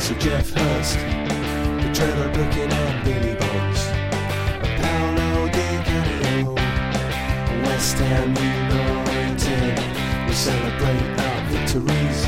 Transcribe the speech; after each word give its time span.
Sir 0.00 0.14
Geoff 0.20 0.50
Hurst, 0.50 0.94
the 0.94 1.90
Trevor 1.92 2.28
Brooking 2.32 2.70
and 2.72 3.04
Billy 3.04 3.34
Bonds, 3.34 3.82
a 4.62 4.68
Paolo 4.78 5.48
Di 5.48 5.68
Canio, 5.84 6.54
West 7.64 7.98
Ham 7.98 8.28
United. 8.30 9.76
We 10.26 10.32
celebrate 10.34 11.02
our 11.26 11.40
victories, 11.50 12.20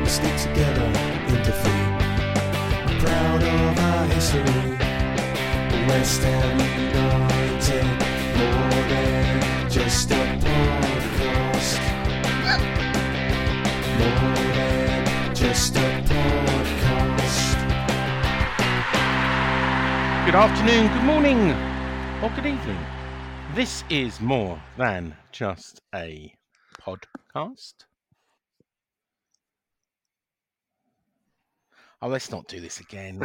we 0.00 0.06
stick 0.06 0.36
together 0.36 0.86
in 1.28 1.38
defeat. 1.42 1.88
Proud 3.00 3.42
of 3.42 3.78
our 3.78 4.06
history, 4.08 4.76
West 5.88 6.22
Ham 6.22 6.58
United, 6.60 7.88
more 8.36 8.82
than 8.92 9.70
just 9.70 10.10
a 10.10 10.14
podcast. 10.44 11.80
More 13.98 14.31
Good 20.24 20.36
afternoon, 20.36 20.86
good 20.86 21.02
morning, 21.02 21.50
or 22.22 22.30
good 22.36 22.46
evening. 22.46 22.78
This 23.56 23.82
is 23.90 24.20
more 24.20 24.62
than 24.76 25.16
just 25.32 25.82
a 25.92 26.32
podcast. 26.80 27.74
Oh, 32.00 32.06
let's 32.06 32.30
not 32.30 32.46
do 32.46 32.60
this 32.60 32.78
again. 32.78 33.18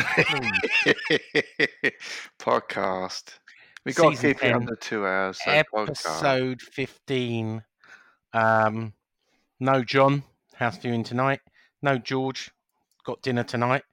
podcast. 2.40 3.26
We 3.86 3.94
got 3.94 4.16
to 4.16 4.34
keep 4.34 4.44
it 4.44 4.52
under 4.52 4.76
two 4.76 5.06
hours. 5.06 5.40
So 5.46 5.52
podcast. 5.52 5.90
Episode 5.90 6.62
15. 6.64 7.64
Um, 8.34 8.94
no 9.60 9.84
John, 9.84 10.24
house 10.56 10.80
viewing 10.80 11.04
tonight. 11.04 11.42
No 11.84 12.00
George, 12.00 12.50
got 13.06 13.22
dinner 13.22 13.44
tonight. 13.44 13.84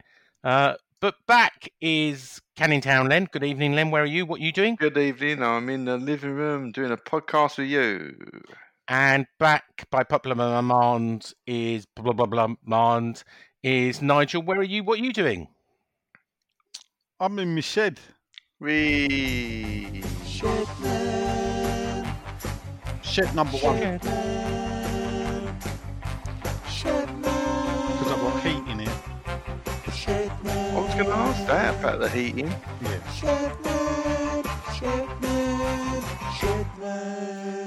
Uh, 0.43 0.77
but 1.05 1.17
back 1.27 1.69
is 1.83 2.41
Canning 2.57 2.81
Town, 2.81 3.11
Len. 3.11 3.29
Good 3.31 3.45
evening, 3.45 3.75
Len. 3.75 3.91
Where 3.91 4.05
are 4.05 4.07
you? 4.07 4.25
What 4.25 4.41
are 4.41 4.43
you 4.43 4.53
doing? 4.53 4.75
Good 4.77 4.97
evening. 4.97 5.43
I'm 5.43 5.69
in 5.69 5.85
the 5.85 5.99
living 5.99 6.31
room 6.31 6.73
doing 6.73 6.93
a 6.93 6.97
podcast 6.97 7.59
with 7.59 7.69
you. 7.69 8.17
And 8.89 9.27
back 9.39 9.87
by 9.91 10.05
popular 10.05 10.35
demand 10.35 11.35
is 11.47 11.85
blah 11.95 12.15
blah 12.15 12.25
blah 12.25 12.47
blah 12.47 12.57
demand 12.65 13.23
is 13.63 14.01
Nigel. 14.01 14.41
Where 14.41 14.61
are 14.61 14.63
you? 14.63 14.83
What 14.83 14.99
are 14.99 15.05
you 15.05 15.13
doing? 15.13 15.49
I'm 17.21 17.39
in 17.39 17.55
my 17.55 17.61
shed. 17.61 18.01
We. 18.59 20.03
Shed 23.03 23.35
number 23.35 23.59
one. 23.59 23.99
Because 23.99 24.54
I 30.95 30.99
was 30.99 31.07
going 31.09 31.19
ask 31.19 31.47
that 31.49 31.81
about 31.81 31.99
the 31.99 32.09
heating. 32.09 32.47
Yeah. 32.81 33.01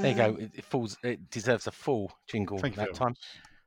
There 0.02 0.12
you 0.12 0.16
go. 0.16 0.38
It, 0.40 0.52
it 0.54 0.64
falls. 0.64 0.98
It 1.04 1.30
deserves 1.30 1.68
a 1.68 1.72
full 1.72 2.14
jingle 2.30 2.58
Thank 2.58 2.76
that 2.76 2.96
very 2.96 2.96
time. 2.96 3.16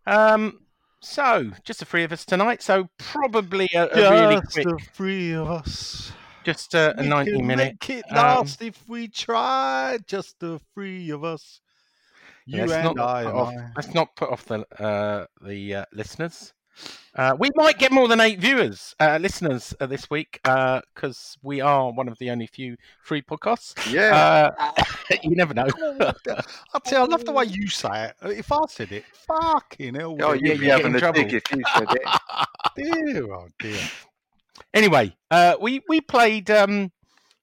Um. 0.07 0.61
So, 1.03 1.51
just 1.63 1.81
the 1.81 1.85
three 1.85 2.05
of 2.05 2.13
us 2.13 2.25
tonight. 2.25 2.63
So 2.63 2.89
probably 2.97 3.69
a, 3.75 3.85
a 3.89 4.11
really 4.11 4.37
Just 4.37 4.53
quick, 4.53 4.67
the 4.67 4.79
three 4.95 5.33
of 5.33 5.51
us. 5.51 6.11
just 6.43 6.73
a, 6.73 6.99
a 6.99 7.03
We 7.03 7.09
ninety 7.09 7.33
can 7.33 7.47
minute. 7.47 7.77
Make 7.83 7.99
it 7.99 8.05
um, 8.11 8.17
last 8.17 8.63
if 8.63 8.89
we 8.89 9.09
try. 9.09 9.99
Just 10.07 10.41
the 10.41 10.59
three 10.73 11.11
of 11.11 11.23
us. 11.23 11.61
You 12.47 12.61
let's 12.61 12.73
and 12.73 12.97
not 12.97 12.99
I. 12.99 13.25
put 13.25 13.35
off, 13.35 13.55
I. 13.55 13.71
let's 13.77 13.95
not 13.95 14.17
put 14.17 14.31
off 14.31 14.47
the 14.47 14.83
uh, 14.83 15.27
the 15.47 15.75
uh, 15.75 15.85
listeners. 15.93 16.55
Uh, 17.17 17.35
we 17.39 17.51
might 17.57 17.77
get 17.79 17.91
more 17.91 18.07
than 18.07 18.21
eight 18.21 18.39
viewers, 18.39 18.95
uh, 19.01 19.19
listeners 19.21 19.75
uh, 19.81 19.87
this 19.87 20.09
week, 20.09 20.39
because 20.45 21.37
we 21.43 21.61
are 21.61 21.91
one 21.93 22.09
of 22.09 22.17
the 22.19 22.31
only 22.31 22.47
few 22.47 22.77
free 23.03 23.21
podcasts. 23.21 23.75
Yeah. 23.93 24.51
Uh, 24.59 24.85
you 25.23 25.35
never 25.35 25.53
know. 25.53 25.67
I 25.77 26.79
tell 26.85 27.01
you, 27.01 27.05
I 27.05 27.05
love 27.07 27.25
the 27.25 27.33
way 27.33 27.47
you 27.47 27.67
say 27.69 28.07
it. 28.07 28.17
If 28.23 28.53
I 28.53 28.59
said 28.69 28.93
it, 28.93 29.05
fucking 29.27 29.97
hell. 29.97 30.17
oh, 30.21 30.29
would 30.29 30.41
you'd 30.41 30.53
it 30.53 30.61
be 30.61 30.67
you 30.67 30.71
get 30.71 30.79
having 30.79 30.95
a 30.95 30.99
trouble. 31.01 31.23
dig 31.23 31.35
if 31.35 31.43
you 31.51 31.63
said 31.77 31.89
it. 31.91 32.03
Dear, 32.77 33.33
oh 33.35 33.49
dear. 33.59 33.81
Anyway, 34.73 35.15
uh, 35.33 35.57
we 35.61 35.81
we 35.89 36.01
played 36.01 36.49
um, 36.51 36.93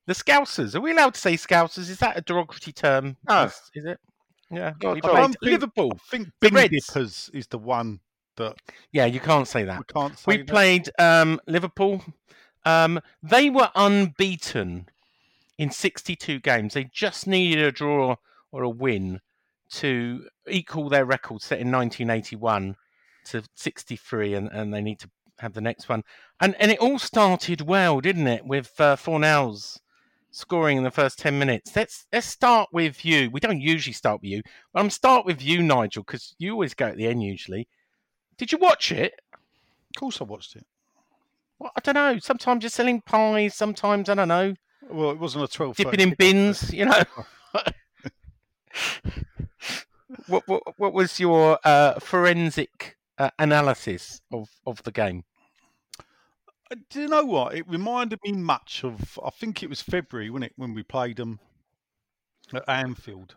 the 0.06 0.14
Scousers. 0.14 0.76
Are 0.76 0.82
we 0.82 0.92
allowed 0.92 1.16
to 1.16 1.20
say 1.20 1.34
Scousers? 1.34 1.90
Is 1.90 2.00
that 2.00 2.18
a 2.18 2.22
derogatory 2.22 2.72
term? 2.72 3.18
No. 3.28 3.44
Is, 3.44 3.62
is 3.76 3.86
it? 3.86 4.00
Yeah. 4.50 4.74
Not 4.82 4.96
we 4.96 5.02
played 5.02 5.16
I'm 5.16 5.34
think- 5.34 5.42
Liverpool. 5.42 5.92
I 5.94 6.00
think 6.10 6.30
The 6.40 6.50
Dippers 6.50 7.30
is 7.34 7.48
the 7.48 7.58
one 7.58 8.00
that 8.38 8.56
Yeah, 8.92 9.06
you 9.06 9.20
can't 9.20 9.48
say 9.48 9.64
that. 9.64 9.80
we 9.80 9.86
can't. 9.86 10.24
We 10.26 10.38
that. 10.38 10.48
played 10.48 10.90
um, 11.00 11.40
Liverpool. 11.48 12.04
Um, 12.66 13.00
they 13.24 13.50
were 13.50 13.72
unbeaten 13.76 14.90
in 15.58 15.72
62 15.72 16.40
games. 16.40 16.74
They 16.74 16.86
just 16.86 17.28
needed 17.28 17.64
a 17.64 17.72
draw 17.72 18.16
or 18.52 18.64
a 18.64 18.70
win 18.70 19.22
to 19.70 20.28
equal 20.48 20.90
their 20.90 21.06
record 21.06 21.42
set 21.42 21.60
in 21.60 21.72
1981 21.72 22.76
to 23.26 23.44
63, 23.56 24.34
and, 24.34 24.50
and 24.52 24.74
they 24.74 24.82
need 24.82 25.00
to 25.00 25.10
have 25.40 25.54
the 25.54 25.62
next 25.62 25.90
one. 25.90 26.04
And 26.40 26.56
and 26.60 26.72
it 26.72 26.80
all 26.80 27.00
started 27.00 27.62
well, 27.62 28.00
didn't 28.00 28.28
it? 28.28 28.46
With 28.46 28.74
uh, 28.80 28.96
Fornals 28.96 29.80
scoring 30.32 30.78
in 30.78 30.84
the 30.84 30.92
first 30.92 31.18
10 31.20 31.38
minutes. 31.40 31.76
Let's 31.76 32.06
let's 32.14 32.28
start 32.28 32.70
with 32.72 33.04
you. 33.04 33.30
We 33.32 33.40
don't 33.40 33.62
usually 33.62 33.94
start 33.94 34.22
with 34.22 34.30
you, 34.30 34.44
but 34.74 34.80
I'm 34.80 34.90
start 34.90 35.26
with 35.26 35.42
you, 35.42 35.64
Nigel, 35.64 36.04
because 36.04 36.36
you 36.38 36.52
always 36.52 36.74
go 36.74 36.88
at 36.88 36.98
the 36.98 37.08
end 37.08 37.24
usually. 37.24 37.68
Did 38.38 38.52
you 38.52 38.58
watch 38.58 38.92
it? 38.92 39.14
Of 39.34 40.00
course, 40.00 40.22
I 40.22 40.24
watched 40.26 40.56
it. 40.56 40.66
Well, 41.60 41.72
I 41.76 41.80
don't 41.82 41.96
know. 41.96 42.20
Sometimes 42.20 42.64
you're 42.64 42.70
selling 42.70 43.02
pies. 43.02 43.56
Sometimes 43.56 44.10
I 44.10 44.16
don't 44.16 44.28
know, 44.28 44.54
Well, 44.90 45.12
it 45.12 45.18
wasn't 45.20 45.44
a 45.46 45.48
twelve. 45.48 45.76
dipping 45.76 46.00
in 46.00 46.14
bins. 46.14 46.72
You 46.72 46.86
know. 46.86 47.04
what, 50.28 50.48
what 50.48 50.64
what 50.78 50.94
was 50.94 51.20
your 51.20 51.58
uh, 51.64 52.00
forensic 52.00 52.98
uh, 53.18 53.32
analysis 53.40 54.22
of, 54.32 54.50
of 54.66 54.84
the 54.84 54.92
game? 54.92 55.24
Uh, 56.72 56.76
Do 56.90 57.02
you 57.02 57.08
know 57.08 57.26
what? 57.26 57.56
It 57.56 57.68
reminded 57.68 58.20
me 58.24 58.34
much 58.34 58.84
of. 58.84 59.18
I 59.26 59.30
think 59.32 59.64
it 59.64 59.70
was 59.70 59.82
February, 59.82 60.30
wasn't 60.30 60.52
it, 60.52 60.54
when 60.58 60.74
we 60.74 60.84
played 60.84 61.18
them 61.18 61.40
at 62.54 62.68
Anfield. 62.68 63.36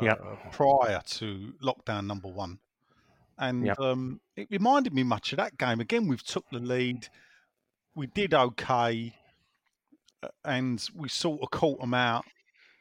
Uh, 0.00 0.14
prior 0.50 1.00
to 1.06 1.52
lockdown 1.62 2.06
number 2.06 2.26
one, 2.28 2.58
and 3.38 3.66
Yep. 3.66 3.80
um, 3.80 4.20
it 4.36 4.48
reminded 4.50 4.92
me 4.94 5.02
much 5.02 5.32
of 5.32 5.38
that 5.38 5.56
game. 5.58 5.80
Again, 5.80 6.06
we've 6.08 6.22
took 6.24 6.44
the 6.50 6.58
lead. 6.58 7.08
We 7.94 8.06
did 8.08 8.34
okay, 8.34 9.14
uh, 10.22 10.28
and 10.44 10.84
we 10.94 11.08
sort 11.08 11.40
of 11.42 11.50
caught 11.50 11.80
them 11.80 11.94
out. 11.94 12.24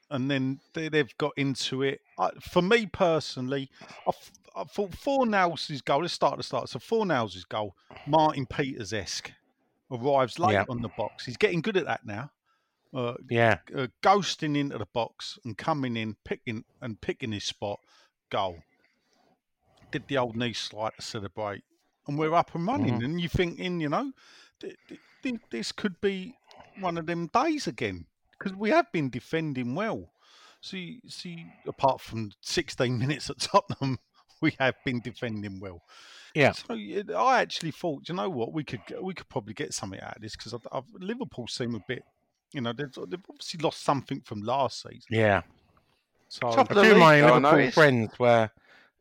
And 0.10 0.30
then 0.30 0.60
they, 0.74 0.90
they've 0.90 1.18
got 1.18 1.32
into 1.38 1.82
it. 1.82 2.02
I, 2.20 2.30
for 2.40 2.62
me 2.62 2.86
personally, 2.86 3.70
I, 4.06 4.10
f- 4.10 4.32
I 4.56 4.64
thought 4.66 4.92
Fornals' 4.92 5.84
goal. 5.84 6.02
Let's 6.02 6.14
start 6.14 6.34
at 6.34 6.38
the 6.38 6.44
start. 6.44 6.70
So 6.70 6.78
Fornals' 6.80 7.48
goal, 7.48 7.76
Martin 8.06 8.46
Peters 8.46 8.94
esque, 8.94 9.32
arrives 9.90 10.38
late 10.38 10.54
Yep. 10.54 10.68
on 10.70 10.82
the 10.82 10.90
box. 10.90 11.26
He's 11.26 11.38
getting 11.38 11.62
good 11.62 11.78
at 11.78 11.86
that 11.86 12.06
now. 12.06 12.32
Uh, 12.94 13.16
Yeah, 13.28 13.58
uh, 13.76 13.88
ghosting 14.04 14.56
into 14.56 14.78
the 14.78 14.86
box 14.94 15.40
and 15.46 15.58
coming 15.58 15.98
in, 15.98 16.16
picking 16.26 16.64
and 16.80 17.02
picking 17.02 17.32
his 17.32 17.44
spot, 17.44 17.80
goal. 18.30 18.60
Did 19.94 20.07
the 20.07 20.18
old 20.18 20.36
knee 20.36 20.54
slide 20.54 20.92
to 20.98 21.01
celebrate, 21.01 21.63
and 22.07 22.18
we're 22.18 22.34
up 22.34 22.54
and 22.56 22.68
running. 22.68 22.95
Mm-hmm. 22.95 23.06
And 23.06 23.22
you're 23.22 23.30
thinking, 23.30 23.80
you 23.80 23.90
know, 23.90 24.12
th- 24.60 24.75
th- 24.90 25.00
th- 25.22 25.42
this 25.51 25.72
could 25.72 26.01
be 26.01 26.36
one 26.80 26.98
of 26.98 27.06
them 27.06 27.28
days 27.28 27.68
again 27.68 28.07
because 28.31 28.57
we 28.57 28.72
have 28.72 28.92
been 28.92 29.10
defending 29.10 29.75
well. 29.75 30.10
See, 30.62 31.01
see, 31.07 31.45
apart 31.68 32.01
from 32.01 32.31
16 32.42 32.98
minutes 32.98 33.30
at 33.30 33.40
Tottenham, 33.40 34.00
we 34.42 34.56
have 34.60 34.75
been 34.84 35.00
defending 35.00 35.60
well. 35.60 35.81
Yeah. 36.34 36.54
So 36.54 36.74
I 36.74 37.42
actually 37.42 37.72
thought, 37.72 38.10
you 38.10 38.16
know 38.16 38.30
what, 38.30 38.51
we 38.51 38.63
could 38.63 38.81
we 39.01 39.13
could 39.13 39.30
probably 39.30 39.54
get 39.54 39.74
something 39.74 40.00
out 40.00 40.16
of 40.16 40.22
this 40.22 40.36
because 40.36 40.54
I've, 40.54 40.68
I've, 40.72 40.84
Liverpool 41.00 41.48
seem 41.48 41.75
a 41.75 41.81
bit, 41.88 42.04
you 42.51 42.62
know, 42.62 42.74
they've, 42.74 42.92
they've 43.07 43.19
obviously 43.30 43.60
lost 43.62 43.84
something 43.84 44.22
from 44.22 44.42
last 44.42 44.81
season. 44.81 45.01
Yeah. 45.12 45.42
So 46.30 46.50
Top 46.50 46.72
A 46.72 46.74
the 46.74 46.81
few 46.81 46.92
of 46.92 46.98
league, 46.98 47.04
my 47.04 47.22
though, 47.22 47.34
I 47.34 47.38
Liverpool 47.38 47.72
friends 47.72 48.18
were 48.18 48.50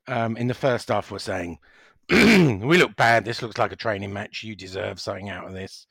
um, 0.09 0.37
in 0.37 0.47
the 0.47 0.55
first 0.55 0.89
half 0.89 1.11
we 1.11 1.17
were 1.17 1.19
saying, 1.19 1.59
"We 2.11 2.79
look 2.79 2.97
bad. 2.97 3.25
This 3.25 3.43
looks 3.43 3.59
like 3.59 3.73
a 3.73 3.77
training 3.77 4.13
match. 4.13 4.43
You 4.43 4.57
deserve 4.57 5.01
something 5.01 5.31
out 5.31 5.47
of 5.47 5.53
this." 5.53 5.87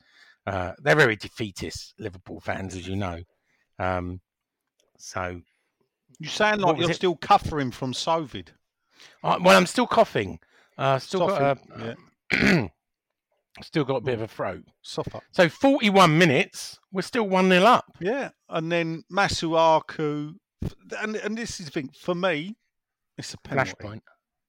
Uh, 0.46 0.72
they're 0.78 0.96
very 0.96 1.16
defeatist 1.16 1.94
Liverpool 1.98 2.40
fans, 2.40 2.74
as 2.74 2.86
you 2.86 2.96
know. 2.96 3.20
Um, 3.78 4.20
so, 4.98 5.40
you 6.18 6.28
sound 6.28 6.62
like 6.62 6.78
you're 6.78 6.90
it? 6.90 6.96
still 6.96 7.16
coughing 7.16 7.70
from 7.70 7.92
Covid. 7.92 8.48
uh, 9.24 9.38
well, 9.40 9.56
I'm 9.56 9.66
still 9.66 9.86
coughing. 9.86 10.38
Uh, 10.76 10.98
still 10.98 11.26
got 11.26 11.58
Sophie, 11.58 11.96
a, 12.32 12.70
still 13.62 13.84
got 13.84 13.96
a 13.96 14.00
bit 14.00 14.14
of 14.14 14.22
a 14.22 14.28
throat. 14.28 14.64
Suffer. 14.82 15.20
So, 15.32 15.48
41 15.48 16.16
minutes, 16.16 16.78
we're 16.90 17.02
still 17.02 17.28
one 17.28 17.48
0 17.48 17.64
up. 17.64 17.84
Yeah, 18.00 18.30
and 18.48 18.70
then 18.70 19.04
Masuaku, 19.12 20.34
and 21.00 21.16
and 21.16 21.38
this 21.38 21.60
is 21.60 21.66
the 21.66 21.72
thing 21.72 21.90
for 21.98 22.14
me, 22.14 22.56
it's 23.18 23.34
a 23.34 23.38
penalty. 23.38 23.72
Flashpoint. 23.72 24.00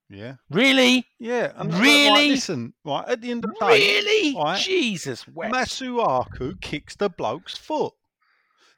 Yeah, 0.09 0.35
Really? 0.51 1.05
yeah. 1.19 1.53
And, 1.55 1.73
Really? 1.73 2.09
Right, 2.09 2.29
listen, 2.29 2.73
right 2.85 3.07
at 3.07 3.21
the 3.21 3.31
end 3.31 3.45
of 3.45 3.51
the 3.51 3.65
day, 3.65 3.79
Really? 4.03 4.35
right, 4.35 4.59
Jesus, 4.61 5.25
Wes. 5.27 5.51
Masuaku 5.51 6.59
kicks 6.61 6.95
the 6.95 7.09
bloke's 7.09 7.57
foot. 7.57 7.93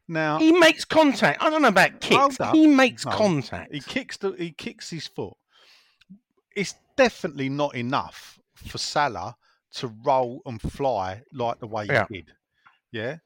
Now 0.08 0.38
He 0.38 0.52
makes 0.54 0.86
contact. 0.86 1.42
I 1.42 1.50
don't 1.50 1.62
know 1.64 1.68
about 1.70 2.04
Hold 2.06 2.38
kicks. 2.38 2.52
He 2.52 2.68
makes 2.68 3.06
No, 3.06 3.12
contact. 3.12 3.74
he 3.74 3.82
kicks 3.82 4.18
the 4.18 4.32
he 4.38 4.52
kicks 4.52 4.92
his 4.92 5.08
foot. 5.08 5.34
It's 6.56 6.76
definitely 6.96 7.50
not 7.50 7.76
enough 7.76 8.40
for 8.56 8.78
Salah 8.78 9.36
to 9.74 9.88
roll 10.06 10.42
and 10.46 10.62
fly 10.62 11.24
like 11.34 11.60
the 11.60 11.68
way 11.68 11.86
Yeah. 11.90 12.06
he 12.10 12.22
did. 12.22 12.34
Yeah, 12.92 13.18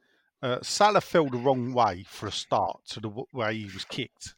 uh, 0.42 0.60
Salah 0.64 1.02
fell 1.02 1.30
the 1.30 1.38
wrong 1.38 1.74
way 1.74 2.06
for 2.08 2.26
a 2.28 2.32
start 2.32 2.80
to 2.88 3.00
the 3.02 3.10
w- 3.10 3.28
way 3.34 3.56
he 3.58 3.66
was 3.66 3.86
kicked. 3.86 4.34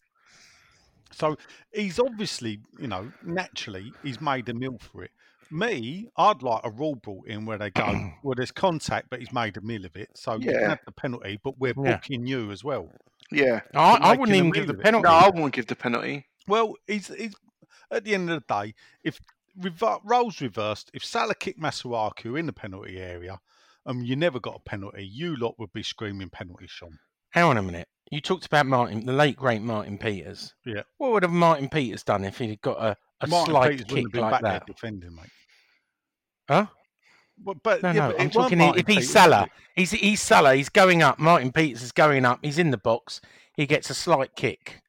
So 1.22 1.38
he's 1.72 2.00
obviously, 2.00 2.60
you 2.80 2.88
know, 2.88 3.12
naturally 3.24 3.94
he's 4.02 4.20
made 4.20 4.50
a 4.50 4.56
meal 4.56 4.80
for 4.80 5.04
it. 5.04 5.12
Me, 5.52 6.08
I'd 6.18 6.42
like 6.42 6.62
a 6.64 6.72
rule 6.72 6.96
brought 6.96 7.28
in 7.28 7.46
where 7.46 7.60
they 7.60 7.70
go, 7.70 8.10
well, 8.24 8.34
there's 8.36 8.52
contact, 8.52 9.12
but 9.12 9.20
he's 9.20 9.32
made 9.32 9.56
a 9.56 9.62
meal 9.62 9.86
of 9.86 9.96
it, 9.96 10.10
so 10.16 10.32
yeah. 10.32 10.38
you 10.40 10.46
can 10.52 10.62
Yeah. 10.62 10.70
have 10.70 10.80
the 10.86 10.92
penalty, 10.92 11.40
but 11.44 11.60
we're 11.60 11.74
Yeah. 11.78 11.98
booking 11.98 12.26
you 12.26 12.50
as 12.52 12.64
well. 12.64 12.90
Yeah. 13.32 13.62
I, 13.76 13.98
I 14.02 14.16
wouldn't 14.16 14.36
even 14.36 14.50
give 14.50 14.66
the 14.66 14.74
penalty. 14.74 15.04
No, 15.04 15.14
I 15.14 15.30
won't 15.30 15.54
give 15.54 15.68
the 15.68 15.76
penalty. 15.76 16.26
Well, 16.48 16.76
he's, 16.88 17.08
he's 17.10 17.36
at 17.92 18.04
the 18.04 18.16
end 18.16 18.32
of 18.32 18.42
the 18.48 18.54
day, 18.64 18.74
if 19.04 19.20
rever- 19.60 20.00
roles 20.04 20.42
reversed, 20.42 20.90
if 20.94 21.06
Salah 21.06 21.36
kicked 21.36 21.60
Masuaku 21.62 22.40
in 22.40 22.48
the 22.48 22.54
penalty 22.54 22.98
area, 22.98 23.40
and 23.86 24.08
you 24.08 24.16
never 24.16 24.40
got 24.40 24.56
a 24.56 24.60
penalty, 24.70 25.06
you 25.06 25.36
lot 25.36 25.60
would 25.60 25.72
be 25.74 25.84
screaming 25.84 26.30
penalty, 26.30 26.66
Sean. 26.68 26.98
Hang 27.32 27.44
on 27.46 27.58
a 27.58 27.62
minute. 27.64 27.88
You 28.12 28.20
talked 28.20 28.46
about 28.46 28.66
Martin, 28.66 29.06
the 29.06 29.14
late 29.14 29.38
great 29.38 29.62
Martin 29.62 29.98
Peters. 29.98 30.54
Yeah. 30.66 30.82
What 30.98 31.12
would 31.14 31.24
have 31.24 31.32
Martin 31.32 31.70
Peters 31.70 32.04
done 32.04 32.26
if 32.26 32.38
he'd 32.38 32.62
got 32.62 32.78
a, 32.78 32.98
a 33.22 33.28
Martin 33.28 33.54
slight 33.54 33.72
Peters 33.72 33.86
kick 33.86 34.16
like 34.16 34.32
back 34.32 34.42
that? 34.42 34.50
there 34.66 34.74
defending, 34.76 35.16
mate. 35.16 35.30
Huh? 36.50 36.66
But, 37.44 37.64
but 37.64 37.82
No, 37.84 37.92
yeah, 37.92 38.08
no. 38.08 38.12
but 38.12 38.22
I'm 38.22 38.30
talking. 38.30 38.60
If 38.60 38.76
he's 38.76 38.84
Peters, 38.86 39.10
Salah, 39.10 39.48
he's 39.76 39.92
he's 39.92 40.22
Salah. 40.22 40.56
He's 40.56 40.70
going 40.70 41.02
up. 41.02 41.20
Martin 41.20 41.52
Peters 41.52 41.82
is 41.82 41.92
going 41.94 42.26
up. 42.26 42.40
He's 42.44 42.58
in 42.60 42.72
the 42.72 42.78
box. 42.78 43.22
He 43.56 43.66
gets 43.66 43.90
a 43.90 43.94
slight 43.94 44.36
kick. 44.36 44.82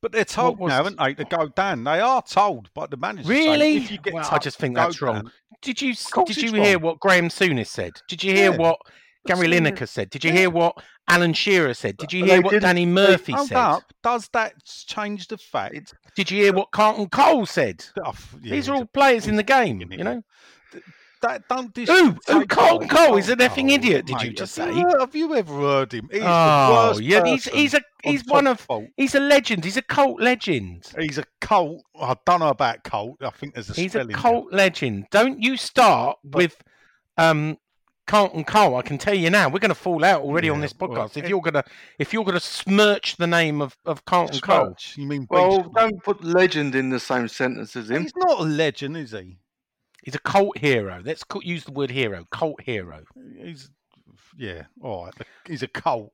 But 0.00 0.12
they're 0.12 0.24
told 0.24 0.58
was- 0.58 0.70
now, 0.70 0.84
aren't 0.84 0.98
they, 0.98 1.14
to 1.14 1.24
go 1.24 1.48
down? 1.48 1.84
They 1.84 2.00
are 2.00 2.22
told 2.22 2.72
by 2.74 2.86
the 2.86 2.96
manager. 2.96 3.28
saying, 3.28 3.50
Really? 3.50 3.76
If 3.78 3.90
you 3.90 3.98
get 3.98 4.14
Well, 4.14 4.28
I 4.30 4.38
just 4.38 4.58
think 4.58 4.74
that's 4.76 5.02
wrong. 5.02 5.14
down. 5.16 5.32
Did 5.62 5.80
you 5.82 5.94
did 6.26 6.36
you 6.36 6.52
hear 6.52 6.74
wrong. 6.74 6.82
what 6.82 7.00
Graham 7.00 7.28
Souness 7.28 7.68
said? 7.68 7.92
Did 8.08 8.22
you 8.22 8.34
hear 8.34 8.52
Yeah. 8.52 8.56
what 8.58 8.78
Gary 9.26 9.48
Lineker 9.48 9.88
said? 9.88 10.10
Did 10.10 10.24
you 10.24 10.32
hear 10.32 10.50
what 10.50 10.76
Alan 11.08 11.32
Shearer 11.32 11.74
said? 11.74 11.96
Did 11.96 12.12
you 12.12 12.24
hear 12.24 12.40
what 12.42 12.60
Danny 12.60 12.86
Murphy 12.86 13.34
said? 13.46 13.56
up. 13.56 13.82
Does 14.02 14.28
that 14.32 14.54
change 14.64 15.28
the 15.28 15.38
fact? 15.38 15.94
Did 16.14 16.30
you 16.30 16.42
hear 16.42 16.52
what 16.52 16.70
Carlton 16.70 17.08
Cole 17.08 17.46
said? 17.46 17.84
oh, 18.04 18.14
yeah, 18.42 18.52
These 18.52 18.68
are 18.68 18.74
all 18.76 18.86
players 18.86 19.26
in 19.26 19.36
the 19.36 19.42
game, 19.42 19.80
you 19.90 20.04
know. 20.04 20.22
That 21.22 21.48
don't 21.48 21.72
dis- 21.72 21.88
Who? 21.88 22.14
Who? 22.28 22.44
Carlton 22.46 22.88
Cole 22.88 23.16
is 23.16 23.30
an 23.30 23.38
effing 23.38 23.70
idiot, 23.72 24.04
did 24.04 24.20
you 24.20 24.32
just 24.32 24.54
say? 24.54 24.70
Have 25.00 25.16
you 25.16 25.34
ever 25.34 25.52
heard 25.54 25.92
him? 25.92 26.08
He's 26.12 26.20
Oh, 26.22 26.98
yeah, 27.00 27.24
he's 27.24 27.46
he's 27.46 27.72
a 27.72 27.78
on 27.78 27.82
he's 28.12 28.22
one 28.26 28.46
of 28.46 28.60
fault. 28.60 28.84
he's 28.98 29.14
a 29.14 29.20
legend. 29.20 29.64
He's 29.64 29.78
a 29.78 29.82
cult 29.82 30.20
legend. 30.20 30.90
He's 30.98 31.16
a 31.16 31.24
cult. 31.40 31.82
I 31.98 32.16
don't 32.26 32.40
know 32.40 32.48
about 32.50 32.84
cult. 32.84 33.16
I 33.22 33.30
think 33.30 33.54
there's 33.54 33.70
a 33.70 33.72
He's 33.72 33.94
a 33.94 34.04
cult 34.06 34.52
legend. 34.52 35.06
Don't 35.10 35.42
you 35.42 35.56
start 35.56 36.18
with 36.22 36.62
um 37.16 37.56
Carlton 38.06 38.44
Cole. 38.44 38.76
I 38.76 38.82
can 38.82 38.98
tell 38.98 39.14
you 39.14 39.30
now, 39.30 39.48
we're 39.48 39.58
going 39.58 39.68
to 39.70 39.74
fall 39.74 40.04
out 40.04 40.22
already 40.22 40.48
on 40.48 40.60
this 40.60 40.72
podcast. 40.72 40.88
well, 40.96 41.10
if 41.16 41.28
you're 41.28 41.40
gonna 41.40 41.64
if 41.98 42.12
you're 42.12 42.24
gonna 42.24 42.38
smirch 42.40 43.16
the 43.16 43.26
name 43.26 43.60
of 43.60 43.76
of 43.84 44.04
Carlton 44.04 44.40
there. 44.46 44.58
Cole, 44.58 44.76
You 44.94 45.06
mean 45.06 45.26
Well, 45.28 45.62
beast? 45.62 45.74
don't 45.74 46.02
put 46.04 46.22
legend 46.24 46.74
in 46.74 46.90
the 46.90 47.00
same 47.00 47.28
sentence 47.28 47.74
as 47.76 47.90
him. 47.90 48.02
He's 48.02 48.12
not 48.16 48.40
a 48.40 48.44
legend, 48.44 48.96
is 48.96 49.12
he? 49.12 49.38
he's 50.04 50.14
a 50.14 50.20
cult 50.20 50.56
hero. 50.58 51.02
Let's 51.04 51.24
use 51.42 51.64
the 51.64 51.72
word 51.72 51.90
hero. 51.90 52.24
Cult 52.30 52.60
hero. 52.62 53.00
He's 53.42 53.70
yeah. 54.38 54.62
All 54.80 55.06
right. 55.06 55.14
He's 55.46 55.62
a 55.64 55.68
cult. 55.68 56.12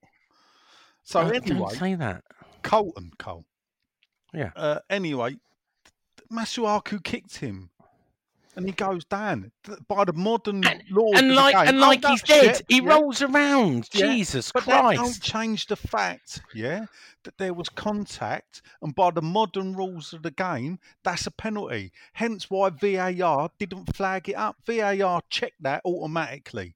So 1.03 1.23
Don't- 1.23 1.35
anyway, 1.35 1.59
don't 1.69 1.79
say 1.79 1.95
that. 1.97 2.23
Colton 2.63 3.11
Cole. 3.19 3.45
Yeah. 4.33 4.51
Uh, 4.57 4.79
anyway, 4.89 5.37
Masuaku 6.33 7.03
kicked 7.05 7.37
him, 7.37 7.69
and 8.55 8.67
he 8.67 8.73
goes 8.73 9.05
down 9.05 9.51
by 9.89 10.05
the 10.05 10.13
modern 10.13 10.63
laws. 10.91 11.15
of 11.15 11.19
And 11.21 11.35
like 11.35 11.55
game. 11.55 11.69
and 11.69 11.79
oh, 11.79 11.81
like 11.81 12.05
up, 12.05 12.11
he's 12.11 12.23
dead, 12.23 12.57
Shep, 12.57 12.67
he 12.69 12.81
yeah. 12.83 12.89
rolls 12.91 13.23
around. 13.23 13.89
Yeah, 13.93 14.13
Jesus 14.13 14.53
But 14.53 14.67
that 14.67 14.83
don't 14.83 14.97
Christ! 14.97 15.23
change 15.23 15.67
the 15.67 15.77
fact, 15.77 16.43
yeah, 16.55 16.87
that 17.25 17.39
there 17.39 17.55
was 17.55 17.69
contact, 17.69 18.63
and 18.83 18.95
by 18.95 19.11
the 19.11 19.23
modern 19.23 19.75
rules 19.75 20.13
of 20.13 20.23
the 20.23 20.31
game, 20.31 20.79
that's 21.03 21.27
a 21.27 21.31
penalty. 21.31 21.93
Hence 22.15 22.51
why 22.51 22.71
VAR 22.71 23.51
didn't 23.59 23.95
flag 23.97 24.29
it 24.29 24.35
up. 24.35 24.57
VAR 24.67 25.23
checked 25.31 25.63
that 25.63 25.83
automatically. 25.85 26.75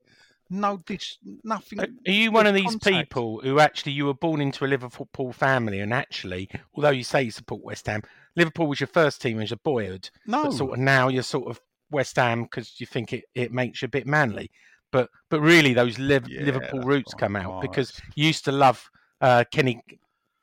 No, 0.49 0.81
this 0.87 1.19
nothing. 1.43 1.81
Are 1.81 1.89
are 2.07 2.13
you 2.13 2.31
one 2.31 2.47
of 2.47 2.55
these 2.55 2.67
contact. 2.71 3.11
people 3.11 3.41
who 3.43 3.59
actually 3.59 3.93
you 3.93 4.07
were 4.07 4.15
born 4.15 4.41
into 4.41 4.65
a 4.65 4.69
Liverpool 4.69 5.33
family 5.33 5.81
and 5.81 5.93
actually, 5.93 6.49
although 6.75 6.91
you 6.91 7.03
say 7.03 7.25
you 7.25 7.33
support 7.33 7.63
West 7.65 7.87
Ham, 7.89 8.03
Liverpool 8.37 8.67
was 8.67 8.81
your 8.81 8.87
first 8.87 9.21
team 9.21 9.41
as 9.41 9.51
your 9.51 9.59
boyhood, 9.65 10.11
No, 10.27 10.51
sort 10.51 10.75
of 10.75 10.79
now 10.79 11.09
you're 11.09 11.23
sort 11.23 11.49
of 11.49 11.61
West 11.91 12.17
Ham 12.17 12.43
because 12.43 12.79
you 12.79 12.87
think 12.87 13.13
it, 13.13 13.25
it 13.35 13.53
makes 13.53 13.83
you 13.83 13.87
a 13.87 13.91
bit 13.91 14.07
manly. 14.07 14.51
But 14.93 15.11
but 15.31 15.41
really 15.41 15.73
those 15.73 15.99
Liv- 15.99 16.29
Yeah, 16.29 16.45
Liverpool 16.45 16.81
roots 16.83 17.15
come 17.15 17.37
out 17.37 17.61
because 17.61 17.93
you 18.15 18.27
used 18.27 18.45
to 18.45 18.53
love 18.53 18.89
uh, 19.21 19.45
Kenny 19.51 19.83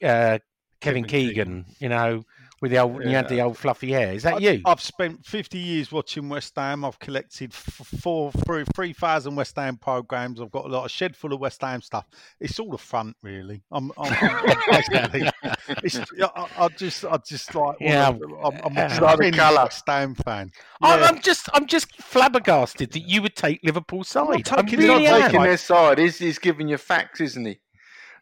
uh, 0.04 0.40
Kevin, 0.82 1.04
Kevin 1.04 1.06
Keegan, 1.06 1.66
you 1.80 1.88
know, 1.88 2.24
with 2.64 2.72
the 2.72 2.78
old 2.78 3.04
you 3.04 3.10
had 3.10 3.28
the 3.28 3.42
old 3.42 3.58
fluffy 3.58 3.92
hair. 3.92 4.14
Is 4.14 4.24
that 4.24 4.36
I- 4.36 4.38
you? 4.38 4.62
I've 4.66 4.80
spent 4.80 5.26
50 5.26 5.58
years 5.58 5.92
watching 5.92 6.30
West 6.30 6.54
Ham. 6.56 6.86
I've 6.86 6.98
collected 6.98 7.52
f- 7.52 7.82
four, 8.02 8.32
three, 8.46 8.64
3,000 8.74 9.36
West 9.36 9.58
Ham 9.58 9.76
programs. 9.76 10.40
I've 10.40 10.50
got 10.50 10.64
a 10.64 10.70
lot 10.70 10.86
of 10.86 10.90
shed 10.92 11.14
full 11.18 11.34
of 11.34 11.42
West 11.42 11.60
Ham 11.62 11.82
stuff. 11.82 12.06
It's 12.40 12.58
all 12.62 12.72
the 12.72 12.78
front, 12.78 13.18
really. 13.22 13.64
I'm, 13.70 13.92
I'm, 13.98 14.14
I'm 14.22 14.58
basically, 14.72 15.30
it's, 15.84 16.00
I, 16.00 16.48
I 16.58 16.68
just, 16.70 17.04
I 17.04 17.18
just 17.18 17.54
like, 17.54 17.76
Yeah, 17.82 18.08
wanna- 18.12 18.38
I'm, 18.48 18.62
I'm 18.64 18.78
uh, 18.78 18.82
a 18.82 18.88
Like 18.88 19.00
the 19.02 19.08
tremendous 19.18 19.40
colour. 19.42 19.64
West 19.66 19.84
Ham 19.88 20.16
fan. 20.16 20.52
I'm, 20.82 21.00
Yeah. 21.02 21.06
I'm 21.08 21.22
just 21.22 21.50
I'm 21.54 21.68
just 21.68 22.02
flabbergasted 22.02 22.94
that 22.94 23.02
you 23.02 23.22
would 23.24 23.36
take 23.36 23.60
Liverpool 23.64 24.06
side. 24.06 24.30
I 24.30 24.40
taking 24.40 24.68
He's 24.80 24.88
really 24.88 25.04
not 25.04 25.20
taking 25.24 25.40
Right. 25.40 25.48
their 25.50 25.58
side. 25.58 25.98
He's, 25.98 26.18
he's 26.18 26.40
giving 26.40 26.70
you 26.70 26.78
facts, 26.78 27.20
isn't 27.20 27.46
he? 27.46 27.60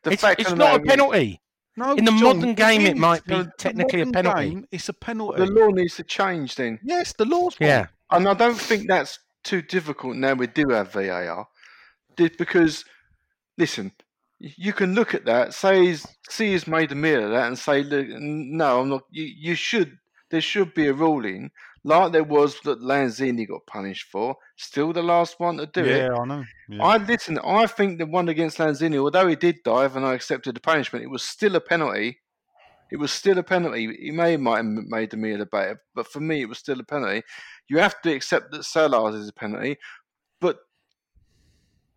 The 0.02 0.14
It's, 0.14 0.22
fact 0.24 0.42
it's 0.42 0.50
not 0.50 0.58
a 0.58 0.58
matter 0.80 0.84
is- 0.84 0.90
penalty. 0.90 1.42
No, 1.82 1.94
in 1.96 2.06
the 2.06 2.12
John, 2.12 2.38
modern 2.38 2.54
game, 2.54 2.82
it 2.86 2.98
might 2.98 3.26
be 3.26 3.36
The- 3.38 3.44
the 3.44 3.52
technically 3.58 4.02
a 4.02 4.06
penalty. 4.08 4.50
Game, 4.50 4.68
it's 4.72 4.90
a 4.90 4.94
penalty. 4.94 5.40
The 5.46 5.52
law 5.52 5.68
needs 5.70 5.96
to 5.96 6.04
change 6.04 6.56
then. 6.56 6.80
yes, 6.84 7.14
the 7.14 7.26
law's 7.26 7.60
wrong. 7.60 7.70
Yeah. 7.70 7.86
And 8.12 8.28
I 8.28 8.34
don't 8.34 8.60
think 8.60 8.88
that's 8.88 9.20
too 9.44 9.62
difficult 9.62 10.16
now 10.18 10.34
we 10.34 10.48
do 10.48 10.66
have 10.70 10.92
VAR. 10.94 11.48
Di- 12.16 12.30
Because, 12.38 12.86
listen, 13.58 13.92
you 14.40 14.74
can 14.74 14.94
look 14.94 15.14
at 15.16 15.26
that, 15.26 15.54
say 15.54 15.86
he's, 15.86 16.06
see 16.30 16.52
he's 16.52 16.68
made 16.68 16.92
a 16.92 16.96
meal 16.96 17.24
of 17.24 17.32
that, 17.32 17.48
and 17.48 17.58
say, 17.58 17.84
look, 17.84 18.08
no, 18.10 18.82
I'm 18.82 18.90
not. 18.90 19.04
You, 19.12 19.24
you 19.24 19.56
should, 19.56 19.98
there 20.30 20.42
should 20.42 20.74
be 20.74 20.88
a 20.88 20.94
ruling 20.94 21.52
like 21.84 22.12
there 22.12 22.24
was 22.24 22.60
that 22.62 22.82
Lanzini 22.82 23.48
got 23.48 23.66
punished 23.66 24.08
for. 24.12 24.36
Still 24.56 24.94
the 24.94 25.02
last 25.02 25.40
one 25.40 25.58
to 25.58 25.66
do 25.66 25.84
it. 25.84 25.98
Yeah, 25.98 26.16
I 26.16 26.26
know. 26.26 26.44
Yeah. 26.70 26.84
I 26.84 26.98
listen. 26.98 27.40
I 27.40 27.66
think 27.68 27.98
the 27.98 28.06
one 28.06 28.30
against 28.30 28.60
Lanzini, 28.60 28.98
although 28.98 29.28
he 29.28 29.36
did 29.36 29.64
dive 29.64 29.96
and 29.96 30.06
I 30.06 30.14
accepted 30.14 30.56
the 30.56 30.60
punishment, 30.60 31.04
it 31.04 31.10
was 31.10 31.24
still 31.24 31.56
a 31.56 31.62
penalty. 31.62 32.20
It 32.92 33.00
was 33.00 33.12
still 33.12 33.38
a 33.38 33.44
penalty. 33.44 33.98
He 34.00 34.12
may 34.12 34.38
might 34.38 34.58
have 34.58 34.66
made 34.66 35.12
the 35.12 35.18
meal 35.18 35.42
about 35.42 35.70
it, 35.70 35.78
but 35.96 36.08
for 36.08 36.20
me, 36.20 36.42
it 36.42 36.50
was 36.50 36.60
still 36.60 36.80
a 36.80 36.84
penalty. 36.84 37.24
You 37.68 37.80
have 37.80 38.00
to 38.02 38.12
accept 38.14 38.52
that 38.52 38.66
Salah's 38.66 39.16
is 39.16 39.30
a 39.30 39.34
penalty, 39.34 39.78
but 40.40 40.60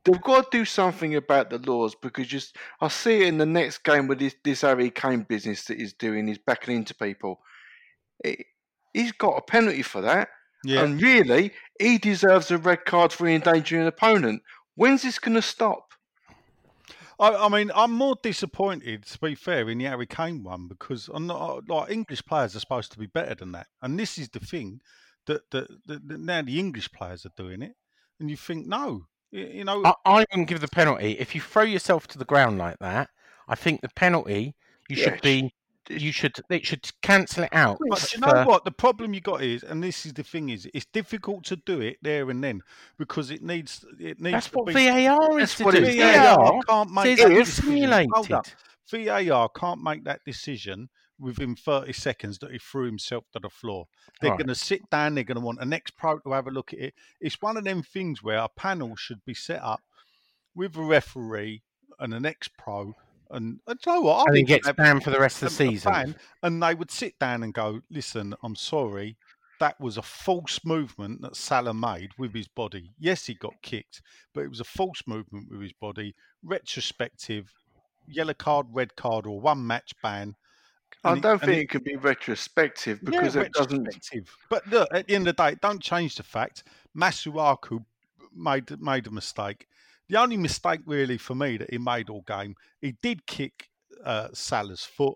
they've 0.04 0.22
got 0.22 0.50
to 0.50 0.58
do 0.58 0.64
something 0.64 1.16
about 1.16 1.50
the 1.50 1.58
laws 1.58 1.94
because 2.00 2.28
just 2.28 2.56
I 2.80 2.88
see 2.88 3.22
it 3.22 3.28
in 3.28 3.38
the 3.38 3.46
next 3.46 3.82
game 3.84 4.06
with 4.06 4.20
this, 4.20 4.36
this 4.44 4.60
Harry 4.60 4.90
Kane 4.90 5.26
business 5.28 5.64
that 5.64 5.78
he's 5.78 5.94
doing. 5.94 6.28
He's 6.28 6.38
backing 6.38 6.76
into 6.76 6.94
people. 6.94 7.40
It, 8.22 8.46
he's 8.94 9.12
got 9.12 9.36
a 9.36 9.42
penalty 9.42 9.82
for 9.82 10.00
that, 10.02 10.30
Yeah. 10.64 10.80
and 10.82 11.02
really, 11.02 11.52
he 11.78 11.98
deserves 11.98 12.50
a 12.50 12.58
red 12.58 12.86
card 12.86 13.12
for 13.12 13.26
endangering 13.28 13.82
an 13.82 13.88
opponent. 13.88 14.42
When's 14.76 15.02
this 15.02 15.18
going 15.18 15.34
to 15.34 15.42
stop? 15.42 15.92
I, 17.18 17.34
I 17.34 17.48
mean, 17.48 17.70
I'm 17.74 17.92
more 17.92 18.16
disappointed, 18.22 19.04
to 19.06 19.18
be 19.18 19.34
fair, 19.34 19.68
in 19.68 19.78
the 19.78 19.84
Harry 19.84 20.06
Kane 20.06 20.42
one 20.42 20.66
because 20.68 21.08
I'm 21.12 21.26
not, 21.26 21.40
uh, 21.40 21.60
like 21.68 21.90
English 21.90 22.24
players 22.24 22.56
are 22.56 22.60
supposed 22.60 22.92
to 22.92 22.98
be 22.98 23.06
better 23.06 23.34
than 23.34 23.52
that, 23.52 23.68
and 23.82 23.98
this 23.98 24.18
is 24.18 24.28
the 24.30 24.40
thing 24.40 24.80
that, 25.26 25.50
that, 25.52 25.68
that, 25.86 26.08
that 26.08 26.20
now 26.20 26.42
the 26.42 26.58
English 26.58 26.90
players 26.92 27.24
are 27.24 27.32
doing 27.36 27.62
it, 27.62 27.74
and 28.20 28.30
you 28.30 28.36
think 28.36 28.66
no, 28.66 29.06
y- 29.32 29.50
you 29.54 29.64
know, 29.64 29.84
I, 29.84 29.94
I 30.04 30.18
wouldn't 30.30 30.48
give 30.48 30.60
the 30.60 30.68
penalty 30.68 31.12
if 31.18 31.34
you 31.34 31.40
throw 31.40 31.62
yourself 31.62 32.06
to 32.08 32.18
the 32.18 32.24
ground 32.24 32.58
like 32.58 32.78
that. 32.80 33.10
I 33.46 33.54
think 33.54 33.80
the 33.82 33.88
penalty 33.90 34.56
you 34.88 34.96
Yeah, 34.96 35.04
should 35.04 35.20
be 35.22 35.54
you 35.88 36.12
should 36.12 36.36
it 36.50 36.66
should 36.66 36.90
cancel 37.02 37.44
it 37.44 37.50
out. 37.52 37.78
But 37.88 38.12
you 38.12 38.18
for- 38.20 38.26
know 38.34 38.44
what? 38.46 38.64
The 38.64 38.70
problem 38.72 39.14
you 39.14 39.20
got 39.20 39.42
is, 39.42 39.62
and 39.62 39.82
this 39.82 40.06
is 40.06 40.12
the 40.14 40.22
thing 40.22 40.48
is, 40.50 40.68
it's 40.74 40.86
difficult 40.86 41.44
to 41.44 41.56
do 41.56 41.80
it 41.80 41.98
there 42.02 42.30
and 42.30 42.42
then 42.42 42.62
because 42.98 43.30
it 43.30 43.42
needs 43.42 43.84
it 44.00 44.20
needs 44.20 44.32
That's 44.32 44.52
what 44.52 44.66
be. 44.66 44.72
VAR 44.72 45.38
is 45.40 45.54
to 45.56 45.64
do. 45.64 45.78
is. 45.84 45.96
VAR 45.96 46.60
can't 46.68 46.90
make 46.92 47.18
that 47.18 47.28
decision. 47.28 48.08
Hold 48.12 48.32
up. 48.32 48.46
VAR 48.90 49.48
can't 49.50 49.82
make 49.82 50.04
that 50.04 50.20
decision 50.24 50.88
within 51.18 51.54
30 51.54 51.92
seconds 51.92 52.38
that 52.38 52.50
he 52.50 52.58
threw 52.58 52.86
himself 52.86 53.24
to 53.32 53.38
the 53.38 53.48
floor. 53.48 53.86
They're 54.20 54.30
Right. 54.32 54.38
going 54.38 54.48
to 54.48 54.54
sit 54.54 54.90
down. 54.90 55.14
They're 55.14 55.22
going 55.24 55.36
to 55.36 55.40
want 55.44 55.60
an 55.60 55.72
ex 55.72 55.90
pro 55.92 56.18
to 56.18 56.32
have 56.32 56.46
a 56.48 56.50
look 56.50 56.72
at 56.72 56.80
it. 56.80 56.94
It's 57.20 57.40
one 57.40 57.56
of 57.56 57.64
them 57.64 57.82
things 57.82 58.22
where 58.22 58.38
a 58.38 58.48
panel 58.48 58.96
should 58.96 59.24
be 59.24 59.32
set 59.34 59.62
up 59.62 59.80
with 60.54 60.76
a 60.76 60.82
referee 60.82 61.62
and 62.00 62.12
an 62.12 62.26
ex 62.26 62.48
pro. 62.48 62.94
And, 63.30 63.60
and 63.66 63.80
you 63.84 63.92
know 63.92 64.00
what? 64.02 64.18
I 64.20 64.24
And 64.28 64.36
he 64.36 64.40
think 64.40 64.48
gets 64.48 64.66
that- 64.66 64.76
banned 64.76 65.02
for 65.04 65.10
the 65.10 65.18
rest 65.20 65.42
of 65.42 65.56
the 65.56 65.64
a- 65.64 65.68
a 65.68 65.70
season. 65.70 65.92
ban, 65.92 66.16
and 66.42 66.62
they 66.62 66.74
would 66.74 66.90
sit 66.90 67.18
down 67.18 67.42
and 67.42 67.52
go, 67.54 67.80
"Listen, 67.90 68.34
I'm 68.42 68.54
sorry, 68.56 69.16
that 69.60 69.80
was 69.80 69.96
a 69.96 70.02
false 70.02 70.60
movement 70.64 71.22
that 71.22 71.36
Salah 71.36 71.74
made 71.74 72.10
with 72.18 72.34
his 72.34 72.48
body. 72.48 72.92
Yes, 72.98 73.26
he 73.26 73.34
got 73.34 73.54
kicked, 73.62 74.02
but 74.32 74.42
it 74.42 74.48
was 74.48 74.60
a 74.60 74.64
false 74.64 75.02
movement 75.06 75.50
with 75.50 75.60
his 75.62 75.72
body. 75.72 76.14
Retrospective, 76.42 77.52
yellow 78.06 78.34
card, 78.34 78.66
red 78.70 78.96
card, 78.96 79.26
or 79.26 79.40
one 79.40 79.66
match 79.66 79.92
ban." 80.02 80.34
I 81.02 81.10
And 81.10 81.18
it- 81.18 81.22
don't 81.22 81.32
and 81.42 81.42
think 81.42 81.58
it- 81.58 81.62
it 81.62 81.68
can 81.70 81.82
be 81.82 81.96
retrospective 81.96 83.00
because 83.04 83.34
yeah, 83.34 83.42
it 83.42 83.52
doesn't. 83.52 83.84
retrospective. 83.84 84.36
But 84.48 84.66
look, 84.68 84.88
at 84.92 85.06
the 85.06 85.14
end 85.14 85.28
of 85.28 85.36
the 85.36 85.50
day, 85.50 85.56
don't 85.60 85.82
change 85.82 86.16
the 86.16 86.22
fact 86.22 86.64
Masuaku 86.96 87.84
made 88.32 88.80
made 88.80 89.06
a 89.06 89.10
mistake. 89.10 89.68
The 90.08 90.16
only 90.20 90.36
mistake 90.36 90.80
really 90.86 91.18
for 91.18 91.34
me 91.34 91.56
that 91.56 91.70
he 91.70 91.78
made 91.78 92.10
all 92.10 92.22
game, 92.22 92.54
he 92.80 92.94
did 93.02 93.26
kick 93.26 93.68
uh, 94.04 94.28
Salah's 94.32 94.84
foot. 94.84 95.14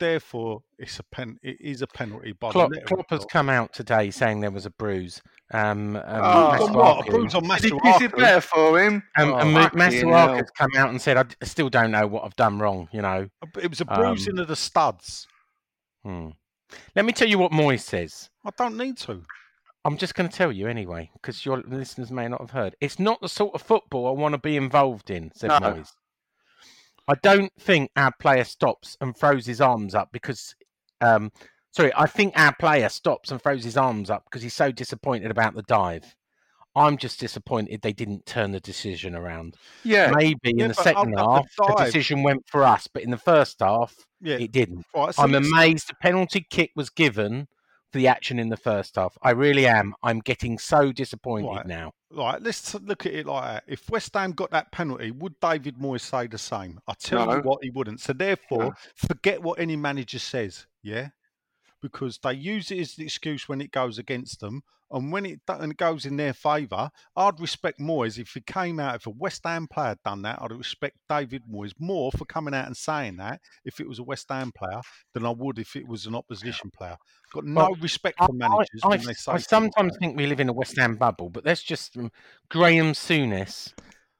Therefore, 0.00 0.62
it's 0.78 1.00
a 1.00 1.02
pen. 1.10 1.38
It 1.42 1.56
is 1.60 1.82
a 1.82 1.86
penalty 1.88 2.30
by 2.32 2.52
Klopp, 2.52 2.70
the 2.70 2.80
Klopp 2.82 3.10
has 3.10 3.24
come 3.24 3.48
out 3.48 3.72
today 3.72 4.12
saying 4.12 4.40
there 4.40 4.50
was 4.52 4.64
a 4.64 4.70
bruise. 4.70 5.20
Um, 5.52 5.96
um, 5.96 6.02
Oh, 6.06 6.66
On 6.66 6.72
what? 6.72 7.08
A 7.08 7.10
bruise 7.10 7.34
on 7.34 7.44
Is 7.50 7.64
it 7.64 7.72
Masuaku. 7.72 8.16
better 8.16 8.40
for 8.40 8.78
him? 8.80 9.02
Um, 9.16 9.32
Oh, 9.32 9.36
and 9.38 9.54
fucking 9.56 9.78
Masuaku 9.80 10.36
has 10.36 10.50
come 10.56 10.70
out 10.76 10.90
and 10.90 11.02
said, 11.02 11.16
"I 11.16 11.44
still 11.44 11.68
don't 11.68 11.90
know 11.90 12.06
what 12.06 12.24
I've 12.24 12.36
done 12.36 12.60
wrong." 12.60 12.88
You 12.92 13.02
know. 13.02 13.28
It 13.60 13.68
was 13.70 13.80
a 13.80 13.86
bruising 13.86 14.34
Um, 14.34 14.42
of 14.42 14.46
the 14.48 14.54
studs. 14.54 15.26
Hmm. 16.04 16.28
Let 16.94 17.04
me 17.04 17.12
tell 17.12 17.28
you 17.28 17.38
what 17.38 17.50
Moyes 17.50 17.80
says. 17.80 18.30
I 18.44 18.50
don't 18.56 18.76
need 18.76 18.98
to. 18.98 19.24
I'm 19.88 19.96
just 19.96 20.14
going 20.14 20.28
to 20.28 20.36
tell 20.36 20.52
you 20.52 20.68
anyway, 20.68 21.10
because 21.14 21.46
your 21.46 21.62
listeners 21.66 22.10
may 22.10 22.28
not 22.28 22.42
have 22.42 22.50
heard. 22.50 22.76
It's 22.78 22.98
not 22.98 23.22
the 23.22 23.28
sort 23.28 23.54
of 23.54 23.62
football 23.62 24.06
I 24.06 24.10
want 24.10 24.34
to 24.34 24.38
be 24.38 24.54
involved 24.54 25.08
in, 25.08 25.32
said 25.34 25.48
No. 25.48 25.60
Moyes. 25.60 25.88
I 27.08 27.14
don't 27.22 27.50
think 27.58 27.90
our 27.96 28.12
player 28.20 28.44
stops 28.44 28.98
and 29.00 29.16
throws 29.16 29.46
his 29.46 29.62
arms 29.62 29.94
up 29.94 30.10
because. 30.12 30.54
Um, 31.00 31.32
sorry, 31.70 31.90
I 31.96 32.04
think 32.06 32.38
our 32.38 32.54
player 32.54 32.90
stops 32.90 33.30
and 33.30 33.40
throws 33.40 33.64
his 33.64 33.78
arms 33.78 34.10
up 34.10 34.24
because 34.24 34.42
he's 34.42 34.52
so 34.52 34.70
disappointed 34.70 35.30
about 35.30 35.54
the 35.54 35.62
dive. 35.62 36.14
I'm 36.76 36.98
just 36.98 37.18
disappointed 37.18 37.80
they 37.80 37.94
didn't 37.94 38.26
turn 38.26 38.52
the 38.52 38.60
decision 38.60 39.14
around. 39.14 39.56
Yeah, 39.84 40.12
Maybe 40.14 40.38
Yeah, 40.44 40.64
in 40.64 40.68
the 40.68 40.74
second 40.74 41.14
half, 41.18 41.46
the 41.56 41.74
the 41.78 41.84
decision 41.86 42.22
went 42.22 42.42
for 42.46 42.62
us, 42.62 42.86
but 42.92 43.02
in 43.04 43.10
the 43.10 43.16
first 43.16 43.60
half, 43.60 43.96
Yeah. 44.20 44.36
it 44.36 44.52
didn't. 44.52 44.84
Right, 44.94 45.14
so 45.14 45.22
I'm 45.22 45.34
amazed 45.34 45.88
the 45.88 45.94
penalty 46.02 46.46
kick 46.50 46.72
was 46.76 46.90
given 46.90 47.48
the 47.92 48.06
action 48.08 48.38
in 48.38 48.48
the 48.48 48.56
first 48.56 48.96
half. 48.96 49.16
I 49.22 49.30
really 49.30 49.66
am. 49.66 49.94
I'm 50.02 50.18
getting 50.20 50.58
so 50.58 50.92
disappointed 50.92 51.48
Right. 51.48 51.66
now. 51.66 51.92
Right, 52.10 52.40
let's 52.42 52.74
look 52.74 53.06
at 53.06 53.12
it 53.14 53.26
like 53.26 53.44
that. 53.44 53.64
If 53.66 53.88
West 53.90 54.14
Ham 54.14 54.32
got 54.32 54.50
that 54.50 54.70
penalty, 54.72 55.10
would 55.10 55.38
David 55.40 55.76
Moyes 55.76 56.00
say 56.00 56.26
the 56.26 56.38
same? 56.38 56.80
I 56.86 56.94
tell 56.98 57.26
No. 57.26 57.36
you 57.36 57.42
what, 57.42 57.62
he 57.62 57.70
wouldn't. 57.70 58.00
So 58.00 58.12
therefore, 58.12 58.64
No. 58.64 58.74
forget 58.94 59.42
what 59.42 59.58
any 59.58 59.76
manager 59.76 60.18
says. 60.18 60.66
Yeah, 60.82 61.08
because 61.82 62.18
they 62.22 62.32
use 62.34 62.70
it 62.70 62.78
as 62.80 62.94
the 62.94 63.04
excuse 63.04 63.48
when 63.48 63.60
it 63.60 63.70
goes 63.72 63.98
against 63.98 64.40
them, 64.40 64.62
and 64.90 65.12
when 65.12 65.26
it, 65.26 65.40
and 65.48 65.72
it 65.72 65.76
goes 65.78 66.06
in 66.06 66.16
their 66.16 66.32
favour, 66.32 66.90
I'd 67.16 67.40
respect 67.40 67.78
Moyes 67.78 68.18
if 68.18 68.30
he 68.30 68.40
came 68.40 68.80
out. 68.80 68.96
If 68.96 69.06
a 69.06 69.10
West 69.10 69.42
Ham 69.44 69.66
player 69.70 69.88
had 69.88 70.02
done 70.04 70.22
that, 70.22 70.38
I'd 70.40 70.52
respect 70.52 70.96
David 71.08 71.42
Moyes 71.50 71.72
more 71.78 72.10
for 72.12 72.24
coming 72.24 72.54
out 72.54 72.66
and 72.66 72.76
saying 72.76 73.16
that 73.18 73.40
if 73.64 73.80
it 73.80 73.88
was 73.88 73.98
a 73.98 74.02
West 74.02 74.26
Ham 74.30 74.52
player 74.56 74.80
than 75.14 75.26
I 75.26 75.30
would 75.30 75.58
if 75.58 75.76
it 75.76 75.86
was 75.86 76.06
an 76.06 76.14
opposition 76.14 76.70
player. 76.70 76.96
Got 77.32 77.44
no 77.44 77.62
Well, 77.62 77.74
respect 77.80 78.18
for 78.18 78.32
managers 78.32 78.80
I- 78.82 78.88
when 78.88 79.00
I- 79.00 79.04
they 79.04 79.12
say 79.14 79.32
I 79.32 79.38
sometimes 79.38 79.96
think 79.98 80.16
we 80.16 80.26
live 80.26 80.40
in 80.40 80.48
a 80.48 80.52
West 80.52 80.76
Ham 80.78 80.96
bubble, 80.96 81.28
but 81.28 81.44
that's 81.44 81.62
just 81.62 81.96
um, 81.96 82.10
Graham 82.48 82.92
Souness, 82.92 83.74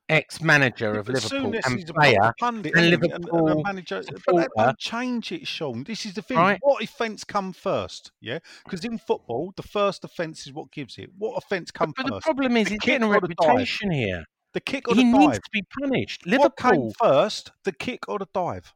ex-manager 0.09 0.99
of 0.99 1.07
but 1.07 1.15
Liverpool 1.15 1.55
and 1.65 1.87
player. 1.95 2.35
pundit, 2.39 2.75
and 2.75 2.85
isn't 2.87 3.05
and, 3.05 3.13
and 3.13 3.25
Liverpool 3.25 3.63
manager. 3.63 4.03
But 4.27 4.49
that 4.57 4.79
change 4.79 5.33
it, 5.33 5.47
Sean. 5.47 5.85
This 5.85 6.07
is 6.07 6.15
the 6.15 6.23
thing. 6.23 6.37
Right. 6.37 6.59
What 6.63 6.83
offence 6.83 7.25
come 7.25 7.53
first? 7.53 8.13
Yeah, 8.21 8.39
because 8.65 8.85
in 8.85 8.99
football, 8.99 9.53
the 9.57 9.63
first 9.63 10.05
offence 10.05 10.47
is 10.47 10.53
what 10.53 10.71
gives 10.73 10.99
it. 10.99 11.11
What 11.19 11.37
offence 11.37 11.71
But, 11.71 11.79
come 11.79 11.95
but 11.97 12.07
the 12.07 12.13
first? 12.13 12.25
problem 12.25 12.57
is 12.57 12.65
The 12.67 12.71
he's 12.75 12.81
getting 12.81 13.09
a 13.09 13.11
reputation 13.11 13.91
here. 13.91 14.25
The 14.55 14.61
kick 14.61 14.89
or 14.89 14.95
He 14.95 15.03
the 15.05 15.19
needs 15.19 15.33
dive? 15.35 15.43
to 15.43 15.51
be 15.53 15.63
punished. 15.81 16.27
Liverpool. 16.27 16.93
first? 16.99 17.53
The 17.65 17.73
kick 17.73 18.09
or 18.09 18.19
the 18.19 18.29
dive? 18.33 18.73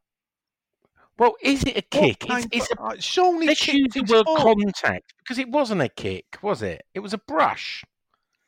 Well, 1.19 1.35
is 1.43 1.62
it 1.65 1.77
a 1.77 1.83
kick? 1.83 2.25
It's, 2.29 2.47
it's 2.53 2.69
a 2.79 3.01
Sean, 3.01 3.45
Let's 3.45 3.67
use 3.69 3.89
the 3.95 4.03
word 4.03 4.27
contact 4.37 5.15
because 5.19 5.39
it 5.39 5.49
wasn't 5.49 5.83
a 5.83 5.89
kick, 5.89 6.25
was 6.43 6.62
it? 6.62 6.83
It 6.95 7.01
was 7.01 7.12
a 7.15 7.19
brush. 7.19 7.85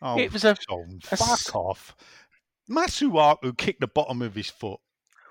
Oh, 0.03 0.19
it 0.19 0.33
was 0.33 0.45
a- 0.45 0.57
Sean, 0.69 0.99
a 1.11 1.17
fuck 1.17 1.55
off. 1.55 1.95
Masuaku 2.71 3.57
kicked 3.57 3.81
the 3.81 3.87
bottom 3.87 4.23
of 4.23 4.35
his 4.35 4.51
foot. 4.51 4.81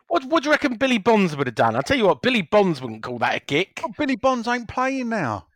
What, 0.07 0.25
what 0.25 0.43
do 0.43 0.47
you 0.49 0.51
reckon 0.51 0.75
Billy 0.75 0.97
Bonds 0.99 1.35
would 1.35 1.47
have 1.47 1.55
done? 1.55 1.75
I'll 1.75 1.81
tell 1.81 1.97
you 1.97 2.05
what, 2.05 2.21
Billy 2.21 2.41
Bonds 2.43 2.81
wouldn't 2.81 3.01
call 3.03 3.17
that 3.19 3.35
a 3.35 3.39
kick. 3.39 3.81
Oh, 3.83 3.91
Billy 3.97 4.15
Bonds 4.15 4.47
ain't 4.47 4.67
playing 4.67 5.09
now. 5.09 5.47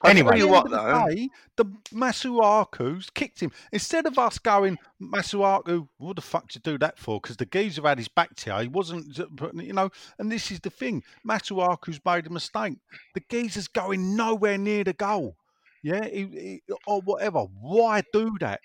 I 0.00 0.10
Anyway. 0.10 0.30
tell 0.30 0.38
you 0.38 0.48
what 0.48 0.70
the 0.70 0.76
though, 0.76 0.86
of 0.86 1.08
the 1.08 1.14
day, 1.14 1.28
the 1.56 1.64
Masuaku's 1.92 3.10
kicked 3.10 3.40
him. 3.40 3.50
Instead 3.72 4.06
of 4.06 4.16
us 4.18 4.38
going, 4.38 4.78
Masuaku, 5.02 5.88
what 5.98 6.16
the 6.16 6.22
fuck 6.22 6.48
did 6.48 6.54
you 6.66 6.72
do 6.72 6.78
that 6.78 6.98
for? 6.98 7.20
Because 7.20 7.36
the 7.36 7.46
geezer 7.46 7.82
had 7.82 7.98
his 7.98 8.06
back 8.08 8.34
to 8.36 8.50
you. 8.50 8.56
He 8.62 8.68
wasn't, 8.68 9.18
you 9.54 9.72
know, 9.72 9.90
and 10.18 10.30
this 10.30 10.52
is 10.52 10.60
the 10.60 10.70
thing. 10.70 11.02
Masuaku's 11.26 12.00
made 12.04 12.26
a 12.26 12.30
mistake. 12.30 12.78
The 13.14 13.22
geezer's 13.28 13.66
going 13.66 14.14
nowhere 14.16 14.56
near 14.56 14.84
the 14.84 14.92
goal. 14.92 15.36
Yeah, 15.82 16.04
he, 16.06 16.24
he, 16.26 16.62
or 16.86 17.00
whatever. 17.02 17.40
Why 17.60 18.02
do 18.12 18.36
that? 18.40 18.60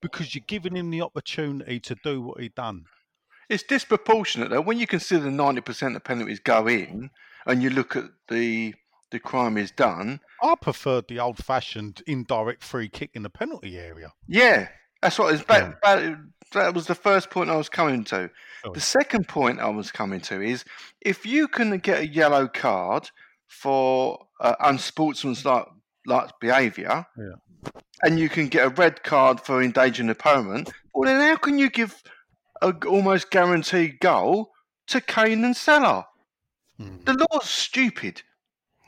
Because 0.00 0.34
you're 0.34 0.44
giving 0.46 0.74
him 0.76 0.90
the 0.90 1.02
opportunity 1.02 1.78
to 1.80 1.94
do 2.02 2.20
what 2.22 2.40
he 2.40 2.48
done. 2.48 2.84
it's 3.48 3.62
disproportionate 3.62 4.50
though. 4.50 4.60
When 4.60 4.78
you 4.78 4.86
consider 4.86 5.30
ninety 5.30 5.60
percent 5.60 5.96
of 5.96 6.04
penalties 6.04 6.40
go 6.40 6.66
in, 6.68 7.10
and 7.46 7.62
you 7.62 7.70
look 7.70 7.96
at 7.96 8.04
the 8.28 8.74
the 9.10 9.18
crime 9.20 9.56
is 9.58 9.70
done. 9.70 10.20
I 10.42 10.54
preferred 10.60 11.06
the 11.06 11.20
old-fashioned 11.20 12.02
indirect 12.06 12.64
free 12.64 12.88
kick 12.88 13.10
in 13.14 13.22
the 13.22 13.28
penalty 13.30 13.78
area. 13.78 14.12
Yeah, 14.26 14.68
that's 15.02 15.18
what 15.18 15.34
it's 15.34 15.44
back, 15.44 15.80
back- 15.82 16.16
That 16.52 16.74
was 16.74 16.86
the 16.86 16.94
first 16.94 17.28
point 17.28 17.50
I 17.50 17.56
was 17.56 17.68
coming 17.68 18.04
to. 18.04 18.30
Sorry. 18.62 18.72
The 18.74 18.80
second 18.80 19.28
point 19.28 19.60
I 19.60 19.68
was 19.68 19.90
coming 19.92 20.20
to 20.22 20.40
is 20.40 20.64
if 21.02 21.26
you 21.26 21.46
can 21.46 21.76
get 21.78 22.00
a 22.00 22.06
yellow 22.06 22.48
card 22.48 23.10
for 23.48 24.26
uh, 24.40 24.54
unsportsmanlike 24.60 25.66
like 26.06 26.30
behaviour, 26.40 27.06
Yeah. 27.16 27.70
and 28.02 28.18
you 28.18 28.28
can 28.28 28.48
get 28.48 28.66
a 28.66 28.70
red 28.70 29.02
card 29.02 29.40
for 29.40 29.62
endangering 29.62 30.06
the 30.08 30.12
opponent, 30.12 30.70
well 30.94 31.08
then 31.08 31.20
how 31.20 31.36
can 31.36 31.58
you 31.58 31.70
give 31.70 32.02
a 32.60 32.72
g- 32.72 32.88
almost 32.88 33.30
guaranteed 33.30 34.00
goal 34.00 34.50
to 34.88 35.00
Kane 35.00 35.44
and 35.44 35.56
Salah? 35.56 36.06
Hmm. 36.78 36.98
The 37.04 37.26
law's 37.30 37.48
stupid. 37.48 38.22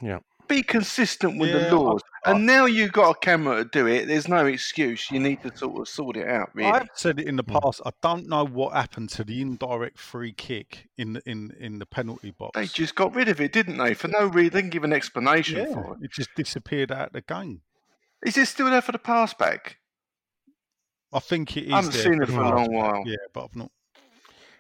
Yeah. 0.03 0.19
Be 0.47 0.63
consistent 0.63 1.39
with 1.39 1.51
Yeah, 1.51 1.69
the 1.71 1.77
laws. 1.77 2.03
And 2.27 2.45
now 2.47 2.67
you've 2.67 2.93
got 2.93 3.11
a 3.17 3.19
camera 3.19 3.65
to 3.65 3.69
do 3.71 3.87
it. 3.87 4.07
There's 4.07 4.29
no 4.29 4.47
excuse. 4.47 5.11
You 5.11 5.19
need 5.21 5.43
to 5.43 5.57
sort 5.57 5.79
of 5.81 5.89
sort 5.89 6.17
it 6.17 6.29
out, 6.29 6.51
really. 6.55 6.71
I've 6.71 6.89
said 6.95 7.19
it 7.19 7.27
in 7.27 7.37
the 7.37 7.45
Mm. 7.45 7.61
past. 7.61 7.81
I 7.87 7.91
don't 8.03 8.29
know 8.29 8.45
what 8.45 8.73
happened 8.75 9.11
to 9.11 9.25
the 9.25 9.41
indirect 9.41 9.99
free 9.99 10.33
kick 10.33 10.89
in 10.99 11.15
the 11.15 11.23
in 11.29 11.53
in 11.59 11.79
the 11.79 11.87
penalty 11.87 12.31
box. 12.31 12.53
They 12.55 12.67
just 12.67 12.95
got 12.95 13.15
rid 13.15 13.29
of 13.29 13.41
it, 13.41 13.53
didn't 13.53 13.79
they? 13.79 13.95
For 13.95 14.09
no 14.09 14.27
reason. 14.27 14.53
They 14.53 14.61
didn't 14.61 14.71
give 14.73 14.85
an 14.85 14.93
explanation 14.93 15.59
yeah, 15.67 15.73
for 15.73 15.95
it. 15.95 16.05
it 16.05 16.11
just 16.13 16.31
disappeared 16.35 16.93
out 16.93 17.09
of 17.09 17.13
the 17.15 17.23
game. 17.23 17.63
Is 18.25 18.37
it 18.37 18.47
still 18.47 18.71
there 18.71 18.81
for 18.83 18.93
the 18.93 18.99
pass 18.99 19.35
back? 19.35 19.79
I 21.13 21.21
think 21.21 21.57
it 21.57 21.65
is. 21.65 21.73
I 21.73 21.77
haven't 21.77 21.93
there 21.93 22.03
seen 22.03 22.23
it 22.23 22.29
for 22.29 22.41
a 22.43 22.55
long 22.57 22.73
while. 22.73 23.03
Yeah, 23.07 23.17
but 23.33 23.45
I've 23.45 23.57
not. 23.57 23.71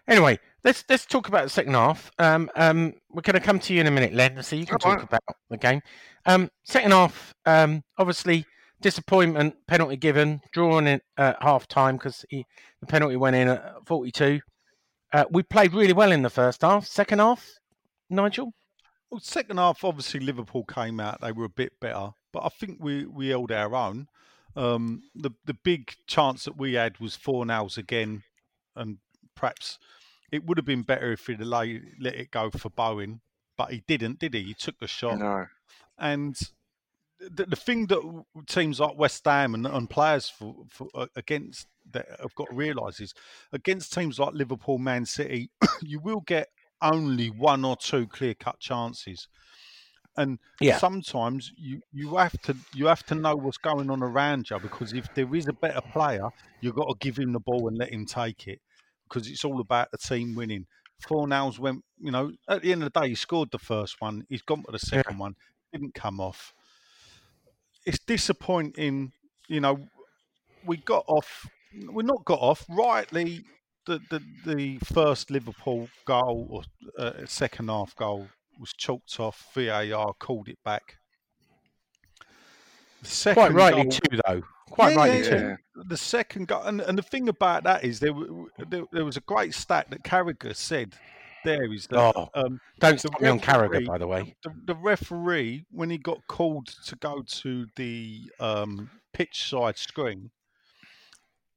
Anyway, 0.06 0.38
let's 0.64 0.84
let's 0.88 1.06
talk 1.06 1.28
about 1.28 1.44
the 1.44 1.50
second 1.50 1.74
half. 1.74 2.10
Um, 2.18 2.50
um, 2.56 2.94
we're 3.10 3.22
going 3.22 3.34
to 3.34 3.40
come 3.40 3.60
to 3.60 3.74
you 3.74 3.80
in 3.80 3.86
a 3.86 3.90
minute, 3.90 4.14
Len, 4.14 4.42
so 4.42 4.56
you 4.56 4.66
can 4.66 4.74
All 4.74 4.78
talk 4.78 4.96
right. 4.96 5.04
about 5.04 5.22
the 5.50 5.56
game. 5.56 5.82
Um, 6.26 6.50
second 6.64 6.90
half, 6.90 7.34
um, 7.46 7.82
obviously 7.98 8.46
disappointment, 8.80 9.54
penalty 9.66 9.96
given, 9.96 10.40
drawn 10.52 10.86
in 10.86 11.00
at 11.16 11.42
half 11.42 11.68
time 11.68 11.96
because 11.96 12.24
the 12.30 12.44
penalty 12.88 13.16
went 13.16 13.36
in 13.36 13.48
at 13.48 13.86
42. 13.86 14.40
Uh, 15.12 15.24
we 15.30 15.42
played 15.42 15.72
really 15.72 15.92
well 15.92 16.12
in 16.12 16.22
the 16.22 16.30
first 16.30 16.62
half. 16.62 16.86
Second 16.86 17.20
half, 17.20 17.48
Nigel. 18.10 18.52
Well, 19.10 19.20
second 19.20 19.58
half, 19.58 19.84
obviously 19.84 20.20
Liverpool 20.20 20.64
came 20.64 20.98
out. 20.98 21.20
They 21.20 21.32
were 21.32 21.44
a 21.44 21.50
bit 21.50 21.78
better, 21.80 22.10
but 22.32 22.44
I 22.44 22.48
think 22.48 22.78
we 22.80 23.06
we 23.06 23.28
held 23.28 23.52
our 23.52 23.74
own. 23.74 24.08
Um, 24.56 25.02
the 25.14 25.30
the 25.44 25.54
big 25.54 25.94
chance 26.06 26.44
that 26.44 26.56
we 26.56 26.74
had 26.74 26.98
was 26.98 27.16
Fornals 27.16 27.78
again, 27.78 28.22
and 28.74 28.98
perhaps 29.36 29.78
it 30.32 30.44
would 30.44 30.58
have 30.58 30.64
been 30.64 30.82
better 30.82 31.12
if 31.12 31.26
he'd 31.26 31.40
let 31.40 32.14
it 32.14 32.30
go 32.30 32.50
for 32.50 32.70
Bowen, 32.70 33.20
but 33.56 33.70
he 33.70 33.82
didn't, 33.86 34.18
did 34.18 34.34
he? 34.34 34.42
He 34.42 34.54
took 34.54 34.78
the 34.78 34.86
shot. 34.86 35.18
No. 35.18 35.46
And 35.98 36.36
the, 37.20 37.46
the 37.46 37.56
thing 37.56 37.86
that 37.86 38.24
teams 38.46 38.80
like 38.80 38.98
West 38.98 39.24
Ham 39.24 39.54
and, 39.54 39.66
and 39.66 39.88
players 39.88 40.28
for, 40.28 40.56
for 40.68 40.88
against 41.16 41.68
that 41.92 42.06
have 42.20 42.34
got 42.34 42.48
to 42.50 42.56
realise 42.56 43.00
is 43.00 43.14
against 43.52 43.92
teams 43.92 44.18
like 44.18 44.34
Liverpool, 44.34 44.78
Man 44.78 45.06
City, 45.06 45.50
you 45.82 46.00
will 46.00 46.20
get 46.20 46.48
only 46.82 47.30
one 47.30 47.64
or 47.64 47.76
two 47.76 48.06
clear 48.06 48.34
cut 48.34 48.58
chances. 48.60 49.28
And 50.16 50.38
Yeah. 50.60 50.78
sometimes 50.78 51.52
you, 51.56 51.80
you 51.92 52.16
have 52.16 52.40
to 52.42 52.56
you 52.74 52.86
have 52.86 53.04
to 53.06 53.14
know 53.14 53.34
what's 53.34 53.56
going 53.58 53.90
on 53.90 54.02
around 54.02 54.48
you 54.50 54.58
because 54.60 54.92
if 54.92 55.12
there 55.14 55.34
is 55.34 55.48
a 55.48 55.52
better 55.52 55.80
player, 55.92 56.28
you've 56.60 56.76
got 56.76 56.88
to 56.88 56.94
give 57.00 57.18
him 57.18 57.32
the 57.32 57.40
ball 57.40 57.66
and 57.68 57.76
let 57.78 57.92
him 57.92 58.06
take 58.06 58.46
it 58.46 58.60
because 59.08 59.28
it's 59.28 59.44
all 59.44 59.60
about 59.60 59.90
the 59.90 59.98
team 59.98 60.34
winning. 60.34 60.66
Fornals 61.08 61.58
went, 61.58 61.84
you 62.00 62.10
know, 62.10 62.32
at 62.48 62.62
the 62.62 62.72
end 62.72 62.82
of 62.82 62.92
the 62.92 63.00
day, 63.00 63.08
he 63.10 63.14
scored 63.14 63.50
the 63.50 63.58
first 63.58 64.00
one. 64.00 64.24
He's 64.28 64.42
gone 64.42 64.62
for 64.62 64.72
the 64.72 64.78
second 64.78 65.18
one. 65.18 65.34
Didn't 65.72 65.94
come 65.94 66.20
off. 66.20 66.54
It's 67.84 67.98
disappointing, 67.98 69.12
you 69.48 69.60
know. 69.60 69.78
We 70.64 70.78
got 70.78 71.04
off. 71.06 71.46
We're 71.86 72.02
not 72.06 72.24
got 72.24 72.38
off 72.40 72.64
rightly. 72.68 73.44
The 73.86 74.00
the, 74.08 74.22
the 74.46 74.78
first 74.78 75.30
Liverpool 75.30 75.88
goal 76.06 76.46
or 76.50 76.62
uh, 76.98 77.26
second 77.26 77.68
half 77.68 77.94
goal 77.96 78.28
was 78.58 78.72
chalked 78.72 79.20
off. 79.20 79.48
VAR 79.54 80.14
called 80.18 80.48
it 80.48 80.58
back. 80.64 80.96
The 83.02 83.08
second 83.08 83.34
Quite 83.42 83.52
rightly 83.52 83.82
goal- 83.82 83.90
too, 83.92 84.20
though. 84.26 84.42
Quite 84.70 84.92
Yeah, 84.92 84.96
rightly 84.96 85.18
yeah, 85.18 85.28
too. 85.30 85.36
yeah. 85.36 85.56
the 85.88 85.96
second 85.96 86.48
goal, 86.48 86.62
and, 86.62 86.80
and 86.80 86.96
the 86.98 87.02
thing 87.02 87.28
about 87.28 87.64
that 87.64 87.84
is 87.84 88.00
there, 88.00 88.12
there 88.68 88.84
there 88.92 89.04
was 89.04 89.16
a 89.16 89.20
great 89.22 89.54
stat 89.54 89.88
that 89.90 90.02
Carragher 90.04 90.54
said. 90.56 90.94
There 91.44 91.70
is 91.72 91.86
that 91.88 91.98
Oh, 92.16 92.30
um, 92.34 92.58
Don't 92.80 92.98
stop 92.98 93.20
me 93.20 93.28
on 93.28 93.38
Carragher, 93.38 93.84
by 93.86 93.98
the 93.98 94.06
way. 94.06 94.34
the, 94.42 94.50
the 94.64 94.74
referee 94.74 95.66
when 95.70 95.90
he 95.90 95.98
got 95.98 96.26
called 96.26 96.68
to 96.86 96.96
go 96.96 97.22
to 97.42 97.66
the 97.76 98.22
um, 98.40 98.88
pitch 99.12 99.50
side 99.50 99.76
screen, 99.76 100.30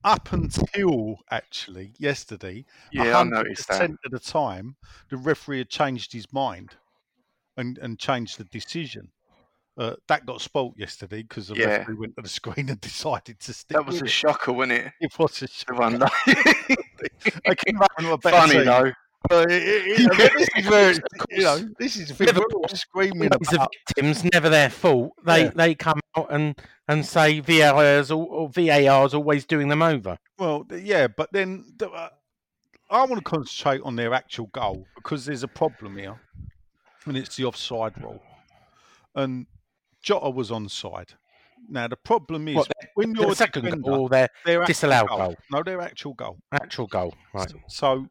up 0.03 0.33
until 0.33 1.19
actually 1.31 1.93
yesterday, 1.99 2.65
Yeah, 2.91 3.17
I 3.17 3.23
noticed 3.23 3.69
that. 3.69 3.89
100% 3.89 3.95
of 4.05 4.11
the 4.11 4.19
time, 4.19 4.75
the 5.09 5.15
referee 5.17 5.59
had 5.59 5.69
changed 5.69 6.11
his 6.11 6.31
mind 6.33 6.75
and, 7.55 7.77
and 7.77 7.97
changed 7.97 8.37
the 8.37 8.43
decision. 8.43 9.11
Uh, 9.77 9.93
that 10.07 10.25
got 10.25 10.41
spoilt 10.41 10.73
yesterday 10.75 11.21
because 11.21 11.47
the 11.49 11.55
Yeah. 11.55 11.65
referee 11.77 11.95
went 11.95 12.15
to 12.15 12.23
the 12.23 12.29
screen 12.39 12.69
and 12.69 12.81
decided 12.81 13.39
to 13.41 13.53
stick 13.53 13.77
That 13.77 13.85
was 13.85 13.95
with 13.95 14.03
a 14.03 14.05
it. 14.05 14.09
shocker, 14.11 14.51
wasn't 14.53 14.71
it? 14.73 14.91
It 15.01 15.19
was 15.19 15.41
a 15.43 15.45
The 15.45 15.51
shock. 15.51 15.79
one 15.79 16.01
I 17.45 17.55
came 17.55 17.81
up 17.81 17.91
with 17.97 18.07
a 18.07 18.17
better 18.17 18.37
Funny 18.37 18.53
team. 18.53 18.65
though. 18.65 18.91
But 19.29 19.51
it- 19.51 19.63
it- 19.63 19.99
you 19.99 20.07
know, 20.07 20.15
this 20.15 20.49
is 20.55 20.69
where 20.69 20.89
it's, 20.91 20.99
you 21.31 21.43
know, 21.43 21.57
course. 21.59 21.69
this 21.79 21.95
is 21.97 22.07
the 22.07 22.13
thing. 22.13 22.27
We're 22.27 22.41
all 22.41 22.61
Liverpool- 22.61 22.77
screaming 22.77 23.29
Always 23.33 23.49
the 23.49 23.55
about. 23.57 23.73
victims, 23.87 24.23
never 24.33 24.49
their 24.49 24.69
fault. 24.69 25.11
They 25.25 25.43
Yeah. 25.45 25.51
they 25.55 25.75
come 25.75 25.99
out 26.15 26.27
and, 26.31 26.59
and 26.87 27.05
say 27.05 27.39
VAR's 27.39 28.09
al- 28.11 28.19
or 28.21 28.49
VAR's 28.49 29.13
always 29.13 29.45
doing 29.45 29.67
them 29.67 29.81
over. 29.81 30.17
Well, 30.39 30.65
yeah, 30.71 31.07
but 31.07 31.31
then 31.33 31.65
uh, 31.81 32.09
I 32.89 32.99
want 33.05 33.17
to 33.17 33.21
concentrate 33.23 33.81
on 33.83 33.95
their 33.95 34.13
actual 34.13 34.47
goal 34.47 34.87
because 34.95 35.25
there's 35.25 35.43
a 35.43 35.47
problem 35.47 35.97
here, 35.97 36.19
and 37.05 37.17
it's 37.17 37.35
the 37.35 37.45
offside 37.45 38.01
rule. 38.01 38.23
And 39.15 39.45
Jota 40.07 40.29
was 40.29 40.51
onside. 40.51 41.09
Now 41.69 41.89
the 41.89 41.97
problem 41.97 42.47
is 42.47 42.55
What, 42.55 42.71
when 42.95 43.13
you're 43.13 43.31
a 43.31 43.35
second 43.35 43.63
defender, 43.63 43.89
goal, 43.89 44.01
or 44.03 44.09
their 44.09 44.29
their 44.45 44.61
actual 44.61 44.67
disallowed 44.67 45.09
goal. 45.09 45.17
goal. 45.17 45.35
No, 45.51 45.63
their 45.63 45.81
actual 45.81 46.13
goal. 46.13 46.37
actual 46.53 46.87
goal. 46.87 47.13
Right. 47.33 47.51
So 47.67 48.07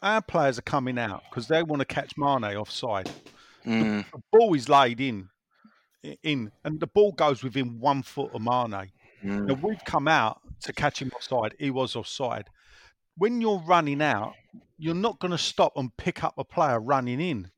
our 0.00 0.22
players 0.22 0.58
are 0.58 0.62
coming 0.62 0.98
out 0.98 1.22
because 1.28 1.46
they 1.46 1.62
want 1.62 1.80
to 1.80 1.84
catch 1.84 2.16
Mane 2.16 2.56
offside. 2.56 3.10
Mm. 3.66 4.06
The 4.10 4.22
ball 4.32 4.54
is 4.54 4.70
laid 4.70 4.98
in, 4.98 5.28
in, 6.22 6.50
and 6.64 6.80
the 6.80 6.86
ball 6.86 7.12
goes 7.12 7.42
within 7.42 7.78
one 7.78 8.02
foot 8.02 8.30
of 8.34 8.40
Mane. 8.40 8.90
Mm. 9.22 9.46
Now 9.46 9.54
we've 9.62 9.84
come 9.84 10.08
out 10.08 10.40
to 10.62 10.72
catch 10.72 11.02
him 11.02 11.10
offside. 11.14 11.54
He 11.58 11.70
was 11.70 11.96
offside. 11.96 12.48
When 13.18 13.42
you're 13.42 13.62
running 13.66 14.00
out, 14.00 14.32
you're 14.78 14.94
not 14.94 15.20
going 15.20 15.32
to 15.32 15.38
stop 15.38 15.74
and 15.76 15.94
pick 15.98 16.24
up 16.24 16.34
a 16.38 16.44
player 16.44 16.80
running 16.80 17.20
in. 17.20 17.50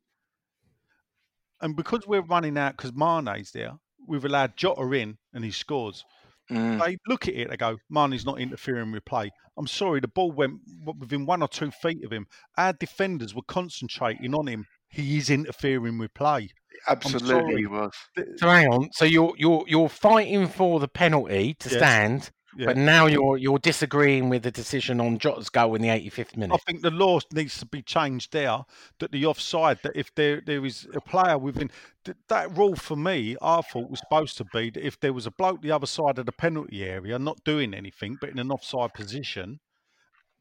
And 1.63 1.77
because 1.77 2.05
we're 2.05 2.21
running 2.21 2.57
out 2.57 2.75
because 2.75 2.91
Mane's 2.93 3.51
there, 3.51 3.71
we've 4.05 4.25
allowed 4.25 4.57
Jota 4.57 4.83
in 4.91 5.17
and 5.33 5.45
he 5.45 5.49
scores. 5.51 6.03
Mm. 6.51 6.85
They 6.85 6.97
look 7.07 7.29
at 7.29 7.35
it, 7.35 7.49
they 7.49 7.55
go, 7.55 7.77
Mane's 7.89 8.25
not 8.25 8.39
interfering 8.39 8.91
with 8.91 9.05
play. 9.05 9.31
I'm 9.57 9.65
sorry, 9.65 10.01
the 10.01 10.09
ball 10.09 10.33
went 10.33 10.59
within 10.99 11.25
one 11.25 11.41
or 11.41 11.47
two 11.47 11.71
feet 11.71 12.03
of 12.03 12.11
him. 12.11 12.27
Our 12.57 12.73
defenders 12.73 13.33
were 13.33 13.43
concentrating 13.47 14.35
on 14.35 14.47
him. 14.47 14.65
He 14.89 15.17
is 15.17 15.29
interfering 15.29 15.97
with 15.97 16.13
play. 16.13 16.49
Absolutely, 16.87 17.61
he 17.61 17.67
was. 17.67 17.93
So 18.37 18.49
hang 18.49 18.67
on. 18.67 18.89
So 18.91 19.05
you're 19.05 19.33
you're 19.37 19.63
you're 19.67 19.89
fighting 19.89 20.47
for 20.47 20.81
the 20.81 20.89
penalty 20.89 21.55
to 21.59 21.69
Yes. 21.69 21.77
stand, 21.77 22.31
Yeah. 22.55 22.67
but 22.67 22.77
now 22.77 23.07
you're 23.07 23.37
you're 23.37 23.59
disagreeing 23.59 24.29
with 24.29 24.43
the 24.43 24.51
decision 24.51 25.01
on 25.01 25.17
Jota's 25.17 25.49
goal 25.49 25.75
in 25.75 25.81
the 25.81 25.87
85th 25.87 26.37
minute. 26.37 26.53
I 26.53 26.57
think 26.57 26.81
the 26.81 26.91
law 26.91 27.19
needs 27.31 27.57
to 27.59 27.65
be 27.65 27.81
changed 27.81 28.31
there. 28.31 28.65
That 28.99 29.11
the 29.11 29.25
offside, 29.25 29.79
that 29.83 29.95
if 29.95 30.13
there 30.15 30.41
there 30.45 30.65
is 30.65 30.87
a 30.93 31.01
player 31.01 31.37
within 31.37 31.71
th- 32.03 32.17
that 32.29 32.55
rule 32.55 32.75
for 32.75 32.95
me, 32.95 33.35
I 33.41 33.61
thought 33.61 33.89
was 33.89 33.99
supposed 33.99 34.37
to 34.37 34.45
be 34.45 34.69
that 34.71 34.85
if 34.85 34.99
there 34.99 35.13
was 35.13 35.25
a 35.25 35.31
bloke 35.31 35.61
the 35.61 35.71
other 35.71 35.87
side 35.87 36.19
of 36.19 36.25
the 36.25 36.31
penalty 36.31 36.83
area 36.83 37.17
not 37.17 37.43
doing 37.43 37.73
anything 37.73 38.17
but 38.19 38.29
in 38.29 38.39
an 38.39 38.51
offside 38.51 38.93
position, 38.93 39.59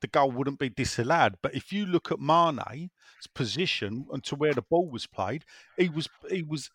the 0.03 0.09
goal 0.09 0.31
wouldn't 0.31 0.59
be 0.59 0.69
disallowed. 0.69 1.37
But 1.43 1.55
if 1.55 1.73
you 1.73 1.87
look 1.87 2.13
at 2.13 2.21
Mane's 2.21 2.91
position 3.35 4.07
and 4.13 4.23
to 4.25 4.37
where 4.37 4.53
the 4.53 4.63
ball 4.63 4.91
was 4.91 5.07
played, 5.07 5.45
he 5.79 5.89
was 5.89 6.09
he 6.29 6.43
was. 6.43 6.71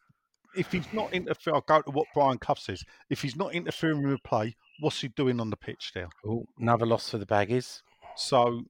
If 0.55 0.71
he's 0.71 0.91
not 0.91 1.13
interfering, 1.13 1.55
I'll 1.55 1.61
go 1.61 1.81
to 1.83 1.91
what 1.91 2.07
Brian 2.15 2.39
Clough 2.39 2.55
says. 2.55 2.83
If 3.11 3.21
he's 3.21 3.35
not 3.35 3.53
interfering 3.53 4.01
with 4.07 4.23
play, 4.23 4.55
what's 4.79 5.01
he 5.01 5.07
doing 5.09 5.39
on 5.39 5.49
the 5.49 5.57
pitch 5.57 5.91
there? 5.93 6.09
Oh, 6.25 6.45
another 6.59 6.85
loss 6.85 7.09
for 7.09 7.17
the 7.17 7.25
Baggies. 7.25 7.81
So 8.15 8.63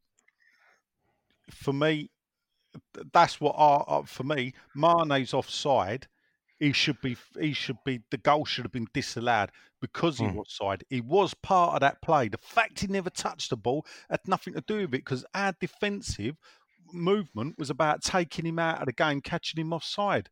for 1.49 1.73
me, 1.73 2.09
that's 3.13 3.39
what 3.41 3.55
I, 3.57 3.83
I- 3.87 4.03
for 4.03 4.23
me, 4.23 4.53
Mane's 4.75 5.33
offside. 5.33 6.07
He 6.59 6.73
should 6.73 6.99
be. 7.01 7.15
He 7.39 7.53
should 7.53 7.77
be. 7.85 8.01
The 8.09 8.17
goal 8.17 8.43
should 8.43 8.65
have 8.65 8.71
been 8.71 8.87
disallowed 8.91 9.51
because 9.79 10.17
he 10.17 10.25
Hmm. 10.25 10.35
was 10.37 10.47
offside. 10.47 10.83
He 10.89 11.01
was 11.01 11.35
part 11.35 11.75
of 11.75 11.81
that 11.81 12.01
play. 12.01 12.29
The 12.29 12.39
fact 12.39 12.79
he 12.79 12.87
never 12.87 13.11
touched 13.11 13.51
the 13.51 13.57
ball 13.57 13.85
had 14.09 14.21
nothing 14.27 14.55
to 14.55 14.61
do 14.61 14.77
with 14.77 14.85
it 14.85 14.89
because 15.05 15.23
our 15.35 15.53
defensive 15.59 16.35
movement 16.91 17.59
was 17.59 17.69
about 17.69 18.01
taking 18.01 18.45
him 18.47 18.57
out 18.57 18.79
of 18.79 18.87
the 18.87 18.93
game, 18.93 19.21
catching 19.21 19.61
him 19.61 19.71
offside. 19.71 20.29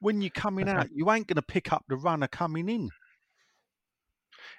When 0.00 0.22
you're 0.22 0.30
coming 0.30 0.68
out, 0.70 0.88
you 0.90 1.10
ain't 1.10 1.26
going 1.26 1.36
to 1.36 1.42
pick 1.42 1.70
up 1.70 1.84
the 1.88 1.96
runner 1.96 2.28
coming 2.28 2.68
in. 2.70 2.88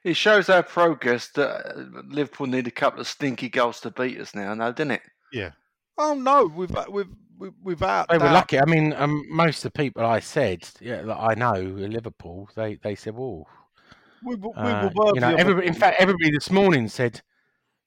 It 0.04 0.16
shows 0.16 0.50
our 0.50 0.64
progress 0.64 1.30
that 1.36 1.66
uh, 1.76 2.02
Liverpool 2.08 2.48
need 2.48 2.68
a 2.68 2.72
couple 2.72 3.02
of 3.02 3.08
stinky 3.08 3.50
goals 3.50 3.80
to 3.82 3.92
beat 3.92 4.20
us 4.20 4.34
now, 4.34 4.54
now, 4.54 4.72
didn't 4.72 4.92
it? 4.92 5.02
Yeah. 5.34 5.52
Oh 5.98 6.14
no, 6.14 6.46
we've 6.46 6.76
we've 6.90 7.08
we've 7.38 7.54
without 7.64 8.08
They 8.10 8.18
were 8.18 8.26
doubt. 8.26 8.34
lucky. 8.34 8.60
I 8.60 8.66
mean, 8.66 8.94
um, 8.94 9.24
most 9.30 9.58
of 9.66 9.72
the 9.74 9.78
people 9.78 10.06
I 10.06 10.20
said, 10.20 10.68
yeah, 10.80 11.02
that 11.02 11.18
I 11.18 11.34
know, 11.36 11.54
in 11.56 11.92
Liverpool, 11.92 12.50
they 12.56 12.76
they 12.76 12.96
said, 12.96 13.16
"Oh, 13.18 13.46
We, 14.24 14.36
were- 14.36 14.50
we 14.50 14.56
uh, 14.56 14.90
you 15.14 15.20
know." 15.22 15.36
Everybody, 15.36 15.68
in 15.68 15.74
fact, 15.74 16.00
everybody 16.00 16.32
this 16.32 16.50
morning 16.50 16.88
said, 16.88 17.22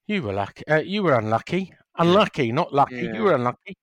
"You 0.07 0.23
were 0.23 0.33
lucky. 0.35 0.67
Uh, 0.69 0.81
you 0.81 1.03
were 1.03 1.15
unlucky. 1.15 1.75
Unlucky, 1.99 2.53
not 2.53 2.73
lucky. 2.75 2.97
Yeah. 2.97 3.15
You 3.15 3.23
were 3.23 3.35
unlucky." 3.35 3.75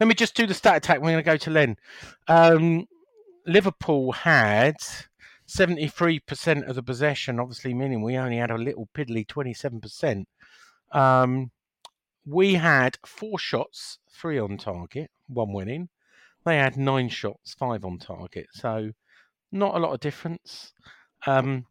Let 0.00 0.06
me 0.08 0.14
just 0.14 0.34
do 0.34 0.46
the 0.46 0.54
stat 0.54 0.76
attack. 0.76 0.98
We're 1.00 1.12
going 1.12 1.16
to 1.18 1.22
go 1.22 1.36
to 1.36 1.50
Len. 1.50 1.76
Um, 2.28 2.86
Liverpool 3.46 4.12
had 4.12 4.76
73% 5.56 6.68
of 6.68 6.74
the 6.74 6.82
possession, 6.82 7.40
obviously 7.40 7.72
meaning 7.72 8.02
we 8.02 8.16
only 8.16 8.36
had 8.36 8.50
a 8.50 8.58
little 8.58 8.88
piddly 8.94 9.26
27%. 9.26 10.24
Um, 10.92 11.50
we 12.26 12.54
had 12.54 12.98
four 13.06 13.38
shots, 13.38 13.98
three 14.10 14.38
on 14.38 14.58
target, 14.58 15.10
one 15.28 15.52
winning. 15.52 15.88
They 16.44 16.58
had 16.58 16.76
nine 16.76 17.08
shots, 17.08 17.54
five 17.54 17.84
on 17.84 17.98
target. 17.98 18.46
So 18.52 18.90
not 19.50 19.74
a 19.74 19.78
lot 19.78 19.94
of 19.94 20.00
difference. 20.00 20.72
Um, 21.26 21.66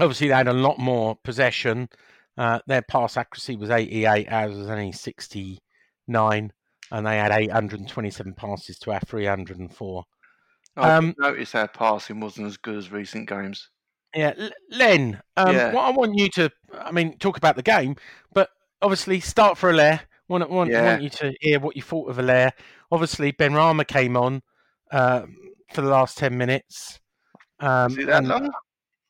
obviously, 0.00 0.28
they 0.28 0.34
had 0.34 0.48
a 0.48 0.52
lot 0.52 0.78
more 0.78 1.16
possession. 1.22 1.88
Uh, 2.36 2.58
their 2.66 2.82
pass 2.82 3.16
accuracy 3.16 3.56
was 3.56 3.70
88, 3.70 4.28
ours 4.28 4.56
was 4.56 4.68
only 4.68 4.90
69, 4.92 6.52
and 6.90 7.06
they 7.06 7.16
had 7.16 7.30
827 7.30 8.34
passes 8.34 8.78
to 8.80 8.92
our 8.92 9.00
304. 9.00 10.04
I 10.76 10.98
Um, 10.98 11.06
did 11.08 11.18
notice 11.18 11.54
our 11.54 11.68
passing 11.68 12.20
wasn't 12.20 12.48
as 12.48 12.56
good 12.56 12.76
as 12.76 12.90
recent 12.90 13.28
games. 13.28 13.70
Yeah, 14.14 14.32
Len, 14.70 15.20
um, 15.36 15.54
Yeah. 15.56 15.72
what 15.72 15.84
I 15.84 15.90
want 15.90 16.16
you 16.16 16.28
to, 16.30 16.50
I 16.72 16.92
mean, 16.92 17.18
talk 17.18 17.36
about 17.36 17.56
the 17.56 17.62
game, 17.62 17.96
but 18.32 18.48
obviously 18.80 19.20
start 19.20 19.58
for 19.58 19.70
Haller. 19.70 20.00
Want, 20.28 20.48
want, 20.50 20.70
Yeah. 20.70 20.84
want 20.84 21.02
you 21.02 21.10
to 21.10 21.34
hear 21.40 21.60
what 21.60 21.76
you 21.76 21.82
thought 21.82 22.08
of 22.08 22.16
Haller. 22.16 22.52
Obviously, 22.90 23.32
Benrahma 23.32 23.86
came 23.86 24.16
on 24.16 24.42
uh, 24.92 25.26
for 25.72 25.80
the 25.80 25.88
last 25.88 26.16
10 26.18 26.36
minutes. 26.36 27.00
Um, 27.60 27.94
that 27.94 28.08
and 28.08 28.28
long? 28.28 28.52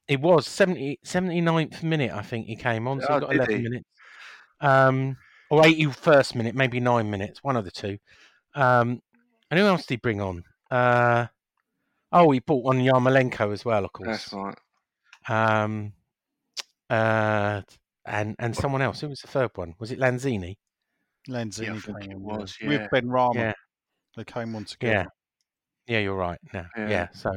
It 0.08 0.20
was 0.20 0.46
70, 0.46 0.98
79th 1.04 1.82
minute, 1.82 2.12
I 2.12 2.22
think 2.22 2.46
he 2.46 2.56
came 2.56 2.86
on, 2.88 3.00
so 3.00 3.08
Oh, 3.10 3.14
he 3.14 3.20
got 3.20 3.34
11 3.34 3.56
he? 3.56 3.62
minutes. 3.62 3.88
Um, 4.60 5.16
or 5.50 5.62
81st 5.62 6.34
minute, 6.34 6.54
maybe 6.54 6.80
nine 6.80 7.10
minutes, 7.10 7.42
one 7.42 7.56
of 7.56 7.64
the 7.64 7.70
two. 7.70 7.98
Um, 8.54 9.00
and 9.50 9.60
who 9.60 9.66
else 9.66 9.82
did 9.86 9.94
he 9.94 9.96
bring 9.96 10.20
on? 10.20 10.44
Uh, 10.70 11.26
oh, 12.14 12.30
he 12.30 12.40
bought 12.40 12.66
on 12.70 12.78
Yarmolenko 12.78 13.52
as 13.52 13.64
well, 13.64 13.84
of 13.84 13.92
course. 13.92 14.08
That's 14.08 14.32
right. 14.32 14.56
Um, 15.28 15.92
uh, 16.88 17.62
and 18.06 18.36
and 18.38 18.56
someone 18.56 18.82
else. 18.82 19.00
Who 19.00 19.08
was 19.08 19.20
the 19.20 19.28
third 19.28 19.50
one? 19.54 19.74
Was 19.78 19.90
it 19.90 19.98
Lanzini? 19.98 20.56
Lanzini 21.28 21.66
Yeah, 21.66 21.74
I 21.74 21.78
think 21.80 22.00
came 22.02 22.12
it 22.12 22.18
was, 22.20 22.56
yeah. 22.60 22.70
yeah. 22.70 22.88
with 22.92 23.04
Benrahma. 23.04 23.34
Yeah. 23.34 23.52
They 24.16 24.24
came 24.24 24.54
on 24.54 24.62
Yeah, 24.62 24.66
together. 24.66 25.08
yeah, 25.86 25.98
you're 26.00 26.14
right. 26.14 26.38
No, 26.52 26.64
yeah. 26.76 26.88
Yeah. 26.88 27.08
So 27.12 27.32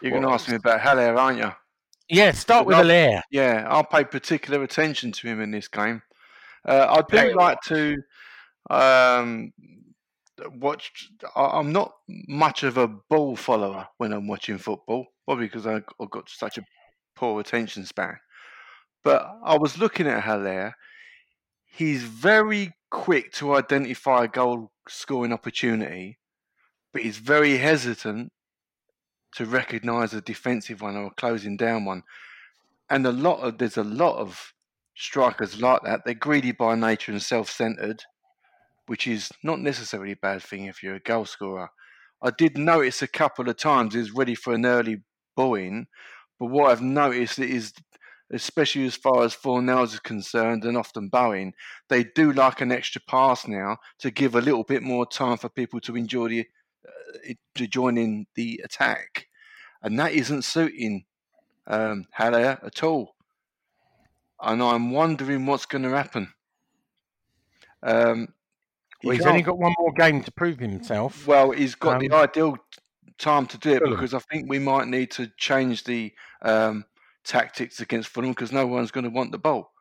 You're 0.00 0.12
going 0.12 0.22
to 0.22 0.30
ask 0.30 0.48
me 0.48 0.56
about 0.56 0.80
Haller, 0.80 1.14
aren't 1.16 1.38
you? 1.38 1.52
yeah, 2.08 2.30
start 2.32 2.66
with 2.66 2.76
Well, 2.78 3.22
Yeah, 3.30 3.66
I'll 3.68 3.84
pay 3.84 4.04
particular 4.04 4.62
attention 4.62 5.12
to 5.12 5.26
him 5.28 5.40
in 5.40 5.50
this 5.50 5.68
game. 5.68 6.02
Uh, 6.64 6.86
I 6.88 7.02
Very 7.10 7.30
do 7.30 7.36
like 7.36 7.60
to 7.62 7.96
um, 8.70 9.52
watch. 10.54 11.10
I- 11.34 11.58
I'm 11.58 11.72
not 11.72 11.92
much 12.08 12.62
of 12.62 12.76
a 12.76 12.88
ball 12.88 13.36
follower 13.36 13.88
when 13.98 14.12
I'm 14.12 14.26
watching 14.26 14.58
football, 14.58 15.06
probably 15.24 15.46
because 15.46 15.66
I've 15.66 15.84
got 16.10 16.28
such 16.28 16.58
a 16.58 16.64
poor 17.14 17.40
attention 17.40 17.84
span. 17.86 18.18
But 19.02 19.28
I 19.44 19.56
was 19.56 19.78
looking 19.78 20.06
at 20.06 20.24
Haller. 20.24 20.74
He's 21.64 22.02
very 22.02 22.74
quick 22.90 23.32
to 23.34 23.54
identify 23.54 24.24
a 24.24 24.28
goal 24.28 24.72
scoring 24.88 25.32
opportunity, 25.32 26.18
but 26.92 27.02
he's 27.02 27.18
very 27.18 27.58
hesitant 27.58 28.32
to 29.34 29.44
recognise 29.44 30.14
a 30.14 30.20
defensive 30.20 30.80
one 30.80 30.96
or 30.96 31.06
a 31.06 31.10
closing 31.10 31.56
down 31.56 31.84
one 31.84 32.02
and 32.88 33.06
a 33.06 33.12
lot 33.12 33.40
of 33.40 33.58
there's 33.58 33.76
a 33.76 33.84
lot 33.84 34.16
of 34.16 34.52
strikers 34.94 35.60
like 35.60 35.82
that. 35.82 36.02
They're 36.04 36.14
greedy 36.14 36.52
by 36.52 36.74
nature 36.74 37.12
and 37.12 37.22
self-centered, 37.22 38.04
which 38.86 39.06
is 39.06 39.30
not 39.42 39.60
necessarily 39.60 40.12
a 40.12 40.16
bad 40.16 40.42
thing 40.42 40.64
if 40.64 40.82
you're 40.82 40.96
a 40.96 41.00
goal 41.00 41.24
scorer. 41.24 41.70
I 42.22 42.30
did 42.30 42.56
notice 42.56 43.02
a 43.02 43.08
couple 43.08 43.48
of 43.48 43.56
times 43.56 43.94
he's 43.94 44.12
ready 44.12 44.34
for 44.34 44.54
an 44.54 44.64
early 44.64 45.02
bowing, 45.36 45.86
but 46.38 46.46
what 46.46 46.70
I've 46.70 46.82
noticed 46.82 47.38
is, 47.38 47.72
especially 48.32 48.86
as 48.86 48.96
far 48.96 49.22
as 49.24 49.34
Fornals 49.34 49.94
is 49.94 50.00
concerned, 50.00 50.64
and 50.64 50.76
often 50.76 51.08
Bowen, 51.08 51.52
they 51.88 52.04
do 52.04 52.32
like 52.32 52.60
an 52.60 52.72
extra 52.72 53.00
pass 53.06 53.46
now 53.46 53.78
to 53.98 54.10
give 54.10 54.34
a 54.34 54.40
little 54.40 54.64
bit 54.64 54.82
more 54.82 55.06
time 55.06 55.36
for 55.36 55.48
people 55.48 55.80
to 55.80 55.96
enjoy 55.96 56.28
the 56.28 56.46
uh, 56.86 57.34
to 57.54 57.66
join 57.66 57.98
in 57.98 58.26
the 58.34 58.60
attack, 58.64 59.26
and 59.82 59.98
that 59.98 60.12
isn't 60.12 60.42
suiting 60.42 61.04
um, 61.66 62.06
Haller 62.12 62.58
at 62.64 62.82
all. 62.82 63.14
And 64.40 64.62
I'm 64.62 64.90
wondering 64.90 65.46
what's 65.46 65.66
going 65.66 65.84
to 65.84 65.90
happen. 65.90 66.32
Um, 67.82 68.28
Well, 69.06 69.16
he's 69.16 69.26
only 69.26 69.38
can't- 69.42 69.46
got 69.46 69.58
one 69.58 69.74
more 69.78 69.92
game 69.92 70.22
to 70.24 70.30
prove 70.32 70.58
himself. 70.58 71.26
well, 71.26 71.50
he's 71.50 71.74
got 71.74 72.00
the 72.00 72.10
um, 72.10 72.20
ideal 72.22 72.56
time 73.18 73.46
to 73.46 73.58
do 73.58 73.72
it 73.76 73.82
because 73.84 74.12
I 74.14 74.18
think 74.30 74.48
we 74.50 74.58
might 74.58 74.88
need 74.88 75.10
to 75.12 75.30
change 75.38 75.84
the 75.84 76.12
um, 76.42 76.84
tactics 77.24 77.80
against 77.80 78.08
Fulham 78.08 78.30
because 78.32 78.52
no 78.52 78.66
one's 78.66 78.90
going 78.90 79.04
to 79.04 79.10
want 79.10 79.32
the 79.32 79.38
ball. 79.38 79.72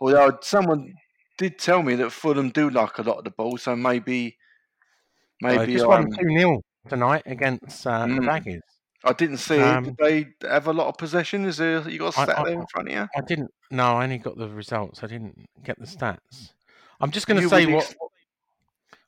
Although 0.00 0.38
someone 0.42 0.92
did 1.38 1.58
tell 1.58 1.82
me 1.82 1.94
that 1.96 2.10
Fulham 2.12 2.50
do 2.50 2.68
like 2.70 2.98
a 2.98 3.02
lot 3.02 3.18
of 3.18 3.24
the 3.24 3.30
ball, 3.30 3.56
so 3.56 3.74
maybe 3.76 4.36
maybe 5.40 5.72
just 5.72 5.84
I'm, 5.84 5.88
won 5.90 6.10
two 6.10 6.28
0 6.38 6.60
tonight 6.88 7.22
against 7.26 7.86
uh, 7.86 8.06
the 8.06 8.12
Mm. 8.14 8.26
Baggies. 8.26 8.60
I 9.04 9.12
didn't 9.14 9.38
see 9.38 9.56
it. 9.56 9.62
um, 9.62 9.82
Did 9.84 9.96
they 9.98 10.26
have 10.48 10.68
a 10.68 10.72
lot 10.72 10.86
of 10.86 10.96
possession? 10.96 11.44
Is 11.44 11.56
there 11.56 11.88
you 11.88 11.98
got 11.98 12.16
a 12.16 12.20
I- 12.20 12.24
stat 12.24 12.38
I- 12.38 12.44
there 12.44 12.54
in 12.60 12.66
front 12.66 12.88
of 12.88 12.94
you? 12.94 13.08
I 13.16 13.20
didn't. 13.22 13.50
No, 13.70 13.84
I 13.96 14.04
only 14.04 14.18
got 14.18 14.36
the 14.38 14.48
results. 14.48 15.02
I 15.02 15.06
didn't 15.08 15.46
get 15.64 15.78
the 15.78 15.86
stats. 15.86 16.52
I'm 17.00 17.10
just 17.10 17.26
going 17.26 17.40
to 17.40 17.48
say 17.48 17.66
what. 17.66 17.92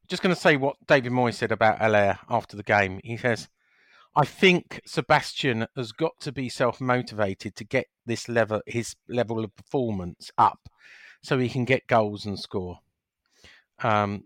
Just 0.09 0.23
going 0.23 0.35
to 0.35 0.41
say 0.41 0.57
what 0.57 0.77
David 0.87 1.13
Moyes 1.13 1.35
said 1.35 1.53
about 1.53 1.79
Haller 1.79 2.19
after 2.29 2.57
the 2.57 2.63
game. 2.63 3.01
He 3.03 3.17
says, 3.17 3.49
"I 4.15 4.25
think 4.25 4.81
Sebastian 4.85 5.67
has 5.77 5.93
got 5.93 6.13
to 6.21 6.33
be 6.33 6.49
self-motivated 6.49 7.57
to 7.57 7.65
get 7.65 7.87
this 8.05 8.29
level, 8.29 8.61
his 8.67 8.97
level 9.09 9.43
of 9.43 9.57
performance 9.57 10.31
up, 10.37 10.69
so 11.23 11.39
he 11.39 11.49
can 11.49 11.65
get 11.65 11.87
goals 11.87 12.27
and 12.27 12.39
score." 12.39 12.81
Um, 13.83 14.25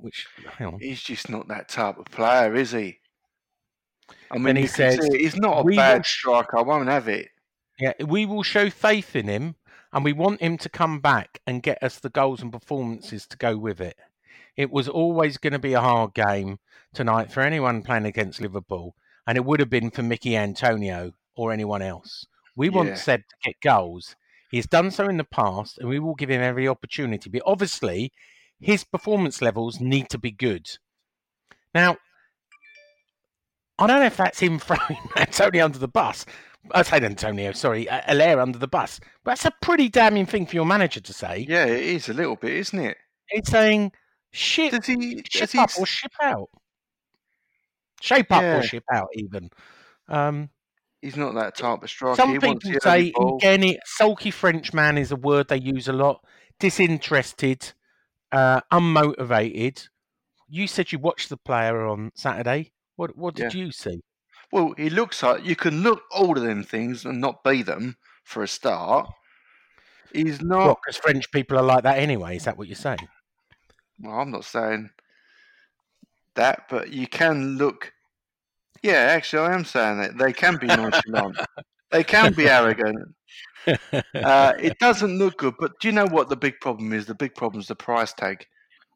which. 0.00 0.26
He's 0.80 1.02
just 1.02 1.28
not 1.28 1.48
that 1.48 1.68
type 1.68 1.98
of 1.98 2.06
player, 2.06 2.54
is 2.54 2.72
he? 2.72 2.98
I 4.30 4.38
mean, 4.38 4.56
he 4.56 4.66
says, 4.66 4.98
he's 5.12 5.36
not 5.36 5.60
a 5.60 5.64
bad 5.64 5.98
will- 5.98 6.04
striker. 6.04 6.58
I 6.58 6.62
won't 6.62 6.88
have 6.88 7.08
it. 7.08 7.28
Yeah, 7.78 7.92
we 8.04 8.26
will 8.26 8.42
show 8.42 8.70
faith 8.70 9.14
in 9.14 9.28
him, 9.28 9.54
and 9.92 10.04
we 10.04 10.12
want 10.12 10.40
him 10.40 10.58
to 10.58 10.68
come 10.68 11.00
back 11.00 11.40
and 11.46 11.62
get 11.62 11.82
us 11.82 12.00
the 12.00 12.10
goals 12.10 12.42
and 12.42 12.52
performances 12.52 13.26
to 13.28 13.36
go 13.36 13.56
with 13.56 13.80
it. 13.80 13.96
It 14.58 14.72
was 14.72 14.88
always 14.88 15.38
going 15.38 15.52
to 15.52 15.60
be 15.60 15.74
a 15.74 15.80
hard 15.80 16.14
game 16.14 16.58
tonight 16.92 17.30
for 17.30 17.42
anyone 17.42 17.80
playing 17.82 18.06
against 18.06 18.40
Liverpool, 18.40 18.96
and 19.24 19.38
it 19.38 19.44
would 19.44 19.60
have 19.60 19.70
been 19.70 19.92
for 19.92 20.02
Mickey 20.02 20.36
Antonio 20.36 21.12
or 21.36 21.52
anyone 21.52 21.80
else. 21.80 22.26
We 22.56 22.66
Yeah. 22.68 22.74
want 22.74 22.98
Seb 22.98 23.20
to 23.20 23.36
get 23.44 23.60
goals. 23.62 24.16
He's 24.50 24.66
done 24.66 24.90
so 24.90 25.08
in 25.08 25.16
the 25.16 25.22
past, 25.22 25.78
and 25.78 25.88
we 25.88 26.00
will 26.00 26.16
give 26.16 26.28
him 26.28 26.42
every 26.42 26.66
opportunity. 26.66 27.30
But 27.30 27.42
obviously, 27.46 28.12
his 28.60 28.82
performance 28.82 29.40
levels 29.40 29.78
need 29.80 30.08
to 30.10 30.18
be 30.18 30.32
good. 30.32 30.66
Now, 31.72 31.98
I 33.78 33.86
don't 33.86 34.00
know 34.00 34.06
if 34.06 34.16
that's 34.16 34.40
him 34.40 34.58
throwing 34.58 34.98
Antonio 35.16 35.66
under 35.66 35.78
the 35.78 35.86
bus. 35.86 36.26
I 36.72 36.82
said 36.82 37.04
Antonio, 37.04 37.52
sorry, 37.52 37.84
Haller 37.84 38.40
under 38.40 38.58
the 38.58 38.66
bus. 38.66 38.98
But 39.22 39.32
that's 39.32 39.44
a 39.44 39.52
pretty 39.62 39.88
damning 39.88 40.26
thing 40.26 40.46
for 40.46 40.56
your 40.56 40.66
manager 40.66 40.98
to 41.00 41.12
say. 41.12 41.46
Yeah, 41.48 41.66
it 41.66 41.84
is 41.84 42.08
a 42.08 42.12
little 42.12 42.34
bit, 42.34 42.54
isn't 42.54 42.78
it? 42.80 42.96
He's 43.28 43.48
saying, 43.48 43.92
shit, 44.32 44.72
Does 44.72 44.86
he? 44.86 45.22
ship 45.28 45.40
Does 45.42 45.52
he 45.52 45.58
up 45.58 45.70
or 45.78 45.86
ship 45.86 46.12
out. 46.22 46.48
Shape 48.00 48.30
up 48.30 48.42
Yeah. 48.42 48.58
or 48.58 48.62
ship 48.62 48.84
out, 48.92 49.08
even. 49.14 49.50
Um, 50.08 50.50
he's 51.02 51.16
not 51.16 51.34
that 51.34 51.56
type 51.56 51.82
of 51.82 51.90
striker. 51.90 52.16
some 52.16 52.30
he 52.30 52.38
people 52.38 52.58
say, 52.80 53.12
again, 53.18 53.62
it, 53.62 53.80
sulky 53.84 54.30
Frenchman 54.30 54.98
is 54.98 55.10
a 55.12 55.16
word 55.16 55.48
they 55.48 55.58
use 55.58 55.88
a 55.88 55.92
lot. 55.92 56.24
Disinterested, 56.60 57.72
uh, 58.32 58.60
unmotivated. 58.72 59.88
You 60.48 60.66
said 60.66 60.92
you 60.92 60.98
watched 60.98 61.28
the 61.28 61.36
player 61.36 61.86
on 61.86 62.10
Saturday. 62.14 62.72
What 62.96 63.16
what 63.16 63.34
did 63.34 63.54
you 63.54 63.70
see? 63.70 64.00
Well, 64.50 64.72
he 64.78 64.88
looks 64.88 65.22
like 65.22 65.44
you 65.44 65.54
can 65.54 65.82
look 65.82 66.02
all 66.10 66.36
of 66.36 66.42
them 66.42 66.62
things 66.64 67.04
and 67.04 67.20
not 67.20 67.44
be 67.44 67.62
them 67.62 67.96
for 68.24 68.42
a 68.42 68.48
start. 68.48 69.10
He's 70.12 70.40
not. 70.40 70.78
Because 70.82 70.96
French 70.96 71.30
people 71.30 71.58
are 71.58 71.62
like 71.62 71.82
that 71.82 71.98
anyway. 71.98 72.36
Is 72.36 72.44
that 72.44 72.56
what 72.56 72.66
you're 72.66 72.76
saying? 72.76 73.08
Well, 74.00 74.18
I'm 74.18 74.30
not 74.30 74.44
saying 74.44 74.90
that, 76.34 76.64
but 76.70 76.92
you 76.92 77.06
can 77.06 77.58
look. 77.58 77.92
Yeah, 78.82 78.92
actually, 78.92 79.48
I 79.48 79.54
am 79.54 79.64
saying 79.64 79.98
that 79.98 80.18
they 80.18 80.32
can 80.32 80.56
be 80.56 80.68
nonchalant. 80.68 81.36
they 81.90 82.04
can 82.04 82.32
be 82.32 82.48
arrogant. 82.48 83.14
Uh, 84.14 84.54
it 84.58 84.78
doesn't 84.78 85.18
look 85.18 85.36
good, 85.38 85.52
but 85.58 85.72
do 85.78 85.88
you 85.88 85.92
know 85.92 86.06
what 86.06 86.30
the 86.30 86.36
big 86.36 86.54
problem 86.60 86.94
is? 86.94 87.04
The 87.04 87.14
big 87.14 87.34
problem 87.34 87.60
is 87.60 87.66
the 87.66 87.74
price 87.74 88.14
tag. 88.14 88.46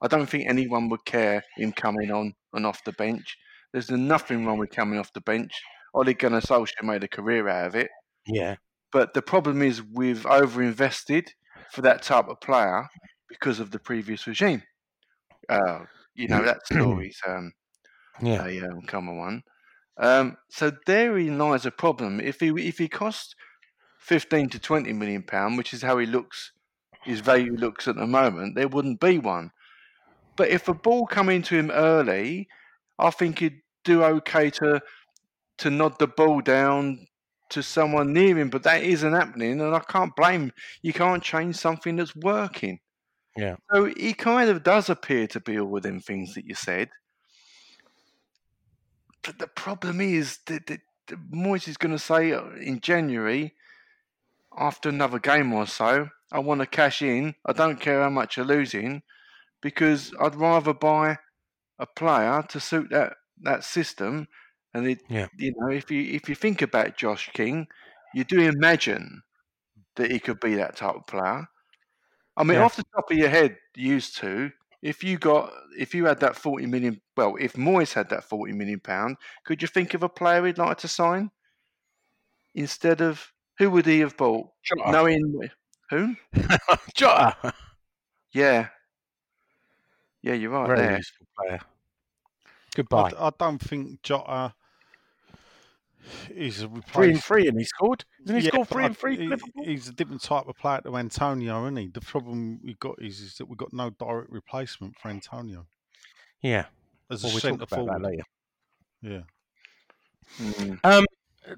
I 0.00 0.08
don't 0.08 0.26
think 0.26 0.48
anyone 0.48 0.88
would 0.88 1.04
care 1.04 1.44
him 1.56 1.72
coming 1.72 2.10
on 2.10 2.32
and 2.54 2.64
off 2.64 2.82
the 2.84 2.92
bench. 2.92 3.36
There's 3.72 3.90
nothing 3.90 4.46
wrong 4.46 4.56
with 4.56 4.70
coming 4.70 4.98
off 4.98 5.12
the 5.12 5.20
bench. 5.20 5.52
Ole 5.94 6.14
Gunnar 6.14 6.40
Solskjaer 6.40 6.84
made 6.84 7.04
a 7.04 7.08
career 7.08 7.48
out 7.48 7.66
of 7.66 7.74
it. 7.74 7.90
yeah. 8.26 8.56
But 8.92 9.14
the 9.14 9.22
problem 9.22 9.62
is 9.62 9.82
we've 9.82 10.24
overinvested 10.24 11.28
for 11.70 11.82
that 11.82 12.02
type 12.02 12.28
of 12.28 12.40
player 12.40 12.86
because 13.28 13.60
of 13.60 13.70
the 13.70 13.78
previous 13.78 14.26
regime. 14.26 14.62
Uh, 15.48 15.84
you 16.14 16.28
know 16.28 16.44
that 16.44 16.66
story's 16.66 17.18
um, 17.26 17.52
Yeah. 18.20 18.44
a 18.44 18.60
um, 18.62 18.82
common 18.82 19.18
one. 19.18 19.42
Um, 19.98 20.36
so 20.50 20.72
therein 20.86 21.38
lies 21.38 21.66
a 21.66 21.70
problem. 21.72 22.20
If 22.20 22.40
he 22.40 22.48
if 22.68 22.78
he 22.78 22.88
costs 22.88 23.34
fifteen 23.98 24.48
to 24.50 24.58
twenty 24.60 24.92
million 24.92 25.22
pound, 25.24 25.58
which 25.58 25.74
is 25.74 25.82
how 25.82 25.98
he 25.98 26.06
looks, 26.06 26.52
his 27.04 27.20
value 27.20 27.54
looks 27.54 27.88
at 27.88 27.96
the 27.96 28.06
moment, 28.06 28.56
there 28.56 28.68
wouldn't 28.68 29.00
be 29.00 29.18
one. 29.18 29.50
But 30.36 30.48
if 30.50 30.68
a 30.68 30.74
ball 30.74 31.06
come 31.06 31.28
into 31.30 31.56
him 31.56 31.70
early, 31.70 32.48
I 32.98 33.10
think 33.10 33.38
he'd 33.38 33.60
do 33.84 34.02
okay 34.04 34.50
to 34.50 34.82
to 35.58 35.70
nod 35.70 35.98
the 35.98 36.08
ball 36.08 36.40
down 36.42 37.06
to 37.50 37.62
someone 37.62 38.12
near 38.12 38.38
him. 38.38 38.50
But 38.50 38.64
that 38.64 38.82
isn't 38.84 39.12
happening, 39.14 39.60
and 39.60 39.74
I 39.74 39.80
can't 39.80 40.16
blame. 40.16 40.52
You 40.82 40.92
can't 40.94 41.22
change 41.22 41.56
something 41.56 41.96
that's 41.96 42.16
working. 42.16 42.80
Yeah. 43.36 43.56
So 43.72 43.86
he 43.86 44.14
kind 44.14 44.50
of 44.50 44.62
does 44.62 44.90
appear 44.90 45.26
to 45.28 45.40
be 45.40 45.58
all 45.58 45.80
them 45.80 46.00
things 46.00 46.34
that 46.34 46.44
you 46.44 46.54
said. 46.54 46.90
But 49.22 49.38
the 49.38 49.46
problem 49.46 50.00
is 50.00 50.38
that, 50.46 50.66
that, 50.66 50.80
that 51.06 51.30
Moyes 51.30 51.68
is 51.68 51.76
going 51.76 51.92
to 51.92 51.98
say 51.98 52.32
uh, 52.32 52.50
in 52.56 52.80
January, 52.80 53.54
after 54.56 54.88
another 54.88 55.18
game 55.18 55.52
or 55.52 55.66
so, 55.66 56.08
I 56.30 56.40
want 56.40 56.60
to 56.60 56.66
cash 56.66 57.00
in. 57.02 57.34
I 57.46 57.52
don't 57.52 57.80
care 57.80 58.02
how 58.02 58.10
much 58.10 58.36
you're 58.36 58.46
losing, 58.46 59.02
because 59.60 60.12
I'd 60.20 60.34
rather 60.34 60.74
buy 60.74 61.18
a 61.78 61.86
player 61.86 62.44
to 62.48 62.60
suit 62.60 62.90
that, 62.90 63.14
that 63.42 63.64
system. 63.64 64.28
And 64.74 64.86
it, 64.86 65.02
Yeah. 65.08 65.28
you 65.38 65.54
know, 65.56 65.68
if 65.68 65.90
you 65.90 66.02
if 66.02 66.28
you 66.28 66.34
think 66.34 66.62
about 66.62 66.96
Josh 66.96 67.30
King, 67.32 67.68
you 68.14 68.24
do 68.24 68.40
imagine 68.40 69.22
that 69.96 70.10
he 70.10 70.18
could 70.18 70.40
be 70.40 70.54
that 70.56 70.76
type 70.76 70.96
of 70.96 71.06
player. 71.06 71.46
I 72.36 72.44
mean, 72.44 72.58
Yeah. 72.58 72.64
off 72.64 72.76
the 72.76 72.84
top 72.94 73.10
of 73.10 73.16
your 73.16 73.28
head, 73.28 73.56
used 73.74 74.16
to, 74.18 74.50
if 74.80 75.04
you 75.04 75.18
got, 75.18 75.52
if 75.78 75.94
you 75.94 76.06
had 76.06 76.20
that 76.20 76.34
forty 76.36 76.66
million, 76.66 77.00
well, 77.16 77.36
if 77.38 77.54
Moyes 77.54 77.92
had 77.92 78.08
that 78.10 78.24
forty 78.24 78.52
million 78.52 78.80
pound, 78.80 79.16
could 79.44 79.60
you 79.62 79.68
think 79.68 79.94
of 79.94 80.02
a 80.02 80.08
player 80.08 80.44
he'd 80.46 80.58
like 80.58 80.78
to 80.78 80.88
sign 80.88 81.30
instead 82.54 83.00
of 83.00 83.32
who 83.58 83.70
would 83.70 83.86
he 83.86 84.00
have 84.00 84.16
bought? 84.16 84.48
Jota. 84.64 84.90
Knowing 84.90 85.48
who? 85.90 86.16
Jota. 86.94 87.52
Yeah, 88.32 88.68
yeah, 90.22 90.32
you're 90.34 90.50
right 90.50 90.66
Very 90.68 90.78
there. 90.80 90.96
useful 90.96 91.26
player. 91.38 91.60
I, 91.62 92.48
Goodbye. 92.74 93.10
d- 93.10 93.16
I 93.18 93.30
don't 93.38 93.60
think 93.60 94.02
Jota 94.02 94.54
is 96.30 96.62
a 96.62 96.66
Three 96.68 96.72
and 96.72 96.76
replacement. 96.76 97.24
three, 97.24 97.48
and 97.48 97.58
he 97.58 97.64
scored. 97.64 98.04
Isn't 98.24 98.36
he 98.36 98.42
Yeah, 98.44 98.48
scored 98.50 98.68
but 98.68 98.74
three 98.74 98.82
I- 98.82 98.86
and 98.86 98.98
three? 98.98 99.16
he- 99.16 99.64
he's 99.64 99.88
a 99.88 99.92
different 99.92 100.22
type 100.22 100.46
of 100.48 100.56
player 100.56 100.80
to 100.82 100.96
Antonio, 100.96 101.64
isn't 101.64 101.76
he? 101.76 101.88
The 101.88 102.00
problem 102.00 102.60
we've 102.62 102.78
got 102.78 103.00
is, 103.02 103.20
is 103.20 103.36
that 103.36 103.46
we've 103.46 103.58
got 103.58 103.72
no 103.72 103.90
direct 103.90 104.30
replacement 104.30 104.98
for 104.98 105.08
Antonio 105.08 105.66
Yeah. 106.40 106.66
as 107.10 107.22
a 107.24 107.26
Well, 107.26 107.34
we'll 107.34 107.40
centre 107.40 107.58
talk 107.66 107.72
about 107.72 107.86
forward. 107.86 108.02
later. 108.02 108.24
Yeah. 109.02 109.22
Mm. 110.38 110.78
Um, 110.84 111.06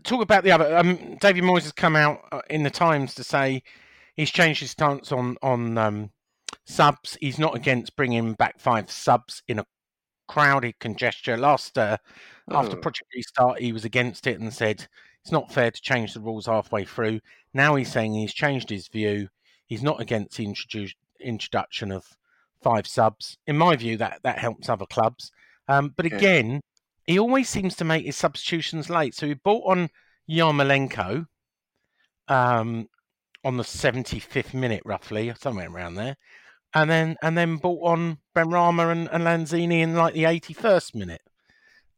talk 0.02 0.22
about 0.22 0.44
the 0.44 0.50
other. 0.52 0.76
Um, 0.76 1.16
David 1.20 1.44
Moyes 1.44 1.62
has 1.62 1.72
come 1.72 1.96
out 1.96 2.26
uh, 2.33 2.40
in 2.50 2.62
the 2.62 2.70
Times 2.70 3.14
to 3.14 3.24
say 3.24 3.62
he's 4.14 4.30
changed 4.30 4.61
his 4.61 4.70
stance 4.72 5.12
on 5.12 5.37
on 5.42 5.78
um, 5.78 6.11
subs. 6.64 7.16
He's 7.20 7.38
not 7.38 7.54
against 7.54 7.94
bringing 7.96 8.35
back 8.35 8.59
five 8.61 8.90
subs 8.90 9.42
in 9.48 9.59
a 9.59 9.66
crowded 10.26 10.78
congestion. 10.80 11.40
Last 11.40 11.76
uh, 11.78 11.98
after 12.50 12.76
Oh. 12.76 12.80
Project 12.80 13.09
Restart, 13.14 13.61
he 13.61 13.72
was 13.72 13.85
against 13.85 14.26
it 14.26 14.40
and 14.40 14.52
said 14.52 14.87
it's 15.22 15.33
not 15.33 15.52
fair 15.52 15.70
to 15.70 15.80
change 15.83 16.12
the 16.14 16.20
rules 16.20 16.46
halfway 16.46 16.85
through. 16.85 17.20
Now 17.52 17.74
he's 17.76 17.90
saying 17.92 18.14
he's 18.14 18.35
changed 18.35 18.68
his 18.70 18.88
view. 18.88 19.28
He's 19.66 19.83
not 19.83 20.00
against 20.00 20.37
the 20.37 20.46
introdu- 20.46 20.94
introduction 21.20 21.90
of 21.90 22.04
five 22.62 22.87
subs. 22.87 23.38
In 23.46 23.57
my 23.57 23.76
view, 23.76 23.96
that 23.98 24.20
that 24.22 24.38
helps 24.38 24.68
other 24.68 24.87
clubs. 24.87 25.30
Um, 25.68 25.94
but 25.96 26.07
Yeah. 26.11 26.16
again, 26.16 26.61
he 27.07 27.18
always 27.18 27.48
seems 27.48 27.74
to 27.76 27.85
make 27.85 28.04
his 28.04 28.16
substitutions 28.16 28.90
late. 28.90 29.14
So 29.14 29.26
he 29.26 29.35
bought 29.35 29.64
on 29.70 29.88
Yarmolenko 30.28 31.26
um, 32.28 32.88
on 33.44 33.57
the 33.57 33.62
75th 33.64 34.54
minute, 34.54 34.83
roughly, 34.85 35.33
somewhere 35.38 35.68
around 35.70 35.94
there, 35.94 36.16
and 36.74 36.90
then 36.90 37.16
and 37.22 37.37
then 37.37 37.57
bought 37.57 37.87
on 37.90 38.18
Benrahma 38.35 38.90
and, 38.90 39.09
and 39.12 39.24
Lanzini 39.24 39.80
in 39.80 39.94
like 39.94 40.14
the 40.14 40.24
81st 40.24 40.94
minute. 40.94 41.22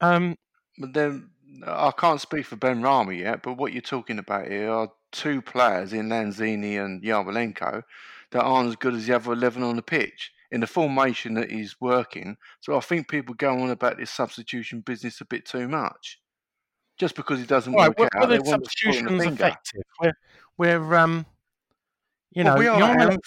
Um, 0.00 0.36
But 0.78 0.92
then 0.92 1.30
I 1.66 1.90
can't 1.96 2.20
speak 2.20 2.46
for 2.46 2.56
Benrahma 2.56 3.18
yet, 3.18 3.42
but 3.42 3.54
what 3.54 3.72
you're 3.72 3.82
talking 3.82 4.18
about 4.18 4.48
here 4.48 4.70
are 4.70 4.90
two 5.12 5.40
players 5.40 5.92
in 5.92 6.08
Lanzini 6.08 6.84
and 6.84 7.02
Yarmolenko 7.02 7.82
that 8.32 8.42
aren't 8.42 8.68
as 8.68 8.76
good 8.76 8.94
as 8.94 9.06
the 9.06 9.16
other 9.16 9.32
11 9.32 9.62
on 9.62 9.76
the 9.76 9.82
pitch 9.82 10.32
in 10.50 10.60
the 10.60 10.66
formation 10.66 11.34
that 11.34 11.50
he's 11.50 11.80
working. 11.80 12.36
So 12.60 12.76
I 12.76 12.80
think 12.80 13.08
people 13.08 13.34
go 13.34 13.58
on 13.58 13.70
about 13.70 13.96
this 13.96 14.10
substitution 14.10 14.80
business 14.80 15.20
a 15.20 15.24
bit 15.24 15.46
too 15.46 15.68
much. 15.68 16.20
Just 16.98 17.14
because 17.14 17.38
he 17.38 17.46
doesn't 17.46 17.74
right, 17.74 17.88
work 17.98 18.14
were, 18.14 18.22
out, 18.22 18.28
the 18.28 18.44
substitutions 18.44 19.24
effective? 19.24 19.82
We're, 20.00 20.12
we're 20.56 20.94
um, 20.94 21.26
you 22.32 22.44
Well, 22.44 22.54
know, 22.54 22.60
we 22.60 22.66
are 22.68 22.98
at 22.98 23.18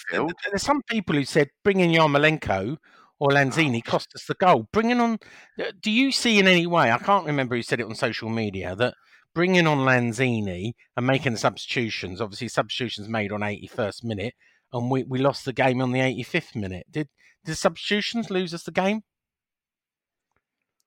there's 0.50 0.62
some 0.62 0.82
people 0.82 1.14
who 1.14 1.24
said 1.24 1.50
bringing 1.62 1.90
Yarmolenko 1.92 2.76
or 3.20 3.28
Lanzini 3.28 3.84
cost 3.84 4.08
us 4.16 4.24
the 4.26 4.34
goal. 4.34 4.66
Bringing 4.72 4.98
on, 4.98 5.18
uh, 5.60 5.72
do 5.80 5.90
you 5.90 6.10
see 6.10 6.38
in 6.38 6.48
any 6.48 6.66
way? 6.66 6.90
I 6.90 6.98
can't 6.98 7.26
remember 7.26 7.54
who 7.54 7.62
said 7.62 7.78
it 7.78 7.86
on 7.86 7.94
social 7.94 8.30
media 8.30 8.74
that 8.76 8.94
bringing 9.34 9.66
on 9.66 9.78
Lanzini 9.78 10.72
and 10.96 11.06
making 11.06 11.36
substitutions. 11.36 12.20
Obviously, 12.20 12.48
substitutions 12.48 13.08
made 13.08 13.30
on 13.30 13.40
81st 13.40 14.02
minute, 14.04 14.34
and 14.72 14.90
we, 14.90 15.04
we 15.04 15.18
lost 15.18 15.44
the 15.44 15.52
game 15.52 15.80
on 15.80 15.92
the 15.92 16.00
85th 16.00 16.56
minute. 16.56 16.86
Did 16.90 17.08
did 17.44 17.56
substitutions 17.56 18.30
lose 18.30 18.52
us 18.52 18.64
the 18.64 18.72
game? 18.72 19.02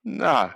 No. 0.03 0.51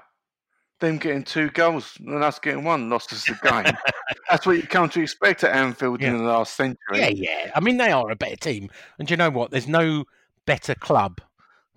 Them 0.79 0.97
getting 0.97 1.23
two 1.23 1.49
goals 1.49 1.93
and 1.99 2.23
us 2.23 2.37
getting 2.37 2.63
one 2.63 2.89
lost 2.89 3.11
us 3.11 3.23
the 3.25 3.33
game. 3.49 3.73
That's 4.29 4.45
what 4.45 4.57
you 4.57 4.63
come 4.63 4.89
to 4.89 5.01
expect 5.01 5.43
at 5.43 5.55
Anfield 5.55 6.01
Yeah. 6.01 6.09
in 6.09 6.17
the 6.19 6.23
last 6.25 6.55
century. 6.55 6.77
Yeah, 6.99 7.07
yeah. 7.09 7.51
I 7.55 7.59
mean, 7.61 7.77
they 7.77 7.91
are 7.91 8.11
a 8.11 8.15
better 8.15 8.35
team, 8.35 8.69
and 8.99 9.07
do 9.07 9.13
you 9.13 9.17
know 9.17 9.31
what? 9.31 9.49
There's 9.51 9.67
no 9.67 10.03
better 10.45 10.75
club 10.75 11.19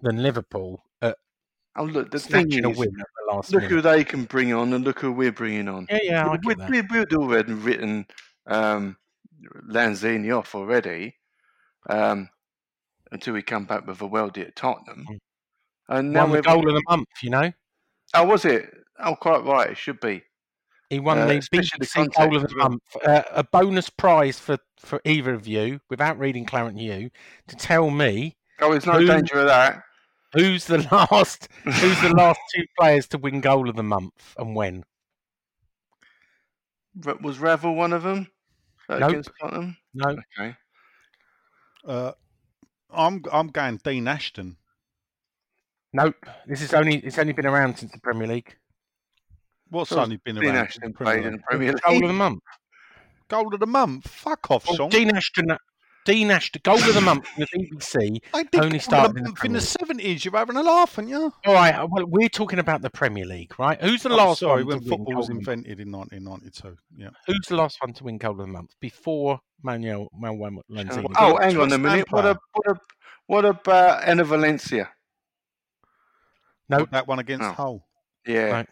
than 0.03 0.23
Liverpool 0.23 0.85
at 1.03 1.17
Oh, 1.77 1.85
look, 1.85 2.11
the 2.11 2.19
thing 2.19 2.51
snatching 2.51 2.65
a 2.65 2.71
is, 2.71 2.79
win 2.79 2.89
at 3.01 3.07
the 3.29 3.35
last 3.35 3.53
look 3.53 3.63
minute. 3.63 3.75
who 3.75 3.81
they 3.81 4.05
can 4.05 4.25
bring 4.25 4.53
on 4.53 4.73
and 4.73 4.85
look 4.85 5.01
who 5.01 5.13
we're 5.13 5.33
bringing 5.33 5.69
on. 5.69 5.87
Yeah, 5.91 5.99
yeah, 6.03 6.27
I 6.29 6.39
we, 6.45 6.55
we, 6.69 6.81
we'd 6.83 7.13
already 7.15 7.53
written 7.53 8.07
um, 8.47 8.97
Lanzini 9.69 10.37
off 10.37 10.55
already 10.55 11.15
um, 11.89 12.29
until 13.13 13.35
we 13.35 13.43
come 13.43 13.65
back 13.65 13.87
with 13.87 14.01
a 14.03 14.09
worldie 14.09 14.47
at 14.47 14.57
Tottenham. 14.57 15.07
Mm. 15.11 15.19
And 15.89 16.13
now 16.13 16.27
Won 16.27 16.33
the 16.37 16.43
goal 16.43 16.69
of 16.69 16.75
the 16.75 16.83
month, 16.89 17.09
you 17.23 17.31
know. 17.31 17.51
Oh, 18.15 18.25
was 18.25 18.45
it? 18.45 18.69
Oh, 18.99 19.15
quite 19.15 19.45
right. 19.45 19.71
It 19.71 19.77
should 19.77 20.01
be. 20.01 20.23
He 20.89 20.99
won 20.99 21.19
Uh, 21.19 21.27
the 21.27 21.35
BBC 21.35 22.13
Goal 22.17 22.37
of 22.37 22.49
the. 22.49 22.57
Month. 22.57 22.83
Uh, 23.05 23.23
a 23.31 23.45
bonus 23.45 23.89
prize 23.91 24.39
for, 24.41 24.59
for 24.79 25.01
either 25.05 25.33
of 25.35 25.47
you, 25.47 25.81
without 25.89 26.19
reading 26.19 26.45
Clarence 26.45 26.79
Hugh, 26.81 27.11
to 27.47 27.57
tell 27.57 27.91
me 27.91 28.37
Oh, 28.61 28.73
there's 28.73 28.87
no 28.87 28.95
Who- 28.99 29.07
danger 29.07 29.39
of 29.41 29.47
that. 29.47 29.83
Who's 30.33 30.67
the 30.67 30.79
last 31.11 31.49
who's 31.65 32.01
the 32.03 32.15
last 32.17 32.41
two 32.55 32.65
players 32.79 33.07
to 33.09 33.19
win 33.19 33.41
Goal 33.41 33.69
of 33.69 33.77
the 33.77 33.83
Month 33.83 34.35
and 34.39 34.55
when. 34.55 34.85
Was 37.23 37.39
Ravel 37.39 37.75
one 37.75 37.93
of 37.93 38.03
them 38.03 38.29
uh, 38.89 38.99
Nope. 38.99 39.11
against 39.11 39.31
Tottenham? 39.41 39.77
No, 39.95 40.17
Okay. 40.39 40.55
Uh, 41.87 42.13
I'm 42.91 43.23
I'm 43.33 43.49
going 43.49 43.79
Dean 43.83 44.07
Ashton. 44.09 44.57
nope. 45.93 46.27
This 46.47 46.61
is 46.61 46.75
only 46.75 46.97
it's 46.99 47.19
only 47.19 47.33
been 47.33 47.47
around 47.47 47.79
since 47.79 47.93
the 47.93 47.99
Premier 48.01 48.27
League. 48.29 48.57
What's 49.71 49.91
So 49.91 50.01
only 50.01 50.17
been 50.19 50.35
Dean 50.37 50.47
around? 50.47 50.57
Ashton 50.57 50.83
since 50.83 50.99
the 50.99 51.05
Premier 51.05 51.23
played 51.23 51.27
in 51.27 51.33
the 51.33 51.37
League? 51.39 51.45
Premier 51.49 51.75
Goal 51.87 52.03
of 52.05 52.09
the 52.09 52.15
Month. 52.15 52.43
Goal 53.29 53.55
of 53.55 53.61
the 53.61 53.67
month. 53.67 54.09
Fuck 54.09 54.51
off, 54.51 54.67
Well, 54.67 54.77
Sean. 54.77 54.89
Dean 54.91 55.15
Ashton. 55.17 55.57
Dean 56.07 56.31
Ashton. 56.31 56.61
Goal 56.65 56.77
of 56.79 56.95
the 56.95 57.01
Month 57.01 57.27
from 57.29 57.45
the 57.53 57.59
BBC. 57.59 58.21
I 58.33 58.43
did 58.45 58.61
only 58.61 58.79
goal 58.79 58.81
started 58.81 59.17
in 59.19 59.25
the 59.25 59.33
the 59.33 59.47
in 59.47 59.53
the 59.53 59.61
seventies. 59.61 60.25
You're 60.25 60.37
having 60.37 60.57
a 60.57 60.63
laugh, 60.63 60.99
aren't 60.99 61.11
you? 61.11 61.33
All 61.47 61.55
right. 61.55 61.77
Well, 61.91 62.07
we're 62.07 62.29
talking 62.29 62.59
about 62.59 62.83
the 62.83 62.91
Premier 62.91 63.27
League, 63.27 63.59
right? 63.59 63.81
Who's 63.83 64.03
the 64.03 64.11
Oh, 64.11 64.17
last 64.17 64.41
sorry, 64.41 64.65
one 64.65 64.77
when 64.77 64.83
to 64.83 64.89
football 64.89 65.07
Goal 65.07 65.17
was 65.17 65.29
of 65.29 65.29
the 65.29 65.35
Month? 65.35 65.49
invented 65.49 65.81
in 65.81 65.93
1992. 65.93 66.77
Yeah. 66.97 67.11
Who's 67.27 67.47
the 67.49 67.57
last 67.57 67.79
one 67.83 67.93
to 67.95 68.05
win 68.05 68.19
Goal 68.19 68.33
of 68.33 68.39
the 68.39 68.47
Month 68.47 68.75
before 68.81 69.39
Manuel 69.63 70.09
Manuel 70.19 70.63
Lanzini? 70.71 71.13
Oh, 71.19 71.35
West 71.35 71.45
hang 71.45 71.57
on 71.61 71.69
a 71.69 71.71
Ham 71.73 71.83
minute. 71.83 72.11
What, 72.11 72.25
a, 72.25 72.39
what, 72.55 72.67
a, 72.67 72.81
what 73.27 73.45
about 73.45 74.03
Enner 74.05 74.25
Valencia? 74.27 74.89
No. 76.69 76.79
What, 76.79 76.91
that 76.93 77.07
one 77.09 77.19
against 77.19 77.43
No. 77.43 77.53
Hull. 77.53 77.87
Yeah. 78.27 78.51
Right. 78.51 78.69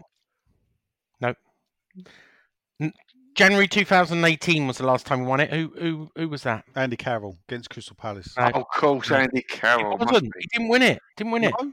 January 3.38 3.68
2018 3.68 4.66
was 4.66 4.79
the 4.79 4.85
last 4.87 5.07
time 5.07 5.20
we 5.20 5.27
won 5.27 5.38
it. 5.40 5.51
Who 5.53 5.72
who 5.79 6.11
who 6.16 6.29
was 6.29 6.42
that? 6.42 6.64
Andy 6.74 6.96
Carroll 6.96 7.37
against 7.48 7.70
Crystal 7.70 7.94
Palace. 7.96 8.35
No. 8.37 8.51
Oh, 8.53 8.61
of 8.62 8.66
course, 8.74 9.11
No. 9.11 9.16
Andy 9.16 9.42
Carroll. 9.42 9.92
It 9.94 10.01
wasn't. 10.01 10.33
He 10.38 10.46
didn't 10.53 10.68
win 10.68 10.83
it. 10.83 10.98
Didn't 11.16 11.31
win 11.33 11.44
it. 11.44 11.55
No? 11.61 11.72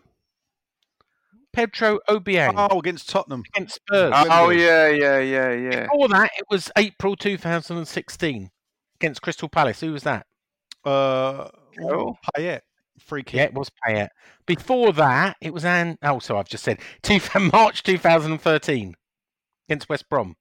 Pedro 1.53 1.99
Obiang 2.09 2.53
Oh, 2.69 2.79
against 2.79 3.09
Tottenham. 3.09 3.41
against 3.55 3.75
Spurs. 3.75 4.13
Oh, 4.13 4.49
yeah, 4.49 4.89
yeah, 4.89 5.19
yeah, 5.19 5.51
yeah. 5.53 5.81
Before 5.83 6.09
that, 6.09 6.29
it 6.37 6.43
was 6.51 6.69
April 6.77 7.15
2016 7.15 8.49
against 8.99 9.21
Crystal 9.21 9.47
Palace. 9.49 9.79
Who 9.79 9.93
was 9.93 10.03
that? 10.03 10.25
Uh, 10.83 11.49
Carroll? 11.73 12.19
Payet. 12.37 12.59
Free 12.99 13.23
kick. 13.23 13.35
Yeah, 13.35 13.43
it 13.45 13.53
was 13.53 13.71
Payet. 13.87 14.09
Before 14.45 14.91
that, 14.93 15.37
it 15.41 15.53
was 15.53 15.65
Anne. 15.65 15.97
Oh, 16.03 16.19
so 16.19 16.37
I've 16.37 16.47
just 16.49 16.63
said 16.63 16.79
two, 17.01 17.19
March 17.51 17.81
2013. 17.83 18.93
against 19.67 19.89
West 19.89 20.09
Brom? 20.09 20.35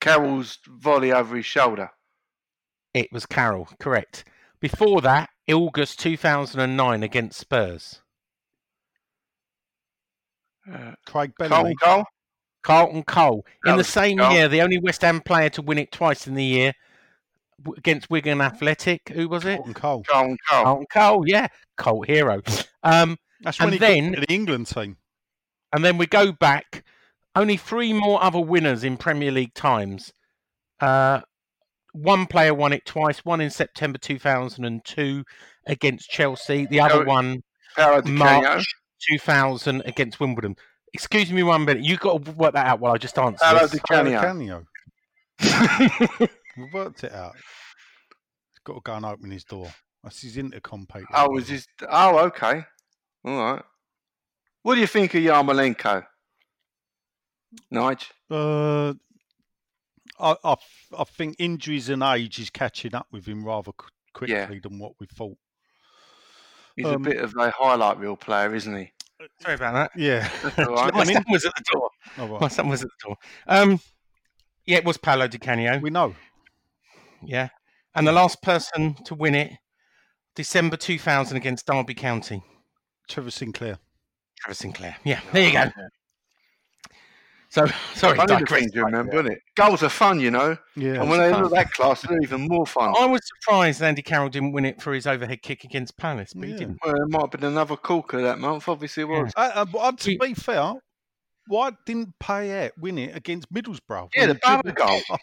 Carroll's 0.00 0.58
volley 0.66 1.12
over 1.12 1.36
his 1.36 1.46
shoulder. 1.46 1.90
It 2.92 3.12
was 3.12 3.26
Carroll, 3.26 3.68
correct. 3.80 4.24
Before 4.60 5.00
that, 5.02 5.30
August 5.50 5.98
2009 6.00 7.02
against 7.02 7.38
Spurs. 7.38 8.00
Uh, 10.70 10.92
Craig 11.06 11.32
Cole, 11.38 11.48
Bellamy. 11.48 11.74
Cole. 11.82 12.04
Carlton 12.62 13.02
Cole. 13.02 13.44
That 13.64 13.72
In 13.72 13.76
the 13.76 13.84
same 13.84 14.18
Cole. 14.18 14.32
year, 14.32 14.48
the 14.48 14.62
only 14.62 14.78
West 14.78 15.02
Ham 15.02 15.20
player 15.20 15.50
to 15.50 15.62
win 15.62 15.78
it 15.78 15.92
twice 15.92 16.26
in 16.26 16.34
the 16.34 16.44
year 16.44 16.72
against 17.76 18.08
Wigan 18.08 18.40
Athletic. 18.40 19.10
Who 19.10 19.28
was 19.28 19.44
it? 19.44 19.56
Colton 19.56 19.74
Cole. 19.74 20.02
Cole, 20.04 20.26
Cole. 20.48 20.64
Carlton 20.64 20.86
Cole, 20.90 21.24
yeah. 21.28 21.48
Cole 21.76 22.02
hero. 22.02 22.40
Um, 22.82 23.18
That's 23.42 23.58
And 23.60 23.66
when 23.66 23.72
he 23.74 23.78
then- 23.78 24.12
got 24.12 24.20
to 24.20 24.26
the 24.26 24.32
England 24.32 24.66
team. 24.68 24.96
and 25.74 25.84
then 25.84 25.98
we 25.98 26.06
go 26.06 26.32
back. 26.32 26.84
Only 27.34 27.56
three 27.56 27.92
more 27.92 28.22
other 28.22 28.40
winners 28.40 28.84
in 28.84 28.96
Premier 28.96 29.32
League 29.32 29.54
times. 29.54 30.12
Uh, 30.80 31.20
one 31.92 32.26
player 32.26 32.54
won 32.54 32.72
it 32.72 32.84
twice. 32.86 33.24
One 33.24 33.40
in 33.40 33.50
September 33.50 33.98
2002 33.98 35.24
against 35.66 36.10
Chelsea. 36.10 36.66
The 36.66 36.80
other 36.80 37.04
one 37.04 37.42
Paolo 37.76 38.02
March 38.02 38.66
2000 39.08 39.82
against 39.84 40.20
Wimbledon. 40.20 40.56
Excuse 40.92 41.32
me 41.32 41.42
one 41.42 41.64
minute. 41.64 41.84
You've 41.84 42.00
got 42.00 42.24
to 42.24 42.32
work 42.32 42.54
that 42.54 42.66
out 42.66 42.80
while 42.80 42.92
I 42.92 42.98
just 42.98 43.18
answer. 43.18 43.44
Paolo 43.44 43.60
this. 43.60 43.72
Di 43.72 43.80
Paolo 43.88 44.20
Canio. 44.20 44.66
Canio. 45.40 46.28
We 46.56 46.70
worked 46.72 47.02
it 47.02 47.12
out. 47.12 47.34
He's 47.34 48.60
got 48.64 48.74
to 48.74 48.80
go 48.84 48.94
and 48.94 49.04
open 49.04 49.30
his 49.30 49.42
door. 49.44 49.72
That's 50.04 50.20
his 50.22 50.36
intercom 50.36 50.86
paper. 50.86 51.06
Oh, 51.14 51.30
was 51.30 51.48
his? 51.48 51.66
Oh, 51.88 52.18
okay. 52.26 52.62
All 53.24 53.38
right. 53.38 53.62
What 54.62 54.74
do 54.74 54.80
you 54.80 54.86
think 54.86 55.14
of 55.14 55.22
Yarmolenko? 55.22 56.04
Nige? 57.72 58.06
Uh, 58.30 58.94
I, 60.18 60.36
I, 60.44 60.54
I 60.98 61.04
think 61.04 61.36
injuries 61.38 61.88
and 61.88 62.02
age 62.02 62.38
is 62.38 62.50
catching 62.50 62.94
up 62.94 63.06
with 63.10 63.26
him 63.26 63.44
rather 63.44 63.72
quickly 64.12 64.34
Yeah. 64.34 64.46
than 64.62 64.78
what 64.78 64.92
we 65.00 65.06
thought. 65.06 65.36
He's 66.76 66.86
Um, 66.86 66.94
a 66.94 66.98
bit 67.10 67.18
of 67.18 67.34
a 67.36 67.50
highlight 67.50 67.98
reel 67.98 68.16
player, 68.16 68.54
isn't 68.54 68.76
he? 68.76 68.92
Sorry 69.40 69.54
about 69.54 69.72
that. 69.74 69.90
Yeah. 70.00 70.28
That's 70.42 70.58
all 70.68 70.74
right. 70.74 70.92
My 70.94 71.04
son 71.04 71.24
was 71.30 71.44
at 71.44 71.54
the 71.54 71.64
door. 71.72 71.90
Oh, 72.18 72.26
right. 72.28 72.40
My 72.42 72.48
son 72.48 72.68
was 72.68 72.82
at 72.82 72.88
the 72.88 73.08
door. 73.08 73.16
Um, 73.48 73.80
yeah, 74.66 74.76
it 74.78 74.84
was 74.84 74.96
Paolo 74.98 75.26
Di 75.26 75.38
Canio. 75.38 75.78
We 75.80 75.90
know. 75.90 76.14
Yeah, 77.22 77.48
and 77.94 78.06
the 78.06 78.12
last 78.12 78.42
person 78.42 78.94
to 79.04 79.14
win 79.14 79.34
it, 79.34 79.52
December 80.36 80.76
2000 80.76 81.36
against 81.36 81.66
Derby 81.66 81.94
County. 81.94 82.42
Trevor 83.08 83.30
Sinclair. 83.30 83.78
Trevor 84.38 84.54
Sinclair. 84.54 84.96
Yeah, 85.04 85.20
there 85.32 85.46
you 85.46 85.52
go. 85.52 85.70
So 87.54 87.66
sorry, 87.94 88.18
Only 88.18 88.26
the 88.26 88.40
digress 88.40 88.60
thing 88.60 88.70
to 88.70 88.78
slightly 88.80 88.82
remember, 88.92 89.10
there. 89.12 89.20
isn't 89.20 89.32
it? 89.34 89.38
Goals 89.54 89.82
are 89.84 89.88
fun, 89.88 90.18
you 90.18 90.30
know. 90.32 90.56
Yeah. 90.74 91.00
and 91.00 91.08
when 91.08 91.20
they 91.20 91.30
fun. 91.30 91.44
look 91.44 91.52
that 91.52 91.70
class, 91.70 92.02
they're 92.02 92.20
even 92.20 92.48
more 92.48 92.66
fun. 92.66 92.94
I 92.98 93.06
was 93.06 93.20
surprised 93.24 93.80
Andy 93.80 94.02
Carroll 94.02 94.28
didn't 94.28 94.50
win 94.52 94.64
it 94.64 94.82
for 94.82 94.92
his 94.92 95.06
overhead 95.06 95.40
kick 95.42 95.62
against 95.62 95.96
Palace, 95.96 96.32
but 96.34 96.48
he 96.48 96.54
didn't. 96.54 96.78
Well, 96.84 96.94
there 96.94 97.06
might 97.06 97.20
have 97.20 97.30
been 97.30 97.44
another 97.44 97.76
corker 97.76 98.20
that 98.22 98.40
month. 98.40 98.68
Obviously, 98.68 99.04
it 99.04 99.06
was. 99.06 99.32
Uh, 99.36 99.50
uh, 99.54 99.64
but, 99.66 99.78
uh, 99.78 99.92
to 99.92 100.16
We- 100.20 100.28
be 100.28 100.34
fair, 100.34 100.72
why 101.46 101.70
didn't 101.86 102.14
Payet 102.20 102.72
win 102.76 102.98
it 102.98 103.14
against 103.16 103.52
Middlesbrough? 103.52 104.08
Yeah, 104.16 104.26
the 104.26 104.62
he 104.64 104.72
goal. 104.72 105.00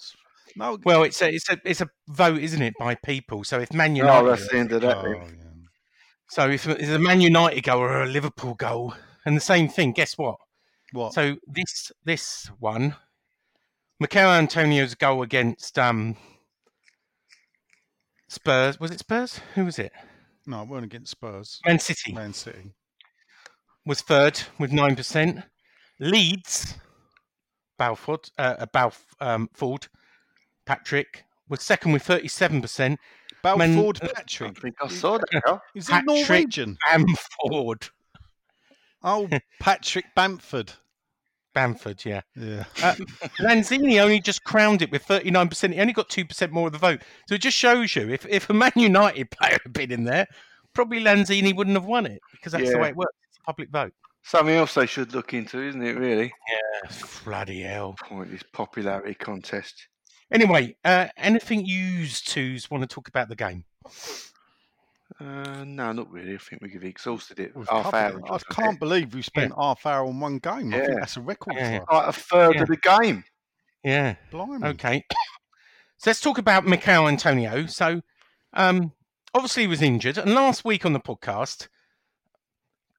No. 0.56 0.78
Well, 0.84 1.04
it's 1.04 1.22
a 1.22 1.34
it's 1.34 1.50
a 1.50 1.58
it's 1.63 1.80
a 1.82 1.88
vote, 2.10 2.39
isn't 2.39 2.62
it, 2.62 2.74
by 2.80 2.96
people? 2.96 3.44
So 3.46 3.60
if 3.60 3.74
Man 3.74 3.96
United, 3.96 4.13
Oh, 4.13 4.20
United, 4.22 4.38
that's 4.41 4.52
the 4.52 4.58
end 4.58 4.72
of 4.74 4.82
that. 4.82 4.98
Oh, 4.98 5.08
yeah. 5.10 5.24
so 6.30 6.50
if 6.50 6.67
it's 6.67 6.89
a 6.89 7.00
Man 7.00 7.22
United 7.22 7.62
goal 7.63 7.80
or 7.80 8.04
a 8.04 8.06
Liverpool 8.08 8.54
goal, 8.56 8.94
and 9.26 9.36
the 9.38 9.41
same 9.41 9.70
thing, 9.70 9.94
guess 9.94 10.17
what? 10.17 10.36
What? 10.93 11.13
So 11.13 11.38
this 11.47 11.91
this 12.06 12.47
one, 12.60 12.95
Michail 13.99 14.30
Antonio's 14.30 14.93
goal 14.95 15.21
against 15.23 15.77
um, 15.80 16.17
Spurs 18.27 18.80
was 18.80 18.91
it 18.91 18.99
Spurs? 18.99 19.39
Who 19.56 19.65
was 19.65 19.80
it? 19.80 19.91
no, 20.47 20.63
it 20.63 20.67
weren't 20.67 20.86
against 20.86 21.12
Spurs. 21.12 21.60
Man 21.65 21.80
City 21.80 22.13
Man 22.13 22.34
City. 22.34 22.73
was 23.86 24.01
third 24.01 24.41
with 24.60 24.71
nine 24.71 24.95
percent. 24.95 25.39
Leeds, 25.99 26.75
Balford, 27.77 28.30
uh, 28.39 28.56
uh, 28.60 28.65
Balf, 28.73 28.97
um, 29.19 29.49
Ford, 29.54 29.88
Patrick 30.65 31.23
was 31.47 31.62
second 31.62 31.91
with 31.91 32.01
thirty-seven 32.04 32.62
percent. 32.62 32.99
Balford 33.43 33.99
I 34.04 34.08
Patrick. 34.08 34.60
think 34.60 34.75
I 34.82 34.88
saw 34.88 35.17
that. 35.17 35.43
Al. 35.47 35.62
Is 35.75 35.88
he 35.88 35.93
Patrick- 35.93 36.27
Norwegian? 36.27 36.77
Bamford, 36.88 37.89
Oh, 39.04 39.27
Patrick 39.60 40.06
Bamford. 40.15 40.73
Bamford, 41.54 42.04
yeah. 42.06 42.22
Yeah. 42.36 42.64
Uh, 42.82 42.96
Lanzini 43.40 44.02
only 44.02 44.20
just 44.20 44.44
crowned 44.44 44.82
it 44.82 44.92
with 44.92 45.06
39%. 45.06 45.74
He 45.74 45.80
only 45.80 45.94
got 45.94 46.10
2% 46.10 46.52
more 46.52 46.68
of 46.68 46.74
the 46.74 46.80
vote. 46.80 47.02
So 47.28 47.36
it 47.36 47.42
just 47.42 47.58
shows 47.58 47.96
you 47.96 48.10
if, 48.10 48.26
if 48.28 48.50
a 48.50 48.54
Man 48.54 48.72
United 48.76 49.30
player 49.40 49.58
had 49.64 49.74
been 49.74 49.92
in 49.92 50.04
there, 50.04 50.28
probably 50.74 51.02
Lanzini 51.02 51.56
wouldn't 51.56 51.76
have 51.76 51.86
won 51.86 52.06
it 52.06 52.22
because 52.32 52.54
that's 52.54 52.72
the 52.72 52.78
way 52.78 52.90
it 52.90 52.96
works. 52.96 53.16
It's 53.30 53.38
a 53.38 53.44
public 53.44 53.70
vote. 53.70 53.94
Something 54.24 54.56
else 54.56 54.76
they 54.76 54.86
should 54.86 55.14
look 55.14 55.34
into, 55.34 55.62
isn't 55.62 55.82
it? 55.84 55.98
Really, 55.98 56.32
Yeah, 56.50 56.92
Bloody 57.26 57.62
hell. 57.64 57.96
point 58.04 58.32
this 58.32 58.44
popularity 58.54 59.16
contest. 59.16 59.88
Anyway, 60.32 60.76
uh, 60.86 61.08
anything 61.18 61.66
you 61.66 62.08
twos 62.08 62.70
want 62.70 62.82
to 62.84 62.88
talk 62.88 63.08
about 63.08 63.30
the 63.30 63.36
game? 63.36 63.66
Uh, 65.22 65.64
no, 65.66 65.92
not 65.92 66.10
really. 66.12 66.34
I 66.34 66.38
think 66.40 66.62
we've 66.64 66.84
exhausted 66.84 67.40
it. 67.40 67.56
We've 67.56 67.68
Half 67.70 67.92
covered 67.92 67.98
hour. 68.26 68.38
it. 68.38 68.44
I 68.50 68.54
can't 68.54 68.80
believe 68.80 69.14
we 69.14 69.22
spent 69.22 69.54
half 69.56 69.86
hour 69.86 70.08
on 70.08 70.20
one 70.20 70.40
game. 70.40 70.74
I 70.74 70.80
think 70.80 70.90
Yeah. 70.90 70.96
that's 71.00 71.18
a 71.18 71.22
record 71.22 71.56
Yeah. 71.56 71.80
for. 71.80 71.94
Like 71.94 72.08
a 72.08 72.14
third 72.14 72.56
Yeah. 72.56 72.62
of 72.64 72.68
the 72.70 72.78
game. 72.78 73.24
Yeah. 73.84 74.16
Blimey. 74.32 74.68
Okay. 74.70 75.06
So 75.98 76.10
let's 76.10 76.22
talk 76.22 76.40
about 76.40 76.66
Michail 76.66 77.08
Antonio. 77.08 77.68
So, 77.68 78.02
um, 78.54 78.94
obviously, 79.36 79.64
he 79.64 79.68
was 79.68 79.84
injured. 79.84 80.18
And 80.18 80.34
last 80.34 80.66
week 80.66 80.86
on 80.88 80.94
the 80.94 81.00
podcast, 81.00 81.68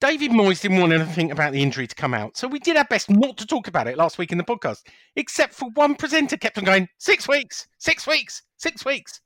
David 0.01 0.31
Moyes 0.33 0.61
didn't 0.61 0.81
want 0.81 0.93
anything 0.93 1.31
about 1.33 1.53
the 1.53 1.63
injury 1.63 1.87
to 1.89 1.95
come 1.95 2.15
out. 2.15 2.37
So 2.37 2.47
we 2.47 2.59
did 2.61 2.77
our 2.77 2.85
best 2.85 3.11
not 3.11 3.37
to 3.39 3.47
talk 3.47 3.67
about 3.69 3.87
it 3.89 3.97
last 3.97 4.19
week 4.19 4.31
in 4.33 4.39
the 4.39 4.45
podcast, 4.45 4.83
except 5.17 5.55
for 5.55 5.71
one 5.75 5.95
presenter 5.97 6.37
kept 6.37 6.59
on 6.59 6.65
going, 6.65 6.89
six 6.99 7.27
weeks, 7.29 7.67
six 7.79 8.07
weeks, 8.07 8.43
six 8.57 8.85
weeks. 8.85 9.21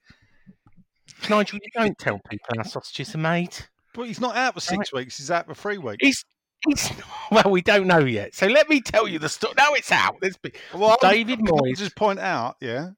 Nigel, 1.31 1.59
you 1.62 1.71
don't 1.75 1.97
tell 1.99 2.21
people 2.31 2.57
how 2.57 2.62
sausages 2.62 3.14
are 3.14 3.19
made. 3.19 3.57
But 3.95 4.05
he's 4.09 4.21
not 4.21 4.37
out 4.37 4.55
for 4.55 4.61
six 4.61 4.92
weeks. 4.92 5.16
He's 5.19 5.31
out 5.31 5.47
for 5.47 5.55
three 5.55 5.79
weeks. 5.79 5.99
He's, 6.01 6.25
he's, 6.66 6.90
well, 7.31 7.51
we 7.51 7.62
don't 7.62 7.87
know 7.87 8.01
yet. 8.01 8.35
So 8.35 8.47
let 8.47 8.69
me 8.69 8.81
tell 8.81 9.09
you 9.09 9.19
the 9.19 9.29
story. 9.29 9.55
Now 9.57 9.73
it's 9.73 9.90
out. 9.90 10.16
Let's 10.21 10.37
be, 10.37 10.53
Well, 10.75 10.97
David 11.01 11.38
can 11.38 11.49
I 11.49 11.51
Moyes. 11.53 11.79
just 11.79 11.97
point 11.97 12.19
out, 12.19 12.57
yeah, 12.61 12.90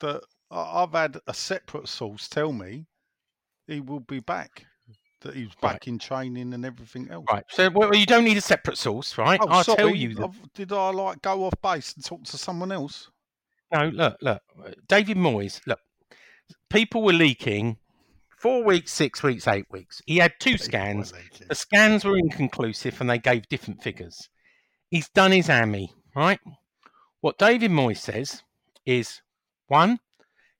that 0.00 0.22
I've 0.50 0.92
had 0.92 1.18
a 1.26 1.34
separate 1.34 1.88
source 1.88 2.28
tell 2.28 2.52
me 2.52 2.86
he 3.66 3.80
will 3.80 4.00
be 4.00 4.20
back, 4.20 4.64
that 5.20 5.34
he's 5.34 5.48
Right. 5.62 5.72
back 5.72 5.88
in 5.88 5.98
training 5.98 6.54
and 6.54 6.64
everything 6.64 7.10
else. 7.10 7.26
Right. 7.30 7.44
So 7.50 7.68
well, 7.68 7.94
you 7.94 8.06
don't 8.06 8.24
need 8.24 8.36
a 8.36 8.40
separate 8.42 8.78
source, 8.78 9.18
right? 9.18 9.40
Oh, 9.42 9.48
I'll 9.48 9.64
sorry, 9.64 9.76
tell 9.76 9.94
you 9.94 10.14
that. 10.14 10.30
Did 10.54 10.72
I 10.72 10.90
like 10.90 11.20
go 11.20 11.44
off 11.44 11.54
base 11.62 11.92
and 11.94 12.04
talk 12.04 12.22
to 12.24 12.38
someone 12.38 12.72
else? 12.72 13.10
No, 13.72 13.88
look, 13.88 14.16
look. 14.22 14.40
Uh, 14.64 14.70
David 14.88 15.16
Moyes, 15.16 15.60
look. 15.66 15.80
People 16.70 17.02
were 17.02 17.12
leaking 17.12 17.78
four 18.38 18.62
weeks, 18.62 18.92
six 18.92 19.22
weeks, 19.22 19.48
eight 19.48 19.66
weeks. 19.70 20.02
He 20.06 20.18
had 20.18 20.34
two 20.38 20.58
scans. 20.58 21.12
The 21.48 21.54
scans 21.54 22.04
were 22.04 22.18
inconclusive 22.18 23.00
and 23.00 23.08
they 23.08 23.18
gave 23.18 23.48
different 23.48 23.82
figures. 23.82 24.28
He's 24.90 25.08
done 25.08 25.32
his 25.32 25.48
hammy, 25.48 25.92
right? 26.14 26.38
What 27.20 27.38
David 27.38 27.70
Moyes 27.70 27.98
says 27.98 28.42
is 28.84 29.20
one, 29.68 29.98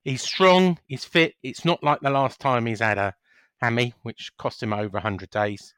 he's 0.03 0.21
strong, 0.21 0.79
he's 0.87 1.05
fit. 1.05 1.35
It's 1.43 1.63
not 1.63 1.83
like 1.83 2.01
the 2.01 2.09
last 2.09 2.39
time 2.39 2.65
he's 2.65 2.81
had 2.81 2.97
a 2.97 3.13
hammy, 3.61 3.93
which 4.03 4.31
cost 4.37 4.61
him 4.61 4.73
over 4.73 4.97
100 4.97 5.29
days. 5.29 5.73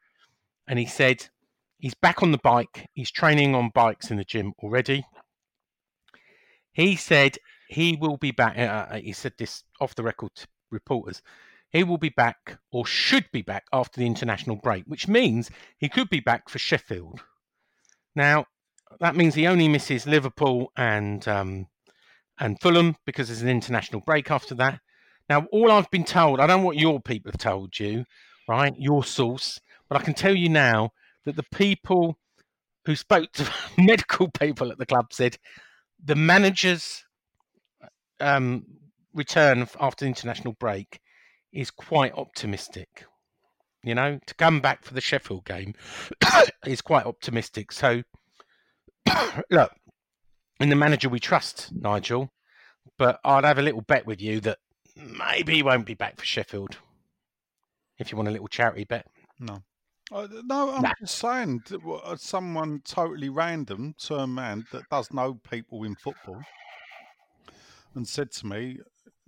And 0.66 0.78
he 0.78 0.86
said 0.86 1.28
he's 1.78 1.94
back 1.94 2.22
on 2.22 2.32
the 2.32 2.38
bike. 2.38 2.88
He's 2.92 3.10
training 3.10 3.54
on 3.54 3.70
bikes 3.74 4.10
in 4.10 4.16
the 4.16 4.24
gym 4.24 4.52
already. 4.62 5.04
He 6.72 6.96
said 6.96 7.36
he 7.68 7.96
will 7.96 8.16
be 8.16 8.30
back. 8.30 8.58
Uh, 8.58 8.96
he 8.96 9.12
said 9.12 9.34
this 9.38 9.64
off 9.80 9.94
the 9.94 10.02
record 10.02 10.32
reporters. 10.70 11.22
He 11.70 11.84
will 11.84 11.98
be 11.98 12.08
back 12.08 12.58
or 12.72 12.84
should 12.84 13.26
be 13.32 13.42
back 13.42 13.64
after 13.72 14.00
the 14.00 14.06
international 14.06 14.56
break, 14.56 14.84
which 14.86 15.06
means 15.06 15.50
he 15.78 15.88
could 15.88 16.10
be 16.10 16.20
back 16.20 16.48
for 16.48 16.58
Sheffield. 16.58 17.20
Now, 18.16 18.46
that 18.98 19.14
means 19.14 19.34
he 19.34 19.46
only 19.46 19.68
misses 19.68 20.06
Liverpool 20.06 20.72
and 20.76 21.26
um, 21.28 21.68
and 22.40 22.60
Fulham 22.60 22.96
because 23.06 23.28
there's 23.28 23.42
an 23.42 23.48
international 23.48 24.02
break 24.04 24.30
after 24.30 24.54
that. 24.56 24.80
Now, 25.28 25.46
all 25.52 25.70
I've 25.70 25.90
been 25.90 26.04
told, 26.04 26.40
I 26.40 26.46
don't 26.46 26.60
know 26.60 26.66
what 26.66 26.76
your 26.76 27.00
people 27.00 27.30
have 27.30 27.40
told 27.40 27.78
you, 27.78 28.04
right? 28.48 28.74
Your 28.76 29.04
source, 29.04 29.60
but 29.88 30.00
I 30.00 30.02
can 30.02 30.14
tell 30.14 30.34
you 30.34 30.48
now 30.48 30.90
that 31.24 31.36
the 31.36 31.44
people 31.54 32.18
who 32.86 32.96
spoke 32.96 33.30
to 33.32 33.48
medical 33.78 34.28
people 34.28 34.72
at 34.72 34.78
the 34.78 34.86
club 34.86 35.12
said 35.12 35.36
the 36.02 36.16
manager's 36.16 37.04
um, 38.18 38.64
return 39.14 39.66
after 39.80 40.04
the 40.04 40.08
international 40.08 40.54
break 40.54 41.00
is 41.52 41.70
quite 41.70 42.12
optimistic. 42.14 43.04
You 43.82 43.94
know, 43.94 44.18
to 44.26 44.34
come 44.34 44.60
back 44.60 44.84
for 44.84 44.92
the 44.94 45.00
Sheffield 45.00 45.44
game 45.46 45.74
is 46.66 46.82
quite 46.82 47.06
optimistic. 47.06 47.72
So, 47.72 48.02
look, 49.50 49.72
in 50.60 50.68
the 50.68 50.76
manager 50.76 51.08
we 51.08 51.18
trust, 51.20 51.72
Nigel. 51.72 52.30
But 52.98 53.20
I'd 53.24 53.44
have 53.44 53.58
a 53.58 53.62
little 53.62 53.80
bet 53.82 54.06
with 54.06 54.20
you 54.20 54.40
that 54.40 54.58
maybe 54.96 55.54
he 55.56 55.62
won't 55.62 55.86
be 55.86 55.94
back 55.94 56.18
for 56.18 56.24
Sheffield. 56.24 56.76
If 57.98 58.10
you 58.10 58.16
want 58.16 58.28
a 58.28 58.32
little 58.32 58.48
charity 58.48 58.84
bet. 58.84 59.06
No. 59.38 59.62
Uh, 60.12 60.26
no, 60.44 60.74
I'm 60.74 60.82
Nah. 60.82 60.92
just 61.00 61.18
saying, 61.18 61.62
uh, 61.86 62.16
someone 62.16 62.80
totally 62.84 63.28
random 63.28 63.94
to 64.00 64.16
a 64.16 64.26
man 64.26 64.66
that 64.72 64.88
does 64.90 65.12
know 65.12 65.34
people 65.34 65.84
in 65.84 65.94
football 65.94 66.42
and 67.94 68.08
said 68.08 68.32
to 68.32 68.46
me 68.46 68.78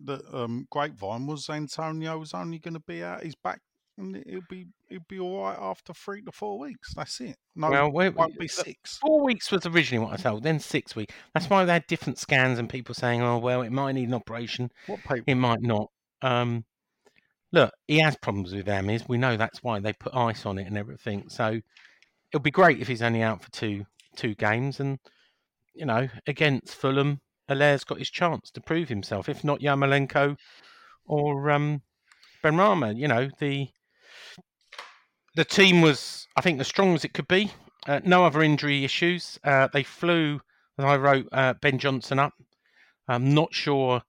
that 0.04 0.22
um, 0.32 0.66
Grapevine 0.70 1.26
was 1.26 1.48
Antonio 1.48 2.18
was 2.18 2.34
only 2.34 2.58
going 2.58 2.74
to 2.74 2.80
be 2.80 3.02
out 3.02 3.22
his 3.22 3.34
back 3.34 3.60
and 3.98 4.22
he'll 4.26 4.40
be 4.48 4.66
he'll 4.88 5.00
be 5.08 5.18
all 5.18 5.44
right 5.44 5.58
after 5.58 5.92
three 5.92 6.22
to 6.22 6.32
four 6.32 6.58
weeks. 6.58 6.94
That's 6.94 7.20
it. 7.20 7.36
No, 7.54 7.88
Well, 7.88 8.06
it 8.06 8.14
won't 8.14 8.38
be 8.38 8.48
six. 8.48 8.98
Four 8.98 9.22
weeks 9.22 9.50
was 9.50 9.66
originally 9.66 10.04
what 10.04 10.18
I 10.18 10.22
told, 10.22 10.42
then 10.42 10.58
six 10.58 10.96
weeks. 10.96 11.14
That's 11.34 11.48
why 11.50 11.64
they 11.64 11.72
had 11.74 11.86
different 11.86 12.18
scans 12.18 12.58
and 12.58 12.68
people 12.68 12.94
saying, 12.94 13.22
oh, 13.22 13.38
well, 13.38 13.62
it 13.62 13.72
might 13.72 13.92
need 13.92 14.08
an 14.08 14.14
operation, 14.14 14.70
What 14.86 15.00
people? 15.00 15.24
it 15.26 15.34
might 15.34 15.60
not. 15.62 15.88
Um, 16.22 16.64
look, 17.52 17.72
he 17.86 17.98
has 17.98 18.16
problems 18.16 18.54
with 18.54 18.66
hammies. 18.66 19.08
We 19.08 19.18
know 19.18 19.36
that's 19.36 19.62
why 19.62 19.80
they 19.80 19.92
put 19.92 20.14
ice 20.14 20.46
on 20.46 20.58
it 20.58 20.66
and 20.66 20.78
everything. 20.78 21.28
So 21.28 21.60
it'll 22.32 22.42
be 22.42 22.50
great 22.50 22.80
if 22.80 22.88
he's 22.88 23.02
only 23.02 23.22
out 23.22 23.42
for 23.42 23.50
two 23.50 23.84
two 24.16 24.34
games. 24.34 24.80
And, 24.80 24.98
you 25.74 25.86
know, 25.86 26.08
against 26.26 26.74
Fulham, 26.74 27.20
Haller's 27.48 27.84
got 27.84 27.98
his 27.98 28.10
chance 28.10 28.50
to 28.50 28.60
prove 28.60 28.88
himself. 28.88 29.28
If 29.28 29.44
not 29.44 29.60
Yarmolenko 29.60 30.36
or 31.04 31.50
um, 31.50 31.82
Benrahma, 32.42 32.96
you 32.96 33.08
know, 33.08 33.30
the 33.38 33.68
the 35.34 35.44
team 35.44 35.80
was, 35.80 36.26
I 36.36 36.42
think, 36.42 36.60
as 36.60 36.68
strong 36.68 36.94
as 36.94 37.04
it 37.04 37.14
could 37.14 37.28
be. 37.28 37.52
Uh, 37.86 38.00
no 38.04 38.24
other 38.24 38.42
injury 38.42 38.84
issues. 38.84 39.38
Uh, 39.42 39.68
they 39.72 39.82
flew, 39.82 40.40
as 40.78 40.84
I 40.84 40.96
wrote, 40.96 41.26
uh, 41.32 41.54
Ben 41.54 41.78
Johnson 41.78 42.18
up. 42.18 42.34
I'm 43.08 43.34
not 43.34 43.54
sure 43.54 44.02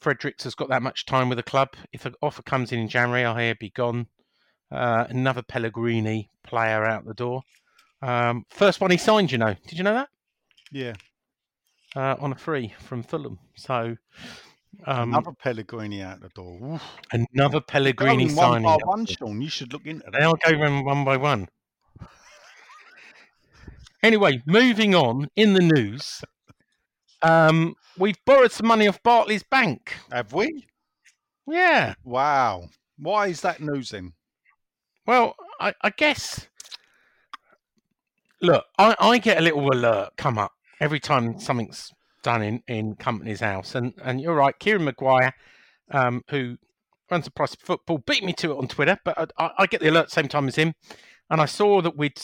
Fredericks 0.00 0.44
has 0.44 0.54
got 0.54 0.68
that 0.68 0.82
much 0.82 1.04
time 1.04 1.28
with 1.28 1.36
the 1.36 1.42
club. 1.42 1.70
If 1.92 2.06
an 2.06 2.14
offer 2.22 2.42
comes 2.42 2.72
in 2.72 2.78
in 2.78 2.88
January, 2.88 3.24
I'll 3.24 3.36
hear 3.36 3.54
be 3.54 3.70
gone. 3.70 4.06
Uh, 4.70 5.06
another 5.08 5.42
Pellegrini 5.42 6.30
player 6.44 6.84
out 6.84 7.04
the 7.04 7.14
door. 7.14 7.42
Um, 8.02 8.44
first 8.50 8.80
one 8.80 8.90
he 8.90 8.96
signed, 8.96 9.32
you 9.32 9.38
know. 9.38 9.54
Did 9.66 9.78
you 9.78 9.84
know 9.84 9.94
that? 9.94 10.08
Yeah, 10.70 10.92
Uh, 11.96 12.16
on 12.20 12.32
a 12.32 12.36
free 12.36 12.74
from 12.80 13.02
Fulham. 13.02 13.38
So 13.56 13.96
um, 14.86 15.10
another 15.10 15.32
Pellegrini 15.32 16.02
out 16.02 16.20
the 16.20 16.28
door. 16.30 16.74
Oof. 16.74 16.82
another 17.12 17.60
Pellegrini 17.60 18.26
Going 18.26 18.36
one 18.36 18.62
signing. 18.62 18.64
by 18.64 18.76
one. 18.84 19.06
Sean. 19.06 19.40
You 19.40 19.48
should 19.48 19.72
look 19.72 19.86
into 19.86 20.04
that. 20.10 20.12
They'll 20.12 20.34
go 20.34 20.52
round 20.52 20.84
one 20.84 21.04
by 21.04 21.16
one. 21.16 21.48
Anyway, 24.02 24.42
moving 24.46 24.94
on 24.94 25.28
in 25.34 25.54
the 25.54 25.60
news, 25.60 26.22
um, 27.22 27.74
we've 27.98 28.22
borrowed 28.24 28.52
some 28.52 28.68
money 28.68 28.86
off 28.86 29.02
Barclays 29.02 29.42
Bank. 29.42 29.96
Have 30.12 30.32
we? 30.32 30.66
Yeah. 31.48 31.94
Wow. 32.04 32.68
Why 32.98 33.28
is 33.28 33.40
that 33.40 33.60
news 33.60 33.90
then? 33.90 34.12
Well, 35.06 35.34
I, 35.58 35.74
I 35.82 35.90
guess. 35.90 36.46
Look, 38.40 38.64
I, 38.78 38.94
I 39.00 39.18
get 39.18 39.38
a 39.38 39.40
little 39.40 39.68
alert 39.72 40.10
come 40.16 40.38
up 40.38 40.52
every 40.80 41.00
time 41.00 41.38
something's 41.38 41.92
done 42.22 42.42
in, 42.42 42.62
in 42.66 42.96
Companies 42.96 43.40
House, 43.40 43.74
and, 43.74 43.94
and 44.02 44.20
you're 44.20 44.34
right, 44.34 44.58
Kieran 44.58 44.84
Maguire, 44.84 45.32
um, 45.90 46.22
who 46.30 46.56
runs 47.10 47.24
the 47.24 47.30
price 47.30 47.54
of 47.54 47.60
football, 47.60 47.98
beat 48.06 48.24
me 48.24 48.32
to 48.34 48.52
it 48.52 48.58
on 48.58 48.68
Twitter, 48.68 48.98
but 49.04 49.32
I, 49.38 49.50
I, 49.58 49.66
get 49.66 49.80
the 49.80 49.88
alert 49.88 50.10
same 50.10 50.28
time 50.28 50.48
as 50.48 50.56
him, 50.56 50.74
and 51.30 51.40
I 51.40 51.46
saw 51.46 51.80
that 51.82 51.96
we'd 51.96 52.20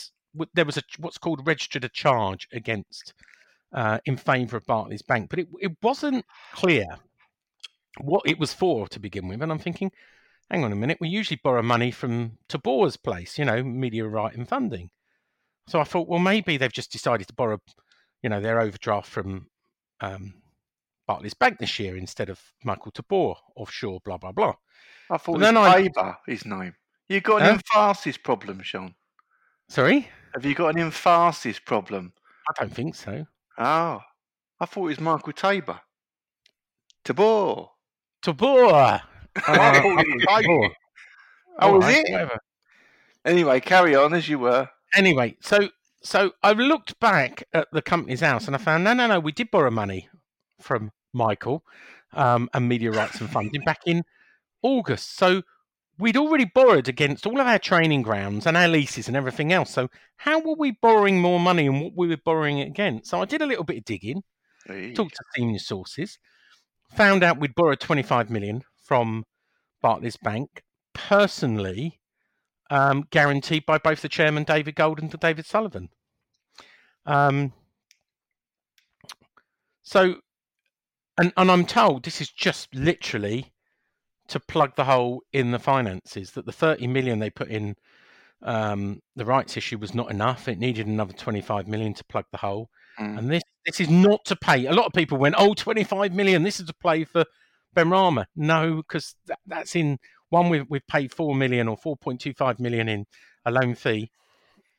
there 0.53 0.65
was 0.65 0.77
a 0.77 0.83
what's 0.99 1.17
called 1.17 1.47
registered 1.47 1.85
a 1.85 1.89
charge 1.89 2.47
against 2.51 3.13
uh, 3.73 3.99
in 4.05 4.17
favour 4.17 4.57
of 4.57 4.65
Barclays 4.65 5.01
Bank, 5.01 5.29
but 5.29 5.39
it 5.39 5.47
it 5.59 5.71
wasn't 5.81 6.25
clear 6.53 6.85
what 8.01 8.23
it 8.25 8.37
was 8.37 8.53
for 8.53 8.87
to 8.89 8.99
begin 8.99 9.27
with, 9.27 9.41
and 9.41 9.51
I'm 9.51 9.59
thinking 9.59 9.91
hang 10.49 10.63
on 10.63 10.71
a 10.71 10.75
minute, 10.75 10.97
we 11.01 11.09
usually 11.09 11.39
borrow 11.43 11.61
money 11.61 11.91
from 11.91 12.37
Tabor's 12.47 12.97
place, 12.97 13.37
you 13.37 13.45
know, 13.45 13.63
media 13.63 14.05
right 14.05 14.35
and 14.35 14.47
funding. 14.47 14.89
So 15.67 15.79
I 15.79 15.83
thought, 15.83 16.07
well, 16.07 16.19
maybe 16.19 16.57
they've 16.57 16.71
just 16.71 16.91
decided 16.91 17.27
to 17.27 17.33
borrow, 17.33 17.59
you 18.25 18.29
know, 18.29 18.41
their 18.41 18.59
overdraft 18.59 19.07
from 19.07 19.45
um, 20.01 20.33
Barclays 21.05 21.35
Bank 21.35 21.59
this 21.59 21.77
year 21.77 21.95
instead 21.95 22.27
of 22.27 22.39
Michael 22.63 22.91
Tabor 22.91 23.35
offshore, 23.55 23.99
blah, 24.03 24.17
blah, 24.17 24.31
blah. 24.31 24.55
I 25.11 25.17
thought 25.17 25.33
But 25.33 25.33
it 25.33 25.37
was 25.37 25.41
then 25.41 25.57
I- 25.57 25.83
Faber, 25.83 26.17
his 26.25 26.43
name. 26.43 26.73
You 27.07 27.21
got 27.21 27.43
an 27.43 27.61
emphasis 27.75 28.17
problem, 28.17 28.63
Sean. 28.63 28.95
Sorry? 29.69 30.09
Have 30.33 30.43
you 30.43 30.55
got 30.55 30.69
an 30.73 30.81
emphasis 30.81 31.59
problem? 31.59 32.13
I 32.49 32.53
don't 32.59 32.73
think 32.73 32.95
so. 32.95 33.27
Oh, 33.59 34.01
I 34.59 34.65
thought 34.65 34.85
it 34.85 34.97
was 34.97 34.99
Michael 34.99 35.33
Tabor. 35.33 35.81
Tabor. 37.03 37.67
Tabor! 38.23 38.73
Uh, 38.73 38.99
it 39.35 39.93
was 39.93 40.25
Tabor. 40.27 40.69
Oh, 41.59 41.73
was 41.73 41.83
right, 41.85 42.03
it? 42.03 42.11
whatever. 42.11 42.39
Anyway, 43.23 43.59
carry 43.59 43.93
on 43.95 44.15
as 44.15 44.27
you 44.27 44.39
were. 44.39 44.67
Anyway, 44.95 45.37
so 45.41 45.69
so 46.05 46.31
I 46.43 46.53
looked 46.53 46.99
back 46.99 47.43
at 47.53 47.67
the 47.71 47.81
Companies 47.81 48.21
House 48.21 48.47
and 48.47 48.55
I 48.55 48.59
found 48.59 48.83
no, 48.83 48.93
no, 48.93 49.07
no, 49.07 49.19
we 49.19 49.31
did 49.31 49.49
borrow 49.51 49.71
money 49.71 50.07
from 50.61 50.91
Michael 51.13 51.63
um, 52.13 52.49
and 52.53 52.69
Media 52.69 52.91
Rights 52.91 53.19
and 53.19 53.29
Funding 53.29 53.61
back 53.65 53.79
in 53.85 54.03
August. 54.61 55.17
So 55.17 55.41
we'd 55.97 56.17
already 56.17 56.45
borrowed 56.45 56.87
against 56.87 57.25
all 57.25 57.39
of 57.39 57.47
our 57.47 57.59
training 57.59 58.03
grounds 58.03 58.45
and 58.45 58.55
our 58.55 58.67
leases 58.67 59.07
and 59.07 59.17
everything 59.17 59.51
else. 59.51 59.71
So 59.71 59.89
how 60.17 60.39
were 60.39 60.55
we 60.55 60.71
borrowing 60.71 61.19
more 61.19 61.39
money 61.39 61.65
and 61.65 61.81
what 61.81 61.93
we 61.95 62.07
were 62.07 62.17
borrowing 62.23 62.59
it 62.59 62.67
against? 62.67 63.09
So 63.09 63.21
I 63.21 63.25
did 63.25 63.41
a 63.41 63.47
little 63.47 63.63
bit 63.63 63.77
of 63.77 63.85
digging, 63.85 64.21
Hey. 64.67 64.93
talked 64.93 65.15
to 65.15 65.23
senior 65.35 65.59
sources, 65.59 66.19
found 66.95 67.23
out 67.23 67.39
we'd 67.39 67.55
borrowed 67.55 67.79
25 67.79 68.29
million 68.29 68.63
from 68.83 69.23
Barclays 69.81 70.17
Bank, 70.17 70.63
personally 70.93 71.99
um, 72.69 73.05
guaranteed 73.09 73.65
by 73.65 73.77
both 73.77 74.01
the 74.01 74.09
chairman 74.09 74.43
David 74.43 74.75
Gold 74.75 74.99
and 74.99 75.11
David 75.19 75.45
Sullivan. 75.45 75.89
Um, 77.05 77.53
so, 79.83 80.15
and, 81.17 81.31
and 81.37 81.51
I'm 81.51 81.65
told 81.65 82.03
this 82.03 82.21
is 82.21 82.29
just 82.29 82.73
literally 82.73 83.53
to 84.27 84.39
plug 84.39 84.75
the 84.75 84.85
hole 84.85 85.21
in 85.31 85.51
the 85.51 85.59
finances 85.59 86.31
that 86.31 86.45
the 86.45 86.51
30 86.51 86.87
million 86.87 87.19
they 87.19 87.29
put 87.29 87.49
in 87.49 87.75
um, 88.41 88.99
the 89.15 89.25
rights 89.25 89.55
issue 89.57 89.77
was 89.77 89.93
not 89.93 90.11
enough. 90.11 90.47
It 90.47 90.59
needed 90.59 90.87
another 90.87 91.13
25 91.13 91.67
million 91.67 91.93
to 91.93 92.03
plug 92.05 92.25
the 92.31 92.39
hole. 92.39 92.69
Mm. 92.99 93.19
And 93.19 93.31
this 93.31 93.43
this 93.65 93.79
is 93.79 93.89
not 93.89 94.23
to 94.25 94.35
pay. 94.35 94.65
A 94.67 94.73
lot 94.73 94.85
of 94.85 94.93
people 94.93 95.17
went, 95.17 95.35
oh, 95.37 95.53
25 95.53 96.13
million. 96.13 96.43
This 96.43 96.59
is 96.59 96.67
to 96.67 96.73
play 96.73 97.03
for 97.03 97.25
Benrahma. 97.75 98.25
No, 98.35 98.77
because 98.77 99.15
that, 99.25 99.39
that's 99.47 99.75
in 99.75 99.97
one 100.29 100.49
we've, 100.49 100.65
we've 100.69 100.85
paid 100.87 101.13
4 101.13 101.35
million 101.35 101.67
or 101.67 101.77
4.25 101.77 102.59
million 102.59 102.87
in 102.87 103.05
a 103.43 103.51
loan 103.51 103.73
fee 103.73 104.11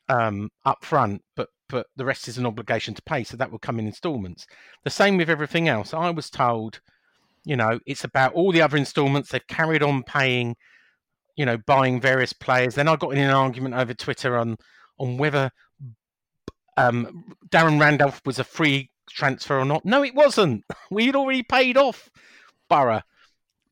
um, 0.09 0.51
up 0.65 0.85
front, 0.85 1.23
but 1.35 1.49
but 1.69 1.87
the 1.97 2.05
rest 2.05 2.29
is 2.29 2.39
an 2.39 2.47
obligation 2.47 2.95
to 2.95 3.03
pay, 3.03 3.25
so 3.25 3.37
that 3.37 3.51
will 3.51 3.59
come 3.59 3.79
in 3.79 3.87
instalments. 3.87 4.47
The 4.85 4.91
same 4.91 5.17
with 5.17 5.31
everything 5.31 5.69
else. 5.69 5.93
I 5.95 6.11
was 6.11 6.31
told, 6.31 6.81
you 7.45 7.57
know, 7.57 7.81
it's 7.87 8.05
about 8.05 8.35
all 8.35 8.53
the 8.53 8.63
other 8.63 8.77
instalments. 8.77 9.31
They've 9.31 9.47
carried 9.47 9.83
on 9.83 10.03
paying, 10.03 10.57
you 11.37 11.45
know, 11.45 11.59
buying 11.59 12.01
various 12.01 12.33
players. 12.33 12.75
Then 12.75 12.89
I 12.89 12.97
got 12.97 13.13
in 13.13 13.19
an 13.19 13.31
argument 13.31 13.75
over 13.75 13.95
Twitter 13.95 14.37
on 14.37 14.57
on 14.99 15.19
whether 15.19 15.51
um, 16.77 17.35
Darren 17.49 17.81
Randolph 17.81 18.21
was 18.25 18.39
a 18.39 18.45
free 18.45 18.91
transfer 19.11 19.59
or 19.59 19.65
not. 19.65 19.85
No, 19.85 20.03
it 20.03 20.15
wasn't. 20.15 20.65
We 20.91 21.07
had 21.07 21.17
already 21.17 21.43
paid 21.43 21.77
off 21.77 22.09
Boro 22.69 23.03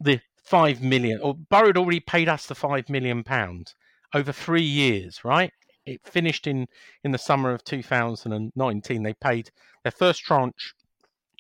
the 0.01 0.21
five 0.43 0.83
million, 0.83 1.21
or 1.21 1.35
Boro 1.35 1.69
had 1.69 1.77
already 1.77 2.01
paid 2.01 2.29
us 2.29 2.47
the 2.47 2.55
five 2.55 2.89
million 2.89 3.23
pounds 3.25 3.75
over 4.13 4.33
three 4.33 4.63
years, 4.63 5.25
right? 5.25 5.53
It 5.87 6.01
finished 6.05 6.47
in 6.47 6.67
in 7.03 7.13
the 7.13 7.19
summer 7.19 7.51
of 7.53 7.65
2019. 7.65 9.03
They 9.03 9.15
paid 9.15 9.51
their 9.83 9.93
first 9.93 10.23
tranche, 10.23 10.75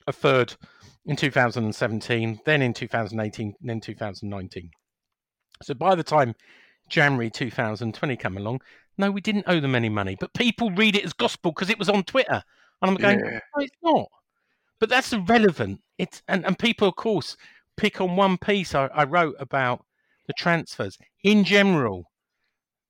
a 0.07 0.13
third 0.13 0.55
in 1.07 1.17
2017, 1.17 2.41
then 2.45 2.63
in 2.63 2.73
2018, 2.75 3.55
then 3.61 3.81
2019. 3.81 4.71
So 5.63 5.75
by 5.75 5.95
the 5.95 6.03
time 6.03 6.35
January 6.89 7.31
2020 7.31 8.17
come 8.17 8.37
along, 8.37 8.61
no, 8.99 9.11
we 9.11 9.21
didn't 9.21 9.45
owe 9.49 9.61
them 9.61 9.75
any 9.75 9.89
money, 9.89 10.17
but 10.19 10.33
people 10.35 10.71
read 10.71 10.97
it 10.97 11.05
as 11.05 11.13
gospel 11.13 11.53
because 11.53 11.71
it 11.71 11.79
was 11.79 11.89
on 11.89 12.05
Twitter, 12.05 12.43
and 12.83 12.91
I'm 12.91 12.97
going, 12.97 13.19
Yeah. 13.19 13.41
no, 13.57 13.63
it's 13.63 13.77
not. 13.83 14.09
But 14.79 14.89
that's 14.89 15.13
irrelevant. 15.13 15.81
It's 15.99 16.23
and, 16.29 16.45
and 16.45 16.59
people, 16.59 16.89
of 16.89 16.97
course, 16.97 17.37
pick 17.77 18.01
on 18.01 18.17
one 18.17 18.37
piece 18.39 18.75
I, 18.75 18.87
I 18.87 19.05
wrote 19.05 19.37
about 19.39 19.85
the 20.27 20.33
transfers 20.35 20.99
in 21.23 21.45
general. 21.45 22.11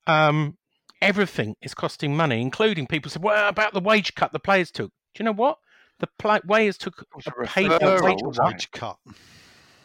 Um, 0.06 0.56
everything 1.04 1.54
is 1.62 1.74
costing 1.74 2.16
money, 2.16 2.40
including 2.40 2.86
people 2.86 3.10
said, 3.10 3.22
"Well, 3.22 3.48
about 3.48 3.74
the 3.74 3.80
wage 3.80 4.14
cut 4.14 4.32
the 4.32 4.38
players 4.38 4.70
took." 4.70 4.90
Do 5.14 5.22
you 5.22 5.24
know 5.24 5.32
what? 5.32 5.58
The 6.00 6.08
pla 6.18 6.40
players 6.40 6.76
took 6.76 7.02
a 7.02 7.30
a 7.42 7.46
paid 7.46 7.70
referral, 7.70 8.02
wage 8.02 8.20
cut. 8.22 8.46
Wage 8.46 8.70
cut. 8.72 8.96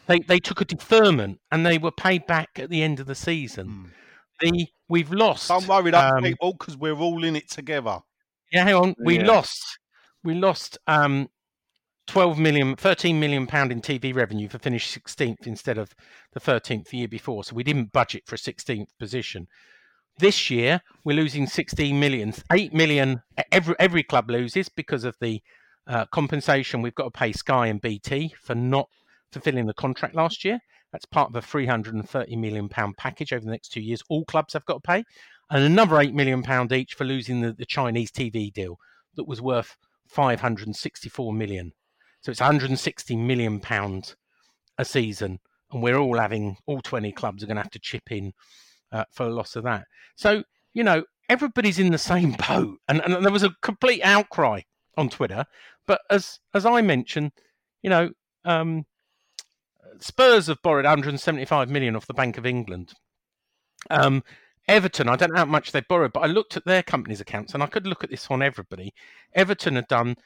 They 0.06 0.18
they 0.20 0.38
took 0.40 0.60
a 0.60 0.64
deferment 0.64 1.40
and 1.52 1.64
they 1.64 1.78
were 1.78 1.92
paid 1.92 2.26
back 2.26 2.50
at 2.56 2.70
the 2.70 2.82
end 2.82 3.00
of 3.00 3.06
the 3.06 3.14
season. 3.14 3.66
Hmm. 3.68 3.84
The 4.40 4.66
we've 4.88 5.12
lost. 5.12 5.48
Don't 5.48 5.68
worry, 5.68 5.90
that 5.90 6.14
um, 6.14 6.22
people, 6.22 6.52
because 6.52 6.76
we're 6.76 6.96
all 6.96 7.22
in 7.24 7.36
it 7.36 7.48
together. 7.50 8.00
Yeah, 8.52 8.64
hang 8.64 8.74
on. 8.74 8.94
We 9.04 9.18
Yeah. 9.18 9.26
lost. 9.26 9.78
We 10.24 10.34
lost 10.34 10.78
um, 10.86 11.28
12 12.08 12.38
million, 12.38 12.76
13 12.76 13.20
million 13.20 13.46
pound 13.46 13.70
in 13.70 13.80
TV 13.80 14.14
revenue 14.14 14.48
for 14.48 14.58
finish 14.58 14.92
16th 14.92 15.46
instead 15.46 15.78
of 15.78 15.94
the 16.32 16.40
13th 16.40 16.88
the 16.88 16.98
year 16.98 17.08
before. 17.08 17.44
So 17.44 17.54
we 17.54 17.62
didn't 17.62 17.92
budget 17.92 18.24
for 18.26 18.34
a 18.34 18.38
16th 18.38 18.88
position. 18.98 19.46
This 20.20 20.50
year 20.50 20.82
we're 21.02 21.16
losing 21.16 21.46
16 21.46 21.98
million, 21.98 22.34
8 22.52 22.74
million. 22.74 23.22
Every 23.50 23.74
every 23.78 24.02
club 24.02 24.28
loses 24.28 24.68
because 24.68 25.04
of 25.04 25.16
the 25.18 25.40
uh, 25.86 26.04
compensation 26.12 26.82
we've 26.82 26.94
got 26.94 27.04
to 27.04 27.18
pay 27.18 27.32
Sky 27.32 27.68
and 27.68 27.80
BT 27.80 28.34
for 28.38 28.54
not 28.54 28.90
fulfilling 29.32 29.64
the 29.64 29.72
contract 29.72 30.14
last 30.14 30.44
year. 30.44 30.60
That's 30.92 31.06
part 31.06 31.30
of 31.30 31.36
a 31.36 31.40
330 31.40 32.36
million 32.36 32.68
pound 32.68 32.98
package 32.98 33.32
over 33.32 33.46
the 33.46 33.50
next 33.50 33.70
two 33.70 33.80
years. 33.80 34.02
All 34.10 34.26
clubs 34.26 34.52
have 34.52 34.66
got 34.66 34.82
to 34.82 34.86
pay, 34.86 35.04
and 35.48 35.64
another 35.64 35.98
8 35.98 36.12
million 36.12 36.42
pound 36.42 36.70
each 36.70 36.92
for 36.92 37.04
losing 37.04 37.40
the, 37.40 37.54
the 37.54 37.64
Chinese 37.64 38.10
TV 38.10 38.52
deal 38.52 38.76
that 39.14 39.26
was 39.26 39.40
worth 39.40 39.74
564 40.06 41.32
million. 41.32 41.72
So 42.20 42.30
it's 42.30 42.40
160 42.40 43.16
million 43.16 43.58
pounds 43.58 44.16
a 44.76 44.84
season, 44.84 45.38
and 45.72 45.82
we're 45.82 45.96
all 45.96 46.18
having 46.18 46.58
all 46.66 46.82
20 46.82 47.10
clubs 47.12 47.42
are 47.42 47.46
going 47.46 47.56
to 47.56 47.62
have 47.62 47.70
to 47.70 47.78
chip 47.78 48.12
in 48.12 48.34
uh, 48.92 49.04
for 49.10 49.26
a 49.26 49.34
loss 49.34 49.56
of 49.56 49.64
that. 49.64 49.86
So 50.16 50.42
you 50.72 50.84
know 50.84 51.04
everybody's 51.28 51.78
in 51.78 51.90
the 51.90 51.98
same 51.98 52.32
boat, 52.48 52.78
and, 52.88 53.00
and 53.00 53.24
there 53.24 53.32
was 53.32 53.42
a 53.42 53.54
complete 53.62 54.02
outcry 54.02 54.62
on 54.96 55.08
Twitter. 55.08 55.44
But 55.86 56.02
as 56.10 56.38
as 56.54 56.66
I 56.66 56.82
mentioned, 56.82 57.32
you 57.82 57.90
know, 57.90 58.10
um, 58.44 58.84
Spurs 59.98 60.46
have 60.48 60.62
borrowed 60.62 60.84
175 60.84 61.70
million 61.70 61.96
off 61.96 62.06
the 62.06 62.14
Bank 62.14 62.38
of 62.38 62.46
England. 62.46 62.92
Um, 63.88 64.22
Everton, 64.68 65.08
I 65.08 65.16
don't 65.16 65.32
know 65.32 65.38
how 65.38 65.44
much 65.46 65.72
they 65.72 65.80
borrowed, 65.80 66.12
but 66.12 66.20
I 66.20 66.26
looked 66.26 66.56
at 66.56 66.64
their 66.64 66.82
company's 66.82 67.20
accounts, 67.20 67.54
and 67.54 67.62
I 67.62 67.66
could 67.66 67.86
look 67.86 68.04
at 68.04 68.10
this 68.10 68.28
on 68.30 68.42
everybody. 68.42 68.94
Everton 69.34 69.76
had 69.76 69.88
done 69.88 70.16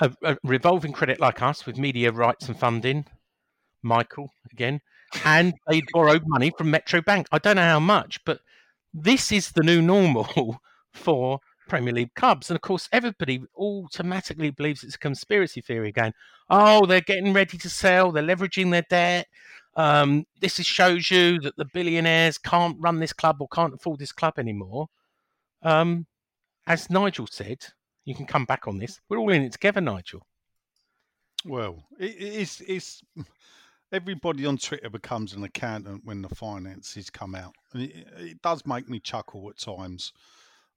a, 0.00 0.10
a 0.24 0.36
revolving 0.42 0.92
credit 0.92 1.20
like 1.20 1.42
us 1.42 1.66
with 1.66 1.78
media 1.78 2.10
rights 2.10 2.48
and 2.48 2.58
funding. 2.58 3.06
Michael 3.82 4.30
again, 4.50 4.80
and 5.24 5.54
they 5.68 5.82
borrowed 5.92 6.22
money 6.26 6.52
from 6.56 6.70
Metro 6.70 7.00
Bank. 7.00 7.26
I 7.32 7.38
don't 7.38 7.56
know 7.56 7.62
how 7.62 7.80
much, 7.80 8.24
but 8.24 8.40
this 8.94 9.32
is 9.32 9.52
the 9.52 9.62
new 9.62 9.80
normal 9.82 10.60
for 10.92 11.40
Premier 11.68 11.92
League 11.92 12.14
clubs. 12.14 12.50
And 12.50 12.56
of 12.56 12.62
course, 12.62 12.88
everybody 12.92 13.42
automatically 13.56 14.50
believes 14.50 14.84
it's 14.84 14.94
a 14.94 14.98
conspiracy 14.98 15.60
theory 15.60 15.88
again. 15.88 16.12
Oh, 16.50 16.86
they're 16.86 17.00
getting 17.00 17.32
ready 17.32 17.56
to 17.58 17.70
sell, 17.70 18.12
they're 18.12 18.22
leveraging 18.22 18.70
their 18.70 18.84
debt. 18.88 19.28
Um, 19.74 20.26
this 20.40 20.60
is, 20.60 20.66
shows 20.66 21.10
you 21.10 21.40
that 21.40 21.56
the 21.56 21.64
billionaires 21.64 22.36
can't 22.36 22.76
run 22.78 23.00
this 23.00 23.14
club 23.14 23.36
or 23.40 23.48
can't 23.48 23.72
afford 23.72 24.00
this 24.00 24.12
club 24.12 24.38
anymore. 24.38 24.88
Um, 25.62 26.06
as 26.66 26.90
Nigel 26.90 27.26
said, 27.26 27.64
you 28.04 28.14
can 28.14 28.26
come 28.26 28.44
back 28.44 28.68
on 28.68 28.78
this. 28.78 29.00
We're 29.08 29.18
all 29.18 29.30
in 29.30 29.42
it 29.42 29.52
together, 29.52 29.80
Nigel. 29.80 30.26
Well, 31.44 31.82
it, 31.98 32.16
it's 32.18 32.60
it's 32.60 33.02
everybody 33.92 34.46
on 34.46 34.58
Twitter 34.58 34.90
becomes 34.90 35.32
an 35.34 35.44
accountant 35.44 36.02
when 36.04 36.22
the 36.22 36.34
finances 36.34 37.10
come 37.10 37.34
out, 37.34 37.54
and 37.72 37.82
it, 37.82 38.06
it 38.18 38.42
does 38.42 38.66
make 38.66 38.88
me 38.88 38.98
chuckle 38.98 39.48
at 39.50 39.58
times. 39.58 40.12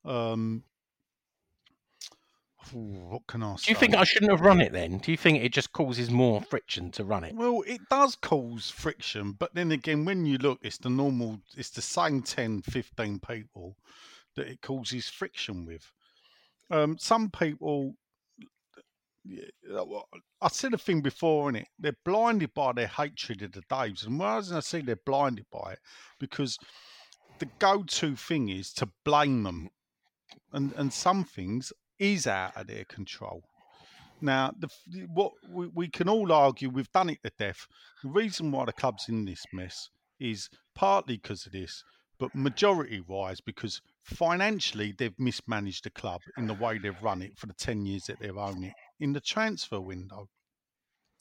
Um, 0.04 0.64
what 2.72 3.26
can 3.28 3.44
I 3.44 3.56
say? 3.56 3.66
Do 3.66 3.72
you 3.72 3.78
think 3.78 3.96
I 3.96 4.04
shouldn't 4.04 4.32
have 4.32 4.42
run 4.42 4.62
it 4.62 4.74
then? 4.74 4.98
Do 5.00 5.12
you 5.12 5.18
think 5.18 5.44
it 5.44 5.54
just 5.54 5.72
causes 5.72 6.10
more 6.10 6.42
friction 6.42 6.92
to 6.92 7.04
run 7.04 7.24
it? 7.24 7.36
Well, 7.36 7.64
it 7.66 7.82
does 7.90 8.16
cause 8.16 8.70
friction, 8.70 9.34
but 9.34 9.54
then 9.56 9.72
again, 9.72 10.06
when 10.06 10.26
you 10.26 10.38
look, 10.38 10.60
it's 10.62 10.78
the 10.78 10.90
normal, 10.90 11.40
it's 11.56 11.70
the 11.70 11.82
same 11.82 12.22
10, 12.22 12.62
15 12.64 13.20
people 13.20 13.78
that 14.36 14.48
it 14.48 14.62
causes 14.62 15.08
friction 15.08 15.66
with. 15.66 15.92
Um, 16.70 16.98
some 16.98 17.30
people, 17.30 17.96
I 20.42 20.48
said 20.50 20.74
a 20.74 20.78
thing 20.78 21.02
before 21.02 21.50
in 21.50 21.56
it, 21.56 21.68
they're 21.80 21.98
blinded 22.04 22.54
by 22.54 22.74
their 22.74 22.88
hatred 22.88 23.42
of 23.42 23.54
the 23.54 23.62
Daves. 23.64 24.06
And 24.06 24.20
why 24.20 24.38
I 24.38 24.60
say 24.60 24.82
they're 24.82 24.98
blinded 25.06 25.46
by 25.52 25.74
it? 25.74 25.80
Because 26.20 26.58
the 27.40 27.48
go 27.60 27.84
to 27.84 28.16
thing 28.16 28.50
is 28.50 28.72
to 28.74 28.90
blame 29.04 29.44
them. 29.44 29.70
And, 30.54 30.74
and 30.74 30.94
some 30.94 31.24
things 31.24 31.74
is 32.00 32.28
out 32.28 32.56
of 32.56 32.68
their 32.68 32.86
control. 32.86 33.44
Now, 34.22 34.54
the, 34.58 34.70
what 35.14 35.34
we, 35.50 35.68
we 35.68 35.88
can 35.90 36.08
all 36.08 36.32
argue, 36.32 36.70
we've 36.70 36.92
done 36.92 37.10
it 37.10 37.20
to 37.24 37.32
death. 37.38 37.68
The 38.04 38.10
reason 38.10 38.52
why 38.52 38.66
the 38.66 38.74
club's 38.74 39.10
in 39.10 39.26
this 39.26 39.44
mess 39.52 39.90
is 40.20 40.50
partly 40.74 41.18
because 41.18 41.46
of 41.46 41.52
this, 41.52 41.84
but 42.18 42.34
majority 42.34 43.02
wise 43.02 43.42
because 43.42 43.82
financially 44.04 44.94
they've 44.98 45.20
mismanaged 45.20 45.84
the 45.84 45.90
club 45.90 46.22
in 46.38 46.48
the 46.48 46.54
way 46.54 46.78
they've 46.78 47.02
run 47.04 47.22
it 47.22 47.38
for 47.38 47.48
the 47.48 47.54
10 47.54 47.86
years 47.86 48.04
that 48.06 48.20
they've 48.20 48.38
owned 48.38 48.64
it 48.64 48.74
in 49.00 49.14
the 49.14 49.22
transfer 49.22 49.80
window 49.80 50.30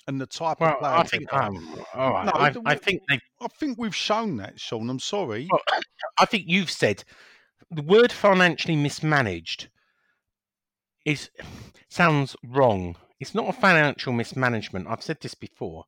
and 0.06 0.20
the 0.20 0.26
type 0.26 0.60
Well, 0.60 0.72
of 0.74 0.78
players. 0.80 0.94
I 1.00 1.02
think, 1.04 1.32
um, 1.32 1.84
all 1.94 2.12
right, 2.12 2.26
No, 2.26 2.32
I, 2.32 2.72
I 2.72 2.74
think 2.76 3.02
they 3.08 3.20
I 3.40 3.48
think 3.48 3.78
we've 3.78 3.94
shown 3.96 4.36
that, 4.36 4.60
Sean. 4.60 4.88
I'm 4.90 5.00
sorry. 5.00 5.48
Well, 5.50 5.60
I 6.18 6.24
think 6.26 6.44
you've 6.46 6.70
said 6.70 7.04
the 7.70 7.82
word 7.82 8.12
financially 8.12 8.76
mismanaged 8.76 9.68
is 11.04 11.30
sounds 11.88 12.36
wrong. 12.44 12.96
It's 13.20 13.34
not 13.34 13.48
a 13.48 13.52
financial 13.52 14.12
mismanagement. 14.12 14.86
I've 14.88 15.02
said 15.02 15.18
this 15.20 15.34
before. 15.34 15.84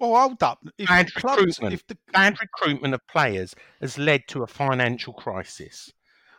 Well, 0.00 0.14
hold 0.20 0.42
up. 0.42 0.58
If 0.76 0.88
Bad 0.88 1.14
clubs, 1.14 1.58
recruitment. 1.58 1.74
if 1.74 1.86
the 1.86 1.96
Bad 2.12 2.36
recruitment 2.40 2.94
of 2.94 3.00
players 3.08 3.54
has 3.80 3.96
led 3.96 4.22
to 4.28 4.42
a 4.42 4.46
financial 4.46 5.12
crisis 5.12 5.92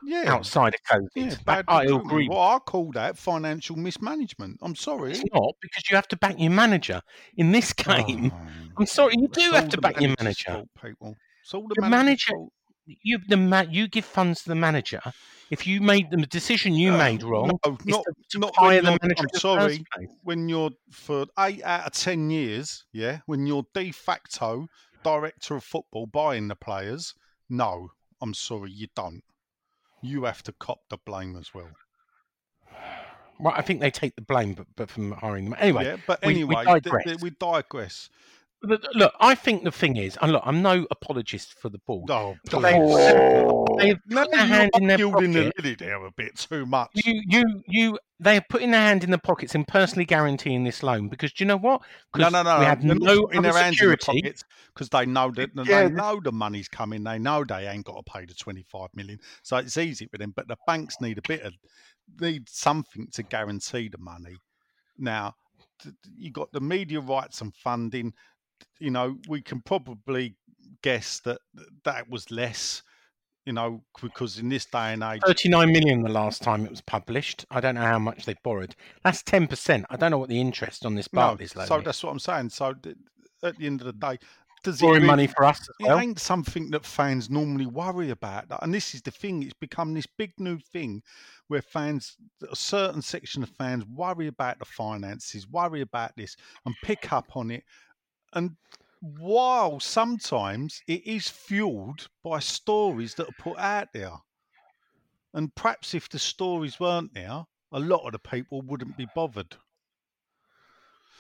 yeah, 0.06 0.34
outside 0.34 0.74
of 0.76 0.82
COVID. 0.84 1.08
yeah, 1.16 1.36
bad 1.45 1.66
I 1.68 1.82
recruitment. 1.84 2.06
agree. 2.12 2.30
Well, 2.30 2.39
I 2.39 2.60
call 2.60 2.91
that 2.93 3.18
financial 3.18 3.76
mismanagement. 3.76 4.60
I'm 4.62 4.76
sorry. 4.76 5.12
It's 5.12 5.24
not 5.34 5.53
because 5.62 5.89
you 5.89 5.95
have 5.95 6.08
to 6.10 6.18
back 6.18 6.39
your 6.39 6.51
manager 6.51 7.01
in 7.38 7.51
this 7.51 7.74
game. 7.74 8.32
Oh, 8.34 8.47
I'm 8.78 8.86
sorry, 8.86 9.16
you 9.18 9.28
do 9.28 9.51
have 9.51 9.70
to 9.70 9.82
back 9.82 9.99
your 10.01 10.14
manager. 10.20 10.51
fault, 10.51 10.70
people. 10.84 11.16
It's 11.43 11.53
all 11.53 11.68
the 11.68 11.76
The 11.80 11.89
manager- 11.89 12.32
fault. 12.34 12.51
You 12.88 13.18
the 13.28 13.38
ma- 13.38 13.66
you 13.68 13.88
give 13.88 14.06
funds 14.06 14.43
to 14.43 14.49
the 14.49 14.56
manager. 14.56 15.01
If 15.49 15.66
you 15.66 15.82
made 15.82 16.12
the 16.12 16.18
decision 16.18 16.74
you 16.76 16.93
Uh, 16.93 16.97
made 16.99 17.24
wrong, 17.24 17.47
No, 17.66 17.78
not, 17.86 18.03
to, 18.30 18.38
not 18.39 18.56
hire 18.56 18.80
the 18.82 18.97
manager. 19.01 19.24
I'm 19.34 19.39
sorry. 19.39 19.84
When 20.22 20.47
you're 20.49 20.70
for 20.91 21.26
eight 21.39 21.64
out 21.64 21.88
of 21.88 21.93
ten 21.93 22.30
years, 22.30 22.86
yeah, 22.93 23.22
when 23.26 23.47
you're 23.47 23.66
de 23.74 23.91
facto 23.91 24.68
director 25.03 25.56
of 25.56 25.64
football 25.64 26.06
buying 26.06 26.47
the 26.47 26.56
players, 26.56 27.16
no, 27.49 27.89
I'm 28.22 28.36
sorry, 28.36 28.70
you 28.72 28.88
don't. 28.95 29.24
You 30.06 30.26
have 30.26 30.43
to 30.43 30.51
cop 30.51 30.82
the 30.89 30.97
blame 30.97 31.36
as 31.36 31.53
well. 31.53 31.70
Well, 33.39 33.53
I 33.56 33.62
think 33.62 33.82
they 33.82 33.91
take 33.91 34.16
the 34.16 34.22
blame, 34.22 34.53
but, 34.53 34.68
but 34.76 34.89
from 34.89 35.12
hiring 35.12 35.45
them 35.45 35.56
anyway. 35.60 35.84
yeah, 35.86 35.97
but 36.08 36.20
we- 36.22 36.28
we 36.28 36.56
anyway, 36.56 36.64
th- 36.80 36.93
th- 37.06 37.22
we 37.22 37.32
digress. 37.32 38.10
Look, 38.66 38.84
look, 38.93 39.13
I 39.20 39.36
think 39.36 39.63
the 39.63 39.72
thing 39.72 39.97
is, 39.97 40.18
and 40.22 40.32
look, 40.32 40.43
I'm 40.45 40.61
no 40.61 40.86
apologist 40.91 41.53
for 41.59 41.70
the 41.70 41.80
ball. 41.80 42.05
Oh, 42.09 42.36
But 42.51 42.61
please. 42.61 43.05
they- 43.78 43.88
they've 43.88 43.99
Now 44.07 44.24
put 44.24 44.32
their 44.32 44.45
hand 44.45 44.72
you're 44.74 44.82
in 44.82 44.88
their 44.88 44.97
gilding 44.97 45.34
the 45.34 45.43
pocket. 45.45 45.63
lily 45.63 45.76
there 45.76 46.05
a 46.05 46.11
bit 46.11 46.36
too 46.38 46.66
much. 46.66 46.89
You, 46.93 47.22
you, 47.28 47.63
you. 47.68 47.99
They 48.20 48.38
are 48.38 48.45
putting 48.49 48.72
their 48.72 48.80
hand 48.82 49.03
in 49.03 49.11
the 49.11 49.18
pockets 49.18 49.55
and 49.55 49.68
personally 49.68 50.05
guaranteeing 50.05 50.63
this 50.63 50.82
loan 50.82 51.09
because 51.09 51.34
do 51.34 51.43
you 51.43 51.47
know 51.47 51.57
what? 51.57 51.82
No, 52.16 52.24
'Cause 52.24 52.32
no, 52.34 52.43
no. 52.43 52.59
We 52.59 52.66
had 52.66 52.82
They're 52.82 52.95
no 52.95 53.24
putting 53.24 53.39
other 53.39 53.51
their 53.51 53.63
hands 53.63 53.82
in 53.82 53.89
the 53.89 53.97
pockets 53.97 54.43
because 54.74 54.89
they 54.89 55.05
know 55.05 55.32
that 55.32 55.53
that 55.55 55.68
Yeah, 55.68 55.88
they 55.89 55.93
know 55.93 56.22
the 56.24 56.32
money's 56.32 56.70
coming. 56.70 57.03
They 57.03 57.20
know 57.20 57.43
they 57.43 57.68
ain't 57.68 57.86
got 57.86 57.97
to 58.05 58.11
pay 58.11 58.26
the 58.26 58.34
twenty 58.34 58.63
five 58.63 58.89
million, 58.95 59.20
so 59.43 59.57
it's 59.57 59.76
easy 59.78 60.07
for 60.07 60.18
them. 60.18 60.32
But 60.34 60.47
the 60.47 60.55
banks 60.66 60.95
need 61.01 61.18
a 61.18 61.22
bit 61.28 61.41
of 61.41 61.53
need 62.22 62.47
something 62.47 63.07
to 63.13 63.24
guarantee 63.24 63.89
the 63.89 63.97
money. 63.97 64.38
Now 64.97 65.36
th- 65.84 65.93
th- 66.03 66.16
you 66.18 66.32
got 66.32 66.53
the 66.53 66.61
media 66.61 67.01
rights 67.01 67.41
and 67.41 67.53
funding. 67.53 68.13
You 68.80 68.91
know, 68.91 69.18
we 69.28 69.41
can 69.41 69.62
probably 69.62 70.36
guess 70.82 71.20
that 71.22 71.39
that 71.84 72.10
was 72.10 72.30
less. 72.32 72.82
You 73.45 73.53
know, 73.53 73.84
because 74.01 74.39
in 74.39 74.49
this 74.49 74.66
day 74.66 74.93
and 74.93 75.03
age, 75.03 75.22
39 75.24 75.72
million 75.72 76.01
the 76.01 76.10
last 76.10 76.41
time 76.41 76.66
it 76.66 76.72
was 76.72 76.82
published. 76.82 77.45
I 77.51 77.60
don't 77.60 77.76
know 77.76 77.82
how 77.82 77.99
much 77.99 78.26
they 78.26 78.34
borrowed. 78.43 78.76
That's 79.03 79.22
10%. 79.22 79.86
I 79.88 79.97
don't 79.97 80.10
know 80.10 80.18
what 80.18 80.30
the 80.30 80.41
interest 80.41 80.84
on 80.84 80.95
this 80.95 81.08
no. 81.14 81.22
Barclays 81.22 81.56
loan 81.56 81.68
So 81.68 81.78
is. 81.78 81.84
that's 81.86 82.03
what 82.03 82.10
I'm 82.10 82.18
saying. 82.18 82.49
So 82.49 82.74
th- 82.74 82.95
at 83.43 83.56
the 83.60 83.68
end 83.68 83.82
of 83.82 83.86
the 83.86 83.93
day, 83.93 84.18
does 84.64 84.80
it 84.80 84.82
Borrowing 84.82 85.01
really- 85.03 85.06
money 85.06 85.28
for 85.28 85.43
us 85.45 85.60
as 85.62 85.68
it 85.80 85.84
well. 85.84 85.99
ain't 85.99 86.18
something 86.20 86.72
that 86.72 86.88
fans 86.88 87.30
normally 87.30 87.68
worry 87.68 88.10
about. 88.10 88.45
And 88.64 88.74
this 88.74 88.95
is 88.95 89.03
the 89.03 89.12
thing, 89.12 89.43
it's 89.43 89.53
become 89.53 89.93
this 89.93 90.08
big 90.08 90.32
new 90.39 90.58
thing 90.58 91.03
where 91.47 91.62
fans, 91.62 92.18
a 92.51 92.56
certain 92.56 93.03
section 93.03 93.43
of 93.43 93.49
fans 93.49 93.86
worry 93.86 94.26
about 94.26 94.58
the 94.58 94.66
finances, 94.66 95.47
worry 95.47 95.82
about 95.82 96.16
this, 96.18 96.36
and 96.66 96.74
pick 96.82 97.14
up 97.14 97.38
on 97.38 97.51
it. 97.51 97.64
And 98.36 98.57
while 98.99 99.79
sometimes 99.79 100.81
it 100.88 101.05
is 101.05 101.29
fueled 101.29 102.07
by 102.23 102.39
stories 102.39 103.15
that 103.15 103.29
are 103.29 103.36
put 103.39 103.57
out 103.57 103.88
there. 103.93 104.13
And 105.33 105.53
perhaps 105.55 105.93
if 105.93 106.09
the 106.09 106.19
stories 106.19 106.79
weren't 106.79 107.13
there, 107.13 107.45
a 107.71 107.79
lot 107.79 108.05
of 108.05 108.13
the 108.13 108.19
people 108.19 108.61
wouldn't 108.61 108.97
be 108.97 109.07
bothered. 109.15 109.55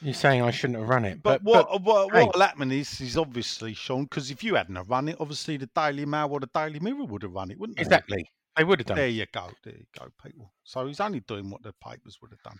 You're 0.01 0.13
saying 0.13 0.41
I 0.41 0.51
shouldn't 0.51 0.79
have 0.79 0.89
run 0.89 1.05
it. 1.05 1.23
But, 1.23 1.43
But, 1.43 1.43
what 1.43 1.67
uh, 1.71 1.79
what, 1.79 2.13
hey. 2.13 2.25
what 2.25 2.35
happened 2.35 2.73
is 2.73 2.99
is 3.01 3.17
obviously 3.17 3.73
Sean 3.73 4.03
because 4.03 4.29
if 4.29 4.43
you 4.43 4.55
hadn't 4.55 4.75
have 4.75 4.89
run 4.89 5.07
it, 5.07 5.17
obviously 5.19 5.57
the 5.57 5.69
Daily 5.73 6.05
Mail 6.05 6.29
or 6.31 6.39
the 6.39 6.49
Daily 6.53 6.79
Mirror 6.79 7.05
would 7.05 7.23
have 7.23 7.31
run 7.31 7.51
it, 7.51 7.59
wouldn't 7.59 7.77
they? 7.77 7.81
exactly. 7.81 8.29
They 8.57 8.63
would 8.63 8.79
have 8.79 8.87
done. 8.87 8.97
There 8.97 9.07
you 9.07 9.25
go. 9.33 9.49
There 9.63 9.73
you 9.73 9.85
go, 9.97 10.07
people. 10.23 10.51
So 10.63 10.85
he's 10.87 10.99
only 10.99 11.21
doing 11.21 11.49
what 11.49 11.63
the 11.63 11.73
papers 11.73 12.19
would 12.21 12.31
have 12.31 12.41
done. 12.43 12.59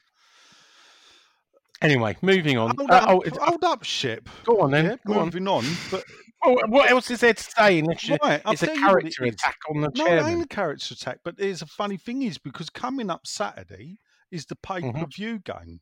Anyway, 1.82 2.16
moving 2.22 2.58
on. 2.58 2.76
Hold 2.78 2.90
Uh, 2.92 2.94
up, 2.96 3.10
oh, 3.10 3.24
hold 3.42 3.64
up, 3.64 3.84
ship. 3.84 4.30
go 4.46 4.62
on 4.62 4.72
then. 4.72 4.86
Yeah, 4.86 4.96
go 5.06 5.20
on. 5.20 5.26
moving 5.26 5.48
on. 5.48 5.66
But 5.92 6.04
Oh, 6.48 6.56
what 6.68 6.92
else 6.92 7.10
is 7.10 7.22
there 7.22 7.34
to 7.34 7.44
say? 7.44 7.80
Unless 7.80 8.08
you- 8.08 8.18
Right, 8.22 8.40
it's 8.48 8.62
a 8.62 8.68
what 8.68 8.76
it 8.76 8.80
character 8.80 9.24
attack 9.24 9.58
on 9.68 9.82
the 9.82 9.90
no, 9.96 10.06
it 10.06 10.24
ain't 10.26 10.44
a 10.44 10.48
character 10.48 10.94
attack. 10.94 11.22
But 11.24 11.38
there's 11.38 11.64
a 11.64 11.66
funny 11.66 11.98
thing 11.98 12.22
is 12.22 12.38
because 12.38 12.70
coming 12.70 13.10
up 13.10 13.26
Saturday 13.26 13.98
is 14.30 14.46
the 14.46 14.56
pay 14.56 14.82
Mm-hmm. 14.82 15.00
per 15.00 15.06
view 15.08 15.40
game. 15.40 15.82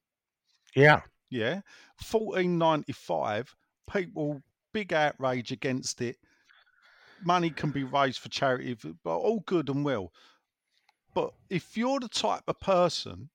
Yeah. 0.76 1.02
Yeah, 1.30 1.62
fourteen 2.02 2.58
ninety 2.58 2.94
five. 2.94 3.54
People 3.92 4.42
big 4.72 4.94
outrage 4.94 5.52
against 5.52 6.00
it. 6.02 6.18
Money 7.26 7.50
can 7.50 7.72
be 7.72 7.84
raised 7.84 8.20
for 8.20 8.30
charity, 8.30 8.78
but 9.04 9.18
all 9.18 9.42
good 9.42 9.68
and 9.70 9.84
well. 9.84 10.14
But 11.14 11.34
if 11.50 11.76
you're 11.76 12.00
the 12.00 12.08
type 12.08 12.44
of 12.48 12.60
person 12.60 13.30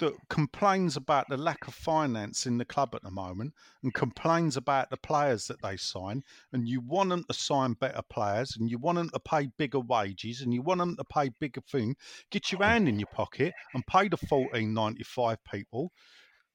that 0.00 0.14
complains 0.28 0.96
about 0.96 1.28
the 1.28 1.36
lack 1.36 1.66
of 1.68 1.74
finance 1.74 2.44
in 2.44 2.58
the 2.58 2.64
club 2.64 2.94
at 2.94 3.02
the 3.02 3.10
moment 3.10 3.54
and 3.82 3.94
complains 3.94 4.56
about 4.56 4.90
the 4.90 4.96
players 4.96 5.46
that 5.46 5.62
they 5.62 5.76
sign, 5.76 6.22
and 6.52 6.68
you 6.68 6.80
want 6.80 7.10
them 7.10 7.24
to 7.24 7.32
sign 7.32 7.74
better 7.74 8.02
players 8.10 8.56
and 8.58 8.68
you 8.68 8.78
want 8.78 8.96
them 8.96 9.10
to 9.10 9.20
pay 9.20 9.48
bigger 9.56 9.80
wages 9.80 10.40
and 10.40 10.52
you 10.52 10.62
want 10.62 10.78
them 10.80 10.96
to 10.96 11.04
pay 11.04 11.30
bigger 11.40 11.60
thing, 11.60 11.94
get 12.30 12.50
your 12.50 12.62
hand 12.62 12.88
in 12.88 12.98
your 12.98 13.08
pocket 13.14 13.54
and 13.72 13.86
pay 13.86 14.08
the 14.08 14.16
fourteen 14.16 14.74
ninety 14.74 15.04
five 15.04 15.38
people. 15.44 15.92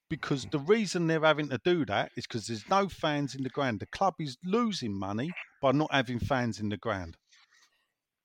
Because 0.07 0.45
the 0.51 0.59
reason 0.59 1.07
they're 1.07 1.21
having 1.21 1.49
to 1.49 1.59
do 1.63 1.83
that 1.85 2.11
is 2.15 2.27
because 2.27 2.45
there's 2.45 2.69
no 2.69 2.87
fans 2.87 3.33
in 3.33 3.41
the 3.41 3.49
ground. 3.49 3.79
The 3.79 3.87
club 3.87 4.13
is 4.19 4.37
losing 4.43 4.93
money 4.93 5.31
by 5.63 5.71
not 5.71 5.91
having 5.91 6.19
fans 6.19 6.59
in 6.59 6.69
the 6.69 6.77
ground. 6.77 7.17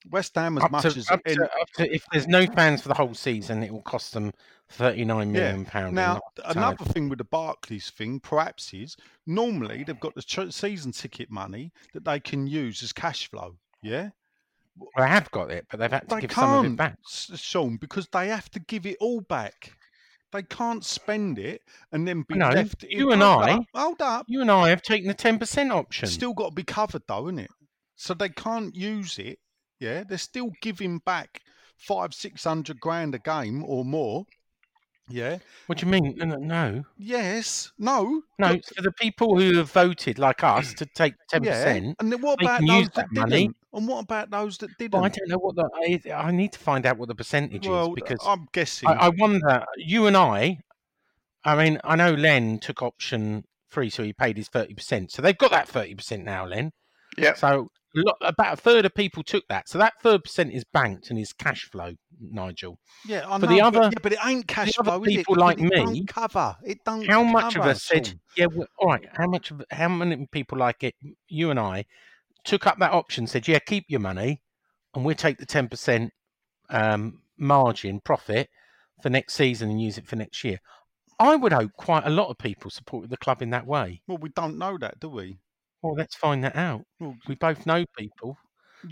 West 0.09 0.35
Ham, 0.35 0.57
as 0.57 0.63
Up 0.63 0.71
much 0.71 0.81
to, 0.83 0.87
as 0.99 1.09
up, 1.09 1.21
any- 1.25 1.35
to, 1.35 1.43
up 1.43 1.69
to, 1.75 1.93
if 1.93 2.05
there's 2.11 2.27
no 2.27 2.45
fans 2.47 2.81
for 2.81 2.87
the 2.87 2.93
whole 2.93 3.13
season, 3.13 3.61
it 3.63 3.71
will 3.71 3.81
cost 3.83 4.13
them 4.13 4.31
thirty 4.69 5.05
nine 5.05 5.31
million 5.31 5.61
yeah. 5.63 5.69
pounds. 5.69 5.93
Now, 5.93 6.19
another 6.45 6.85
thing 6.85 7.09
with 7.09 7.19
the 7.19 7.23
Barclays 7.25 7.89
thing, 7.91 8.19
perhaps, 8.19 8.73
is 8.73 8.95
normally 9.27 9.83
they've 9.83 9.99
got 9.99 10.15
the 10.15 10.47
season 10.51 10.91
ticket 10.91 11.29
money 11.29 11.71
that 11.93 12.03
they 12.05 12.19
can 12.19 12.47
use 12.47 12.81
as 12.83 12.91
cash 12.93 13.29
flow. 13.29 13.57
Yeah, 13.83 14.09
they 14.97 15.07
have 15.07 15.29
got 15.31 15.51
it, 15.51 15.67
but 15.69 15.79
they've 15.79 15.91
had 15.91 16.09
to 16.09 16.15
they 16.15 16.21
give 16.21 16.31
some 16.31 16.49
of 16.51 16.59
it 16.65 16.67
can't, 16.69 16.77
back. 16.77 16.97
Sean, 17.07 17.77
because 17.77 18.07
they 18.11 18.27
have 18.29 18.49
to 18.51 18.59
give 18.59 18.85
it 18.85 18.97
all 18.99 19.21
back. 19.21 19.73
They 20.31 20.43
can't 20.43 20.83
spend 20.85 21.39
it 21.39 21.61
and 21.91 22.07
then 22.07 22.23
be 22.25 22.35
No, 22.35 22.49
left. 22.49 22.85
you 22.89 23.11
and 23.11 23.21
I- 23.21 23.51
up, 23.57 23.65
hold 23.75 24.01
up, 24.01 24.25
You 24.29 24.41
and 24.41 24.49
I 24.49 24.69
have 24.69 24.81
taken 24.81 25.07
the 25.09 25.13
ten 25.13 25.37
percent 25.37 25.71
option. 25.71 26.07
still 26.07 26.33
got 26.33 26.49
to 26.49 26.55
be 26.55 26.63
covered 26.63 27.03
though, 27.07 27.27
isn't 27.27 27.39
it? 27.39 27.51
So 27.97 28.13
they 28.13 28.29
can't 28.29 28.73
use 28.75 29.19
it. 29.19 29.37
Yeah, 29.81 30.03
they're 30.07 30.19
still 30.19 30.51
giving 30.61 30.99
back 30.99 31.41
five, 31.75 32.13
six 32.13 32.43
hundred 32.43 32.79
grand 32.79 33.15
a 33.15 33.19
game 33.19 33.63
or 33.65 33.83
more. 33.83 34.25
Yeah. 35.09 35.39
What 35.65 35.79
do 35.79 35.85
you 35.87 35.91
mean? 35.91 36.15
No, 36.17 36.35
no. 36.37 36.83
Yes. 36.97 37.71
No. 37.79 38.21
No, 38.39 38.51
Look, 38.51 38.61
for 38.75 38.81
the 38.83 38.91
people 38.93 39.37
who 39.37 39.57
have 39.57 39.71
voted 39.71 40.19
like 40.19 40.43
us 40.43 40.73
to 40.75 40.85
take 40.85 41.15
ten 41.29 41.43
Yeah. 41.43 41.51
percent. 41.51 41.95
And 41.99 42.11
then 42.11 42.21
what 42.21 42.41
about 42.41 42.61
those 42.61 42.89
that 42.89 42.95
that 42.95 43.11
money. 43.11 43.31
didn't? 43.31 43.57
And 43.73 43.87
what 43.87 44.03
about 44.03 44.29
those 44.29 44.57
that 44.59 44.69
didn't? 44.77 44.93
Well, 44.93 45.03
I 45.03 45.09
don't 45.09 45.27
know 45.29 45.39
what 45.39 45.55
the. 45.55 46.11
I, 46.13 46.27
I 46.27 46.31
need 46.31 46.53
to 46.53 46.59
find 46.59 46.85
out 46.85 46.97
what 46.97 47.07
the 47.09 47.15
percentage 47.15 47.67
Well, 47.67 47.87
is 47.87 47.95
because 47.95 48.19
I'm 48.23 48.47
guessing. 48.53 48.87
I, 48.87 48.93
I 48.93 49.09
wonder. 49.09 49.65
You 49.77 50.05
and 50.05 50.15
I. 50.15 50.59
I 51.43 51.55
mean, 51.55 51.79
I 51.83 51.95
know 51.95 52.13
Len 52.13 52.59
took 52.59 52.83
option 52.83 53.45
three, 53.71 53.89
so 53.89 54.03
he 54.03 54.13
paid 54.13 54.37
his 54.37 54.47
thirty 54.47 54.75
percent. 54.75 55.11
So 55.11 55.23
they've 55.23 55.37
got 55.37 55.49
that 55.51 55.67
thirty 55.67 55.95
percent 55.95 56.23
now, 56.23 56.45
Len. 56.45 56.71
Yeah. 57.17 57.33
So 57.33 57.69
lot, 57.95 58.17
about 58.21 58.53
a 58.53 58.55
third 58.55 58.85
of 58.85 58.93
people 58.93 59.23
took 59.23 59.47
that. 59.49 59.67
So 59.67 59.77
that 59.77 59.93
third 60.01 60.23
percent 60.23 60.53
is 60.53 60.63
banked 60.63 61.09
and 61.09 61.19
is 61.19 61.33
cash 61.33 61.69
flow, 61.71 61.93
Nigel. 62.19 62.79
yeah, 63.05 63.25
I 63.27 63.39
for 63.39 63.45
know, 63.45 63.51
the 63.53 63.59
but, 63.59 63.65
other- 63.65 63.81
yeah, 63.83 63.99
but 64.01 64.13
it 64.13 64.19
ain't 64.25 64.47
cash 64.47 64.71
flow, 64.73 65.01
people 65.01 65.35
like 65.35 65.59
it 65.59 65.63
me, 65.63 66.05
cover. 66.05 66.55
It 66.63 66.79
don't. 66.85 67.05
How 67.07 67.23
much 67.23 67.55
of 67.55 67.63
us 67.63 67.83
said, 67.83 68.13
yeah, 68.37 68.45
well, 68.45 68.67
all 68.79 68.89
right. 68.89 69.05
How 69.13 69.27
much 69.27 69.51
of 69.51 69.61
how 69.71 69.89
many 69.89 70.25
people 70.31 70.57
like 70.57 70.83
it? 70.83 70.95
You 71.27 71.51
and 71.51 71.59
I 71.59 71.85
took 72.43 72.65
up 72.65 72.79
that 72.79 72.91
option, 72.91 73.27
said, 73.27 73.47
yeah, 73.47 73.59
keep 73.59 73.85
your 73.87 73.99
money, 73.99 74.41
and 74.95 75.05
we'll 75.05 75.15
take 75.15 75.37
the 75.37 75.45
ten 75.45 75.67
percent 75.67 76.11
um, 76.69 77.21
margin 77.37 77.99
profit 78.03 78.49
for 79.01 79.09
next 79.09 79.33
season 79.33 79.69
and 79.69 79.81
use 79.81 79.97
it 79.97 80.07
for 80.07 80.15
next 80.15 80.43
year. 80.43 80.59
I 81.19 81.35
would 81.35 81.53
hope 81.53 81.71
quite 81.77 82.05
a 82.05 82.09
lot 82.09 82.29
of 82.29 82.37
people 82.39 82.71
supported 82.71 83.11
the 83.11 83.17
club 83.17 83.41
in 83.41 83.51
that 83.51 83.67
way. 83.67 84.01
Well, 84.07 84.17
we 84.17 84.29
don't 84.29 84.57
know 84.57 84.77
that, 84.79 84.99
do 84.99 85.09
we? 85.09 85.37
Well, 85.81 85.95
let's 85.95 86.15
find 86.15 86.43
that 86.43 86.55
out. 86.55 86.81
We 87.27 87.35
both 87.35 87.65
know 87.65 87.85
people, 87.97 88.37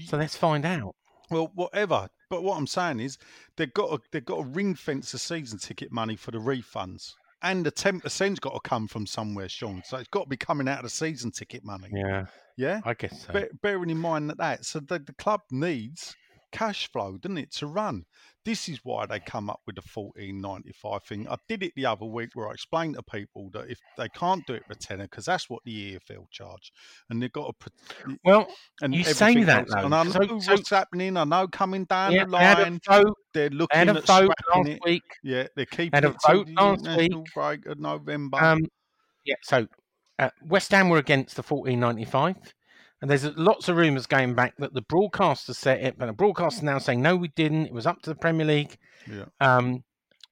so 0.05 0.17
let's 0.17 0.35
find 0.35 0.65
out. 0.65 0.95
well, 1.29 1.51
whatever. 1.55 2.07
But 2.29 2.43
what 2.43 2.57
I'm 2.57 2.67
saying 2.67 2.99
is, 2.99 3.17
they've 3.57 3.73
got 3.73 3.89
to, 3.89 3.99
they've 4.11 4.25
got 4.25 4.37
to 4.37 4.43
ring 4.43 4.75
fence 4.75 5.11
the 5.11 5.19
season 5.19 5.57
ticket 5.59 5.91
money 5.91 6.15
for 6.15 6.31
the 6.31 6.37
refunds, 6.39 7.13
and 7.41 7.65
the 7.65 7.71
ten 7.71 7.99
percent's 7.99 8.39
got 8.39 8.53
to 8.53 8.59
come 8.69 8.87
from 8.87 9.05
somewhere, 9.05 9.49
Sean. 9.49 9.81
So 9.85 9.97
it's 9.97 10.09
got 10.09 10.23
to 10.23 10.29
be 10.29 10.37
coming 10.37 10.67
out 10.67 10.79
of 10.79 10.83
the 10.83 10.89
season 10.89 11.31
ticket 11.31 11.63
money. 11.63 11.89
Yeah, 11.93 12.25
Yeah. 12.57 12.81
I 12.85 12.93
guess 12.93 13.25
so. 13.25 13.33
Be- 13.33 13.47
bearing 13.61 13.89
in 13.89 13.97
mind 13.97 14.29
that 14.29 14.37
that 14.37 14.65
so 14.65 14.79
the, 14.79 14.99
the 14.99 15.13
club 15.13 15.41
needs 15.51 16.15
cash 16.51 16.91
flow, 16.91 17.17
doesn't 17.17 17.37
it, 17.37 17.51
to 17.53 17.67
run? 17.67 18.03
This 18.45 18.69
is 18.69 18.79
why 18.83 19.05
they 19.05 19.19
come 19.19 19.49
up 19.49 19.59
with 19.67 19.75
the 19.75 19.81
fourteen 19.81 20.39
ninety 20.41 20.71
five 20.71 21.03
thing. 21.03 21.27
I 21.27 21.35
did 21.49 21.61
it 21.61 21.73
the 21.75 21.85
other 21.85 22.05
week 22.05 22.29
where 22.33 22.47
I 22.47 22.51
explained 22.53 22.95
to 22.95 23.03
people 23.03 23.49
that 23.53 23.69
if 23.69 23.79
they 23.97 24.07
can't 24.09 24.45
do 24.47 24.53
it 24.53 24.63
for 24.65 24.75
tenner, 24.75 25.03
because 25.03 25.25
that's 25.25 25.49
what 25.49 25.61
the 25.65 25.95
EFL 25.95 26.25
charge, 26.31 26.71
and 27.09 27.21
they've 27.21 27.31
got 27.31 27.53
to. 27.59 28.17
Well, 28.23 28.47
and 28.81 28.95
You 28.95 29.03
say 29.03 29.43
that, 29.43 29.59
else. 29.59 29.69
though. 29.73 29.85
and 29.85 29.93
I 29.93 30.05
So- 30.07 30.19
know 30.19 30.39
so- 30.39 30.53
what's 30.53 30.69
happening. 30.69 31.17
I 31.17 31.25
know 31.25 31.47
coming 31.47 31.83
down 31.85 32.13
yeah, 32.13 32.23
the 32.25 32.31
they 32.31 32.37
had 32.37 32.59
a 32.59 32.61
line, 32.63 32.79
vote. 32.87 33.17
they're 33.33 33.49
They 33.49 33.55
looking 33.55 33.77
had 33.77 33.89
a 33.89 33.97
at 33.97 34.05
vote 34.07 34.33
last 34.55 34.69
it. 34.69 34.79
week. 34.85 35.03
Yeah, 35.21 35.47
they're 35.55 35.65
keeping 35.65 35.91
Had 35.93 36.05
a 36.05 36.15
vote 36.25 36.47
last 36.49 36.87
week. 36.97 37.11
break 37.35 37.65
of 37.65 37.77
November. 37.79 38.41
Um, 38.41 38.59
yeah, 39.25 39.35
so 39.43 39.67
uh, 40.17 40.29
West 40.43 40.71
Ham 40.71 40.89
were 40.89 40.97
against 40.97 41.35
the 41.35 41.43
fourteen 41.43 41.81
ninety 41.81 42.05
five, 42.05 42.35
and 43.01 43.09
there's 43.09 43.25
lots 43.37 43.69
of 43.69 43.77
rumours 43.77 44.05
going 44.05 44.35
back 44.35 44.55
that 44.57 44.73
the 44.73 44.81
broadcaster 44.81 45.53
said 45.53 45.81
it, 45.81 45.97
but 45.97 46.07
the 46.07 46.13
broadcaster 46.13 46.65
now 46.65 46.79
saying 46.79 47.01
no, 47.01 47.15
we 47.15 47.29
didn't. 47.29 47.67
It 47.67 47.73
was 47.73 47.87
up 47.87 48.01
to 48.01 48.09
the 48.09 48.15
Premier 48.15 48.45
League. 48.45 48.77
yeah. 49.09 49.25
Um, 49.39 49.83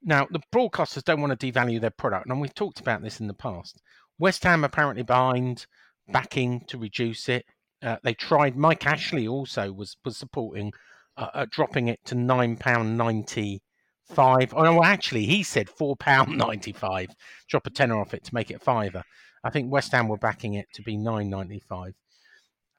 now 0.04 0.28
the 0.30 0.42
broadcasters 0.54 1.04
don't 1.04 1.22
want 1.22 1.38
to 1.38 1.52
devalue 1.52 1.82
their 1.82 1.90
product, 1.92 2.28
and 2.30 2.42
we've 2.42 2.54
talked 2.54 2.80
about 2.80 3.02
this 3.02 3.20
in 3.20 3.28
the 3.28 3.34
past. 3.34 3.82
West 4.20 4.44
Ham 4.44 4.64
apparently 4.64 5.04
behind 5.04 5.66
backing 6.10 6.62
to 6.68 6.78
reduce 6.78 7.30
it. 7.30 7.46
Uh, 7.82 7.98
they 8.04 8.14
tried. 8.14 8.56
Mike 8.58 8.86
Ashley 8.86 9.28
also 9.28 9.72
was 9.72 9.98
was 10.04 10.18
supporting 10.18 10.74
uh, 11.16 11.30
uh, 11.34 11.46
dropping 11.50 11.88
it 11.88 12.00
to 12.06 12.16
nine 12.16 12.58
pound 12.58 12.98
ninety 12.98 13.62
five. 14.06 14.54
Oh 14.56 14.64
no, 14.64 14.84
actually, 14.84 15.26
he 15.26 15.44
said 15.44 15.70
four 15.70 15.96
pound 15.96 16.38
ninety 16.38 16.74
five. 16.74 17.10
Drop 17.50 17.68
a 17.68 17.70
tenner 17.70 18.00
off 18.00 18.14
it 18.14 18.24
to 18.26 18.34
make 18.34 18.52
it 18.52 18.56
a 18.56 18.60
fiver. 18.60 19.04
I 19.44 19.50
think 19.50 19.72
West 19.72 19.92
Ham 19.92 20.08
were 20.08 20.18
backing 20.18 20.56
it 20.56 20.68
to 20.74 20.82
be 20.82 20.98
nine 20.98 21.30
ninety 21.30 21.62
five. 21.70 21.94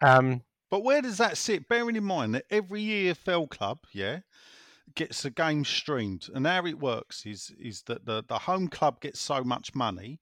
Um, 0.00 0.42
But 0.70 0.84
where 0.84 1.00
does 1.02 1.18
that 1.18 1.38
sit? 1.38 1.68
Bearing 1.68 1.96
in 1.96 2.04
mind 2.04 2.34
that 2.34 2.44
every 2.50 2.82
year 2.82 3.14
Fell 3.14 3.46
club, 3.46 3.78
yeah, 3.92 4.20
gets 4.94 5.24
a 5.24 5.30
game 5.30 5.64
streamed, 5.64 6.28
and 6.34 6.46
how 6.46 6.66
it 6.66 6.78
works 6.78 7.24
is 7.26 7.50
is 7.58 7.82
that 7.86 8.04
the, 8.04 8.22
the 8.28 8.38
home 8.38 8.68
club 8.68 9.00
gets 9.00 9.20
so 9.20 9.42
much 9.42 9.74
money, 9.74 10.20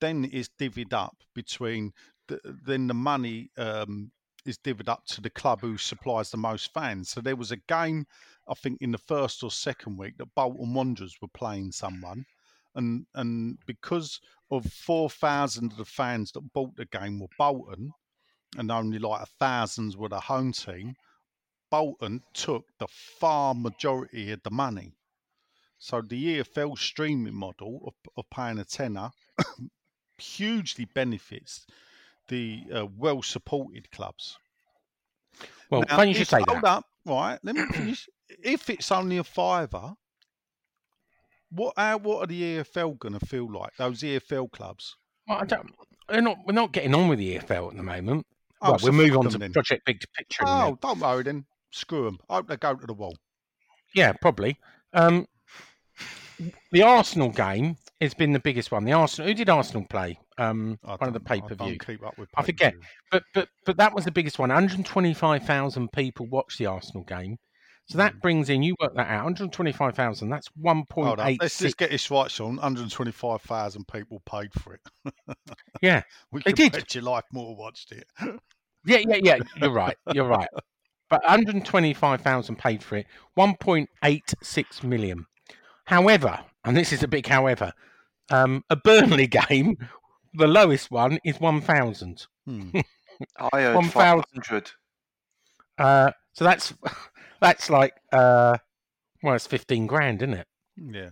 then 0.00 0.28
it's 0.32 0.50
divvied 0.60 0.92
up 0.92 1.16
between 1.34 1.92
the, 2.28 2.40
then 2.66 2.88
the 2.88 2.94
money 2.94 3.50
um, 3.56 4.10
is 4.44 4.58
divvied 4.58 4.88
up 4.88 5.04
to 5.06 5.20
the 5.20 5.30
club 5.30 5.60
who 5.60 5.76
supplies 5.78 6.30
the 6.30 6.36
most 6.36 6.72
fans. 6.72 7.10
So 7.10 7.20
there 7.20 7.36
was 7.36 7.52
a 7.52 7.56
game, 7.68 8.06
I 8.48 8.54
think, 8.54 8.78
in 8.80 8.92
the 8.92 8.98
first 9.06 9.42
or 9.42 9.50
second 9.50 9.98
week 9.98 10.18
that 10.18 10.34
Bolton 10.34 10.74
Wanderers 10.74 11.16
were 11.22 11.28
playing 11.28 11.72
someone, 11.72 12.24
and 12.74 13.06
and 13.14 13.58
because 13.66 14.20
of 14.50 14.66
four 14.66 15.08
thousand 15.10 15.72
of 15.72 15.78
the 15.78 15.84
fans 15.84 16.32
that 16.32 16.52
bought 16.52 16.74
the 16.76 16.86
game 16.86 17.20
were 17.20 17.28
Bolton, 17.38 17.92
and 18.56 18.70
only 18.70 18.98
like 18.98 19.22
a 19.22 19.26
thousands 19.38 19.96
were 19.96 20.08
the 20.08 20.20
home 20.20 20.52
team, 20.52 20.94
Bolton 21.70 22.22
took 22.32 22.64
the 22.78 22.86
far 22.88 23.54
majority 23.54 24.30
of 24.32 24.42
the 24.42 24.50
money. 24.50 24.92
So 25.78 26.00
the 26.00 26.38
EFL 26.38 26.78
streaming 26.78 27.34
model 27.34 27.80
of, 27.86 27.94
of 28.16 28.24
paying 28.30 28.58
a 28.58 28.64
tenner 28.64 29.10
hugely 30.18 30.86
benefits 30.94 31.66
the 32.28 32.64
uh, 32.74 32.86
well 32.96 33.22
supported 33.22 33.90
clubs. 33.90 34.36
well, 35.70 35.84
Now, 35.88 36.02
you 36.02 36.14
should 36.14 36.28
say 36.28 36.42
hold 36.48 36.62
that. 36.62 36.64
up, 36.64 36.84
right? 37.04 37.38
Let 37.42 37.56
me 37.56 37.66
finish. 37.66 38.08
if 38.42 38.70
it's 38.70 38.90
only 38.90 39.18
a 39.18 39.24
fiver, 39.24 39.94
what 41.50 41.74
how, 41.76 41.98
what 41.98 42.24
are 42.24 42.26
the 42.26 42.58
EFL 42.58 42.98
going 42.98 43.18
to 43.18 43.26
feel 43.26 43.52
like? 43.52 43.76
Those 43.76 44.00
EFL 44.00 44.50
clubs. 44.50 44.96
Well, 45.28 45.38
I 45.38 45.44
don't, 45.44 45.70
we're 46.08 46.20
not 46.20 46.38
we're 46.46 46.52
not 46.54 46.72
getting 46.72 46.94
on 46.94 47.08
with 47.08 47.18
the 47.18 47.38
EFL 47.38 47.70
at 47.70 47.76
the 47.76 47.82
moment. 47.82 48.26
Oh, 48.66 48.70
well, 48.70 48.78
so 48.78 48.84
we'll 48.86 48.94
move 48.94 49.16
on 49.16 49.28
to 49.30 49.38
then. 49.38 49.52
Project 49.52 49.84
Big 49.86 50.00
Picture. 50.16 50.42
in 50.44 50.48
a 50.48 50.56
minute. 50.56 50.78
Oh, 50.82 50.88
don't 50.88 51.00
worry 51.00 51.22
then. 51.22 51.44
Screw 51.70 52.04
them. 52.04 52.18
I 52.28 52.36
hope 52.36 52.48
they 52.48 52.56
go 52.56 52.74
to 52.74 52.86
the 52.86 52.94
wall. 52.94 53.16
Yeah, 53.94 54.12
probably. 54.12 54.58
Um, 54.92 55.26
the 56.72 56.82
Arsenal 56.82 57.30
game 57.30 57.76
has 58.00 58.14
been 58.14 58.32
the 58.32 58.40
biggest 58.40 58.70
one. 58.70 58.84
The 58.84 58.92
Arsenal. 58.92 59.28
Who 59.28 59.34
did 59.34 59.48
Arsenal 59.48 59.86
play? 59.88 60.18
Um, 60.38 60.78
one 60.82 60.98
of 61.00 61.14
the 61.14 61.20
pay 61.20 61.40
per 61.40 61.54
view. 61.54 61.56
don't 61.56 61.86
keep 61.86 62.04
up 62.04 62.18
with 62.18 62.28
I 62.36 62.42
forget. 62.42 62.74
But 63.10 63.22
but 63.32 63.48
but 63.64 63.76
that 63.78 63.94
was 63.94 64.04
the 64.04 64.10
biggest 64.10 64.38
one. 64.38 64.50
125,000 64.50 65.92
people 65.92 66.26
watched 66.26 66.58
the 66.58 66.66
Arsenal 66.66 67.04
game. 67.04 67.38
So 67.88 67.98
that 67.98 68.20
brings 68.20 68.50
in, 68.50 68.64
you 68.64 68.74
work 68.80 68.96
that 68.96 69.06
out, 69.08 69.22
125,000. 69.24 70.28
That's 70.28 70.48
Hold 70.64 71.20
on. 71.20 71.36
Let's 71.40 71.58
just 71.58 71.76
get 71.76 71.90
this 71.90 72.10
right, 72.10 72.28
Sean. 72.28 72.56
125,000 72.56 73.86
people 73.86 74.20
paid 74.26 74.52
for 74.54 74.74
it. 74.74 74.80
Yeah, 75.80 76.02
We 76.32 76.42
They 76.44 76.52
did. 76.52 76.72
bet 76.72 76.94
your 76.96 77.04
life 77.04 77.22
more 77.32 77.54
watched 77.54 77.92
it. 77.92 78.08
yeah, 78.86 78.98
yeah, 79.06 79.18
yeah. 79.22 79.38
You're 79.60 79.72
right. 79.72 79.96
You're 80.12 80.28
right. 80.28 80.48
But 81.08 81.22
125,000 81.22 82.56
paid 82.58 82.82
for 82.82 82.96
it, 82.96 83.06
1.86 83.38 84.82
million. 84.82 85.26
However, 85.84 86.40
and 86.64 86.76
this 86.76 86.92
is 86.92 87.02
a 87.02 87.08
big 87.08 87.26
however, 87.26 87.72
um, 88.30 88.64
a 88.70 88.76
Burnley 88.76 89.26
game, 89.48 89.76
the 90.34 90.48
lowest 90.48 90.90
one 90.90 91.18
is 91.24 91.40
1,000. 91.40 92.26
Hmm. 92.46 92.70
I 93.52 93.60
heard 93.60 93.74
1,000. 93.76 93.92
500. 93.92 94.70
Uh, 95.78 96.10
so 96.32 96.44
that's 96.44 96.74
that's 97.40 97.70
like 97.70 97.94
uh, 98.12 98.56
well, 99.22 99.34
it's 99.34 99.46
15 99.46 99.86
grand, 99.86 100.22
isn't 100.22 100.34
it? 100.34 100.46
Yeah. 100.76 101.10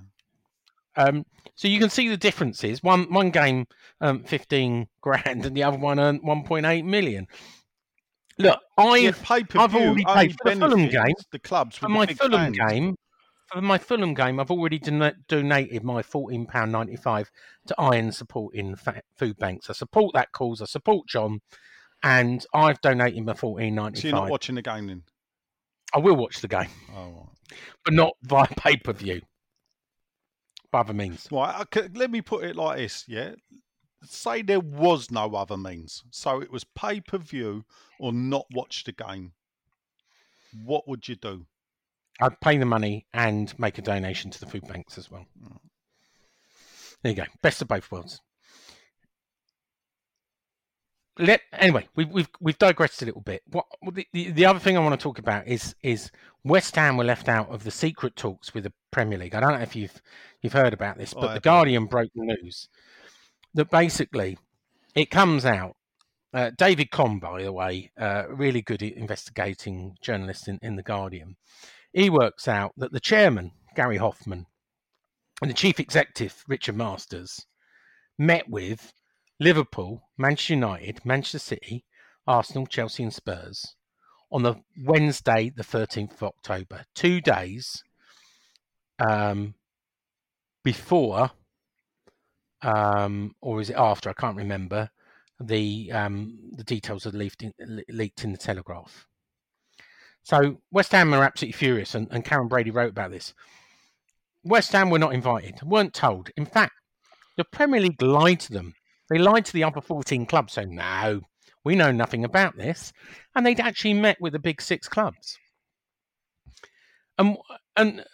Um, 0.97 1.25
so 1.57 1.69
you 1.69 1.79
can 1.79 1.91
see 1.91 2.09
the 2.09 2.17
differences. 2.17 2.83
One 2.83 3.13
one 3.13 3.31
game, 3.31 3.67
um, 4.01 4.25
15 4.25 4.89
grand, 5.01 5.47
and 5.47 5.57
the 5.57 5.63
other 5.63 5.79
one 5.79 5.99
earned 5.99 6.23
1.8 6.23 6.85
million. 6.85 7.27
Look, 8.39 8.61
I've 8.77 9.03
yeah, 9.03 9.13
I've 9.57 9.75
already 9.75 10.05
paid 10.05 10.37
for 10.43 10.51
the 10.51 10.57
Fulham 10.57 10.89
game. 10.89 11.15
The 11.31 11.39
clubs 11.39 11.77
for 11.77 11.89
my 11.89 12.07
Fulham 12.07 12.55
fans. 12.55 12.59
game, 12.59 12.97
for 13.53 13.61
my 13.63 13.79
Fulham 13.79 14.15
game, 14.15 14.41
I've 14.41 14.51
already 14.51 14.79
don- 14.79 15.15
donated 15.29 15.85
my 15.85 16.03
fourteen 16.03 16.47
pound 16.47 16.73
ninety 16.73 16.97
five 16.97 17.31
to 17.69 17.75
Iron 17.79 18.11
Supporting 18.11 18.77
Food 19.17 19.37
Banks. 19.39 19.71
I 19.71 19.73
support 19.73 20.15
that 20.15 20.33
cause. 20.33 20.61
I 20.61 20.65
support 20.65 21.07
John, 21.09 21.41
and 22.03 22.45
I've 22.53 22.81
donated 22.81 23.25
my 23.25 23.35
fourteen 23.35 23.77
ninety 23.77 24.01
So 24.01 24.09
you're 24.09 24.17
not 24.17 24.31
watching 24.31 24.57
the 24.57 24.63
game 24.63 24.89
then? 24.89 25.03
I 25.95 25.99
will 25.99 26.17
watch 26.17 26.41
the 26.41 26.49
game, 26.49 26.71
Oh, 26.93 27.29
but 27.85 27.95
not 27.95 28.15
via 28.23 28.49
pay 28.57 28.77
per 28.77 28.93
view. 28.93 29.21
By 30.73 30.81
other 30.81 30.93
means, 30.93 31.29
right. 31.31 31.55
Uh, 31.55 31.63
okay, 31.63 31.89
let 31.95 32.11
me 32.11 32.21
put 32.21 32.43
it 32.43 32.57
like 32.57 32.79
this. 32.79 33.05
Yeah. 33.07 33.35
Say 34.07 34.43
there 34.43 34.61
was 34.61 35.11
no 35.11 35.35
other 35.35 35.57
means, 35.57 36.05
so 36.11 36.41
it 36.41 36.51
was 36.51 36.65
pay 36.65 37.01
per 37.01 37.19
view 37.19 37.65
or 37.99 38.13
not 38.13 38.47
watch 38.53 38.85
the 38.85 38.93
game. 38.93 39.33
What 40.65 40.87
would 40.89 41.09
you 41.09 41.17
do? 41.17 41.47
I'd 42.21 42.41
pay 42.41 42.59
the 42.59 42.65
money 42.65 43.07
and 43.13 43.57
make 43.59 43.79
a 43.79 43.83
donation 43.83 44.31
to 44.31 44.41
the 44.41 44.47
food 44.47 44.67
banks 44.69 44.99
as 44.99 45.11
well. 45.11 45.27
Mm. 45.43 45.59
There 47.03 47.13
you 47.13 47.17
go. 47.17 47.25
Best 47.43 47.61
of 47.61 47.69
both 47.69 47.91
worlds. 47.91 48.21
Let 51.19 51.43
anyway, 51.53 51.89
we've 51.95 52.11
we've 52.11 52.29
we've 52.41 52.59
digressed 52.59 53.03
a 53.03 53.05
little 53.05 53.21
bit. 53.21 53.43
What 53.51 53.67
the, 53.93 54.07
the, 54.13 54.31
the 54.33 54.47
other 54.47 54.59
thing 54.59 54.77
I 54.77 54.81
want 54.81 54.99
to 54.99 55.03
talk 55.03 55.19
about 55.19 55.47
is 55.47 55.77
is 55.83 56.11
West 56.43 56.75
Ham 56.75 56.97
were 56.97 57.05
left 57.05 57.29
out 57.29 57.49
of 57.51 57.63
the 57.63 57.71
secret 57.71 58.17
talks 58.17 58.53
with 58.53 58.65
the 58.65 58.73
Premier 58.91 59.19
League. 59.19 59.35
I 59.35 59.41
don't 59.41 59.53
know 59.53 59.61
if 59.61 59.77
you've 59.77 60.03
you've 60.43 60.53
heard 60.53 60.73
about 60.73 60.99
this, 60.99 61.15
but 61.15 61.35
the. 61.35 61.41
Guardian 61.41 61.87
broke 61.87 62.11
the 62.15 62.25
news 62.25 62.69
that 63.55 63.71
basically 63.71 64.39
it 64.95 65.11
comes 65.11 65.45
out. 65.45 65.77
Uh, 66.33 66.51
David 66.57 66.91
Conn, 66.91 67.21
by 67.21 67.45
the 67.45 67.53
way, 67.53 67.93
uh, 67.99 68.25
really 68.29 68.61
good 68.61 68.83
at 68.83 68.95
investigating 68.95 69.97
journalist 70.03 70.49
in, 70.49 70.59
in 70.63 70.75
the 70.75 70.83
Guardian. 70.83 71.37
He 71.93 72.11
works 72.11 72.49
out 72.49 72.73
that 72.77 72.93
the 72.93 72.99
chairman 73.01 73.53
Gary 73.77 73.99
Hoffman 73.99 74.47
and 75.41 75.51
the 75.51 75.55
chief 75.55 75.79
executive 75.79 76.45
Richard 76.49 76.77
Masters 76.77 77.47
met 78.19 78.49
with 78.49 78.93
Liverpool, 79.39 80.03
Manchester 80.19 80.55
United, 80.55 81.05
Manchester 81.05 81.39
City, 81.39 81.85
Arsenal, 82.27 82.67
Chelsea, 82.67 83.03
and 83.03 83.15
Spurs 83.15 83.77
on 84.33 84.43
the 84.43 84.57
Wednesday, 84.83 85.53
the 85.55 85.63
13th 85.63 86.13
of 86.15 86.23
October, 86.25 86.85
two 86.95 87.21
days 87.21 87.85
um, 88.99 89.55
before, 90.65 91.31
um, 92.65 93.35
or 93.41 93.61
is 93.61 93.71
it 93.71 93.77
after? 93.77 94.11
I 94.11 94.15
can't 94.15 94.37
remember. 94.37 94.91
The 95.41 95.91
um, 95.93 96.39
the 96.53 96.65
details 96.65 97.07
are 97.07 97.11
leaked 97.11 97.43
in, 97.43 97.53
leaked 97.89 98.25
in 98.25 98.33
the 98.33 98.39
Telegraph. 98.39 99.07
So 100.23 100.59
West 100.71 100.93
Ham 100.93 101.13
are 101.13 101.23
absolutely 101.23 101.59
furious, 101.59 101.95
and, 101.95 102.09
and 102.11 102.25
Karren 102.25 102.49
Brady 102.49 102.71
wrote 102.71 102.91
about 102.91 103.11
this. 103.11 103.35
West 104.43 104.73
Ham 104.73 104.91
were 104.91 104.99
not 104.99 105.15
invited, 105.15 105.63
weren't 105.63 105.95
told. 105.95 106.31
In 106.37 106.47
fact, 106.47 106.73
the 107.37 107.45
Premier 107.45 107.81
League 107.81 108.01
lied 108.01 108.41
to 108.41 108.53
them. 108.53 108.75
They 109.11 109.19
lied 109.19 109.45
to 109.47 109.53
the 109.53 109.65
upper 109.65 109.81
14 109.81 110.27
clubs, 110.27 110.55
saying, 110.55 110.75
no, 110.75 111.21
we 111.65 111.75
know 111.75 111.93
nothing 111.93 112.25
about 112.25 112.57
this. 112.57 112.93
And 113.35 113.45
they'd 113.45 113.61
actually 113.61 113.95
met 113.95 114.21
with 114.21 114.33
the 114.33 114.39
big 114.39 114.63
six 114.63 114.89
clubs. 114.89 115.39
And, 117.19 117.37
and 117.77 118.05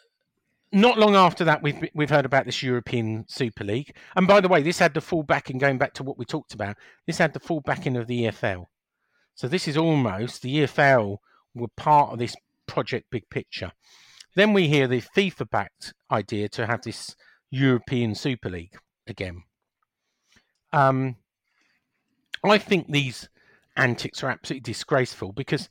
not 0.72 0.98
long 0.98 1.16
after 1.16 1.44
that, 1.44 1.62
we've, 1.62 1.88
we've 1.94 2.10
heard 2.10 2.24
about 2.24 2.46
this 2.46 2.62
European 2.62 3.24
Super 3.28 3.64
League. 3.64 3.94
And 4.14 4.26
by 4.26 4.40
the 4.40 4.48
way, 4.48 4.62
this 4.62 4.78
had 4.78 4.94
the 4.94 5.00
full 5.00 5.22
backing, 5.22 5.58
going 5.58 5.78
back 5.78 5.94
to 5.94 6.02
what 6.02 6.18
we 6.18 6.24
talked 6.24 6.54
about, 6.54 6.76
this 7.06 7.18
had 7.18 7.32
the 7.32 7.40
full 7.40 7.60
backing 7.60 7.96
of 7.96 8.06
the 8.06 8.24
EFL. 8.24 8.66
So 9.34 9.48
this 9.48 9.66
is 9.66 9.76
almost 9.76 10.42
the 10.42 10.58
EFL 10.60 11.18
were 11.54 11.68
part 11.76 12.12
of 12.12 12.18
this 12.18 12.36
project 12.66 13.06
big 13.10 13.28
picture. 13.30 13.72
Then 14.36 14.52
we 14.52 14.68
hear 14.68 14.86
the 14.86 15.00
FIFA 15.00 15.50
backed 15.50 15.94
idea 16.10 16.48
to 16.50 16.66
have 16.66 16.82
this 16.82 17.16
European 17.50 18.14
Super 18.14 18.48
League 18.48 18.76
again. 19.06 19.42
Um, 20.72 21.16
I 22.44 22.58
think 22.58 22.88
these 22.88 23.28
antics 23.76 24.22
are 24.22 24.30
absolutely 24.30 24.72
disgraceful 24.72 25.32
because 25.32 25.68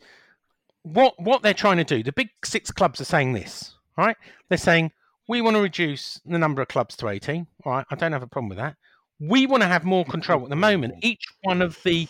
what 0.83 1.13
what 1.19 1.41
they're 1.41 1.53
trying 1.53 1.77
to 1.77 1.83
do, 1.83 2.03
the 2.03 2.11
big 2.11 2.29
six 2.43 2.71
clubs 2.71 2.99
are 2.99 3.05
saying 3.05 3.33
this, 3.33 3.75
right? 3.99 4.17
They're 4.47 4.57
saying 4.57 4.91
we 5.27 5.41
want 5.41 5.55
to 5.55 5.61
reduce 5.61 6.19
the 6.25 6.39
number 6.39 6.61
of 6.61 6.67
clubs 6.67 6.95
to 6.97 7.07
18. 7.07 7.45
All 7.65 7.73
right, 7.73 7.85
I 7.91 7.95
don't 7.95 8.11
have 8.11 8.23
a 8.23 8.27
problem 8.27 8.49
with 8.49 8.57
that. 8.57 8.75
We 9.19 9.45
want 9.45 9.61
to 9.61 9.67
have 9.67 9.83
more 9.83 10.05
control. 10.05 10.43
At 10.43 10.49
the 10.49 10.55
moment, 10.55 10.95
each 11.03 11.25
one 11.43 11.61
of 11.61 11.77
the 11.83 12.07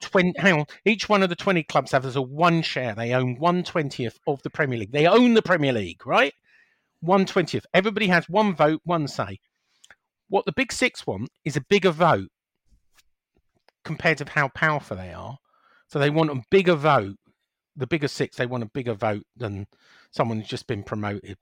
20 0.00 0.34
hang 0.36 0.60
on, 0.60 0.66
each 0.84 1.08
one 1.08 1.22
of 1.22 1.28
the 1.28 1.36
20 1.36 1.62
clubs 1.64 1.92
has 1.92 2.16
a 2.16 2.22
one 2.22 2.62
share. 2.62 2.94
They 2.94 3.12
own 3.12 3.38
120th 3.38 4.16
of 4.26 4.42
the 4.42 4.50
Premier 4.50 4.78
League. 4.78 4.92
They 4.92 5.06
own 5.06 5.34
the 5.34 5.42
Premier 5.42 5.72
League, 5.72 6.06
right? 6.06 6.34
120th. 7.04 7.64
Everybody 7.72 8.08
has 8.08 8.28
one 8.28 8.54
vote, 8.54 8.80
one 8.84 9.08
say. 9.08 9.38
What 10.28 10.44
the 10.44 10.52
big 10.52 10.72
six 10.72 11.06
want 11.06 11.30
is 11.44 11.56
a 11.56 11.62
bigger 11.62 11.90
vote 11.90 12.28
compared 13.84 14.18
to 14.18 14.26
how 14.28 14.48
powerful 14.48 14.96
they 14.96 15.12
are. 15.12 15.38
So 15.88 15.98
they 15.98 16.10
want 16.10 16.30
a 16.30 16.42
bigger 16.50 16.74
vote. 16.74 17.16
The 17.76 17.86
bigger 17.86 18.08
six, 18.08 18.36
they 18.36 18.46
want 18.46 18.62
a 18.62 18.70
bigger 18.72 18.94
vote 18.94 19.24
than 19.36 19.66
someone 20.10 20.42
just 20.42 20.66
been 20.66 20.82
promoted. 20.82 21.38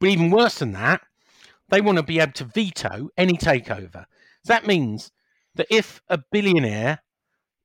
But 0.00 0.08
even 0.08 0.30
worse 0.30 0.58
than 0.58 0.72
that, 0.72 1.02
they 1.68 1.80
want 1.80 1.98
to 1.98 2.02
be 2.02 2.20
able 2.20 2.32
to 2.32 2.44
veto 2.44 3.08
any 3.16 3.34
takeover. 3.34 4.06
That 4.44 4.66
means 4.66 5.10
that 5.54 5.66
if 5.70 6.02
a 6.08 6.18
billionaire, 6.30 7.00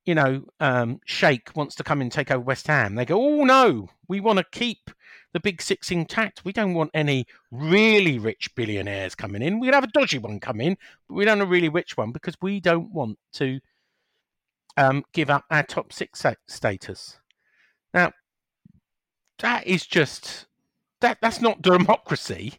you 0.05 0.15
know, 0.15 0.43
um, 0.59 0.99
Sheikh 1.05 1.55
wants 1.55 1.75
to 1.75 1.83
come 1.83 2.01
and 2.01 2.11
take 2.11 2.31
over 2.31 2.43
West 2.43 2.67
Ham, 2.67 2.95
they 2.95 3.05
go, 3.05 3.21
oh 3.21 3.43
no, 3.43 3.89
we 4.07 4.19
want 4.19 4.39
to 4.39 4.45
keep 4.51 4.89
the 5.33 5.39
big 5.39 5.61
six 5.61 5.91
intact. 5.91 6.43
We 6.45 6.53
don't 6.53 6.73
want 6.73 6.91
any 6.93 7.25
really 7.51 8.17
rich 8.17 8.53
billionaires 8.55 9.15
coming 9.15 9.41
in. 9.41 9.59
We 9.59 9.67
could 9.67 9.75
have 9.75 9.83
a 9.83 9.87
dodgy 9.87 10.17
one 10.17 10.39
come 10.39 10.61
in, 10.61 10.77
but 11.07 11.15
we 11.15 11.25
don't 11.25 11.41
a 11.41 11.45
really 11.45 11.69
rich 11.69 11.97
one 11.97 12.11
because 12.11 12.35
we 12.41 12.59
don't 12.59 12.91
want 12.91 13.19
to 13.33 13.59
um, 14.77 15.03
give 15.13 15.29
up 15.29 15.45
our 15.51 15.63
top 15.63 15.93
six 15.93 16.25
status. 16.47 17.19
That 19.39 19.65
is 19.65 19.85
just 19.85 20.45
that. 21.01 21.19
That's 21.21 21.41
not 21.41 21.61
democracy. 21.61 22.55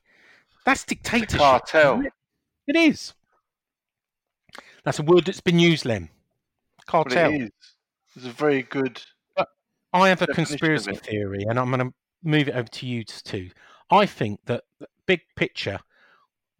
That's 0.65 0.85
dictatorship. 0.85 1.39
cartel. 1.39 2.03
It 2.67 2.77
is. 2.77 3.15
That's 4.85 4.99
a 4.99 5.03
word 5.03 5.27
that's 5.27 5.41
been 5.41 5.59
used, 5.59 5.85
Len. 5.85 6.09
Cartel. 6.87 7.33
it 7.33 7.43
is. 7.43 7.51
It's 8.17 8.27
a 8.27 8.31
very 8.31 8.63
good. 8.63 9.01
I 9.93 10.09
have 10.09 10.23
a 10.23 10.27
conspiracy 10.29 10.95
theory, 10.95 11.45
and 11.49 11.59
I'm 11.59 11.71
going 11.71 11.89
to 11.89 11.95
move 12.23 12.49
it 12.49 12.55
over 12.55 12.69
to 12.69 12.87
you 12.87 13.03
too. 13.05 13.51
I 13.91 14.07
think 14.07 14.41
that 14.47 14.65
the 14.79 14.87
big 15.07 15.21
picture 15.35 15.81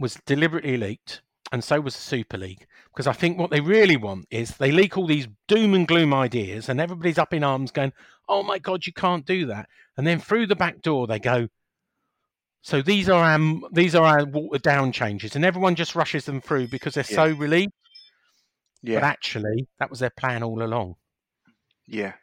was 0.01 0.19
deliberately 0.27 0.77
leaked, 0.77 1.23
and 1.53 1.63
so 1.65 1.81
was 1.81 1.95
the 1.95 2.01
Super 2.03 2.39
League, 2.39 2.67
because 2.93 3.07
I 3.07 3.13
think 3.13 3.39
what 3.39 3.51
they 3.51 3.61
really 3.61 3.97
want 3.97 4.27
is 4.31 4.57
they 4.57 4.71
leak 4.73 4.97
all 4.97 5.07
these 5.07 5.27
doom 5.49 5.75
and 5.75 5.87
gloom 5.89 6.15
ideas, 6.15 6.69
and 6.69 6.81
everybody's 6.81 7.19
up 7.19 7.35
in 7.35 7.43
arms 7.45 7.71
going, 7.71 7.93
"Oh 8.29 8.43
my 8.43 8.59
God, 8.59 8.87
you 8.87 8.93
can't 8.93 9.27
do 9.27 9.47
that!" 9.47 9.69
And 9.97 10.07
then 10.07 10.21
through 10.21 10.47
the 10.47 10.57
back 10.57 10.81
door 10.83 11.07
they 11.07 11.19
go, 11.19 11.49
"So 12.63 12.83
these 12.83 13.09
are 13.09 13.23
our 13.25 13.61
these 13.73 13.95
are 13.95 14.05
our 14.05 14.25
watered 14.27 14.63
down 14.63 14.93
changes," 14.93 15.35
and 15.37 15.45
everyone 15.45 15.75
just 15.75 15.95
rushes 15.95 16.25
them 16.25 16.41
through 16.41 16.69
because 16.69 16.95
they're 16.95 17.05
Yeah. 17.09 17.17
so 17.17 17.33
relieved. 17.33 17.73
But 18.83 19.05
actually, 19.05 19.69
that 19.79 19.91
was 19.91 20.01
their 20.01 20.11
plan 20.11 20.43
all 20.43 20.63
along. 20.63 20.97
yeah, 21.87 22.15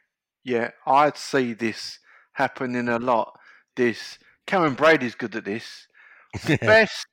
yeah. 0.44 0.70
I'd 0.86 1.16
see 1.18 1.52
this 1.52 1.98
happening 2.32 2.88
a 2.88 2.98
lot. 2.98 3.38
This 3.76 4.18
Cameron 4.46 4.74
Brady's 4.74 5.14
good 5.14 5.36
at 5.36 5.44
this. 5.44 5.86
best 6.60 7.06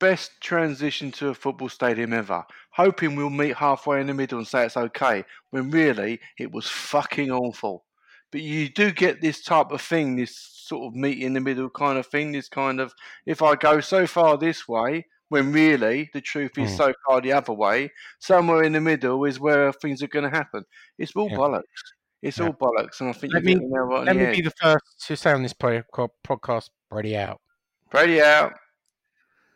best 0.00 0.32
transition 0.40 1.10
to 1.12 1.28
a 1.28 1.34
football 1.34 1.68
stadium 1.68 2.12
ever. 2.12 2.44
Hoping 2.72 3.16
we'll 3.16 3.30
meet 3.30 3.56
halfway 3.56 4.00
in 4.00 4.06
the 4.06 4.14
middle 4.14 4.38
and 4.38 4.46
say 4.46 4.64
it's 4.64 4.76
okay, 4.76 5.24
when 5.50 5.70
really 5.70 6.20
it 6.38 6.52
was 6.52 6.66
fucking 6.68 7.30
awful. 7.30 7.84
But 8.30 8.42
you 8.42 8.68
do 8.68 8.92
get 8.92 9.20
this 9.20 9.42
type 9.42 9.70
of 9.70 9.80
thing, 9.80 10.16
this 10.16 10.36
sort 10.36 10.86
of 10.86 10.94
meet 10.94 11.18
in 11.22 11.32
the 11.32 11.40
middle 11.40 11.70
kind 11.70 11.98
of 11.98 12.06
thing. 12.06 12.32
This 12.32 12.48
kind 12.48 12.78
of 12.80 12.92
if 13.26 13.40
I 13.42 13.54
go 13.56 13.80
so 13.80 14.06
far 14.06 14.36
this 14.36 14.68
way, 14.68 15.06
when 15.30 15.52
really 15.52 16.10
the 16.12 16.20
truth 16.20 16.56
is 16.58 16.72
Mm. 16.72 16.76
so 16.76 16.92
far 17.06 17.20
the 17.20 17.32
other 17.32 17.52
way, 17.52 17.90
somewhere 18.18 18.62
in 18.62 18.72
the 18.72 18.80
middle 18.80 19.24
is 19.24 19.40
where 19.40 19.72
things 19.72 20.02
are 20.02 20.08
going 20.08 20.30
to 20.30 20.36
happen. 20.36 20.64
It's 20.98 21.12
all 21.16 21.30
Yeah. 21.30 21.36
bollocks. 21.36 21.62
It's 22.22 22.38
Yeah. 22.38 22.46
all 22.46 22.52
bollocks, 22.52 23.00
and 23.00 23.10
I 23.10 23.12
think 23.12 23.32
Let 23.32 23.44
me- 23.44 23.56
right 23.56 24.04
Let 24.06 24.16
me 24.16 24.26
be 24.36 24.42
the 24.42 24.52
first 24.60 24.84
to 25.06 25.16
say 25.16 25.32
on 25.32 25.42
this 25.42 25.52
podcast, 25.54 26.70
Brady 26.90 27.16
out. 27.16 27.40
Brady 27.90 28.20
out. 28.20 28.54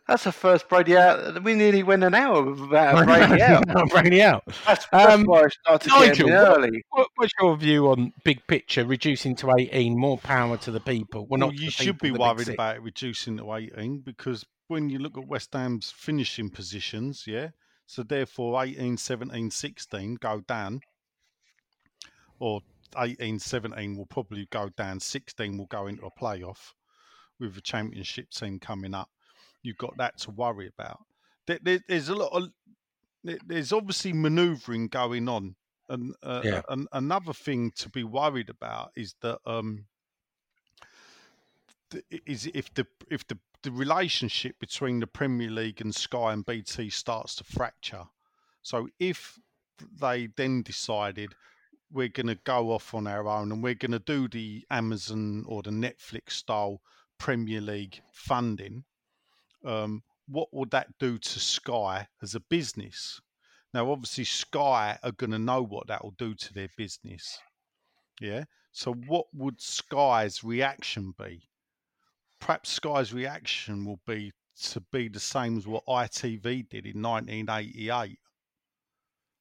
That's 0.08 0.24
the 0.24 0.32
first 0.32 0.68
Brady 0.68 0.96
out. 0.96 1.42
We 1.44 1.54
nearly 1.54 1.82
went 1.84 2.02
an 2.02 2.14
hour 2.14 2.42
without 2.42 3.02
a 3.02 3.04
Brady 3.04 3.40
out. 3.40 3.64
Brady 3.90 4.22
out. 4.22 4.42
That's, 4.66 4.86
that's 4.86 5.14
Um, 5.14 5.22
why 5.24 5.44
I 5.44 5.48
started 5.48 5.88
Nigel, 5.90 6.28
getting 6.28 6.32
early. 6.32 6.84
What, 6.90 7.08
what's 7.14 7.32
your 7.40 7.56
view 7.56 7.88
on 7.88 8.12
big 8.24 8.44
picture 8.48 8.84
reducing 8.84 9.36
to 9.36 9.52
18? 9.56 9.96
More 9.96 10.18
power 10.18 10.56
to 10.58 10.70
the 10.72 10.80
people. 10.80 11.26
Well, 11.28 11.38
Well, 11.38 11.48
not 11.50 11.58
you 11.58 11.70
should 11.70 12.00
people, 12.00 12.18
be 12.18 12.20
worried 12.20 12.48
about 12.48 12.82
reducing 12.82 13.36
to 13.38 13.54
18 13.54 14.00
because 14.00 14.44
when 14.66 14.88
you 14.90 14.98
look 14.98 15.16
at 15.16 15.26
West 15.28 15.52
Ham's 15.52 15.92
finishing 15.92 16.50
positions, 16.50 17.24
yeah, 17.26 17.50
so 17.86 18.02
therefore 18.02 18.64
18, 18.64 18.96
17, 18.96 19.50
16 19.50 20.14
go 20.16 20.40
down, 20.40 20.80
or 22.40 22.60
18, 22.98 23.38
17 23.38 23.96
will 23.96 24.06
probably 24.06 24.46
go 24.50 24.68
down, 24.70 24.98
16 24.98 25.56
will 25.58 25.66
go 25.66 25.86
into 25.86 26.04
a 26.06 26.10
playoff 26.10 26.72
with 27.38 27.54
the 27.54 27.60
championship 27.60 28.30
team 28.30 28.58
coming 28.58 28.94
up. 28.94 29.08
You've 29.62 29.78
got 29.78 29.96
that 29.98 30.18
to 30.18 30.30
worry 30.30 30.66
about. 30.66 31.00
There, 31.46 31.58
there, 31.62 31.80
there's 31.88 32.08
a 32.08 32.14
lot 32.14 32.32
of, 32.32 32.50
there's 33.46 33.72
obviously 33.72 34.12
manoeuvring 34.12 34.88
going 34.88 35.28
on. 35.28 35.56
And 35.88 36.14
uh, 36.22 36.42
Yeah. 36.44 36.62
an, 36.68 36.86
another 36.92 37.32
thing 37.32 37.72
to 37.76 37.88
be 37.88 38.04
worried 38.04 38.48
about 38.48 38.92
is 38.96 39.14
that 39.20 39.38
um, 39.46 39.86
is 42.26 42.48
if 42.54 42.72
the 42.74 42.86
if 43.10 43.26
the, 43.26 43.38
the 43.62 43.70
relationship 43.70 44.58
between 44.58 45.00
the 45.00 45.06
Premier 45.06 45.50
League 45.50 45.80
and 45.80 45.94
Sky 45.94 46.32
and 46.32 46.44
BT 46.46 46.90
starts 46.90 47.34
to 47.36 47.44
fracture. 47.44 48.04
So 48.62 48.88
if 48.98 49.38
they 50.00 50.28
then 50.36 50.62
decided 50.62 51.34
we're 51.90 52.08
going 52.08 52.28
to 52.28 52.38
go 52.44 52.70
off 52.72 52.94
on 52.94 53.06
our 53.06 53.28
own 53.28 53.52
and 53.52 53.62
we're 53.62 53.74
going 53.74 53.92
to 53.92 53.98
do 53.98 54.28
the 54.28 54.64
Amazon 54.70 55.44
or 55.46 55.62
the 55.62 55.70
Netflix 55.70 56.32
style 56.32 56.80
Premier 57.18 57.60
League 57.60 58.00
funding, 58.12 58.84
um, 59.64 60.02
what 60.28 60.48
would 60.52 60.70
that 60.70 60.88
do 60.98 61.18
to 61.18 61.40
Sky 61.40 62.06
as 62.22 62.34
a 62.34 62.40
business? 62.40 63.20
Now, 63.74 63.90
obviously, 63.90 64.24
Sky 64.24 64.98
are 65.02 65.12
going 65.12 65.30
to 65.30 65.38
know 65.38 65.62
what 65.62 65.86
that 65.88 66.02
will 66.04 66.14
do 66.18 66.34
to 66.34 66.54
their 66.54 66.68
business. 66.76 67.38
Yeah. 68.20 68.44
So, 68.72 68.92
what 68.92 69.26
would 69.34 69.60
Sky's 69.60 70.44
reaction 70.44 71.14
be? 71.18 71.48
Perhaps 72.40 72.70
Sky's 72.70 73.12
reaction 73.12 73.84
will 73.84 74.00
be 74.06 74.32
to 74.62 74.80
be 74.92 75.08
the 75.08 75.20
same 75.20 75.56
as 75.56 75.66
what 75.66 75.86
ITV 75.86 76.68
did 76.68 76.86
in 76.86 77.00
1988 77.00 78.18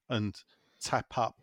and 0.10 0.36
tap 0.82 1.18
up 1.18 1.36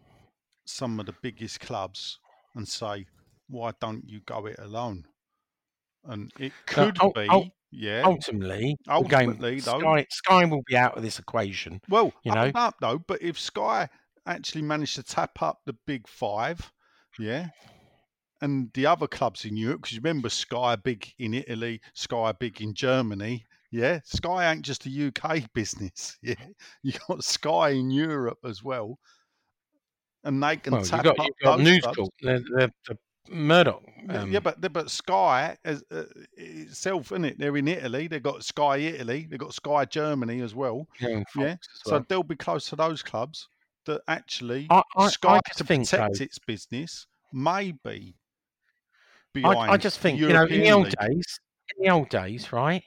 some 0.66 1.00
of 1.00 1.06
the 1.06 1.14
biggest 1.22 1.60
clubs 1.60 2.18
and 2.54 2.66
say, 2.66 3.06
why 3.48 3.72
don't 3.80 4.06
you 4.06 4.20
go 4.20 4.46
it 4.46 4.58
alone? 4.58 5.04
And 6.04 6.30
it 6.38 6.52
could 6.66 7.00
ul- 7.00 7.12
be, 7.12 7.52
yeah. 7.70 8.02
Ultimately, 8.04 8.76
the 8.86 9.00
game- 9.02 9.30
Ultimately, 9.30 9.60
though- 9.60 9.78
Sky, 9.80 10.06
Sky 10.10 10.44
will 10.46 10.62
be 10.66 10.76
out 10.76 10.96
of 10.96 11.02
this 11.02 11.18
equation. 11.18 11.80
Well, 11.88 12.12
you 12.24 12.32
know? 12.32 12.50
up 12.54 12.76
though. 12.80 12.98
But 12.98 13.22
if 13.22 13.38
Sky 13.38 13.88
actually 14.26 14.62
managed 14.62 14.96
to 14.96 15.02
tap 15.02 15.40
up 15.42 15.60
the 15.66 15.74
big 15.86 16.06
five, 16.08 16.72
yeah, 17.18 17.48
and 18.40 18.70
the 18.74 18.86
other 18.86 19.06
clubs 19.06 19.44
in 19.44 19.56
Europe, 19.56 19.82
because 19.82 19.96
remember 19.96 20.28
Sky 20.28 20.76
big 20.76 21.12
in 21.18 21.34
Italy, 21.34 21.80
Sky 21.94 22.32
big 22.32 22.60
in 22.60 22.74
Germany. 22.74 23.44
Yeah, 23.70 24.00
Sky 24.04 24.50
ain't 24.50 24.62
just 24.64 24.86
a 24.86 25.06
UK 25.08 25.44
business. 25.54 26.16
Yeah, 26.22 26.34
you 26.82 26.92
got 27.08 27.22
Sky 27.24 27.70
in 27.70 27.90
Europe 27.90 28.38
as 28.44 28.62
well, 28.62 28.98
and 30.24 30.42
they 30.42 30.56
can 30.56 30.72
Well, 30.74 30.84
tap 30.84 31.04
got, 31.04 31.18
up 31.18 31.26
you've 31.26 31.36
got 31.42 31.56
those 31.58 31.66
News 31.66 31.80
clubs. 31.82 31.96
Corp, 31.98 32.10
the, 32.22 32.38
the, 32.56 32.72
the 32.88 32.98
Murdoch. 33.30 33.82
Yeah, 34.06 34.22
Um, 34.22 34.32
yeah, 34.32 34.40
but 34.40 34.60
but 34.72 34.90
Sky 34.90 35.56
as, 35.64 35.82
uh, 35.90 36.04
itself, 36.36 37.12
isn't 37.12 37.24
it? 37.24 37.38
They're 37.38 37.56
in 37.56 37.68
Italy. 37.68 38.06
They've 38.08 38.22
got 38.22 38.44
Sky 38.44 38.78
Italy. 38.78 39.26
They've 39.28 39.38
got 39.38 39.54
Sky 39.54 39.84
Germany 39.84 40.40
as 40.40 40.54
well. 40.54 40.86
yeah, 41.00 41.08
and 41.08 41.26
yeah, 41.36 41.50
Fox 41.54 41.68
as 41.74 41.90
So 41.90 42.04
they'll 42.08 42.22
be 42.22 42.36
close 42.36 42.68
to 42.70 42.76
those 42.76 43.02
clubs 43.02 43.48
that 43.86 44.00
actually 44.08 44.66
I- 44.70 44.82
I- 44.96 45.04
I 45.04 45.08
Sky 45.08 45.40
just 45.46 45.58
to 45.58 45.64
think, 45.64 45.88
protect 45.88 46.18
though- 46.18 46.24
its 46.24 46.38
business 46.38 47.06
maybe. 47.32 48.14
I, 49.44 49.50
I 49.72 49.76
just 49.76 50.00
think, 50.00 50.18
you 50.18 50.28
know, 50.30 50.44
in 50.46 50.60
the 50.60 50.70
old 50.72 50.86
League. 50.86 50.94
days, 51.00 51.40
in 51.76 51.84
the 51.84 51.90
old 51.90 52.08
days, 52.08 52.52
right? 52.52 52.82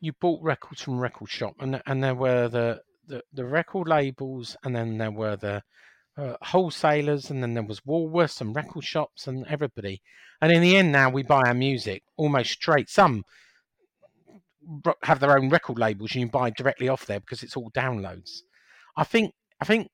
You 0.00 0.12
bought 0.14 0.42
records 0.42 0.80
from 0.80 0.98
record 0.98 1.28
shop, 1.28 1.56
and 1.60 1.82
and 1.86 2.02
there 2.02 2.14
were 2.14 2.48
the 2.48 2.80
the, 3.06 3.22
the 3.34 3.44
record 3.44 3.86
labels, 3.88 4.56
and 4.64 4.74
then 4.74 4.96
there 4.96 5.10
were 5.10 5.36
the 5.36 5.62
uh, 6.16 6.36
wholesalers, 6.42 7.30
and 7.30 7.42
then 7.42 7.54
there 7.54 7.62
was 7.62 7.80
Woolworths 7.80 8.40
and 8.40 8.54
record 8.54 8.84
shops, 8.84 9.26
and 9.26 9.46
everybody. 9.46 10.00
And 10.40 10.52
in 10.52 10.62
the 10.62 10.76
end, 10.76 10.92
now 10.92 11.10
we 11.10 11.22
buy 11.22 11.42
our 11.46 11.54
music 11.54 12.02
almost 12.16 12.50
straight. 12.50 12.88
Some 12.88 13.24
have 15.02 15.20
their 15.20 15.36
own 15.36 15.50
record 15.50 15.78
labels, 15.78 16.12
and 16.12 16.22
you 16.22 16.28
buy 16.28 16.50
directly 16.50 16.88
off 16.88 17.06
there 17.06 17.20
because 17.20 17.42
it's 17.42 17.56
all 17.56 17.70
downloads. 17.70 18.40
I 18.96 19.04
think 19.04 19.32
I 19.60 19.64
think 19.64 19.88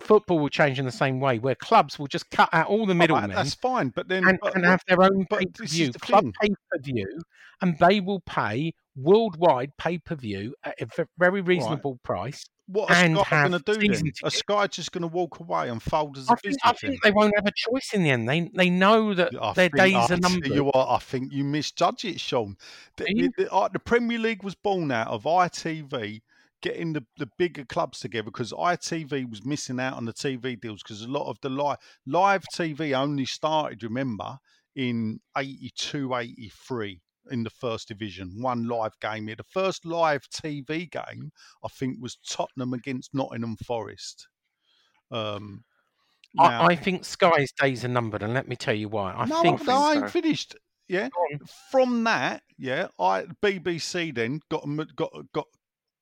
football 0.00 0.38
will 0.38 0.48
change 0.48 0.78
in 0.78 0.84
the 0.84 0.92
same 0.92 1.20
way, 1.20 1.38
where 1.38 1.54
clubs 1.54 1.98
will 1.98 2.06
just 2.06 2.30
cut 2.30 2.48
out 2.52 2.66
all 2.66 2.86
the 2.86 2.92
Oh, 2.92 2.96
middlemen 2.96 3.30
that's 3.30 3.54
fine, 3.54 3.90
but 3.90 4.08
then 4.08 4.26
and, 4.26 4.38
but 4.42 4.54
and 4.54 4.64
have 4.64 4.82
their 4.86 5.02
own 5.02 5.26
pay 5.26 5.46
per 5.46 5.64
view 5.64 5.92
club 5.92 6.26
pay 6.40 6.48
per 6.48 6.78
view, 6.80 7.20
and 7.60 7.78
they 7.78 8.00
will 8.00 8.20
pay 8.20 8.74
worldwide 8.96 9.70
pay 9.78 9.98
per 9.98 10.14
view 10.14 10.54
at 10.64 10.80
a 10.80 11.06
very 11.18 11.40
reasonable 11.40 11.98
price. 12.02 12.44
What 12.72 12.90
are 12.90 12.96
and 12.96 13.16
Sky 13.18 13.48
going 13.48 13.62
to 13.62 13.78
do 13.78 13.88
then? 13.88 14.12
Are. 14.24 14.30
Sky 14.30 14.66
just 14.66 14.92
going 14.92 15.02
to 15.02 15.08
walk 15.08 15.40
away 15.40 15.68
and 15.68 15.82
fold 15.82 16.16
as 16.18 16.28
a 16.28 16.32
I 16.32 16.34
think, 16.36 16.42
business? 16.42 16.60
I 16.64 16.72
think 16.72 17.02
they 17.02 17.10
won't 17.10 17.34
have 17.36 17.46
a 17.46 17.52
choice 17.54 17.90
in 17.92 18.02
the 18.02 18.10
end. 18.10 18.28
They 18.28 18.50
they 18.54 18.70
know 18.70 19.14
that 19.14 19.32
I 19.40 19.52
their 19.52 19.68
days 19.68 19.94
I 19.94 20.14
are 20.14 20.16
numbered. 20.16 20.48
You 20.52 20.64
what? 20.64 20.88
I 20.88 20.98
think 20.98 21.32
you 21.32 21.44
misjudge 21.44 22.04
it, 22.04 22.20
Sean. 22.20 22.56
The, 22.96 23.04
the- 23.04 23.32
the- 23.44 23.70
the 23.72 23.78
Premier 23.78 24.18
League 24.18 24.42
was 24.42 24.54
born 24.54 24.90
out 24.90 25.08
of 25.08 25.24
ITV 25.24 26.22
getting 26.62 26.92
the, 26.92 27.04
the 27.18 27.28
bigger 27.38 27.64
clubs 27.64 27.98
together 27.98 28.26
because 28.26 28.52
ITV 28.52 29.28
was 29.28 29.44
missing 29.44 29.80
out 29.80 29.94
on 29.94 30.04
the 30.04 30.12
TV 30.12 30.58
deals 30.58 30.82
because 30.82 31.02
a 31.02 31.08
lot 31.08 31.28
of 31.28 31.36
the 31.42 31.48
live 31.50 31.78
live 32.06 32.44
TV 32.54 32.96
only 32.96 33.26
started, 33.26 33.82
remember, 33.82 34.38
in 34.76 35.20
82, 35.36 36.14
83 36.14 37.00
in 37.30 37.42
the 37.42 37.50
first 37.50 37.88
division. 37.88 38.40
One 38.40 38.66
live 38.66 38.98
game 39.00 39.26
here. 39.26 39.36
The 39.36 39.44
first 39.44 39.84
live 39.84 40.28
TV 40.28 40.90
game, 40.90 41.30
I 41.64 41.68
think, 41.68 41.98
was 42.00 42.16
Tottenham 42.28 42.72
against 42.72 43.14
Nottingham 43.14 43.56
Forest. 43.56 44.28
Um, 45.10 45.64
now- 46.34 46.62
I, 46.62 46.66
I 46.68 46.76
think 46.76 47.04
Sky's 47.04 47.52
days 47.52 47.84
are 47.84 47.88
numbered, 47.88 48.22
and 48.22 48.34
let 48.34 48.48
me 48.48 48.56
tell 48.56 48.74
you 48.74 48.88
why. 48.88 49.12
I 49.12 49.26
no, 49.26 49.42
think 49.42 49.64
no, 49.66 49.78
I 49.78 49.94
so. 49.94 50.00
ain't 50.00 50.10
finished. 50.10 50.56
Yeah. 50.88 51.08
From 51.70 52.04
that, 52.04 52.42
yeah, 52.58 52.88
I 52.98 53.24
BBC 53.42 54.14
then 54.14 54.40
got 54.50 54.66
got 54.94 55.12
got 55.32 55.46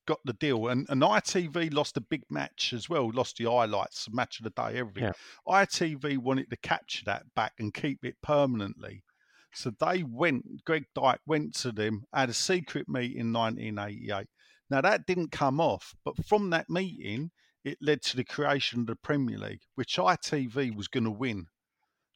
got 0.06 0.18
the 0.24 0.32
deal, 0.32 0.66
and, 0.68 0.86
and 0.88 1.02
ITV 1.02 1.72
lost 1.72 1.96
a 1.96 2.00
big 2.00 2.22
match 2.30 2.72
as 2.72 2.88
well. 2.88 3.10
Lost 3.12 3.36
the 3.36 3.44
highlights, 3.44 4.08
match 4.10 4.40
of 4.40 4.44
the 4.44 4.50
day, 4.50 4.78
everything. 4.78 5.04
Yeah. 5.04 5.12
ITV 5.46 6.18
wanted 6.18 6.50
to 6.50 6.56
capture 6.56 7.04
that 7.04 7.32
back 7.36 7.52
and 7.60 7.72
keep 7.72 8.04
it 8.04 8.16
permanently. 8.22 9.04
So 9.52 9.72
they 9.80 10.02
went. 10.02 10.64
Greg 10.64 10.84
Dyke 10.94 11.20
went 11.26 11.54
to 11.56 11.72
them, 11.72 12.04
had 12.12 12.28
a 12.28 12.34
secret 12.34 12.88
meeting 12.88 13.18
in 13.18 13.32
1988. 13.32 14.26
Now 14.70 14.80
that 14.80 15.06
didn't 15.06 15.32
come 15.32 15.60
off, 15.60 15.94
but 16.04 16.24
from 16.26 16.50
that 16.50 16.70
meeting, 16.70 17.30
it 17.64 17.78
led 17.80 18.02
to 18.02 18.16
the 18.16 18.24
creation 18.24 18.80
of 18.80 18.86
the 18.86 18.96
Premier 18.96 19.38
League, 19.38 19.62
which 19.74 19.96
ITV 19.96 20.74
was 20.74 20.88
going 20.88 21.04
to 21.04 21.10
win. 21.10 21.46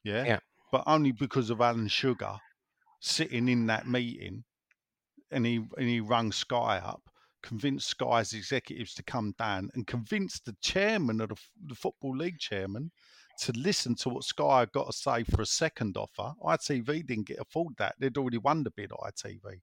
Yeah? 0.05 0.25
Yeah. 0.25 0.39
But 0.71 0.85
only 0.87 1.13
because 1.13 1.51
of 1.51 1.61
Alan 1.61 1.89
Sugar 1.89 2.39
sitting 3.01 3.49
in 3.49 3.67
that 3.67 3.87
meeting, 3.87 4.45
and 5.31 5.45
he 5.45 5.57
and 5.77 5.89
he 5.89 6.01
rung 6.01 6.33
Sky 6.33 6.79
up, 6.79 7.03
convinced 7.43 7.89
Sky's 7.89 8.33
executives 8.33 8.95
to 8.95 9.03
come 9.03 9.35
down, 9.39 9.71
and 9.75 9.87
convinced 9.87 10.45
the 10.45 10.57
chairman 10.63 11.21
of 11.21 11.29
the, 11.31 11.37
the 11.67 11.75
football 11.75 12.17
league 12.17 12.39
chairman 12.39 12.91
to 13.39 13.53
listen 13.53 13.95
to 13.97 14.09
what 14.09 14.25
Sky 14.25 14.61
had 14.61 14.73
got 14.73 14.87
to 14.87 14.93
say 14.93 15.25
for 15.25 15.43
a 15.43 15.47
second 15.47 15.97
offer. 15.97 16.35
ITV 16.43 17.07
didn't 17.07 17.27
get 17.27 17.39
afford 17.41 17.75
that; 17.79 17.95
they'd 17.99 18.17
already 18.17 18.39
won 18.39 18.65
the 18.65 18.71
bid. 18.71 18.91
ITV. 18.91 19.61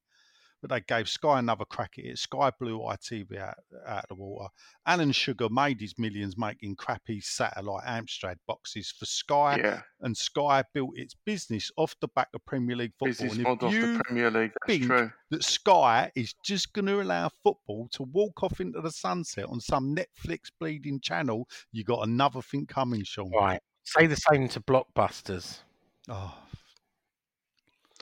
But 0.62 0.70
they 0.70 0.82
gave 0.82 1.10
Sky 1.10 1.40
another 1.40 1.66
crack 1.66 1.96
at 1.98 2.06
it. 2.06 2.18
Sky 2.20 2.52
blew 2.60 2.78
ITV 2.80 3.40
out, 3.40 3.56
out 3.88 4.04
of 4.04 4.10
the 4.10 4.16
water. 4.16 4.48
Alan 4.86 5.12
Sugar 5.12 5.48
made 5.50 5.82
his 5.82 5.98
millions 5.98 6.38
making 6.38 6.76
crappy 6.76 7.20
satellite 7.20 7.84
Amstrad 7.86 8.36
boxes 8.48 8.92
for 8.92 9.06
Sky, 9.06 9.58
Yeah, 9.58 9.82
and 10.02 10.16
Sky 10.16 10.64
built 10.74 10.92
its 10.96 11.16
business 11.26 11.72
off 11.78 11.96
the 12.00 12.10
back 12.10 12.28
of 12.36 12.46
Premier 12.46 12.76
League 12.76 12.92
football. 13.00 13.08
business 13.08 13.32
And 13.34 13.42
if 13.42 13.48
model 13.48 13.68
of 13.70 13.74
you 13.74 13.98
the 13.98 14.04
Premier 14.04 14.30
League. 14.30 14.52
That's 14.52 14.78
think 14.80 14.86
true. 14.86 15.12
that 15.32 15.44
Sky 15.44 16.12
is 16.16 16.36
just 16.46 16.74
going 16.74 16.86
to 16.86 17.02
allow 17.02 17.30
football 17.44 17.88
to 17.94 18.04
walk 18.04 18.44
off 18.44 18.60
into 18.62 18.82
the 18.82 18.92
sunset 18.92 19.46
on 19.46 19.60
some 19.60 19.96
Netflix 19.96 20.52
bleeding 20.60 21.00
channel, 21.00 21.48
you 21.72 21.84
got 21.84 22.08
another 22.08 22.42
thing 22.44 22.68
coming, 22.68 23.04
Sean. 23.04 23.32
right. 23.32 23.60
Say 23.84 24.06
the 24.06 24.16
same 24.16 24.48
to 24.50 24.60
blockbusters. 24.60 25.62
Oh, 26.08 26.36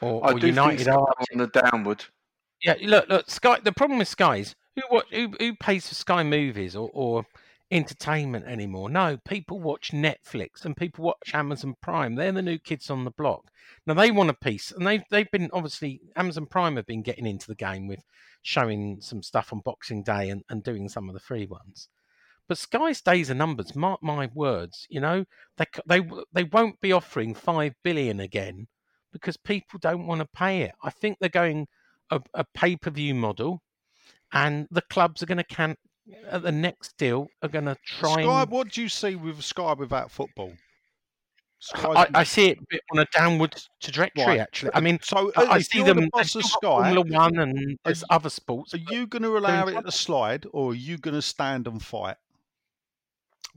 or, 0.01 0.25
I 0.27 0.31
or 0.33 0.39
do 0.39 0.47
United 0.47 0.77
think 0.77 0.89
Sky 0.89 0.95
Arctic. 0.95 1.27
on 1.33 1.37
the 1.39 1.47
downward. 1.47 2.05
Yeah, 2.63 2.75
look, 2.81 3.07
look, 3.07 3.29
Sky. 3.29 3.59
The 3.63 3.71
problem 3.71 3.99
with 3.99 4.07
Sky 4.07 4.37
is 4.37 4.55
who 4.75 4.81
what 4.89 5.05
who, 5.11 5.33
who 5.39 5.55
pays 5.55 5.87
for 5.87 5.95
Sky 5.95 6.23
movies 6.23 6.75
or, 6.75 6.89
or 6.93 7.25
entertainment 7.71 8.45
anymore? 8.45 8.89
No, 8.89 9.17
people 9.25 9.59
watch 9.59 9.91
Netflix 9.91 10.65
and 10.65 10.75
people 10.75 11.05
watch 11.05 11.33
Amazon 11.33 11.75
Prime. 11.81 12.15
They're 12.15 12.31
the 12.31 12.41
new 12.41 12.57
kids 12.57 12.89
on 12.89 13.05
the 13.05 13.11
block. 13.11 13.45
Now 13.85 13.93
they 13.93 14.11
want 14.11 14.29
a 14.29 14.33
piece, 14.33 14.71
and 14.71 14.85
they've 14.85 15.03
they've 15.09 15.31
been 15.31 15.49
obviously 15.53 16.01
Amazon 16.15 16.47
Prime 16.47 16.75
have 16.75 16.85
been 16.85 17.01
getting 17.01 17.25
into 17.25 17.47
the 17.47 17.55
game 17.55 17.87
with 17.87 18.03
showing 18.41 18.99
some 19.01 19.23
stuff 19.23 19.53
on 19.53 19.61
Boxing 19.63 20.03
Day 20.03 20.29
and, 20.29 20.43
and 20.49 20.63
doing 20.63 20.89
some 20.89 21.07
of 21.07 21.13
the 21.13 21.19
free 21.19 21.45
ones. 21.45 21.87
But 22.47 22.57
Sky's 22.57 23.01
days 23.01 23.29
are 23.29 23.35
numbers. 23.35 23.75
Mark 23.75 24.03
my 24.03 24.29
words. 24.33 24.85
You 24.89 24.99
know 24.99 25.25
they 25.57 25.65
they 25.85 26.01
they 26.33 26.43
won't 26.43 26.81
be 26.81 26.91
offering 26.91 27.35
five 27.35 27.73
billion 27.83 28.19
again 28.19 28.67
because 29.13 29.37
people 29.37 29.79
don't 29.79 30.07
want 30.07 30.19
to 30.19 30.27
pay 30.27 30.63
it. 30.63 30.73
I 30.83 30.89
think 30.89 31.17
they're 31.19 31.29
going 31.29 31.67
a, 32.09 32.21
a 32.33 32.45
pay 32.53 32.75
per 32.75 32.89
view 32.89 33.15
model, 33.15 33.61
and 34.33 34.67
the 34.71 34.81
clubs 34.81 35.23
are 35.23 35.25
going 35.25 35.37
to 35.37 35.43
can 35.43 35.75
at 36.29 36.41
the 36.41 36.51
next 36.51 36.97
deal 36.97 37.27
are 37.41 37.49
going 37.49 37.65
to 37.65 37.77
try. 37.85 38.23
Sky, 38.23 38.41
and, 38.41 38.51
what 38.51 38.71
do 38.71 38.81
you 38.81 38.89
see 38.89 39.15
with 39.15 39.43
Sky 39.43 39.73
without 39.73 40.11
football? 40.11 40.53
I, 41.75 42.07
I 42.13 42.23
see 42.23 42.51
it 42.51 42.57
a 42.57 42.61
bit 42.69 42.81
on 42.93 42.99
a 42.99 43.05
downward 43.13 43.61
trajectory. 43.81 44.23
Right. 44.23 44.39
Actually, 44.39 44.71
I 44.73 44.79
mean, 44.79 44.97
so 45.03 45.31
I, 45.35 45.43
uh, 45.43 45.47
I 45.51 45.59
see 45.59 45.83
them. 45.83 45.99
the 45.99 46.09
boss 46.11 46.33
of 46.35 46.45
Sky, 46.45 46.59
Formula 46.61 47.01
One 47.01 47.37
and 47.37 47.77
there's 47.83 48.01
you- 48.01 48.07
other 48.09 48.29
sports. 48.29 48.73
Are 48.73 48.77
you 48.77 49.05
going 49.07 49.23
to 49.23 49.37
allow 49.37 49.67
it 49.67 49.85
to 49.85 49.91
slide, 49.91 50.45
or 50.53 50.71
are 50.71 50.75
you 50.75 50.97
going 50.97 51.15
to 51.15 51.21
stand 51.21 51.67
and 51.67 51.83
fight? 51.83 52.15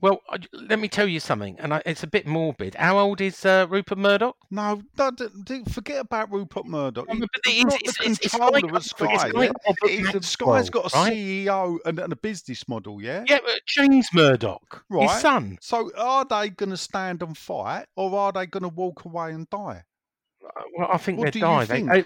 Well, 0.01 0.21
let 0.53 0.81
me 0.81 0.89
tell 0.89 1.07
you 1.07 1.21
something, 1.21 1.57
and 1.61 1.75
I, 1.75 1.83
it's 1.87 2.03
a 2.03 2.09
bit 2.09 2.27
morbid. 2.27 2.75
How 2.75 2.99
old 2.99 3.21
is 3.21 3.45
uh, 3.47 3.67
Rupert 3.71 3.99
Murdoch? 3.99 4.37
No, 4.51 4.83
no 4.99 5.11
d- 5.13 5.29
d- 5.45 5.63
forget 5.71 6.01
about 6.01 6.33
Rupert 6.33 6.67
Murdoch. 6.67 7.07
Well, 7.07 7.19
he's 7.47 7.65
it's- 7.65 7.65
not 7.65 7.75
it's- 7.83 7.97
the 7.99 8.05
it's- 8.05 8.19
it's 8.25 8.35
like- 8.39 8.65
of 8.65 8.75
it's 8.75 8.87
Sky. 8.91 9.05
like 9.07 9.33
yeah? 9.33 9.53
Robert 9.65 9.89
He's- 9.89 10.03
Maxwell, 10.15 10.23
Sky's 10.57 10.71
got 10.71 10.93
a 10.93 10.97
right? 10.99 11.13
CEO 11.13 11.79
and, 11.85 11.99
and 12.01 12.13
a 12.13 12.17
business 12.17 12.67
model, 12.69 13.01
yeah? 13.01 13.25
Yeah, 13.29 13.39
but 13.45 13.61
James 13.67 14.09
Murdoch, 14.13 14.85
Right. 14.91 15.09
his 15.09 15.21
son. 15.21 15.59
So 15.61 15.93
are 15.97 16.25
they 16.25 16.49
going 16.51 16.71
to 16.71 16.77
stand 16.77 17.23
and 17.23 17.39
fight, 17.39 17.87
or 17.95 18.13
are 18.19 18.33
they 18.33 18.47
going 18.47 18.65
to 18.65 18.71
walk 18.71 19.05
away 19.05 19.31
and 19.33 19.49
die? 19.51 19.85
Uh, 20.45 20.63
Well, 20.79 20.89
I 20.93 20.97
think 20.99 21.21
What 21.21 21.33
do 21.33 21.39
you 21.39 21.45
die. 21.45 21.65
They- 21.67 21.83
uh, 22.01 22.03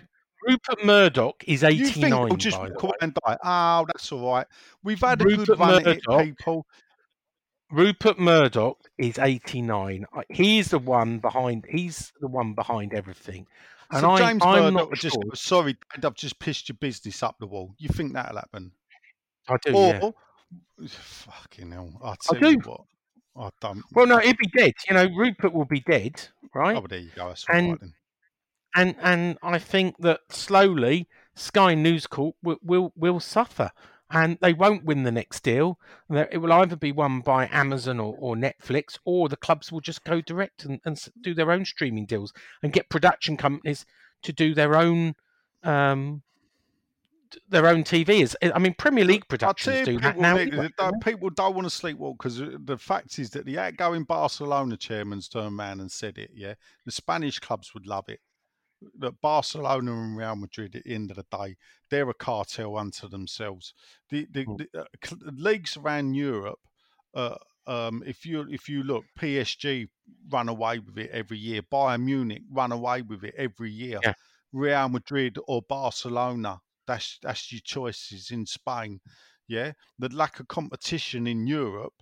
Rupert 0.47 0.85
Murdoch 0.85 1.43
is 1.47 1.63
You 1.63 1.87
think 1.87 2.11
they'll 2.11 2.29
just 2.37 2.59
the 2.59 2.69
walk 2.69 2.83
way. 2.83 2.89
away 2.91 2.97
and 3.01 3.15
die? 3.15 3.37
Oh, 3.43 3.87
that's 3.87 4.13
all 4.13 4.33
right. 4.33 4.47
We've 4.85 5.01
had 5.01 5.23
a 5.23 5.25
good 5.25 5.39
Rupert 5.39 5.59
run 5.59 5.75
at 5.81 5.87
it, 5.87 6.03
people. 6.07 6.67
Rupert 7.71 8.19
Murdoch 8.19 8.79
is 8.99 9.19
89. 9.19 10.07
Uh, 10.17 10.23
He's 10.31 10.69
the 10.71 10.79
one 10.79 11.19
behind. 11.19 11.65
He's 11.69 12.13
the 12.21 12.29
one 12.29 12.55
behind 12.55 12.95
everything. 12.95 13.47
And 13.91 14.01
so 14.01 14.11
I, 14.11 14.19
James 14.19 14.43
I'm 14.45 14.75
Murdoch 14.75 14.91
not 14.91 14.99
just 14.99 15.15
sure. 15.15 15.35
sorry, 15.35 15.77
I've 16.03 16.15
just 16.15 16.39
pissed 16.39 16.69
your 16.69 16.77
business 16.81 17.23
up 17.23 17.37
the 17.39 17.47
wall. 17.47 17.75
You 17.79 17.89
think 17.89 18.13
that'll 18.13 18.37
happen? 18.37 18.73
I 19.49 19.57
do. 19.65 19.75
or 19.75 20.15
yeah. 20.81 20.89
fucking 20.89 21.71
hell, 21.71 21.93
I 22.03 22.15
tell 22.21 22.41
do. 22.41 22.51
you 22.51 22.59
what, 22.65 22.81
I 23.37 23.51
don't. 23.61 23.83
Well, 23.93 24.07
no, 24.07 24.19
he'd 24.19 24.39
be 24.39 24.49
dead. 24.57 24.73
You 24.89 24.95
know, 24.95 25.09
Rupert 25.17 25.53
will 25.53 25.67
be 25.67 25.81
dead, 25.81 26.21
right? 26.53 26.77
Oh, 26.77 26.87
there 26.89 26.99
you 26.99 27.11
go. 27.15 27.27
Right 27.29 27.45
and- 27.51 27.79
then. 27.81 27.95
and 28.75 28.97
and 29.03 29.39
I 29.43 29.59
think 29.61 29.97
that 30.01 30.21
slowly 30.31 31.09
Sky 31.37 31.75
News 31.75 32.09
Corp 32.09 32.35
will 32.43 32.59
will, 32.63 32.93
will 32.97 33.21
suffer, 33.21 33.71
and 34.11 34.39
they 34.41 34.53
won't 34.53 34.85
win 34.85 35.03
the 35.03 35.11
next 35.13 35.43
deal. 35.43 35.79
It 36.11 36.41
will 36.41 36.53
either 36.53 36.77
be 36.77 36.93
won 36.93 37.21
by 37.21 37.49
Amazon 37.51 37.99
or, 37.99 38.15
or 38.19 38.37
Netflix, 38.37 38.99
or 39.05 39.29
the 39.29 39.37
clubs 39.37 39.73
will 39.73 39.81
just 39.81 40.05
go 40.05 40.21
direct 40.21 40.65
and, 40.65 40.81
and 40.85 40.99
do 41.23 41.35
their 41.35 41.51
own 41.51 41.65
streaming 41.65 42.07
deals 42.07 42.33
and 42.63 42.73
get 42.73 42.89
production 42.89 43.37
companies 43.37 43.85
to 44.23 44.33
do 44.33 44.55
their 44.55 44.77
own. 44.77 45.15
Um, 45.65 46.23
their 47.49 47.67
own 47.67 47.83
TVs. 47.83 48.35
I 48.55 48.59
mean, 48.59 48.75
Premier 48.79 49.05
League 49.05 49.27
productions 49.29 49.77
do 49.85 49.99
that 50.01 50.17
now. 50.17 50.37
Anyway, 50.53 50.71
don't- 50.79 51.03
people 51.03 51.29
don't 51.29 51.55
want 51.57 51.69
to 51.69 51.77
sleepwalk 51.77 52.17
because 52.19 52.39
the 52.39 52.79
fact 52.79 53.19
is 53.19 53.31
that 53.31 53.45
the 53.45 53.59
outgoing 53.59 54.05
Barcelona 54.05 54.77
chairman's 54.77 55.29
turned 55.29 55.59
around 55.59 55.81
and 55.81 55.91
said 55.91 56.19
it. 56.19 56.31
Yeah, 56.35 56.55
the 56.85 56.93
Spanish 56.93 57.41
clubs 57.41 57.75
would 57.75 57.87
love 57.87 58.09
it. 58.09 58.21
That 58.99 59.21
Barcelona 59.21 59.93
and 59.93 60.17
Real 60.17 60.37
Madrid, 60.37 60.77
at 60.77 60.85
the 60.85 60.95
end 60.95 61.11
of 61.11 61.17
the 61.17 61.25
day, 61.31 61.57
they're 61.91 62.11
a 62.11 62.15
cartel 62.15 62.77
unto 62.77 63.09
themselves. 63.09 63.73
The 64.11 64.27
the, 64.31 64.45
Mm. 64.45 64.59
the 64.73 64.81
uh, 64.83 65.17
leagues 65.33 65.77
around 65.77 66.15
Europe. 66.15 66.61
Uh, 67.15 67.37
um, 67.67 68.03
if 68.07 68.25
you 68.27 68.47
if 68.51 68.69
you 68.69 68.83
look, 68.83 69.05
PSG 69.19 69.89
run 70.29 70.49
away 70.49 70.79
with 70.79 70.99
it 70.99 71.11
every 71.11 71.39
year. 71.39 71.63
Bayern 71.63 72.05
Munich 72.05 72.43
run 72.51 72.71
away 72.73 73.03
with 73.03 73.25
it 73.25 73.35
every 73.37 73.71
year. 73.71 73.99
Yeah. 74.03 74.13
Real 74.53 74.89
Madrid 74.89 75.39
or 75.49 75.63
Barcelona. 75.63 76.61
That's 76.87 77.19
that's 77.23 77.51
your 77.53 77.63
choices 77.65 78.31
in 78.31 78.47
Spain. 78.47 79.01
Yeah, 79.49 79.73
the 79.99 80.09
lack 80.09 80.41
of 80.41 80.49
competition 80.49 81.27
in 81.27 81.47
Europe 81.47 81.95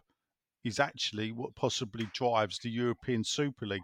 is 0.65 0.81
actually 0.81 1.31
what 1.31 1.55
possibly 1.55 2.07
drives 2.15 2.59
the 2.59 2.71
European 2.71 3.23
Super 3.25 3.67
League. 3.67 3.83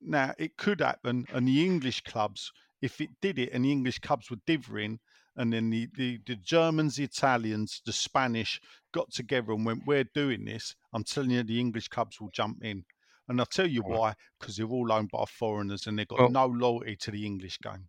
Now 0.00 0.34
it 0.38 0.56
could 0.56 0.80
happen, 0.80 1.26
and 1.32 1.46
the 1.46 1.64
English 1.64 2.02
clubs, 2.02 2.52
if 2.80 3.00
it 3.00 3.10
did 3.20 3.38
it, 3.38 3.50
and 3.52 3.64
the 3.64 3.72
English 3.72 3.98
clubs 3.98 4.30
were 4.30 4.38
dithering, 4.46 5.00
and 5.36 5.52
then 5.52 5.70
the, 5.70 5.88
the, 5.96 6.18
the 6.26 6.36
Germans, 6.36 6.96
the 6.96 7.04
Italians, 7.04 7.80
the 7.86 7.92
Spanish 7.92 8.60
got 8.92 9.10
together 9.12 9.52
and 9.52 9.64
went, 9.66 9.86
"We're 9.86 10.04
doing 10.14 10.44
this." 10.44 10.74
I'm 10.92 11.04
telling 11.04 11.30
you, 11.30 11.42
the 11.42 11.60
English 11.60 11.88
clubs 11.88 12.20
will 12.20 12.30
jump 12.30 12.64
in, 12.64 12.84
and 13.28 13.40
I'll 13.40 13.46
tell 13.46 13.66
you 13.66 13.82
why, 13.82 14.14
because 14.38 14.56
they're 14.56 14.66
all 14.66 14.92
owned 14.92 15.10
by 15.10 15.24
foreigners 15.26 15.86
and 15.86 15.98
they've 15.98 16.08
got 16.08 16.18
Well- 16.18 16.30
no 16.30 16.46
loyalty 16.46 16.96
to 16.96 17.10
the 17.10 17.24
English 17.24 17.58
game. 17.60 17.88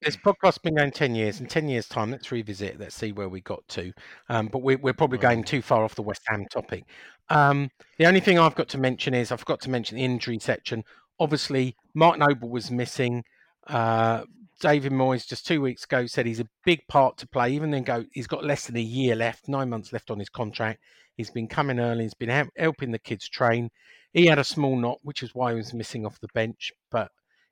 This 0.00 0.16
podcast's 0.16 0.58
been 0.58 0.76
going 0.76 0.92
10 0.92 1.16
years. 1.16 1.40
In 1.40 1.46
10 1.48 1.68
years' 1.68 1.88
time, 1.88 2.12
let's 2.12 2.30
revisit. 2.30 2.78
Let's 2.78 2.94
see 2.94 3.10
where 3.10 3.28
we 3.28 3.40
got 3.40 3.66
to. 3.70 3.92
Um, 4.28 4.46
but 4.46 4.60
we're, 4.60 4.78
we're 4.78 4.92
probably 4.92 5.18
going 5.18 5.42
too 5.42 5.60
far 5.60 5.82
off 5.82 5.96
the 5.96 6.02
West 6.02 6.22
Ham 6.28 6.46
topic. 6.52 6.84
Um, 7.30 7.68
the 7.98 8.06
only 8.06 8.20
thing 8.20 8.38
I've 8.38 8.54
got 8.54 8.68
to 8.68 8.78
mention 8.78 9.12
is 9.12 9.32
I 9.32 9.36
forgot 9.36 9.60
to 9.62 9.70
mention 9.70 9.96
the 9.96 10.04
injury 10.04 10.38
section. 10.38 10.84
Obviously, 11.20 11.76
Mark 11.94 12.18
Noble 12.18 12.48
was 12.48 12.70
missing. 12.70 13.24
Uh, 13.66 14.24
David 14.60 14.92
Moyes 14.92 15.26
just 15.26 15.46
two 15.46 15.60
weeks 15.60 15.84
ago 15.84 16.06
said 16.06 16.26
he's 16.26 16.40
a 16.40 16.48
big 16.64 16.80
part 16.88 17.16
to 17.18 17.28
play. 17.28 17.52
Even 17.52 17.70
then, 17.70 17.84
go 17.84 18.04
he's 18.12 18.26
got 18.26 18.44
less 18.44 18.66
than 18.66 18.76
a 18.76 18.80
year 18.80 19.14
left, 19.14 19.48
nine 19.48 19.70
months 19.70 19.92
left 19.92 20.10
on 20.10 20.18
his 20.18 20.28
contract. 20.28 20.80
He's 21.16 21.30
been 21.30 21.48
coming 21.48 21.80
early. 21.80 22.04
He's 22.04 22.14
been 22.14 22.28
hel- 22.28 22.48
helping 22.56 22.90
the 22.92 22.98
kids 22.98 23.28
train. 23.28 23.70
He 24.12 24.26
had 24.26 24.38
a 24.38 24.44
small 24.44 24.76
knot, 24.76 24.98
which 25.02 25.22
is 25.22 25.34
why 25.34 25.52
he 25.52 25.56
was 25.56 25.74
missing 25.74 26.06
off 26.06 26.20
the 26.20 26.28
bench. 26.34 26.72
But 26.90 27.10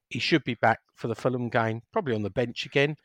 he 0.09 0.19
should 0.19 0.45
be 0.45 0.55
back 0.55 0.81
for 0.95 1.09
the 1.09 1.15
Fulham 1.15 1.49
game, 1.49 1.83
probably 1.93 2.15
on 2.15 2.23
the 2.23 2.31
bench 2.31 2.65
again. 2.67 2.97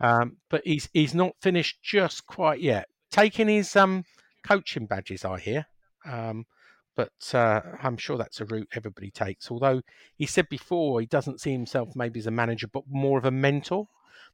Um, 0.00 0.36
but 0.50 0.62
he's 0.64 0.88
he's 0.92 1.14
not 1.14 1.32
finished 1.40 1.78
just 1.82 2.26
quite 2.26 2.60
yet. 2.60 2.86
Taking 3.10 3.48
his 3.48 3.74
um, 3.74 4.04
coaching 4.44 4.86
badges, 4.86 5.24
I 5.24 5.38
hear. 5.38 5.66
Um, 6.04 6.44
but 6.98 7.32
uh, 7.32 7.60
I'm 7.80 7.96
sure 7.96 8.18
that's 8.18 8.40
a 8.40 8.44
route 8.44 8.66
everybody 8.72 9.12
takes. 9.12 9.52
Although 9.52 9.82
he 10.16 10.26
said 10.26 10.48
before 10.48 10.98
he 10.98 11.06
doesn't 11.06 11.40
see 11.40 11.52
himself 11.52 11.94
maybe 11.94 12.18
as 12.18 12.26
a 12.26 12.32
manager, 12.32 12.66
but 12.66 12.82
more 12.88 13.18
of 13.18 13.24
a 13.24 13.30
mentor. 13.30 13.86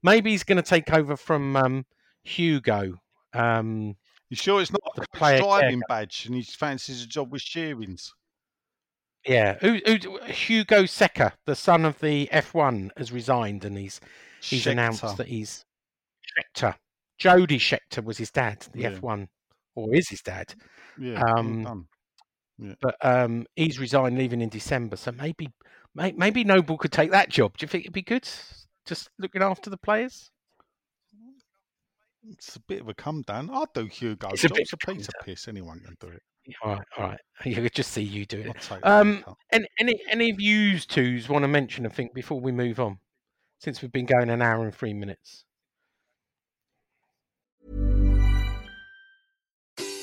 Maybe 0.03 0.31
he's 0.31 0.45
going 0.45 0.57
to 0.57 0.62
take 0.62 0.91
over 0.91 1.15
from 1.15 1.57
um, 1.57 1.85
Hugo. 2.23 2.95
Um, 3.35 3.97
You 4.31 4.37
sure 4.37 4.62
it's 4.62 4.73
not 4.73 4.81
The 4.97 5.03
a 5.03 5.17
player 5.17 5.39
driving 5.41 5.83
badge 5.89 6.25
and 6.25 6.35
he 6.35 6.43
fancies 6.43 7.03
a 7.05 7.07
job 7.07 7.31
with 7.31 7.43
Shearings? 7.43 8.15
yeah, 9.27 9.59
who, 9.61 9.79
who, 9.87 10.19
Hugo 10.25 10.85
Scheckter, 10.85 11.33
the 11.45 11.55
son 11.55 11.85
of 11.85 11.99
the 12.01 12.29
F1, 12.33 12.91
has 12.97 13.12
resigned, 13.12 13.65
and 13.67 13.77
he's 13.77 14.01
he's 14.41 14.67
announced 14.67 15.17
that 15.19 15.27
he's 15.29 15.65
Scheckter. 16.39 16.75
Jody 17.19 17.59
Scheckter 17.59 18.03
was 18.03 18.17
his 18.19 18.31
dad, 18.31 18.67
the 18.73 18.81
Yeah. 18.83 18.91
F1, 18.91 19.29
or 19.75 19.95
is 19.95 20.09
his 20.09 20.21
dad. 20.23 20.55
Yeah, 20.99 21.23
um, 21.23 21.89
done. 22.59 22.76
But 22.80 22.96
um, 23.02 23.46
he's 23.57 23.78
resigned, 23.78 24.18
leaving 24.18 24.40
in 24.40 24.48
December. 24.48 24.96
So 24.96 25.12
maybe, 25.12 25.48
may, 25.94 26.12
maybe 26.12 26.44
Noble 26.44 26.78
could 26.78 26.92
take 26.92 27.11
that 27.11 27.28
job. 27.28 27.57
Do 27.57 27.64
you 27.64 27.68
think 27.68 27.84
it'd 27.84 27.92
be 27.92 28.02
good? 28.02 28.28
Just 28.86 29.09
looking 29.18 29.42
after 29.42 29.70
the 29.70 29.76
players. 29.76 30.30
It's 32.30 32.57
a 32.57 32.61
bit 32.61 32.80
of 32.80 32.88
a 32.88 32.94
come 32.94 33.22
down. 33.22 33.50
I'll 33.52 33.68
do 33.74 33.86
Hugo. 33.86 34.28
It's 34.32 34.44
a 34.44 34.46
It's 34.46 34.57
bit 34.57 34.68
a 34.72 34.76
of 34.76 34.78
a 34.82 34.96
piece 34.96 35.09
of 35.09 35.14
piss. 35.24 35.48
Anyone 35.48 35.80
can 35.80 35.96
do 36.00 36.09
it. 36.09 36.22
All 36.62 36.74
right, 36.74 36.86
all 36.96 37.05
right. 37.09 37.20
You 37.44 37.57
could 37.57 37.74
just 37.74 37.92
see 37.92 38.02
you 38.02 38.24
do 38.26 38.40
it. 38.40 38.70
Um, 38.82 39.24
and 39.50 39.66
any 39.78 40.00
any 40.11 40.30
of 40.30 40.40
you 40.40 40.78
twos 40.78 41.28
want 41.28 41.42
to 41.42 41.48
mention? 41.48 41.84
I 41.84 41.88
think 41.88 42.14
before 42.14 42.40
we 42.40 42.52
move 42.52 42.80
on, 42.80 42.98
since 43.59 43.82
we've 43.82 43.92
been 43.92 44.07
going 44.07 44.30
an 44.30 44.40
hour 44.40 44.64
and 44.64 44.74
three 44.74 44.94
minutes. 44.94 45.44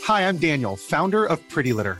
Hi, 0.03 0.27
I'm 0.27 0.37
Daniel, 0.37 0.75
founder 0.75 1.25
of 1.25 1.47
Pretty 1.49 1.73
Litter. 1.73 1.99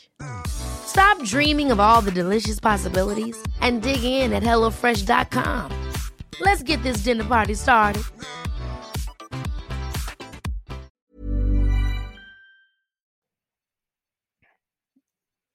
Stop 0.47 1.23
dreaming 1.23 1.71
of 1.71 1.79
all 1.79 2.01
the 2.01 2.11
delicious 2.11 2.59
possibilities 2.59 3.41
and 3.61 3.81
dig 3.81 4.03
in 4.03 4.33
at 4.33 4.43
HelloFresh.com. 4.43 5.71
Let's 6.39 6.63
get 6.63 6.81
this 6.83 6.97
dinner 6.97 7.23
party 7.23 7.53
started. 7.53 8.03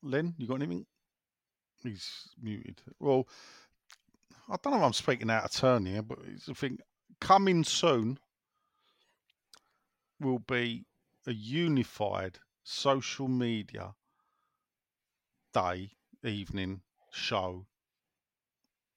Len, 0.03 0.35
you 0.39 0.47
got 0.47 0.63
anything? 0.63 0.87
He's 1.83 2.29
muted. 2.41 2.81
Well, 3.01 3.27
I 4.49 4.57
don't 4.63 4.73
know 4.73 4.79
if 4.79 4.85
I'm 4.85 4.93
speaking 4.93 5.31
out 5.31 5.45
of 5.45 5.51
turn 5.51 5.87
here, 5.87 6.03
but 6.03 6.19
it's 6.33 6.49
a 6.49 6.55
thing. 6.55 6.79
Coming 7.21 7.65
soon 7.65 8.19
will 10.21 10.39
be 10.39 10.85
a 11.27 11.33
unified 11.33 12.39
social 12.63 13.29
media 13.29 13.95
day, 15.57 15.91
evening 16.25 16.81
show 17.13 17.65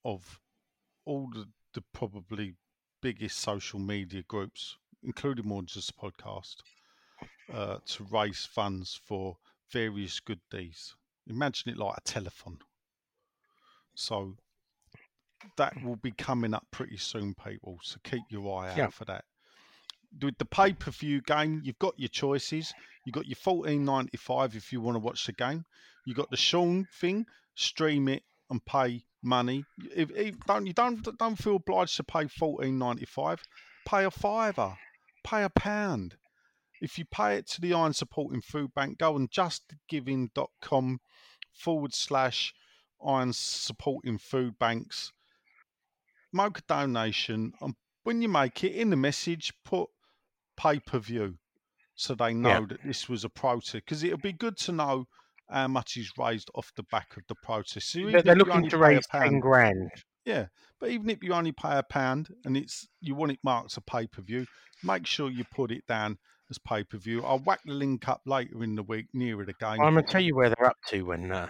of 0.04 0.40
all 1.06 1.30
the, 1.34 1.46
the 1.74 1.84
probably 1.94 2.56
biggest 3.02 3.40
social 3.40 3.80
media 3.80 4.24
groups, 4.28 4.76
including 5.04 5.48
more 5.48 5.62
than 5.62 5.68
just 5.68 5.92
a 5.92 5.94
podcast, 5.94 6.56
uh, 7.54 7.78
to 7.86 8.04
raise 8.12 8.46
funds 8.46 9.00
for 9.08 9.38
various 9.72 10.20
good 10.20 10.42
deeds. 10.52 10.96
Imagine 11.28 11.72
it 11.72 11.78
like 11.78 11.98
a 11.98 12.02
telethon. 12.02 12.58
So 13.96 14.36
that 15.58 15.74
will 15.84 15.96
be 15.96 16.12
coming 16.12 16.54
up 16.54 16.66
pretty 16.72 16.98
soon, 16.98 17.36
people. 17.36 17.80
So 17.84 17.98
keep 18.04 18.24
your 18.30 18.62
eye 18.62 18.72
out 18.72 18.78
Yeah. 18.78 18.90
for 18.90 19.06
that. 19.06 19.24
With 20.22 20.38
the 20.40 20.46
pay 20.46 20.74
per 20.74 20.92
view 20.92 21.22
game, 21.22 21.62
you've 21.64 21.80
got 21.80 21.98
your 21.98 22.10
choices. 22.10 22.74
You've 23.06 23.14
got 23.14 23.28
your 23.28 23.36
fourteen 23.36 23.86
ninety 23.86 24.18
five 24.18 24.56
if 24.56 24.74
you 24.74 24.82
want 24.82 24.96
to 24.96 25.00
watch 25.00 25.26
the 25.26 25.34
game. 25.34 25.66
You 26.10 26.16
got 26.16 26.32
the 26.32 26.38
Sean 26.38 26.88
thing, 27.00 27.28
stream 27.54 28.08
it 28.08 28.24
and 28.50 28.66
pay 28.66 29.04
money. 29.22 29.64
If, 29.96 30.10
if 30.10 30.36
don't 30.48 30.66
you 30.66 30.74
don't 30.74 31.08
don't 31.20 31.36
feel 31.36 31.58
obliged 31.58 31.98
to 31.98 32.04
pay 32.04 32.28
fourteen 32.28 32.80
ninety 32.80 33.06
five, 33.06 33.44
pay 33.88 34.06
a 34.06 34.10
fiver, 34.10 34.76
pay 35.24 35.44
a 35.44 35.52
pound. 35.52 36.16
If 36.82 36.98
you 36.98 37.06
pay 37.06 37.36
it 37.36 37.46
to 37.50 37.62
the 37.62 37.76
Iron 37.76 37.94
Supporting 37.94 38.42
Food 38.42 38.74
Bank, 38.74 38.98
go 38.98 39.14
on 39.14 39.28
justgiving.com 39.28 41.00
forward 41.54 41.94
slash 41.94 42.56
Iron 43.06 43.32
Supporting 43.32 44.18
Food 44.18 44.58
Banks. 44.58 45.12
Make 46.34 46.58
a 46.58 46.62
donation, 46.68 47.54
and 47.62 47.76
when 48.02 48.24
you 48.24 48.30
make 48.30 48.64
it 48.64 48.72
in 48.74 48.90
the 48.90 48.96
message, 48.96 49.54
put 49.64 49.90
pay 50.58 50.80
per 50.80 50.98
view 50.98 51.38
so 51.94 52.16
they 52.16 52.34
know 52.34 52.50
Yeah. 52.50 52.66
that 52.70 52.84
this 52.84 53.08
was 53.08 53.24
a 53.24 53.30
protest. 53.30 53.74
Because 53.74 54.04
it'll 54.04 54.18
be 54.18 54.34
good 54.34 54.58
to 54.58 54.72
know 54.72 55.06
how 55.50 55.68
much 55.68 55.98
is 55.98 56.12
raised 56.18 56.50
off 56.56 56.72
the 56.76 56.84
back 56.84 57.16
of 57.18 57.24
the 57.28 57.36
process. 57.36 57.86
So 57.86 58.10
They're, 58.10 58.22
they're 58.22 58.36
looking 58.36 58.70
to 58.70 58.76
a 58.76 58.80
raise 58.80 59.08
ten 59.08 59.40
grand. 59.40 59.92
yeah, 60.26 60.48
but 60.80 60.90
even 60.90 61.10
if 61.10 61.24
you 61.24 61.34
only 61.34 61.52
pay 61.52 61.78
a 61.78 61.84
pound 61.84 62.30
and 62.46 62.56
it's 62.56 62.88
you 63.02 63.16
want 63.16 63.32
it 63.32 63.40
marked 63.44 63.78
as 63.78 63.84
pay 63.88 64.08
per 64.08 64.22
view, 64.22 64.46
make 64.84 65.06
sure 65.06 65.30
you 65.30 65.44
put 65.54 65.72
it 65.72 65.86
down 65.88 66.18
as 66.50 66.58
pay 66.58 66.84
per 66.84 66.98
view. 66.98 67.24
I'll 67.24 67.40
whack 67.40 67.62
the 67.66 67.74
link 67.74 68.08
up 68.08 68.22
later 68.26 68.64
in 68.64 68.76
the 68.76 68.84
week 68.84 69.08
nearer 69.14 69.46
the 69.46 69.54
game 69.54 69.82
I'm 69.82 69.94
going 69.94 70.06
to 70.06 70.12
tell 70.12 70.22
you 70.22 70.36
where 70.36 70.50
they're 70.50 70.68
up 70.68 70.78
to 70.90 71.02
when. 71.04 71.32
Uh, 71.32 71.50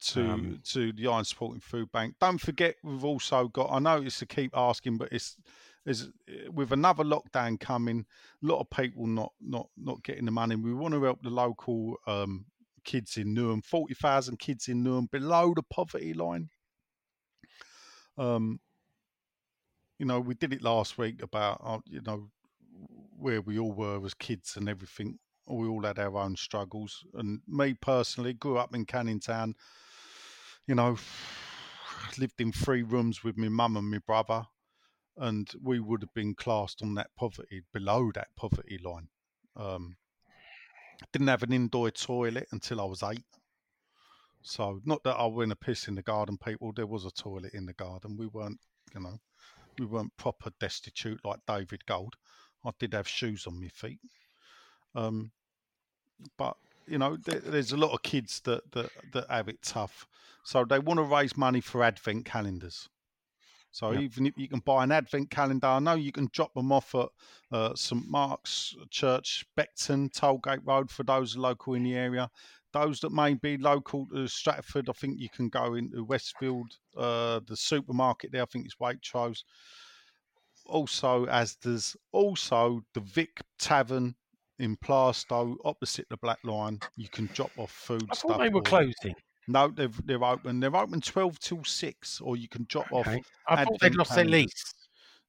to 0.00 0.30
um, 0.30 0.60
to 0.64 0.92
the 0.92 1.08
Iron 1.08 1.24
Supporting 1.24 1.60
Food 1.60 1.90
Bank. 1.92 2.14
Don't 2.20 2.40
forget, 2.40 2.76
we've 2.84 3.04
also 3.04 3.48
got. 3.48 3.70
I 3.70 3.78
know 3.78 3.96
it's 3.96 4.20
to 4.20 4.26
keep 4.26 4.56
asking, 4.56 4.98
but 4.98 5.08
it's 5.12 5.36
is 5.86 6.10
with 6.52 6.72
another 6.72 7.02
lockdown 7.02 7.58
coming. 7.58 8.04
A 8.42 8.46
lot 8.46 8.60
of 8.60 8.70
people 8.70 9.06
not 9.06 9.32
not 9.40 9.68
not 9.76 10.02
getting 10.04 10.26
the 10.26 10.30
money. 10.30 10.54
We 10.54 10.74
want 10.74 10.94
to 10.94 11.02
help 11.02 11.22
the 11.22 11.30
local 11.30 11.96
um, 12.06 12.46
kids 12.88 13.18
in 13.18 13.34
Newham. 13.34 13.64
Forty 13.64 13.94
thousand 13.94 14.38
kids 14.38 14.66
in 14.66 14.82
Newham 14.82 15.10
below 15.10 15.52
the 15.54 15.62
poverty 15.62 16.14
line. 16.14 16.48
Um, 18.16 18.60
you 19.98 20.06
know, 20.06 20.20
we 20.20 20.34
did 20.34 20.54
it 20.54 20.62
last 20.62 20.96
week 20.96 21.22
about 21.22 21.60
uh, 21.62 21.78
you 21.86 22.00
know 22.00 22.30
where 23.18 23.42
we 23.42 23.58
all 23.58 23.72
were 23.72 24.04
as 24.04 24.14
kids 24.14 24.56
and 24.56 24.68
everything. 24.68 25.18
We 25.46 25.68
all 25.68 25.82
had 25.82 25.98
our 25.98 26.16
own 26.16 26.36
struggles, 26.36 27.04
and 27.14 27.40
me 27.46 27.74
personally 27.74 28.32
grew 28.32 28.56
up 28.56 28.74
in 28.74 28.86
Canning 28.86 29.20
Town. 29.20 29.54
You 30.66 30.74
know, 30.74 30.96
lived 32.18 32.40
in 32.40 32.52
three 32.52 32.82
rooms 32.82 33.22
with 33.22 33.36
my 33.36 33.48
mum 33.48 33.76
and 33.76 33.90
my 33.90 33.98
brother, 33.98 34.46
and 35.18 35.46
we 35.62 35.78
would 35.78 36.00
have 36.02 36.14
been 36.14 36.34
classed 36.34 36.82
on 36.82 36.94
that 36.94 37.10
poverty 37.18 37.62
below 37.72 38.10
that 38.14 38.28
poverty 38.34 38.78
line. 38.82 39.08
Um, 39.56 39.96
didn't 41.12 41.28
have 41.28 41.42
an 41.42 41.52
indoor 41.52 41.90
toilet 41.90 42.48
until 42.52 42.80
I 42.80 42.84
was 42.84 43.02
eight. 43.02 43.24
So 44.42 44.80
not 44.84 45.02
that 45.04 45.16
I 45.16 45.26
went 45.26 45.52
a 45.52 45.56
piss 45.56 45.88
in 45.88 45.94
the 45.94 46.02
garden, 46.02 46.38
people. 46.38 46.72
There 46.72 46.86
was 46.86 47.04
a 47.04 47.10
toilet 47.10 47.54
in 47.54 47.66
the 47.66 47.72
garden. 47.72 48.16
We 48.16 48.26
weren't, 48.26 48.60
you 48.94 49.00
know, 49.00 49.18
we 49.78 49.86
weren't 49.86 50.16
proper 50.16 50.50
destitute 50.60 51.20
like 51.24 51.40
David 51.46 51.84
Gold. 51.86 52.16
I 52.64 52.70
did 52.78 52.94
have 52.94 53.08
shoes 53.08 53.46
on 53.46 53.60
my 53.60 53.68
feet. 53.68 54.00
Um, 54.94 55.30
but 56.36 56.56
you 56.86 56.98
know, 56.98 57.16
there, 57.16 57.40
there's 57.40 57.72
a 57.72 57.76
lot 57.76 57.92
of 57.92 58.02
kids 58.02 58.40
that, 58.40 58.70
that 58.72 58.90
that 59.12 59.30
have 59.30 59.48
it 59.48 59.62
tough. 59.62 60.06
So 60.42 60.64
they 60.64 60.78
want 60.78 60.98
to 60.98 61.04
raise 61.04 61.36
money 61.36 61.60
for 61.60 61.84
advent 61.84 62.24
calendars. 62.24 62.88
So 63.70 63.90
Yeah. 63.92 64.00
even 64.00 64.26
if 64.26 64.34
you 64.36 64.48
can 64.48 64.60
buy 64.60 64.82
an 64.84 64.92
advent 64.92 65.30
calendar, 65.30 65.66
I 65.66 65.78
know 65.78 65.94
you 65.94 66.10
can 66.12 66.28
drop 66.32 66.52
them 66.54 66.72
off 66.72 66.94
at 66.94 67.08
uh, 67.52 67.74
St 67.74 68.06
Mark's 68.08 68.74
Church, 68.90 69.44
Beckton, 69.56 70.10
Tollgate 70.12 70.66
Road 70.66 70.90
for 70.90 71.02
those 71.02 71.36
local 71.36 71.74
in 71.74 71.82
the 71.84 71.94
area. 71.94 72.30
Those 72.72 73.00
that 73.00 73.12
may 73.12 73.34
be 73.34 73.56
local 73.56 74.06
to 74.08 74.26
Stratford, 74.28 74.88
I 74.88 74.92
think 74.92 75.18
you 75.18 75.28
can 75.30 75.48
go 75.48 75.74
into 75.74 76.04
Westfield, 76.04 76.70
uh, 76.96 77.40
the 77.46 77.56
supermarket 77.56 78.32
there. 78.32 78.42
I 78.42 78.46
think 78.46 78.66
it's 78.66 78.76
Waitrose. 78.76 79.42
Also, 80.66 81.24
as 81.26 81.56
there's 81.62 81.96
also 82.12 82.82
the 82.92 83.00
Vic 83.00 83.40
Tavern 83.58 84.14
in 84.58 84.76
Plaistow, 84.76 85.56
opposite 85.64 86.06
the 86.10 86.16
Black 86.18 86.38
Lion. 86.44 86.80
You 86.96 87.08
can 87.08 87.26
drop 87.32 87.50
off 87.56 87.70
food 87.70 88.04
I 88.10 88.14
stuff. 88.14 88.32
thought 88.32 88.40
they 88.40 88.48
were 88.50 88.60
or- 88.60 88.62
closing. 88.62 89.14
No, 89.48 89.68
they've, 89.68 90.06
they're 90.06 90.22
open. 90.22 90.60
They're 90.60 90.76
open 90.76 91.00
twelve 91.00 91.38
till 91.38 91.64
six, 91.64 92.20
or 92.20 92.36
you 92.36 92.48
can 92.48 92.66
drop 92.68 92.92
off. 92.92 93.08
I 93.48 93.64
thought 93.64 93.80
they'd 93.80 93.94
lost 93.94 94.14
their 94.14 94.24
lease. 94.24 94.74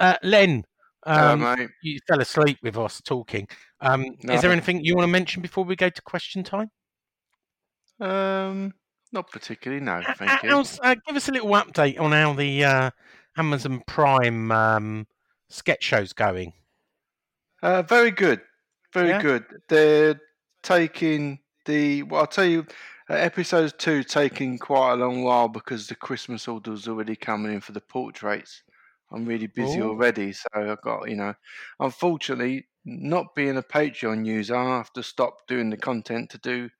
Uh, 0.00 0.16
Len, 0.24 0.64
um, 1.04 1.40
mate. 1.40 1.68
you 1.82 1.98
fell 2.06 2.20
asleep 2.20 2.58
with 2.62 2.76
us 2.78 3.00
talking. 3.04 3.46
Um, 3.80 4.04
Is 4.22 4.42
there 4.42 4.52
anything 4.52 4.84
you 4.84 4.94
want 4.94 5.04
to 5.06 5.12
mention 5.12 5.42
before 5.42 5.64
we 5.64 5.74
go 5.76 5.88
to 5.88 6.02
question 6.02 6.44
time? 6.44 6.70
Um, 8.00 8.74
not 9.12 9.30
particularly. 9.30 9.82
No, 9.82 9.94
Uh, 10.06 10.14
thank 10.14 10.42
you. 10.42 10.50
how's- 10.50 10.78
uh, 10.82 10.94
give 11.06 11.16
us 11.16 11.28
a 11.28 11.32
little 11.32 11.50
update 11.50 12.00
on 12.00 12.12
how 12.12 12.32
the 12.32 12.64
uh, 12.64 12.90
Amazon 13.36 13.82
Prime 13.86 14.50
um, 14.52 15.06
sketch 15.48 15.82
show's 15.82 16.12
going. 16.12 16.52
Uh, 17.62 17.82
very 17.82 18.10
good, 18.10 18.40
very 18.92 19.10
Yeah? 19.10 19.22
good. 19.22 19.44
They're 19.68 20.20
taking 20.62 21.38
the. 21.64 22.02
Well, 22.04 22.22
I'll 22.22 22.26
tell 22.26 22.44
you, 22.44 22.66
uh, 23.08 23.14
episode 23.14 23.78
two 23.78 24.02
taking 24.02 24.58
quite 24.58 24.92
a 24.94 24.96
long 24.96 25.22
while 25.22 25.48
because 25.48 25.86
the 25.86 25.94
Christmas 25.94 26.48
order's 26.48 26.88
already 26.88 27.14
coming 27.14 27.52
in 27.52 27.60
for 27.60 27.72
the 27.72 27.80
portraits. 27.80 28.62
I'm 29.12 29.26
really 29.26 29.46
busy 29.48 29.80
Oh. 29.80 29.90
already, 29.90 30.32
so 30.32 30.48
I've 30.54 30.80
got 30.82 31.08
you 31.10 31.16
know. 31.16 31.34
Unfortunately, 31.80 32.66
not 32.84 33.34
being 33.34 33.56
a 33.56 33.62
Patreon 33.62 34.24
user, 34.26 34.56
I 34.56 34.76
have 34.78 34.92
to 34.94 35.02
stop 35.02 35.46
doing 35.46 35.70
the 35.70 35.76
content 35.76 36.30
to 36.30 36.38
do 36.38 36.70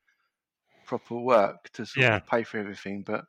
proper 0.87 1.17
work 1.17 1.71
to 1.75 1.87
sort 1.87 2.05
Yeah. 2.05 2.17
of 2.17 2.27
pay 2.27 2.43
for 2.43 2.59
everything. 2.59 3.03
But 3.03 3.25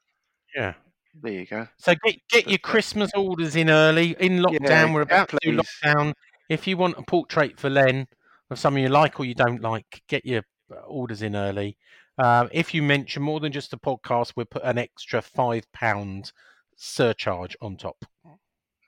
Yeah. 0.56 0.74
there 1.14 1.34
you 1.34 1.46
go. 1.46 1.68
So 1.78 1.94
get 2.04 2.16
get 2.30 2.48
your 2.48 2.58
Christmas 2.60 3.12
orders 3.16 3.56
in 3.56 3.70
early. 3.70 4.16
In 4.20 4.40
lockdown, 4.40 4.94
we're 4.94 5.02
yeah, 5.02 5.24
about 5.24 5.30
to 5.30 5.38
do 5.42 5.58
lockdown. 5.58 6.14
If 6.50 6.68
you 6.68 6.78
want 6.78 6.98
a 6.98 7.04
portrait 7.04 7.60
for 7.60 7.70
Len 7.70 8.08
of 8.50 8.60
something 8.60 8.84
you 8.84 8.90
like 8.90 9.20
or 9.20 9.26
you 9.26 9.34
don't 9.36 9.62
like, 9.62 10.02
get 10.08 10.26
your 10.26 10.44
uh, 10.72 10.76
orders 10.82 11.22
in 11.22 11.36
early. 11.36 11.78
Uh, 12.18 12.48
if 12.52 12.74
you 12.74 12.84
mention 12.84 13.24
more 13.24 13.40
than 13.40 13.52
just 13.52 13.74
a 13.74 13.78
podcast, 13.78 14.34
we'll 14.36 14.46
put 14.46 14.64
an 14.64 14.78
extra 14.78 15.22
five 15.22 15.72
pound 15.72 16.32
surcharge 16.76 17.56
on 17.62 17.78
top. 17.78 18.06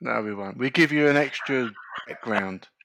No, 0.00 0.22
we 0.22 0.34
won't. 0.34 0.58
We 0.58 0.70
give 0.70 0.92
you 0.92 1.08
an 1.08 1.16
extra 1.16 1.70
background. 2.06 2.68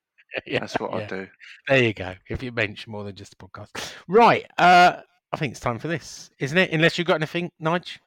Yeah, 0.46 0.60
That's 0.62 0.80
what 0.80 0.94
I 0.94 1.04
do. 1.08 1.28
There 1.68 1.84
you 1.84 1.94
go. 1.94 2.16
If 2.30 2.42
you 2.42 2.54
mention 2.54 2.90
more 2.90 3.04
than 3.04 3.14
just 3.14 3.34
a 3.34 3.36
podcast, 3.36 3.94
right? 4.08 4.46
Uh, 4.58 5.02
I 5.34 5.36
think 5.36 5.52
it's 5.52 5.60
time 5.60 5.78
for 5.78 5.90
this, 5.90 6.30
isn't 6.40 6.58
it? 6.58 6.72
Unless 6.72 6.98
you've 6.98 7.08
got 7.08 7.16
anything, 7.16 7.52
Nige. 7.62 7.98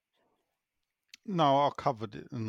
No, 1.27 1.67
I 1.67 1.71
covered 1.77 2.15
it. 2.15 2.29
And 2.33 2.47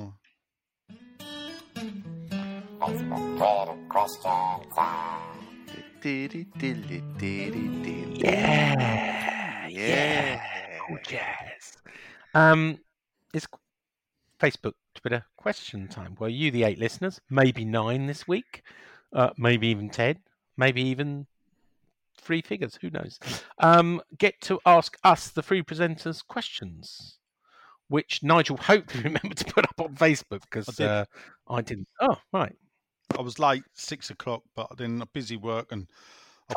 Yeah, 8.16 9.68
Yeah. 9.68 10.42
Cool 10.88 10.98
jazz. 11.06 11.78
Um, 12.34 12.80
it's 13.34 13.48
Facebook, 14.40 14.74
Twitter 15.06 15.24
question 15.38 15.88
time. 15.88 16.16
Were 16.20 16.30
you 16.30 16.50
the 16.50 16.64
eight 16.64 16.80
listeners? 16.80 17.22
Maybe 17.30 17.64
nine 17.64 18.08
this 18.08 18.28
week, 18.28 18.64
uh, 19.14 19.30
maybe 19.38 19.68
even 19.68 19.88
ten, 19.92 20.18
maybe 20.58 20.82
even 20.82 21.28
three 22.20 22.42
figures. 22.42 22.80
Who 22.82 22.90
knows? 22.90 23.20
Um, 23.60 24.02
get 24.18 24.42
to 24.42 24.60
ask 24.66 24.98
us, 25.04 25.30
the 25.30 25.44
three 25.44 25.62
presenters, 25.62 26.26
questions, 26.26 27.20
which 27.88 28.24
Nigel 28.24 28.58
hopefully 28.58 29.04
remembered 29.04 29.38
to 29.38 29.46
put 29.46 29.66
up 29.66 29.80
on 29.80 29.94
Facebook 29.94 30.42
because 30.50 30.66
did. 30.76 30.88
uh, 30.88 31.06
I 31.48 31.62
didn't. 31.62 31.88
Oh, 32.02 32.18
right. 32.34 32.56
I 33.16 33.22
was 33.22 33.38
late, 33.38 33.62
six 33.76 34.10
o'clock, 34.10 34.42
but 34.56 34.76
then 34.76 35.04
busy 35.14 35.38
work 35.38 35.72
and 35.72 35.86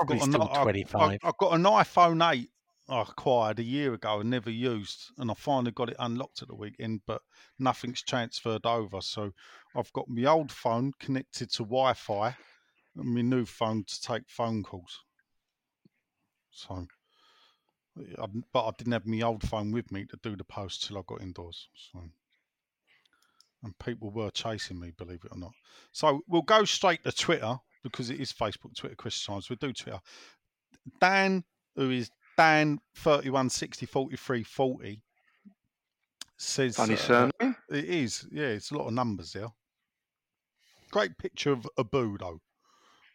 I've 0.01 0.07
got 0.07 0.21
a 0.27 0.43
I've- 0.43 0.63
25. 0.63 1.01
I've, 1.03 1.19
I've 1.23 1.37
got 1.37 1.53
an 1.53 1.65
iPhone 1.65 2.33
8 2.33 2.49
I 2.89 3.03
acquired 3.03 3.59
a 3.59 3.65
year 3.65 3.93
ago 3.95 4.21
and 4.21 4.31
never 4.31 4.51
used, 4.51 5.11
and 5.19 5.31
I 5.31 5.35
finally 5.35 5.73
got 5.73 5.91
it 5.91 5.97
unlocked 5.99 6.43
at 6.43 6.49
the 6.49 6.55
weekend, 6.55 7.03
but 7.07 7.21
nothing's 7.59 8.03
transferred 8.03 8.65
over. 8.65 9.01
So 9.01 9.33
I've 9.77 9.93
got 9.93 10.09
my 10.09 10.25
old 10.25 10.51
phone 10.51 10.93
connected 10.99 11.51
to 11.53 11.65
Wi-Fi 11.65 12.37
and 12.97 13.15
my 13.15 13.21
new 13.21 13.45
phone 13.45 13.85
to 13.85 14.01
take 14.01 14.23
phone 14.29 14.63
calls. 14.63 15.01
So, 16.51 16.87
I, 18.21 18.27
but 18.53 18.67
I 18.67 18.71
didn't 18.79 18.95
have 18.95 19.07
my 19.07 19.21
old 19.21 19.43
phone 19.47 19.71
with 19.71 19.93
me 19.93 20.07
to 20.07 20.19
do 20.23 20.37
the 20.37 20.45
post 20.45 20.87
till 20.87 20.99
I 20.99 21.03
got 21.07 21.21
indoors. 21.21 21.69
So 21.93 22.03
and 23.63 23.79
people 23.79 24.11
were 24.11 24.31
chasing 24.31 24.79
me, 24.79 24.93
believe 24.97 25.25
it 25.25 25.33
or 25.33 25.39
not. 25.39 25.53
So 25.93 26.23
we'll 26.29 26.43
go 26.43 26.65
straight 26.65 27.03
to 27.05 27.13
Twitter 27.13 27.57
because 27.83 28.11
it 28.11 28.21
is 28.21 28.33
Facebook, 28.33 28.77
Twitter, 28.77 28.95
Christian 28.95 29.35
Times. 29.35 29.49
We'll 29.49 29.57
do 29.61 29.73
Twitter. 29.73 30.01
Dan, 31.01 31.45
who 31.75 31.91
is 31.91 32.11
Dan 32.39 32.79
thirty 32.95 33.31
one 33.31 33.51
sixty 33.51 33.85
forty 33.85 34.17
three 34.17 34.45
forty, 34.45 35.03
says 36.37 36.77
Funny 36.77 36.95
uh, 36.95 36.97
surname. 36.97 37.57
It 37.69 37.85
is, 37.85 38.29
yeah. 38.31 38.47
It's 38.47 38.71
a 38.71 38.79
lot 38.79 38.87
of 38.87 38.95
numbers 38.95 39.33
there. 39.33 39.49
Great 40.93 41.19
picture 41.19 41.51
of 41.51 41.67
Abu 41.77 42.17
though. 42.17 42.41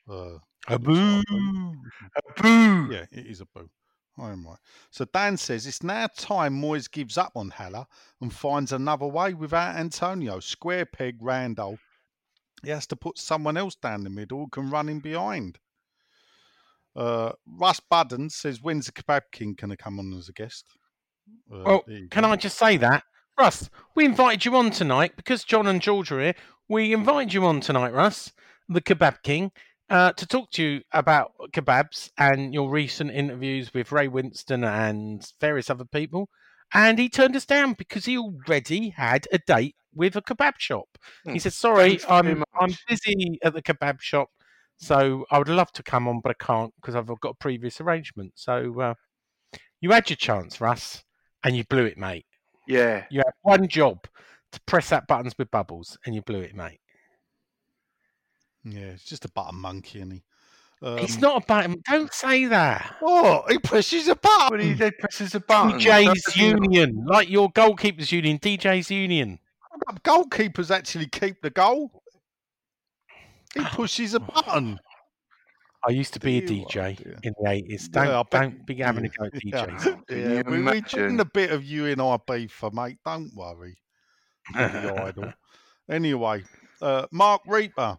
Uh, 0.09 0.39
Abu. 0.67 1.23
Boo. 1.23 2.89
yeah, 2.91 3.05
it 3.11 3.25
is 3.25 3.39
a 3.39 3.45
boo. 3.45 3.69
I 4.19 4.31
am 4.31 4.45
right. 4.45 4.59
So 4.91 5.05
Dan 5.05 5.37
says 5.37 5.65
it's 5.65 5.83
now 5.83 6.07
time 6.17 6.61
Moyes 6.61 6.91
gives 6.91 7.17
up 7.17 7.31
on 7.35 7.49
Haller 7.49 7.85
and 8.19 8.31
finds 8.31 8.73
another 8.73 9.07
way 9.07 9.33
without 9.33 9.77
Antonio. 9.77 10.41
Square 10.41 10.87
peg 10.87 11.17
Randall. 11.21 11.79
He 12.61 12.71
has 12.71 12.85
to 12.87 12.97
put 12.97 13.17
someone 13.17 13.55
else 13.55 13.75
down 13.75 14.03
the 14.03 14.09
middle 14.09 14.39
who 14.39 14.49
can 14.49 14.69
run 14.69 14.89
in 14.89 14.99
behind. 14.99 15.59
Uh, 16.95 17.31
Russ 17.47 17.79
Budden 17.79 18.29
says 18.29 18.61
when's 18.61 18.85
the 18.85 18.91
Kebab 18.91 19.21
King 19.31 19.55
going 19.59 19.71
to 19.71 19.77
come 19.77 19.99
on 19.99 20.13
as 20.13 20.29
a 20.29 20.33
guest? 20.33 20.65
Uh, 21.51 21.55
Well, 21.65 21.83
can 22.11 22.25
go. 22.25 22.29
I 22.31 22.35
just 22.35 22.57
say 22.57 22.77
that, 22.77 23.03
Russ? 23.39 23.69
We 23.95 24.05
invited 24.05 24.45
you 24.45 24.55
on 24.55 24.71
tonight 24.71 25.13
because 25.15 25.43
John 25.43 25.67
and 25.67 25.81
George 25.81 26.11
are 26.11 26.21
here. 26.21 26.35
We 26.69 26.93
invited 26.93 27.33
you 27.33 27.45
on 27.45 27.61
tonight, 27.61 27.93
Russ, 27.93 28.31
the 28.69 28.81
Kebab 28.81 29.23
King, 29.23 29.51
uh, 29.89 30.13
to 30.13 30.25
talk 30.25 30.51
to 30.51 30.63
you 30.63 30.81
about 30.91 31.31
kebabs 31.53 32.11
and 32.17 32.53
your 32.53 32.69
recent 32.69 33.11
interviews 33.11 33.73
with 33.73 33.91
Ray 33.91 34.07
Winstone 34.07 34.67
and 34.67 35.25
various 35.41 35.69
other 35.69 35.85
people. 35.85 36.29
And 36.73 36.97
he 36.97 37.09
turned 37.09 37.35
us 37.35 37.45
down 37.45 37.73
because 37.73 38.05
he 38.05 38.17
already 38.17 38.89
had 38.89 39.27
a 39.31 39.37
date 39.39 39.75
with 39.93 40.15
a 40.15 40.21
kebab 40.21 40.53
shop. 40.57 40.87
He 41.31 41.37
Hmm, 41.37 41.37
said, 41.39 41.53
"Sorry, 41.53 41.89
thanks 41.89 42.05
I'm 42.09 42.43
I'm 42.59 42.73
busy 42.87 43.39
at 43.43 43.53
the 43.53 43.61
kebab 43.61 44.01
shop, 44.01 44.29
so 44.77 45.25
I 45.31 45.37
would 45.37 45.49
love 45.49 45.71
to 45.73 45.83
come 45.83 46.07
on, 46.07 46.21
but 46.21 46.35
I 46.39 46.43
can't 46.43 46.73
because 46.81 46.95
I've 46.95 47.07
got 47.19 47.29
a 47.29 47.35
previous 47.35 47.79
arrangement." 47.81 48.33
So 48.35 48.79
uh, 48.79 48.93
you 49.81 49.91
had 49.91 50.09
your 50.09 50.17
chance, 50.17 50.61
Russ, 50.61 51.03
and 51.43 51.55
you 51.55 51.63
blew 51.65 51.85
it, 51.85 51.97
mate. 51.97 52.25
Yeah. 52.67 53.05
You 53.09 53.19
had 53.19 53.33
one 53.41 53.67
job 53.67 54.05
to 54.51 54.61
press 54.65 54.89
that 54.89 55.07
buttons 55.07 55.33
with 55.37 55.51
bubbles, 55.51 55.97
and 56.05 56.15
you 56.15 56.21
blew 56.21 56.39
it, 56.39 56.55
mate. 56.55 56.79
Yeah, 58.63 58.87
it's 58.87 59.03
just 59.03 59.25
a 59.25 59.29
button 59.29 59.59
monkey, 59.59 60.01
and 60.01 60.13
he. 60.13 60.23
Um, 60.81 60.97
it's 60.99 61.17
not 61.17 61.43
a 61.43 61.45
button. 61.45 61.81
Don't 61.89 62.13
say 62.13 62.45
that. 62.45 62.97
Oh, 63.01 63.43
he 63.49 63.57
presses 63.57 64.09
a 64.09 64.15
button. 64.15 64.49
But 64.49 64.59
he, 64.59 64.73
he 64.73 64.91
presses 64.91 65.33
a 65.33 65.39
button. 65.39 65.79
DJ's 65.79 66.35
Union, 66.35 67.05
like 67.07 67.29
your 67.29 67.49
goalkeepers 67.51 68.11
union, 68.11 68.37
DJ's 68.39 68.91
Union. 68.91 69.39
Goalkeepers 70.03 70.71
actually 70.71 71.07
keep 71.07 71.41
the 71.41 71.49
goal. 71.49 72.02
He 73.55 73.63
pushes 73.65 74.13
a 74.13 74.19
button. 74.19 74.79
I 75.85 75.91
used 75.91 76.13
to 76.13 76.19
be 76.19 76.37
a 76.37 76.41
Dear, 76.41 76.65
DJ 76.65 76.95
dear. 77.03 77.17
in 77.23 77.33
the 77.41 77.49
eighties. 77.49 77.89
Don't 77.89 78.07
Yeah, 78.07 78.19
I 78.19 78.23
bet- 78.23 78.41
don't 78.41 78.65
be 78.65 78.75
having 78.75 79.05
a 79.05 79.09
go 79.09 79.25
at 79.25 79.33
Yeah. 79.43 79.65
DJs. 79.65 79.83
Can 79.83 80.03
Yeah, 80.09 80.33
you 80.37 80.43
we, 80.47 80.63
we're 80.63 80.81
doing 80.81 81.19
a 81.19 81.25
bit 81.25 81.51
of 81.51 81.63
you 81.63 81.87
and 81.87 82.01
I 82.01 82.17
beef 82.25 82.51
for 82.53 82.71
mate. 82.71 82.97
Don't 83.05 83.33
worry. 83.35 83.77
You're 84.55 84.69
the 84.69 85.03
idol. 85.03 85.33
Anyway, 85.89 86.41
uh, 86.81 87.05
Mark 87.11 87.41
Reaper 87.45 87.97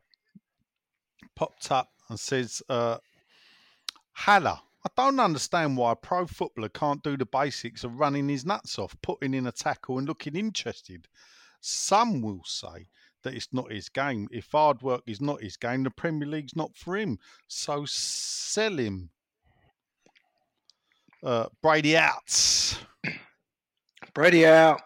popped 1.37 1.71
up 1.71 1.91
and 2.09 2.19
says, 2.19 2.63
uh, 2.71 2.97
Haller, 4.13 4.59
I 4.87 4.89
don't 4.97 5.21
understand 5.21 5.77
why 5.77 5.93
a 5.93 5.97
pro 5.97 6.27
footballer 6.27 6.71
can't 6.71 7.03
do 7.03 7.19
the 7.19 7.27
basics 7.27 7.85
of 7.85 8.01
running 8.01 8.31
his 8.31 8.47
nuts 8.47 8.79
off, 8.79 8.97
putting 9.03 9.35
in 9.35 9.47
a 9.47 9.53
tackle 9.53 9.99
and 9.99 10.09
looking 10.09 10.35
interested. 10.35 11.07
Some 11.61 12.23
will 12.23 12.43
say 12.45 12.87
that 13.25 13.35
it's 13.35 13.53
not 13.53 13.73
his 13.73 13.89
game. 13.89 14.29
If 14.31 14.49
hard 14.53 14.81
work 14.83 15.03
is 15.07 15.21
not 15.21 15.43
his 15.43 15.57
game, 15.57 15.83
the 15.83 15.91
Premier 15.91 16.29
League's 16.29 16.55
not 16.57 16.77
for 16.77 16.97
him. 16.97 17.19
So 17.49 17.85
sell 17.87 18.79
him. 18.79 19.11
Uh, 21.23 21.47
Brady 21.63 21.97
out. 21.97 22.79
Brady 24.15 24.47
out. 24.47 24.81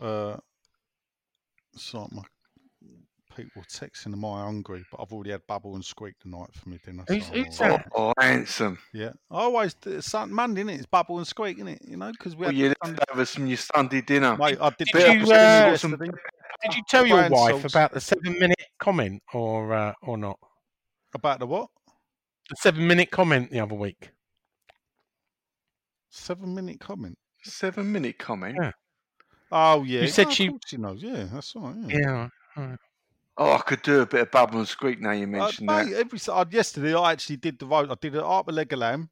Uh, 0.00 0.36
so 1.76 2.08
my 2.10 2.22
people 3.44 3.62
texting, 3.62 4.12
am 4.12 4.24
I 4.24 4.42
hungry? 4.44 4.84
But 4.90 5.00
I've 5.00 5.12
already 5.12 5.30
had 5.30 5.46
bubble 5.46 5.74
and 5.74 5.84
squeak 5.84 6.18
tonight 6.20 6.48
for 6.54 6.68
me 6.68 6.78
dinner. 6.84 7.04
Who's- 7.08 7.26
so 7.26 7.32
who's 7.32 7.58
that? 7.58 7.86
Oh, 7.94 8.12
handsome. 8.18 8.78
Yeah, 8.92 9.10
I 9.30 9.40
always 9.42 9.74
it's 9.86 10.06
Sun- 10.06 10.32
Monday, 10.32 10.62
is 10.62 10.78
It's 10.80 10.86
bubble 10.86 11.18
and 11.18 11.26
squeak, 11.26 11.56
isn't 11.58 11.68
it? 11.68 11.82
You 11.86 11.96
know, 11.96 12.10
because 12.12 12.34
we 12.36 12.40
Well, 12.42 12.50
had 12.50 12.56
you 12.58 12.74
Sunday- 12.82 12.98
leftovers 13.00 13.34
from 13.34 13.46
your 13.46 13.56
Sunday 13.56 14.00
dinner. 14.02 14.36
Mate, 14.36 14.58
I 14.60 14.70
did, 14.70 14.88
Did 14.92 15.20
you, 15.20 15.24
uh, 15.26 15.26
yesterday 15.26 16.06
Did 16.62 16.74
you 16.74 16.82
tell 16.88 17.06
your 17.06 17.28
wife 17.30 17.60
Salts. 17.60 17.64
about 17.74 17.92
the 17.92 18.00
seven 18.00 18.38
minute 18.38 18.60
comment 18.78 19.22
or 19.32 19.72
uh, 19.74 19.94
or 20.02 20.16
not? 20.18 20.38
about 21.14 21.38
the 21.40 21.46
what? 21.46 21.68
The 22.50 22.56
seven 22.56 22.86
minute 22.86 23.10
comment 23.10 23.50
the 23.50 23.60
other 23.60 23.74
week. 23.74 24.10
Seven 26.10 26.54
minute 26.54 26.80
comment. 26.80 27.16
Seven 27.42 27.90
minute 27.92 28.18
comment. 28.18 28.56
Yeah. 28.60 28.72
Oh 29.52 29.82
yeah. 29.84 30.02
You 30.02 30.08
said 30.08 30.24
no, 30.26 30.30
of 30.30 30.34
she- 30.36 30.50
She 30.66 30.76
knows. 30.76 31.02
Yeah, 31.02 31.24
that's 31.32 31.54
all 31.56 31.62
right. 31.62 31.76
Yeah. 31.88 31.98
Yeah. 31.98 32.28
right. 32.56 32.78
Oh, 33.36 33.52
I 33.52 33.58
could 33.58 33.82
do 33.82 34.00
a 34.00 34.06
bit 34.06 34.20
of 34.22 34.30
bubble 34.30 34.58
and 34.58 34.68
squeak 34.68 35.00
now 35.00 35.12
you 35.12 35.24
Uh, 35.24 35.28
mentioned 35.28 35.66
mate, 35.66 35.90
that. 35.90 36.00
every 36.00 36.18
uh, 36.28 36.44
yesterday 36.50 36.94
I 36.94 37.12
actually 37.12 37.36
did 37.36 37.58
the 37.58 37.66
roast. 37.66 37.90
I 37.90 37.94
did 38.00 38.14
an 38.14 38.20
art 38.20 38.46
with 38.46 38.54
leg 38.56 38.72
of 38.72 38.80
lamb. 38.80 39.08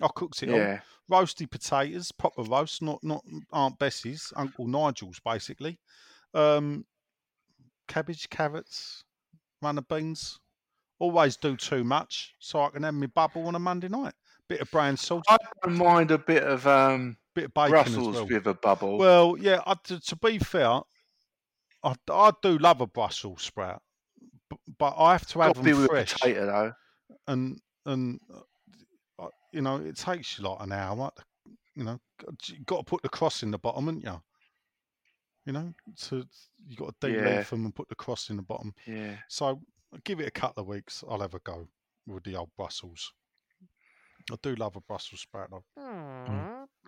I 0.00 0.08
cooked 0.14 0.42
it 0.42 0.50
all. 0.50 0.56
Yeah. 0.56 0.80
Roasty 1.10 1.50
potatoes, 1.50 2.12
proper 2.12 2.42
roast, 2.42 2.80
not 2.80 3.02
not 3.02 3.24
Aunt 3.52 3.78
Bessie's, 3.78 4.32
Uncle 4.36 4.66
Nigel's, 4.68 5.20
basically. 5.24 5.78
Um, 6.32 6.84
cabbage, 7.88 8.30
carrots, 8.30 9.04
runner 9.60 9.82
beans. 9.82 10.38
Always 11.00 11.36
do 11.36 11.56
too 11.56 11.82
much, 11.82 12.34
so 12.38 12.62
I 12.62 12.70
can 12.70 12.84
have 12.84 12.94
my 12.94 13.06
bubble 13.06 13.46
on 13.48 13.56
a 13.56 13.58
Monday 13.58 13.88
night. 13.88 14.14
Bit 14.48 14.60
of 14.60 14.70
brown 14.70 14.96
salt. 14.96 15.24
I 15.28 15.36
don't 15.64 15.76
mind 15.76 16.12
a 16.12 16.18
bit 16.18 16.44
of 16.44 16.64
um, 16.66 17.16
bit 17.34 17.46
of 17.46 17.54
bacon 17.54 17.70
Brussels 17.70 18.08
as 18.08 18.14
well. 18.14 18.26
with 18.26 18.46
a 18.46 18.54
bubble. 18.54 18.98
Well, 18.98 19.36
yeah. 19.38 19.60
I, 19.66 19.74
to, 19.84 19.98
to 20.00 20.16
be 20.16 20.38
fair, 20.38 20.80
I, 21.84 21.94
I 22.10 22.32
do 22.42 22.58
love 22.58 22.80
a 22.80 22.86
Brussels 22.86 23.42
sprout, 23.42 23.82
but, 24.48 24.58
but 24.78 24.94
I 24.96 25.12
have 25.12 25.26
to 25.28 25.40
have 25.40 25.54
Got 25.54 25.56
to 25.56 25.62
be 25.62 25.70
them 25.72 25.80
with 25.82 25.86
a 25.86 25.88
fresh. 25.88 26.12
potato 26.14 26.46
though. 26.46 26.72
and 27.26 27.58
and 27.86 28.20
uh, 29.18 29.26
you 29.52 29.62
know 29.62 29.76
it 29.76 29.96
takes 29.96 30.38
you 30.38 30.44
like 30.48 30.60
an 30.60 30.72
hour. 30.72 31.10
You 31.74 31.84
know, 31.84 31.98
you 32.46 32.56
got 32.66 32.78
to 32.78 32.84
put 32.84 33.02
the 33.02 33.08
cross 33.08 33.42
in 33.42 33.50
the 33.50 33.58
bottom, 33.58 33.86
haven't 33.86 34.04
you? 34.04 34.20
You 35.46 35.52
know, 35.54 35.72
so 35.96 36.22
you 36.68 36.76
got 36.76 36.94
to 37.00 37.10
Yeah. 37.10 37.18
deleaf 37.40 37.48
them 37.50 37.64
and 37.64 37.74
put 37.74 37.88
the 37.88 37.94
cross 37.96 38.30
in 38.30 38.36
the 38.36 38.42
bottom. 38.42 38.74
Yeah. 38.86 39.16
So 39.28 39.60
give 40.04 40.20
it 40.20 40.28
a 40.28 40.30
couple 40.30 40.60
of 40.62 40.68
weeks. 40.68 41.02
I'll 41.08 41.20
have 41.20 41.34
a 41.34 41.38
go 41.40 41.66
with 42.06 42.24
the 42.24 42.36
old 42.36 42.50
Brussels. 42.56 43.12
I 44.30 44.36
do 44.42 44.54
love 44.54 44.76
a 44.76 44.80
Brussels 44.82 45.20
sprout. 45.22 45.50
though. 45.50 45.64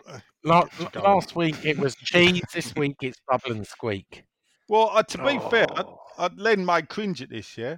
Uh, 0.07 0.19
La- 0.45 0.63
gets 0.65 0.95
last 0.95 1.35
week 1.35 1.65
it 1.65 1.77
was 1.77 1.95
cheese. 2.03 2.41
This 2.53 2.73
week 2.75 2.95
it's 3.01 3.17
bubble 3.27 3.51
and 3.51 3.67
squeak. 3.67 4.23
Well, 4.67 4.89
uh, 4.93 5.03
to 5.03 5.17
be 5.19 5.39
fair, 5.49 5.67
I, 5.75 5.83
Oh. 5.83 5.99
I, 6.17 6.29
Len 6.35 6.65
may 6.65 6.81
cringe 6.81 7.21
at 7.21 7.29
this. 7.29 7.57
Yeah, 7.57 7.77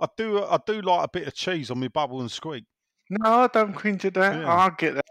I 0.00 0.06
do. 0.16 0.44
I 0.44 0.58
do 0.66 0.80
like 0.82 1.04
a 1.04 1.08
bit 1.08 1.26
of 1.26 1.34
cheese 1.34 1.70
on 1.70 1.80
my 1.80 1.88
bubble 1.88 2.20
and 2.20 2.30
squeak. 2.30 2.64
No, 3.10 3.30
I 3.44 3.46
don't 3.48 3.74
cringe 3.74 4.04
at 4.04 4.14
that. 4.14 4.40
Yeah. 4.40 4.52
I 4.52 4.70
get 4.76 4.94
that. 4.94 5.04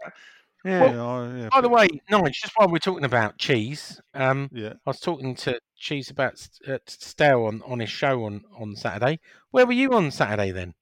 Yeah. 0.64 0.84
Yeah, 0.92 1.36
yeah, 1.36 1.48
By 1.50 1.60
the 1.60 1.68
way, 1.68 1.88
Nige, 2.10 2.32
just 2.32 2.52
while 2.54 2.68
we're 2.68 2.78
talking 2.78 3.04
about 3.04 3.36
cheese, 3.36 4.00
um, 4.14 4.48
yeah. 4.52 4.74
I 4.86 4.90
was 4.90 5.00
talking 5.00 5.34
to 5.36 5.58
Cheese 5.76 6.08
about 6.08 6.34
uh, 6.68 6.78
Stell 6.86 7.46
on, 7.46 7.62
on 7.66 7.80
his 7.80 7.90
show 7.90 8.24
on, 8.24 8.44
on 8.56 8.76
Saturday. 8.76 9.18
Where 9.50 9.66
were 9.66 9.72
you 9.72 9.92
on 9.92 10.12
Saturday 10.12 10.52
then? 10.52 10.74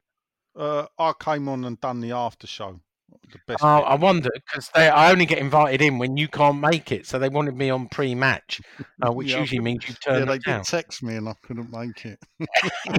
Uh, 0.54 0.86
I 0.98 1.14
came 1.18 1.48
on 1.48 1.64
and 1.64 1.80
done 1.80 2.00
the 2.00 2.12
after 2.12 2.46
show. 2.46 2.80
The 3.32 3.38
best. 3.46 3.62
Oh. 3.62 3.66
I 3.82 3.94
wonder 3.94 4.30
because 4.34 4.70
I 4.74 5.10
only 5.12 5.26
get 5.26 5.38
invited 5.38 5.80
in 5.82 5.98
when 5.98 6.16
you 6.16 6.28
can't 6.28 6.58
make 6.60 6.90
it, 6.92 7.06
so 7.06 7.18
they 7.18 7.28
wanted 7.28 7.56
me 7.56 7.70
on 7.70 7.88
pre-match, 7.88 8.60
uh, 9.06 9.12
which 9.12 9.28
Yeah, 9.30 9.40
usually 9.40 9.60
means 9.60 9.88
you 9.88 9.94
yeah, 10.12 10.18
turn 10.18 10.26
they 10.26 10.38
down. 10.38 10.60
did 10.60 10.66
text 10.66 11.02
me 11.02 11.14
and 11.16 11.28
I 11.28 11.34
couldn't 11.42 11.70
make 11.70 12.04
it. 12.06 12.18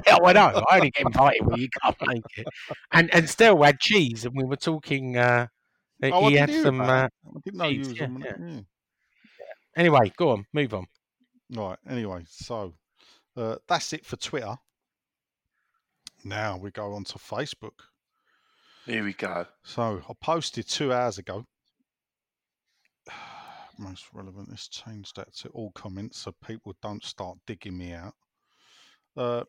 yeah, 0.06 0.16
I 0.24 0.32
know. 0.32 0.62
I 0.70 0.76
only 0.76 0.90
get 0.90 1.06
invited 1.06 1.46
when 1.46 1.60
you 1.60 1.68
can't 1.82 1.96
make 2.06 2.24
it. 2.36 2.46
And 2.92 3.12
and 3.14 3.28
still 3.28 3.62
had 3.62 3.78
cheese, 3.80 4.24
and 4.24 4.34
we 4.36 4.44
were 4.44 4.56
talking. 4.56 5.16
Uh, 5.16 5.48
Oh, 6.04 6.26
he 6.28 6.34
did 6.34 6.50
had 6.50 6.62
some. 6.62 6.80
Uh. 6.80 7.04
I 7.04 7.08
didn't 7.44 7.58
know 7.58 7.68
you 7.68 7.78
was 7.80 7.92
yeah, 7.92 8.04
on. 8.06 8.20
yeah. 8.20 8.32
Yeah. 8.40 8.60
anyway, 9.76 10.12
go 10.16 10.30
on, 10.30 10.46
move 10.52 10.74
on. 10.74 10.86
Right. 11.54 11.78
Anyway, 11.88 12.24
so 12.28 12.74
uh, 13.36 13.56
that's 13.68 13.92
it 13.92 14.04
for 14.04 14.16
Twitter. 14.16 14.56
Now 16.24 16.56
we 16.56 16.70
go 16.70 16.94
on 16.94 17.04
to 17.04 17.18
Facebook. 17.18 17.80
Here 18.86 19.04
we 19.04 19.12
go. 19.12 19.46
So 19.62 20.02
I 20.08 20.12
posted 20.20 20.68
two 20.68 20.92
hours 20.92 21.18
ago. 21.18 21.44
Most 23.78 24.06
relevant. 24.12 24.48
Let's 24.50 24.68
change 24.68 25.12
that 25.14 25.32
to 25.36 25.50
all 25.50 25.70
comments 25.72 26.18
so 26.18 26.34
people 26.44 26.74
don't 26.82 27.04
start 27.04 27.38
digging 27.46 27.78
me 27.78 27.92
out. 27.92 28.14
Uh, 29.16 29.44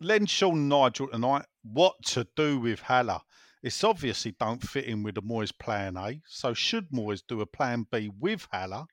Len, 0.00 0.26
Sean, 0.26 0.68
Nigel 0.68 1.08
tonight. 1.08 1.44
What 1.64 1.94
to 2.06 2.26
do 2.36 2.60
with 2.60 2.80
Haller? 2.80 3.20
It's 3.64 3.82
obviously 3.82 4.36
don't 4.38 4.62
fit 4.62 4.84
in 4.84 5.02
with 5.02 5.16
the 5.16 5.22
Moyes 5.22 5.52
plan 5.58 5.96
A. 5.96 6.20
So 6.26 6.54
should 6.54 6.90
Moyes 6.90 7.22
do 7.26 7.40
a 7.40 7.46
plan 7.46 7.86
B 7.90 8.12
with 8.16 8.46
Haller, 8.52 8.84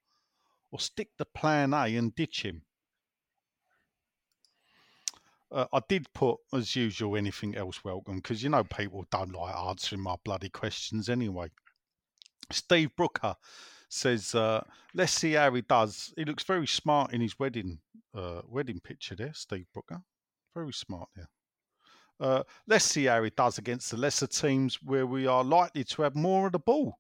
or 0.72 0.80
stick 0.80 1.10
to 1.18 1.26
plan 1.26 1.74
A 1.74 1.96
and 1.96 2.14
ditch 2.16 2.44
him? 2.44 2.64
Uh, 5.52 5.66
I 5.74 5.82
did 5.88 6.12
put, 6.14 6.38
as 6.54 6.76
usual, 6.76 7.18
anything 7.18 7.56
else 7.56 7.84
welcome 7.84 8.18
because 8.18 8.44
you 8.44 8.50
know 8.50 8.64
people 8.64 9.06
don't 9.12 9.34
like 9.34 9.56
answering 9.56 10.02
my 10.02 10.16
bloody 10.24 10.50
questions 10.50 11.10
anyway. 11.10 11.50
Steve 12.52 12.96
Brooker 12.96 13.36
says, 13.90 14.36
uh, 14.36 14.64
"Let's 14.94 15.14
see 15.14 15.34
how 15.34 15.54
he 15.54 15.62
does. 15.62 16.14
He 16.16 16.26
looks 16.26 16.44
very 16.44 16.68
smart 16.68 17.14
in 17.14 17.22
his 17.22 17.40
wedding 17.40 17.80
uh, 18.14 18.42
wedding 18.48 18.80
picture 18.80 19.16
there, 19.16 19.34
Steve 19.34 19.66
Brooker. 19.74 20.02
Very 20.54 20.74
smart 20.74 21.10
there. 21.16 21.30
Uh, 22.20 22.44
let's 22.68 22.86
see 22.86 23.06
how 23.06 23.24
he 23.24 23.30
does 23.30 23.58
against 23.58 23.92
the 23.92 23.98
lesser 23.98 24.28
teams 24.28 24.80
where 24.84 25.06
we 25.06 25.26
are 25.26 25.44
likely 25.44 25.84
to 25.86 26.02
have 26.02 26.16
more 26.16 26.48
of 26.48 26.52
the 26.52 26.60
ball. 26.60 27.00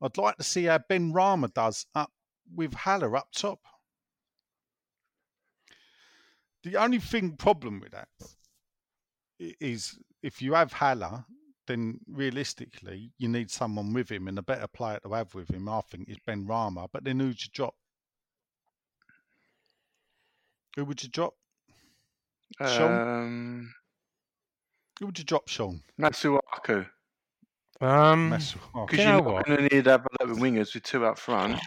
I'd 0.00 0.18
like 0.18 0.36
to 0.36 0.44
see 0.44 0.64
how 0.64 0.78
Benrahma 0.78 1.52
does 1.54 1.86
up 1.94 2.12
with 2.54 2.74
Haller 2.74 3.16
up 3.16 3.28
top. 3.32 3.60
The 6.68 6.76
only 6.76 6.98
thing 6.98 7.34
problem 7.36 7.80
with 7.80 7.92
that 7.92 8.08
is 9.38 9.98
if 10.22 10.42
you 10.42 10.52
have 10.52 10.70
Haller, 10.70 11.24
then 11.66 11.98
realistically 12.06 13.10
you 13.16 13.26
need 13.28 13.50
someone 13.50 13.94
with 13.94 14.10
him, 14.10 14.28
and 14.28 14.38
a 14.38 14.42
better 14.42 14.66
player 14.66 14.98
to 15.02 15.12
have 15.14 15.34
with 15.34 15.48
him, 15.50 15.66
I 15.66 15.80
think, 15.80 16.10
is 16.10 16.18
Benrahma. 16.28 16.88
But 16.92 17.04
then 17.04 17.20
who'd 17.20 17.42
you 17.42 17.48
drop? 17.54 17.74
Who 20.76 20.84
would 20.84 21.02
you 21.02 21.08
drop? 21.08 21.34
Sean? 22.60 23.08
Um, 23.08 23.74
Who 25.00 25.06
would 25.06 25.18
you 25.18 25.24
drop, 25.24 25.48
Sean? 25.48 25.82
Masuaku. 25.98 26.86
Um, 27.80 28.28
Because 28.30 28.52
you 28.92 28.98
you're 28.98 29.06
know 29.06 29.20
not 29.20 29.24
what? 29.24 29.46
going 29.46 29.68
to 29.68 29.74
need 29.74 29.84
to 29.84 29.90
have 29.92 30.04
a 30.06 30.22
lot 30.24 30.30
of 30.30 30.36
wingers 30.36 30.74
with 30.74 30.82
two 30.82 31.06
up 31.06 31.18
front. 31.18 31.58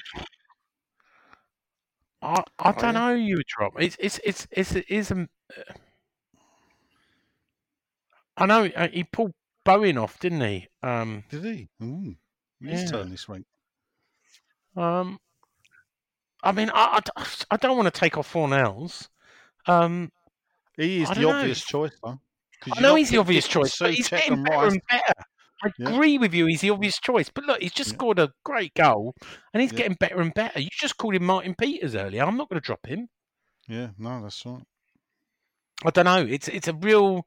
I 2.22 2.44
I 2.60 2.72
Oh, 2.72 2.72
don't 2.74 2.94
know. 2.94 3.14
You 3.14 3.38
would 3.38 3.48
drop. 3.48 3.74
It's 3.80 3.98
it's 4.00 4.20
it's 4.24 4.48
it's 4.52 4.76
it 4.76 4.86
is 4.90 5.12
um, 5.12 5.30
I 8.38 8.46
know 8.46 8.66
uh, 8.66 8.88
he 8.90 9.04
pulled 9.04 9.34
Bowen 9.64 9.98
off, 9.98 10.20
didn't 10.20 10.42
he? 10.42 10.68
Um, 10.84 11.24
Did 11.30 11.46
he? 11.46 11.70
Ooh, 11.84 12.16
his 12.68 12.84
Yeah. 12.84 12.92
turn 12.92 13.10
this 13.10 13.28
week. 13.28 13.46
um, 14.76 15.20
I 16.44 16.52
mean, 16.52 16.72
I 16.74 17.00
I 17.52 17.58
don't 17.58 17.78
want 17.78 17.94
to 17.94 18.00
take 18.00 18.18
off 18.18 18.32
Fornals. 18.32 19.08
Um, 19.68 20.12
He 20.78 21.02
is 21.02 21.10
the 21.12 21.26
know. 21.26 21.30
obvious 21.30 21.64
choice, 21.64 21.92
though. 22.04 22.20
I 22.72 22.82
know 22.82 22.96
he's 22.96 23.10
the 23.10 23.18
obvious 23.20 23.48
choice, 23.48 23.78
but 23.80 23.94
he's 23.94 24.10
getting 24.10 24.38
better 24.44 24.68
and 24.68 24.82
better. 24.90 25.14
I 25.64 25.70
Yeah. 25.78 25.90
agree 25.90 26.18
with 26.18 26.34
you. 26.34 26.46
He's 26.48 26.62
the 26.62 26.70
obvious 26.72 27.00
choice, 27.00 27.30
but 27.30 27.44
look, 27.46 27.62
he's 27.62 27.72
just 27.74 27.92
Yeah. 27.92 27.96
scored 27.98 28.20
a 28.20 28.34
great 28.44 28.74
goal, 28.74 29.16
and 29.54 29.62
he's 29.62 29.72
Yeah. 29.72 29.78
getting 29.80 29.98
better 30.00 30.20
and 30.22 30.34
better. 30.34 30.60
You 30.60 30.70
just 30.72 30.98
called 30.98 31.16
him 31.16 31.24
Martin 31.26 31.56
Peters 31.56 31.96
earlier. 31.96 32.24
I'm 32.24 32.38
not 32.38 32.50
going 32.50 32.60
to 32.62 32.66
drop 32.66 32.86
him. 32.88 33.10
Yeah, 33.68 33.90
no, 33.98 34.22
that's 34.22 34.46
right. 34.46 34.64
I 35.86 35.90
don't 35.92 36.06
know. 36.06 36.26
It's 36.26 36.48
it's 36.48 36.68
a 36.68 36.74
real 36.74 37.26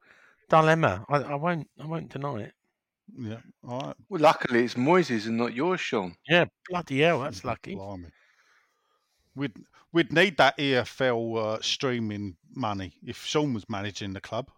dilemma. 0.49 1.05
I, 1.09 1.17
I 1.17 1.35
won't 1.35 1.69
I 1.79 1.85
won't 1.85 2.09
deny 2.11 2.41
it. 2.43 2.53
Yeah, 3.17 3.39
all 3.67 3.79
right. 3.81 3.95
Well, 4.09 4.21
luckily 4.21 4.63
it's 4.65 4.75
Moyes's 4.75 5.27
and 5.27 5.37
not 5.37 5.53
yours, 5.53 5.79
Sean. 5.81 6.15
Yeah, 6.27 6.45
bloody 6.69 7.01
hell, 7.01 7.21
that's 7.21 7.43
lucky. 7.43 7.75
Blimey. 7.75 8.09
We'd 9.35 9.53
we'd 9.91 10.11
need 10.13 10.37
that 10.37 10.57
EFL 10.57 11.37
uh, 11.37 11.61
streaming 11.61 12.37
money 12.53 12.97
if 13.05 13.23
Sean 13.25 13.53
was 13.53 13.67
managing 13.69 14.13
the 14.13 14.21
club 14.21 14.49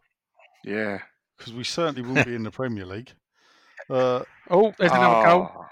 Yeah. 0.63 1.01
because 1.37 1.53
we 1.53 1.63
certainly 1.63 2.01
wouldn't 2.07 2.25
be 2.27 2.35
in 2.35 2.43
the 2.43 2.51
Premier 2.51 2.85
League. 2.85 3.13
Uh, 3.89 4.23
Oh, 4.49 4.73
there's 4.77 4.91
another 4.91 5.25
goal. 5.25 5.49
Ah, 5.53 5.69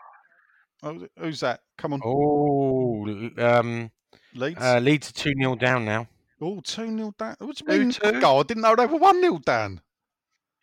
oh, 0.83 1.07
who's 1.17 1.39
that? 1.39 1.61
Come 1.77 1.93
on, 1.93 2.01
Oh, 2.03 3.07
um, 3.37 3.91
Leeds. 4.33 4.59
uh, 4.61 4.79
Leeds 4.79 5.09
are 5.09 5.13
2 5.13 5.33
0 5.39 5.55
down 5.55 5.85
now. 5.85 6.07
oh, 6.41 6.59
2 6.61 6.97
0 6.97 7.13
down. 7.17 7.35
What 7.39 7.55
do 7.57 7.63
Who 7.67 7.73
you 7.73 7.79
mean? 7.81 7.91
two? 7.91 8.19
Goal? 8.19 8.39
I 8.39 8.43
didn't 8.43 8.63
know 8.63 8.75
they 8.75 8.85
were 8.85 8.97
1 8.97 9.21
0 9.21 9.39
down. 9.39 9.81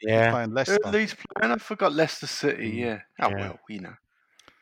Yeah. 0.03 0.31
Playing 0.33 0.49
Who 0.51 0.55
Leicester. 0.57 0.79
are 0.85 0.93
Leeds 0.93 1.17
playing? 1.39 1.53
I 1.53 1.57
forgot 1.57 1.93
Leicester 1.93 2.27
City. 2.27 2.73
Mm. 2.73 2.79
Yeah. 2.79 2.99
Oh 3.21 3.31
Yeah. 3.31 3.37
well, 3.37 3.59
you 3.69 3.81
know. 3.81 3.95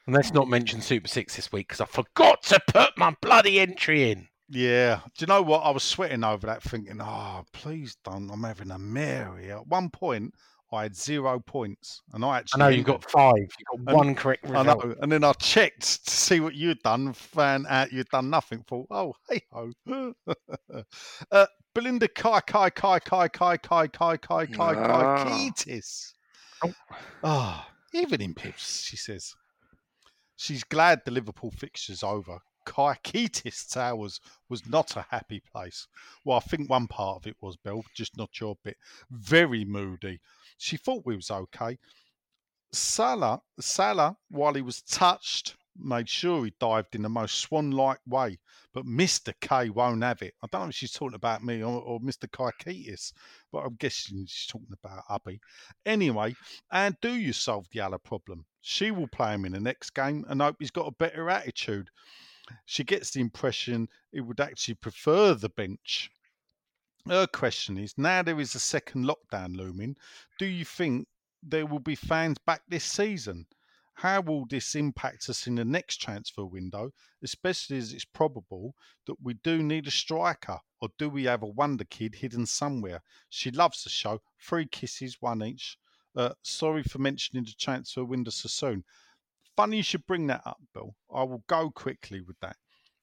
And 0.07 0.15
let's 0.15 0.33
not 0.33 0.49
mention 0.49 0.81
Super 0.81 1.09
Six 1.09 1.37
this 1.37 1.51
week 1.53 1.69
because 1.69 1.81
I 1.81 1.87
forgot 1.87 2.43
to 2.45 2.61
put 2.69 2.97
my 2.99 3.15
bloody 3.21 3.59
entry 3.61 4.11
in. 4.13 4.29
Yeah. 4.49 5.01
Do 5.17 5.23
you 5.23 5.27
know 5.27 5.43
what? 5.43 5.61
I 5.61 5.71
was 5.71 5.83
sweating 5.85 6.25
over 6.25 6.47
that, 6.47 6.63
thinking, 6.63 7.01
oh, 7.01 7.45
please 7.53 7.97
don't. 8.05 8.31
I'm 8.31 8.43
having 8.43 8.71
a 8.71 8.79
Mary. 8.79 9.51
At 9.53 9.67
one 9.67 9.89
point, 9.91 10.35
I 10.73 10.83
had 10.83 10.95
zero 10.97 11.41
points. 11.41 12.03
And 12.13 12.25
I 12.25 12.39
actually. 12.39 12.63
I 12.63 12.65
know 12.71 12.77
you 12.77 12.83
got 12.85 13.09
five. 13.11 13.35
You 13.37 13.65
got 13.71 13.79
And- 13.89 13.97
one 13.97 14.15
correct 14.15 14.47
I 14.47 14.61
result. 14.61 14.85
know. 14.85 14.95
And 15.03 15.11
then 15.11 15.25
I 15.25 15.33
checked 15.35 16.07
to 16.07 16.11
see 16.11 16.41
what 16.41 16.55
you'd 16.55 16.81
done, 16.83 17.13
found 17.13 17.67
out 17.69 17.93
you'd 17.93 18.09
done 18.09 18.31
nothing. 18.31 18.63
Thought, 18.69 18.87
oh, 18.91 19.15
hey 19.29 19.43
ho. 19.53 19.73
uh, 21.33 21.47
Belinda 21.75 22.09
Kai 22.09 22.41
Kai 22.41 22.71
Kai 22.71 22.99
Kai 23.01 23.29
Kai 23.29 23.57
Kai 23.57 23.87
Kai 23.89 24.17
Kai 24.17 24.17
Kai 24.17 24.47
Kai 24.47 24.75
Ah. 24.77 25.25
Keatis. 25.25 26.13
Oh. 26.65 26.75
Ah, 27.25 27.69
even 27.95 28.21
in 28.21 28.35
pips, 28.35 28.83
she 28.83 28.97
says. 28.97 29.35
She's 30.37 30.65
glad 30.65 31.01
the 31.05 31.11
Liverpool 31.11 31.51
fixture's 31.51 32.03
over. 32.03 32.39
Kaikitis 32.67 33.71
Towers 33.73 34.21
was 34.49 34.67
not 34.67 34.97
a 34.97 35.07
happy 35.11 35.43
place. 35.53 35.87
Well, 36.25 36.37
I 36.37 36.41
think 36.41 36.69
one 36.69 36.87
part 36.87 37.17
of 37.17 37.27
it 37.27 37.37
was, 37.41 37.57
Bill, 37.57 37.83
just 37.95 38.17
not 38.17 38.39
your 38.41 38.57
bit. 38.63 38.77
Very 39.11 39.65
moody. 39.65 40.21
She 40.61 40.77
thought 40.77 41.07
we 41.07 41.17
was 41.17 41.31
okay. 41.31 41.79
Salah, 42.71 43.41
Salah, 43.59 44.17
while 44.29 44.53
he 44.53 44.61
was 44.61 44.83
touched, 44.83 45.57
made 45.75 46.07
sure 46.07 46.45
he 46.45 46.53
dived 46.61 46.95
in 46.95 47.01
the 47.01 47.09
most 47.09 47.37
swan-like 47.37 48.01
way. 48.07 48.39
But 48.75 48.85
Mr. 48.85 49.33
K 49.41 49.71
won't 49.71 50.05
have 50.05 50.21
it. 50.21 50.35
I 50.43 50.49
don't 50.53 50.65
know 50.65 50.69
if 50.69 50.75
she's 50.75 50.93
talking 50.93 51.15
about 51.15 51.43
me 51.43 51.63
or, 51.63 51.81
or 51.81 51.99
Mr. 52.01 52.29
Kaikitis, 52.29 53.15
but 53.51 53.61
I'm 53.61 53.77
guessing 53.77 54.27
she's 54.27 54.47
talking 54.47 54.77
about 54.85 55.05
Abby. 55.09 55.41
Anyway, 55.87 56.37
and 56.71 56.95
do 57.01 57.15
you 57.15 57.33
solve 57.33 57.67
the 57.73 57.81
other 57.81 57.99
problem? 57.99 58.45
She 58.61 58.91
will 58.91 59.09
play 59.09 59.33
him 59.33 59.47
in 59.47 59.53
the 59.53 59.61
next 59.61 59.95
game 59.95 60.27
and 60.29 60.43
hope 60.43 60.57
he's 60.59 60.71
got 60.71 60.87
a 60.87 60.93
better 60.93 61.31
attitude. 61.31 61.89
She 62.67 62.85
gets 62.85 63.13
the 63.13 63.21
impression 63.21 63.89
he 64.13 64.21
would 64.21 64.41
actually 64.41 64.75
prefer 64.75 65.33
the 65.33 65.49
bench. 65.49 66.11
Her 67.07 67.27
question 67.27 67.79
is 67.79 67.97
now 67.97 68.23
there 68.23 68.41
is 68.41 68.55
a 68.55 68.61
second 68.61 69.07
lockdown 69.07 69.57
looming. 69.57 69.97
Do 70.39 70.45
you 70.45 70.65
think 70.65 71.09
there 71.43 71.65
will 71.65 71.81
be 71.81 71.95
fans 71.95 72.37
back 72.39 72.63
this 72.69 72.85
season? 72.85 73.47
How 73.95 74.21
will 74.21 74.45
this 74.47 74.75
impact 74.75 75.29
us 75.29 75.47
in 75.47 75.55
the 75.55 75.65
next 75.65 75.97
transfer 75.97 76.45
window, 76.45 76.93
especially 77.23 77.79
as 77.79 77.93
it's 77.93 78.05
probable 78.05 78.75
that 79.07 79.17
we 79.23 79.35
do 79.35 79.63
need 79.63 79.87
a 79.87 79.91
striker? 79.91 80.61
Or 80.81 80.91
do 80.99 81.09
we 81.09 81.25
have 81.25 81.43
a 81.43 81.47
wonder 81.47 81.85
kid 81.85 82.15
hidden 82.15 82.47
somewhere? 82.47 83.03
She 83.29 83.51
loves 83.51 83.85
the 83.85 83.91
show. 83.91 84.23
Three 84.39 84.67
kisses, 84.67 85.21
one 85.21 85.43
each. 85.43 85.79
Uh, 86.15 86.35
sorry 86.43 86.83
for 86.83 86.99
mentioning 86.99 87.45
the 87.45 87.53
transfer 87.53 88.05
window 88.05 88.31
so 88.31 88.49
soon. 88.49 88.85
Funny 89.57 89.79
you 89.79 89.83
should 89.83 90.07
bring 90.07 90.27
that 90.29 90.47
up, 90.47 90.61
Bill. 90.73 90.95
I 91.13 91.23
will 91.25 91.45
go 91.47 91.71
quickly 91.71 92.21
with 92.21 92.39
that. 92.41 92.57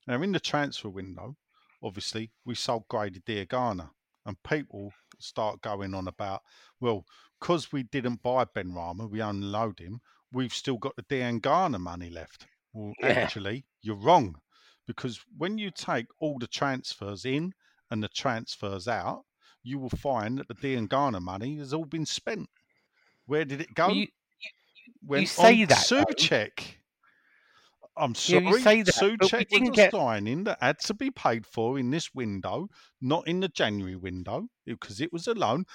Now, 0.08 0.22
in 0.22 0.32
the 0.32 0.40
transfer 0.40 0.90
window, 0.90 1.36
obviously, 1.84 2.32
we 2.46 2.56
sold 2.56 2.88
Grady 2.88 3.20
Diangana, 3.20 3.90
and 4.26 4.42
people 4.44 4.92
start 5.20 5.62
going 5.62 5.94
on 5.94 6.08
about, 6.08 6.42
well, 6.80 7.06
because 7.40 7.72
we 7.72 7.84
didn't 7.84 8.22
buy 8.24 8.46
Benrahma, 8.46 9.10
we 9.10 9.20
unload 9.22 9.80
him, 9.80 10.02
we've 10.32 10.54
still 10.54 10.78
got 10.78 10.96
the 10.96 11.04
Diangana 11.04 11.80
money 11.80 12.10
left. 12.10 12.48
Well, 12.74 12.94
Yeah. 13.00 13.08
actually, 13.08 13.66
you're 13.82 13.96
wrong, 13.96 14.42
because 14.86 15.24
when 15.38 15.58
you 15.58 15.72
take 15.72 16.08
all 16.20 16.38
the 16.40 16.48
transfers 16.48 17.26
in 17.26 17.54
and 17.90 18.04
the 18.04 18.10
transfers 18.10 18.88
out, 18.88 19.26
you 19.64 19.80
will 19.80 19.90
find 19.90 20.38
that 20.38 20.48
the 20.48 20.56
Diangana 20.56 21.22
money 21.22 21.58
has 21.58 21.74
all 21.74 21.86
been 21.86 22.06
spent. 22.06 22.50
Where 23.26 23.46
did 23.46 23.62
it 23.62 23.74
go? 23.74 23.88
Well, 23.88 23.96
you- 23.96 24.08
Went 25.04 25.30
say 25.30 25.62
on 25.64 25.68
that. 25.68 25.86
Soucek. 25.86 26.78
I'm 27.98 28.12
Yeah, 28.12 28.40
sorry, 28.40 28.46
you 28.46 28.60
say 28.60 28.82
that, 28.84 28.96
but 29.20 29.32
we 29.32 29.46
Soucek 29.46 29.62
was 29.62 29.70
get- 29.72 29.94
a 29.94 29.98
signing 29.98 30.44
that 30.46 30.58
had 30.62 30.80
to 30.82 30.94
be 30.94 31.12
paid 31.12 31.46
for 31.46 31.78
in 31.80 31.90
this 31.92 32.14
window, 32.14 32.68
not 33.02 33.28
in 33.28 33.40
the 33.40 33.48
January 33.50 33.96
window, 33.96 34.48
because 34.66 35.02
it 35.02 35.12
was 35.12 35.28
a 35.28 35.34
loan. 35.34 35.66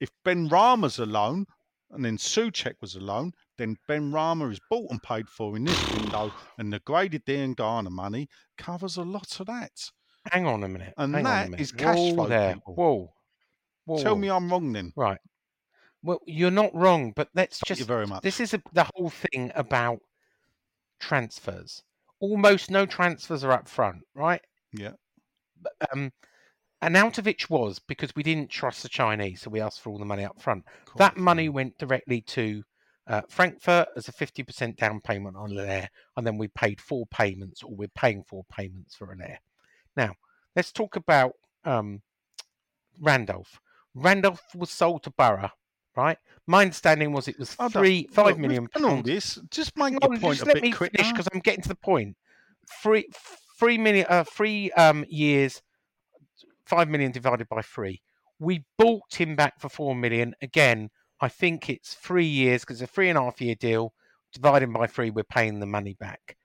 If 0.00 0.10
Benrahma's 0.24 0.98
a 0.98 1.06
loan 1.06 1.46
and 1.90 2.04
then 2.04 2.16
Soucek 2.16 2.74
was 2.80 2.94
a 2.94 3.00
loan, 3.00 3.32
then 3.58 3.76
Benrahma 3.88 4.50
is 4.50 4.60
bought 4.70 4.90
and 4.90 5.02
paid 5.02 5.28
for 5.28 5.56
in 5.56 5.64
this 5.64 5.90
window, 5.90 6.32
and 6.58 6.72
the 6.72 6.78
Grady 6.80 7.18
Diangana 7.18 7.90
money 7.90 8.28
covers 8.56 8.96
a 8.96 9.02
lot 9.02 9.38
of 9.40 9.46
that. 9.46 9.72
Hang 10.30 10.46
on 10.46 10.62
a 10.64 10.68
minute. 10.68 10.94
And 10.96 11.14
hang 11.14 11.24
that 11.24 11.60
is 11.60 11.72
cash 11.72 11.96
Whoa 11.98 12.14
flow, 12.14 12.26
there. 12.28 12.54
Whoa. 12.66 13.12
Whoa. 13.84 14.02
Tell 14.02 14.16
me 14.16 14.30
I'm 14.30 14.48
wrong 14.50 14.72
then. 14.72 14.92
Right. 14.96 15.18
Well, 16.02 16.20
you're 16.26 16.50
not 16.50 16.74
wrong, 16.74 17.12
but 17.14 17.28
let's 17.34 17.58
Thank 17.58 17.68
just. 17.68 17.80
you 17.80 17.86
very 17.86 18.06
much. 18.06 18.22
This 18.22 18.40
is 18.40 18.54
a, 18.54 18.62
the 18.72 18.86
whole 18.94 19.10
thing 19.10 19.52
about 19.54 19.98
transfers. 21.02 21.82
Almost 22.20 22.70
no 22.70 22.86
transfers 22.86 23.44
are 23.44 23.52
up 23.52 23.68
front, 23.68 24.02
right? 24.14 24.40
Yeah. 24.72 24.92
Um, 25.92 26.12
Arnautovic 26.82 27.50
was 27.50 27.78
because 27.78 28.14
we 28.16 28.22
didn't 28.22 28.50
trust 28.50 28.82
the 28.82 28.88
Chinese, 28.88 29.42
so 29.42 29.50
we 29.50 29.60
asked 29.60 29.80
for 29.80 29.90
all 29.90 29.98
the 29.98 30.04
money 30.04 30.24
up 30.24 30.40
front. 30.40 30.64
That 30.96 31.16
money 31.16 31.48
went 31.48 31.78
directly 31.78 32.22
to 32.28 32.62
uh, 33.06 33.22
Frankfurt 33.28 33.88
as 33.96 34.08
a 34.08 34.12
50% 34.12 34.76
down 34.76 35.00
payment 35.00 35.36
on 35.36 35.50
an 35.52 35.68
air, 35.68 35.88
and 36.16 36.26
then 36.26 36.38
we 36.38 36.48
paid 36.48 36.80
four 36.80 37.06
payments, 37.06 37.62
or 37.62 37.74
we're 37.74 37.88
paying 37.88 38.22
four 38.22 38.44
payments 38.50 38.94
for 38.94 39.12
an 39.12 39.20
air. 39.20 39.40
Now, 39.96 40.14
let's 40.56 40.72
talk 40.72 40.96
about 40.96 41.32
um, 41.64 42.02
Randolph. 43.00 43.60
Randolph 43.94 44.42
was 44.54 44.70
sold 44.70 45.02
to 45.04 45.10
Boro, 45.10 45.50
right? 45.96 46.18
My 46.46 46.62
understanding 46.62 47.12
was 47.12 47.28
it 47.28 47.38
was 47.38 47.54
don't- 47.56 47.72
three, 47.72 48.02
look, 48.02 48.12
five 48.14 48.36
we've 48.36 48.38
million 48.38 48.68
all 48.82 49.02
this. 49.02 49.38
Just 49.50 49.76
make 49.76 49.92
Hang 49.92 49.98
your 50.02 50.18
point 50.18 50.38
just 50.38 50.42
a 50.42 50.46
let 50.46 50.54
bit 50.54 50.62
me 50.62 50.72
quicker. 50.72 50.96
finish 50.96 51.12
because 51.12 51.28
I'm 51.32 51.40
getting 51.40 51.62
to 51.62 51.68
the 51.68 51.74
point. 51.74 52.16
Three, 52.82 53.06
three 53.58 53.78
million, 53.78 54.06
uh, 54.08 54.24
three 54.24 54.70
um, 54.72 55.04
years, 55.08 55.62
five 56.64 56.88
million 56.88 57.12
divided 57.12 57.48
by 57.48 57.62
three. 57.62 58.02
We 58.38 58.64
bought 58.78 59.14
him 59.14 59.36
back 59.36 59.60
for 59.60 59.68
four 59.68 59.94
million. 59.94 60.34
Again, 60.42 60.90
I 61.20 61.28
think 61.28 61.70
it's 61.70 61.94
three 61.94 62.26
years 62.26 62.62
because 62.62 62.82
it's 62.82 62.90
a 62.90 62.92
three 62.92 63.08
and 63.08 63.18
a 63.18 63.22
half 63.22 63.40
year 63.40 63.54
deal. 63.54 63.92
Divided 64.32 64.72
by 64.72 64.86
three, 64.86 65.10
we're 65.10 65.24
paying 65.24 65.60
the 65.60 65.66
money 65.66 65.94
back. 66.00 66.36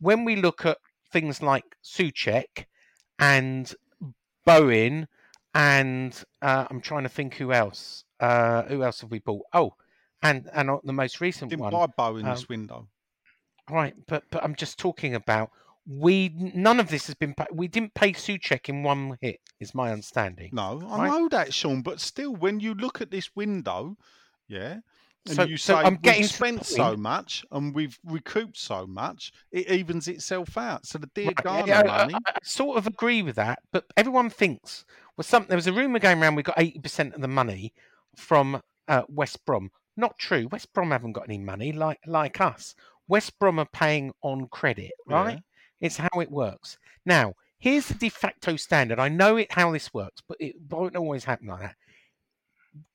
When 0.00 0.24
we 0.24 0.34
look 0.36 0.64
at 0.64 0.78
things 1.12 1.42
like 1.42 1.76
Soucek 1.84 2.64
and 3.18 3.72
Bowen, 4.44 5.06
and 5.54 6.22
uh, 6.42 6.66
I'm 6.68 6.80
trying 6.80 7.04
to 7.04 7.08
think 7.08 7.34
who 7.34 7.52
else. 7.52 8.04
Uh, 8.20 8.62
who 8.64 8.82
else 8.82 9.00
have 9.00 9.10
we 9.10 9.20
bought? 9.20 9.44
Oh, 9.52 9.74
and 10.22 10.48
and 10.52 10.70
the 10.84 10.92
most 10.92 11.20
recent 11.20 11.50
Didn't 11.50 11.62
one. 11.62 11.72
buy 11.72 11.86
Bowen 11.86 12.24
this 12.24 12.40
um, 12.40 12.46
window. 12.48 12.88
Right, 13.70 13.94
but 14.06 14.24
but 14.30 14.42
I'm 14.42 14.54
just 14.54 14.78
talking 14.78 15.14
about 15.14 15.50
we. 15.86 16.32
None 16.54 16.80
of 16.80 16.88
this 16.88 17.06
has 17.06 17.14
been. 17.14 17.34
We 17.52 17.68
didn't 17.68 17.94
pay 17.94 18.12
Soucek 18.12 18.68
in 18.68 18.82
one 18.82 19.16
hit. 19.20 19.40
Is 19.60 19.74
my 19.74 19.90
understanding. 19.90 20.50
No, 20.52 20.82
I 20.88 20.98
right? 20.98 21.08
know 21.08 21.28
that, 21.28 21.54
Sean, 21.54 21.82
but 21.82 22.00
still, 22.00 22.34
when 22.34 22.60
you 22.60 22.74
look 22.74 23.00
at 23.00 23.10
this 23.10 23.30
window, 23.36 23.96
yeah, 24.48 24.80
and 25.26 25.36
So- 25.36 25.44
you 25.44 25.56
so 25.56 25.74
say 25.74 25.80
I'm 25.80 25.96
getting 25.96 26.24
spent 26.24 26.66
so 26.66 26.96
much 26.96 27.44
and 27.50 27.74
we've 27.74 27.98
recouped 28.04 28.56
so 28.56 28.86
much, 28.86 29.32
it 29.52 29.68
evens 29.70 30.08
itself 30.08 30.56
out. 30.58 30.86
So 30.86 30.98
the 30.98 31.08
dear 31.14 31.26
Right, 31.26 31.36
Ghana 31.36 31.66
yeah, 31.66 31.80
I- 31.80 31.86
money, 32.04 32.14
I, 32.26 32.30
I 32.30 32.38
sort 32.42 32.76
of 32.78 32.86
agree 32.86 33.22
with 33.22 33.36
that, 33.36 33.60
but 33.72 33.84
everyone 33.96 34.30
thinks 34.30 34.84
was 35.16 35.26
something. 35.26 35.48
There 35.48 35.56
was 35.56 35.66
a 35.66 35.72
rumor 35.72 35.98
going 35.98 36.20
around. 36.20 36.34
We 36.34 36.42
got 36.42 36.58
eighty 36.60 36.78
percent 36.80 37.14
of 37.14 37.20
the 37.20 37.28
money 37.28 37.72
from 38.16 38.60
uh, 38.88 39.02
West 39.08 39.44
Brom. 39.44 39.70
Not 39.96 40.18
true. 40.18 40.48
West 40.50 40.72
Brom 40.72 40.90
haven't 40.90 41.12
got 41.12 41.28
any 41.28 41.38
money 41.38 41.72
like 41.72 42.00
like 42.06 42.40
us. 42.40 42.74
West 43.06 43.38
Brom 43.38 43.58
are 43.58 43.68
paying 43.72 44.12
on 44.22 44.48
credit, 44.48 44.92
right? 45.06 45.40
It's 45.80 45.96
how 45.96 46.08
it 46.20 46.30
works. 46.30 46.78
Now, 47.06 47.34
here's 47.58 47.86
the 47.86 47.94
de 47.94 48.08
facto 48.08 48.56
standard. 48.56 48.98
I 48.98 49.08
know 49.08 49.36
it 49.36 49.52
how 49.52 49.70
this 49.72 49.92
works, 49.94 50.22
but 50.26 50.36
it 50.40 50.54
won't 50.70 50.96
always 50.96 51.24
happen 51.24 51.46
like 51.48 51.60
that. 51.60 51.76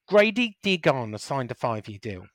Grady 0.09 0.57
Diangana 0.63 1.19
signed 1.19 1.51
a 1.51 1.55
five-year 1.55 1.99
deal. 2.01 2.25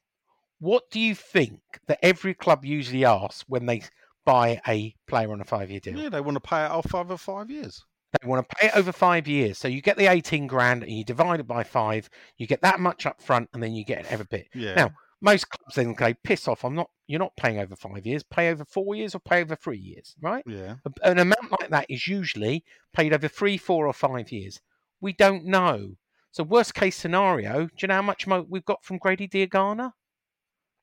What 0.61 0.85
do 0.91 1.01
you 1.01 1.15
think 1.15 1.61
that 1.89 1.99
every 2.03 2.33
club 2.33 2.65
usually 2.65 3.05
asks 3.05 3.45
when 3.49 3.67
they 3.67 3.83
buy 4.25 4.61
a 4.67 4.95
player 5.09 5.33
on 5.33 5.41
a 5.41 5.45
five-year 5.45 5.81
deal? 5.81 5.99
yeah, 5.99 6.09
they 6.09 6.21
want 6.21 6.37
to 6.37 6.41
pay 6.41 6.65
it 6.65 6.71
off 6.71 6.95
over 6.95 7.17
five 7.17 7.51
years. 7.51 7.85
They 8.13 8.29
want 8.29 8.49
to 8.49 8.57
pay 8.57 8.69
it 8.69 8.77
over 8.77 8.93
five 8.93 9.27
years. 9.27 9.59
So 9.59 9.67
you 9.67 9.83
get 9.83 9.97
the 9.97 10.07
18 10.07 10.47
grand 10.47 10.85
and 10.85 10.93
you 10.93 11.05
divide 11.05 11.41
it 11.41 11.49
by 11.49 11.65
five, 11.65 12.09
you 12.39 12.47
get 12.47 12.63
that 12.63 12.79
much 12.79 13.07
up 13.07 13.21
front, 13.21 13.51
and 13.53 13.63
then 13.63 13.75
you 13.75 13.85
get 13.85 14.07
every 14.07 14.27
bit. 14.31 14.47
Yeah. 14.55 14.75
Now, 14.75 14.91
most 15.21 15.49
clubs 15.51 15.75
then 15.75 15.95
go, 15.95 16.15
piss 16.23 16.47
off, 16.47 16.65
I'm 16.65 16.77
not 16.77 16.91
you're 17.07 17.19
not 17.19 17.37
paying 17.37 17.59
over 17.59 17.77
five 17.77 18.07
years, 18.07 18.23
pay 18.23 18.51
over 18.51 18.65
four 18.65 18.95
years 18.95 19.15
or 19.15 19.19
pay 19.19 19.43
over 19.43 19.57
three 19.57 19.79
years, 19.79 20.15
right? 20.23 20.45
Yeah. 20.47 20.77
An 21.03 21.19
amount 21.19 21.51
like 21.61 21.71
that 21.71 21.87
is 21.89 22.07
usually 22.07 22.65
paid 22.95 23.13
over 23.13 23.29
three, 23.29 23.59
four, 23.59 23.87
or 23.87 23.93
five 23.93 24.33
years. 24.33 24.61
We 25.01 25.13
don't 25.13 25.45
know. 25.45 25.97
So 26.35 26.43
worst 26.43 26.75
case 26.75 26.97
scenario, 26.97 27.67
do 27.67 27.73
you 27.79 27.87
know 27.87 27.95
how 27.95 28.03
much 28.03 28.27
mo- 28.27 28.45
we've 28.49 28.65
got 28.65 28.85
from 28.85 28.99
Grady 28.99 29.29
Diangana? 29.29 29.93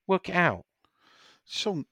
Work 0.07 0.29
it 0.29 0.35
out. 0.35 0.63
Sean, 1.45 1.83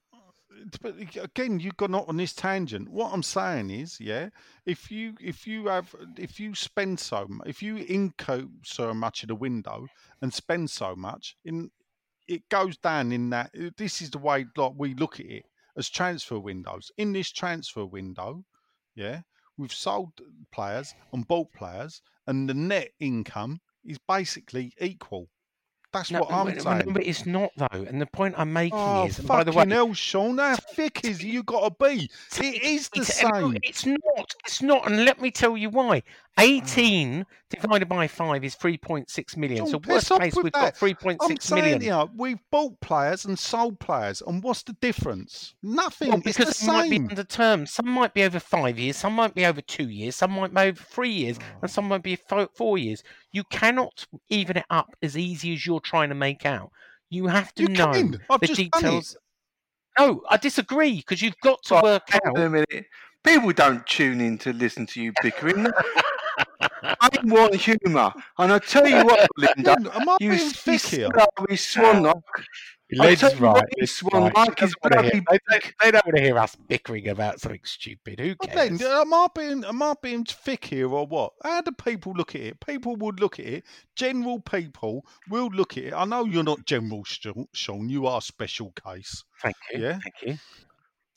but 0.81 0.95
again, 0.97 1.59
you've 1.59 1.75
gone 1.75 1.93
on 1.93 2.15
this 2.15 2.31
tangent. 2.31 2.89
What 2.89 3.11
I'm 3.11 3.21
saying 3.21 3.69
is, 3.69 3.99
yeah, 3.99 4.29
if 4.65 4.89
you 4.89 5.13
if 5.19 5.45
you 5.45 5.67
have 5.67 5.93
if 6.17 6.39
you 6.39 6.55
spend 6.55 7.01
so 7.01 7.27
if 7.45 7.61
you 7.61 7.75
incur 7.75 8.45
so 8.63 8.93
much 8.93 9.25
in 9.25 9.29
a 9.29 9.35
window 9.35 9.87
and 10.21 10.33
spend 10.33 10.69
so 10.69 10.95
much, 10.95 11.35
in 11.43 11.69
it 12.29 12.47
goes 12.47 12.77
down 12.77 13.11
in 13.11 13.29
that. 13.31 13.51
This 13.75 14.01
is 14.01 14.09
the 14.09 14.19
way 14.19 14.45
like 14.55 14.71
we 14.77 14.93
look 14.93 15.19
at 15.19 15.25
it 15.25 15.43
as 15.75 15.89
transfer 15.89 16.39
windows. 16.39 16.93
In 16.97 17.11
this 17.11 17.29
transfer 17.29 17.85
window, 17.85 18.45
yeah, 18.95 19.23
we've 19.59 19.73
sold 19.73 20.13
players 20.51 20.95
and 21.13 21.27
bought 21.27 21.51
players, 21.53 22.01
and 22.25 22.49
the 22.49 22.53
net 22.53 22.91
income 22.99 23.59
is 23.85 23.99
basically 24.07 24.73
equal. 24.79 25.29
That's 25.91 26.11
No, 26.11 26.19
what 26.19 26.31
I'm 26.31 26.59
saying. 26.59 26.93
but 26.93 27.03
it's 27.03 27.25
not 27.25 27.49
though. 27.57 27.67
And 27.71 27.99
the 27.99 28.05
point 28.05 28.35
I'm 28.37 28.53
making 28.53 28.77
Oh, 28.77 29.07
is, 29.07 29.17
and 29.17 29.27
by 29.27 29.43
the 29.43 29.51
way, 29.51 29.67
hell, 29.67 29.91
Sean, 29.95 30.37
how 30.37 30.55
thick 30.55 31.03
is 31.03 31.23
you 31.23 31.41
got 31.41 31.79
to 31.79 31.85
be? 31.85 32.11
It 32.39 32.61
is 32.61 32.89
the 32.89 33.03
same. 33.03 33.57
It's 33.63 33.87
not. 33.87 34.35
It's 34.45 34.61
not. 34.61 34.85
And 34.89 35.03
let 35.03 35.19
me 35.19 35.31
tell 35.31 35.57
you 35.57 35.69
why. 35.71 36.03
18 36.39 37.25
divided 37.49 37.87
by 37.89 38.07
5 38.07 38.43
is 38.43 38.55
3.6 38.55 39.37
million. 39.37 39.57
Don't 39.59 39.69
So 39.71 39.79
piss 39.79 39.89
worst 39.89 40.11
off 40.11 40.19
case, 40.21 40.35
we've 40.35 40.45
that. 40.45 40.51
got 40.53 40.75
3.6 40.75 41.17
I'm 41.21 41.37
saying, 41.39 41.63
million. 41.63 41.81
you 41.81 42.09
we've 42.17 42.39
bought 42.51 42.79
players 42.81 43.25
and 43.25 43.37
sold 43.37 43.79
players, 43.79 44.21
and 44.25 44.41
what's 44.43 44.63
the 44.63 44.73
difference? 44.81 45.55
Nothing. 45.63 46.09
Well, 46.09 46.17
it's 46.17 46.25
because 46.37 46.47
the 46.47 46.53
some 46.53 46.75
might 46.75 46.89
be 46.89 46.97
under 46.97 47.23
term. 47.23 47.65
Some 47.65 47.87
might 47.89 48.13
be 48.13 48.23
over 48.23 48.39
five 48.39 48.77
years. 48.79 48.97
Some 48.97 49.13
might 49.13 49.35
be 49.35 49.45
over 49.45 49.61
two 49.61 49.89
years. 49.89 50.15
Some 50.15 50.31
might 50.31 50.53
be 50.53 50.61
over 50.61 50.81
three 50.81 51.11
years, 51.11 51.37
Oh. 51.41 51.59
and 51.63 51.71
some 51.71 51.87
might 51.87 52.03
be 52.03 52.17
four 52.55 52.77
years. 52.77 53.03
You 53.31 53.43
cannot 53.45 54.05
even 54.29 54.57
it 54.57 54.65
up 54.69 54.95
as 55.01 55.17
easy 55.17 55.53
as 55.53 55.65
you're 55.65 55.79
trying 55.79 56.09
to 56.09 56.15
make 56.15 56.45
out. 56.45 56.71
You 57.09 57.27
have 57.27 57.53
to 57.55 57.63
You 57.63 57.69
know 57.69 57.91
can. 57.91 58.19
I've 58.29 58.39
the 58.39 58.47
just 58.47 58.59
details. 58.59 59.17
No, 59.97 60.21
I 60.29 60.37
disagree 60.37 60.97
because 60.97 61.21
you've 61.21 61.39
got 61.43 61.61
to 61.63 61.73
Right, 61.75 61.83
work 61.83 62.03
hold 62.09 62.21
on 62.37 62.41
out. 62.41 62.45
a 62.45 62.49
minute. 62.49 62.85
People 63.23 63.51
don't 63.51 63.85
tune 63.85 64.21
in 64.21 64.37
to 64.39 64.53
listen 64.53 64.85
to 64.87 65.01
you 65.01 65.11
bickering. 65.21 65.67
I 66.83 67.09
want 67.23 67.55
humour. 67.55 68.11
And 68.37 68.51
I 68.53 68.59
tell 68.59 68.87
you 68.87 69.03
what, 69.05 69.27
Linda, 69.37 69.71
am 69.93 70.09
I 70.09 70.17
you, 70.19 70.29
being 70.31 70.41
you 70.41 70.49
thick 70.51 70.81
here? 70.81 71.07
scurvy 71.09 71.55
swannock. 71.55 72.21
I 72.99 73.05
Lid's 73.05 73.21
tell 73.21 73.31
you 73.35 73.37
right. 73.39 73.53
what, 73.53 73.65
you 73.77 73.81
Lid's 73.81 73.91
swan 73.91 74.23
right. 74.23 74.35
like 74.35 74.57
They 74.57 74.65
don't 74.65 74.73
wanna 74.95 75.01
hear- 75.03 75.21
bloody 75.21 75.25
they, 75.29 75.37
don't- 75.59 75.73
they 75.83 75.91
don't 75.91 76.05
want 76.07 76.17
to 76.17 76.23
hear 76.23 76.37
us 76.39 76.55
bickering 76.55 77.07
about 77.09 77.39
something 77.39 77.61
stupid. 77.63 78.19
Who 78.19 78.35
cares? 78.35 78.79
then, 78.79 78.91
am 78.91 79.13
I 79.13 79.27
being 79.35 79.63
am 79.63 79.83
I 79.83 79.93
being 80.01 80.23
thick 80.25 80.65
here 80.65 80.87
or 80.89 81.05
what? 81.05 81.33
How 81.43 81.61
do 81.61 81.71
people 81.71 82.13
look 82.15 82.33
at 82.33 82.41
it? 82.41 82.59
People 82.65 82.95
would 82.95 83.19
look 83.19 83.37
at 83.39 83.45
it. 83.45 83.63
General 83.95 84.39
people 84.39 85.05
will 85.29 85.49
look 85.53 85.77
at 85.77 85.83
it. 85.83 85.93
I 85.93 86.05
know 86.05 86.25
you're 86.25 86.43
not 86.43 86.65
general, 86.65 87.03
Sean. 87.03 87.45
Sean, 87.53 87.89
You 87.89 88.07
are 88.07 88.21
special 88.21 88.71
case. 88.83 89.23
Thank 89.43 89.55
you. 89.71 89.81
Yeah. 89.83 89.99
Thank 90.03 90.15
you. 90.23 90.37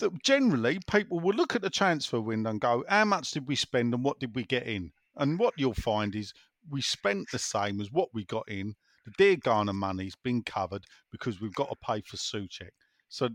That 0.00 0.22
generally, 0.22 0.78
people 0.90 1.20
will 1.20 1.34
look 1.34 1.54
at 1.56 1.62
the 1.62 1.70
transfer 1.70 2.20
window 2.20 2.50
and 2.50 2.60
go, 2.60 2.84
"How 2.88 3.06
much 3.06 3.30
did 3.30 3.46
we 3.48 3.56
spend 3.56 3.94
and 3.94 4.04
what 4.04 4.18
did 4.18 4.34
we 4.34 4.44
get 4.44 4.66
in?" 4.66 4.92
And 5.16 5.38
what 5.38 5.54
you'll 5.56 5.74
find 5.74 6.14
is 6.14 6.32
we 6.70 6.80
spent 6.80 7.30
the 7.30 7.38
same 7.38 7.80
as 7.80 7.90
what 7.90 8.08
we 8.12 8.24
got 8.24 8.48
in. 8.48 8.74
The 9.04 9.36
Diangana 9.36 9.74
money's 9.74 10.14
been 10.14 10.42
covered 10.42 10.84
because 11.10 11.40
we've 11.40 11.54
got 11.54 11.68
to 11.70 11.76
pay 11.76 12.00
for 12.02 12.16
Soucek. 12.16 12.70
So 13.08 13.28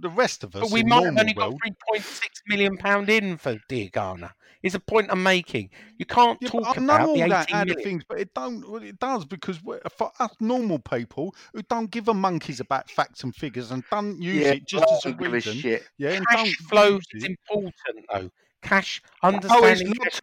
the 0.00 0.08
rest 0.08 0.44
of 0.44 0.54
us, 0.54 0.62
But 0.62 0.70
we 0.70 0.84
might 0.84 1.04
have 1.04 1.18
only 1.18 1.32
got 1.32 1.54
3.6 1.54 2.28
million 2.46 2.76
pound 2.76 3.10
in 3.10 3.36
for 3.38 3.56
Diangana. 3.68 4.30
Is 4.62 4.76
a 4.76 4.80
point 4.80 5.08
I'm 5.10 5.22
making. 5.22 5.70
You 5.98 6.06
can't 6.06 6.40
Yeah, 6.40 6.48
talk 6.48 6.76
I 6.76 6.80
know 6.80 6.94
about 6.94 7.08
all 7.08 7.16
the 7.16 7.24
18 7.24 7.66
that 7.66 7.82
things, 7.82 8.04
but 8.08 8.20
it 8.20 8.32
don't. 8.34 8.68
Well, 8.68 8.82
it 8.82 8.98
does 9.00 9.24
because 9.24 9.62
we're, 9.62 9.80
for 9.96 10.12
us 10.20 10.30
normal 10.40 10.78
people 10.78 11.34
who 11.52 11.62
don't 11.62 11.90
give 11.90 12.06
a 12.08 12.14
monkeys 12.14 12.60
about 12.60 12.88
facts 12.90 13.24
and 13.24 13.34
figures 13.34 13.70
and 13.72 13.82
don't 13.90 14.22
use 14.22 14.44
Yeah, 14.44 14.52
it 14.52 14.66
just 14.66 14.90
as 14.92 15.04
a 15.06 15.08
don't 15.08 15.18
give 15.18 15.28
a 15.28 15.34
reason. 15.34 15.54
shit. 15.54 15.86
Yeah, 15.98 16.20
Cash 16.30 16.56
flow 16.68 16.98
is 17.14 17.24
important, 17.24 17.74
though. 18.12 18.30
Cash, 18.66 19.02
Oh, 19.22 19.28
it's 19.28 19.36
understanding 19.48 19.88
not 19.88 20.02
cash 20.02 20.20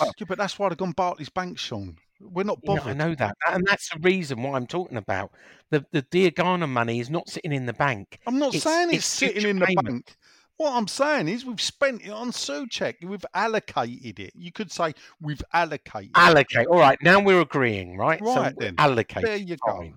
to 0.00 0.12
Yeah, 0.18 0.26
but 0.28 0.38
that's 0.38 0.58
why 0.58 0.68
they've 0.68 0.78
gone 0.78 0.92
Barclays 0.92 1.28
Bank, 1.28 1.58
Sean. 1.58 1.96
We're 2.20 2.44
not 2.44 2.58
Yeah, 2.62 2.80
I 2.84 2.94
know 2.94 3.14
that, 3.14 3.36
and 3.48 3.66
that's 3.66 3.88
the 3.90 3.98
reason 4.00 4.42
why 4.42 4.52
I'm 4.56 4.66
talking 4.66 4.96
about 4.96 5.32
the 5.70 5.84
the 5.92 6.02
Diangana 6.02 6.68
money 6.68 6.98
is 7.00 7.10
not 7.10 7.28
sitting 7.28 7.52
in 7.52 7.66
the 7.66 7.72
bank. 7.74 8.18
I'm 8.26 8.38
not 8.38 8.54
It's- 8.54 8.62
saying 8.62 8.88
it's, 8.88 8.96
it's 8.98 9.06
sitting 9.06 9.34
future 9.34 9.48
in 9.50 9.58
the 9.58 9.66
bank. 9.82 10.16
What 10.58 10.72
I'm 10.72 10.88
saying 10.88 11.28
is 11.28 11.44
we've 11.44 11.60
spent 11.60 12.00
it 12.02 12.08
on 12.10 12.30
Soucek. 12.30 13.04
We've 13.04 13.24
allocated 13.34 14.18
it. 14.18 14.32
You 14.34 14.50
could 14.52 14.72
say 14.72 14.94
we've 15.20 15.42
allocated. 15.52 16.12
it. 16.12 16.18
Allocate. 16.18 16.66
All 16.68 16.78
right, 16.78 16.96
now 17.02 17.20
we're 17.20 17.42
agreeing, 17.42 17.98
right? 17.98 18.20
so 18.20 18.34
Right 18.34 18.54
we're 18.56 18.64
then. 18.66 18.74
allocate. 18.78 19.24
There 19.26 19.36
you 19.36 19.56
go. 19.66 19.76
Fine. 19.76 19.94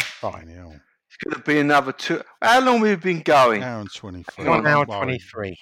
Fine, 0.00 0.46
hell. 0.48 0.72
It's 1.08 1.16
going 1.24 1.34
to 1.34 1.40
be 1.40 1.58
another 1.58 1.90
two. 1.92 2.22
How 2.40 2.60
long 2.60 2.84
have 2.84 3.04
we 3.04 3.12
been 3.14 3.22
going? 3.22 3.64
Hour 3.64 3.80
and 3.80 3.92
23. 3.92 4.44
One 4.48 4.64
hour 4.66 4.84
Don't 4.84 4.88
worry. 4.96 4.98
twenty-three. 5.06 5.56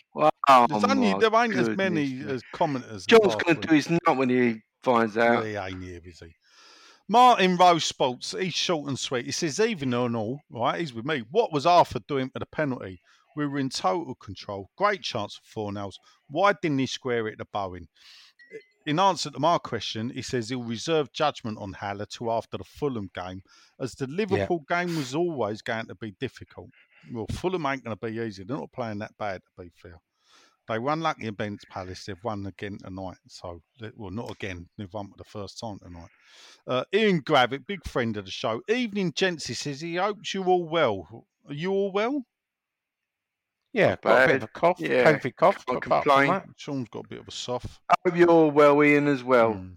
Wow, 0.48 0.66
There's 0.68 0.84
oh 0.84 0.90
only, 0.90 1.14
there 1.14 1.34
ain't 1.34 1.54
as 1.54 1.68
many 1.68 2.14
me. 2.14 2.30
as 2.30 2.42
commenters. 2.54 3.06
John's 3.06 3.36
going 3.36 3.60
to 3.60 3.68
do 3.68 3.74
his 3.74 3.88
nut 3.90 4.16
when 4.16 4.28
he 4.28 4.60
finds 4.82 5.16
out. 5.16 5.44
he 5.44 5.54
ain't 5.54 5.82
here, 5.82 6.00
is 6.04 6.20
he? 6.20 6.34
Martin 7.08 7.56
Rose 7.56 7.84
Sports, 7.84 8.34
he's 8.38 8.54
short 8.54 8.88
and 8.88 8.98
sweet. 8.98 9.26
He 9.26 9.32
says, 9.32 9.60
even 9.60 9.92
on 9.94 10.16
all, 10.16 10.40
right, 10.50 10.80
he's 10.80 10.94
with 10.94 11.04
me. 11.04 11.24
What 11.30 11.52
was 11.52 11.66
Arthur 11.66 12.00
doing 12.08 12.30
for 12.30 12.38
the 12.38 12.46
penalty? 12.46 13.00
We 13.36 13.46
were 13.46 13.58
in 13.58 13.70
total 13.70 14.14
control. 14.14 14.70
Great 14.76 15.02
chance 15.02 15.38
for 15.42 15.72
Fornals. 15.72 15.94
Why 16.28 16.54
didn't 16.60 16.78
he 16.78 16.86
square 16.86 17.28
it 17.28 17.36
to 17.36 17.46
Bowen? 17.52 17.88
In 18.84 18.98
answer 18.98 19.30
to 19.30 19.38
my 19.38 19.58
question, 19.58 20.10
he 20.10 20.22
says 20.22 20.48
he'll 20.48 20.62
reserve 20.64 21.12
judgment 21.12 21.58
on 21.58 21.72
Haller 21.72 22.06
to 22.16 22.30
after 22.30 22.58
the 22.58 22.64
Fulham 22.64 23.10
game, 23.14 23.42
as 23.80 23.94
the 23.94 24.06
Liverpool 24.08 24.64
game 24.68 24.96
was 24.96 25.14
always 25.14 25.62
going 25.62 25.86
to 25.86 25.94
be 25.94 26.14
difficult. 26.18 26.70
Well, 27.12 27.26
Fulham 27.30 27.64
ain't 27.66 27.84
going 27.84 27.96
to 27.96 28.06
be 28.06 28.18
easy. 28.20 28.42
They're 28.44 28.56
not 28.56 28.72
playing 28.72 28.98
that 28.98 29.16
bad, 29.18 29.40
to 29.44 29.62
be 29.62 29.70
fair. 29.74 30.00
They 30.68 30.78
won 30.78 31.00
lucky 31.00 31.26
against 31.26 31.68
Palace. 31.68 32.04
They've 32.04 32.22
won 32.22 32.46
again 32.46 32.78
tonight. 32.82 33.16
So, 33.26 33.62
they- 33.80 33.90
well, 33.96 34.10
not 34.10 34.30
again. 34.30 34.68
They've 34.78 34.92
won 34.92 35.08
for 35.10 35.16
the 35.16 35.24
first 35.24 35.58
time 35.58 35.78
tonight. 35.80 36.08
Uh, 36.66 36.84
Ian 36.94 37.20
Gravick, 37.22 37.66
big 37.66 37.84
friend 37.88 38.16
of 38.16 38.24
the 38.24 38.30
show. 38.30 38.62
Evening, 38.68 39.12
gents. 39.12 39.46
He 39.48 39.54
says 39.54 39.80
he 39.80 39.96
hopes 39.96 40.32
you're 40.32 40.46
all 40.46 40.68
well. 40.68 41.26
Are 41.48 41.52
you 41.54 41.72
all 41.72 41.90
well? 41.92 42.24
Yeah, 43.72 43.90
Not 43.90 44.02
got 44.02 44.24
a 44.24 44.26
bit 44.26 44.36
of 44.36 44.42
a 44.44 44.48
cough, 44.48 44.80
Yeah, 44.80 45.12
COVID 45.18 45.36
cough. 45.36 45.54
can't 45.56 45.66
but 45.66 45.76
apart 45.86 46.04
from 46.04 46.12
complain. 46.12 46.28
that- 46.28 46.46
Sean's 46.56 46.88
got 46.90 47.06
a 47.06 47.08
bit 47.08 47.20
of 47.20 47.28
a 47.28 47.32
soft. 47.32 47.80
I 47.88 47.94
hope 48.04 48.16
you're 48.16 48.50
well, 48.52 48.82
Ian, 48.84 49.08
as 49.08 49.24
well. 49.24 49.54
Mm. 49.54 49.76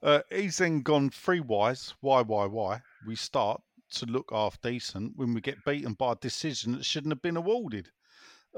Uh, 0.00 0.20
he's 0.30 0.58
then 0.58 0.80
gone 0.82 1.10
three 1.10 1.40
wise. 1.40 1.94
Why, 2.00 2.22
why, 2.22 2.46
why? 2.46 2.80
We 3.06 3.16
start 3.16 3.60
to 3.94 4.06
look 4.06 4.30
half 4.32 4.60
decent 4.60 5.12
when 5.16 5.34
we 5.34 5.40
get 5.40 5.64
beaten 5.64 5.94
by 5.94 6.12
a 6.12 6.16
decision 6.16 6.72
that 6.72 6.84
shouldn't 6.84 7.12
have 7.12 7.22
been 7.22 7.36
awarded. 7.36 7.90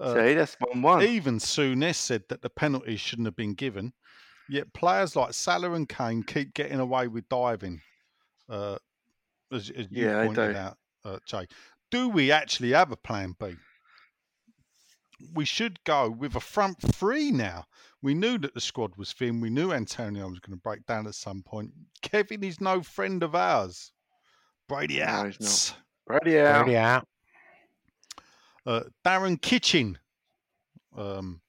Uh, 0.00 0.14
See, 0.14 0.34
that's 0.34 0.56
one 0.60 0.80
one. 0.82 1.02
Even 1.02 1.38
Souness 1.38 1.96
said 1.96 2.22
that 2.28 2.40
the 2.42 2.50
penalties 2.50 3.00
shouldn't 3.00 3.26
have 3.26 3.36
been 3.36 3.54
given. 3.54 3.92
Yet 4.48 4.72
players 4.72 5.14
like 5.14 5.32
Salah 5.34 5.72
and 5.74 5.88
Kane 5.88 6.22
keep 6.22 6.54
getting 6.54 6.80
away 6.80 7.06
with 7.06 7.28
diving, 7.28 7.80
uh, 8.48 8.78
as, 9.52 9.70
as 9.70 9.86
you 9.90 10.06
Yeah, 10.06 10.24
pointed 10.26 10.52
do. 10.54 10.58
out, 10.58 10.78
uh, 11.04 11.18
Jay. 11.24 11.46
Do 11.90 12.08
we 12.08 12.32
actually 12.32 12.70
have 12.70 12.90
a 12.90 12.96
plan 12.96 13.36
B? 13.38 13.54
We 15.34 15.44
should 15.44 15.78
go 15.84 16.08
with 16.10 16.34
a 16.34 16.40
front 16.40 16.80
three 16.94 17.30
now. 17.30 17.66
We 18.02 18.14
knew 18.14 18.38
that 18.38 18.54
the 18.54 18.60
squad 18.60 18.96
was 18.96 19.12
thin. 19.12 19.40
We 19.40 19.50
knew 19.50 19.70
Antonio 19.72 20.28
was 20.28 20.40
going 20.40 20.56
to 20.56 20.62
break 20.62 20.86
down 20.86 21.06
at 21.06 21.14
some 21.14 21.42
point. 21.42 21.72
Kevin 22.02 22.42
is 22.42 22.60
no 22.60 22.82
friend 22.82 23.22
of 23.22 23.34
ours. 23.34 23.92
Brady 24.68 24.98
No, 24.98 25.04
out. 25.04 25.26
he's 25.26 25.40
not. 25.40 25.76
Brady 26.06 26.40
out. 26.40 26.64
Brady 26.64 26.76
out. 26.78 27.06
Uh, 28.66 28.82
Darren 29.04 29.40
Kitchen 29.40 29.98
um, 30.96 31.40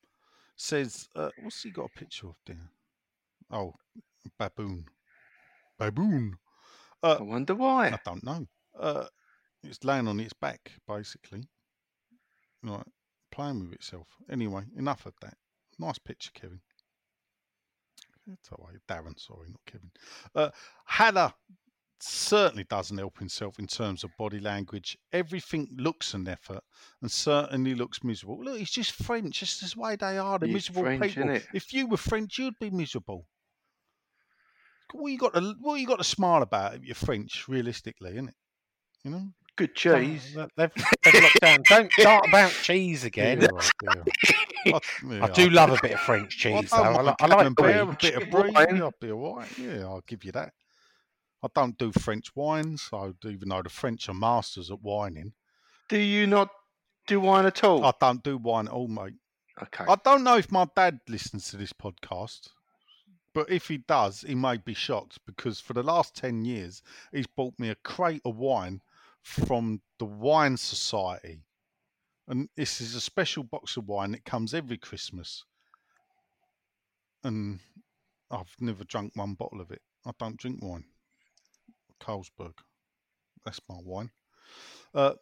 says, 0.55 1.07
uh, 1.15 1.29
what's 1.41 1.61
he 1.63 1.71
got 1.71 1.89
a 1.93 1.99
picture 1.99 2.27
of 2.27 2.35
there? 2.45 2.69
Oh, 3.51 3.73
baboon. 4.39 4.85
Baboon. 5.77 6.37
Uh, 7.03 7.17
I 7.19 7.23
wonder 7.23 7.55
why. 7.55 7.87
I 7.87 7.99
don't 8.05 8.23
know. 8.23 8.47
Uh, 8.79 9.05
it's 9.63 9.83
laying 9.83 10.07
on 10.07 10.19
its 10.19 10.33
back, 10.33 10.71
basically. 10.87 11.43
Right, 12.63 12.85
playing 13.31 13.59
with 13.59 13.73
itself. 13.73 14.07
Anyway, 14.29 14.63
enough 14.77 15.05
of 15.05 15.13
that. 15.21 15.35
Nice 15.79 15.97
picture, 15.97 16.31
Kevin. 16.33 16.61
That's 18.27 18.49
all 18.51 18.67
right. 18.67 18.79
Darren, 18.87 19.19
sorry, 19.19 19.49
not 19.49 19.65
Kevin. 19.65 19.91
Uh, 20.35 20.49
Haller 20.85 21.33
certainly 22.03 22.63
doesn't 22.63 22.97
help 22.97 23.17
himself 23.17 23.59
in 23.59 23.67
terms 23.67 24.03
of 24.03 24.11
body 24.17 24.39
language. 24.39 24.97
Everything 25.11 25.67
looks 25.77 26.13
an 26.13 26.27
effort 26.27 26.61
and 27.01 27.11
certainly 27.11 27.75
looks 27.75 28.03
miserable. 28.03 28.43
Look, 28.43 28.57
he's 28.57 28.71
just 28.71 28.93
French. 28.93 29.39
Just 29.39 29.61
the 29.61 29.79
way 29.79 29.95
they 29.95 30.17
are. 30.17 30.39
They're 30.39 30.49
miserable 30.49 30.83
French, 30.83 31.15
people. 31.15 31.39
If 31.53 31.73
you 31.73 31.87
were 31.87 31.97
French, 31.97 32.37
you'd 32.37 32.59
be 32.59 32.69
miserable. 32.69 33.25
What 34.93 35.09
you 35.09 35.17
got 35.17 35.33
to 35.33 35.55
what 35.61 35.75
you 35.75 35.87
got 35.87 35.99
to 35.99 36.03
smile 36.03 36.41
about 36.41 36.75
if 36.75 36.83
you're 36.85 36.95
French, 36.95 37.47
realistically, 37.47 38.11
isn't 38.11 38.29
it? 38.29 38.35
You 39.03 39.11
know. 39.11 39.27
Good 39.57 39.75
cheese. 39.75 40.35
Oh, 40.37 40.47
They've, 40.55 40.71
they've 41.03 41.21
locked 41.21 41.41
down. 41.41 41.59
Don't 41.67 41.91
start 41.99 42.25
about 42.27 42.51
cheese 42.51 43.03
again. 43.03 43.39
Dear, 43.39 43.49
oh 43.53 43.69
dear. 43.79 44.03
I, 44.73 44.79
yeah, 45.07 45.25
I 45.25 45.29
do 45.29 45.49
love 45.49 45.71
a 45.77 45.77
bit 45.81 45.91
of 45.91 45.99
French 46.05 46.37
cheese, 46.37 46.69
though. 46.69 46.77
I, 46.77 46.93
don't 46.93 46.97
li- 46.97 47.05
mind 47.05 47.15
I 47.19 47.27
like 47.27 47.47
a 47.47 47.51
bit 47.51 48.15
of 48.15 48.29
brie. 48.29 48.51
Yeah, 48.53 48.83
I'll 48.83 48.93
be 48.99 49.11
all 49.11 49.35
right. 49.37 49.57
Yeah, 49.57 49.81
I'll 49.81 50.03
give 50.07 50.23
you 50.23 50.31
that. 50.31 50.53
I 51.43 51.47
don't 51.55 51.77
do 51.77 51.91
French 51.91 52.35
wines, 52.35 52.83
so 52.83 53.15
even 53.25 53.49
though 53.49 53.63
the 53.63 53.69
French 53.69 54.07
are 54.09 54.13
masters 54.13 54.69
at 54.69 54.81
wining. 54.81 55.33
Do 55.89 55.97
you 55.97 56.27
not 56.27 56.49
do 57.07 57.19
wine 57.19 57.45
at 57.45 57.63
all? 57.63 57.83
I 57.83 57.93
don't 57.99 58.23
do 58.23 58.37
wine 58.37 58.67
at 58.67 58.73
all, 58.73 58.87
mate. 58.87 59.15
okay. 59.61 59.85
I 59.87 59.95
don't 60.03 60.23
know 60.23 60.37
if 60.37 60.51
my 60.51 60.67
dad 60.75 60.99
listens 61.09 61.49
to 61.49 61.57
this 61.57 61.73
podcast, 61.73 62.49
but 63.33 63.49
if 63.49 63.67
he 63.67 63.77
does, 63.79 64.21
he 64.21 64.35
may 64.35 64.57
be 64.57 64.73
shocked 64.73 65.19
because 65.25 65.59
for 65.59 65.73
the 65.73 65.83
last 65.83 66.15
10 66.15 66.45
years, 66.45 66.83
he's 67.11 67.27
bought 67.27 67.57
me 67.57 67.69
a 67.69 67.75
crate 67.75 68.21
of 68.23 68.37
wine 68.37 68.81
from 69.23 69.81
the 69.97 70.05
Wine 70.05 70.57
Society. 70.57 71.39
And 72.27 72.49
this 72.55 72.81
is 72.81 72.93
a 72.95 73.01
special 73.01 73.43
box 73.43 73.77
of 73.77 73.87
wine 73.87 74.11
that 74.11 74.25
comes 74.25 74.53
every 74.53 74.77
Christmas. 74.77 75.43
And 77.23 77.59
I've 78.29 78.55
never 78.59 78.83
drunk 78.83 79.13
one 79.15 79.33
bottle 79.33 79.59
of 79.59 79.71
it. 79.71 79.81
I 80.05 80.11
don't 80.17 80.37
drink 80.37 80.59
wine. 80.61 80.85
Carlsberg. 82.01 82.53
That's 83.45 83.59
my 83.69 83.77
wine. 83.83 84.09
Uh, 84.93 85.13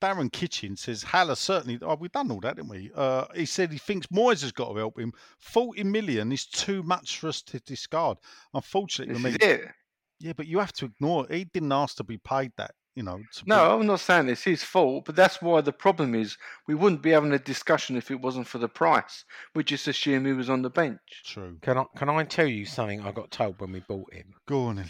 Darren 0.00 0.32
Kitchen 0.32 0.76
says 0.76 1.02
Haller 1.04 1.36
certainly. 1.36 1.78
Oh, 1.82 1.94
we've 1.94 2.10
done 2.10 2.30
all 2.30 2.40
that, 2.40 2.56
didn't 2.56 2.70
we? 2.70 2.90
Uh, 2.94 3.26
he 3.34 3.46
said 3.46 3.70
he 3.70 3.78
thinks 3.78 4.06
Moyes 4.08 4.42
has 4.42 4.50
got 4.52 4.70
to 4.72 4.76
help 4.78 4.98
him. 4.98 5.12
Forty 5.38 5.84
million 5.84 6.32
is 6.32 6.46
too 6.46 6.82
much 6.82 7.18
for 7.18 7.28
us 7.28 7.40
to 7.42 7.60
discard. 7.60 8.18
Unfortunately, 8.52 9.14
This 9.14 9.22
I 9.22 9.24
mean, 9.24 9.36
is 9.40 9.60
it. 9.66 9.70
yeah, 10.18 10.32
but 10.36 10.46
you 10.48 10.58
have 10.58 10.72
to 10.74 10.86
ignore 10.86 11.26
it. 11.30 11.34
He 11.34 11.44
didn't 11.44 11.70
ask 11.72 11.96
to 11.98 12.04
be 12.04 12.18
paid 12.18 12.52
that. 12.56 12.72
You 12.96 13.04
know. 13.04 13.18
to 13.34 13.44
be- 13.44 13.48
No, 13.48 13.78
I'm 13.78 13.86
not 13.86 14.00
saying 14.00 14.28
it's 14.28 14.42
his 14.42 14.62
fault, 14.64 15.04
but 15.06 15.14
that's 15.16 15.40
why 15.40 15.60
the 15.62 15.72
problem 15.72 16.14
is 16.16 16.36
we 16.66 16.74
wouldn't 16.74 17.00
be 17.00 17.10
having 17.10 17.32
a 17.32 17.38
discussion 17.38 17.96
if 17.96 18.10
it 18.10 18.20
wasn't 18.20 18.46
for 18.48 18.58
the 18.58 18.68
price. 18.68 19.24
We 19.54 19.62
just 19.64 19.86
assume 19.88 20.26
he 20.26 20.32
was 20.32 20.50
on 20.50 20.60
the 20.62 20.68
bench. 20.68 21.00
True. 21.24 21.58
Can 21.62 21.78
I 21.78 21.84
can 21.96 22.08
I 22.10 22.24
tell 22.24 22.46
you 22.48 22.66
something 22.66 23.00
I 23.02 23.12
got 23.12 23.30
told 23.30 23.60
when 23.60 23.70
we 23.72 23.80
bought 23.80 24.12
him? 24.12 24.34
Go 24.46 24.64
on 24.64 24.76
then, 24.76 24.88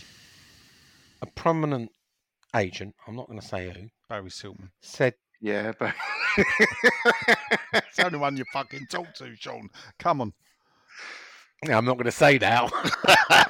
A 1.22 1.26
prominent 1.26 1.90
agent, 2.54 2.94
I'm 3.06 3.16
not 3.16 3.28
going 3.28 3.40
to 3.40 3.46
say 3.46 3.70
who, 3.70 3.88
Barry 4.08 4.28
Silkman. 4.28 4.70
said 4.80 5.14
Yeah, 5.40 5.72
but 5.78 5.94
It's 6.36 7.96
the 7.96 8.06
only 8.06 8.18
one 8.18 8.36
you 8.36 8.44
fucking 8.52 8.86
talk 8.90 9.14
to, 9.14 9.34
Sean. 9.36 9.68
Come 9.98 10.20
on. 10.20 10.32
No, 11.64 11.78
I'm 11.78 11.84
not 11.84 11.94
going 11.94 12.06
to 12.06 12.10
say 12.10 12.38
now. 12.38 12.68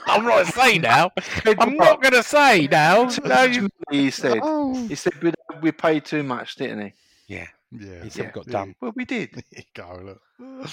I'm 0.07 0.23
not 0.25 0.27
going 0.27 0.45
to 0.47 0.53
say 0.53 0.79
now. 0.79 1.11
I'm 1.59 1.77
not 1.77 2.03
going 2.03 2.13
to 2.13 2.23
say 2.23 2.67
now. 2.71 3.09
No, 3.25 3.43
you... 3.45 3.71
he 3.91 4.11
said 4.11 4.39
Oh. 4.43 4.75
he 4.87 4.95
said 4.95 5.15
we, 5.23 5.33
we 5.63 5.73
paid 5.73 6.05
too 6.05 6.23
much, 6.23 6.57
didn't 6.57 6.83
he? 6.83 6.93
Yeah, 7.27 7.47
Yeah. 7.71 8.03
he 8.05 8.11
said 8.11 8.27
Yeah. 8.27 8.31
got 8.33 8.47
done. 8.47 8.75
Well, 8.83 8.93
we 8.95 9.07
did. 9.07 9.43
Go. 9.75 9.99
Look. 10.39 10.69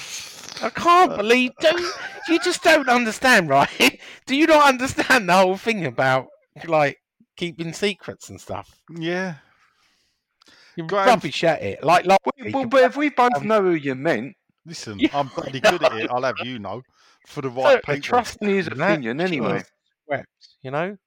I 0.62 0.70
can't 0.70 1.16
believe. 1.16 1.52
Don't 1.62 1.82
you 2.28 2.40
just 2.40 2.62
don't 2.62 2.90
understand, 2.90 3.48
right? 3.48 4.02
Do 4.26 4.36
you 4.36 4.46
not 4.46 4.68
understand 4.68 5.30
the 5.30 5.34
whole 5.34 5.56
thing 5.56 5.86
about 5.86 6.28
like 6.68 6.98
keeping 7.38 7.74
secrets 7.74 8.30
and 8.30 8.40
stuff? 8.40 8.70
Yeah. 8.96 9.36
You're 10.76 10.88
Graham- 10.88 11.08
rubbish 11.10 11.44
at 11.44 11.62
it. 11.62 11.84
Like 11.84 12.06
last 12.06 12.20
Well, 12.26 12.62
week, 12.64 12.70
but 12.70 12.84
if 12.84 12.96
we 12.98 13.10
both 13.10 13.36
um, 13.36 13.48
know 13.48 13.62
who 13.62 13.72
you 13.74 13.96
meant, 13.96 14.36
Listen, 14.66 15.00
Yeah. 15.00 15.10
I'm 15.14 15.28
bloody 15.36 15.60
good 15.62 15.82
at 15.84 15.94
it. 15.94 16.10
I'll 16.12 16.22
have 16.24 16.36
you 16.44 16.60
know. 16.60 16.82
For 17.28 17.42
the 17.42 17.50
right 17.50 17.78
I 17.88 17.94
people. 17.96 18.02
trust 18.02 18.38
in 18.42 18.50
his 18.50 18.68
in 18.68 18.78
that. 18.78 18.92
opinion 18.92 19.20
anyway. 19.22 19.54
was 19.54 19.64
swept, 20.06 20.28
you 20.62 20.72
know. 20.72 20.90
Like 20.90 20.98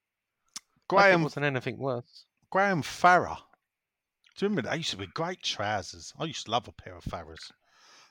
Graham 0.89 1.23
wasn't 1.23 1.47
anything 1.47 1.79
worse. 1.79 2.25
Graham 2.51 2.83
Farrer. 2.83 3.37
Do 4.37 4.45
you 4.45 4.49
remember 4.49 4.63
that? 4.63 4.71
They 4.73 4.77
used 4.79 4.91
to 4.91 4.97
be 4.99 5.07
great 5.15 5.43
trousers. 5.43 6.13
I 6.19 6.25
used 6.25 6.45
to 6.47 6.51
love 6.51 6.69
a 6.69 6.73
pair 6.73 6.97
of 6.97 7.05
Farahs. 7.05 7.51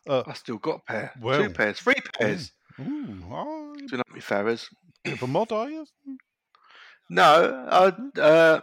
Uh, 0.07 0.23
I 0.25 0.33
still 0.33 0.57
got 0.57 0.77
a 0.77 0.91
pair, 0.91 1.11
Well. 1.21 1.43
two 1.43 1.49
pairs, 1.51 1.79
three 1.79 1.93
pairs. 2.19 2.51
ooh, 2.79 3.23
oh, 3.31 3.75
Do 3.77 3.85
you 3.91 3.97
like 3.97 4.13
me 4.13 4.19
Farahs? 4.21 4.67
bit 5.03 5.13
of 5.13 5.23
a 5.23 5.27
mod, 5.27 5.51
are 5.51 5.69
you? 5.69 5.85
No, 7.13 7.67
I 7.69 8.19
uh, 8.21 8.61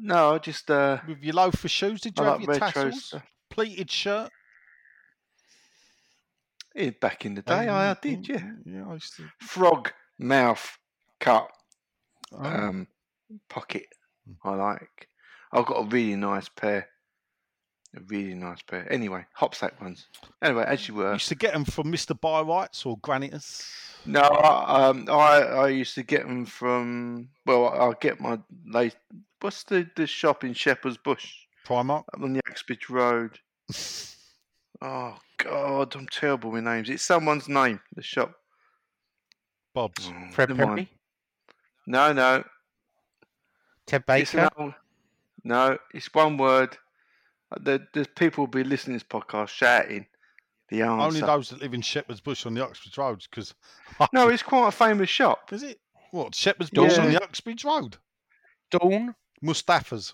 no, 0.00 0.34
I 0.34 0.38
just 0.38 0.68
uh, 0.70 0.98
With 1.06 1.22
your 1.22 1.34
loafer 1.34 1.68
shoes, 1.68 2.00
did 2.00 2.18
you 2.18 2.24
I 2.24 2.30
have 2.30 2.40
like 2.40 2.48
your 2.48 2.58
tassels? 2.58 3.04
stuff. 3.04 3.22
Pleated 3.48 3.90
shirt? 3.90 4.30
Yeah, 6.74 6.90
back 7.00 7.24
in 7.24 7.34
the 7.34 7.42
day, 7.42 7.68
I, 7.68 7.90
I 7.92 7.96
did, 8.02 8.28
yeah. 8.28 8.50
Yeah, 8.64 8.88
I 8.88 8.94
used 8.94 9.16
to. 9.16 9.28
Frog 9.40 9.92
mouth 10.18 10.76
cut 11.20 11.48
Oh, 12.32 12.44
um, 12.44 12.88
pocket. 13.48 13.86
I 14.44 14.54
like. 14.56 15.08
I've 15.52 15.66
got 15.66 15.84
a 15.84 15.86
really 15.86 16.16
nice 16.16 16.48
pair. 16.48 16.88
A 17.96 18.00
really 18.08 18.34
nice 18.34 18.60
pair. 18.62 18.90
Anyway, 18.92 19.24
hopsack 19.32 19.80
ones. 19.80 20.06
Anyway, 20.42 20.64
as 20.66 20.86
you 20.86 20.94
you 20.94 21.00
were. 21.00 21.12
used 21.14 21.28
to 21.28 21.34
get 21.34 21.52
them 21.54 21.64
from 21.64 21.90
Mr. 21.90 22.18
Byrights 22.18 22.84
or 22.84 22.98
Granitus. 22.98 23.66
No, 24.04 24.20
I, 24.20 24.88
um, 24.88 25.08
I 25.10 25.42
I 25.42 25.68
used 25.68 25.94
to 25.94 26.02
get 26.02 26.26
them 26.26 26.44
from. 26.44 27.28
Well, 27.46 27.68
I'll 27.68 27.94
get 27.94 28.20
my 28.20 28.38
late. 28.66 28.94
What's 29.40 29.62
the 29.64 29.88
the 29.96 30.06
shop 30.06 30.44
in 30.44 30.52
Shepherd's 30.52 30.98
Bush 30.98 31.32
Primark. 31.66 32.04
up 32.14 32.22
on 32.22 32.32
the 32.34 32.40
Uxbridge 32.48 32.88
Road? 32.90 33.38
Oh 34.82 35.16
God, 35.38 35.94
I'm 35.96 36.06
terrible 36.08 36.50
with 36.50 36.64
names. 36.64 36.90
It's 36.90 37.02
someone's 37.02 37.48
name. 37.48 37.80
The 37.94 38.02
shop. 38.02 38.34
Bob's. 39.72 40.12
Oh, 40.14 40.28
Fred. 40.32 40.54
Perry, 40.54 40.90
No, 41.86 42.12
no. 42.12 42.44
Ted 43.86 44.04
It's 44.08 44.34
an 44.34 44.40
Baker. 44.40 44.50
old- 44.58 44.74
no, 45.44 45.78
it's 45.94 46.12
one 46.12 46.36
word. 46.36 46.76
Uh, 47.52 47.58
There, 47.60 47.86
there's 47.92 48.06
people 48.08 48.42
will 48.42 48.50
be 48.50 48.64
listening 48.64 48.98
to 48.98 49.04
this 49.04 49.08
podcast 49.22 49.48
shouting 49.48 50.06
the 50.68 50.82
answer. 50.82 51.02
Only 51.06 51.20
those 51.20 51.50
that 51.50 51.60
live 51.60 51.74
in 51.74 51.82
Shepherd's 51.82 52.20
Bush 52.20 52.46
on 52.46 52.54
the 52.54 52.64
Uxbridge 52.64 52.98
Road, 52.98 53.24
because 53.30 53.54
No, 54.12 54.28
it's 54.28 54.42
quite 54.42 54.68
a 54.68 54.72
famous 54.72 55.08
shop. 55.10 55.52
is 55.52 55.62
it 55.62 55.78
what 56.10 56.34
Shepherd's 56.34 56.70
Bush 56.70 56.98
on 56.98 57.12
the 57.12 57.22
Uxbridge 57.22 57.64
Road? 57.64 57.96
Dawn. 58.70 59.14
Mustafa's. 59.42 60.12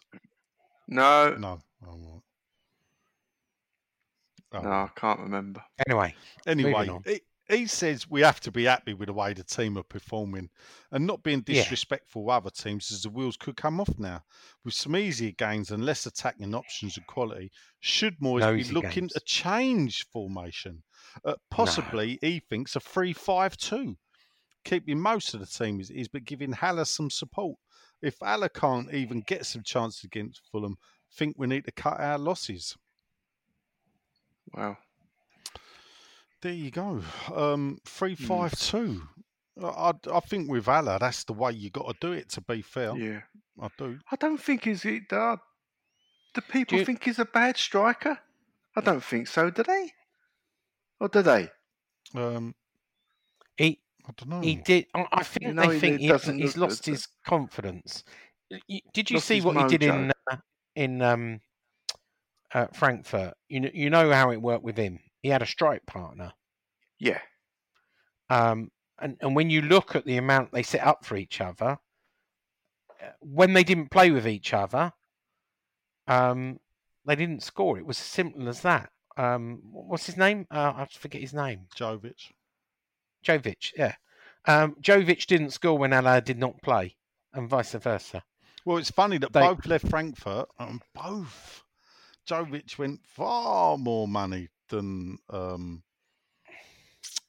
No, 0.88 1.34
No. 1.38 1.58
Oh, 1.86 2.22
right. 4.52 4.60
Oh, 4.60 4.60
no, 4.60 4.70
I 4.70 4.90
can't 4.94 5.20
remember. 5.20 5.62
Anyway, 5.88 6.14
Anyway, 6.46 6.72
Moving 6.72 6.90
on. 6.90 7.02
He, 7.52 7.58
he 7.58 7.66
says 7.66 8.08
we 8.08 8.20
have 8.22 8.40
to 8.40 8.50
be 8.50 8.64
happy 8.64 8.94
with 8.94 9.06
the 9.06 9.12
way 9.12 9.32
the 9.32 9.44
team 9.44 9.76
are 9.78 9.82
performing 9.82 10.50
and 10.90 11.06
not 11.06 11.22
being 11.22 11.44
Yeah. 11.46 11.54
disrespectful 11.54 12.22
of 12.22 12.28
other 12.30 12.50
teams 12.50 12.90
as 12.92 13.02
the 13.02 13.10
wheels 13.10 13.36
could 13.36 13.56
come 13.56 13.80
off 13.80 13.98
now. 13.98 14.24
With 14.64 14.74
some 14.74 14.96
easier 14.96 15.32
gains 15.32 15.70
and 15.70 15.84
less 15.84 16.06
attacking 16.06 16.54
options 16.54 16.96
and 16.96 17.06
quality, 17.06 17.50
should 17.80 18.18
Moyes 18.20 18.40
No 18.40 18.54
be 18.54 18.64
looking 18.64 19.04
games. 19.04 19.12
to 19.14 19.20
change 19.20 20.06
formation? 20.08 20.82
Uh, 21.24 21.34
possibly, 21.50 22.18
he 22.20 22.40
thinks 22.40 22.76
a 22.76 22.80
3 22.80 23.12
5 23.12 23.56
2. 23.56 23.96
Keeping 24.64 25.00
most 25.00 25.34
of 25.34 25.40
the 25.40 25.46
team 25.46 25.80
as 25.80 25.90
it 25.90 25.96
is, 25.96 26.08
but 26.08 26.24
giving 26.24 26.52
Haller 26.52 26.84
some 26.84 27.10
support. 27.10 27.58
If 28.00 28.18
Haller 28.20 28.48
can't 28.48 28.92
even 28.94 29.20
get 29.20 29.44
some 29.46 29.62
chances 29.62 30.04
against 30.04 30.42
Fulham, 30.50 30.76
think 31.12 31.36
we 31.38 31.46
need 31.48 31.64
to 31.64 31.72
cut 31.72 32.00
our 32.00 32.18
losses. 32.18 32.76
Wow. 34.54 34.76
There 36.42 36.52
you 36.52 36.70
go. 36.70 37.00
Um, 37.34 37.78
three 37.84 38.14
five 38.16 38.58
two. 38.58 39.02
I, 39.62 39.92
I 40.10 40.20
think 40.20 40.50
with 40.50 40.66
Haller, 40.66 40.98
that's 40.98 41.24
the 41.24 41.32
way 41.34 41.52
you 41.52 41.70
got 41.70 41.86
to 41.88 41.94
do 42.00 42.12
it. 42.12 42.28
To 42.30 42.40
be 42.40 42.62
fair, 42.62 42.96
Yeah. 42.96 43.20
I 43.60 43.68
do. 43.78 43.98
I 44.10 44.16
don't 44.16 44.38
think 44.42 44.64
he's. 44.64 44.84
it- 44.84 45.12
Uh, 45.12 45.36
do 46.34 46.40
people 46.40 46.78
you- 46.78 46.84
think 46.84 47.04
he's 47.04 47.18
a 47.18 47.24
bad 47.26 47.56
striker? 47.56 48.18
I 48.74 48.80
don't 48.80 49.04
think 49.04 49.28
so. 49.28 49.50
Do 49.50 49.62
they? 49.62 49.92
Or 50.98 51.08
do 51.08 51.22
they? 51.22 51.50
Um, 52.14 52.54
he 53.56 53.78
I 54.08 54.12
don't 54.16 54.28
know. 54.30 54.40
he 54.40 54.56
did. 54.56 54.86
I 54.94 55.06
I 55.12 55.22
think 55.22 55.54
know, 55.54 55.66
they 55.68 55.74
he- 55.74 55.80
think 55.80 56.00
he 56.00 56.08
doesn't 56.08 56.38
he's 56.38 56.56
lost 56.56 56.84
good, 56.84 56.92
his 56.92 57.06
confidence. 57.26 58.02
Did 58.50 59.10
you 59.10 59.16
Lost 59.16 59.26
see 59.26 59.36
his 59.36 59.44
what 59.44 59.56
he 59.70 59.78
did 59.78 59.82
in 59.88 60.12
uh, 60.30 60.36
in 60.74 61.02
um, 61.02 61.40
uh, 62.52 62.66
Frankfurt? 62.72 63.34
You 63.48 63.60
know, 63.60 63.70
you 63.72 63.90
know 63.90 64.10
how 64.12 64.30
it 64.30 64.40
worked 64.42 64.64
with 64.64 64.76
him. 64.76 64.98
He 65.22 65.28
had 65.28 65.42
a 65.42 65.46
strike 65.46 65.86
partner. 65.86 66.32
Yeah. 66.98 67.20
Um, 68.28 68.70
and, 68.98 69.16
and 69.20 69.34
when 69.34 69.50
you 69.50 69.62
look 69.62 69.94
at 69.96 70.04
the 70.04 70.16
amount 70.16 70.52
they 70.52 70.62
set 70.62 70.84
up 70.86 71.04
for 71.04 71.16
each 71.16 71.40
other, 71.40 71.78
uh, 73.00 73.06
when 73.20 73.52
they 73.52 73.64
didn't 73.64 73.90
play 73.90 74.10
with 74.10 74.26
each 74.26 74.52
other, 74.52 74.92
um, 76.06 76.58
they 77.04 77.16
didn't 77.16 77.42
score. 77.42 77.78
It 77.78 77.86
was 77.86 77.98
as 77.98 78.06
simple 78.06 78.48
as 78.48 78.60
that. 78.62 78.90
Um, 79.16 79.60
what's 79.70 80.06
his 80.06 80.16
name? 80.16 80.46
Uh, 80.50 80.72
I 80.76 80.86
forget 80.90 81.20
his 81.20 81.34
name. 81.34 81.66
Jovic. 81.76 82.32
Jovic, 83.24 83.72
yeah. 83.76 83.94
Um, 84.46 84.76
Jovic 84.80 85.26
didn't 85.26 85.50
score 85.50 85.78
when 85.78 85.92
Haller 85.92 86.20
did 86.20 86.38
not 86.38 86.62
play, 86.62 86.96
and 87.32 87.48
vice 87.48 87.72
versa. 87.72 88.24
Well, 88.64 88.78
it's 88.78 88.90
funny 88.90 89.18
that 89.18 89.32
They- 89.32 89.40
both 89.40 89.66
left 89.66 89.88
Frankfurt 89.88 90.48
and 90.58 90.82
both. 90.94 91.62
Jovic 92.26 92.78
went 92.78 93.04
far 93.04 93.76
more 93.76 94.06
money 94.08 94.48
than 94.72 95.18
um, 95.30 95.82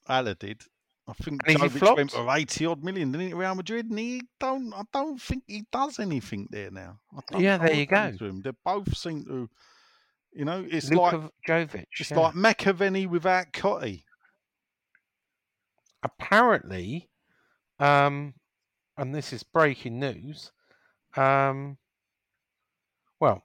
Haller 0.07 0.34
did. 0.34 0.61
I 1.06 1.14
think 1.14 1.44
Jovic 1.44 1.95
went 1.98 2.11
for 2.11 2.26
eighty 2.34 2.65
odd 2.65 2.82
million, 2.82 3.11
didn't 3.11 3.28
he, 3.28 3.34
Real 3.34 3.56
Madrid? 3.56 3.90
And 3.90 3.99
he 3.99 4.22
don't. 4.40 4.74
I 4.74 4.84
don't 4.94 5.22
think 5.22 5.44
he 5.48 5.65
does 5.72 5.99
anything 5.99 6.48
there 6.49 6.72
now. 6.72 6.99
Yeah, 7.38 7.57
there 7.57 7.74
you 7.74 7.86
go. 7.86 8.11
They 8.20 8.52
both 8.64 8.95
seem 8.98 9.26
to. 9.26 9.49
You 10.32 10.45
know, 10.45 10.65
it's 10.68 10.90
Luka 10.90 11.18
like 11.18 11.32
Jovic. 11.48 11.86
it's 11.99 12.10
yeah. 12.10 12.20
like 12.20 12.34
McAvennie 12.34 13.07
without 13.07 13.52
Cottee. 13.52 14.03
apparently, 16.02 17.10
um, 17.80 18.34
and 18.98 19.14
this 19.14 19.32
is 19.34 19.44
breaking 19.44 19.99
news. 19.99 20.52
Um, 21.15 21.78
well, 23.20 23.44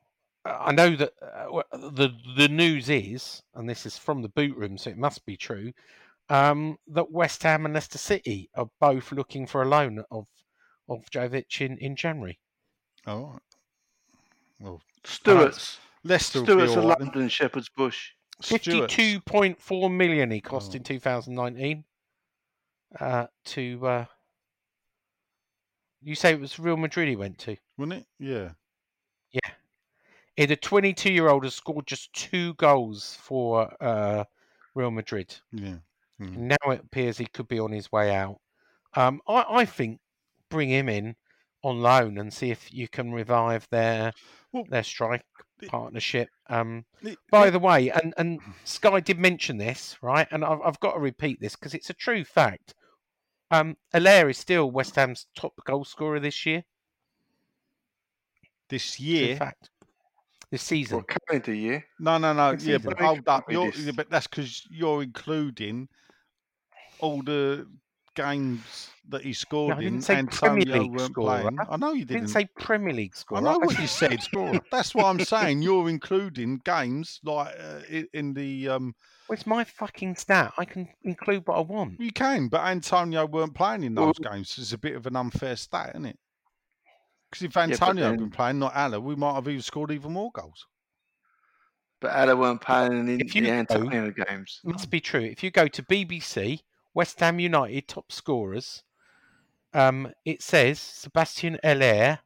I 0.49 0.73
know 0.73 0.97
that 0.97 1.13
uh, 1.23 1.63
the 1.73 2.11
the 2.37 2.49
news 2.49 2.89
is, 2.89 3.43
and 3.55 3.69
this 3.69 3.87
is 3.87 3.97
from 3.99 4.23
the 4.23 4.29
boot 4.29 4.57
room, 4.57 4.79
so 4.79 4.91
it 4.91 4.99
must 4.99 5.25
be 5.27 5.37
true. 5.37 5.73
Um, 6.29 6.79
that 6.89 7.11
West 7.11 7.43
Ham 7.43 7.65
and 7.65 7.75
Leicester 7.75 7.99
City 7.99 8.51
are 8.55 8.69
both 8.81 9.13
looking 9.13 9.47
for 9.47 9.63
a 9.63 9.69
loan 9.69 10.05
of 10.11 10.27
of 10.89 11.05
Jovic 11.11 11.61
in, 11.61 11.79
in 11.79 11.97
January. 11.97 12.39
Oh, 13.07 13.25
right. 13.33 13.41
well, 14.61 14.83
Stewart's. 15.05 15.79
Leicester 16.05 16.41
will 16.41 16.47
Stewart's 16.47 16.73
be 16.73 16.79
of 16.79 16.85
all 16.85 16.89
right 16.91 16.99
then. 16.99 17.09
London, 17.09 17.29
Shepherd's 17.29 17.69
Bush. 17.69 18.11
Fifty-two 18.43 19.21
point 19.23 19.61
four 19.61 19.91
million 19.91 20.31
he 20.31 20.41
cost 20.41 20.73
Oh. 20.73 20.77
in 20.77 20.83
two 20.85 21.01
thousand 21.01 21.35
nineteen. 21.35 21.85
Uh, 22.99 23.27
to 23.47 23.87
uh, 23.87 24.05
you 26.03 26.15
say 26.15 26.33
it 26.33 26.41
was 26.41 26.59
Real 26.59 26.77
Madrid 26.77 27.09
he 27.09 27.17
went 27.17 27.39
to. 27.41 27.57
wasn't 27.77 27.95
it? 28.01 28.07
Yeah. 28.19 28.51
The 30.47 30.57
22 30.57 31.13
year 31.13 31.29
old 31.29 31.45
has 31.45 31.55
scored 31.55 31.87
just 31.87 32.13
two 32.13 32.55
goals 32.55 33.17
for 33.21 33.73
uh, 33.83 34.25
Real 34.75 34.91
Madrid. 34.91 35.35
Yeah. 35.53 35.77
Mm. 36.21 36.37
Now 36.37 36.71
it 36.73 36.81
appears 36.85 37.19
he 37.19 37.27
could 37.27 37.49
be 37.49 37.59
on 37.61 37.73
his 37.73 37.91
way 37.93 38.15
out. 38.15 38.41
Um, 38.95 39.21
I, 39.29 39.45
I 39.49 39.65
think 39.65 40.01
bring 40.49 40.69
him 40.71 40.89
in 40.89 41.15
on 41.63 41.81
loan 41.83 42.19
and 42.19 42.33
see 42.33 42.51
if 42.51 42.73
you 42.73 42.89
can 42.89 43.13
revive 43.13 43.67
their 43.71 44.13
Well, 44.53 44.65
their 44.69 44.83
strike 44.85 45.25
it- 45.61 45.69
partnership. 45.69 46.29
Um, 46.49 46.85
it- 47.03 47.19
by 47.31 47.51
the 47.51 47.59
way, 47.59 47.91
and, 47.91 48.15
and 48.17 48.41
Sky 48.65 49.01
did 49.01 49.19
mention 49.19 49.59
this, 49.59 49.97
right? 50.03 50.27
And 50.31 50.45
I've, 50.45 50.61
I've 50.65 50.81
got 50.81 50.95
to 50.95 51.01
repeat 51.01 51.41
this 51.41 51.57
because 51.57 51.75
it's 51.75 51.91
a 51.91 51.95
true 51.95 52.25
fact. 52.25 52.75
Um, 53.51 53.77
Haller 53.93 54.29
is 54.29 54.39
still 54.39 54.71
West 54.71 54.95
Ham's 54.97 55.27
top 55.37 55.55
goal 55.65 55.85
scorer 55.85 56.21
this 56.21 56.45
year. 56.47 56.65
this 58.69 59.01
year. 59.01 59.37
fact. 59.37 59.71
This 60.51 60.63
season. 60.63 60.99
What 60.99 61.09
calendar 61.09 61.53
year? 61.53 61.85
No, 62.01 62.17
no, 62.19 62.33
no. 62.33 62.53
Good 62.53 62.63
Yeah, 62.63 62.77
season. 62.79 62.95
but 62.97 63.05
hold 63.05 63.29
up. 63.29 63.47
With 63.47 63.55
You're, 63.55 63.71
this- 63.71 63.81
yeah, 63.81 63.93
but 63.95 64.09
that's 64.11 64.27
because 64.27 64.67
you're 64.71 65.03
including 65.03 65.89
all 67.01 67.23
the 67.23 67.67
games 68.15 68.91
that 69.11 69.23
he 69.23 69.33
scored 69.33 69.75
I 69.77 69.81
didn't 69.81 69.97
in. 69.97 70.03
say 70.03 70.23
Premier 70.25 70.65
League 70.81 70.91
weren't 70.91 71.13
scorer. 71.13 71.41
playing. 71.43 71.59
I 71.71 71.77
know 71.77 71.93
you 71.93 72.05
didn't. 72.05 72.23
didn't 72.23 72.31
say 72.33 72.49
Premier 72.59 72.93
League 72.93 73.15
score. 73.17 73.39
I 73.39 73.41
know 73.43 73.59
what 73.59 73.79
you 73.79 73.87
said. 73.87 74.21
scorer. 74.23 74.59
That's 74.73 74.95
what 74.95 75.05
I'm 75.05 75.21
saying. 75.21 75.63
You're 75.63 75.89
including 75.89 76.61
games 76.65 77.21
like 77.25 77.55
uh, 77.61 77.81
in 78.13 78.33
the. 78.35 78.69
Um, 78.69 78.95
Well, 79.29 79.35
it's 79.37 79.47
my 79.47 79.65
fucking 79.65 80.17
stat. 80.17 80.53
I 80.59 80.65
can 80.65 80.89
include 81.05 81.47
what 81.47 81.57
I 81.59 81.61
want. 81.61 82.01
you 82.01 82.11
can, 82.13 82.49
but 82.49 82.63
Antonio 82.63 83.27
weren't 83.27 83.55
playing 83.55 83.85
in 83.85 83.95
Well- 83.95 84.07
those 84.07 84.19
games. 84.19 84.57
It's 84.59 84.73
a 84.73 84.79
bit 84.79 84.97
of 84.97 85.07
an 85.07 85.15
unfair 85.17 85.57
stat, 85.57 85.91
isn't 85.91 86.07
it? 86.07 86.19
Because 87.31 87.43
if 87.45 87.57
Antonio 87.57 88.05
had 88.11 88.19
been 88.19 88.31
playing, 88.31 88.59
not 88.59 88.73
Haller, 88.73 89.01
we 89.01 89.15
might 89.15 89.35
have 89.35 89.49
even 89.49 89.61
scored 89.63 89.91
even 89.91 90.13
more 90.13 90.31
goals. 90.33 90.67
But 92.01 92.17
Ada 92.17 92.37
weren't 92.37 92.61
playing 92.61 93.09
in 93.09 93.21
If 93.21 93.35
you 93.35 93.43
the 93.43 93.49
go- 93.49 93.55
Antonio 93.55 94.11
games. 94.13 94.61
must 94.65 94.89
be 94.91 95.01
true. 95.01 95.21
If 95.21 95.43
you 95.43 95.51
go 95.51 95.69
to 95.69 95.83
BBC, 95.83 96.61
West 96.95 97.21
Ham 97.21 97.39
United 97.41 97.87
top 97.89 98.11
scorers, 98.13 98.83
um, 99.75 100.13
it 100.25 100.43
says 100.43 100.79
Sebastien 100.81 101.59
Haller, 101.63 102.21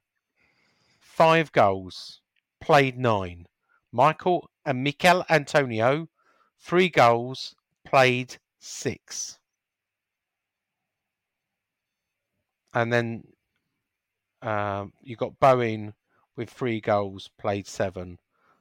five 1.00 1.50
goals, 1.52 2.20
played 2.60 2.96
nine. 2.98 3.46
Michael 3.90 4.48
and 4.64 4.84
Michail 4.84 5.24
Antonio, 5.28 6.08
three 6.60 6.88
goals, 6.88 7.54
played 7.84 8.36
six. 8.58 9.38
And 12.74 12.92
then 12.92 13.24
um, 14.42 14.92
you 15.02 15.16
got 15.16 15.38
Bowen 15.40 15.94
with 16.36 16.50
three 16.50 16.80
goals, 16.80 17.30
played 17.38 17.66
seven, 17.66 18.18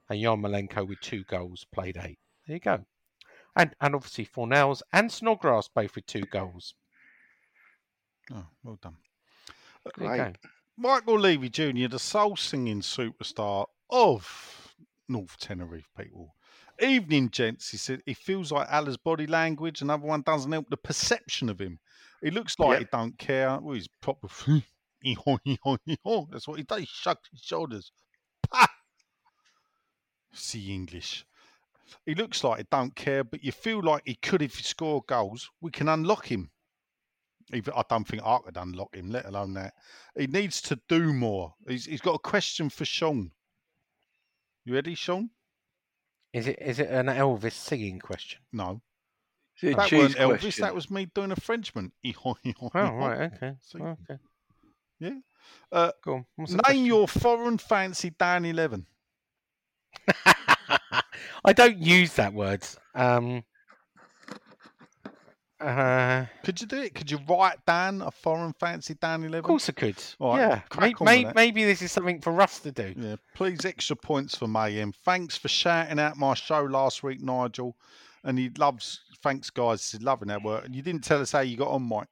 and 0.08 0.20
Jan 0.20 0.42
Yarmolenko 0.42 0.86
with 0.86 1.00
two 1.00 1.24
goals, 1.24 1.66
played 1.72 1.96
eight. 2.02 2.18
There 2.46 2.56
you 2.56 2.60
go. 2.60 2.84
And 3.56 3.74
and 3.80 3.94
obviously 3.94 4.24
Fornals 4.26 4.80
and 4.92 5.10
Snodgrass 5.12 5.68
both 5.74 5.94
with 5.94 6.06
two 6.06 6.22
goals. 6.22 6.74
Oh, 8.32 8.46
well 8.62 8.78
done. 8.80 8.96
Great. 9.94 10.36
Michael 10.76 11.18
Levy 11.18 11.48
Jr., 11.50 11.88
the 11.88 11.98
soul 11.98 12.36
singing 12.36 12.80
superstar 12.80 13.66
of 13.90 14.74
North 15.08 15.36
Tenerife 15.38 15.88
people. 15.98 16.34
Evening, 16.80 17.28
gents. 17.30 17.68
He 17.70 17.76
said 17.76 18.00
he 18.06 18.14
feels 18.14 18.50
like 18.50 18.68
Haller's 18.68 18.96
body 18.96 19.26
language, 19.26 19.82
another 19.82 20.06
one 20.06 20.22
doesn't 20.22 20.50
help 20.50 20.70
the 20.70 20.76
perception 20.78 21.48
of 21.50 21.60
him. 21.60 21.78
He 22.22 22.30
looks 22.30 22.58
like 22.58 22.70
Yep. 22.70 22.78
he 22.80 22.96
don't 22.96 23.18
care. 23.18 23.58
Well, 23.60 23.74
he's 23.74 23.88
proper. 24.00 24.28
That's 26.30 26.48
what 26.48 26.58
he 26.58 26.64
does. 26.64 26.80
He 26.80 26.86
shrugs 26.86 27.28
his 27.30 27.40
shoulders. 27.40 27.92
Pah! 28.50 28.66
See 30.32 30.72
English. 30.72 31.24
He 32.06 32.14
looks 32.14 32.42
like 32.42 32.58
he 32.58 32.66
don't 32.70 32.94
care, 32.94 33.22
but 33.22 33.44
you 33.44 33.52
feel 33.52 33.82
like 33.82 34.02
he 34.06 34.14
could 34.14 34.42
if 34.42 34.56
he 34.56 34.62
score 34.62 35.02
goals. 35.06 35.50
We 35.60 35.70
can 35.70 35.88
unlock 35.88 36.26
him. 36.26 36.50
Even 37.52 37.74
I 37.76 37.82
don't 37.88 38.06
think 38.06 38.22
I 38.24 38.38
could 38.44 38.56
unlock 38.56 38.94
him, 38.94 39.10
let 39.10 39.26
alone 39.26 39.54
that. 39.54 39.74
He 40.16 40.26
needs 40.26 40.62
to 40.62 40.80
do 40.88 41.12
more. 41.12 41.54
He's, 41.68 41.84
he's 41.84 42.00
got 42.00 42.14
a 42.14 42.18
question 42.18 42.70
for 42.70 42.84
Sean. 42.84 43.30
You 44.64 44.74
ready, 44.74 44.94
Sean? 44.94 45.30
Is 46.32 46.46
it 46.46 46.58
is 46.62 46.78
it 46.78 46.88
an 46.88 47.06
Elvis 47.06 47.52
singing 47.52 47.98
question? 47.98 48.40
No. 48.52 48.80
That 49.60 49.88
cheese 49.88 50.00
weren't 50.00 50.16
Elvis. 50.16 50.40
question. 50.40 50.62
That 50.62 50.74
was 50.74 50.90
me 50.90 51.06
doing 51.14 51.30
a 51.32 51.36
Frenchman. 51.36 51.92
Oh 52.04 52.70
right, 52.74 53.32
okay, 53.34 53.52
See? 53.60 53.80
okay. 53.80 54.18
Yeah. 55.02 55.18
Uh, 55.72 55.90
Go 56.04 56.14
on. 56.14 56.26
What's 56.36 56.54
name 56.68 56.86
your 56.86 57.08
foreign 57.08 57.58
fancy 57.58 58.10
Dan 58.10 58.44
Eleven. 58.44 58.86
I 61.44 61.52
don't 61.52 61.78
use 61.78 62.14
that 62.14 62.32
word. 62.32 62.64
Um. 62.94 63.42
Uh, 65.60 66.26
Could 66.44 66.60
you 66.60 66.66
do 66.66 66.82
it? 66.82 66.94
Could 66.94 67.08
you 67.08 67.20
write 67.28 67.56
Dan 67.66 68.02
a 68.02 68.10
foreign 68.10 68.52
fancy 68.52 68.94
Dan 68.94 69.22
Eleven? 69.22 69.38
of 69.38 69.44
course 69.44 69.68
I 69.68 69.72
could. 69.72 70.02
All 70.18 70.36
right, 70.36 70.40
yeah, 70.40 70.58
crack 70.70 70.80
may, 70.80 70.86
on 70.86 70.96
with 70.98 71.04
may, 71.04 71.24
that. 71.24 71.34
maybe 71.36 71.64
this 71.64 71.82
is 71.82 71.92
something 71.92 72.20
for 72.20 72.40
us 72.40 72.58
to 72.60 72.72
do. 72.72 72.92
Yeah, 72.96 73.16
please 73.34 73.64
extra 73.64 73.94
points 73.94 74.36
for 74.36 74.48
Mayhem. 74.48 74.92
Thanks 75.04 75.36
for 75.36 75.48
shouting 75.48 76.00
out 76.00 76.16
my 76.16 76.34
show 76.34 76.62
last 76.62 77.02
week, 77.02 77.20
Nigel. 77.20 77.76
And 78.24 78.38
he 78.38 78.50
loves, 78.50 79.00
thanks 79.22 79.50
guys, 79.50 79.90
he's 79.90 80.02
loving 80.02 80.30
our 80.30 80.40
work. 80.40 80.64
And 80.64 80.74
you 80.74 80.82
didn't 80.82 81.02
tell 81.02 81.20
us 81.20 81.32
how 81.32 81.40
you 81.40 81.56
got 81.56 81.68
on, 81.68 81.82
Mike. 81.82 82.08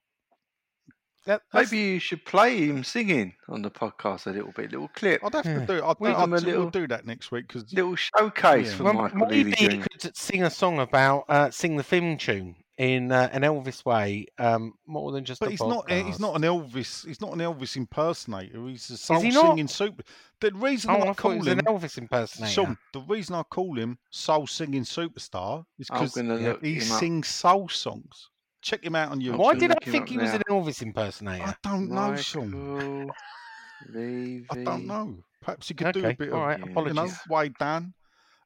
That, 1.25 1.43
Maybe 1.53 1.77
you 1.77 1.99
should 1.99 2.25
play 2.25 2.65
him 2.65 2.83
singing 2.83 3.35
on 3.47 3.61
the 3.61 3.69
podcast 3.69 4.25
a 4.25 4.31
little 4.31 4.51
bit, 4.53 4.69
a 4.69 4.71
little 4.71 4.87
clip, 4.89 5.23
I'd 5.23 5.33
have 5.35 5.45
yeah. 5.45 5.59
to 5.59 5.65
do. 5.67 5.83
I'll, 5.83 5.95
We'll 5.99 6.15
I'll, 6.15 6.33
a 6.33 6.39
do- 6.39 6.45
little- 6.47 6.61
we'll 6.63 6.69
do 6.71 6.87
that 6.87 7.05
next 7.05 7.31
week 7.31 7.47
because 7.47 7.71
little 7.73 7.95
showcase 7.95 8.71
Yeah. 8.71 8.75
for 8.77 8.83
well, 8.85 8.93
Michael 8.93 9.17
maybe 9.19 9.43
Levy 9.43 9.51
he 9.51 9.67
Jr. 9.67 9.81
could 10.01 10.17
sing 10.17 10.43
a 10.43 10.49
song 10.49 10.79
about 10.79 11.25
uh, 11.29 11.51
sing 11.51 11.77
the 11.77 11.83
film 11.83 12.17
tune 12.17 12.55
in 12.77 13.11
uh, 13.11 13.29
an 13.31 13.43
Elvis 13.43 13.85
way, 13.85 14.25
um, 14.39 14.73
more 14.87 15.11
than 15.11 15.23
just. 15.23 15.39
But 15.39 15.49
a 15.49 15.51
he's 15.51 15.59
not. 15.59 15.87
He's 15.91 16.15
podcast. 16.15 16.19
not 16.19 16.35
an 16.37 16.41
Elvis. 16.41 17.05
He's 17.05 17.21
not 17.21 17.33
an 17.33 17.39
Elvis 17.39 17.75
impersonator. 17.77 18.67
He's 18.67 18.89
a 18.89 18.97
soul 18.97 19.19
he 19.21 19.29
not? 19.29 19.45
singing 19.45 19.67
super. 19.67 20.03
The 20.39 20.51
reason 20.53 20.89
Oh, 20.89 20.93
I, 20.95 20.97
I 20.97 21.05
thought 21.07 21.17
call 21.17 21.37
was 21.37 21.45
him 21.47 21.59
an 21.59 21.65
Elvis 21.65 21.99
impersonator. 21.99 22.51
Sean, 22.51 22.77
the 22.93 23.01
reason 23.01 23.35
I 23.35 23.43
call 23.43 23.77
him 23.77 23.99
soul 24.09 24.47
singing 24.47 24.83
superstar 24.85 25.65
is 25.77 25.87
I'm 25.91 25.99
because 25.99 26.15
gonna 26.15 26.35
look 26.35 26.63
he 26.65 26.75
him 26.79 26.91
up. 26.91 26.99
sings 26.99 27.27
soul 27.27 27.69
songs. 27.69 28.29
Check 28.61 28.83
him 28.83 28.95
out 28.95 29.11
on 29.11 29.19
YouTube. 29.21 29.37
Why 29.37 29.55
did 29.55 29.71
I 29.71 29.75
think 29.91 30.09
he 30.09 30.17
was 30.17 30.29
now. 30.31 30.35
an 30.35 30.41
Elvis 30.49 30.81
impersonator? 30.81 31.43
I 31.43 31.55
don't 31.63 31.89
know, 31.89 32.15
Sean. 32.15 33.11
Levy. 33.89 34.45
I 34.51 34.55
don't 34.63 34.85
know. 34.85 35.17
Perhaps 35.41 35.69
you 35.69 35.75
could 35.75 35.93
do 35.93 36.05
a 36.05 36.13
bit 36.13 36.31
all 36.31 36.41
of, 36.41 36.47
right, 36.47 36.59
Yeah. 36.59 36.65
you 36.65 36.73
know, 36.73 36.81
apologies. 36.81 37.19
way 37.27 37.49
down. 37.59 37.93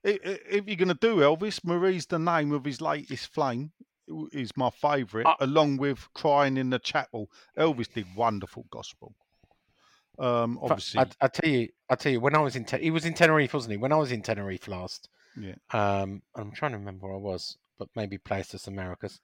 I- 0.06 0.20
i- 0.26 0.40
If 0.50 0.68
you're 0.68 0.78
going 0.78 0.88
to 0.88 0.94
do 0.94 1.18
Elvis, 1.18 1.64
Marie's 1.66 2.06
the 2.06 2.20
name 2.20 2.52
of 2.54 2.64
his 2.64 2.80
latest 2.82 3.34
flame. 3.34 3.72
Is 4.32 4.56
my 4.56 4.70
favourite, 4.70 5.26
Uh, 5.26 5.36
along 5.40 5.78
with 5.78 6.08
"Crying 6.14 6.58
in 6.58 6.70
the 6.70 6.78
Chapel." 6.78 7.28
Elvis 7.58 7.92
did 7.92 8.06
wonderful 8.16 8.66
gospel. 8.70 9.16
Um, 10.20 10.60
obviously, 10.62 11.00
I, 11.00 11.08
I 11.22 11.28
tell 11.28 11.50
you, 11.50 11.70
I 11.90 11.96
tell 11.96 12.12
you, 12.12 12.20
when 12.20 12.36
I 12.36 12.40
was 12.40 12.56
in, 12.56 12.66
Te- 12.66 12.84
he 12.84 12.92
was 12.92 13.04
in 13.06 13.16
Tenerife, 13.16 13.56
wasn't 13.56 13.72
he? 13.72 13.78
When 13.78 13.92
I 13.92 13.96
was 13.96 14.12
in 14.12 14.22
Tenerife 14.22 14.68
last, 14.68 15.10
yeah. 15.36 15.56
um, 15.72 16.22
I'm 16.36 16.52
trying 16.52 16.74
to 16.74 16.78
remember 16.78 17.08
where 17.08 17.16
I 17.16 17.20
was, 17.20 17.58
but 17.80 17.90
maybe 17.96 18.20
Places 18.20 18.68
Americas. 18.68 19.20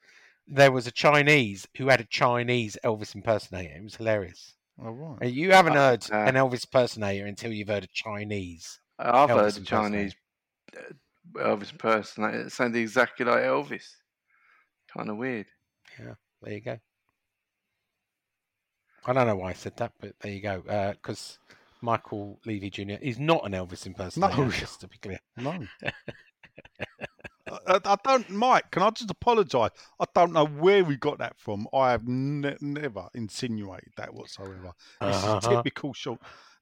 There 0.47 0.71
was 0.71 0.87
a 0.87 0.91
Chinese 0.91 1.67
who 1.77 1.87
had 1.87 2.01
a 2.01 2.05
Chinese 2.05 2.77
Elvis 2.83 3.15
impersonator. 3.15 3.73
It 3.75 3.83
was 3.83 3.95
hilarious. 3.95 4.53
All 4.83 4.91
right. 4.91 5.17
And 5.21 5.31
You 5.31 5.51
haven't 5.51 5.73
Uh, 5.77 5.89
heard 5.89 6.11
uh, 6.11 6.15
an 6.17 6.35
Elvis 6.35 6.65
impersonator 6.65 7.25
until 7.25 7.51
you've 7.53 7.67
heard 7.69 7.83
a 7.83 7.87
Chinese. 7.87 8.79
I've 8.99 9.29
Elvis 9.29 9.35
heard 9.39 9.53
the 9.53 9.61
Chinese 9.61 10.15
uh, 10.77 10.81
Elvis 11.39 11.71
impersonator 11.71 12.43
that 12.43 12.51
sounded 12.51 12.79
exactly 12.79 13.25
like 13.25 13.43
Elvis. 13.43 13.95
Kind 14.95 15.09
of 15.09 15.17
weird. 15.17 15.45
Yeah, 15.99 16.15
there 16.41 16.53
you 16.53 16.61
go. 16.61 16.77
I 19.05 19.13
don't 19.13 19.27
know 19.27 19.35
why 19.35 19.49
I 19.51 19.53
said 19.53 19.77
that, 19.77 19.93
but 19.99 20.13
there 20.19 20.31
you 20.31 20.41
go. 20.41 20.61
Because 20.91 21.39
Michael 21.81 22.39
Levy 22.45 22.69
Jr. 22.69 22.97
is 23.01 23.17
not 23.19 23.45
an 23.45 23.53
Elvis 23.53 23.85
impersonator. 23.85 24.37
No. 24.45 24.49
just 24.51 24.81
to 24.81 24.87
be 24.87 24.97
clear. 24.97 25.19
No. 25.37 25.57
I, 27.67 27.79
I 27.83 27.95
don't, 28.03 28.29
Mike. 28.29 28.71
Can 28.71 28.83
I 28.83 28.89
just 28.91 29.09
apologise? 29.11 29.71
I 29.99 30.05
don't 30.15 30.31
know 30.33 30.45
where 30.45 30.83
we 30.83 30.95
got 30.95 31.17
that 31.19 31.37
from. 31.37 31.67
I 31.73 31.91
have 31.91 32.07
ne- 32.07 32.55
never 32.61 33.07
insinuated 33.13 33.91
that 33.97 34.13
whatsoever. 34.13 34.73
This 35.01 35.15
Uh-huh. 35.15 35.37
is 35.41 35.47
typical 35.47 35.93
short. 35.93 36.19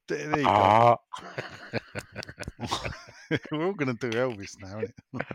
There, 0.07 0.27
there 0.27 0.39
you 0.39 0.45
go. 0.45 0.49
Ah, 0.51 0.97
We're 3.51 3.65
all 3.67 3.73
going 3.73 3.95
to 3.95 4.09
do 4.09 4.17
Elvis 4.17 4.55
now, 4.59 4.79
isn't 4.79 4.93
it? 5.13 5.25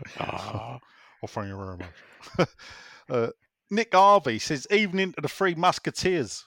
thank 1.27 1.47
you 1.47 1.57
very 1.57 1.77
much. 1.77 2.49
uh, 3.09 3.27
Nick 3.71 3.93
Harvey 3.93 4.37
says, 4.39 4.67
"Evening 4.69 5.13
to 5.13 5.21
the 5.21 5.27
Three 5.29 5.55
Musketeers." 5.55 6.45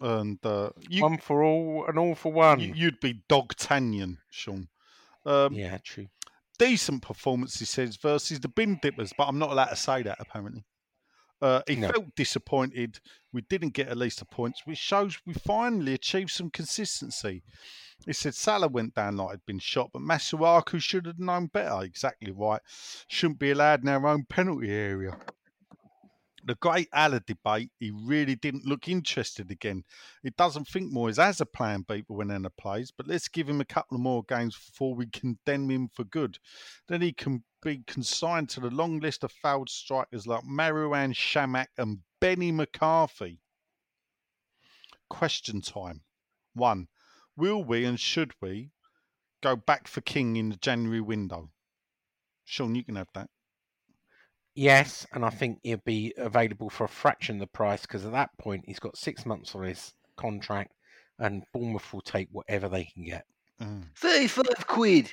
And 0.00 0.38
uh, 0.44 0.70
you, 0.88 1.02
one 1.02 1.18
for 1.18 1.42
all 1.42 1.84
and 1.88 1.98
all 1.98 2.14
for 2.14 2.32
one. 2.32 2.60
you, 2.60 2.72
you'd 2.74 3.00
be 3.00 3.22
Dogtanian, 3.28 4.18
Sean. 4.30 4.68
Um, 5.24 5.54
yeah, 5.54 5.78
true. 5.82 6.08
Decent 6.58 7.02
performance, 7.02 7.58
he 7.58 7.64
says, 7.64 7.96
versus 7.96 8.40
the 8.40 8.48
bin 8.48 8.78
dippers, 8.82 9.12
but 9.16 9.24
I'm 9.28 9.38
not 9.38 9.50
allowed 9.50 9.66
to 9.66 9.76
say 9.76 10.02
that 10.02 10.18
apparently. 10.20 10.64
Uh, 11.42 11.60
he 11.66 11.76
No. 11.76 11.90
felt 11.92 12.14
disappointed 12.14 12.98
we 13.30 13.42
didn't 13.42 13.74
get 13.74 13.88
at 13.88 13.98
least 13.98 14.22
a 14.22 14.24
points, 14.24 14.62
which 14.64 14.78
shows 14.78 15.18
we 15.26 15.34
finally 15.34 15.92
achieved 15.92 16.30
some 16.30 16.48
consistency. 16.48 17.42
He 18.06 18.14
said 18.14 18.34
Salah 18.34 18.68
went 18.68 18.94
down 18.94 19.18
like 19.18 19.32
he'd 19.32 19.46
been 19.46 19.58
shot, 19.58 19.90
but 19.92 20.00
Masuaku 20.00 20.80
should 20.80 21.04
have 21.04 21.18
known 21.18 21.48
better. 21.48 21.82
Exactly 21.82 22.32
right. 22.32 22.62
Shouldn't 23.08 23.38
be 23.38 23.50
allowed 23.50 23.82
in 23.82 23.88
our 23.88 24.06
own 24.06 24.24
penalty 24.24 24.70
area. 24.70 25.18
The 26.46 26.54
great 26.54 26.88
Haller 26.92 27.18
debate, 27.18 27.72
he 27.80 27.90
really 27.90 28.36
didn't 28.36 28.64
look 28.64 28.86
interested 28.86 29.50
again. 29.50 29.82
He 30.22 30.30
doesn't 30.30 30.68
think 30.68 30.92
Moyes 30.92 31.16
has 31.16 31.40
a 31.40 31.46
plan 31.46 31.84
B 31.88 32.02
for 32.06 32.16
when 32.16 32.30
Anna 32.30 32.50
plays, 32.50 32.92
but 32.96 33.08
let's 33.08 33.26
give 33.26 33.48
him 33.48 33.60
a 33.60 33.64
couple 33.64 33.96
of 33.96 34.00
more 34.00 34.22
games 34.22 34.56
before 34.56 34.94
we 34.94 35.06
condemn 35.06 35.68
him 35.68 35.88
for 35.92 36.04
good. 36.04 36.38
Then 36.86 37.02
he 37.02 37.12
can 37.12 37.42
be 37.62 37.82
consigned 37.88 38.48
to 38.50 38.60
the 38.60 38.70
long 38.70 39.00
list 39.00 39.24
of 39.24 39.32
failed 39.32 39.68
strikers 39.68 40.28
like 40.28 40.44
Marouane 40.44 41.14
Chamakh 41.14 41.66
and 41.76 41.98
Benny 42.20 42.52
McCarthy. 42.52 43.40
Question 45.10 45.62
time. 45.62 46.02
One, 46.54 46.86
will 47.36 47.64
we 47.64 47.84
and 47.84 47.98
should 47.98 48.34
we 48.40 48.70
go 49.42 49.56
back 49.56 49.88
for 49.88 50.00
King 50.00 50.36
in 50.36 50.50
the 50.50 50.56
January 50.56 51.00
window? 51.00 51.50
Sean, 52.44 52.76
you 52.76 52.84
can 52.84 52.94
have 52.94 53.08
that. 53.14 53.30
Yes, 54.56 55.06
and 55.12 55.22
I 55.22 55.28
think 55.28 55.58
he'll 55.62 55.76
be 55.84 56.14
available 56.16 56.70
for 56.70 56.84
a 56.84 56.88
fraction 56.88 57.36
of 57.36 57.40
the 57.40 57.46
price 57.46 57.82
because 57.82 58.06
at 58.06 58.12
that 58.12 58.30
point 58.38 58.64
he's 58.66 58.78
got 58.78 58.96
six 58.96 59.26
months 59.26 59.54
on 59.54 59.64
his 59.64 59.92
contract, 60.16 60.72
and 61.18 61.44
Bournemouth 61.52 61.92
will 61.92 62.00
take 62.00 62.28
whatever 62.32 62.66
they 62.66 62.84
can 62.84 63.04
get. 63.04 63.26
Mm. 63.60 63.84
35 63.94 64.66
quid. 64.66 65.12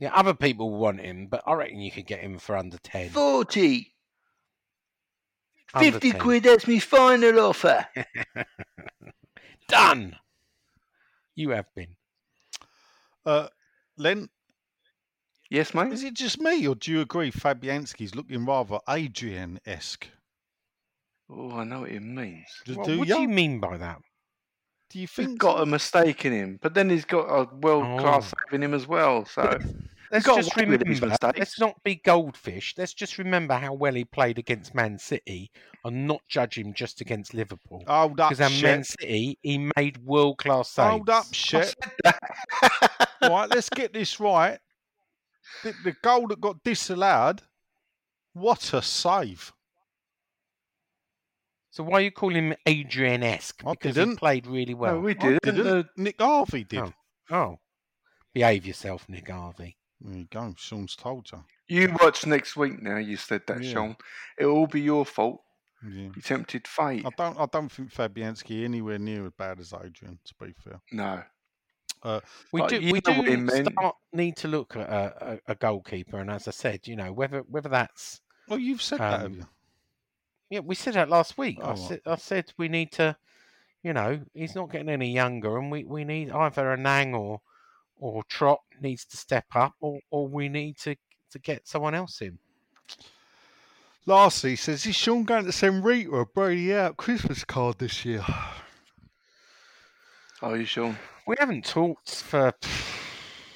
Yeah, 0.00 0.12
other 0.12 0.34
people 0.34 0.70
want 0.70 1.00
him, 1.00 1.28
but 1.28 1.44
I 1.46 1.54
reckon 1.54 1.78
you 1.78 1.92
could 1.92 2.06
get 2.06 2.18
him 2.18 2.38
for 2.38 2.56
under 2.56 2.78
ten. 2.78 3.10
40. 3.10 3.94
Under 5.74 5.92
50 5.92 6.10
10. 6.12 6.20
quid, 6.20 6.42
that's 6.42 6.66
my 6.66 6.80
final 6.80 7.38
offer. 7.38 7.86
Done. 9.68 10.16
You 11.36 11.50
have 11.50 11.66
been. 11.76 11.94
Uh, 13.24 13.48
Len, 13.96 14.28
Yes, 15.50 15.72
mate? 15.74 15.92
is 15.92 16.04
it 16.04 16.14
just 16.14 16.40
me, 16.40 16.66
or 16.68 16.74
do 16.74 16.90
you 16.90 17.00
agree 17.00 17.30
Fabianski's 17.30 18.14
looking 18.14 18.44
rather 18.44 18.78
Adrian 18.88 19.58
esque? 19.64 20.06
Oh, 21.30 21.52
I 21.52 21.64
know 21.64 21.80
what 21.80 21.90
it 21.90 22.00
means. 22.02 22.46
Do, 22.64 22.74
What, 22.76 22.86
do 22.86 22.98
what 22.98 23.08
ya? 23.08 23.16
do 23.16 23.22
you 23.22 23.28
mean 23.28 23.60
by 23.60 23.76
that? 23.78 23.98
Do 24.90 24.98
you 24.98 25.02
He's 25.06 25.10
think? 25.26 25.38
got 25.38 25.60
a 25.62 25.66
mistake 25.66 26.24
in 26.24 26.32
him, 26.32 26.58
but 26.62 26.72
then 26.74 26.88
he's 26.88 27.04
got 27.04 27.24
a 27.26 27.54
world 27.56 28.00
class 28.00 28.32
Oh. 28.34 28.54
in 28.54 28.62
him 28.62 28.72
as 28.72 28.86
well. 28.86 29.26
So 29.26 29.58
Let's 30.10 30.24
got 30.24 30.36
just 30.36 30.56
away 30.56 30.64
with 30.64 30.86
his 30.86 31.02
remember. 31.02 31.32
Let's 31.36 31.60
not 31.60 31.82
be 31.84 31.96
goldfish. 31.96 32.74
Let's 32.78 32.94
just 32.94 33.18
remember 33.18 33.54
how 33.54 33.74
well 33.74 33.92
he 33.92 34.06
played 34.06 34.38
against 34.38 34.74
Man 34.74 34.98
City, 34.98 35.50
and 35.84 36.06
not 36.06 36.22
judge 36.28 36.56
him 36.56 36.72
just 36.72 37.02
against 37.02 37.34
Liverpool. 37.34 37.84
Hold 37.86 38.18
up, 38.20 38.30
Because 38.30 38.40
at 38.40 38.62
Man 38.62 38.84
City, 38.84 39.38
he 39.42 39.70
made 39.76 39.98
world 39.98 40.38
class 40.38 40.70
saves. 40.70 40.88
Hold 40.90 41.10
up, 41.10 41.26
shit. 41.32 41.74
right, 43.22 43.48
let's 43.50 43.68
get 43.68 43.92
this 43.92 44.18
right. 44.18 44.58
The, 45.62 45.74
the 45.84 45.96
goal 46.02 46.28
that 46.28 46.40
got 46.40 46.62
disallowed. 46.62 47.42
What 48.32 48.72
a 48.72 48.82
save! 48.82 49.52
So 51.70 51.84
why 51.84 51.98
are 51.98 52.02
you 52.02 52.10
calling 52.10 52.36
him 52.50 52.54
Adrian-esque? 52.66 53.62
I 53.66 53.72
Because 53.72 53.94
didn't. 53.94 54.12
he 54.12 54.16
played 54.16 54.46
really 54.46 54.74
well. 54.74 54.94
no, 54.94 55.00
we 55.00 55.12
I 55.12 55.14
did. 55.14 55.38
didn't. 55.42 55.66
Uh, 55.66 55.82
Nick 55.96 56.20
Harvey 56.20 56.64
did. 56.64 56.80
Oh. 56.80 56.92
Oh, 57.30 57.58
behave 58.32 58.64
yourself, 58.66 59.06
Nick 59.08 59.28
Harvey. 59.28 59.76
There 60.00 60.16
you 60.18 60.26
go. 60.30 60.54
Sean's 60.56 60.96
told 60.96 61.28
you. 61.32 61.44
you 61.68 61.94
watch 62.00 62.24
next 62.24 62.56
week 62.56 62.80
now. 62.82 62.96
You 62.96 63.16
said 63.16 63.42
that, 63.48 63.62
Yeah. 63.62 63.72
Sean. 63.72 63.96
It'll 64.38 64.52
all 64.56 64.66
be 64.66 64.80
your 64.80 65.04
fault. 65.04 65.42
Yeah. 65.84 66.08
You 66.14 66.22
tempted 66.22 66.66
fate. 66.66 67.04
I 67.06 67.10
don't. 67.16 67.38
I 67.38 67.46
don't 67.46 67.70
think 67.70 67.92
Fabianski 67.92 68.64
anywhere 68.64 68.98
near 68.98 69.26
as 69.26 69.32
bad 69.38 69.60
as 69.60 69.72
Adrian. 69.72 70.18
To 70.24 70.34
be 70.44 70.52
fair. 70.64 70.80
No. 70.92 71.22
We 72.52 72.60
But 72.60 72.70
do, 72.70 72.92
we 72.92 73.00
do 73.00 73.48
start, 73.48 73.96
need 74.12 74.36
to 74.36 74.48
look 74.48 74.76
at 74.76 74.88
a, 74.88 75.40
a, 75.48 75.54
goalkeeper, 75.54 76.18
and 76.18 76.30
as 76.30 76.48
I 76.48 76.52
said, 76.52 76.86
you 76.86 76.96
know 76.96 77.12
whether 77.12 77.40
whether 77.40 77.68
that's 77.68 78.20
Well, 78.48 78.58
you've 78.58 78.82
said 78.82 79.00
that, 79.00 79.20
have 79.20 79.24
Um, 79.24 79.34
you? 79.34 79.46
yeah, 80.50 80.60
we 80.60 80.74
said 80.74 80.94
that 80.94 81.08
last 81.08 81.36
week. 81.36 81.58
I 81.62 81.72
Oh, 81.72 81.74
said 81.74 82.00
I 82.06 82.16
said 82.16 82.52
we 82.56 82.68
need 82.68 82.92
to, 82.92 83.16
you 83.82 83.92
know, 83.92 84.20
he's 84.32 84.54
not 84.54 84.70
getting 84.70 84.88
any 84.88 85.12
younger, 85.12 85.58
and 85.58 85.70
we, 85.70 85.84
we 85.84 86.04
need 86.04 86.30
either 86.30 86.72
a 86.72 86.76
Nang 86.76 87.14
or 87.14 87.40
or 87.96 88.22
Trott 88.24 88.60
needs 88.80 89.04
to 89.06 89.16
step 89.16 89.46
up, 89.54 89.74
or, 89.80 90.00
or 90.10 90.28
we 90.28 90.48
need 90.48 90.78
to 90.78 90.96
to 91.30 91.38
get 91.38 91.68
someone 91.68 91.94
else 91.94 92.22
in. 92.22 92.38
Lastly, 94.06 94.50
he 94.50 94.56
says, 94.56 94.86
is 94.86 94.96
Sean 94.96 95.24
going 95.24 95.44
to 95.44 95.52
send 95.52 95.84
Rita 95.84 96.10
a 96.14 96.24
Brady 96.24 96.72
out 96.74 96.96
Christmas 96.96 97.44
card 97.44 97.78
this 97.78 98.06
year? 98.06 98.24
Are 100.40 100.56
you, 100.56 100.66
Sean? 100.66 100.96
We 101.26 101.34
haven't 101.38 101.64
talked 101.64 102.22
for. 102.22 102.52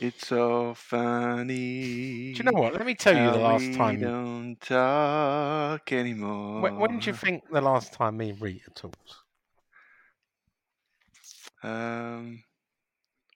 It's 0.01 0.27
so 0.27 0.75
funny. 0.75 2.33
Do 2.33 2.39
you 2.39 2.43
know 2.43 2.61
what? 2.61 2.75
Let 2.75 2.85
me 2.85 2.97
tell 2.97 3.15
you 3.15 3.31
the 3.31 3.39
how 3.39 3.53
last 3.53 3.69
we 3.69 3.77
time. 3.77 4.01
don't 4.01 4.57
talk 4.61 5.93
anymore. 5.93 6.61
When, 6.61 6.79
when 6.79 6.99
do 6.99 7.07
you 7.09 7.15
think 7.15 7.45
the 7.53 7.61
last 7.61 7.93
time 7.93 8.17
me 8.17 8.31
and 8.31 8.41
Rita 8.41 8.71
talked? 8.75 9.15
Um, 11.63 12.43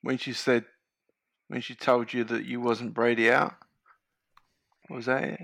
when 0.02 0.18
she 0.18 0.32
said, 0.32 0.64
when 1.46 1.60
she 1.60 1.76
told 1.76 2.12
you 2.12 2.24
that 2.24 2.44
you 2.44 2.60
wasn't 2.60 2.94
Brady 2.94 3.30
out, 3.30 3.54
was 4.90 5.06
that 5.06 5.22
it? 5.22 5.40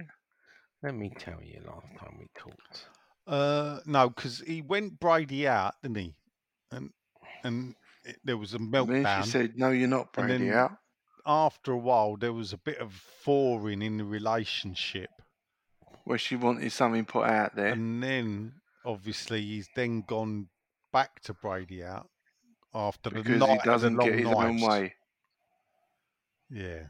Let 0.83 0.97
me 0.97 1.13
tell 1.17 1.39
you 1.41 1.61
last 1.65 1.87
time 2.01 2.17
we 2.19 2.27
talked. 2.37 2.87
Uh, 3.29 3.79
no, 3.87 4.09
because 4.09 4.41
he 4.41 4.61
went 4.61 4.99
Brady 4.99 5.47
out, 5.47 5.75
didn't 5.81 5.99
he? 5.99 6.15
And 6.73 6.91
and 7.45 7.77
it, 8.05 8.17
there 8.25 8.37
was 8.37 8.55
a 8.55 8.59
meltdown. 8.59 8.87
Then 8.89 9.05
meltdown. 9.05 9.25
she 9.25 9.31
said, 9.31 9.53
"No, 9.59 9.71
you're 9.71 9.89
not 9.89 10.09
and 10.17 10.27
Brady 10.29 10.49
then 10.49 10.55
out." 10.59 10.73
After 11.25 11.73
a 11.73 11.79
while, 11.79 12.17
there 12.17 12.33
was 12.33 12.53
a 12.53 12.59
bit 12.59 12.79
of 12.79 12.93
thawing 13.25 13.81
in 13.83 13.97
the 13.99 14.05
relationship, 14.05 15.11
Where 16.05 16.19
she 16.19 16.35
wanted 16.37 16.73
something 16.73 17.05
put 17.05 17.29
out 17.29 17.55
there. 17.55 17.69
and 17.73 18.03
then 18.03 18.55
obviously 18.85 19.41
he's 19.43 19.69
then 19.77 20.03
gone 20.03 20.49
back 20.93 21.21
to 21.23 21.33
Brady 21.35 21.85
out 21.85 22.09
after 22.75 23.11
the 23.11 23.23
because 23.23 23.39
night 23.39 23.61
he 23.63 23.65
doesn't 23.71 23.97
long 23.97 24.09
get 24.09 24.19
his 24.19 24.27
own 24.29 24.61
way. 24.61 24.95
Yeah, 26.51 26.89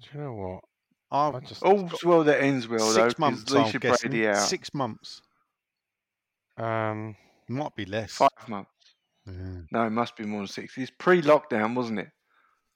Do 0.00 0.08
you 0.14 0.20
know 0.24 0.32
what? 0.34 0.60
I've 1.10 1.34
I 1.34 1.40
just 1.40 1.62
All's 1.62 2.02
well 2.04 2.24
that 2.24 2.40
ends 2.42 2.66
well, 2.68 2.78
though. 2.78 2.92
six 2.94 3.14
'cause 3.14 3.18
months. 3.18 3.42
At 3.42 3.50
least 3.50 3.74
I'm 3.74 3.80
Brady 4.10 4.28
out. 4.28 4.36
six 4.48 4.72
months. 4.72 5.20
um. 6.56 7.16
Might 7.48 7.74
be 7.74 7.84
less. 7.84 8.12
Five 8.12 8.30
months. 8.48 8.70
Yeah, 9.26 9.60
No, 9.70 9.86
it 9.86 9.90
must 9.90 10.16
be 10.16 10.24
more 10.24 10.40
than 10.40 10.48
six. 10.48 10.76
It's 10.76 10.90
pre-lockdown, 10.98 11.74
wasn't 11.74 12.00
it? 12.00 12.08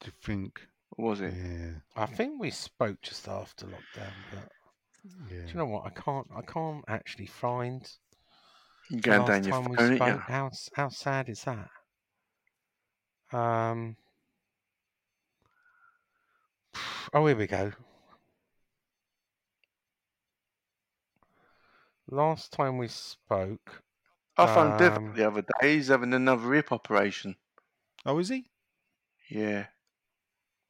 do 0.01 0.06
you 0.06 0.12
think? 0.23 0.60
Or 0.93 1.06
was 1.10 1.20
it? 1.20 1.35
Yeah, 1.35 1.70
I 1.97 2.06
think 2.06 2.40
we 2.40 2.51
spoke 2.51 3.01
just 3.02 3.28
after 3.28 3.66
lockdown, 3.66 4.12
but 4.31 4.48
yeah. 5.31 5.47
do 5.47 5.52
you 5.52 5.55
know 5.59 5.66
what? 5.66 5.86
I 5.86 5.90
can't. 5.90 6.27
I 6.35 6.43
can't 6.43 6.85
actually 6.89 7.27
find 7.27 7.89
You're 8.89 9.01
going 9.01 9.20
last 9.20 9.28
down 9.28 9.44
your 9.44 9.52
time 9.52 9.64
we 9.70 9.77
phone, 9.77 9.97
spoke. 9.97 10.09
ain't 10.09 10.16
you? 10.16 10.23
How 10.27 10.51
how 10.74 10.89
sad 10.89 11.28
is 11.28 11.44
that? 11.44 11.70
Um. 13.36 13.97
Oh, 17.12 17.27
here 17.27 17.36
we 17.36 17.47
go. 17.47 17.73
Last 22.09 22.52
time 22.52 22.78
we 22.78 22.89
spoke, 22.89 23.82
I 24.39 24.47
found 24.47 24.79
Dev 24.79 24.97
Um, 24.97 25.15
the 25.15 25.27
other 25.27 25.43
day. 25.43 25.75
He's 25.75 25.89
having 25.89 26.13
another 26.13 26.53
hip 26.53 26.73
operation. 26.73 27.37
Oh, 28.05 28.19
is 28.19 28.29
he? 28.29 28.47
Yeah, 29.31 29.67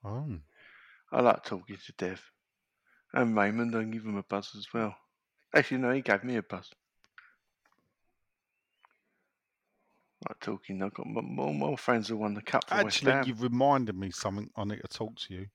Oh, 0.05 0.39
I 1.13 1.21
like 1.21 1.45
talking 1.45 1.77
to 1.77 1.93
Dev. 1.99 2.23
And 3.13 3.37
Raymond, 3.37 3.75
I 3.75 3.83
give 3.85 4.05
him 4.05 4.17
a 4.17 4.23
buzz 4.23 4.53
as 4.57 4.73
well. 4.73 4.95
Actually, 5.55 5.79
no, 5.79 5.91
he 5.91 6.01
gave 6.01 6.23
me 6.23 6.37
a 6.37 6.43
buzz. 6.43 6.71
Like 10.29 10.41
talking, 10.41 10.83
I've 10.83 10.95
got 10.95 11.07
my, 11.07 11.21
more, 11.21 11.53
more 11.53 11.77
friends 11.79 12.09
who 12.09 12.17
won 12.17 12.35
the 12.35 12.43
cup 12.43 12.69
for 12.69 12.77
West 12.77 12.99
actually, 12.99 13.13
Ham. 13.13 13.25
you've 13.27 13.43
reminded 13.43 13.97
me 13.97 14.11
something. 14.11 14.51
I 14.57 14.65
need 14.65 14.81
to 14.81 14.89
talk 14.89 15.17
to 15.17 15.35
you. 15.35 15.47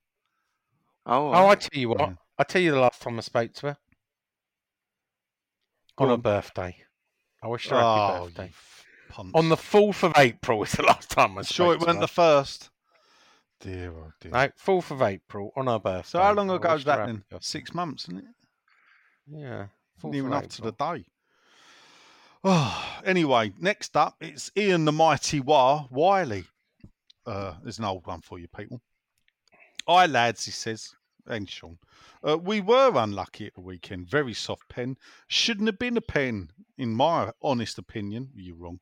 Oh, 1.06 1.30
oh, 1.30 1.32
I 1.32 1.44
right. 1.46 1.60
tell 1.60 1.80
you 1.80 1.90
what. 1.90 2.00
Yeah. 2.00 2.14
I 2.38 2.44
tell 2.44 2.62
you 2.62 2.72
the 2.72 2.80
last 2.80 3.02
time 3.02 3.18
I 3.18 3.22
spoke 3.22 3.54
to 3.54 3.68
her 3.68 3.78
Go 5.98 6.06
on 6.06 6.10
her 6.12 6.18
birthday. 6.18 6.76
I 7.44 7.48
wish 7.48 7.68
her 7.70 7.76
happy 7.76 7.86
Oh, 8.22 8.26
birthday. 8.26 8.52
On 9.34 9.50
the 9.50 9.58
fourth 9.58 10.04
of 10.04 10.14
April 10.18 10.60
was 10.60 10.72
the 10.74 10.84
last 10.88 11.10
time 11.10 11.38
I 11.38 11.42
spoke 11.42 11.56
sure 11.56 11.74
it 11.74 11.82
weren't 11.82 12.00
the 12.00 12.08
first. 12.08 12.70
Dear, 13.60 13.92
oh 13.92 14.12
dear. 14.20 14.32
No, 14.32 14.50
fourth 14.56 14.90
of 14.92 15.02
April 15.02 15.52
on 15.56 15.68
her 15.68 15.80
birthday. 15.80 16.10
so 16.10 16.22
how 16.22 16.34
long 16.34 16.50
I 16.50 16.56
ago 16.56 16.74
was 16.74 16.84
that 16.86 17.06
then? 17.06 17.24
Six 17.42 17.74
months, 17.74 18.06
isn't 18.06 18.20
it? 18.20 18.26
Yeah, 19.28 19.68
Not 20.04 20.16
even 20.16 20.34
up 20.34 20.48
to 20.48 20.62
the 20.62 20.72
day. 20.72 21.06
Oh, 22.44 23.00
anyway, 23.06 23.54
next 23.60 23.96
up, 23.96 24.16
it's 24.20 24.52
Ian 24.58 24.86
the 24.86 24.92
Mighty 24.92 25.40
War 25.40 25.88
Wiley. 25.92 26.46
Uh, 27.26 27.54
there's 27.62 27.78
an 27.78 27.86
old 27.86 28.08
one 28.08 28.22
for 28.22 28.40
you 28.40 28.48
people. 28.48 28.82
Hi, 29.88 30.08
lads, 30.08 30.46
he 30.46 30.52
says. 30.52 30.96
And 31.28 31.50
Sean. 31.50 31.78
Uh, 32.24 32.38
we 32.38 32.62
were 32.62 32.92
unlucky 32.96 33.48
at 33.48 33.56
the 33.56 33.62
weekend. 33.62 34.10
Very 34.10 34.34
soft 34.34 34.68
pen. 34.70 34.98
Shouldn't 35.28 35.68
have 35.68 35.80
been 35.80 35.98
a 35.98 36.02
pen, 36.02 36.52
in 36.78 36.94
my 36.94 37.32
honest 37.42 37.78
opinion. 37.78 38.32
You're 38.36 38.56
wrong. 38.56 38.80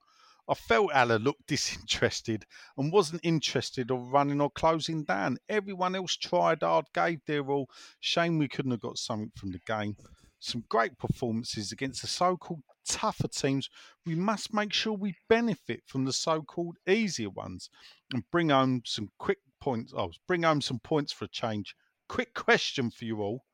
I 0.50 0.56
felt 0.56 0.92
Haller 0.94 1.20
looked 1.20 1.46
disinterested 1.48 2.46
and 2.76 2.92
wasn't 2.92 3.22
interested 3.24 3.92
or 3.92 4.00
running 4.00 4.42
or 4.42 4.50
closing 4.50 5.04
down. 5.04 5.38
Everyone 5.48 5.96
else 5.96 6.16
tried 6.16 6.64
hard, 6.64 6.86
gave 6.94 7.24
their 7.26 7.48
all. 7.50 7.70
Shame 8.00 8.40
we 8.40 8.48
couldn't 8.48 8.72
have 8.72 8.80
got 8.80 8.98
something 8.98 9.32
from 9.36 9.52
the 9.52 9.60
game. 9.60 9.96
Some 10.40 10.64
great 10.68 10.98
performances 10.98 11.72
against 11.72 12.02
the 12.02 12.08
so-called 12.08 12.64
tougher 12.88 13.28
teams. 13.28 13.70
We 14.06 14.16
must 14.16 14.54
make 14.54 14.74
sure 14.74 14.94
we 14.94 15.16
benefit 15.28 15.84
from 15.86 16.06
the 16.06 16.14
so-called 16.14 16.78
easier 16.88 17.30
ones 17.30 17.70
and 18.12 18.24
bring 18.32 18.50
home 18.50 18.82
some 18.86 19.10
quick 19.20 19.40
points. 19.60 19.94
Oh, 19.96 20.12
bring 20.28 20.44
home 20.44 20.62
some 20.62 20.80
points 20.80 21.12
for 21.12 21.26
a 21.26 21.30
change. 21.30 21.76
Quick 22.10 22.34
question 22.34 22.90
for 22.92 23.06
you 23.06 23.22
all: 23.22 23.46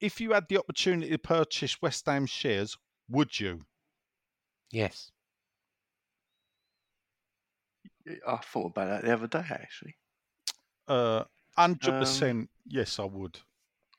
If 0.00 0.20
you 0.20 0.32
had 0.32 0.46
the 0.48 0.58
opportunity 0.58 1.10
to 1.10 1.18
purchase 1.18 1.80
West 1.80 2.06
Ham 2.06 2.26
shares, 2.26 2.76
would 3.08 3.38
you? 3.38 3.60
Yes. 4.72 5.12
I 8.26 8.36
thought 8.38 8.66
about 8.68 8.88
that 8.88 9.04
the 9.04 9.12
other 9.12 9.26
day, 9.28 9.44
actually. 9.48 9.94
Uh, 10.88 11.24
hundred 11.56 11.92
Um, 11.94 12.00
percent. 12.00 12.50
Yes, 12.66 12.98
I 12.98 13.04
would. 13.04 13.38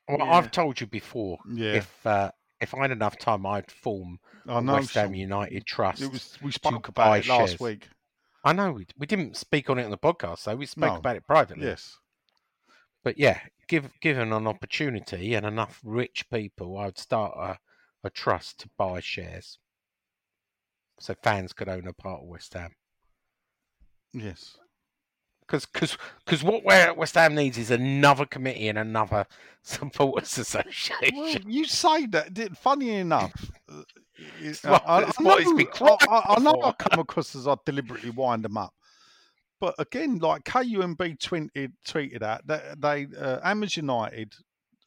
Well, 0.08 0.18
Yeah. 0.18 0.24
I've 0.32 0.50
told 0.50 0.80
you 0.80 0.86
before. 0.86 1.38
Yeah. 1.48 1.74
If 1.74 2.06
uh, 2.06 2.32
if 2.60 2.74
I 2.74 2.82
had 2.82 2.90
enough 2.90 3.16
time, 3.18 3.46
I'd 3.46 3.70
form 3.70 4.18
I 4.46 4.58
a 4.58 4.60
know. 4.60 4.74
West 4.74 4.94
Ham 4.94 5.08
Sean. 5.10 5.14
United 5.14 5.66
Trust. 5.66 6.02
It 6.02 6.10
was. 6.12 6.36
We 6.42 6.52
spoke 6.52 6.88
about 6.88 7.18
it 7.20 7.26
last 7.26 7.50
shares. 7.50 7.60
week. 7.60 7.88
I 8.44 8.52
know 8.52 8.72
we, 8.72 8.86
we 8.98 9.06
didn't 9.06 9.36
speak 9.36 9.70
on 9.70 9.78
it 9.78 9.84
on 9.84 9.92
the 9.92 9.98
podcast, 9.98 10.38
so 10.40 10.56
we 10.56 10.66
spoke 10.66 10.94
No. 10.94 10.96
about 10.98 11.14
it 11.16 11.24
privately. 11.26 11.64
Yes. 11.64 11.98
But 13.04 13.18
yeah, 13.18 13.40
give, 13.68 13.90
given 14.00 14.32
an 14.32 14.46
opportunity 14.46 15.34
and 15.34 15.44
enough 15.46 15.80
rich 15.84 16.24
people, 16.30 16.78
I'd 16.78 16.98
start 16.98 17.32
a, 17.36 17.58
a 18.06 18.10
trust 18.10 18.60
to 18.60 18.70
buy 18.78 19.00
shares, 19.00 19.58
so 21.00 21.14
fans 21.22 21.52
could 21.52 21.68
own 21.68 21.86
a 21.86 21.92
part 21.92 22.22
of 22.22 22.28
West 22.28 22.54
Ham. 22.54 22.72
Yes. 24.12 24.56
Because 25.46 26.42
what 26.42 26.64
Wa- 26.64 26.94
West 26.94 27.14
Ham 27.16 27.34
needs 27.34 27.58
is 27.58 27.70
another 27.70 28.24
committee 28.24 28.68
and 28.68 28.78
another 28.78 29.26
supporters 29.62 30.38
association. 30.38 30.96
Well, 31.14 31.36
you 31.46 31.64
say 31.66 32.06
that. 32.06 32.32
di- 32.32 32.48
Funny 32.50 32.90
enough, 32.90 33.50
uh, 33.68 33.82
what- 34.62 34.82
I, 34.86 34.98
I, 35.00 35.02
it's 35.08 35.20
I 35.20 35.22
what 35.22 35.40
it's 35.40 35.50
know, 35.50 35.56
been 35.56 35.66
I, 36.08 36.22
I- 36.36 36.40
know 36.40 36.62
I 36.62 36.72
come 36.72 37.00
across 37.00 37.34
as 37.34 37.46
I 37.48 37.56
deliberately 37.66 38.10
wind 38.10 38.44
them 38.44 38.56
up. 38.56 38.72
But 39.62 39.76
again, 39.78 40.18
like 40.18 40.42
KUMB 40.42 41.20
tweeted, 41.20 41.70
tweeted 41.86 42.20
out 42.20 42.44
that 42.48 42.80
they 42.80 43.06
uh, 43.16 43.38
Hammers 43.42 43.76
United 43.76 44.34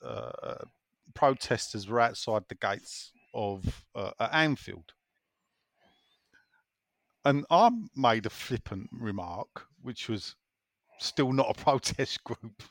uh, 0.04 0.66
protesters 1.14 1.88
were 1.88 2.02
outside 2.02 2.44
the 2.50 2.56
gates 2.56 3.14
of 3.34 3.86
uh, 3.96 4.12
at 4.20 4.34
Anfield, 4.34 4.92
and 7.24 7.46
I 7.50 7.72
made 7.96 8.26
a 8.26 8.30
flippant 8.30 8.90
remark, 8.92 9.66
which 9.82 10.10
was 10.10 10.36
still 11.00 11.32
not 11.32 11.58
a 11.58 11.64
protest 11.64 12.22
group. 12.26 12.62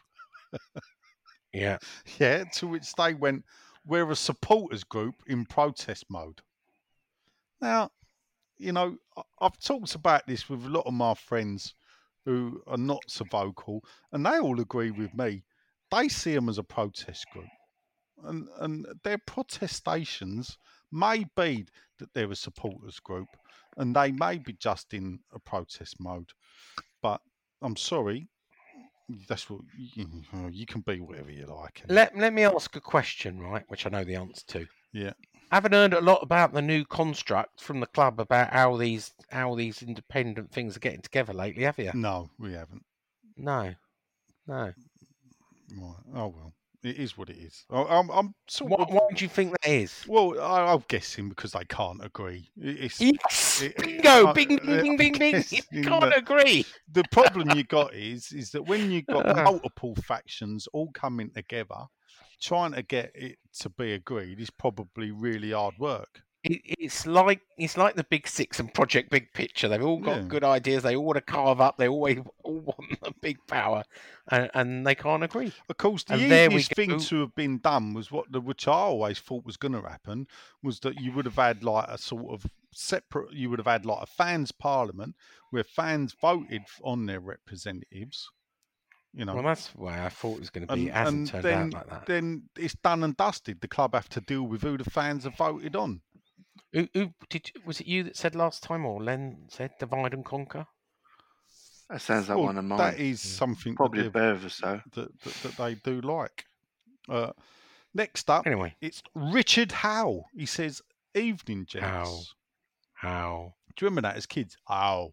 Yeah. 1.54 1.78
Yeah, 2.18 2.44
to 2.56 2.66
which 2.66 2.92
they 2.96 3.14
went, 3.14 3.44
we're 3.86 4.10
a 4.10 4.16
supporters 4.16 4.84
group 4.84 5.14
in 5.26 5.46
protest 5.46 6.04
mode. 6.10 6.42
Now, 7.62 7.92
you 8.58 8.72
know, 8.72 8.98
I've 9.40 9.58
talked 9.58 9.94
about 9.94 10.26
this 10.26 10.50
with 10.50 10.66
a 10.66 10.68
lot 10.68 10.84
of 10.86 10.92
my 10.92 11.14
friends 11.14 11.72
who 12.24 12.62
are 12.66 12.78
not 12.78 13.02
so 13.06 13.24
vocal, 13.24 13.82
and 14.12 14.24
they 14.24 14.38
all 14.38 14.60
agree 14.60 14.90
with 14.90 15.14
me. 15.14 15.42
They 15.90 16.08
see 16.08 16.34
them 16.34 16.48
as 16.48 16.58
a 16.58 16.62
protest 16.64 17.26
group. 17.32 17.46
And, 18.24 18.48
and 18.60 18.86
their 19.02 19.18
protestations 19.18 20.58
may 20.90 21.24
be 21.36 21.66
that 21.98 22.12
they're 22.14 22.30
a 22.30 22.36
supporters 22.36 22.98
group 23.00 23.28
and 23.76 23.94
they 23.94 24.12
may 24.12 24.38
be 24.38 24.54
just 24.54 24.94
in 24.94 25.18
a 25.34 25.38
protest 25.38 25.96
mode. 26.00 26.30
But 27.02 27.20
I'm 27.60 27.76
sorry, 27.76 28.28
that's 29.28 29.50
what 29.50 29.60
you, 29.76 30.06
you 30.50 30.66
can 30.66 30.80
be 30.82 31.00
whatever 31.00 31.30
you 31.30 31.46
like. 31.46 31.82
Let 31.88 32.16
Let 32.16 32.32
me 32.32 32.44
ask 32.44 32.74
a 32.76 32.80
question, 32.80 33.40
right? 33.40 33.64
Which 33.68 33.86
I 33.86 33.90
know 33.90 34.04
the 34.04 34.16
answer 34.16 34.42
to. 34.48 34.66
yeah. 34.92 35.12
Haven't 35.54 35.72
heard 35.72 35.94
a 35.94 36.00
lot 36.00 36.20
about 36.22 36.52
the 36.52 36.62
new 36.62 36.84
construct 36.84 37.60
from 37.60 37.80
the 37.80 37.86
club 37.86 38.20
about 38.20 38.52
how 38.52 38.76
these 38.76 39.12
how 39.30 39.54
these 39.54 39.82
independent 39.82 40.50
things 40.52 40.76
are 40.76 40.80
getting 40.80 41.02
together 41.02 41.32
lately, 41.32 41.64
have 41.64 41.78
you? 41.78 41.90
No, 41.94 42.30
we 42.38 42.52
haven't. 42.52 42.84
No, 43.36 43.74
no. 44.46 44.72
Right. 45.76 45.94
Oh 46.14 46.28
well, 46.28 46.52
it 46.82 46.96
is 46.98 47.16
what 47.16 47.30
it 47.30 47.36
is. 47.38 47.64
I- 47.70 47.82
I'm, 47.98 48.10
I'm 48.10 48.34
sort 48.46 48.70
What, 48.70 48.80
of. 48.80 48.90
what 48.94 49.14
do 49.16 49.24
you 49.24 49.28
think 49.28 49.52
that 49.52 49.70
is? 49.70 50.04
Well, 50.06 50.40
I, 50.40 50.72
I'm 50.72 50.84
guessing 50.88 51.28
because 51.30 51.52
they 51.52 51.64
can't 51.64 52.04
agree. 52.04 52.50
It- 52.56 52.80
It's 52.84 53.00
Yes, 53.00 53.62
it- 53.62 53.76
bingo, 53.78 54.26
I- 54.28 54.32
bing, 54.32 54.60
uh, 54.60 54.64
bing, 54.66 54.96
bing, 54.96 54.96
bing, 54.96 55.32
bing. 55.32 55.44
You 55.72 55.82
can't 55.82 56.14
agree. 56.16 56.64
the 56.92 57.04
problem 57.10 57.50
you 57.56 57.64
got 57.64 57.94
is 57.94 58.30
is 58.32 58.50
that 58.50 58.62
when 58.62 58.90
you've 58.90 59.06
got 59.06 59.24
multiple 59.72 59.94
factions 60.06 60.68
all 60.72 60.90
coming 60.92 61.30
together, 61.30 61.86
trying 62.40 62.72
to 62.72 62.82
get 62.82 63.12
it 63.14 63.38
to 63.60 63.68
be 63.70 63.92
agreed 63.92 64.40
is 64.40 64.50
probably 64.50 65.10
really 65.10 65.52
hard 65.52 65.78
work. 65.78 66.20
It, 66.42 66.60
it's 66.78 67.06
like 67.06 67.40
it's 67.56 67.78
like 67.78 67.94
the 67.94 68.04
Big 68.04 68.28
Six 68.28 68.60
and 68.60 68.72
Project 68.74 69.08
Big 69.10 69.32
Picture. 69.32 69.66
They've 69.66 69.82
all 69.82 69.98
got 69.98 70.16
Yeah. 70.16 70.28
good 70.28 70.44
ideas. 70.44 70.82
They 70.82 70.94
all 70.94 71.04
want 71.06 71.16
to 71.16 71.22
carve 71.22 71.58
up. 71.58 71.78
They 71.78 71.88
always 71.88 72.18
all 72.42 72.60
want 72.60 73.00
the 73.02 73.12
big 73.22 73.38
power, 73.46 73.82
and, 74.30 74.50
and 74.52 74.86
they 74.86 74.94
can't 74.94 75.24
agree. 75.24 75.54
Of 75.70 75.78
course, 75.78 76.04
the 76.04 76.14
And 76.14 76.22
easiest 76.22 76.74
thing 76.74 77.00
to 77.00 77.20
have 77.20 77.34
been 77.34 77.60
done 77.60 77.94
was 77.94 78.12
what 78.12 78.30
the 78.30 78.42
which 78.42 78.68
I 78.68 78.72
always 78.72 79.20
thought 79.20 79.46
was 79.46 79.56
going 79.56 79.72
to 79.72 79.88
happen 79.88 80.26
was 80.62 80.80
that 80.80 81.00
you 81.00 81.12
would 81.12 81.24
have 81.24 81.36
had 81.36 81.64
like 81.64 81.88
a 81.88 81.96
sort 81.96 82.26
of 82.34 82.44
separate. 82.74 83.32
You 83.32 83.48
would 83.48 83.58
have 83.58 83.66
had 83.66 83.86
like 83.86 84.02
a 84.02 84.06
fans' 84.06 84.52
parliament 84.52 85.14
where 85.48 85.64
fans 85.64 86.14
voted 86.20 86.64
on 86.82 87.06
their 87.06 87.20
representatives. 87.20 88.30
You 89.16 89.24
know, 89.24 89.34
Well, 89.34 89.44
that's 89.44 89.68
why 89.76 90.04
I 90.04 90.08
thought 90.08 90.34
it 90.36 90.40
was 90.40 90.50
going 90.50 90.66
to 90.66 90.74
be. 90.74 90.80
and, 90.80 90.88
it 90.88 90.92
hasn't 90.94 91.18
and 91.20 91.28
turned 91.30 91.44
then 91.44 91.58
out 91.66 91.72
like 91.74 91.90
that. 91.90 92.06
then 92.06 92.42
it's 92.56 92.74
done 92.74 93.04
and 93.04 93.16
dusted. 93.16 93.60
The 93.60 93.68
club 93.68 93.94
have 93.94 94.08
to 94.10 94.20
deal 94.20 94.42
with 94.42 94.62
who 94.62 94.76
the 94.76 94.84
fans 94.90 95.22
have 95.24 95.36
voted 95.36 95.76
on. 95.76 96.00
Who, 96.72 96.88
who 96.92 97.10
did? 97.30 97.52
Was 97.64 97.80
it 97.80 97.86
you 97.86 98.02
that 98.02 98.16
said 98.16 98.34
last 98.34 98.64
time, 98.64 98.84
or 98.84 99.00
Len 99.00 99.44
said 99.48 99.70
divide 99.78 100.14
and 100.14 100.24
conquer? 100.24 100.66
That 101.88 102.00
sounds 102.02 102.28
like 102.28 102.36
Well, 102.38 102.46
one 102.46 102.58
of 102.58 102.64
mine. 102.64 102.78
That 102.78 102.98
is 102.98 103.20
something 103.20 103.76
Probably 103.76 104.02
that, 104.02 104.12
better 104.12 104.30
of 104.32 104.52
so. 104.52 104.80
that, 104.94 105.20
that, 105.22 105.34
that 105.42 105.56
they 105.56 105.74
do 105.76 106.00
like. 106.00 106.44
Uh, 107.08 107.30
next 107.94 108.28
up, 108.30 108.46
Anyway, 108.46 108.74
it's 108.80 109.02
Richard 109.14 109.70
Howe. 109.70 110.24
He 110.34 110.46
says, 110.46 110.82
"Evening, 111.14 111.66
gents." 111.68 111.84
Howe. 111.86 112.20
how? 112.94 113.54
Do 113.76 113.84
you 113.84 113.88
remember 113.90 114.08
that 114.08 114.16
as 114.16 114.26
kids? 114.26 114.56
Oh, 114.68 115.12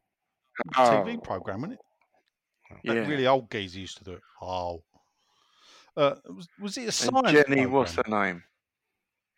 Oh, 0.77 0.81
TV 1.05 1.21
program, 1.23 1.61
wasn't 1.61 1.73
it? 1.73 1.79
Yeah. 2.83 2.93
That 2.95 3.07
really 3.07 3.27
old 3.27 3.49
geezer 3.51 3.79
used 3.79 3.97
to 3.97 4.03
do 4.03 4.13
it. 4.13 4.21
Oh. 4.41 4.83
Uh, 5.97 6.15
was, 6.29 6.47
was 6.59 6.77
it 6.77 6.81
a 6.81 6.85
And 6.85 6.93
science 6.93 7.31
Jenny, 7.31 7.43
program? 7.43 7.71
what's 7.71 7.95
her 7.95 8.03
name? 8.07 8.43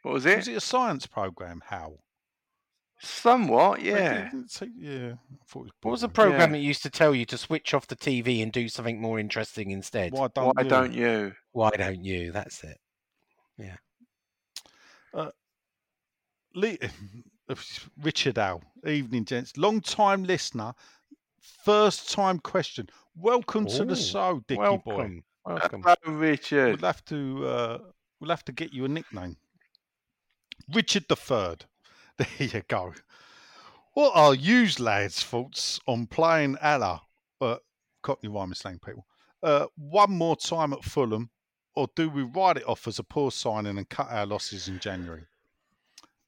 What 0.04 0.14
was 0.14 0.26
it? 0.26 0.38
Was 0.38 0.48
it 0.48 0.58
a 0.58 0.62
science 0.62 1.08
program? 1.08 1.62
How? 1.66 1.96
Somewhat, 3.00 3.82
yeah. 3.82 4.26
didn't 4.30 4.52
say- 4.52 4.70
yeah. 4.78 5.14
I 5.14 5.46
thought 5.48 5.62
it 5.62 5.64
was 5.64 5.72
What 5.82 5.92
was 5.92 6.02
the 6.02 6.10
program 6.10 6.40
Yeah. 6.54 6.60
that 6.60 6.64
used 6.64 6.84
to 6.84 6.90
tell 6.90 7.14
you 7.16 7.26
to 7.26 7.38
switch 7.38 7.74
off 7.74 7.88
the 7.88 7.96
TV 7.96 8.42
and 8.44 8.52
do 8.52 8.70
something 8.70 9.02
more 9.02 9.20
interesting 9.20 9.72
instead? 9.72 10.14
Why 10.14 10.28
don't 10.34 10.56
Why 10.56 10.64
you? 10.64 10.70
don't 10.70 10.94
you? 10.94 11.34
Why 11.52 11.70
don't 11.72 12.04
you? 12.06 12.32
That's 12.32 12.64
it. 12.64 12.78
Yeah. 13.58 13.76
Lee, 16.56 16.78
Richard 18.02 18.38
Owl. 18.38 18.62
Evening, 18.86 19.26
gents. 19.26 19.58
Long 19.58 19.82
time 19.82 20.24
listener. 20.24 20.74
First 21.44 22.12
time 22.12 22.40
question. 22.40 22.88
Welcome 23.18 23.66
to 23.68 23.84
the 23.84 23.94
Ooh, 23.94 23.96
show, 23.96 24.42
Dicky 24.48 24.58
boy. 24.58 24.82
Welcome. 24.86 25.24
Welcome. 25.46 25.84
Hello, 25.84 26.18
Richard. 26.18 26.82
We'll 26.82 26.88
have 26.88 27.04
to 27.06 27.46
uh, 27.46 27.78
we'll 28.20 28.30
have 28.30 28.46
to 28.46 28.54
get 28.54 28.74
you 28.74 28.86
a 28.86 28.88
nickname. 28.88 29.36
Richard 30.74 31.06
the 31.10 31.16
Third. 31.16 31.66
There 32.18 32.28
you 32.48 32.62
go. 32.68 32.94
What 33.94 34.12
are 34.16 34.36
you 34.36 34.68
lads' 34.78 35.24
thoughts 35.24 35.80
on 35.88 36.06
playing 36.06 36.58
Haller, 36.62 37.02
uh, 37.42 37.58
Cockney 38.04 38.30
rhyming 38.30 38.54
slang 38.54 38.80
people, 38.80 39.08
uh, 39.42 39.66
one 39.76 40.12
more 40.12 40.36
time 40.36 40.74
at 40.74 40.84
Fulham, 40.84 41.32
or 41.76 41.88
do 41.96 42.10
we 42.10 42.22
write 42.22 42.58
it 42.58 42.68
off 42.68 42.88
as 42.88 43.00
a 43.00 43.04
poor 43.04 43.32
signing 43.32 43.80
and 43.80 43.90
cut 43.90 44.12
our 44.12 44.28
losses 44.28 44.68
in 44.68 44.80
January? 44.80 45.24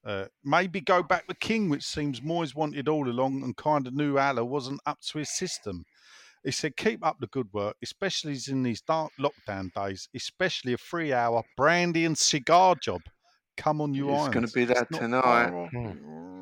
Uh, 0.06 0.26
maybe 0.44 0.80
go 0.80 1.02
back 1.02 1.24
with 1.26 1.40
King, 1.40 1.68
which 1.68 1.82
seems 1.82 2.20
Moyes 2.20 2.54
wanted 2.54 2.88
all 2.88 3.08
along 3.08 3.42
and 3.42 3.56
kind 3.56 3.88
of 3.88 3.94
knew 3.94 4.16
Haller 4.16 4.44
wasn't 4.44 4.80
up 4.86 5.00
to 5.00 5.18
his 5.18 5.30
system. 5.30 5.84
He 6.44 6.52
said, 6.52 6.76
keep 6.76 7.04
up 7.04 7.16
the 7.18 7.26
good 7.26 7.48
work, 7.52 7.74
especially 7.82 8.38
in 8.48 8.62
these 8.62 8.80
dark 8.80 9.10
lockdown 9.18 9.72
days, 9.74 10.08
especially 10.14 10.74
a 10.74 10.78
three 10.78 11.12
hour 11.12 11.42
brandy 11.56 12.04
and 12.04 12.16
cigar 12.16 12.76
job. 12.80 13.00
Come 13.56 13.80
on, 13.80 13.94
you 13.94 14.14
It's 14.14 14.28
gonna 14.28 14.46
be 14.46 14.64
that 14.66 14.88
not 14.92 15.00
tonight. 15.00 15.68
Hmm. 15.70 15.92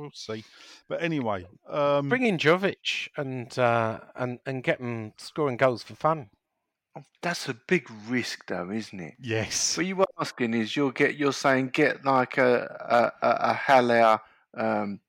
We'll 0.00 0.10
see. 0.14 0.44
But 0.88 1.02
anyway, 1.02 1.46
um, 1.68 2.08
Bring 2.08 2.24
in 2.24 2.38
Jovic 2.38 3.08
and 3.16 3.56
uh, 3.58 4.00
and 4.16 4.38
and 4.46 4.62
get 4.62 4.78
them 4.78 5.12
scoring 5.18 5.58
goals 5.58 5.82
for 5.82 5.94
fun. 5.94 6.30
That's 7.22 7.48
a 7.48 7.54
big 7.54 7.88
risk, 8.08 8.46
though, 8.46 8.70
isn't 8.70 8.98
it? 9.00 9.14
yes. 9.20 9.76
What 9.76 9.86
you're 9.86 10.04
asking 10.18 10.54
is 10.54 10.74
you'll 10.74 10.90
get 10.90 11.16
you're 11.16 11.32
saying 11.32 11.68
get 11.68 12.04
like 12.04 12.38
a 12.38 13.12
a, 13.22 13.26
a, 13.26 13.30
a 13.50 13.54
Haller 13.54 14.18
um, 14.54 15.00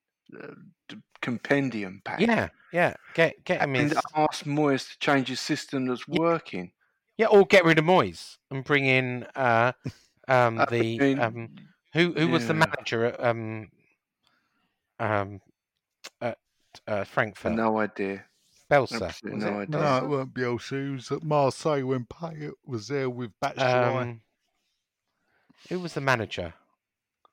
compendium 1.22 2.02
pack. 2.04 2.20
Yeah, 2.20 2.50
yeah. 2.72 2.94
Get 3.14 3.44
get 3.46 3.62
him 3.62 3.76
in. 3.76 3.82
And 3.88 3.94
ask 4.16 4.46
Moyes 4.46 4.92
to 4.92 5.00
change 5.00 5.30
his 5.30 5.40
system 5.40 5.86
that's 5.86 6.08
working. 6.08 6.72
Yeah, 7.18 7.28
or 7.28 7.46
get 7.46 7.66
rid 7.66 7.80
of 7.80 7.86
Moyes 7.86 8.38
and 8.50 8.64
bring 8.64 8.86
in 8.86 9.26
uh, 9.36 9.72
um, 10.28 10.60
I 10.60 10.66
the 10.66 11.00
mean, 11.00 11.20
um, 11.20 11.50
who 11.94 12.14
who 12.14 12.28
was 12.30 12.48
the 12.48 12.54
manager 12.54 13.06
at 13.06 13.24
um, 13.24 13.70
um, 15.00 15.42
at 16.22 16.38
uh, 16.88 17.04
Frankfurt? 17.04 17.54
No 17.54 17.80
idea. 17.80 18.26
Bielsa. 18.72 19.02
Absolutely 19.08 19.46
no 19.46 19.60
it? 19.60 19.64
idea. 19.64 19.80
No, 19.82 19.98
it 19.98 20.08
weren't 20.08 20.34
Bielsa. 20.34 20.86
He 20.86 20.92
was 20.92 21.12
at 21.12 21.24
Marseille 21.24 21.86
when 21.86 22.06
Payet 22.06 22.54
was 22.66 22.88
there 22.88 23.10
with 23.10 23.32
Batshuayi. 23.44 24.02
Um, 24.02 24.22
who 25.70 25.80
was 25.80 25.94
the 25.94 26.02
manager? 26.02 26.54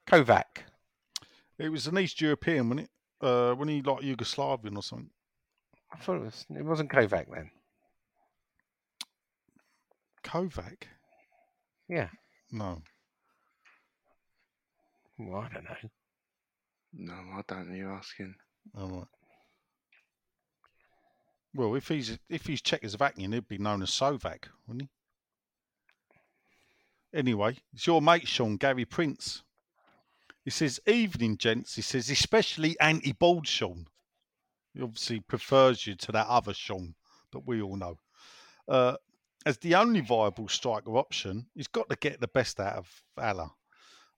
Kovac. 0.06 0.64
it 1.58 1.68
was 1.68 1.86
an 1.86 1.98
East 1.98 2.20
European, 2.20 2.68
wasn't 2.68 2.88
it? 3.20 3.26
Uh, 3.26 3.54
when 3.54 3.68
he 3.68 3.82
like 3.82 4.02
Yugoslavian 4.02 4.76
or 4.76 4.82
something. 4.82 5.10
I 5.92 5.98
thought 5.98 6.16
it 6.16 6.24
was. 6.24 6.46
It 6.50 6.64
wasn't 6.64 6.90
Kovac 6.90 7.26
then. 7.32 7.50
Kovac? 10.24 10.82
Yeah. 11.88 12.08
No. 12.50 12.82
Well, 15.18 15.40
I 15.40 15.48
don't 15.52 15.64
know. 15.64 15.90
No, 16.92 17.14
I 17.14 17.42
don't 17.46 17.68
know. 17.68 17.74
You're 17.74 17.92
asking. 17.92 18.34
All 18.76 18.88
right. 18.88 19.06
Well, 21.54 21.74
if 21.74 21.88
he's 21.88 22.18
if 22.28 22.46
he's 22.46 22.62
Czechoslovakian, 22.62 23.32
he'd 23.32 23.48
be 23.48 23.58
known 23.58 23.82
as 23.82 23.90
Sovac, 23.90 24.44
wouldn't 24.66 24.88
he? 27.12 27.18
Anyway, 27.18 27.56
it's 27.72 27.86
your 27.86 28.02
mate 28.02 28.28
Sean 28.28 28.56
Gary 28.56 28.84
Prince. 28.84 29.42
He 30.44 30.50
says, 30.50 30.80
"Evening, 30.86 31.38
gents." 31.38 31.74
He 31.74 31.82
says, 31.82 32.10
"Especially 32.10 32.78
anti-bald 32.80 33.46
Sean." 33.46 33.86
He 34.74 34.82
obviously 34.82 35.20
prefers 35.20 35.86
you 35.86 35.94
to 35.96 36.12
that 36.12 36.26
other 36.26 36.54
Sean 36.54 36.94
that 37.32 37.46
we 37.46 37.62
all 37.62 37.76
know. 37.76 37.98
Uh, 38.66 38.96
as 39.46 39.58
the 39.58 39.74
only 39.74 40.00
viable 40.00 40.48
striker 40.48 40.96
option, 40.96 41.46
he's 41.54 41.68
got 41.68 41.88
to 41.88 41.96
get 41.96 42.20
the 42.20 42.28
best 42.28 42.60
out 42.60 42.76
of 42.76 43.02
Haller. 43.16 43.50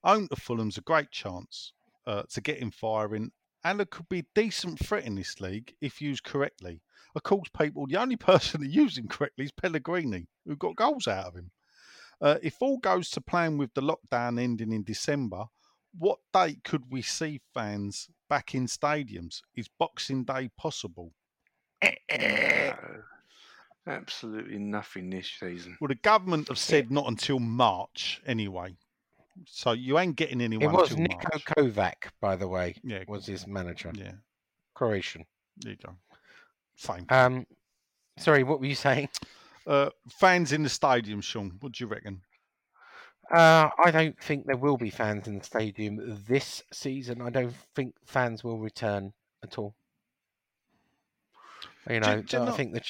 Own 0.02 0.28
to 0.28 0.36
Fulham's 0.36 0.78
a 0.78 0.82
great 0.82 1.10
chance 1.10 1.72
uh, 2.06 2.22
to 2.30 2.40
get 2.40 2.58
him 2.58 2.70
firing. 2.70 3.30
Haller 3.64 3.84
could 3.84 4.08
be 4.08 4.20
a 4.20 4.26
decent 4.34 4.78
threat 4.78 5.04
in 5.04 5.14
this 5.14 5.40
league 5.40 5.74
if 5.80 6.02
used 6.02 6.24
correctly. 6.24 6.80
Of 7.14 7.22
course, 7.22 7.48
people, 7.58 7.86
the 7.86 7.96
only 7.96 8.16
person 8.30 8.60
that 8.60 8.70
used 8.70 8.98
him 8.98 9.08
correctly 9.08 9.46
is 9.46 9.52
Pellegrini, 9.52 10.26
who 10.46 10.56
got 10.56 10.76
goals 10.76 11.08
out 11.08 11.26
of 11.26 11.34
him. 11.34 11.50
Uh, 12.20 12.36
if 12.42 12.56
all 12.60 12.78
goes 12.78 13.08
to 13.10 13.20
plan 13.20 13.56
with 13.56 13.72
the 13.74 13.80
lockdown 13.80 14.40
ending 14.40 14.72
in 14.72 14.82
December, 14.82 15.46
what 15.98 16.18
date 16.32 16.62
could 16.64 16.84
we 16.90 17.02
see 17.02 17.40
fans 17.54 18.08
back 18.28 18.54
in 18.54 18.66
stadiums? 18.66 19.40
Is 19.56 19.68
Boxing 19.78 20.24
Day 20.24 20.50
possible? 20.56 21.12
No, 21.82 22.74
absolutely 23.86 24.58
nothing 24.58 25.10
this 25.10 25.30
season. 25.40 25.76
Well, 25.80 25.88
the 25.88 25.94
government 25.96 26.48
have 26.48 26.58
said 26.58 26.90
not 26.90 27.08
until 27.08 27.38
March 27.38 28.20
anyway. 28.26 28.76
So 29.46 29.72
you 29.72 29.98
ain't 29.98 30.16
getting 30.16 30.40
anyone 30.40 30.74
It 30.74 30.76
was 30.76 30.90
Niko 30.90 31.42
Kovac, 31.56 32.10
by 32.20 32.36
the 32.36 32.46
way. 32.48 32.74
Yeah. 32.84 33.04
was 33.08 33.26
his 33.26 33.46
manager. 33.46 33.90
Yeah, 33.94 34.12
Croatian. 34.74 35.24
there 35.58 35.72
you 35.72 35.78
go. 35.84 35.94
Same. 36.80 37.04
Um, 37.10 37.46
sorry, 38.16 38.42
what 38.42 38.58
were 38.58 38.64
you 38.66 38.74
saying? 38.74 39.10
Uh, 39.66 39.90
fans 40.08 40.50
in 40.52 40.62
the 40.62 40.70
stadium, 40.70 41.20
Sean. 41.20 41.52
What 41.60 41.72
do 41.72 41.84
you 41.84 41.88
reckon? 41.88 42.22
Uh, 43.30 43.68
I 43.84 43.90
don't 43.90 44.18
think 44.18 44.46
there 44.46 44.56
will 44.56 44.78
be 44.78 44.88
fans 44.88 45.28
in 45.28 45.38
the 45.38 45.44
stadium 45.44 46.00
this 46.26 46.62
season. 46.72 47.20
I 47.20 47.28
don't 47.28 47.54
think 47.76 47.94
fans 48.06 48.42
will 48.42 48.58
return 48.58 49.12
at 49.44 49.58
all. 49.58 49.74
You 51.88 52.00
know, 52.00 52.22
do 52.22 52.36
you 52.38 52.42
I 52.42 52.46
not- 52.46 52.56
think 52.56 52.72
that 52.72 52.86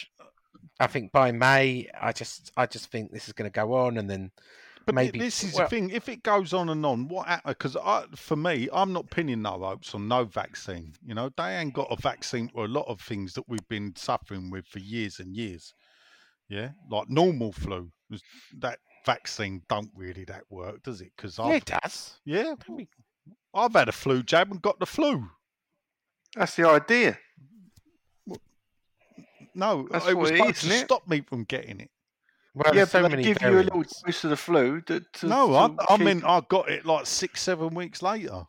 I 0.79 0.87
think 0.87 1.11
by 1.11 1.33
May, 1.33 1.89
I 2.01 2.13
just 2.13 2.53
I 2.57 2.67
just 2.67 2.93
think 2.93 3.11
this 3.11 3.27
is 3.27 3.33
going 3.33 3.51
to 3.51 3.55
go 3.55 3.75
on, 3.75 3.99
and 3.99 4.09
then 4.09 4.31
But 4.87 4.95
maybe 4.95 5.19
this 5.19 5.45
is 5.45 5.55
well, 5.55 5.65
the 5.65 5.71
thing. 5.71 5.91
If 5.91 6.09
it 6.09 6.23
goes 6.23 6.53
on 6.53 6.69
and 6.69 6.85
on, 6.85 7.09
what? 7.09 7.43
Because 7.47 7.77
for 8.17 8.37
me, 8.37 8.69
I'm 8.73 8.93
not 8.93 9.11
pinning 9.11 9.43
no 9.43 9.59
hopes 9.59 9.95
on 9.95 10.09
no 10.09 10.25
vaccine. 10.25 10.95
You 11.05 11.15
know, 11.15 11.31
they 11.37 11.57
ain't 11.57 11.75
got 11.75 11.89
a 11.91 11.97
vaccine 11.97 12.49
for 12.49 12.65
a 12.65 12.69
lot 12.69 12.87
of 12.89 13.01
things 13.01 13.35
that 13.35 13.49
we've 13.49 13.69
been 13.69 13.95
suffering 13.97 14.51
with 14.51 14.67
for 14.67 14.79
years 14.79 15.21
and 15.21 15.37
years. 15.37 15.75
Yeah, 16.49 16.71
like 16.91 17.09
normal 17.09 17.53
flu. 17.53 17.93
That 18.59 18.79
vaccine 19.07 19.63
don't 19.69 19.91
really 19.95 20.25
that 20.25 20.43
work, 20.51 20.83
does 20.83 21.01
it? 21.01 21.13
Because 21.17 21.39
Yeah, 21.39 21.45
I've 21.45 21.55
it 21.57 21.65
does. 21.67 22.21
yeah, 22.25 22.55
I've 23.55 23.73
had 23.73 23.89
a 23.89 23.93
flu 23.93 24.23
jab 24.23 24.51
and 24.51 24.61
got 24.61 24.81
the 24.81 24.87
flu. 24.87 25.29
That's 26.35 26.57
the 26.57 26.69
idea. 26.69 27.19
No, 29.55 29.89
That's 29.91 30.07
it 30.07 30.17
was 30.17 30.31
it 30.31 30.37
supposed 30.37 30.57
is, 30.57 30.61
to 30.63 30.67
isn't 30.69 30.83
it? 30.83 30.85
stop 30.87 31.09
me 31.09 31.21
from 31.23 31.45
getting 31.45 31.81
it. 31.81 31.91
Well, 32.55 32.75
yeah, 32.75 32.85
so 32.85 33.03
but 33.03 33.13
many 33.13 33.23
they 33.23 33.33
give 33.35 33.43
you 33.43 33.49
a 33.49 33.51
little 33.51 33.71
variants. 33.71 34.03
dose 34.03 34.25
of 34.25 34.31
the 34.31 34.37
flu. 34.37 34.81
To, 34.83 35.01
to, 35.01 35.27
no, 35.27 35.55
I, 35.55 35.69
to 35.69 35.75
I 35.89 35.97
keep- 35.97 36.07
mean, 36.07 36.23
I 36.25 36.43
got 36.49 36.69
it 36.71 36.85
like 36.85 37.07
six, 37.07 37.43
seven 37.43 37.75
weeks 37.75 38.03
later. 38.03 38.45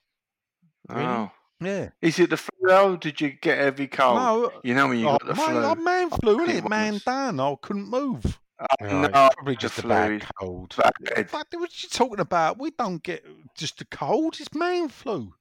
Oh. 0.90 1.32
Yeah. 1.64 1.90
Is 2.02 2.18
it 2.18 2.32
the 2.32 2.38
flu? 2.38 2.72
Or 2.72 2.98
did 2.98 3.22
you 3.22 3.30
get 3.30 3.60
every 3.60 3.88
cold? 3.88 4.16
No, 4.18 4.52
You 4.64 4.74
know 4.74 4.88
when 4.88 4.98
you 5.00 5.08
oh, 5.08 5.18
got 5.20 5.28
the 5.28 5.36
man, 5.36 5.46
flu. 5.46 5.64
I'm 5.64 5.84
man 5.84 6.10
flu, 6.10 6.42
isn't 6.42 6.56
it? 6.56 6.66
it 6.66 6.70
Man 6.70 6.94
was. 6.94 7.04
down. 7.04 7.40
I 7.40 7.56
couldn't 7.62 7.88
move. 7.88 8.40
Oh, 8.60 8.66
No, 8.82 9.02
no, 9.02 9.26
it's 9.28 9.36
probably 9.36 9.56
just 9.56 9.78
a 9.80 9.88
bad 9.88 10.26
cold. 10.40 10.76
bad. 10.78 11.32
What, 11.32 11.48
what 11.54 11.84
you 11.84 11.90
talking 11.90 12.20
about? 12.20 12.60
We 12.60 12.72
don't 12.72 13.02
get 13.04 13.24
just 13.56 13.80
a 13.82 13.86
cold. 13.86 14.38
It's 14.40 14.54
man 14.56 14.90
flu. 14.90 15.34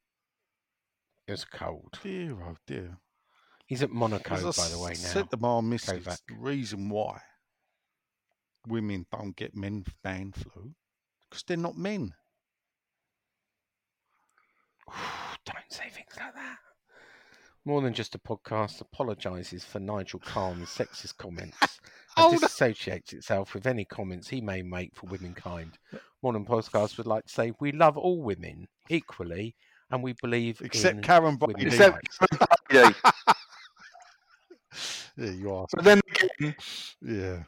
It's 1.26 1.44
cold. 1.46 1.98
Dear, 2.02 2.32
oh 2.42 2.56
dear. 2.66 2.98
He's 3.66 3.82
at 3.82 3.90
Monaco, 3.90 4.34
by 4.52 4.68
the 4.68 4.78
way, 4.78 4.90
now. 4.90 4.94
said 4.94 5.30
to 5.30 5.36
my 5.36 5.60
missus, 5.60 6.04
the 6.04 6.18
reason 6.38 6.88
why 6.88 7.20
women 8.66 9.06
don't 9.12 9.36
get 9.36 9.54
men 9.56 9.84
man 10.04 10.32
flu 10.32 10.74
because 11.28 11.42
they're 11.44 11.56
not 11.56 11.76
men. 11.76 12.12
Don't 15.46 15.58
say 15.70 15.84
things 15.88 16.12
like 16.18 16.34
that. 16.34 16.56
More 17.64 17.80
than 17.82 17.94
just 17.94 18.14
a 18.14 18.18
podcast 18.18 18.80
apologises 18.80 19.64
for 19.64 19.78
Nigel 19.80 20.20
Khan's 20.20 20.68
sexist 20.68 21.16
comments 21.16 21.56
Oh, 22.16 22.32
and 22.32 22.40
no. 22.40 22.48
disassociates 22.48 23.12
itself 23.12 23.54
with 23.54 23.66
any 23.68 23.84
comments 23.84 24.28
he 24.28 24.40
may 24.40 24.62
make 24.62 24.96
for 24.96 25.06
womankind. 25.06 25.78
Modern 26.22 26.44
podcast 26.44 26.96
would 26.98 27.06
like 27.06 27.24
to 27.26 27.32
say 27.32 27.52
we 27.60 27.70
love 27.70 27.96
all 27.96 28.20
women 28.20 28.66
equally 28.88 29.54
and 29.92 30.02
we 30.02 30.14
believe 30.20 30.60
Except 30.60 30.96
in 30.96 31.02
Karren 31.02 31.38
Brady. 31.38 31.66
Except 31.68 31.94
rights. 32.20 32.48
yeah. 32.72 32.92
Yeah, 35.16 35.30
you 35.30 35.52
are. 35.52 35.66
But 35.72 35.84
then 35.84 36.00
again, 36.08 36.54
Yeah. 37.02 37.42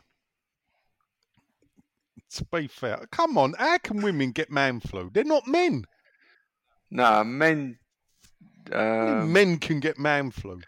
To 2.36 2.46
be 2.46 2.66
fair, 2.66 3.06
come 3.12 3.36
on, 3.36 3.54
how 3.58 3.76
can 3.78 4.00
women 4.00 4.30
get 4.32 4.50
man 4.50 4.80
flu? 4.80 5.10
They're 5.12 5.22
not 5.24 5.46
men. 5.46 5.84
no, 6.90 7.22
men. 7.24 7.78
Um, 8.72 9.32
men 9.32 9.58
can 9.58 9.80
get 9.80 9.98
man 9.98 10.30
flu. 10.30 10.60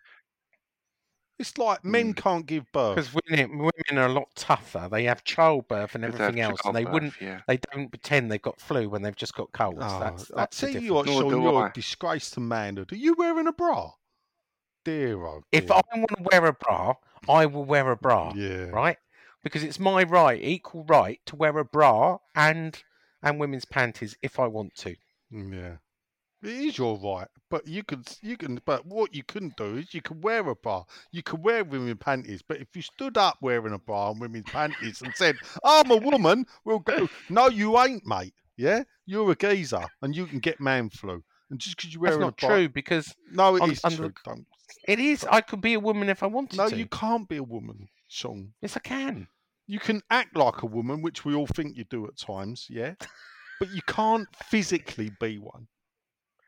It's 1.39 1.57
like 1.59 1.85
men 1.85 2.13
Mm. 2.15 2.17
can't 2.17 2.47
give 2.47 2.71
birth. 2.73 2.97
Because 2.97 3.15
women, 3.29 3.59
women 3.59 3.99
are 3.99 4.07
a 4.07 4.13
lot 4.13 4.29
tougher. 4.37 4.89
They 4.91 5.05
have 5.05 5.25
childbirth 5.25 5.95
and 5.95 6.05
everything 6.05 6.39
else, 6.41 6.61
and 6.65 6.77
they 6.77 6.85
wouldn't. 6.85 7.15
yeah. 7.21 7.41
They 7.49 7.57
don't 7.57 7.89
pretend 7.89 8.31
they've 8.31 8.41
got 8.43 8.61
flu 8.61 8.89
when 8.89 9.03
they've 9.03 9.17
just 9.17 9.35
got 9.35 9.51
colds. 9.53 9.79
Oh, 9.81 9.99
that's 10.01 10.31
I 10.33 10.37
that's 10.37 10.61
the 10.61 10.73
tell 10.73 10.83
you 10.83 10.95
what, 10.95 11.09
Sean, 11.09 11.43
you're 11.43 11.63
I. 11.65 11.69
a 11.69 11.73
disgrace 11.73 12.31
to 12.31 12.41
manhood. 12.41 12.93
Are 12.93 12.97
you 12.97 13.15
wearing 13.15 13.47
a 13.47 13.53
bra? 13.53 13.93
Dear, 14.85 15.25
oh 15.25 15.43
If. 15.51 15.71
I 15.71 15.81
want 15.95 16.09
to 16.17 16.23
wear 16.31 16.45
a 16.47 16.53
bra, 16.53 16.95
I 17.29 17.47
will 17.47 17.65
wear 17.65 17.91
a 17.91 17.97
bra. 17.97 18.33
yeah, 18.37 18.67
right? 18.67 18.99
Because 19.45 19.63
it's 19.63 19.79
my 19.79 20.03
right, 20.03 20.43
equal 20.43 20.85
right, 20.89 21.21
to 21.27 21.37
wear 21.37 21.57
a 21.59 21.65
bra 21.65 22.19
and 22.35 22.83
and 23.23 23.39
women's 23.39 23.65
panties 23.65 24.17
if 24.23 24.41
I 24.41 24.47
want 24.49 24.75
to. 24.77 24.97
Mm, 25.33 25.55
yeah, 25.55 25.77
it 26.51 26.67
is 26.67 26.79
your 26.79 26.99
right. 26.99 27.29
But 27.51 27.69
you 27.69 27.85
can, 27.85 28.03
you 28.23 28.37
can. 28.37 28.61
But 28.65 28.85
what 28.87 29.15
you 29.15 29.23
couldn't 29.23 29.57
do 29.57 29.77
is 29.77 29.95
you 29.95 30.03
could 30.03 30.25
wear 30.25 30.49
a 30.49 30.57
bra. 30.57 30.85
You 31.13 31.23
could 31.23 31.45
wear 31.45 31.63
women's 31.63 31.99
panties. 31.99 32.43
But 32.43 32.61
if 32.61 32.69
you 32.75 32.83
stood 32.83 33.17
up 33.17 33.37
wearing 33.41 33.75
a 33.75 33.79
bra 33.79 34.11
and 34.11 34.21
women's 34.21 34.51
panties 34.51 35.03
and 35.03 35.15
said, 35.15 35.37
"I'm 35.63 35.91
a 35.91 35.97
woman," 35.97 36.47
we'll 36.65 36.81
go. 36.81 37.09
No, 37.29 37.49
you 37.49 37.79
ain't, 37.79 38.05
mate. 38.07 38.35
Yeah, 38.57 38.83
you're 39.07 39.31
a 39.31 39.37
geezer, 39.37 39.85
and 40.03 40.17
you 40.17 40.27
can 40.27 40.39
get 40.39 40.61
man 40.61 40.91
flu. 40.91 41.23
And 41.51 41.61
just 41.61 41.77
because 41.77 41.93
you 41.93 42.01
wear 42.01 42.13
That's 42.13 42.17
a 42.17 42.21
bra. 42.21 42.27
That's 42.31 42.43
not 42.43 42.49
bra, 42.49 42.57
true 42.57 42.69
because 42.71 43.15
no, 43.31 43.57
it 43.57 43.63
on- 43.63 43.71
is 43.71 43.83
true. 43.83 44.13
Don't. 44.25 44.47
it 44.89 44.99
is. 44.99 45.25
I 45.31 45.41
could 45.43 45.61
be 45.61 45.75
a 45.75 45.81
woman 45.81 46.09
if 46.09 46.23
I 46.23 46.27
wanted 46.27 46.53
to. 46.53 46.57
No, 46.57 46.69
to. 46.71 46.77
you 46.77 46.87
can't 46.87 47.29
be 47.29 47.37
a 47.37 47.43
woman, 47.43 47.89
Sean. 48.09 48.55
Yes, 48.63 48.77
I 48.77 48.81
can. 48.81 49.29
You 49.67 49.79
can 49.79 50.03
act 50.11 50.37
like 50.37 50.63
a 50.63 50.67
woman, 50.67 51.03
which 51.03 51.25
we 51.25 51.35
all 51.35 51.47
think 51.47 51.77
you 51.77 51.85
do 51.85 52.07
at 52.07 52.17
times, 52.17 52.67
yeah. 52.69 52.95
But 53.61 53.71
you 53.71 53.83
can't 53.87 54.27
physically 54.35 55.13
be 55.21 55.39
one. 55.39 55.69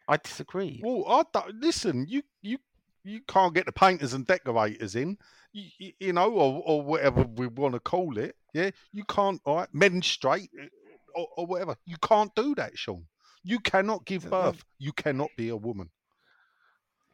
I 0.08 0.16
disagree. 0.16 0.80
Well, 0.82 1.04
I 1.06 1.22
don't, 1.32 1.54
listen. 1.60 2.04
You 2.08 2.22
you 2.42 2.58
you 3.04 3.20
can't 3.28 3.54
get 3.54 3.66
the 3.66 3.72
painters 3.72 4.12
and 4.12 4.26
decorators 4.26 4.96
in, 4.96 5.16
you, 5.52 5.64
you, 5.78 5.92
you 6.00 6.12
know, 6.12 6.32
or, 6.32 6.62
or 6.66 6.82
whatever 6.82 7.22
we 7.22 7.46
want 7.46 7.74
to 7.74 7.80
call 7.80 8.18
it. 8.18 8.36
Yeah, 8.52 8.70
you 8.92 9.04
can't. 9.04 9.40
All 9.44 9.56
right, 9.56 9.68
men 9.72 10.02
straight 10.02 10.50
uh, 10.60 10.66
or, 11.14 11.28
or 11.36 11.46
whatever. 11.46 11.76
You 11.86 11.96
can't 12.02 12.34
do 12.34 12.54
that, 12.56 12.76
Sean. 12.76 13.06
You 13.42 13.60
cannot 13.60 14.04
give 14.04 14.28
birth. 14.28 14.64
You 14.78 14.92
cannot 14.92 15.30
be 15.36 15.48
a 15.48 15.56
woman. 15.56 15.90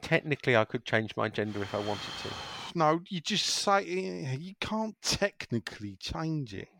Technically, 0.00 0.56
I 0.56 0.64
could 0.64 0.84
change 0.84 1.14
my 1.16 1.28
gender 1.28 1.62
if 1.62 1.74
I 1.74 1.78
wanted 1.78 2.10
to. 2.22 2.61
No, 2.74 3.00
you 3.08 3.20
just 3.20 3.46
say 3.46 3.84
you 3.84 4.54
can't 4.60 4.96
technically 5.02 5.96
change 6.00 6.54
it. 6.54 6.68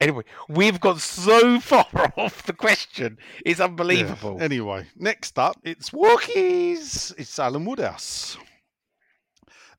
Anyway, 0.00 0.24
we've 0.48 0.80
got 0.80 1.00
so 1.00 1.60
far 1.70 1.86
off 2.16 2.42
the 2.44 2.52
question. 2.52 3.16
It's 3.46 3.60
Yeah. 3.60 3.66
unbelievable. 3.66 4.42
Anyway, 4.42 4.86
next 4.96 5.38
up, 5.38 5.56
it's 5.62 5.90
Walkies. 5.90 7.14
It's 7.16 7.38
Alan 7.38 7.64
Woodhouse. 7.64 8.36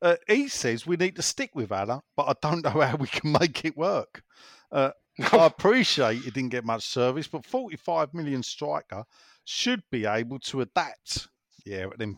Uh, 0.02 0.15
he 0.28 0.48
says 0.48 0.88
we 0.88 0.95
need 0.95 1.15
to 1.18 1.22
stick 1.22 1.52
with 1.56 1.72
Anna, 1.73 2.02
but 2.15 2.23
I 2.30 2.34
don't 2.41 2.64
know 2.64 2.80
how 2.82 2.95
we 2.95 3.07
can 3.07 3.34
make 3.34 3.65
it 3.65 3.76
work. 3.76 4.23
Uh, 4.72 4.91
I 5.34 5.45
appreciate 5.45 6.22
he 6.22 6.32
didn't 6.32 6.49
get 6.52 6.64
much 6.64 6.84
service, 6.88 7.28
but 7.28 7.45
45 7.45 8.14
million 8.14 8.44
striker 8.44 9.03
should 9.44 9.84
be 9.91 10.06
able 10.06 10.40
to 10.40 10.61
adapt. 10.61 11.28
Yeah, 11.65 11.88
but 11.88 11.99
them 11.99 12.18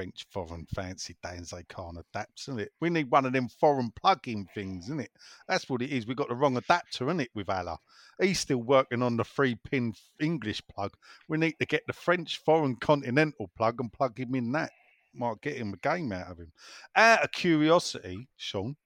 French 0.00 0.24
foreign 0.30 0.66
fancy 0.74 1.14
days 1.22 1.50
they 1.50 1.62
can't 1.64 1.98
adapt, 1.98 2.40
isn't 2.40 2.58
it? 2.58 2.72
We 2.80 2.88
need 2.88 3.10
one 3.10 3.26
of 3.26 3.34
them 3.34 3.48
foreign 3.48 3.90
plug-in 3.90 4.46
things, 4.54 4.86
isn't 4.86 5.00
it? 5.00 5.10
That's 5.46 5.68
what 5.68 5.82
it 5.82 5.90
is. 5.90 6.06
We've 6.06 6.16
got 6.16 6.30
the 6.30 6.34
wrong 6.34 6.56
adapter, 6.56 7.04
isn't 7.04 7.20
it, 7.20 7.28
with 7.34 7.48
Haller? 7.48 7.76
He's 8.18 8.40
still 8.40 8.62
working 8.62 9.02
on 9.02 9.18
the 9.18 9.24
three 9.24 9.56
pin 9.56 9.92
English 10.18 10.62
plug. 10.74 10.94
We 11.28 11.36
need 11.36 11.56
to 11.58 11.66
get 11.66 11.82
the 11.86 11.92
French 11.92 12.38
foreign 12.38 12.76
continental 12.76 13.50
plug 13.58 13.78
and 13.78 13.92
plug 13.92 14.18
him 14.18 14.34
in 14.34 14.50
that. 14.52 14.70
Might 15.12 15.42
get 15.42 15.58
him 15.58 15.74
a 15.74 15.76
game 15.76 16.12
out 16.12 16.30
of 16.30 16.38
him. 16.38 16.52
Out 16.96 17.24
of 17.24 17.32
curiosity, 17.32 18.26
Sean, 18.38 18.76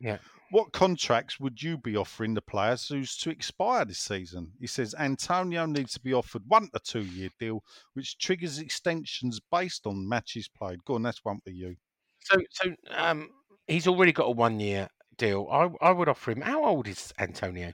Yeah. 0.00 0.16
What 0.52 0.72
contracts 0.72 1.40
would 1.40 1.62
you 1.62 1.78
be 1.78 1.96
offering 1.96 2.34
the 2.34 2.42
players 2.42 2.86
who's 2.86 3.16
to 3.16 3.30
expire 3.30 3.86
this 3.86 3.98
season? 3.98 4.52
He 4.60 4.66
says 4.66 4.94
Antonio 4.98 5.64
needs 5.64 5.94
to 5.94 6.00
be 6.00 6.12
offered 6.12 6.42
one 6.46 6.68
to 6.74 6.80
two 6.84 7.00
year 7.00 7.30
deal, 7.40 7.64
which 7.94 8.18
triggers 8.18 8.58
extensions 8.58 9.40
based 9.50 9.86
on 9.86 10.06
matches 10.06 10.48
played. 10.48 10.84
Go 10.84 10.96
on, 10.96 11.02
that's 11.02 11.24
one 11.24 11.40
for 11.42 11.50
you. 11.50 11.76
So, 12.20 12.36
so 12.50 12.74
um, 12.94 13.30
he's 13.66 13.88
already 13.88 14.12
got 14.12 14.26
a 14.26 14.32
one-year 14.32 14.88
deal. 15.16 15.48
I, 15.50 15.70
I 15.80 15.90
would 15.90 16.08
offer 16.08 16.32
him. 16.32 16.42
How 16.42 16.66
old 16.66 16.86
is 16.86 17.14
Antonio? 17.18 17.72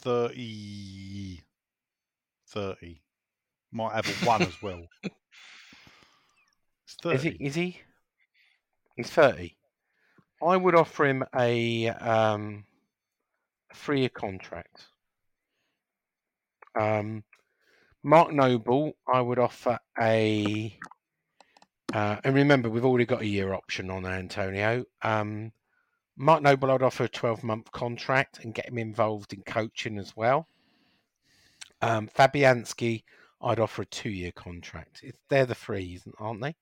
30. 0.00 1.42
30. 2.48 3.02
Might 3.70 3.92
have 3.92 4.06
a 4.06 4.26
one 4.26 4.42
as 4.42 4.62
well. 4.62 4.82
30. 7.02 7.16
Is 7.16 7.22
he? 7.22 7.30
Is 7.44 7.54
he? 7.54 7.80
He's 8.96 9.10
thirty. 9.10 9.56
I 10.44 10.56
would 10.56 10.74
offer 10.74 11.06
him 11.06 11.24
a 11.34 11.88
um, 11.88 12.64
three-year 13.74 14.10
contract. 14.10 14.84
Um, 16.78 17.24
Mark 18.02 18.32
Noble, 18.32 18.92
I 19.12 19.20
would 19.20 19.38
offer 19.38 19.78
a. 19.98 20.78
Uh, 21.92 22.16
and 22.24 22.34
remember, 22.34 22.68
we've 22.68 22.84
already 22.84 23.06
got 23.06 23.22
a 23.22 23.26
year 23.26 23.54
option 23.54 23.88
on 23.90 24.04
Antonio. 24.04 24.84
Um, 25.02 25.52
Mark 26.16 26.42
Noble, 26.42 26.70
I'd 26.70 26.82
offer 26.82 27.04
a 27.04 27.08
12-month 27.08 27.72
contract 27.72 28.44
and 28.44 28.54
get 28.54 28.68
him 28.68 28.78
involved 28.78 29.32
in 29.32 29.42
coaching 29.42 29.98
as 29.98 30.14
well. 30.16 30.48
Um, 31.80 32.08
Fabianski, 32.08 33.04
I'd 33.40 33.60
offer 33.60 33.82
a 33.82 33.86
two-year 33.86 34.32
contract. 34.32 35.00
It's, 35.02 35.18
they're 35.28 35.46
the 35.46 35.54
three, 35.54 36.00
aren't 36.18 36.40
they? 36.40 36.54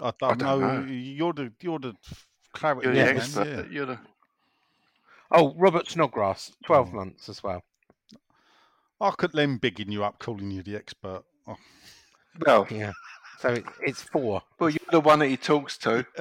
I 0.00 0.12
don't, 0.18 0.38
don't 0.38 0.38
know. 0.38 0.80
know. 0.80 0.86
You're 0.92 1.32
the 1.32 1.52
you're 1.60 1.78
the 1.78 1.94
clarity 2.52 2.86
You're 2.86 2.94
the 2.94 3.04
man, 3.04 3.16
expert. 3.16 3.46
yeah. 3.46 3.62
You're 3.70 3.86
the 3.86 3.98
Oh, 5.30 5.54
Robert 5.56 5.88
Snodgrass, 5.88 6.52
12 6.66 6.90
Oh. 6.92 6.96
months 6.96 7.28
as 7.28 7.42
well. 7.42 7.62
I 9.00 9.10
could 9.10 9.32
then 9.32 9.56
bigging 9.58 9.90
you 9.90 10.04
up, 10.04 10.18
calling 10.20 10.50
you 10.52 10.62
the 10.62 10.76
expert. 10.76 11.22
Oh, 11.48 11.56
well. 12.46 12.66
Yeah. 12.70 12.92
So 13.40 13.50
it, 13.50 13.64
it's 13.82 14.02
four. 14.02 14.42
Well, 14.58 14.70
you're 14.70 14.78
the 14.90 15.00
one 15.00 15.18
that 15.18 15.28
he 15.28 15.36
talks 15.36 15.76
to. 15.78 16.06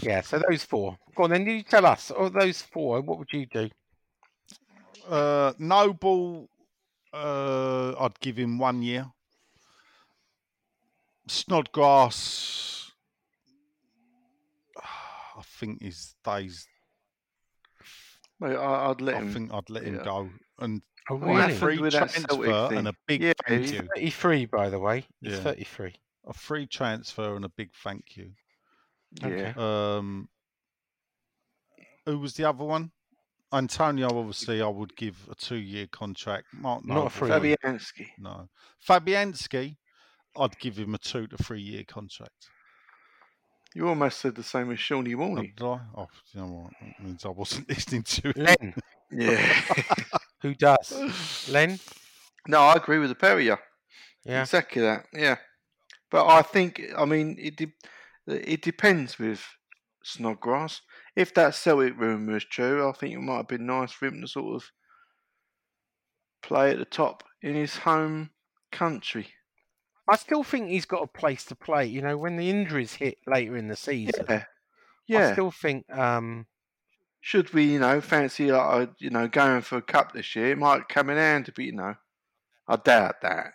Yeah, 0.00 0.22
so 0.22 0.42
those 0.48 0.64
four. 0.64 0.96
Go 1.14 1.24
on 1.24 1.30
then, 1.30 1.46
you 1.46 1.62
tell 1.62 1.84
us. 1.84 2.10
Of 2.10 2.32
those 2.32 2.62
four, 2.62 3.02
what 3.02 3.18
would 3.18 3.28
you 3.32 3.44
do? 3.46 3.68
Uh, 5.06 5.52
Noble, 5.58 6.48
uh, 7.12 7.92
I'd 8.00 8.18
give 8.20 8.38
him 8.38 8.58
one 8.58 8.82
year. 8.82 9.06
Snodgrass, 11.28 12.90
I 14.78 15.42
think 15.42 15.82
his 15.82 16.14
days. 16.24 16.66
Mate, 18.40 18.56
I, 18.56 18.90
I'd 18.90 19.00
let 19.00 19.14
I 19.16 19.18
him. 19.18 19.32
think 19.32 19.52
I'd 19.52 19.70
let 19.70 19.84
him 19.84 19.96
yeah. 19.96 20.04
go 20.04 20.28
and 20.58 20.82
Oh, 21.10 21.16
What 21.16 21.50
a 21.50 21.54
free 21.54 21.78
with 21.78 21.94
transfer 21.94 22.68
thing? 22.68 22.78
and 22.78 22.88
a 22.88 22.94
big 23.08 23.22
Yeah, 23.22 23.32
thank 23.48 23.62
he's 23.62 23.72
you. 23.72 23.88
33, 23.96 24.46
by 24.46 24.68
the 24.70 24.78
way. 24.78 25.04
He's 25.20 25.32
Yeah. 25.32 25.40
33. 25.40 25.94
A 26.28 26.32
free 26.32 26.64
transfer 26.66 27.34
and 27.34 27.44
a 27.44 27.48
big 27.48 27.70
thank 27.82 28.16
you. 28.16 28.30
Yeah. 29.20 29.52
Um, 29.56 30.28
who 32.06 32.20
was 32.20 32.34
the 32.34 32.44
other 32.48 32.64
one? 32.64 32.92
Antonio, 33.52 34.16
obviously, 34.16 34.62
I 34.62 34.68
would 34.68 34.94
give 34.96 35.28
a 35.28 35.34
two-year 35.34 35.88
contract. 35.88 36.46
Mark, 36.54 36.84
Not 36.86 37.08
a 37.08 37.10
free 37.10 37.28
Fabianski. 37.30 38.08
No. 38.18 38.48
Fabianski, 38.88 39.76
I'd 40.36 40.58
give 40.58 40.76
him 40.78 40.94
a 40.94 40.98
two 40.98 41.26
to 41.28 41.36
three 41.36 41.60
year 41.60 41.84
contract. 41.86 42.48
You 43.74 43.88
almost 43.88 44.18
said 44.20 44.34
the 44.34 44.42
same 44.42 44.70
as 44.70 44.78
Shawnee 44.78 45.14
Oh, 45.14 45.18
Warney. 45.18 45.56
did 45.56 45.64
I? 45.64 45.80
Oh, 45.96 46.06
you 46.32 46.40
know 46.40 46.46
what? 46.46 46.72
That 46.80 47.04
means 47.04 47.24
I 47.24 47.28
wasn't 47.30 47.68
listening 47.70 48.02
to 48.02 48.28
it. 48.30 48.36
Len, 48.36 48.74
Yeah. 49.10 49.60
who 50.42 50.54
does? 50.54 51.48
Len? 51.50 51.78
no, 52.48 52.60
I 52.60 52.74
agree 52.74 52.98
with 52.98 53.08
the 53.08 53.14
pair 53.14 53.38
of 53.38 53.44
you. 53.44 53.56
Yeah. 54.24 54.42
Exactly 54.42 54.82
that. 54.82 55.06
Yeah. 55.12 55.36
But 56.10 56.26
I 56.26 56.42
think, 56.42 56.82
I 56.96 57.04
mean, 57.06 57.36
it 57.38 57.56
de- 57.56 57.72
it 58.26 58.60
depends 58.62 59.18
with 59.18 59.42
Snodgrass. 60.04 60.82
If 61.16 61.32
that 61.34 61.54
Celtic 61.54 61.98
rumour 61.98 62.36
is 62.36 62.44
true, 62.44 62.86
I 62.88 62.92
think 62.92 63.14
it 63.14 63.20
might 63.20 63.36
have 63.38 63.48
been 63.48 63.64
nice 63.66 63.92
for 63.92 64.06
him 64.06 64.20
to 64.20 64.28
sort 64.28 64.56
of 64.56 64.70
play 66.42 66.70
at 66.72 66.78
the 66.78 66.84
top 66.84 67.22
in 67.40 67.54
his 67.54 67.76
home 67.78 68.30
country. 68.70 69.28
I 70.12 70.16
still 70.16 70.42
think 70.44 70.68
he's 70.68 70.84
got 70.84 71.02
a 71.02 71.06
place 71.06 71.44
to 71.46 71.54
play. 71.54 71.86
You 71.86 72.02
know, 72.02 72.18
when 72.18 72.36
the 72.36 72.50
injuries 72.50 72.94
hit 72.94 73.18
later 73.26 73.56
in 73.56 73.68
the 73.68 73.76
season, 73.76 74.26
Yeah. 74.28 74.44
Yeah. 75.06 75.28
I 75.28 75.32
still 75.32 75.50
think 75.50 75.90
um, 75.90 76.46
Should 77.20 77.52
we, 77.54 77.64
you 77.64 77.78
know, 77.78 78.00
fancy, 78.00 78.50
uh, 78.50 78.86
you 78.98 79.10
know, 79.10 79.26
going 79.26 79.62
for 79.62 79.78
a 79.78 79.82
cup 79.82 80.12
this 80.12 80.36
year? 80.36 80.50
It 80.50 80.58
might 80.58 80.88
come 80.88 81.08
in 81.10 81.16
handy, 81.16 81.52
but, 81.54 81.64
you 81.64 81.72
know, 81.72 81.94
I 82.68 82.76
doubt 82.76 83.20
that. 83.22 83.52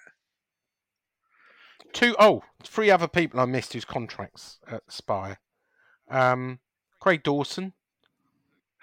two 1.94 2.16
oh 2.20 2.44
three 2.64 2.92
other 2.92 3.08
people 3.08 3.40
I 3.40 3.46
missed 3.46 3.74
whose 3.74 3.86
contracts 3.86 4.60
expire. 4.70 5.40
Um, 6.10 6.60
Craig 7.00 7.24
Dawson. 7.24 7.74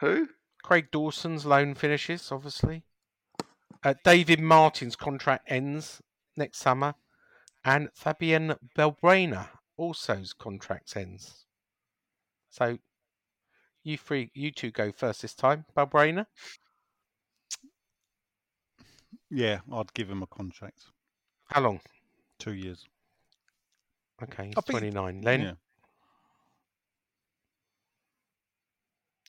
Who? 0.00 0.28
Craig 0.62 0.86
Dawson's 0.90 1.44
loan 1.44 1.74
finishes, 1.74 2.30
obviously. 2.32 2.84
Uh, 3.82 3.94
David 4.04 4.40
Martin's 4.40 4.96
contract 4.96 5.44
ends 5.50 6.00
next 6.36 6.58
summer, 6.58 6.94
and 7.64 7.88
Fabian 7.94 8.54
Balbuena 8.76 9.48
also's 9.78 10.32
contract 10.32 10.96
ends. 10.96 11.46
So, 12.50 12.78
you 13.82 13.98
three, 13.98 14.30
you 14.34 14.50
two 14.50 14.70
go 14.70 14.92
first 14.92 15.22
this 15.22 15.34
time. 15.34 15.64
Balbuena. 15.76 16.26
Yeah, 19.30 19.60
I'd 19.72 19.92
give 19.94 20.10
him 20.10 20.22
a 20.22 20.26
contract. 20.26 20.84
How 21.46 21.60
long? 21.60 21.80
Two 22.38 22.52
years. 22.54 22.84
Okay, 24.22 24.46
he's 24.54 24.64
twenty 24.64 24.90
nine. 24.90 25.22
Len. 25.22 25.40
Yeah. 25.40 25.52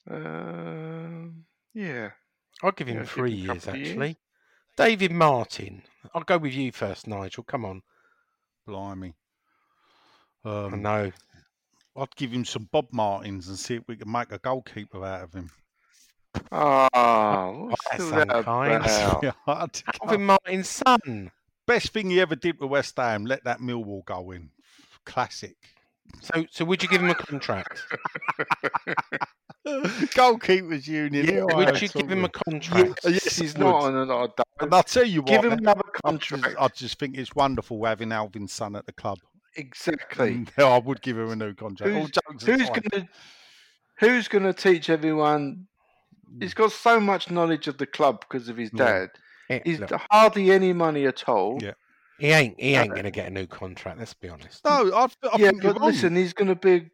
Um, 0.07 1.45
yeah. 1.73 2.11
I'll 2.61 2.71
give 2.71 2.87
him 2.87 2.97
Yeah, 2.97 3.01
give 3.01 3.09
him 3.09 3.15
three 3.15 3.31
years 3.31 3.65
couple 3.65 3.73
of 3.73 3.77
years. 3.77 3.89
actually. 3.89 4.17
David 4.77 5.11
Martin. 5.11 5.81
I'll 6.13 6.23
go 6.23 6.37
with 6.37 6.53
you 6.53 6.71
first, 6.71 7.07
Nigel. 7.07 7.43
Come 7.43 7.65
on. 7.65 7.81
Blimey. 8.65 9.13
I 10.43 10.49
Um, 10.65 10.81
know. 10.81 11.11
I'd 11.97 12.15
give 12.15 12.31
him 12.31 12.45
some 12.45 12.67
Bob 12.71 12.87
Martins 12.91 13.47
and 13.47 13.57
see 13.57 13.75
if 13.75 13.83
we 13.87 13.95
can 13.95 14.11
make 14.11 14.31
a 14.31 14.37
goalkeeper 14.37 15.03
out 15.05 15.21
of 15.23 15.33
him. 15.33 15.49
Oh, 16.51 17.67
what's 17.69 18.11
that's 18.11 18.11
unkind. 18.11 18.83
Yeah, 19.23 20.17
Martin's 20.17 20.69
son. 20.69 21.31
Best 21.65 21.93
thing 21.93 22.09
he 22.09 22.19
ever 22.19 22.35
did 22.35 22.59
with 22.59 22.69
West 22.69 22.97
Ham, 22.97 23.25
let 23.25 23.43
that 23.45 23.59
Millwall 23.59 24.05
go 24.05 24.31
in. 24.31 24.51
Classic. 25.05 25.55
So, 26.22 26.45
so 26.49 26.65
would 26.65 26.82
you 26.82 26.90
give 26.90 27.02
him 27.02 27.10
a 27.10 27.15
contract? 27.15 27.84
Goalkeepers 29.65 30.88
Union. 30.88 31.26
here 31.26 31.45
I 31.52 31.56
would 31.56 31.82
you 31.82 31.88
give 31.88 32.10
him 32.10 32.26
a 32.26 32.30
talking. 32.30 32.60
contract? 32.61 32.99
Yes, 33.03 33.38
he's 33.38 33.57
not 33.57 33.84
on 33.84 33.95
a 33.95 34.03
lot 34.03 34.34
of 34.38 34.45
And 34.60 34.73
I'll 34.73 34.84
tell 34.84 35.06
you 35.06 35.22
what, 35.22 35.27
Give 35.30 35.44
him 35.44 35.49
man, 35.49 35.60
another 35.60 35.84
I 36.03 36.11
just, 36.14 36.30
contract. 36.30 36.56
I 36.60 36.68
just 36.69 36.99
think 36.99 37.18
it's 37.18 37.36
wonderful 37.36 37.84
having 37.86 38.11
Alvin's 38.11 38.53
son 38.53 38.76
at 38.76 38.86
the 38.86 38.91
club. 38.91 39.19
Exactly. 39.56 40.32
Mm, 40.32 40.49
and 40.57 40.65
I 40.65 40.77
would 40.80 41.02
give 41.02 41.18
him 41.18 41.32
a 41.32 41.36
new 41.36 41.53
contract. 41.53 41.91
Who's, 41.94 42.11
who's 42.44 42.69
gonna 42.69 43.07
Who's 43.99 44.27
gonna 44.27 44.53
teach 44.53 44.90
everyone? 44.90 45.68
He's 46.40 46.53
mm. 46.53 46.57
got 46.57 46.72
so 46.72 46.99
much 46.99 47.32
knowledge 47.32 47.68
of 47.68 47.77
the 47.77 47.86
club 47.86 48.22
because 48.22 48.49
of 48.49 48.57
his 48.57 48.72
dad. 48.72 49.10
Yeah, 49.49 49.60
He's 49.64 49.80
look, 49.80 49.91
hardly 50.11 50.52
any 50.52 50.73
money 50.73 51.06
at 51.06 51.30
all. 51.30 51.60
Yeah. 51.61 51.73
He 52.19 52.27
ain't. 52.31 52.59
He 52.59 52.75
ain't 52.75 52.91
going 52.93 53.03
to 53.03 53.11
get 53.11 53.27
a 53.27 53.31
new 53.31 53.47
contract. 53.47 53.99
Let's 53.99 54.13
be 54.13 54.29
honest. 54.29 54.63
No, 54.65 54.91
I, 54.93 55.07
I 55.23 55.37
yeah, 55.37 55.51
think 55.51 55.63
you're 55.63 55.73
but 55.73 55.81
wrong. 55.81 55.89
listen, 55.89 56.15
he's 56.15 56.33
going 56.33 56.47
to 56.47 56.55
be. 56.55 56.89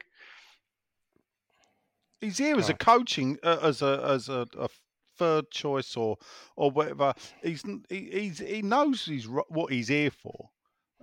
He's 2.20 2.38
here 2.38 2.58
as 2.58 2.70
a 2.70 2.74
coaching, 2.74 3.38
uh, 3.44 3.58
as 3.64 3.82
a 3.82 4.02
as 4.04 4.30
a, 4.30 4.46
a 4.58 4.70
third 5.18 5.50
choice 5.52 5.96
or 5.98 6.18
or 6.56 6.70
whatever. 6.72 7.14
He's 7.44 7.64
he, 7.90 8.10
he's 8.12 8.40
he 8.40 8.62
knows 8.62 9.06
he's 9.06 9.28
what 9.28 9.72
he's 9.72 9.88
here 9.88 10.12
for, 10.12 10.50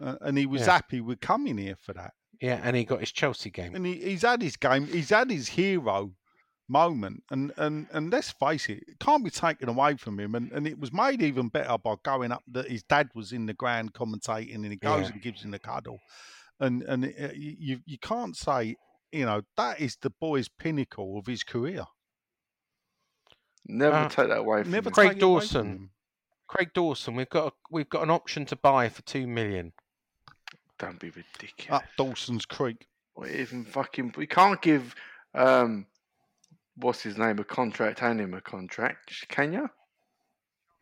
uh, 0.01 0.17
and 0.21 0.39
he 0.39 0.47
was 0.47 0.63
Yeah. 0.63 0.73
happy 0.73 1.01
with 1.01 1.21
coming 1.21 1.59
here 1.59 1.77
for 1.77 1.93
that. 1.95 2.13
Yeah, 2.41 2.61
and 2.63 2.77
he 2.77 2.85
got 2.85 3.01
his 3.01 3.11
Chelsea 3.11 3.51
game. 3.51 3.75
And 3.75 3.85
he, 3.85 3.97
he's 3.97 4.23
had 4.23 4.41
his 4.43 4.57
game. 4.57 4.87
He's 4.87 5.11
had 5.11 5.29
his 5.29 5.49
hero 5.49 6.13
moment, 6.69 7.23
and 7.31 7.53
and 7.57 7.87
and 7.93 8.11
let's 8.13 8.31
face 8.33 8.69
it, 8.69 8.85
it 8.87 8.99
can't 9.01 9.25
be 9.25 9.31
taken 9.31 9.69
away 9.69 9.97
from 9.97 10.19
him. 10.21 10.35
And 10.35 10.53
and 10.53 10.67
it 10.67 10.79
was 10.79 10.93
made 10.93 11.23
even 11.23 11.49
better 11.49 11.77
by 11.79 11.95
going 12.05 12.33
up 12.33 12.43
that 12.53 12.69
his 12.71 12.83
dad 12.83 13.09
was 13.15 13.33
in 13.33 13.47
the 13.47 13.55
ground 13.55 13.95
commentating, 13.95 14.55
and 14.55 14.65
he 14.67 14.77
goes 14.77 15.07
Yeah. 15.07 15.13
and 15.13 15.23
gives 15.23 15.43
him 15.43 15.51
the 15.51 15.59
cuddle, 15.59 15.99
and 16.61 16.83
and 16.83 17.05
it, 17.07 17.37
you 17.37 17.57
you- 17.59 17.83
you 17.87 17.99
can't 17.99 18.37
say. 18.37 18.77
You 19.11 19.25
know 19.25 19.41
that 19.57 19.81
is 19.81 19.97
the 20.03 20.11
boy's 20.11 20.49
pinnacle 20.51 21.19
of 21.19 21.25
his 21.27 21.43
career. 21.43 21.85
Never 23.67 23.97
Uh, 23.97 24.09
take 24.09 24.29
that 24.29 24.39
away 24.39 24.63
from 24.63 24.73
Never 24.73 24.89
him. 24.91 24.95
Craig 24.95 25.09
take 25.13 25.17
it 25.19 25.23
away 25.23 25.41
from 25.41 25.47
Dawson. 25.47 25.67
him. 25.67 25.91
Craig 26.47 26.71
Dawson, 26.75 27.15
we've 27.15 27.29
got 27.29 27.49
a, 27.49 27.57
we've 27.71 27.89
got 27.89 28.03
an 28.03 28.11
option 28.11 28.47
to 28.47 28.57
buy 28.57 28.89
for 28.89 29.03
two 29.03 29.27
million. 29.27 29.73
Don't 30.79 30.99
be 30.99 31.11
ridiculous. 31.11 31.83
up 31.83 31.85
Dawson's 31.97 32.47
Creek. 32.47 32.87
Or 33.15 33.27
even 33.27 33.65
fucking. 33.65 34.15
We 34.17 34.27
can't 34.27 34.61
give. 34.63 34.95
um 35.35 35.87
What's 36.81 37.03
his 37.03 37.19
name? 37.19 37.39
A 37.39 37.45
contract 37.45 38.03
and 38.03 38.21
him 38.21 38.35
a 38.35 38.41
contract. 38.41 39.13
Can 39.29 39.53
you? 39.53 39.69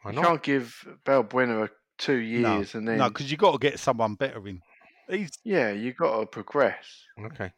Why 0.02 0.12
You 0.12 0.20
can't 0.20 0.42
give 0.42 0.86
Balbuena 1.04 1.64
a 1.66 1.70
two 1.98 2.18
No, 2.20 2.56
years 2.56 2.74
and 2.74 2.86
then. 2.86 2.98
No, 2.98 3.08
because 3.08 3.30
you've 3.30 3.40
got 3.40 3.52
to 3.52 3.58
get 3.58 3.78
someone 3.78 4.14
better 4.14 4.46
in. 4.46 4.60
He's 5.08 5.30
Yeah, 5.44 5.70
you've 5.72 5.96
got 5.96 6.20
to 6.20 6.26
progress. 6.26 6.84
Okay. 7.18 7.52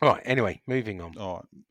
All 0.00 0.08
right. 0.10 0.22
Anyway, 0.24 0.60
moving 0.66 1.00
on. 1.00 1.16
all 1.18 1.36
right. 1.36 1.62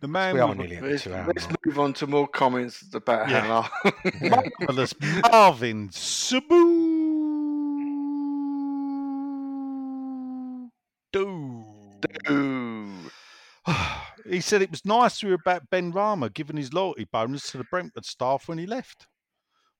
The 0.00 0.08
man 0.08 0.34
we 0.34 0.40
are 0.40 0.48
with 0.48 0.58
nearly 0.58 0.76
at 0.76 0.82
Let's, 0.82 1.02
two 1.04 1.14
hour 1.14 1.26
let's 1.26 1.46
move 1.66 1.78
on 1.78 1.92
to 1.94 2.06
more 2.06 2.26
comments 2.26 2.82
about 2.94 3.28
Yeah. 3.28 3.68
Hannah. 3.82 4.30
marvelous 4.58 4.94
Marvin 5.30 5.90
Sabu. 5.92 6.89
He 14.30 14.40
said 14.40 14.62
it 14.62 14.70
was 14.70 14.84
nice 14.84 15.18
to 15.18 15.26
hear 15.26 15.34
about 15.34 15.68
Benrahma 15.70 16.32
giving 16.32 16.56
his 16.56 16.72
loyalty 16.72 17.06
bonus 17.10 17.50
to 17.50 17.58
the 17.58 17.64
Brentford 17.64 18.04
staff 18.04 18.48
when 18.48 18.58
he 18.58 18.66
left. 18.66 19.06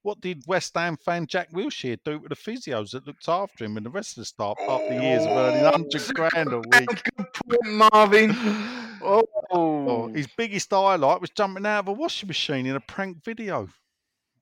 What 0.02 0.20
did 0.20 0.43
West 0.47 0.74
Ham 0.74 0.97
fan 0.97 1.27
Jack 1.27 1.52
Wilshere 1.52 1.98
do 2.05 2.18
with 2.18 2.31
the 2.31 2.36
physios 2.36 2.93
that 2.93 3.06
looked 3.06 3.28
after 3.28 3.64
him 3.64 3.77
and 3.77 3.85
the 3.85 3.90
rest 3.90 4.16
of 4.16 4.22
the 4.22 4.24
staff 4.24 4.56
after 4.68 4.93
years 5.01 5.22
of 5.24 5.36
earning 5.36 5.62
100 5.62 6.14
grand 6.14 6.52
a 6.52 6.59
week? 6.59 7.02
Good 7.16 7.32
point, 7.35 7.66
Marvin. 7.93 8.77
Oh, 9.02 9.24
Oh, 9.52 10.09
his 10.09 10.28
biggest 10.36 10.70
highlight 10.70 11.20
was 11.20 11.31
jumping 11.31 11.66
out 11.66 11.81
of 11.81 11.89
a 11.89 11.93
washing 11.93 12.27
machine 12.27 12.66
in 12.66 12.77
a 12.77 12.81
prank 12.81 13.24
video. 13.24 13.66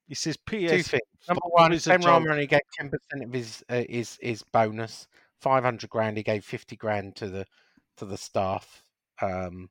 He 0.07 0.15
says, 0.15 0.37
"P.S. 0.37 0.71
Two 0.71 0.83
things. 0.83 1.03
Number 1.29 1.41
one, 1.51 1.73
is 1.73 1.87
Benrahma 1.87 2.31
only 2.31 2.47
gave 2.47 2.61
ten 2.77 2.91
percent 2.91 3.25
of 3.25 3.33
his 3.33 3.63
uh, 3.69 3.85
his 3.89 4.19
his 4.21 4.43
bonus. 4.43 5.07
Five 5.41 5.63
hundred 5.63 5.91
grand. 5.91 6.17
He 6.17 6.23
gave 6.23 6.45
fifty 6.45 6.77
grand 6.77 7.17
to 7.17 7.29
the 7.29 7.47
to 7.99 8.05
the 8.05 8.17
staff. 8.17 8.83
Um, 9.23 9.71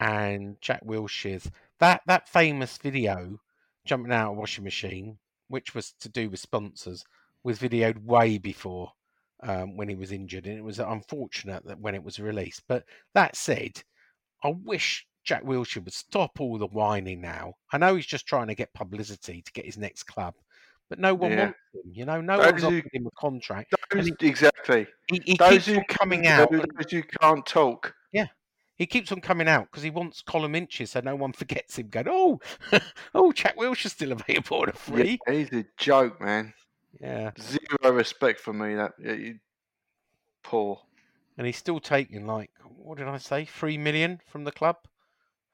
and 0.00 0.60
Jack 0.60 0.84
Wilshere's 0.84 1.50
that 1.78 2.02
that 2.06 2.28
famous 2.28 2.76
video 2.78 3.40
jumping 3.84 4.12
out 4.12 4.32
of 4.32 4.36
a 4.36 4.40
washing 4.40 4.64
machine, 4.64 5.18
which 5.48 5.74
was 5.74 5.92
to 6.00 6.08
do 6.08 6.28
with 6.30 6.40
sponsors, 6.40 7.04
was 7.44 7.58
videoed 7.58 8.02
way 8.04 8.36
before 8.38 8.92
um, 9.42 9.76
when 9.76 9.88
he 9.88 9.94
was 9.94 10.12
injured, 10.12 10.46
and 10.46 10.58
it 10.58 10.64
was 10.64 10.78
unfortunate 10.80 11.64
that 11.66 11.78
when 11.80 11.94
it 11.94 12.02
was 12.02 12.18
released. 12.18 12.62
But 12.68 12.84
that 13.14 13.36
said, 13.36 13.82
I 14.42 14.54
wish 14.64 15.06
Jack 15.24 15.44
Wilshere 15.44 15.84
would 15.84 15.92
stop 15.92 16.40
all 16.40 16.58
the 16.58 16.66
whining 16.66 17.20
now. 17.20 17.54
I 17.72 17.78
know 17.78 17.94
he's 17.94 18.06
just 18.06 18.26
trying 18.26 18.48
to 18.48 18.54
get 18.54 18.72
publicity 18.74 19.42
to 19.42 19.52
get 19.52 19.66
his 19.66 19.78
next 19.78 20.04
club, 20.04 20.34
but 20.88 20.98
no 20.98 21.14
one 21.14 21.32
Yeah. 21.32 21.44
wants 21.44 21.58
him. 21.74 21.92
You 21.92 22.04
know, 22.06 22.20
no 22.20 22.38
Those 22.38 22.52
one's 22.52 22.64
offered 22.64 22.90
him 22.92 23.06
a 23.06 23.10
contract. 23.20 23.74
Those, 23.92 24.06
he- 24.06 24.26
exactly. 24.26 24.86
He, 25.08 25.20
he 25.24 25.36
Those 25.36 25.66
who 25.66 25.80
coming 25.88 26.26
out. 26.26 26.50
those 26.50 26.90
who 26.90 27.02
can't 27.20 27.44
talk. 27.46 27.94
He 28.76 28.84
keeps 28.86 29.10
on 29.10 29.20
coming 29.20 29.48
out 29.48 29.70
because 29.70 29.82
he 29.82 29.90
wants 29.90 30.20
column 30.22 30.54
inches, 30.54 30.90
so 30.90 31.00
no 31.00 31.16
one 31.16 31.32
forgets 31.32 31.78
him. 31.78 31.88
Going, 31.88 32.06
oh, 32.08 32.40
oh, 33.14 33.32
Jack 33.32 33.56
Wilshere's 33.56 33.92
still 33.92 34.12
available 34.12 34.64
at 34.68 34.76
free. 34.76 35.18
Yeah, 35.26 35.32
he's 35.34 35.52
a 35.52 35.64
joke, 35.78 36.20
man. 36.20 36.52
Yeah. 37.00 37.30
Zero 37.40 37.92
respect 37.94 38.40
for 38.40 38.52
me. 38.52 38.74
That 38.74 38.92
yeah, 38.98 39.12
you- 39.12 39.38
poor. 40.42 40.80
and 41.36 41.46
he's 41.46 41.56
still 41.56 41.80
taking 41.80 42.26
like 42.26 42.50
what 42.78 42.98
did 42.98 43.08
I 43.08 43.18
say, 43.18 43.44
three 43.44 43.76
million 43.78 44.20
from 44.28 44.44
the 44.44 44.52
club 44.52 44.76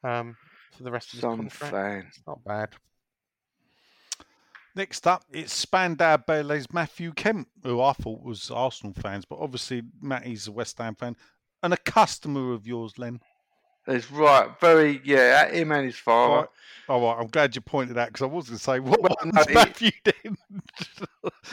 um, 0.04 0.36
for 0.76 0.82
the 0.82 0.90
rest 0.90 1.08
of 1.08 1.12
his 1.12 1.20
Some 1.22 1.36
contract. 1.38 1.72
fan. 1.72 2.04
It's 2.08 2.20
not 2.26 2.44
bad. 2.44 2.68
Next 4.74 5.06
up, 5.06 5.24
it's 5.30 5.52
Spandau 5.52 6.16
Ballet's 6.16 6.72
Matthew 6.72 7.12
Kemp, 7.12 7.48
who 7.62 7.80
I 7.82 7.92
thought 7.92 8.22
was 8.22 8.50
Arsenal 8.50 8.94
fans, 8.94 9.24
but 9.26 9.38
obviously 9.38 9.82
Matty's 10.00 10.46
a 10.48 10.52
West 10.52 10.78
Ham 10.78 10.94
fan 10.94 11.14
and 11.62 11.72
a 11.72 11.76
customer 11.76 12.52
of 12.52 12.66
yours, 12.66 12.98
Len. 12.98 13.20
It's 13.86 14.10
right. 14.12 14.48
Very 14.60 15.00
yeah. 15.04 15.48
Him 15.50 15.72
and 15.72 15.84
his 15.86 15.96
father. 15.96 16.42
Right. 16.42 16.48
All 16.88 17.00
right, 17.02 17.20
I'm 17.20 17.28
glad 17.28 17.54
you 17.54 17.60
pointed 17.62 17.96
that 17.96 18.08
because 18.08 18.22
I 18.22 18.26
was 18.26 18.46
going 18.48 18.58
to 18.58 18.62
say 18.62 18.80
what 18.80 19.00
Well, 19.00 19.16
one's 19.22 19.34
no, 19.34 19.44
he- 19.48 19.54
Matthew 19.54 19.90
then, 20.04 20.36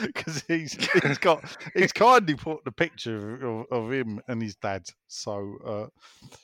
because 0.02 0.42
he's 0.48 0.74
he's 1.02 1.18
got 1.18 1.44
he's 1.74 1.92
kindly 1.92 2.34
put 2.34 2.64
the 2.64 2.72
picture 2.72 3.44
of, 3.46 3.66
of 3.70 3.92
him 3.92 4.20
and 4.28 4.42
his 4.42 4.54
dad. 4.56 4.82
So 5.08 5.56
uh, 5.64 6.34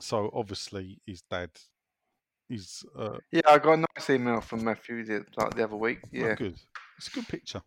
so 0.00 0.30
obviously 0.34 0.98
his 1.06 1.22
dad 1.30 1.50
is 2.50 2.84
uh, 2.98 3.18
Yeah, 3.32 3.40
I 3.48 3.58
got 3.58 3.74
a 3.74 3.76
nice 3.96 4.10
email 4.10 4.40
from 4.40 4.64
Matthew 4.64 5.04
the, 5.04 5.24
like 5.36 5.54
the 5.54 5.64
other 5.64 5.76
week. 5.76 5.98
oh, 6.04 6.08
Yeah. 6.12 6.34
good. 6.34 6.56
It's 6.98 7.08
a 7.08 7.10
good 7.10 7.28
picture. 7.28 7.62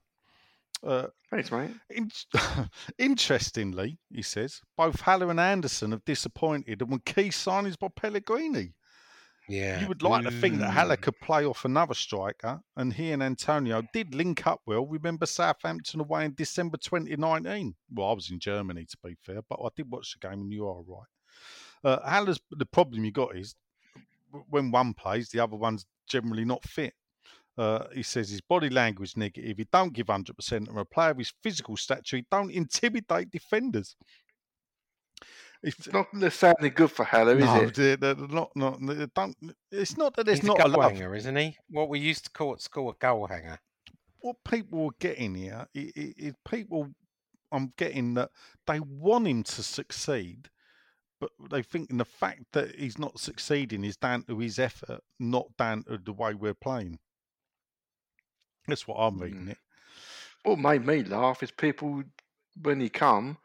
Uh, 0.84 1.08
Thanks, 1.32 1.52
mate. 1.52 1.72
In- 1.90 2.12
interestingly, 2.98 3.98
he 4.14 4.22
says, 4.22 4.62
both 4.78 5.02
Haller 5.02 5.30
and 5.32 5.40
Anderson 5.40 5.92
have 5.92 6.06
disappointed 6.06 6.82
and 6.82 6.92
were 6.92 7.00
key 7.00 7.30
signings 7.30 7.78
by 7.80 7.88
Pellegrini. 7.96 8.74
Yeah. 9.50 9.80
You 9.82 9.88
would 9.88 10.04
like 10.04 10.24
to 10.26 10.32
think 10.32 10.60
that 10.60 10.72
Haller 10.72 10.98
Mm. 10.98 11.02
could 11.02 11.20
play 11.22 11.46
off 11.46 11.64
another 11.64 11.94
striker, 11.94 12.60
and 12.76 12.92
he 12.94 13.12
and 13.12 13.24
Antonio 13.24 13.82
did 13.94 14.14
link 14.14 14.46
up 14.46 14.60
well. 14.66 14.86
Remember 14.86 15.26
Southampton 15.26 16.02
away 16.02 16.26
in 16.26 16.34
December 16.36 16.78
2019? 16.78 17.74
Well, 17.94 18.10
I 18.10 18.14
was 18.14 18.30
in 18.30 18.40
Germany, 18.40 18.86
to 18.86 18.98
be 19.04 19.16
fair, 19.22 19.42
but 19.50 19.60
I 19.64 19.70
did 19.76 19.90
watch 19.90 20.14
the 20.20 20.28
game, 20.28 20.42
and 20.42 20.52
you 20.54 20.68
are 20.68 20.82
right. 20.82 21.08
Uh, 21.84 22.00
Haller's 22.10 22.42
the 22.52 22.66
problem 22.66 23.06
you 23.06 23.12
got 23.12 23.38
is 23.38 23.56
when 24.50 24.70
one 24.72 24.94
plays, 24.94 25.30
the 25.30 25.40
other 25.40 25.56
one's 25.56 25.86
generally 26.10 26.44
not 26.44 26.64
fit. 26.64 26.94
Uh, 27.58 27.88
he 27.94 28.04
says 28.04 28.30
his 28.30 28.42
body 28.42 28.70
language 28.70 29.18
negative. 29.18 29.58
He 29.58 29.68
don't 29.72 29.94
give 29.94 30.08
hundred 30.08 30.36
percent, 30.36 30.68
and 30.68 30.78
a 30.78 30.86
player 30.86 31.12
of 31.12 31.18
his 31.18 31.34
physical 31.42 31.76
stature, 31.76 32.18
he 32.18 32.26
don't 32.30 32.52
intimidate 32.52 33.32
defenders. 33.32 33.96
It's, 35.64 35.88
It's 35.88 35.92
not 35.92 36.08
sounding 36.34 36.72
good 36.76 36.92
for 36.92 37.04
Haller, 37.04 37.36
is 37.36 37.46
no, 37.46 37.62
it? 37.64 37.74
they're, 37.74 37.98
they're 37.98 38.16
not, 38.16 38.52
not, 38.56 38.78
they 38.86 39.08
don't. 39.16 39.36
It's 39.72 39.98
not 39.98 40.16
that 40.16 40.28
there's 40.28 40.40
He's 40.40 40.48
not 40.48 40.60
a 40.60 40.66
a 40.66 40.70
goal 40.70 40.82
love. 40.82 40.92
hanger, 40.92 41.16
isn't 41.16 41.36
he? 41.36 41.58
What 41.70 41.90
we 41.90 42.00
used 42.00 42.26
to 42.26 42.32
call 42.32 42.54
at 42.54 42.62
school 42.62 42.92
a 42.92 42.94
goal 42.94 43.26
hanger. 43.28 43.60
What 44.20 44.36
people 44.48 44.86
are 44.86 44.96
getting 45.00 45.34
here 45.36 45.68
i- 45.76 45.92
i- 45.98 46.14
is 46.18 46.34
people. 46.48 46.94
I'm 47.52 47.74
getting 47.78 48.14
that 48.16 48.30
they 48.68 48.80
want 48.82 49.26
him 49.28 49.42
to 49.44 49.64
succeed, 49.64 50.50
but 51.20 51.32
they 51.50 51.64
think 51.64 51.98
the 51.98 52.04
fact 52.06 52.44
that 52.52 52.76
he's 52.76 53.00
not 53.00 53.20
succeeding 53.20 53.84
is 53.86 53.96
down 53.96 54.24
to 54.24 54.38
his 54.38 54.60
effort, 54.60 55.00
not 55.18 55.56
down 55.58 55.84
to 55.84 55.98
the 55.98 56.12
way 56.14 56.34
we're 56.34 56.54
playing. 56.54 57.00
That's 58.68 58.88
what 58.88 58.96
I'm 58.98 59.18
reading 59.20 59.46
Mm. 59.46 59.52
it. 59.52 59.58
What 60.44 60.60
made 60.60 60.86
me 60.86 61.04
laugh 61.04 61.42
is 61.44 61.52
people 61.52 62.04
when 62.62 62.80
he 62.80 62.90
come, 62.90 63.38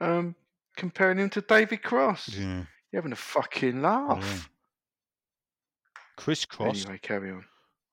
um, 0.00 0.34
comparing 0.76 1.18
him 1.18 1.30
to 1.30 1.40
David 1.40 1.82
Cross. 1.82 2.28
Yeah. 2.30 2.64
You're 2.92 3.02
having 3.02 3.12
a 3.12 3.16
fucking 3.16 3.78
Oh, 3.78 3.88
laugh. 3.88 4.50
Chris 6.16 6.44
Cross. 6.44 6.82
Anyway, 6.84 6.98
carry 7.02 7.30
on. 7.32 7.44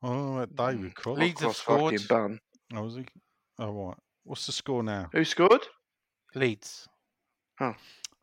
Oh, 0.02 0.40
that 0.40 0.56
David 0.56 0.96
Cross. 0.96 1.18
Leeds 1.18 1.42
have 1.42 1.58
Cross 1.58 1.82
fucking 1.82 1.98
scored. 2.00 2.22
bun. 2.22 2.40
Oh, 2.74 2.84
was 2.84 2.96
he? 2.96 3.06
Oh, 3.60 3.72
right. 3.88 3.98
What's 4.24 4.46
the 4.46 4.52
score 4.52 4.84
now? 4.84 5.10
Who 5.12 5.24
scored? 5.26 5.68
Leeds 6.36 6.88
Oh. 7.60 7.76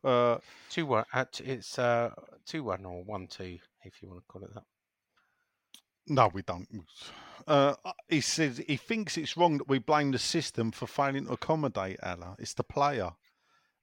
Uh, 0.03 0.39
two 0.69 0.85
one. 0.85 1.05
Uh, 1.13 1.25
t- 1.31 1.43
it's 1.45 1.77
uh 1.79 2.13
two 2.45 2.63
one 2.63 2.83
or 2.85 3.03
one 3.03 3.27
two 3.27 3.57
if 3.83 4.01
you 4.01 4.09
want 4.09 4.19
to 4.21 4.25
call 4.27 4.43
it 4.43 4.53
that. 4.53 4.63
No, 6.07 6.29
we 6.33 6.41
don't. 6.41 6.67
Uh, 7.47 7.73
he 8.09 8.21
says 8.21 8.61
he 8.67 8.77
thinks 8.77 9.17
it's 9.17 9.35
wrong 9.37 9.57
that 9.57 9.67
we 9.67 9.79
blame 9.79 10.11
the 10.11 10.19
system 10.19 10.71
for 10.71 10.87
failing 10.87 11.25
to 11.25 11.33
accommodate 11.33 11.99
Haller. 12.03 12.35
It's 12.39 12.53
the 12.53 12.63
player. 12.63 13.11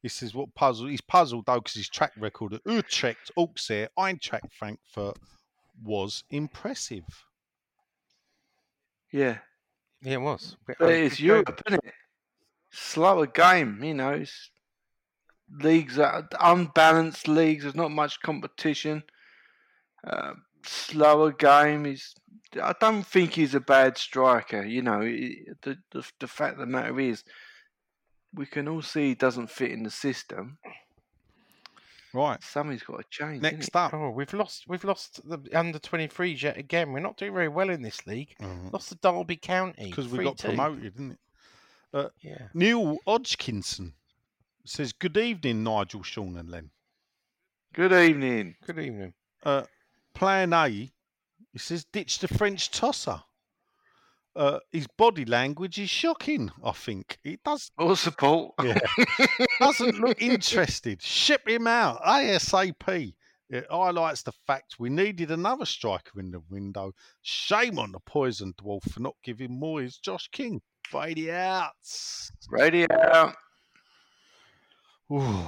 He 0.03 0.09
says 0.09 0.35
what 0.35 0.55
puzzle. 0.55 0.87
He's 0.87 1.01
puzzled 1.01 1.47
though 1.47 1.57
because 1.61 1.75
his 1.75 1.89
track 1.89 2.13
record 2.19 2.55
at 2.55 2.61
Utrecht, 2.67 3.31
Auxerre, 3.37 3.89
Eintracht 3.99 4.53
Frankfurt 4.53 5.17
was 5.83 6.23
impressive. 6.31 7.05
Yeah, 9.11 9.39
Yeah, 10.03 10.15
it 10.15 10.21
was. 10.21 10.57
but 10.67 10.77
I- 10.81 10.93
it's 10.93 11.17
very- 11.19 11.27
Europe, 11.29 11.63
isn't 11.67 11.85
it? 11.85 11.95
Slower 12.71 13.27
game, 13.27 13.83
you 13.83 13.95
know. 13.95 14.13
It's 14.13 14.51
leagues 15.51 15.99
are 15.99 16.29
unbalanced 16.39 17.27
leagues. 17.27 17.63
There's 17.65 17.75
not 17.75 17.91
much 17.91 18.21
competition. 18.21 19.03
Uh, 20.05 20.35
slower 20.65 21.33
game. 21.33 21.85
He's. 21.85 22.15
I 22.63 22.75
don't 22.81 23.07
think 23.07 23.35
he's 23.35 23.55
a 23.55 23.61
bad 23.61 23.99
striker. 23.99 24.65
You 24.65 24.83
know, 24.83 25.01
the 25.01 25.77
the 25.91 26.05
the 26.21 26.27
fact 26.29 26.55
of 26.55 26.61
the 26.61 26.67
matter 26.67 26.99
is, 26.99 27.23
we 28.35 28.47
can 28.47 28.69
all 28.69 28.83
see 28.83 29.09
he 29.09 29.15
doesn't 29.15 29.51
fit 29.51 29.71
in 29.71 29.83
the 29.83 29.91
system. 29.91 30.59
Right. 32.15 32.43
Something's 32.43 32.83
got 32.83 32.99
to 32.99 33.05
change. 33.11 33.43
Next 33.43 33.77
up. 33.77 33.93
Oh, 33.93 34.09
we've 34.11 34.33
lost. 34.33 34.65
We've 34.67 34.83
lost 34.83 35.21
the 35.29 35.39
under 35.53 35.79
23s 35.79 36.43
yet 36.43 36.57
again. 36.57 36.91
We're 36.93 37.01
not 37.01 37.19
doing 37.19 37.35
very 37.35 37.49
well 37.49 37.69
in 37.69 37.83
this 37.83 38.07
league. 38.07 38.35
Mhm. 38.41 38.73
Lost 38.73 38.89
to 38.89 38.95
Derby 38.95 39.37
County 39.37 39.91
Because 39.91 40.09
we 40.09 40.25
got 40.25 40.39
3-2. 40.39 40.43
promoted, 40.45 40.83
didn't 40.85 41.11
it? 41.13 41.19
Uh, 41.93 42.09
Yeah. 42.23 42.49
Neil 42.55 42.97
Hodgkinson 43.07 43.93
says, 44.65 44.93
Good 44.95 45.19
evening, 45.19 45.63
Nigel, 45.63 46.03
Sean, 46.03 46.37
and 46.39 46.49
Len. 46.51 46.71
Good 47.75 47.93
evening. 47.93 48.57
Good 48.67 48.79
evening. 48.79 49.13
Uh, 49.43 49.65
plan 50.19 50.53
A, 50.53 50.69
he 50.69 50.91
says, 51.59 51.85
ditch 51.93 52.19
the 52.19 52.29
French 52.29 52.73
tosser. 52.73 53.23
Uh, 54.35 54.59
his 54.73 54.87
body 54.99 55.25
language 55.25 55.79
is 55.79 55.89
shocking, 55.89 56.51
I 56.63 56.73
think. 56.73 57.19
It 57.25 57.41
does 57.45 57.71
All 57.79 57.97
support. 57.97 58.55
Yeah. 58.63 58.79
doesn't 59.61 59.99
look 59.99 60.21
interested. 60.21 61.01
Ship 61.03 61.47
him 61.49 61.67
out 61.67 62.03
ASAP. 62.03 63.15
It 63.51 63.67
highlights 63.71 64.23
the 64.23 64.33
fact 64.47 64.77
we 64.79 64.91
needed 64.91 65.31
another 65.31 65.65
striker 65.65 66.21
in 66.21 66.31
the 66.33 66.43
window. 66.51 66.93
Shame 67.23 67.79
on 67.79 67.93
the 67.93 68.01
poison 68.01 68.53
dwarf 68.61 68.91
for 68.93 69.01
not 69.01 69.15
giving 69.25 69.51
Moyes 69.61 70.01
Josh 70.01 70.29
King. 70.33 70.61
Brady 70.91 71.31
out. 71.31 71.73
Radio 72.51 72.87
out. 72.93 73.35
Ooh, 75.11 75.47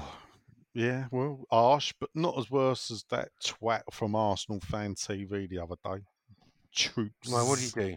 yeah, 0.74 1.06
well, 1.10 1.44
harsh, 1.50 1.92
but 1.98 2.10
not 2.14 2.38
as 2.38 2.50
worse 2.50 2.90
as 2.90 3.04
that 3.10 3.30
twat 3.44 3.82
from 3.92 4.14
Arsenal 4.14 4.60
fan 4.60 4.94
TV 4.94 5.48
the 5.48 5.58
other 5.58 5.76
day. 5.84 6.04
Troopz. 6.74 7.30
Well, 7.30 7.48
what 7.48 7.58
do 7.58 7.64
you 7.64 7.70
do? 7.92 7.96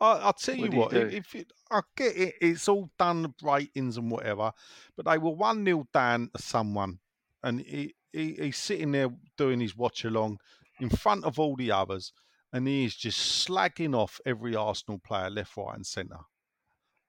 I, 0.00 0.18
I'll 0.18 0.32
tell 0.32 0.56
you 0.56 0.62
What 0.62 0.72
you 0.72 0.78
what, 0.78 1.14
if 1.14 1.34
it, 1.34 1.52
I 1.70 1.80
get 1.96 2.16
it, 2.16 2.34
it's 2.40 2.68
all 2.68 2.90
done 2.98 3.34
ratings 3.42 3.96
and 3.96 4.10
whatever, 4.10 4.52
but 4.96 5.06
they 5.06 5.16
were 5.16 5.30
1 5.30 5.64
0 5.64 5.86
down 5.94 6.30
to 6.34 6.42
someone, 6.42 6.98
and 7.42 7.60
he, 7.60 7.94
he, 8.12 8.34
he's 8.34 8.58
sitting 8.58 8.92
there 8.92 9.08
doing 9.38 9.60
his 9.60 9.76
watch 9.76 10.04
along 10.04 10.38
in 10.80 10.90
front 10.90 11.24
of 11.24 11.38
all 11.38 11.56
the 11.56 11.70
others, 11.70 12.12
and 12.52 12.66
he 12.66 12.84
is 12.84 12.96
just 12.96 13.46
slagging 13.46 13.96
off 13.96 14.20
every 14.26 14.54
Arsenal 14.54 14.98
player 14.98 15.30
left, 15.30 15.56
right, 15.56 15.76
and 15.76 15.86
centre. 15.86 16.16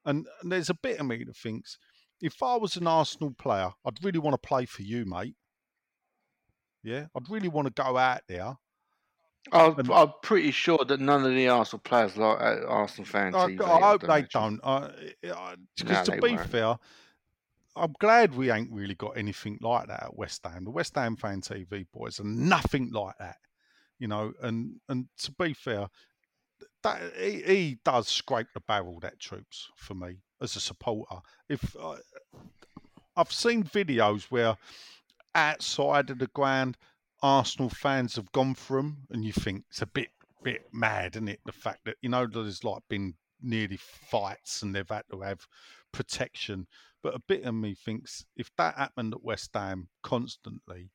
And, 0.05 0.27
and 0.41 0.51
there's 0.51 0.69
a 0.69 0.75
bit 0.75 0.99
of 0.99 1.07
me 1.07 1.23
that 1.23 1.35
thinks 1.35 1.77
if 2.23 2.41
I 2.41 2.55
was 2.55 2.77
an 2.77 2.87
Arsenal 2.87 3.31
player, 3.37 3.69
I'd 3.85 4.03
really 4.03 4.17
want 4.17 4.33
to 4.33 4.47
play 4.47 4.65
for 4.65 4.81
you, 4.81 5.05
mate. 5.05 5.35
Yeah, 6.83 7.05
I'd 7.15 7.29
really 7.29 7.49
want 7.49 7.67
to 7.67 7.83
go 7.83 7.97
out 7.97 8.21
there. 8.27 8.55
I'm, 9.51 9.77
And- 9.77 9.91
I'm 9.91 10.13
pretty 10.21 10.51
sure 10.51 10.79
that 10.87 10.99
none 11.01 11.25
of 11.25 11.31
the 11.35 11.49
Arsenal 11.49 11.81
players 11.81 12.15
like 12.15 12.39
uh, 12.39 12.65
Arsenal 12.65 13.05
fans. 13.05 13.35
I, 13.35 13.47
TV, 13.51 13.61
I 13.61 13.79
hope 13.91 14.03
I'd 14.09 14.23
they 14.23 14.27
don't. 14.31 14.55
Because 15.75 16.07
No, 16.07 16.15
to 16.15 16.21
be 16.21 16.35
won't. 16.35 16.49
fair, 16.49 16.77
I'm 17.75 17.93
glad 17.99 18.35
we 18.35 18.51
ain't 18.51 18.71
really 18.71 18.95
got 18.95 19.17
anything 19.17 19.57
like 19.61 19.87
that 19.87 20.03
at 20.03 20.15
West 20.15 20.45
Ham. 20.45 20.63
The 20.63 20.71
West 20.71 20.95
Ham 20.95 21.17
fan 21.17 21.41
TV 21.41 21.85
boys 21.93 22.19
are 22.21 22.25
nothing 22.25 22.91
like 22.91 23.17
that, 23.19 23.37
you 23.99 24.07
know. 24.07 24.31
And 24.41 24.79
and 24.87 25.07
to 25.23 25.31
be 25.33 25.53
fair, 25.53 25.87
that 26.83 27.01
he, 27.17 27.41
he 27.41 27.79
does 27.83 28.07
scrape 28.07 28.47
the 28.53 28.59
barrel 28.61 28.99
that 29.01 29.19
Troopz 29.19 29.67
for 29.75 29.95
me 29.95 30.17
as 30.41 30.55
a 30.55 30.59
supporter. 30.59 31.21
If 31.49 31.75
I, 31.81 31.97
I've 33.15 33.31
seen 33.31 33.63
videos 33.63 34.25
where 34.25 34.57
outside 35.35 36.09
of 36.09 36.19
the 36.19 36.27
ground, 36.27 36.77
Arsenal 37.21 37.69
fans 37.69 38.15
have 38.17 38.31
gone 38.31 38.53
for 38.53 38.77
him, 38.77 39.07
and 39.09 39.23
you 39.23 39.31
think 39.31 39.63
it's 39.69 39.81
a 39.81 39.87
bit 39.87 40.09
bit 40.43 40.67
mad, 40.73 41.15
isn't 41.15 41.29
it? 41.29 41.39
The 41.45 41.53
fact 41.53 41.85
that 41.85 41.95
you 42.01 42.09
know 42.09 42.27
there's 42.27 42.63
like 42.63 42.83
been 42.89 43.15
nearly 43.41 43.77
fights 43.77 44.61
and 44.61 44.75
they've 44.75 44.87
had 44.87 45.03
to 45.11 45.21
have 45.21 45.47
protection. 45.91 46.67
But 47.01 47.15
a 47.15 47.19
bit 47.19 47.43
of 47.43 47.55
me 47.55 47.75
thinks 47.75 48.25
if 48.35 48.49
that 48.57 48.75
happened 48.75 49.13
at 49.13 49.23
West 49.23 49.51
Ham 49.53 49.89
constantly, 50.01 50.91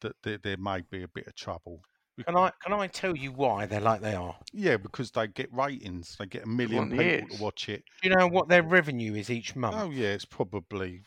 that 0.00 0.16
there, 0.22 0.38
there 0.38 0.56
may 0.56 0.82
be 0.82 1.02
a 1.02 1.08
bit 1.08 1.26
of 1.26 1.34
trouble. 1.34 1.82
Can 2.26 2.36
I 2.36 2.50
can 2.62 2.72
I 2.72 2.86
tell 2.86 3.16
you 3.16 3.32
why 3.32 3.66
they're 3.66 3.80
like 3.80 4.02
they 4.02 4.14
are? 4.14 4.36
Yeah, 4.52 4.76
because 4.76 5.10
they 5.10 5.26
get 5.26 5.52
ratings. 5.52 6.16
They 6.18 6.26
get 6.26 6.44
a 6.44 6.48
million 6.48 6.90
people 6.90 7.04
hits. 7.04 7.36
to 7.36 7.42
watch 7.42 7.68
it. 7.68 7.82
Do 8.02 8.08
you 8.08 8.14
know 8.14 8.26
what 8.28 8.48
their 8.48 8.62
revenue 8.62 9.14
is 9.14 9.30
each 9.30 9.56
month? 9.56 9.76
Oh 9.78 9.90
yeah, 9.90 10.08
it's 10.08 10.26
probably 10.26 11.02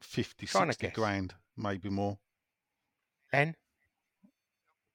50, 0.00 0.46
Trying 0.46 0.68
60 0.68 0.88
grand, 0.88 1.34
maybe 1.56 1.90
more. 1.90 2.18
N. 3.32 3.54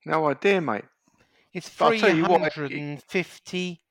No 0.06 0.28
idea, 0.28 0.60
mate. 0.60 0.86
It's 1.54 1.70
But 1.70 1.86
I'll 1.86 1.92
three 1.92 2.00
tell 2.00 2.16
you 2.16 2.24
what, 2.24 2.42
hundred 2.42 2.72
and 2.72 3.02
fifty 3.04 3.82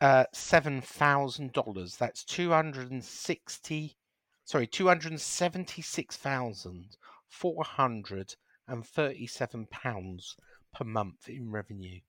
uh, 0.00 0.24
seven 0.32 0.80
thousand 0.80 1.52
dollars. 1.52 1.96
That's 1.96 2.24
two 2.24 2.50
hundred 2.50 2.90
and 2.90 3.04
sixty. 3.04 3.96
Sorry, 4.44 4.66
two 4.66 4.88
hundred 4.88 5.12
and 5.12 5.20
seventy-six 5.20 6.16
thousand 6.16 6.96
four 7.28 7.62
hundred 7.64 8.34
and 8.68 8.86
thirty-seven 8.86 9.66
pounds 9.70 10.36
per 10.74 10.84
month 10.84 11.28
in 11.28 11.50
revenue. 11.50 12.00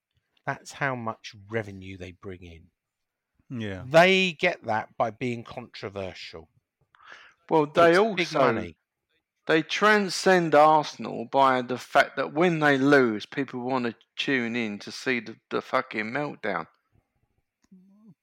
That's 0.46 0.74
how 0.74 0.96
much 0.96 1.34
revenue 1.50 1.98
they 1.98 2.12
bring 2.12 2.44
in. 2.44 2.64
Yeah. 3.50 3.84
They 3.88 4.34
get 4.34 4.64
that 4.66 4.90
by 4.98 5.12
being 5.12 5.44
controversial. 5.44 6.50
Well, 7.50 7.66
they 7.68 7.92
It's 7.92 8.00
also 8.00 8.16
big 8.16 8.34
money. 8.34 8.78
they 9.48 9.62
transcend 9.62 10.56
Arsenal 10.56 11.26
by 11.32 11.62
the 11.62 11.78
fact 11.78 12.16
that 12.18 12.34
when 12.34 12.60
they 12.60 12.78
lose, 12.78 13.26
people 13.26 13.60
want 13.62 13.86
to 13.86 13.96
tune 14.16 14.56
in 14.56 14.80
to 14.80 14.92
see 14.92 15.20
the, 15.20 15.36
the 15.52 15.62
fucking 15.62 16.06
meltdown. 16.06 16.66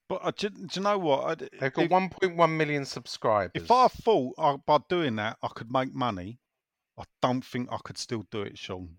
But 0.09 0.21
uh, 0.25 0.33
do, 0.37 0.49
do 0.51 0.67
you 0.75 0.83
know 0.83 0.99
what? 0.99 1.25
I 1.25 1.35
d- 1.37 1.49
They've 1.61 1.73
got 1.73 1.89
1.1 1.89 2.51
million 2.57 2.85
subscribers. 2.85 3.53
If 3.55 3.71
I 3.71 3.89
thought 3.89 4.35
I, 4.39 4.57
by 4.67 4.79
doing 4.89 5.17
that 5.17 5.39
I 5.43 5.49
could 5.55 5.71
make 5.73 5.95
money, 5.95 6.39
I 6.98 7.05
don't 7.20 7.44
think 7.44 7.69
I 7.73 7.78
could 7.82 7.98
still 7.98 8.24
do 8.31 8.43
it, 8.43 8.59
Sean. 8.59 8.97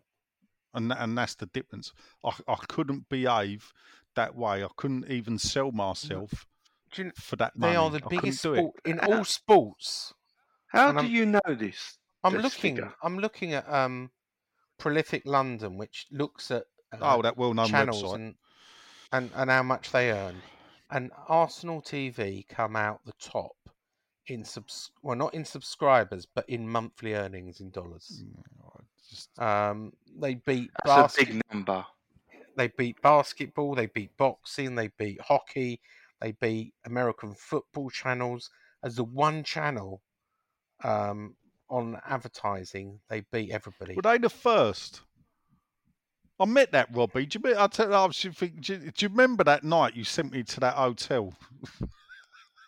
And 0.74 0.90
tha- 0.90 1.02
and 1.02 1.18
that's 1.18 1.36
the 1.36 1.46
difference. 1.48 1.94
I 2.24 2.32
I 2.48 2.56
couldn't 2.68 3.08
behave 3.10 3.72
that 4.16 4.36
way. 4.36 4.64
I 4.64 4.68
couldn't 4.76 5.10
even 5.10 5.38
sell 5.40 5.72
myself 5.72 6.48
Do 6.92 7.04
you- 7.06 7.12
for 7.16 7.36
that 7.38 7.56
money. 7.56 7.74
they 7.74 7.78
are 7.78 7.90
the 7.92 8.04
I 8.04 8.08
biggest 8.08 8.40
sport 8.40 8.76
in 8.86 9.00
all 9.00 9.24
sports. 9.26 10.14
How 10.68 10.90
And 10.90 10.98
do 10.98 11.04
I'm- 11.04 11.12
you 11.14 11.26
know 11.28 11.42
this? 11.48 11.98
I'm 12.24 12.34
this 12.34 12.44
looking. 12.44 12.76
figure? 12.78 12.94
I'm 13.04 13.20
looking 13.20 13.54
at 13.54 13.68
um, 13.72 14.10
Prolific 14.80 15.24
London, 15.26 15.78
which 15.78 16.08
looks 16.12 16.50
at 16.52 16.64
uh, 16.94 16.98
Oh, 17.18 17.22
that 17.22 17.38
well-known 17.38 17.68
channels 17.70 18.02
website. 18.04 18.16
and, 18.16 18.36
and 19.12 19.32
and 19.36 19.50
how 19.50 19.64
much 19.64 19.92
they 19.92 20.12
earn. 20.12 20.42
And 20.90 21.12
Arsenal 21.28 21.82
TV 21.82 22.48
come 22.48 22.76
out 22.76 23.02
the 23.06 23.14
top 23.20 23.56
in 24.28 24.44
subs. 24.44 24.92
Well, 25.02 25.18
not 25.18 25.34
in 25.34 25.46
subscribers, 25.46 26.26
but 26.26 26.48
in 26.50 26.68
monthly 26.68 27.14
earnings 27.14 27.60
in 27.60 27.70
dollars. 27.72 28.24
Just- 29.10 29.38
Um, 29.40 29.94
they 30.18 30.36
beat 30.36 30.72
That's 30.86 31.18
a 31.18 31.26
big 31.26 31.42
number. 31.52 31.86
they 32.56 32.68
beat 32.68 33.02
basketball, 33.02 33.76
they 33.76 33.88
beat 33.88 34.16
boxing, 34.18 34.76
they 34.76 34.88
beat 34.98 35.20
hockey, 35.22 35.82
they 36.22 36.32
beat 36.34 36.74
American 36.86 37.36
football 37.36 37.90
channels 37.90 38.50
as 38.84 38.96
the 38.96 39.04
one 39.04 39.44
channel 39.44 40.02
um, 40.84 41.36
on 41.70 42.00
advertising. 42.06 43.00
They 43.10 43.22
beat 43.32 43.52
everybody. 43.52 43.96
Were 43.96 44.02
they 44.02 44.18
the 44.18 44.30
first? 44.30 45.02
I 46.40 46.46
met 46.46 46.72
that 46.72 46.90
Robbie. 46.94 47.26
Do 47.26 47.40
you, 47.44 47.58
I 47.58 47.68
tell, 47.68 47.94
I 47.94 48.06
was 48.06 48.20
think, 48.20 48.62
do, 48.62 48.74
you, 48.74 48.92
do 48.92 49.06
you 49.06 49.10
remember 49.10 49.44
that 49.44 49.64
night 49.64 49.96
you 49.96 50.04
sent 50.04 50.32
me 50.32 50.44
to 50.44 50.60
that 50.62 50.76
hotel? 50.76 51.34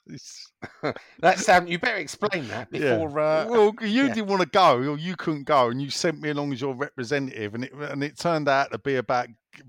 That 1.19 1.39
sound. 1.39 1.69
You 1.69 1.79
better 1.79 1.97
explain 1.97 2.47
that 2.49 2.69
Yeah. 2.71 2.71
before. 2.71 3.19
Uh, 3.19 3.47
well, 3.47 3.73
you 3.81 4.07
yeah. 4.07 4.09
didn't 4.09 4.27
want 4.27 4.41
to 4.41 4.47
go, 4.47 4.77
or 4.77 4.97
you 4.97 5.15
couldn't 5.15 5.43
go, 5.45 5.69
and 5.69 5.81
you 5.81 5.89
sent 5.89 6.21
me 6.21 6.29
along 6.29 6.53
as 6.53 6.61
your 6.61 6.75
representative, 6.75 7.55
and 7.55 7.63
it 7.65 7.73
and 7.73 8.03
it 8.03 8.17
turned 8.17 8.47
out 8.47 8.71
to 8.71 8.77
be 8.79 8.95
about 8.95 9.27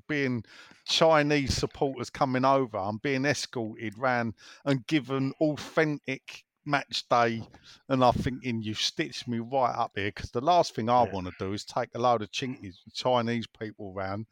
being 0.09 0.45
Chinese 0.87 1.55
supporters 1.57 2.11
coming 2.11 2.45
over 2.45 2.77
and 2.79 3.01
being 3.03 3.25
escorted 3.25 3.99
round 3.99 4.35
and 4.65 4.87
given 4.87 5.33
authentic 5.41 6.45
match 6.65 7.09
day. 7.09 7.49
And 7.89 8.05
I'm 8.05 8.13
thinking 8.15 8.63
you 8.63 8.75
stitched 8.75 9.29
me 9.29 9.39
right 9.39 9.75
up 9.75 9.93
here 9.95 10.09
because 10.15 10.31
the 10.31 10.41
last 10.41 10.75
thing 10.75 10.89
I 10.91 11.03
Yeah. 11.03 11.13
want 11.13 11.27
to 11.27 11.35
do 11.39 11.53
is 11.53 11.65
take 11.65 11.91
a 11.95 11.99
load 11.99 12.23
of 12.23 12.31
chinkies, 12.31 12.77
Chinese 12.95 13.47
people 13.47 13.93
round, 13.93 14.27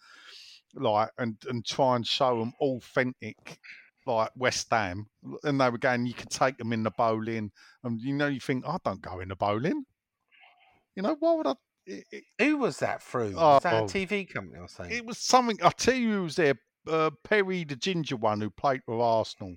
like 0.75 1.11
and 1.19 1.37
and 1.49 1.65
try 1.65 1.97
and 1.97 2.07
show 2.07 2.39
them 2.41 2.53
authentic. 2.61 3.59
Like 4.07 4.31
West 4.37 4.69
Ham, 4.71 5.07
and 5.45 5.61
they 5.61 5.71
were 5.71 5.79
going. 5.79 6.07
You 6.07 6.15
could 6.15 6.31
take 6.31 6.59
them 6.59 6.73
in 6.73 6.83
the 6.83 6.91
bowling, 6.91 7.51
and 7.83 8.01
you 8.01 8.13
know, 8.15 8.27
you 8.27 8.41
think, 8.41 8.67
I 8.67 8.77
don't 8.85 9.01
go 9.01 9.21
in 9.21 9.29
the 9.29 9.37
bowling. 9.37 9.85
You 10.95 11.03
know, 11.03 11.17
why 11.19 11.35
would 11.35 11.47
I? 11.47 11.55
It, 11.87 12.05
it, 12.11 12.25
who 12.39 12.59
was 12.59 12.79
that 12.79 13.03
through? 13.03 13.35
Was 13.35 13.63
that 13.63 13.75
Oh. 13.75 13.85
a 13.85 13.89
TV 13.89 14.29
company 14.33 14.59
or 14.59 14.69
something? 14.69 14.95
it 14.97 15.05
was 15.05 15.19
something. 15.19 15.59
I 15.63 15.71
tell 15.71 15.95
you, 15.95 16.13
who 16.13 16.23
was 16.25 16.37
there 16.37 16.55
uh, 16.89 17.11
Perry, 17.25 17.65
the 17.65 17.77
ginger 17.77 18.17
one 18.17 18.41
who 18.41 18.51
played 18.51 18.83
for 18.85 19.01
Arsenal. 19.03 19.57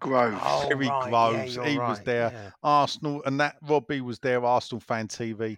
Groves. 0.00 0.40
Oh, 0.42 0.66
Terry 0.68 0.88
right, 0.88 1.04
yeah, 1.04 1.10
Groves, 1.10 1.54
you're 1.56 1.64
he 1.64 1.78
was 1.78 1.98
right, 1.98 2.04
there. 2.04 2.30
yeah. 2.32 2.50
Arsenal, 2.62 3.22
and 3.26 3.38
that 3.40 3.56
Robbie 3.62 4.00
was 4.00 4.18
there. 4.18 4.44
Arsenal 4.44 4.80
fan 4.80 5.06
TV, 5.08 5.56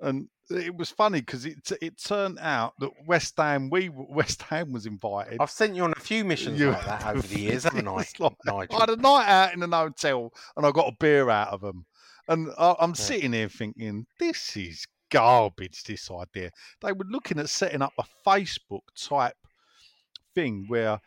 and 0.00 0.28
it 0.50 0.76
was 0.76 0.90
funny 0.90 1.20
because 1.20 1.44
it 1.46 1.70
it 1.80 1.98
turned 2.02 2.38
out 2.40 2.74
that 2.80 2.90
West 3.06 3.34
Ham, 3.38 3.70
we 3.70 3.88
West 3.92 4.42
Ham 4.42 4.72
was 4.72 4.86
invited. 4.86 5.38
I've 5.40 5.50
sent 5.50 5.74
you 5.76 5.82
on 5.84 5.92
a 5.96 6.00
few 6.00 6.24
missions 6.24 6.58
You- 6.60 6.70
like 6.70 6.84
that 6.86 7.06
over 7.06 7.26
the 7.26 7.40
years, 7.40 7.64
haven't 7.64 7.88
I, 7.88 7.92
like- 7.92 8.72
I 8.72 8.78
had 8.80 8.90
a 8.90 8.96
night 8.96 9.28
out 9.28 9.54
in 9.54 9.62
an 9.62 9.72
hotel, 9.72 10.32
and 10.56 10.64
I 10.66 10.70
got 10.72 10.88
a 10.92 10.96
beer 10.98 11.30
out 11.30 11.48
of 11.48 11.60
them. 11.60 11.84
And 12.28 12.48
I, 12.58 12.74
I'm 12.80 12.94
sitting 12.94 13.32
here 13.32 13.48
thinking, 13.48 14.06
this 14.18 14.56
is 14.56 14.86
garbage. 15.10 15.84
This 15.84 16.10
idea. 16.10 16.50
They 16.82 16.92
were 16.92 17.04
looking 17.08 17.38
at 17.38 17.48
setting 17.48 17.82
up 17.82 17.92
a 17.98 18.04
Facebook 18.26 18.80
type 19.00 19.36
thing 20.34 20.64
where 20.68 21.00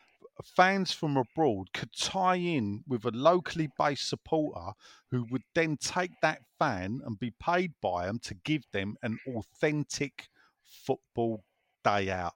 fans 0.43 0.91
from 0.91 1.17
abroad 1.17 1.73
could 1.73 1.93
tie 1.93 2.35
in 2.35 2.83
with 2.87 3.05
a 3.05 3.11
locally 3.11 3.69
based 3.77 4.07
supporter 4.07 4.71
who 5.11 5.25
would 5.31 5.43
then 5.55 5.77
take 5.77 6.11
that 6.21 6.41
fan 6.57 7.01
and 7.05 7.19
be 7.19 7.31
paid 7.39 7.73
by 7.81 8.05
them 8.05 8.19
to 8.19 8.33
give 8.33 8.63
them 8.71 8.95
an 9.01 9.19
authentic 9.35 10.29
football 10.63 11.43
day 11.83 12.09
out. 12.09 12.33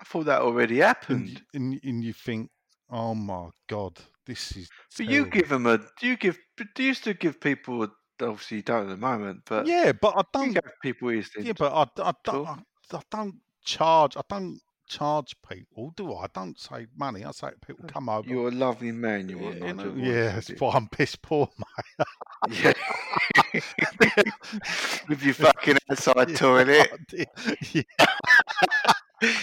I 0.00 0.04
thought 0.04 0.24
that 0.24 0.42
already 0.42 0.78
happened. 0.78 1.28
y- 1.28 1.40
and, 1.54 1.80
and 1.84 2.02
you 2.04 2.12
think, 2.12 2.50
oh 2.90 3.14
my 3.14 3.50
God, 3.68 3.98
this 4.26 4.56
is. 4.56 4.68
But 4.96 5.06
you 5.06 5.26
give 5.26 5.48
them 5.48 5.66
a. 5.66 5.78
Do 5.78 6.06
you 6.06 6.16
give? 6.16 6.38
Do 6.74 6.82
you 6.82 6.94
still 6.94 7.14
give 7.14 7.40
people? 7.40 7.84
A, 7.84 7.88
obviously, 8.20 8.58
you 8.58 8.62
don't 8.62 8.84
at 8.86 8.88
the 8.88 8.96
moment, 8.96 9.42
but 9.46 9.66
Yeah, 9.66 9.92
but 9.92 10.14
I 10.16 10.22
don't. 10.32 10.54
give 10.54 10.62
people 10.82 11.12
Yeah, 11.12 11.52
but 11.56 11.72
I, 11.72 12.02
I 12.02 12.12
don't. 12.24 12.46
I, 12.48 12.62
I 12.92 13.00
don't 13.10 13.36
charge. 13.64 14.16
I 14.16 14.22
don't 14.28 14.60
charge 14.92 15.34
people, 15.48 15.92
do 15.96 16.12
I? 16.12 16.24
I 16.24 16.26
don't 16.34 16.58
say 16.58 16.86
money. 16.96 17.24
I 17.24 17.30
say 17.32 17.48
people 17.66 17.84
come 17.88 18.08
over. 18.08 18.28
you're 18.28 18.48
a 18.48 18.50
lovely 18.50 18.92
man. 18.92 19.28
You 19.28 19.38
yeah, 19.40 19.48
are. 19.48 19.52
you 19.54 19.60
Nigel 19.74 19.92
know, 19.94 20.04
yeah, 20.04 20.40
dude. 20.40 20.60
why 20.60 20.72
I'm 20.74 20.88
piss 20.88 21.16
poor, 21.16 21.48
Yeah. 22.50 22.72
With 25.08 25.22
your 25.22 25.34
fucking 25.34 25.78
outside 25.90 26.28
mate. 26.28 26.36
toilet. 26.36 26.90
yeah, 27.72 27.82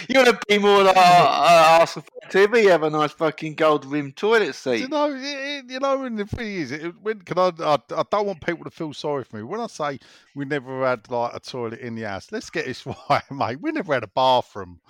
You 0.08 0.14
want 0.20 0.28
to 0.28 0.38
be 0.48 0.58
more 0.58 0.82
like 0.82 0.96
uh, 0.96 1.76
Arsenal 1.80 2.06
fan 2.30 2.48
TV? 2.48 2.68
Have 2.68 2.82
a 2.82 2.90
nice 2.90 3.12
fucking 3.12 3.54
gold 3.54 3.84
rimmed 3.86 4.16
toilet 4.16 4.54
seat. 4.54 4.80
you 4.80 4.88
know, 4.88 5.10
it- 5.14 5.70
you 5.70 5.78
know, 5.78 6.04
and 6.04 6.18
the 6.18 6.24
thing 6.26 6.46
is, 6.54 6.72
it, 6.72 6.94
when 7.00 7.20
can 7.22 7.38
I, 7.38 7.52
I? 7.60 7.78
I 7.96 8.02
don't 8.10 8.26
want 8.26 8.44
people 8.44 8.64
to 8.64 8.70
feel 8.70 8.92
sorry 8.92 9.24
for 9.24 9.36
me. 9.36 9.42
When 9.42 9.60
I 9.60 9.68
say 9.68 9.98
we 10.34 10.44
never 10.44 10.84
had 10.86 11.08
like 11.10 11.32
a 11.34 11.40
toilet 11.40 11.80
in 11.80 11.94
the 11.94 12.02
house, 12.02 12.32
let's 12.32 12.50
get 12.50 12.66
this 12.66 12.84
right, 13.08 13.22
mate. 13.30 13.60
We 13.60 13.70
never 13.72 13.94
had 13.94 14.02
a 14.02 14.08
bathroom. 14.08 14.80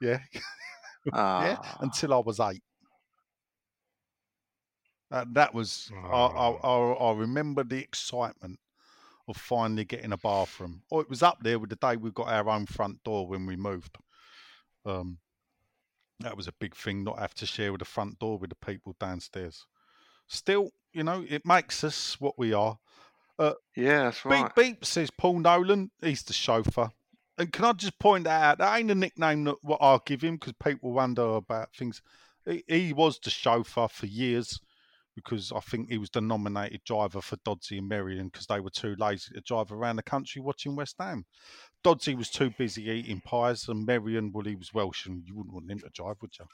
Yeah, 0.00 0.18
yeah, 1.06 1.56
Ah. 1.58 1.76
until 1.80 2.14
I 2.14 2.18
was 2.18 2.40
eight. 2.40 2.62
Uh, 5.10 5.24
that 5.32 5.52
was 5.52 5.90
I, 6.04 6.16
I, 6.16 6.50
I, 6.50 6.92
I 6.92 7.12
remember 7.14 7.64
the 7.64 7.78
excitement 7.78 8.58
of 9.26 9.36
finally 9.36 9.84
getting 9.84 10.12
a 10.12 10.16
bathroom. 10.16 10.82
Oh, 10.90 11.00
it 11.00 11.10
was 11.10 11.22
up 11.22 11.38
there 11.42 11.58
with 11.58 11.70
the 11.70 11.76
day 11.76 11.96
we 11.96 12.10
got 12.12 12.28
our 12.28 12.48
own 12.48 12.66
front 12.66 13.02
door 13.02 13.26
when 13.26 13.44
we 13.44 13.56
moved. 13.56 13.96
Um, 14.86 15.18
that 16.20 16.36
was 16.36 16.46
a 16.46 16.52
big 16.60 16.76
thing, 16.76 17.02
not 17.02 17.18
have 17.18 17.34
to 17.34 17.46
share 17.46 17.72
with 17.72 17.80
the 17.80 17.84
front 17.84 18.18
door 18.18 18.38
with 18.38 18.50
the 18.50 18.56
people 18.56 18.94
downstairs. 19.00 19.66
Still, 20.28 20.70
you 20.92 21.02
know, 21.02 21.24
it 21.28 21.44
makes 21.44 21.82
us 21.82 22.20
what 22.20 22.38
we 22.38 22.52
are. 22.52 22.78
yeah, 23.38 23.54
that's 24.04 24.24
right. 24.24 24.54
Beep 24.54 24.64
beep 24.76 24.84
says 24.84 25.10
Paul 25.10 25.40
Nolan. 25.40 25.90
He's 26.02 26.22
the 26.22 26.32
chauffeur. 26.32 26.90
And 27.40 27.50
can 27.50 27.64
I 27.64 27.72
just 27.72 27.98
point 27.98 28.24
that 28.24 28.42
out? 28.42 28.58
That 28.58 28.78
ain't 28.78 28.90
a 28.90 28.94
nickname 28.94 29.44
that 29.44 29.56
what 29.62 29.78
I'll 29.80 30.02
give 30.04 30.20
him 30.20 30.36
because 30.36 30.52
people 30.62 30.92
wonder 30.92 31.22
about 31.22 31.74
things. 31.74 32.02
He, 32.46 32.62
he 32.68 32.92
was 32.92 33.18
the 33.18 33.30
chauffeur 33.30 33.88
for 33.88 34.04
years 34.04 34.60
because 35.14 35.50
I 35.50 35.60
think 35.60 35.88
he 35.88 35.96
was 35.96 36.10
the 36.10 36.20
nominated 36.20 36.82
driver 36.84 37.22
for 37.22 37.36
Dodsey 37.38 37.78
and 37.78 37.88
Merrion 37.88 38.28
because 38.28 38.46
they 38.46 38.60
were 38.60 38.68
too 38.68 38.94
lazy 38.98 39.32
to 39.32 39.40
drive 39.40 39.72
around 39.72 39.96
the 39.96 40.02
country 40.02 40.42
watching 40.42 40.76
West 40.76 40.96
Ham. 41.00 41.24
Dodsey 41.82 42.14
was 42.14 42.28
too 42.28 42.50
busy 42.58 42.90
eating 42.90 43.22
pies, 43.22 43.68
and 43.68 43.86
Merrion, 43.86 44.32
well, 44.32 44.44
he 44.44 44.54
was 44.54 44.74
Welsh, 44.74 45.06
and 45.06 45.26
you 45.26 45.34
wouldn't 45.34 45.54
want 45.54 45.70
him 45.70 45.78
to 45.78 45.88
drive, 45.94 46.16
would 46.20 46.38
you? 46.38 46.44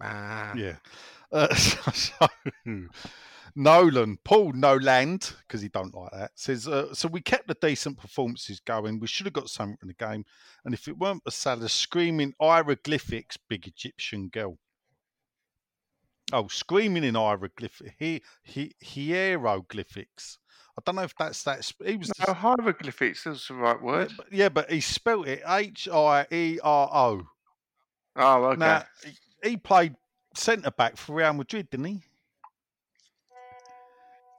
Ah, 0.00 0.54
Yeah. 0.54 0.76
Uh, 1.32 1.52
so, 1.56 2.28
Nolan, 3.54 4.18
Paul 4.24 4.52
Noland, 4.52 5.34
because 5.46 5.60
he 5.60 5.68
don't 5.68 5.94
like 5.94 6.12
that, 6.12 6.30
says, 6.34 6.66
uh, 6.68 6.94
so 6.94 7.08
we 7.08 7.20
kept 7.20 7.48
the 7.48 7.54
decent 7.60 7.98
performances 7.98 8.60
going. 8.60 8.98
We 9.00 9.06
should 9.06 9.26
have 9.26 9.32
got 9.32 9.50
something 9.50 9.76
from 9.76 9.88
the 9.88 9.94
game. 9.94 10.24
And 10.64 10.72
if 10.74 10.88
it 10.88 10.98
weren't 10.98 11.22
for 11.24 11.30
Salah 11.30 11.68
screaming 11.68 12.34
hieroglyphics, 12.40 13.36
big 13.48 13.66
Egyptian 13.66 14.28
girl. 14.28 14.58
Oh, 16.32 16.48
screaming 16.48 17.04
in 17.04 17.14
hieroglyphics, 17.14 17.92
he, 17.98 18.22
he, 18.42 18.72
hieroglyphics. 18.82 20.38
I 20.78 20.82
don't 20.86 20.96
know 20.96 21.02
if 21.02 21.14
that's 21.18 21.42
that. 21.44 21.70
He 21.84 21.96
was 21.96 22.08
the- 22.08 22.24
No, 22.26 22.32
hieroglyphics 22.32 23.26
is 23.26 23.46
the 23.48 23.54
right 23.54 23.76
yeah, 23.78 23.84
word. 23.84 24.12
but, 24.16 24.32
yeah, 24.32 24.48
but 24.48 24.70
he 24.70 24.80
spelt 24.80 25.28
it 25.28 25.42
H 25.46 25.88
I 25.92 26.26
E 26.30 26.58
R 26.62 26.88
O. 26.92 27.22
Oh, 28.16 28.44
okay. 28.44 28.58
Now, 28.58 28.84
he- 29.04 29.50
he 29.50 29.56
played 29.58 29.94
centre 30.34 30.70
back 30.70 30.96
for 30.96 31.14
Real 31.14 31.34
Madrid, 31.34 31.68
didn't 31.68 31.86
he? 31.86 32.02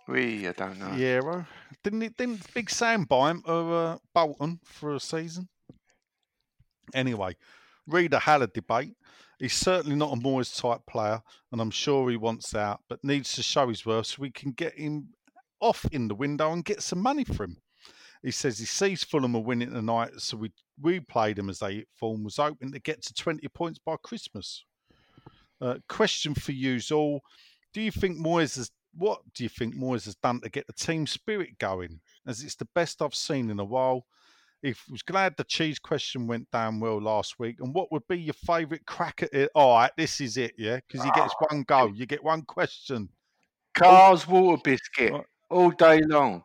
We, 0.08 0.48
I 0.48 0.52
don't 0.52 0.80
know. 0.80 0.94
Yeah, 0.96 1.44
didn't 1.84 2.04
it? 2.04 2.18
Didn't 2.18 2.54
Big 2.54 2.70
Sam 2.70 3.04
buy 3.04 3.32
him 3.32 3.42
to 3.44 3.54
uh, 3.54 3.98
Bolton 4.14 4.60
for 4.64 4.96
a 4.96 5.00
season? 5.00 5.48
Anyway, 6.94 7.36
Reader 7.88 8.20
had 8.20 8.42
a 8.42 8.48
debate. 8.48 8.96
He's 9.40 9.54
certainly 9.54 9.96
not 9.96 10.14
a 10.14 10.22
Moyes 10.22 10.60
type 10.60 10.82
player, 10.88 11.22
and 11.52 11.60
I'm 11.60 11.72
sure 11.72 12.10
he 12.10 12.18
wants 12.18 12.56
out, 12.56 12.82
but 12.88 13.04
needs 13.04 13.34
to 13.34 13.44
show 13.44 13.68
his 13.68 13.86
worth 13.86 14.08
so 14.08 14.22
we 14.22 14.32
can 14.32 14.52
get 14.52 14.78
him 14.78 15.10
off 15.60 15.86
in 15.92 16.08
the 16.08 16.16
window 16.16 16.52
and 16.54 16.64
get 16.64 16.82
some 16.82 17.00
money 17.00 17.24
for 17.24 17.46
him. 17.46 17.58
He 18.22 18.32
says 18.32 18.58
he 18.58 18.66
sees 18.66 19.04
Fulham 19.04 19.36
are 19.36 19.42
winning 19.42 19.72
tonight, 19.72 20.12
so 20.18 20.38
we 20.38 20.52
we 20.82 21.00
played 21.02 21.38
him 21.38 21.50
as 21.50 21.60
they 21.60 21.86
form, 21.96 22.24
was 22.24 22.38
hoping 22.38 22.72
to 22.72 22.80
get 22.80 23.02
to 23.04 23.14
20 23.14 23.46
points 23.50 23.80
by 23.86 23.96
Christmas. 24.02 24.64
Uh, 25.60 25.76
question 25.90 26.34
for 26.34 26.54
you 26.54 26.80
all: 26.92 27.22
Do 27.74 27.82
you 27.82 27.92
think 27.92 28.18
Moyes 28.18 28.56
has 28.56 28.72
what 28.96 29.22
do 29.34 29.44
you 29.44 29.50
think 29.50 29.76
Moyes 29.76 30.06
has 30.06 30.16
done 30.16 30.42
to 30.42 30.50
get 30.50 30.68
the 30.68 30.74
team 30.74 31.08
spirit 31.08 31.58
going? 31.60 32.00
As 32.28 32.44
it's 32.44 32.56
the 32.56 32.68
best 32.76 33.02
I've 33.02 33.16
seen 33.16 33.50
in 33.50 33.60
a 33.60 33.66
while. 33.66 34.06
If 34.62 34.86
was 34.90 35.02
glad 35.02 35.36
the 35.36 35.44
cheese 35.44 35.78
question 35.78 36.26
went 36.26 36.50
down 36.50 36.80
well 36.80 37.02
last 37.02 37.38
week. 37.38 37.58
And 37.60 37.74
what 37.74 37.92
would 37.92 38.08
be 38.08 38.20
your 38.20 38.34
favourite 38.34 38.86
crack 38.86 39.22
at 39.22 39.34
it? 39.34 39.52
All 39.54 39.76
right, 39.76 39.92
this 39.98 40.22
is 40.22 40.38
it, 40.38 40.54
yeah, 40.58 40.80
because 40.88 41.04
he 41.04 41.12
gets 41.12 41.34
one 41.50 41.64
go, 41.64 41.76
ah. 41.76 41.92
you 41.94 42.06
get 42.06 42.24
one 42.24 42.44
question. 42.44 43.10
Carr's 43.74 44.28
water 44.28 44.62
biscuit 44.64 45.14
all 45.50 45.72
day 45.72 46.02
long. 46.02 46.44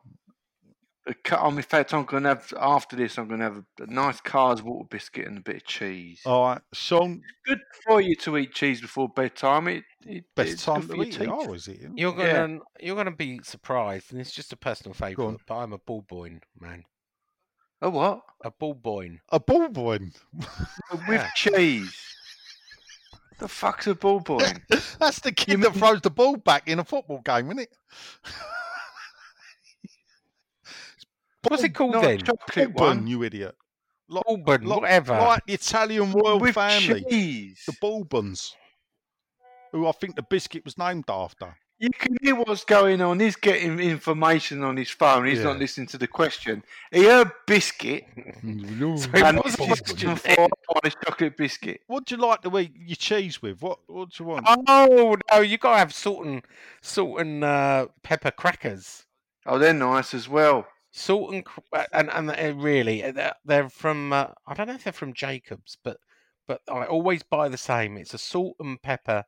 A 1.09 1.15
ca- 1.15 1.45
um, 1.45 1.57
in 1.57 1.63
fact, 1.63 1.95
I'm 1.95 2.05
going 2.05 2.25
to 2.25 2.29
have, 2.31 2.53
after 2.61 2.95
this, 2.95 3.19
I'm 3.19 3.29
going 3.29 3.41
to 3.41 3.45
have 3.45 3.57
a, 3.57 3.83
a 3.85 3.87
nice 3.87 4.21
Carr's 4.21 4.63
water 4.63 4.87
biscuit 4.91 5.27
and 5.27 5.39
a 5.39 5.41
bit 5.41 5.57
of 5.57 5.65
cheese. 5.65 6.21
All 6.27 6.45
right, 6.49 6.61
Sean, 6.75 7.23
Good 7.47 7.61
for 7.87 8.01
you 8.01 8.15
to 8.17 8.37
eat 8.37 8.53
cheese 8.53 8.81
before 8.83 9.09
bedtime. 9.09 9.69
It, 9.69 9.85
it 10.05 10.25
best 10.37 10.53
it's 10.53 10.65
time 10.67 10.83
good 10.83 10.91
for 10.91 10.93
to 10.93 10.97
your 10.99 11.07
eat 11.07 11.21
it. 11.21 11.41
teeth. 11.41 11.55
Is 11.55 11.69
it? 11.69 11.91
You're 11.97 12.13
gonna 12.13 12.59
you're 12.79 12.95
gonna 12.97 13.11
be 13.11 13.41
surprised, 13.43 14.13
and 14.13 14.21
it's 14.21 14.33
just 14.33 14.53
a 14.53 14.57
personal 14.57 14.91
on. 14.91 15.09
favourite. 15.09 15.39
But 15.47 15.55
I'm 15.57 15.73
a 15.73 15.79
bullboyne 15.79 16.43
man. 16.61 16.85
A 17.81 17.89
what? 17.89 18.21
A 18.45 18.51
bullboyne. 18.51 19.21
A 19.31 19.41
ball 19.41 19.69
boy. 19.71 19.99
With 20.93 21.09
Yeah. 21.09 21.31
cheese. 21.35 21.95
The 23.39 23.49
fuck's 23.49 23.87
a 23.87 23.95
ball 23.95 24.21
boy? 24.21 24.53
That's 24.99 25.21
the 25.21 25.33
kid 25.33 25.63
that 25.63 25.73
throws 25.75 26.01
the 26.03 26.11
ball 26.11 26.37
back 26.37 26.69
in 26.69 26.81
a 26.81 26.85
football 26.85 27.21
game, 27.25 27.47
isn't 27.47 27.61
it? 27.61 27.71
What's 31.47 31.63
it 31.63 31.71
called 31.75 31.93
Not 31.93 32.03
then? 32.03 32.19
chocolate 32.19 32.75
Ball 32.75 32.87
one. 32.89 33.07
you 33.07 33.23
idiot. 33.23 33.55
Like, 34.09 34.25
Bourbon, 34.45 34.67
like- 34.67 34.81
whatever. 34.81 35.13
Like 35.13 35.47
the 35.47 35.53
Italian 35.55 36.13
royal 36.13 36.39
with 36.39 36.55
family. 36.55 37.05
cheese. 37.11 37.63
The 37.67 37.77
Bourbons. 37.81 38.55
Who 39.73 39.87
I 39.87 39.93
think 39.93 40.17
the 40.17 40.23
biscuit 40.23 40.65
was 40.65 40.79
named 40.79 41.05
after. 41.09 41.57
You 41.81 41.91
can 41.97 42.17
hear 42.23 42.35
what's 42.35 42.65
going 42.65 43.01
on. 43.01 43.21
He's 43.21 43.37
getting 43.37 43.79
information 43.79 44.65
on 44.65 44.77
his 44.77 44.91
phone. 44.91 45.27
He's 45.27 45.45
not 45.45 45.59
listening 45.61 45.87
to 45.89 45.99
the 45.99 46.09
question. 46.09 46.65
He 46.91 47.05
heard 47.05 47.31
biscuit 47.47 48.05
Sorry, 48.43 49.23
and 49.23 49.37
what 49.37 49.45
was 49.45 49.55
the 49.55 49.63
the 49.63 49.67
question 49.67 50.09
question? 50.17 50.35
for 50.35 50.43
on 50.75 50.81
his 50.83 50.97
chocolate 51.05 51.37
biscuit. 51.37 51.83
What 51.87 52.07
do 52.07 52.17
you 52.17 52.21
like 52.21 52.43
to 52.43 52.59
eat 52.59 52.73
your 52.75 52.97
cheese 52.97 53.41
with? 53.41 53.63
What 53.63 53.79
What 53.87 54.11
do 54.11 54.25
you 54.25 54.29
want? 54.29 54.47
Oh 54.49 55.17
no, 55.31 55.41
you 55.41 55.57
gotta 55.59 55.79
have 55.79 55.95
salt 55.95 56.27
and 56.27 56.43
salt 56.83 57.21
and 57.21 57.45
uh, 57.45 57.87
pepper 58.03 58.33
crackers. 58.33 59.05
Oh, 59.47 59.59
they're 59.61 59.73
nice 59.73 60.15
as 60.15 60.29
well. 60.29 60.67
Salt 60.91 61.33
and 61.33 61.45
cr- 61.45 61.61
uh, 61.73 61.85
and 61.93 62.11
and 62.11 62.31
uh, 62.31 62.55
really, 62.57 63.05
uh, 63.05 63.13
they're, 63.13 63.35
they're 63.45 63.69
from. 63.69 64.13
Uh, 64.13 64.29
I 64.47 64.55
don't 64.55 64.69
know 64.69 64.75
if 64.75 64.85
they're 64.85 64.93
from 64.93 65.13
Jacobs, 65.13 65.77
but 65.85 65.99
but 66.47 66.61
I 66.71 66.85
always 66.87 67.23
buy 67.23 67.49
the 67.49 67.59
same. 67.59 67.97
It's 67.99 68.15
a 68.15 68.19
salt 68.19 68.57
and 68.59 68.81
pepper 68.81 69.25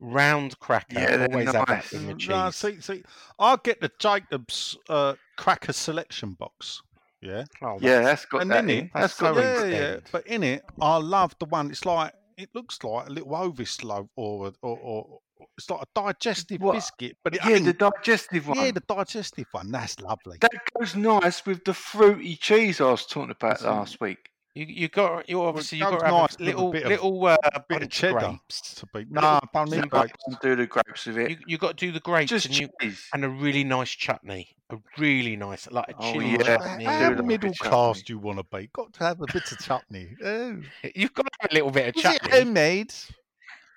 round 0.00 0.58
cracker. 0.58 0.98
Yeah, 0.98 1.16
they're 1.16 1.28
always 1.30 1.46
have 1.52 1.66
that 1.66 1.68
nice. 1.68 1.92
with 1.92 2.02
my 2.02 2.12
cheese. 2.14 2.28
No, 2.28 2.50
see, 2.50 2.80
see, 2.80 3.02
I'll 3.38 3.58
get 3.58 3.80
the 3.80 3.90
Jacobs 3.98 4.76
uh, 4.88 5.14
cracker 5.36 5.72
selection 5.72 6.32
box. 6.32 6.82
Yeah, 7.20 7.44
Oh, 7.62 7.78
Yeah, 7.80 8.00
that's 8.00 8.24
got 8.24 8.42
and 8.42 8.50
that 8.50 8.64
in 8.64 8.70
in. 8.70 8.78
it, 8.86 8.90
That's 8.94 9.16
that's 9.16 9.20
got 9.20 9.36
yeah, 9.36 9.64
in. 9.64 9.72
yeah. 9.72 9.96
But 10.10 10.26
in 10.26 10.42
it, 10.42 10.64
I 10.80 10.96
love 10.96 11.36
the 11.38 11.46
one. 11.46 11.70
It's 11.70 11.84
like 11.84 12.12
it 12.36 12.48
looks 12.54 12.82
like 12.82 13.06
a 13.06 13.10
little 13.10 13.36
Ovis 13.36 13.84
loaf 13.84 14.08
or, 14.16 14.52
or, 14.62 14.78
or 14.78 15.18
it's 15.58 15.68
like 15.70 15.82
a 15.82 15.86
digestive 15.94 16.60
What? 16.60 16.74
biscuit, 16.74 17.16
but 17.24 17.34
it 17.34 17.40
yeah, 17.44 17.56
ain't. 17.56 17.64
the 17.66 17.72
digestive 17.72 18.48
one. 18.48 18.58
yeah, 18.58 18.70
the 18.70 18.82
digestive 18.88 19.46
one. 19.52 19.70
That's 19.70 20.00
lovely. 20.00 20.38
That 20.40 20.52
goes 20.78 20.96
nice 20.96 21.44
with 21.46 21.64
the 21.64 21.74
fruity 21.74 22.36
cheese 22.36 22.80
I 22.80 22.90
was 22.90 23.06
talking 23.06 23.30
about 23.30 23.50
That's 23.60 23.62
it. 23.62 23.66
last 23.68 24.00
week. 24.00 24.28
You 24.54 24.66
you 24.68 24.88
got 24.88 25.26
you 25.30 25.40
obviously 25.42 25.78
you 25.78 25.84
got 25.84 25.98
to 26.00 26.06
nice 26.10 26.34
a 26.34 26.36
with 26.38 26.40
little 26.40 26.70
bit 26.72 26.82
of- 26.82 26.90
little 26.90 27.26
uh, 27.26 27.36
bit 27.42 27.54
of 27.54 27.68
bunch 27.68 27.90
cheddar 27.90 28.18
grapes. 28.18 28.74
to 28.74 28.86
be. 28.92 28.98
Little- 29.10 29.22
No, 29.22 29.40
don't 29.54 29.70
need 29.70 29.76
No, 29.80 29.86
grapes. 29.86 30.12
do 30.42 30.56
the 30.56 30.66
grapes 30.66 31.06
with 31.06 31.16
it. 31.16 31.30
You 31.30 31.36
you 31.46 31.56
got 31.58 31.78
to 31.78 31.86
do 31.86 31.90
the 31.90 32.00
grapes 32.00 32.28
Just 32.28 32.46
and 32.46 32.58
you 32.58 32.68
and 33.14 33.24
a 33.24 33.30
really 33.30 33.64
nice 33.64 33.88
chutney, 33.88 34.54
a 34.68 34.76
really 34.98 35.36
nice 35.36 35.70
like 35.70 35.88
a 35.88 35.94
Oh, 35.98 36.12
chili 36.12 36.32
yeah. 36.32 36.36
chutney. 36.58 36.84
How 36.84 37.08
like 37.08 37.18
a 37.18 37.22
middle 37.22 37.50
chutney. 37.54 37.70
class 37.70 38.02
do 38.02 38.12
you 38.12 38.18
want 38.18 38.40
to 38.40 38.44
be? 38.54 38.68
Got 38.74 38.92
to 38.92 39.04
have 39.04 39.22
a 39.22 39.26
bit 39.32 39.50
of 39.52 39.58
chutney. 39.58 40.08
Oh. 40.22 40.58
You've 40.94 41.14
got 41.14 41.22
to 41.22 41.30
have 41.40 41.50
a 41.50 41.54
little 41.54 41.70
bit 41.70 41.88
of 41.88 41.94
Was 41.96 42.04
it 42.04 42.20
chutney 42.20 42.30
homemade? 42.38 42.94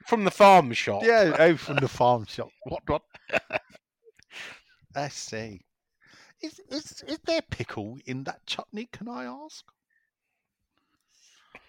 From 0.05 0.23
the 0.23 0.31
farm 0.31 0.73
shop. 0.73 1.03
Yeah, 1.03 1.35
oh, 1.37 1.57
from 1.57 1.77
the 1.77 1.87
farm 1.87 2.25
shop. 2.25 2.49
What? 2.63 2.83
What? 2.87 3.01
I 4.95 5.09
see. 5.09 5.61
Is, 6.41 6.59
is 6.69 7.03
is 7.07 7.19
there 7.25 7.41
pickle 7.49 7.97
in 8.05 8.23
that 8.25 8.45
chutney? 8.45 8.87
Can 8.91 9.07
I 9.07 9.25
ask? 9.25 9.63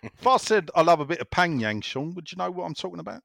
if 0.03 0.27
I 0.27 0.37
said 0.37 0.71
I 0.75 0.83
love 0.83 1.01
a 1.01 1.07
bit 1.07 1.21
of 1.21 1.31
pang 1.31 1.59
yang, 1.61 1.81
Sean, 1.81 2.15
would 2.15 2.31
you 2.31 2.37
know 2.37 2.51
what 2.51 2.65
I'm 2.65 2.75
talking 2.75 3.01
about? 3.01 3.23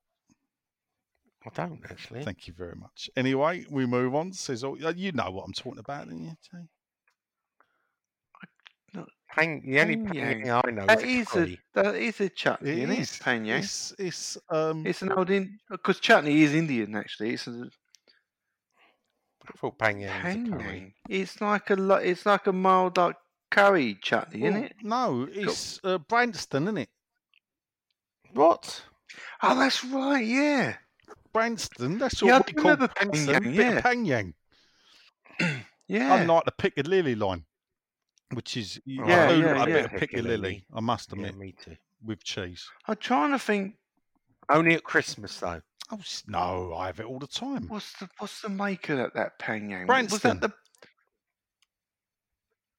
I 1.45 1.49
don't 1.53 1.81
actually. 1.89 2.23
Thank 2.23 2.47
you 2.47 2.53
very 2.53 2.75
much. 2.75 3.09
Anyway, 3.15 3.65
we 3.69 3.85
move 3.85 4.13
on. 4.13 4.31
Says, 4.31 4.63
you 4.63 5.11
know 5.11 5.31
what 5.31 5.43
I'm 5.43 5.53
talking 5.53 5.79
about, 5.79 6.07
don't 6.07 6.23
you? 6.23 6.35
Jay? 6.51 6.67
Pang, 9.35 9.61
the 9.65 9.79
only 9.79 9.95
Pang 9.97 10.05
pang 10.07 10.45
yang. 10.45 10.51
I 10.65 10.71
know 10.71 10.85
That 10.87 11.03
is 11.03 11.27
a 11.35 11.57
that 11.73 11.95
is 11.95 12.19
a 12.19 12.29
chutney, 12.29 12.71
It 12.71 12.77
isn't 12.79 12.91
it? 12.91 12.99
is. 12.99 13.17
Pan 13.19 13.45
yang. 13.45 13.59
It's, 13.63 13.93
it's 13.97 14.37
um. 14.49 14.85
It's 14.85 15.01
an 15.01 15.11
old 15.13 15.29
in 15.29 15.57
because 15.69 15.99
chutney 15.99 16.41
is 16.43 16.53
Indian 16.53 16.95
actually. 16.95 17.33
It's 17.33 17.47
a 17.47 17.69
I 19.47 19.57
thought 19.57 19.77
pang 19.79 20.01
yang 20.01 20.23
was 20.23 20.35
a 20.35 20.49
curry. 20.49 20.77
yang. 20.77 20.93
It's 21.09 21.41
like 21.41 21.69
a 21.69 21.93
it's 21.97 22.25
like 22.25 22.47
a 22.47 22.53
mild 22.53 22.97
like 22.97 23.15
curry 23.49 23.97
chutney, 24.01 24.41
well, 24.41 24.51
isn't 24.51 24.63
it? 24.65 24.75
No, 24.83 25.27
it's 25.31 25.79
uh, 25.83 25.97
Branston, 25.97 26.63
isn't 26.63 26.77
it? 26.77 26.89
What? 28.33 28.83
Oh, 29.43 29.57
that's 29.59 29.83
right. 29.83 30.23
Yeah. 30.25 30.75
Branston. 31.33 31.97
That's 31.97 32.21
Yeah, 32.21 32.37
what 32.39 32.47
we 32.47 32.53
call 32.53 32.75
Pang 32.77 32.89
Branston. 33.09 33.43
Yang, 33.43 33.53
yeah. 33.53 33.81
Pang 33.81 34.05
Yang. 34.05 34.33
Yeah. 35.87 36.21
Unlike 36.21 36.45
the 36.45 36.51
Piccadilly 36.53 37.15
line, 37.15 37.43
which 38.33 38.57
is 38.57 38.79
you 38.85 39.05
Yeah, 39.05 39.29
do 39.29 39.39
yeah, 39.41 39.53
like 39.53 39.67
a 39.67 39.69
yeah. 39.69 39.75
bit 39.81 39.85
of 39.85 39.91
Piccadilly. 39.91 40.27
Piccadilly. 40.27 40.65
I 40.73 40.79
must 40.79 41.11
Yeah, 41.11 41.15
admit, 41.17 41.37
me 41.37 41.53
too. 41.63 41.77
with 42.05 42.23
cheese. 42.23 42.67
I'm 42.87 42.95
trying 42.97 43.31
to 43.31 43.39
think. 43.39 43.75
Only 44.49 44.75
at 44.75 44.83
Christmas 44.83 45.39
though. 45.39 45.61
Oh 45.91 45.97
s- 45.99 46.23
no, 46.27 46.73
I 46.75 46.87
have 46.87 46.99
it 46.99 47.05
all 47.05 47.19
the 47.19 47.27
time. 47.27 47.67
What's 47.67 47.93
the 47.99 48.09
what's 48.19 48.41
the 48.41 48.49
maker 48.49 49.01
of 49.05 49.13
that 49.13 49.37
pan 49.39 49.69
yang? 49.69 49.81
Was 49.81 49.87
Branston. 49.87 50.39
that 50.39 50.41
the? 50.41 50.53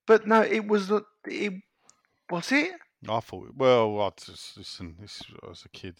But 0.06 0.26
no, 0.26 0.42
it 0.42 0.66
was 0.66 0.88
the 0.88 1.02
it 1.26 1.54
was 2.30 2.50
it. 2.52 2.72
I 3.08 3.20
thought, 3.20 3.54
well, 3.56 4.00
I 4.00 4.10
just 4.16 4.56
listen. 4.56 4.96
This 5.00 5.22
I 5.42 5.48
was 5.48 5.64
a 5.64 5.68
kid. 5.68 5.96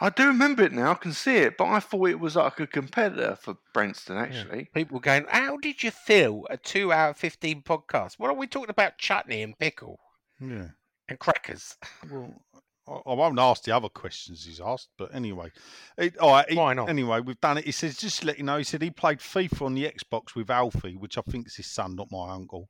I 0.00 0.10
do 0.10 0.26
remember 0.26 0.62
it 0.62 0.72
now. 0.72 0.90
I 0.90 0.94
can 0.94 1.12
see 1.14 1.36
it, 1.36 1.56
but 1.56 1.64
I 1.66 1.80
thought 1.80 2.08
it 2.10 2.20
was 2.20 2.36
like 2.36 2.60
a 2.60 2.66
competitor 2.66 3.36
for 3.40 3.56
Branston. 3.72 4.16
Actually, 4.18 4.68
People 4.74 5.00
going, 5.00 5.24
how 5.30 5.56
did 5.56 5.82
you 5.82 5.90
feel 5.90 6.46
a 6.50 6.56
two 6.58 6.92
hour 6.92 7.14
fifteen 7.14 7.62
podcast? 7.62 8.14
What 8.18 8.28
are 8.30 8.34
we 8.34 8.46
talking 8.46 8.70
about? 8.70 8.98
Chutney 8.98 9.42
and 9.42 9.58
pickle 9.58 9.98
Yeah. 10.40 10.68
and 11.08 11.18
crackers. 11.18 11.76
Well, 12.10 13.02
I, 13.06 13.10
I 13.10 13.14
won't 13.14 13.38
ask 13.40 13.64
the 13.64 13.74
other 13.74 13.88
questions 13.88 14.44
he's 14.44 14.60
asked, 14.60 14.90
but 14.96 15.12
anyway, 15.14 15.50
it, 15.98 16.16
all 16.18 16.30
right. 16.30 16.48
he- 16.48 16.56
Why 16.56 16.72
not? 16.74 16.88
Anyway, 16.88 17.20
we've 17.20 17.40
done 17.40 17.58
it. 17.58 17.64
He 17.64 17.72
says, 17.72 17.96
just 17.96 18.20
to 18.20 18.26
let 18.28 18.38
you 18.38 18.44
know, 18.44 18.58
he 18.58 18.64
said 18.64 18.80
he 18.82 18.90
played 18.90 19.18
FIFA 19.18 19.62
on 19.62 19.74
the 19.74 19.90
Xbox 19.90 20.36
with 20.36 20.50
Alfie, 20.50 20.94
which 20.94 21.18
I 21.18 21.22
think 21.22 21.46
is 21.48 21.56
his 21.56 21.66
son, 21.66 21.96
not 21.96 22.12
my 22.12 22.30
uncle, 22.32 22.68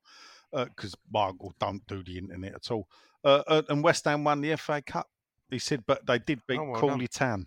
because 0.53 0.95
my 1.13 1.27
uncle 1.27 1.53
don't 1.61 1.87
do 1.87 2.03
the 2.03 2.17
internet 2.17 2.55
at 2.55 2.71
all. 2.71 2.89
Uh, 3.25 3.43
uh, 3.47 3.63
and 3.69 3.83
West 3.85 4.05
Ham 4.07 4.25
won 4.25 4.41
the 4.41 4.57
FA 4.57 4.81
Cup. 4.81 5.07
He 5.51 5.59
said, 5.59 5.85
but 5.87 6.07
they 6.07 6.19
did 6.19 6.41
beat 6.47 6.59
Oh, 6.59 6.65
well 6.65 6.81
Crawley 6.81 7.09
Town. 7.09 7.47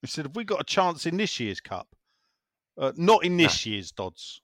He 0.00 0.06
said, 0.06 0.26
have 0.26 0.36
we 0.36 0.44
got 0.44 0.60
a 0.60 0.64
chance 0.64 1.06
in 1.06 1.16
this 1.16 1.40
year's 1.40 1.60
cup? 1.60 1.88
Uh, 2.76 2.92
not 2.96 3.24
in 3.24 3.36
this 3.36 3.66
year's 3.66 3.90
Dodds. 3.90 4.40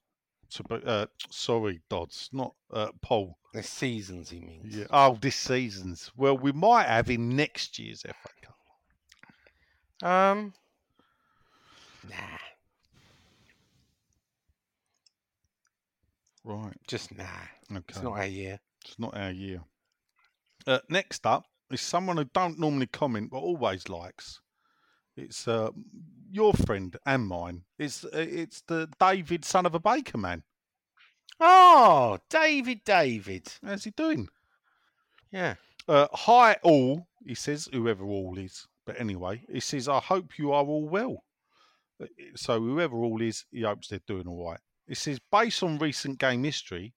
So, 0.49 0.65
uh, 0.71 1.07
sorry, 1.31 1.81
Dodds, 1.89 2.29
not 2.33 2.55
uh, 2.73 2.89
Paul. 3.01 3.39
The 3.53 3.63
seasons, 3.63 4.31
he 4.31 4.41
means. 4.41 4.77
Yeah. 4.77 4.87
Oh, 4.91 5.17
this 5.21 5.37
season's. 5.37 6.11
Well, 6.17 6.37
we 6.37 6.51
might 6.51 6.87
have 6.87 7.09
in 7.11 7.37
next 7.37 7.79
year's 7.79 8.03
FA 8.03 8.13
Cup. 8.43 10.11
Um. 10.11 10.53
Nah, 12.09 12.17
Right. 16.45 16.75
just 16.87 17.17
nah. 17.17 17.25
Okay. 17.71 17.85
It's 17.89 18.03
not 18.03 18.19
our 18.19 18.27
year. 18.27 18.61
It's 18.85 18.99
not 18.99 19.17
our 19.17 19.31
year. 19.31 19.63
Uh, 20.67 20.81
next 20.89 21.25
up 21.27 21.47
is 21.75 21.81
someone 21.81 22.17
who 22.17 22.25
don't 22.33 22.59
normally 22.59 22.87
comment 22.87 23.31
but 23.31 23.39
always 23.39 23.89
likes. 23.89 24.41
It's 25.17 25.47
uh, 25.47 25.71
your 26.31 26.55
friend 26.55 26.97
and 27.07 27.27
mine. 27.27 27.63
It's 27.79 28.05
uh, 28.05 28.09
it's 28.13 28.63
the 28.63 28.89
David, 28.99 29.45
son 29.45 29.67
of 29.67 29.75
a 29.75 29.81
baker 29.81 30.19
man. 30.19 30.43
Oh, 31.39 32.19
David, 32.31 32.81
David. 32.85 33.53
How's 33.65 33.85
he 33.85 33.91
doing? 33.91 34.29
Yeah. 35.31 35.55
Uh, 35.87 36.07
hi 36.13 36.57
all, 36.63 37.07
he 37.27 37.35
says, 37.35 37.69
whoever 37.73 38.05
all 38.05 38.39
is. 38.39 38.67
But 38.87 39.01
anyway, 39.01 39.43
he 39.51 39.61
says, 39.61 39.89
I 39.89 39.99
hope 39.99 40.39
you 40.39 40.53
are 40.53 40.65
all 40.65 40.89
well. 40.89 41.25
Uh, 42.03 42.07
So 42.37 42.61
whoever 42.61 42.97
all 42.97 43.21
is, 43.21 43.45
he 43.51 43.63
hopes 43.63 43.89
they're 43.89 44.01
doing 44.07 44.27
all 44.27 44.49
right. 44.51 44.61
He 44.87 44.95
says, 44.95 45.19
based 45.31 45.63
on 45.63 45.79
recent 45.79 46.19
game 46.19 46.45
history, 46.45 46.95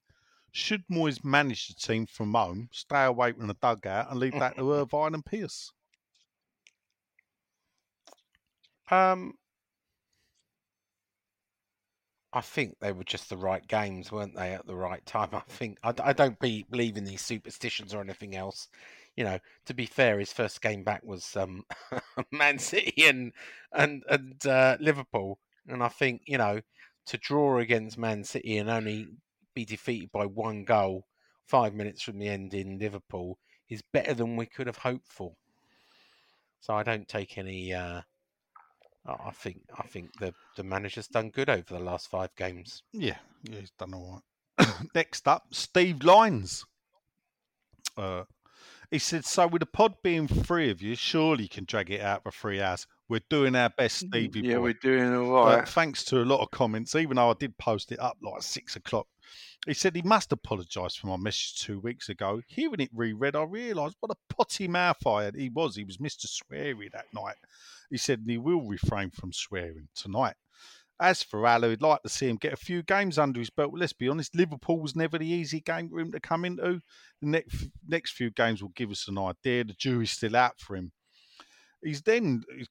should 0.51 0.88
Moyes 0.88 1.24
manage 1.24 1.67
the 1.67 1.76
team 1.76 2.06
from 2.06 2.34
home, 2.34 2.69
stay 2.72 3.06
away 3.06 3.32
from 3.34 3.48
the 3.48 3.53
dugout, 3.56 4.09
and 4.09 4.19
leave 4.19 4.34
that 4.40 4.56
to 4.58 4.72
Irvine 4.74 5.14
and 5.14 5.26
Pearce? 5.26 5.72
Um. 8.90 9.34
I 12.34 12.42
think 12.42 12.77
they 12.80 12.92
were 12.92 13.03
just 13.03 13.30
the 13.30 13.38
right 13.38 13.66
games, 13.67 14.11
weren't 14.11 14.35
they, 14.35 14.53
at 14.53 14.67
the 14.67 14.76
right 14.76 15.03
time? 15.06 15.30
I 15.34 15.40
think 15.48 15.80
I 15.84 16.14
don't 16.14 16.40
be, 16.40 16.66
believe 16.69 16.98
in 16.98 17.06
these 17.06 17.22
superstitions 17.22 17.93
or 17.93 18.01
anything 18.01 18.35
else. 18.35 18.67
You 19.16 19.24
know, 19.24 19.40
to 19.66 19.74
be 19.74 19.85
fair, 19.85 20.19
his 20.19 20.34
first 20.34 20.61
game 20.61 20.84
back 20.84 21.03
was 21.03 21.35
um, 21.35 21.64
Man 22.32 22.59
City 22.59 23.08
and 23.08 23.34
and 23.72 24.03
and 24.09 24.45
uh, 24.45 24.77
Liverpool, 24.80 25.40
and 25.67 25.82
I 25.84 25.88
think 25.88 26.22
you 26.27 26.38
know 26.38 26.61
to 27.08 27.17
draw 27.17 27.58
against 27.58 27.98
Man 27.98 28.24
City 28.24 28.58
and 28.58 28.69
only 28.69 29.08
be 29.58 29.66
defeated 29.66 30.11
by 30.11 30.24
one 30.24 30.64
goal 30.64 31.08
five 31.48 31.74
minutes 31.74 32.03
from 32.03 32.19
the 32.19 32.27
end 32.27 32.53
in 32.53 32.77
Liverpool 32.77 33.40
is 33.69 33.82
better 33.92 34.14
than 34.14 34.36
we 34.36 34.45
could 34.45 34.68
have 34.68 34.77
hoped 34.77 35.11
for. 35.11 35.34
So 36.60 36.76
I 36.76 36.84
don't 36.84 37.08
take 37.08 37.40
any. 37.40 37.74
Uh, 37.74 38.02
I 39.08 39.11
I 39.11 39.32
think 39.32 39.61
I 39.76 39.88
think 39.88 40.16
the 40.19 40.32
the 40.56 40.64
manager's 40.64 41.08
done 41.08 41.32
good 41.32 41.50
over 41.50 41.74
the 41.74 41.80
last 41.80 42.08
five 42.08 42.30
games. 42.36 42.84
Yeah, 42.94 43.18
yeah, 43.50 43.60
he's 43.61 43.72
done 43.72 43.95
all 43.95 44.22
right. 44.60 44.68
Next 44.95 45.27
up, 45.27 45.45
Steve 45.52 46.03
Lines. 46.03 46.64
Uh, 47.98 48.26
he 48.92 49.00
said, 49.00 49.26
"So 49.26 49.48
with 49.48 49.61
the 49.61 49.66
pod 49.66 49.95
being 50.03 50.27
three 50.27 50.69
of 50.69 50.84
you, 50.84 50.94
surely 50.94 51.44
you 51.44 51.50
can 51.50 51.66
drag 51.66 51.90
it 51.90 52.02
out 52.02 52.22
for 52.22 52.32
three 52.32 52.61
hours. 52.61 52.86
We're 53.10 53.22
doing 53.30 53.56
our 53.56 53.69
best, 53.69 53.98
Stevie 54.00 54.42
yeah, 54.42 54.58
boy. 54.58 54.61
we're 54.61 54.74
doing 54.74 55.16
all 55.16 55.32
right. 55.32 55.60
Right. 55.60 55.68
thanks 55.68 56.03
to 56.06 56.22
a 56.22 56.26
lot 56.26 56.42
of 56.42 56.52
comments, 56.52 56.94
even 56.95 57.16
though 57.16 57.32
I 57.32 57.36
did 57.40 57.58
post 57.58 57.92
it 57.92 58.00
up 58.00 58.18
like 58.22 58.44
six 58.44 58.76
o'clock. 58.76 59.08
He 59.65 59.73
said 59.73 59.95
he 59.95 60.01
must 60.01 60.31
apologise 60.31 60.95
for 60.95 61.07
my 61.07 61.17
message 61.17 61.56
two 61.59 61.80
weeks 61.80 62.09
ago. 62.09 62.41
Hearing 62.47 62.80
it 62.80 62.89
reread, 62.93 63.35
I 63.35 63.43
realised 63.43 63.97
what 63.99 64.11
a 64.11 64.33
potty 64.33 64.67
mouth 64.67 65.06
I 65.06 65.23
had. 65.25 65.35
He 65.35 65.49
was. 65.49 65.75
He 65.75 65.83
was 65.83 65.97
Mr. 65.97 66.25
Sweary 66.25 66.91
that 66.91 67.14
night. 67.14 67.35
He 67.89 67.97
said 67.97 68.23
he 68.25 68.38
will 68.38 68.61
refrain 68.61 69.11
from 69.11 69.33
swearing 69.33 69.89
tonight. 69.95 70.35
As 70.99 71.22
for 71.22 71.45
Haller, 71.45 71.69
he'd 71.69 71.81
like 71.81 72.01
to 72.01 72.09
see 72.09 72.27
him 72.27 72.38
get 72.38 72.53
a 72.53 72.57
few 72.57 72.81
games 72.81 73.19
under 73.19 73.39
his 73.39 73.51
belt. 73.51 73.72
But 73.72 73.80
let's 73.80 73.93
be 73.93 74.09
honest, 74.09 74.35
Liverpool 74.35 74.80
was 74.80 74.95
never 74.95 75.17
the 75.17 75.27
easy 75.27 75.59
game 75.59 75.89
for 75.89 75.99
him 75.99 76.11
to 76.11 76.19
come 76.19 76.43
into. 76.43 76.81
The 77.22 77.27
next 77.27 77.69
next 77.88 78.11
few 78.11 78.31
games 78.31 78.61
will 78.61 78.69
give 78.69 78.89
us 78.89 79.07
an 79.07 79.17
idea. 79.17 79.64
The 79.64 79.73
jury's 79.73 80.11
still 80.11 80.35
out 80.35 80.59
for 80.59 80.75
him. 80.75 80.91
He's 81.83 82.01
then 82.01 82.43
his- 82.57 82.67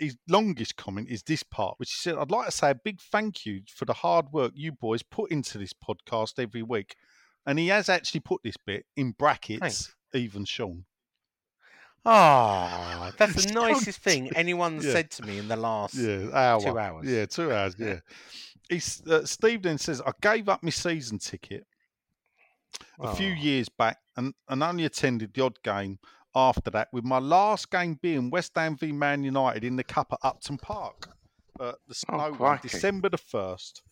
his 0.00 0.16
longest 0.28 0.76
comment 0.76 1.08
is 1.08 1.22
this 1.22 1.42
part, 1.44 1.78
which 1.78 1.90
he 1.92 1.96
said, 1.98 2.16
"I'd 2.16 2.30
like 2.30 2.46
to 2.46 2.52
say 2.52 2.70
a 2.70 2.74
big 2.74 3.00
thank 3.00 3.46
you 3.46 3.62
for 3.72 3.84
the 3.84 3.92
hard 3.94 4.32
work 4.32 4.52
you 4.54 4.72
boys 4.72 5.02
put 5.02 5.30
into 5.30 5.58
this 5.58 5.72
podcast 5.72 6.38
every 6.42 6.62
week." 6.62 6.96
And 7.46 7.58
he 7.58 7.68
has 7.68 7.88
actually 7.88 8.20
put 8.20 8.42
this 8.42 8.56
bit 8.56 8.84
in 8.96 9.12
brackets, 9.12 9.60
Thanks. 9.60 9.96
even 10.12 10.44
Sean. 10.44 10.84
Ah, 12.04 13.12
that's 13.18 13.44
the 13.44 13.52
nicest 13.54 14.00
thing 14.00 14.30
anyone's 14.36 14.84
Yeah. 14.86 14.92
said 14.92 15.10
to 15.12 15.22
me 15.24 15.38
in 15.38 15.48
the 15.48 15.56
last. 15.56 15.94
Yeah, 15.94 16.30
hour. 16.32 16.60
two 16.60 16.78
hours. 16.78 17.06
Yeah, 17.06 17.26
two 17.26 17.52
hours. 17.52 17.74
Yeah. 17.78 18.00
He's, 18.68 19.02
uh, 19.06 19.24
Steve 19.24 19.62
then 19.62 19.78
says, 19.78 20.00
"I 20.00 20.12
gave 20.20 20.48
up 20.48 20.62
my 20.62 20.70
season 20.70 21.18
ticket 21.18 21.66
a 23.00 23.14
few 23.14 23.32
Oh. 23.32 23.36
years 23.36 23.68
back 23.68 23.98
and, 24.16 24.34
and 24.48 24.62
only 24.62 24.84
attended 24.84 25.32
the 25.34 25.42
odd 25.44 25.58
game 25.62 25.98
after 26.34 26.70
that, 26.70 26.88
with 26.92 27.04
my 27.04 27.18
last 27.18 27.70
game 27.70 27.98
being 28.00 28.30
West 28.30 28.52
Ham 28.56 28.76
v 28.76 28.92
Man 28.92 29.24
United 29.24 29.64
in 29.64 29.76
the 29.76 29.84
Cup 29.84 30.08
at 30.12 30.18
Upton 30.22 30.58
Park. 30.58 31.08
Uh, 31.58 31.72
the 31.88 31.94
snow 31.94 32.16
one, 32.16 32.34
crikey. 32.34 32.68
December 32.68 33.08
the 33.08 33.18
1st, 33.18 33.82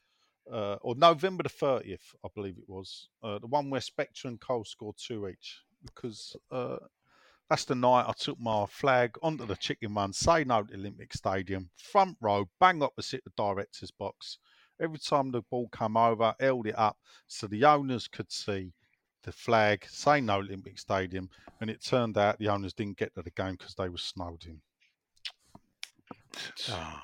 uh, 0.53 0.77
or 0.83 0.95
November 0.95 1.43
the 1.43 1.49
30th, 1.49 2.15
I 2.25 2.29
believe 2.35 2.59
it 2.59 2.69
was. 2.69 3.09
Uh, 3.23 3.39
the 3.39 3.49
one 3.49 3.71
where 3.71 3.81
Spector 3.81 4.27
and 4.27 4.41
Cole 4.41 4.65
scored 4.65 4.97
two 4.99 5.27
each. 5.29 5.63
Because 5.85 6.37
uh, 6.51 6.77
that's 7.49 7.65
the 7.65 7.75
night 7.75 8.07
I 8.09 8.13
took 8.13 8.41
my 8.41 8.67
flag 8.67 9.17
onto 9.23 9.47
the 9.47 9.57
chicken 9.57 9.95
run, 9.95 10.13
say 10.13 10.45
no 10.45 10.63
to 10.63 10.75
Olympic 10.75 11.13
Stadium, 11.13 11.71
front 11.77 12.17
row, 12.21 12.49
bang 12.61 12.83
opposite 12.83 13.25
the 13.25 13.31
director's 13.37 13.91
box. 13.91 14.39
Every 14.81 14.99
time 14.99 15.31
the 15.31 15.43
ball 15.43 15.69
come 15.71 15.97
over, 15.97 16.35
held 16.39 16.67
it 16.67 16.79
up 16.79 16.99
so 17.27 17.47
the 17.47 17.65
owners 17.65 18.09
could 18.09 18.31
see 18.31 18.73
the 19.27 19.33
flag, 19.33 19.85
say 19.91 20.21
no 20.23 20.37
Olympic 20.37 20.79
Stadium, 20.79 21.29
and 21.61 21.69
it 21.69 21.85
turned 21.85 22.17
out 22.17 22.39
the 22.39 22.49
owners 22.49 22.73
didn't 22.73 22.97
get 22.97 23.15
to 23.15 23.23
the 23.23 23.31
game 23.31 23.57
because 23.59 23.75
they 23.75 23.91
were 23.91 23.99
snowed 23.99 24.47
in. 24.47 24.61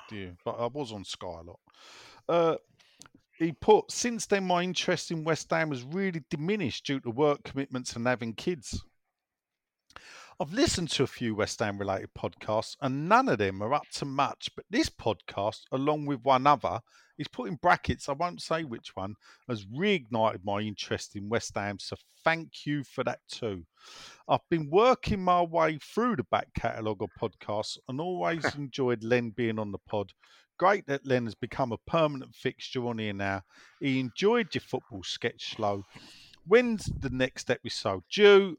Dear. 0.09 0.35
But 0.43 0.55
I 0.59 0.67
was 0.67 0.91
on 0.91 1.03
Sky 1.03 1.27
a 1.27 1.43
lot. 1.43 1.59
Uh, 2.27 2.55
he 3.37 3.51
put, 3.51 3.91
since 3.91 4.25
then, 4.25 4.45
my 4.45 4.63
interest 4.63 5.11
in 5.11 5.23
West 5.23 5.49
Ham 5.51 5.71
has 5.71 5.83
really 5.83 6.23
diminished 6.29 6.85
due 6.85 6.99
to 7.01 7.09
work 7.09 7.43
commitments 7.43 7.95
and 7.95 8.07
having 8.07 8.33
kids. 8.33 8.83
I've 10.39 10.53
listened 10.53 10.89
to 10.91 11.03
a 11.03 11.07
few 11.07 11.35
West 11.35 11.59
Ham 11.59 11.77
related 11.77 12.09
podcasts 12.17 12.75
and 12.81 13.07
none 13.07 13.29
of 13.29 13.37
them 13.37 13.61
are 13.61 13.73
up 13.73 13.87
to 13.95 14.05
much, 14.05 14.49
but 14.55 14.65
this 14.69 14.89
podcast, 14.89 15.61
along 15.71 16.05
with 16.05 16.23
one 16.23 16.47
other, 16.47 16.79
is 17.23 17.27
put 17.29 17.47
in 17.47 17.55
brackets, 17.55 18.09
I 18.09 18.13
won't 18.13 18.41
say 18.41 18.63
which 18.63 18.95
one, 18.95 19.15
has 19.47 19.65
reignited 19.65 20.43
my 20.43 20.59
interest 20.59 21.15
in 21.15 21.29
West 21.29 21.53
Ham, 21.55 21.79
so 21.79 21.95
thank 22.23 22.65
you 22.65 22.83
for 22.83 23.03
that 23.05 23.19
too. 23.29 23.63
I've 24.27 24.47
been 24.49 24.69
working 24.69 25.23
my 25.23 25.41
way 25.41 25.79
through 25.81 26.17
the 26.17 26.25
back 26.25 26.47
catalogue 26.53 27.01
of 27.01 27.09
podcasts 27.19 27.77
and 27.87 27.99
always 28.01 28.43
enjoyed 28.55 29.03
Len 29.03 29.31
being 29.31 29.57
on 29.57 29.71
the 29.71 29.79
pod. 29.79 30.11
Great 30.59 30.85
that 30.87 31.05
Len 31.05 31.25
has 31.25 31.35
become 31.35 31.71
a 31.71 31.77
permanent 31.89 32.35
fixture 32.35 32.85
on 32.87 32.99
here 32.99 33.13
now. 33.13 33.41
He 33.79 33.99
enjoyed 33.99 34.53
your 34.53 34.61
football 34.61 35.01
sketch 35.03 35.55
slow. 35.55 35.83
When's 36.45 36.85
the 36.99 37.09
next 37.09 37.49
episode 37.49 38.03
due? 38.11 38.57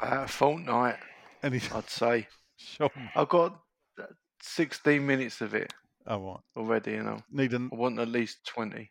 Uh, 0.00 0.26
fortnight, 0.26 0.96
I'd 1.42 1.90
say. 1.90 2.28
sure. 2.56 2.90
I've 3.16 3.28
got 3.28 3.58
uh, 4.00 4.04
16 4.42 5.04
minutes 5.04 5.40
of 5.40 5.54
it 5.54 5.72
Oh, 6.10 6.20
right. 6.20 6.40
already, 6.56 6.92
you 6.92 7.02
know. 7.02 7.22
Need 7.30 7.52
an 7.52 7.68
I 7.70 7.76
want 7.76 7.98
at 7.98 8.08
least 8.08 8.38
20, 8.46 8.90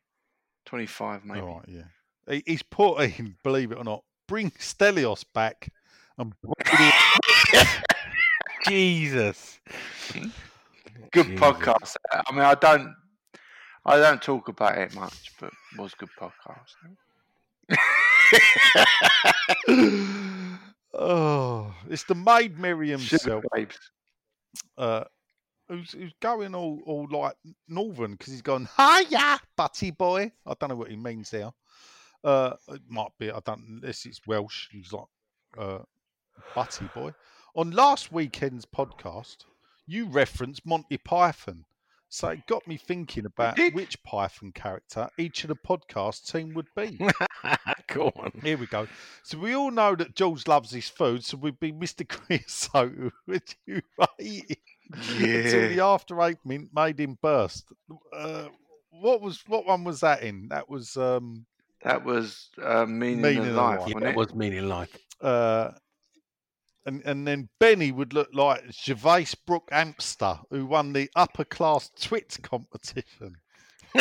25 0.65 1.25
maybe. 1.25 1.39
All 1.39 1.55
right, 1.55 1.65
yeah. 1.67 1.85
He's 2.45 2.61
putting, 2.61 3.35
believe 3.43 3.71
it 3.71 3.79
or 3.79 3.83
not, 3.83 4.03
bring 4.27 4.51
Stelios 4.51 5.25
back 5.33 5.67
and 6.19 6.31
Jesus. 8.67 9.59
Good 11.11 11.25
Jesus. 11.27 11.39
podcast. 11.39 11.95
I 12.13 12.31
mean, 12.31 12.41
I 12.41 12.53
don't, 12.53 12.93
I 13.85 13.97
don't 13.97 14.21
talk 14.21 14.49
about 14.49 14.77
it 14.77 14.93
much, 14.93 15.31
but 15.39 15.47
it 15.47 15.79
was 15.79 15.93
a 15.93 15.97
good 15.97 16.09
podcast. 16.19 16.75
oh, 20.93 21.73
it's 21.89 22.03
the 22.03 22.15
maid 22.15 22.59
Miriam 22.59 22.99
Sugar 22.99 23.41
babes. 23.53 23.79
uh, 24.77 25.05
who's, 25.69 25.91
who's 25.91 26.13
going 26.21 26.55
all, 26.55 26.81
all 26.85 27.07
like 27.09 27.35
northern 27.67 28.11
because 28.11 28.33
he's 28.33 28.41
gone, 28.41 28.67
hiya, 28.77 29.39
butty 29.55 29.91
boy. 29.91 30.31
I 30.45 30.53
don't 30.59 30.69
know 30.69 30.75
what 30.75 30.89
he 30.89 30.95
means 30.95 31.29
there. 31.29 31.51
Uh, 32.23 32.53
it 32.69 32.81
might 32.89 33.11
be, 33.19 33.31
I 33.31 33.39
don't, 33.45 33.63
unless 33.67 34.05
it's 34.05 34.21
Welsh. 34.25 34.67
He's 34.71 34.91
like, 34.91 35.05
uh, 35.57 35.79
butty 36.55 36.89
boy. 36.93 37.13
On 37.55 37.71
last 37.71 38.11
weekend's 38.11 38.65
podcast, 38.65 39.37
you 39.85 40.07
referenced 40.07 40.65
Monty 40.65 40.97
Python. 40.97 41.65
So 42.09 42.29
it 42.29 42.47
got 42.47 42.65
me 42.67 42.77
thinking 42.77 43.25
about 43.25 43.59
which 43.73 44.01
Python 44.03 44.53
character 44.53 45.09
each 45.17 45.43
of 45.43 45.49
the 45.49 45.55
podcast 45.55 46.31
team 46.31 46.53
would 46.53 46.67
be. 46.75 46.97
Go 47.87 48.11
on. 48.15 48.31
Here 48.43 48.57
we 48.57 48.65
go. 48.65 48.87
So 49.23 49.37
we 49.37 49.55
all 49.55 49.71
know 49.71 49.95
that 49.95 50.15
Jules 50.15 50.47
loves 50.47 50.71
his 50.71 50.87
food, 50.87 51.25
so 51.25 51.37
we'd 51.37 51.59
be 51.59 51.71
Mr. 51.71 52.07
Creosote, 52.07 53.13
which 53.25 53.57
you 53.65 53.81
ate 54.95 54.99
until 55.45 55.69
the 55.69 55.80
after 55.83 56.22
eight 56.24 56.38
mint 56.45 56.69
made 56.74 56.99
him 56.99 57.17
burst. 57.22 57.72
Uh, 58.14 58.48
what 58.90 59.22
was 59.22 59.43
what 59.48 59.66
one 59.66 59.83
was 59.83 59.99
that 60.01 60.24
in? 60.24 60.48
That 60.49 60.69
was 60.69 60.95
um 60.98 61.45
That 61.83 62.03
was 62.03 62.49
uh, 62.61 62.85
meaning, 62.85 63.22
Meaning 63.22 63.40
of 63.40 63.48
of 63.49 63.56
life, 63.56 63.80
Life. 63.82 63.88
Yeah, 63.90 63.93
wasn't 63.95 64.03
it 64.03 64.09
it? 64.09 64.16
was 64.17 64.35
meaning 64.35 64.67
life. 64.67 64.98
uh 65.22 65.72
and 66.85 67.01
and 67.06 67.27
then 67.27 67.49
Benny 67.59 67.91
would 67.91 68.14
look 68.14 68.30
like 68.33 68.64
Gervais 68.72 69.27
Brook 69.45 69.67
Amster, 69.72 70.40
who 70.49 70.66
won 70.66 70.93
the 70.93 71.09
upper 71.16 71.43
class 71.43 71.90
twit 71.99 72.38
competition. 72.43 73.35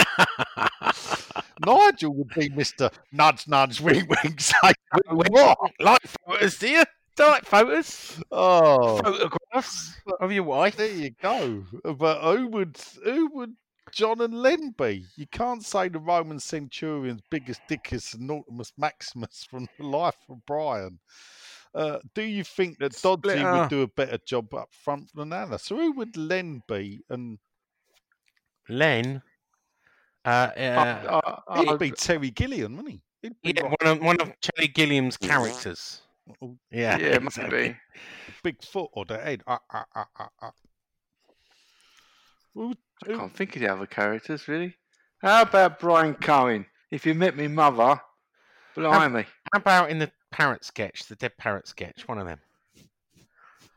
Nigel 1.64 2.14
would 2.14 2.28
be 2.34 2.48
Mr. 2.50 2.92
Nudge 3.12 3.48
Nudge 3.48 3.80
Wink 3.80 4.08
Wink 4.10 4.40
say 4.42 4.72
no 5.08 5.20
more. 5.30 5.56
like 5.80 6.02
photos, 6.26 6.58
do 6.58 6.68
you? 6.68 6.84
Do 7.16 7.22
you 7.24 7.28
like 7.30 7.44
photos? 7.46 8.20
Oh 8.30 8.98
Photographs 8.98 9.96
of 10.20 10.32
your 10.32 10.44
wife? 10.44 10.76
There 10.76 10.90
you 10.90 11.10
go. 11.22 11.64
But 11.82 12.20
who 12.36 12.46
would 12.48 12.76
who 13.04 13.28
would 13.34 13.54
John 13.90 14.20
and 14.20 14.34
Len 14.42 14.74
be? 14.76 15.06
You 15.16 15.26
can't 15.26 15.64
say 15.64 15.88
the 15.88 15.98
Roman 15.98 16.38
centurion's 16.38 17.22
Biggus 17.30 17.58
Dickus 17.70 18.14
and 18.14 18.28
Nautimus 18.28 18.72
Maximus 18.76 19.46
from 19.48 19.66
the 19.78 19.86
life 19.86 20.18
of 20.28 20.44
Brian. 20.46 20.98
Uh, 21.74 21.98
do 22.14 22.22
you 22.22 22.42
think 22.44 22.78
that 22.78 22.92
Dodgy 23.02 23.30
Split, 23.30 23.44
uh, 23.44 23.60
would 23.60 23.68
do 23.70 23.82
a 23.82 23.86
better 23.88 24.18
job 24.26 24.52
up 24.54 24.68
front 24.72 25.10
than 25.14 25.32
Anna? 25.32 25.58
So 25.58 25.76
who 25.76 25.92
would 25.92 26.16
Len 26.16 26.62
be? 26.68 27.00
And 27.10 27.38
Len. 28.68 29.22
Uh, 30.24 30.50
I- 30.56 30.60
uh, 30.64 31.20
I- 31.48 31.60
I- 31.60 31.64
he'd 31.64 31.78
be 31.78 31.90
Terry 31.92 32.30
Gilliam, 32.30 32.76
wouldn't 32.76 32.94
he? 32.94 33.02
He'd 33.22 33.40
be 33.42 33.52
yeah, 33.56 33.62
one 33.64 33.76
of 33.86 34.00
one 34.02 34.20
of 34.20 34.32
Charlie 34.40 34.68
Gilliam's 34.68 35.16
characters. 35.16 36.02
Oh, 36.42 36.56
Yeah, 36.70 36.98
yeah, 36.98 37.06
exactly. 37.16 37.58
maybe. 37.58 37.76
big 38.42 38.62
foot 38.64 38.90
or 38.92 39.04
the 39.04 39.18
head. 39.18 39.42
Ah, 39.46 39.60
ah, 39.72 39.86
ah. 40.42 40.52
Who 42.54 42.68
would- 42.68 42.78
I 43.04 43.08
can't 43.08 43.36
think 43.36 43.54
of 43.56 43.62
the 43.62 43.68
other 43.72 43.86
characters 43.86 44.48
really. 44.48 44.74
How 45.22 45.42
about 45.42 45.78
Brian 45.78 46.14
Cohen? 46.14 46.66
If 46.90 47.04
you 47.06 47.14
met 47.14 47.36
me 47.36 47.48
mother, 47.48 48.00
blimey. 48.74 49.24
How 49.52 49.58
about 49.58 49.90
in 49.90 49.98
the 49.98 50.10
parrot 50.30 50.64
sketch, 50.64 51.04
the 51.06 51.16
dead 51.16 51.36
parrot 51.36 51.68
sketch? 51.68 52.08
One 52.08 52.18
of 52.18 52.26
them. 52.26 52.40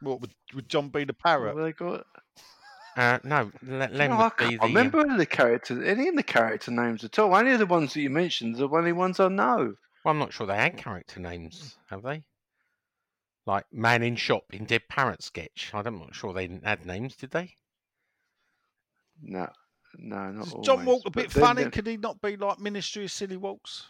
what 0.01 0.21
would, 0.21 0.33
would 0.53 0.69
John 0.69 0.89
be 0.89 1.03
the 1.03 1.13
parrot? 1.13 1.55
they 1.57 1.73
got? 1.73 2.05
Uh, 2.95 3.19
no, 3.23 3.51
Len 3.61 4.09
No, 4.09 4.17
I 4.19 4.29
can't 4.29 4.51
the. 4.51 4.59
uh, 4.59 4.67
remember 4.67 4.99
any 5.01 5.11
of 5.13 5.17
the 5.17 5.25
characters, 5.25 5.85
any 5.85 6.07
of 6.07 6.15
the 6.15 6.23
character 6.23 6.71
names 6.71 7.03
at 7.03 7.17
all. 7.19 7.33
Only 7.35 7.55
the 7.57 7.65
ones 7.65 7.93
that 7.93 8.01
you 8.01 8.09
mentioned 8.09 8.55
are 8.55 8.59
the 8.59 8.69
only 8.69 8.91
ones 8.93 9.19
I 9.19 9.27
know. 9.27 9.75
Well, 10.03 10.11
I'm 10.13 10.19
not 10.19 10.33
sure 10.33 10.47
they 10.47 10.55
had 10.55 10.77
character 10.77 11.19
names, 11.19 11.77
have 11.89 12.03
they? 12.03 12.23
Like 13.49 13.65
Man 13.73 14.03
in 14.03 14.15
Shop 14.15 14.43
in 14.51 14.65
Dead 14.65 14.83
Parrot 14.87 15.23
sketch. 15.23 15.71
I'm 15.73 15.97
not 15.97 16.13
sure 16.13 16.33
they 16.33 16.45
didn't 16.45 16.67
add 16.67 16.85
names, 16.85 17.15
did 17.15 17.31
they? 17.31 17.55
No, 19.23 19.49
no, 19.97 20.31
not 20.31 20.45
Is 20.45 20.53
always. 20.53 20.67
John 20.67 20.85
Walk 20.85 21.01
a 21.07 21.09
bit 21.09 21.31
funny? 21.31 21.63
there- 21.63 21.71
Could 21.71 21.87
he 21.87 21.97
not 21.97 22.21
be 22.21 22.37
like 22.37 22.59
Ministry 22.59 23.05
of 23.05 23.11
Silly 23.11 23.37
Walks? 23.37 23.87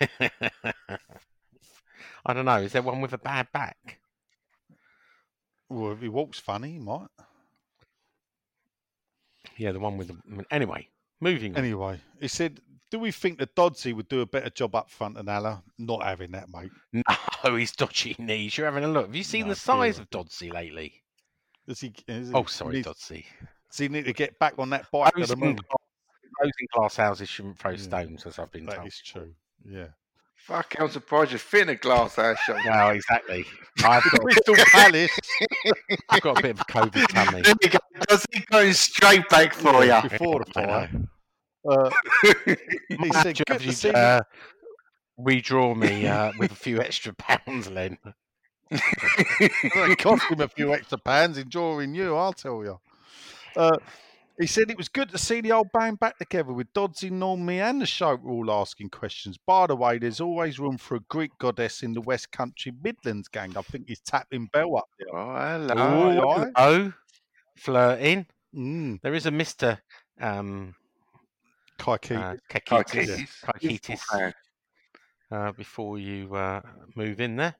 I 0.10 0.30
don't 2.26 2.46
know. 2.46 2.56
Is 2.56 2.72
there 2.72 2.82
one 2.82 3.00
with 3.00 3.12
a 3.12 3.18
bad 3.18 3.46
back? 3.52 4.00
Well, 5.68 5.92
if 5.92 6.00
he 6.00 6.08
walks 6.08 6.40
funny, 6.40 6.72
he 6.72 6.78
might. 6.80 7.06
Yeah, 9.56 9.70
the 9.70 9.78
one 9.78 9.96
with 9.96 10.08
the. 10.08 10.16
Anyway, 10.50 10.88
moving 11.20 11.52
on. 11.52 11.58
Anyway, 11.58 12.00
he 12.20 12.26
said, 12.26 12.60
"Do 12.90 12.98
we 12.98 13.10
think 13.12 13.38
that 13.38 13.54
Dodsey 13.54 13.92
would 13.94 14.08
do 14.08 14.20
a 14.20 14.26
better 14.26 14.50
job 14.50 14.74
up 14.74 14.90
front 14.90 15.14
than 15.16 15.26
Haller? 15.26 15.60
Not 15.78 16.02
having 16.04 16.30
that, 16.32 16.48
mate. 16.52 16.70
No, 17.44 17.54
he's 17.56 17.72
dodgy 17.72 18.16
knees. 18.18 18.56
You're 18.56 18.66
having 18.66 18.84
a 18.84 18.88
look. 18.88 19.06
Have 19.06 19.14
you 19.16 19.22
seen 19.24 19.42
No, 19.42 19.48
the 19.50 19.56
size 19.56 19.96
dear. 19.96 20.02
of 20.02 20.10
Dodsey 20.10 20.52
lately? 20.52 21.02
Does 21.66 21.80
he? 21.80 21.92
Is 22.06 22.28
he 22.28 22.34
Oh, 22.34 22.44
sorry, 22.44 22.76
needs, 22.76 22.88
Dodsey. 22.88 23.24
Does 23.70 23.78
he 23.78 23.88
need 23.88 24.06
to 24.06 24.12
get 24.12 24.38
back 24.38 24.54
on 24.58 24.70
that 24.70 24.90
bike 24.90 25.08
at 25.08 25.14
Those 25.16 25.28
the 25.28 25.34
in, 25.34 25.40
glass, 25.56 25.56
those 26.42 26.52
in 26.60 26.66
glass 26.72 26.96
houses 26.96 27.28
shouldn't 27.28 27.58
throw 27.58 27.72
Yeah. 27.72 27.76
stones, 27.78 28.24
as 28.26 28.38
I've 28.38 28.50
been 28.50 28.64
That 28.66 28.76
told. 28.76 28.88
is 28.88 29.02
true. 29.04 29.34
Yeah. 29.64 29.88
Fuck, 30.36 30.76
I'm 30.78 30.88
surprised 30.88 31.32
you 31.32 31.38
fit 31.38 31.62
in 31.62 31.68
a 31.70 31.74
glass 31.74 32.14
house 32.16 32.38
shop. 32.38 32.56
No, 32.64 32.88
exactly. 32.88 33.44
I've 33.84 34.02
got, 34.02 34.20
Crystal 34.22 34.54
Palace. 34.70 35.10
I've 36.08 36.22
got 36.22 36.38
a 36.38 36.42
bit 36.42 36.50
of 36.52 36.60
a 36.60 36.64
COVID 36.64 37.06
tummy. 37.08 37.42
There 37.42 37.54
you 37.60 37.68
go. 37.68 37.78
Does 38.08 38.24
he 38.32 38.40
going 38.50 38.72
straight 38.72 39.28
back 39.28 39.52
for 39.52 39.84
Yeah, 39.84 40.02
you? 40.04 40.08
before 40.08 40.44
the 40.44 40.60
I 40.62 40.64
fire. 40.66 40.90
Know. 41.64 41.70
Uh, 41.72 41.90
he 42.88 42.96
Might 42.96 43.14
said, 43.14 43.26
have 43.26 43.34
to 43.36 43.44
"Good 43.46 43.60
to 43.60 43.72
see 43.72 43.88
you." 43.88 43.94
uh, 43.94 44.20
redraw 45.20 45.76
me 45.76 46.06
uh, 46.06 46.32
with 46.38 46.52
a 46.52 46.56
few 46.56 46.80
extra 46.80 47.12
pounds, 47.14 47.70
Len. 47.70 47.98
it 48.70 49.98
cost 49.98 50.24
him 50.30 50.40
a 50.40 50.48
few 50.48 50.72
extra 50.74 50.98
pounds 50.98 51.38
in 51.38 51.48
drawing 51.48 51.94
you, 51.94 52.14
I'll 52.14 52.32
tell 52.34 52.62
you. 52.62 52.78
Uh, 53.56 53.76
He 54.38 54.46
said 54.46 54.70
it 54.70 54.76
was 54.76 54.88
good 54.88 55.08
to 55.10 55.18
see 55.18 55.40
the 55.40 55.50
old 55.50 55.72
band 55.72 55.98
back 55.98 56.16
together 56.18 56.52
with 56.52 56.72
Dodsy, 56.72 57.10
Norm, 57.10 57.44
me, 57.44 57.58
and 57.58 57.80
the 57.80 57.86
show 57.86 58.14
were 58.14 58.30
all 58.30 58.52
asking 58.52 58.90
questions. 58.90 59.36
By 59.44 59.66
the 59.66 59.74
way, 59.74 59.98
there's 59.98 60.20
always 60.20 60.60
room 60.60 60.78
for 60.78 60.94
a 60.94 61.00
Greek 61.08 61.32
goddess 61.40 61.82
in 61.82 61.92
the 61.92 62.00
West 62.02 62.30
Country 62.30 62.72
Midlands 62.80 63.26
gang. 63.26 63.56
I 63.56 63.62
think 63.62 63.88
he's 63.88 63.98
tapping 64.00 64.46
Bell 64.52 64.76
up 64.76 64.88
there. 64.96 65.08
Oh, 65.12 65.34
hello. 65.34 66.20
Oh, 66.22 66.30
aye. 66.30 66.50
hello. 66.54 66.92
Flirting. 67.56 68.26
Mm. 68.54 69.00
There 69.02 69.14
is 69.14 69.26
a 69.26 69.32
Mister 69.32 69.80
um, 70.20 70.76
Kaiki. 71.78 72.16
uh, 72.16 72.36
Kakitis. 72.50 73.28
Kakitis, 73.44 73.60
Beautiful 73.60 74.32
uh, 75.30 75.52
before 75.52 75.98
you 75.98 76.34
uh, 76.34 76.60
move 76.96 77.20
in 77.20 77.36
there. 77.36 77.54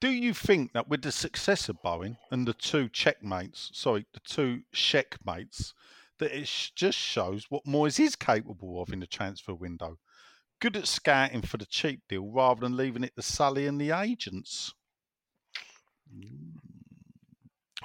Do 0.00 0.10
you 0.10 0.34
think 0.34 0.72
that 0.72 0.88
with 0.88 1.02
the 1.02 1.12
success 1.12 1.68
of 1.68 1.80
Bowen 1.82 2.16
and 2.30 2.46
the 2.46 2.54
two 2.54 2.88
checkmates, 2.88 3.70
sorry, 3.72 4.04
the 4.12 4.20
two 4.20 4.62
checkmates, 4.72 5.74
that 6.18 6.36
it 6.36 6.48
sh- 6.48 6.70
just 6.74 6.98
shows 6.98 7.46
what 7.50 7.64
Moyes 7.64 8.00
is 8.00 8.16
capable 8.16 8.82
of 8.82 8.92
in 8.92 8.98
the 8.98 9.06
transfer 9.06 9.54
window? 9.54 9.98
Good 10.60 10.76
at 10.76 10.88
scouting 10.88 11.42
for 11.42 11.56
the 11.56 11.66
cheap 11.66 12.02
deal 12.08 12.26
rather 12.30 12.60
than 12.60 12.76
leaving 12.76 13.04
it 13.04 13.14
to 13.14 13.22
Sully 13.22 13.66
and 13.66 13.80
the 13.80 13.90
agents. 13.90 14.72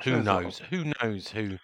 Who 0.03 0.23
knows? 0.23 0.59
Who 0.69 0.91
knows 1.01 1.27
who 1.29 1.57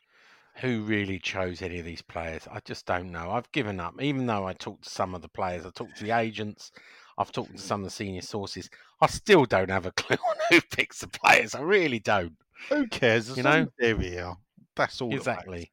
who 0.55 0.81
really 0.81 1.19
chose 1.19 1.61
any 1.61 1.79
of 1.79 1.85
these 1.85 2.01
players? 2.01 2.47
I 2.51 2.59
just 2.63 2.85
don't 2.85 3.11
know. 3.11 3.31
I've 3.31 3.51
given 3.51 3.79
up. 3.79 4.01
Even 4.01 4.25
though 4.25 4.45
I 4.45 4.53
talked 4.53 4.83
to 4.83 4.89
some 4.89 5.15
of 5.15 5.21
the 5.21 5.29
players, 5.29 5.65
I 5.65 5.69
talked 5.71 5.97
to 5.97 6.03
the 6.03 6.17
agents, 6.17 6.71
I've 7.17 7.31
talked 7.31 7.55
to 7.55 7.61
some 7.61 7.81
of 7.81 7.85
the 7.85 7.91
senior 7.91 8.21
sources. 8.21 8.69
I 9.01 9.07
still 9.07 9.45
don't 9.45 9.69
have 9.69 9.85
a 9.85 9.91
clue 9.95 10.17
on 10.17 10.35
who 10.49 10.61
picks 10.61 10.99
the 10.99 11.07
players. 11.07 11.55
I 11.55 11.61
really 11.61 11.99
don't. 11.99 12.35
Who 12.69 12.87
cares? 12.87 13.29
As 13.29 13.37
You 13.37 13.43
know? 13.43 13.67
as 13.81 13.95
we 13.95 14.17
are. 14.17 14.37
That's 14.75 15.01
all. 15.01 15.13
Exactly. 15.13 15.71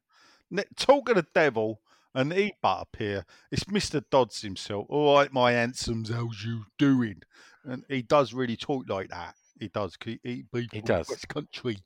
Talk 0.75 1.09
of 1.09 1.15
the 1.15 1.25
devil 1.33 1.79
and 2.13 2.33
he 2.33 2.53
butt 2.61 2.81
up 2.81 2.95
here. 2.97 3.25
It's 3.51 3.63
Mr. 3.65 4.03
Dodds 4.09 4.41
himself. 4.41 4.85
All 4.89 5.15
right, 5.15 5.31
my 5.31 5.53
handsomes, 5.53 6.09
how's 6.09 6.43
you 6.43 6.65
doing? 6.77 7.21
And 7.63 7.83
he 7.87 8.01
does 8.01 8.33
really 8.33 8.57
talk 8.57 8.89
like 8.89 9.09
that. 9.09 9.35
He 9.59 9.69
does. 9.69 9.97
He, 10.03 10.19
he, 10.23 10.43
in 10.73 10.83
does. 10.83 11.09
West 11.09 11.27
Country. 11.27 11.77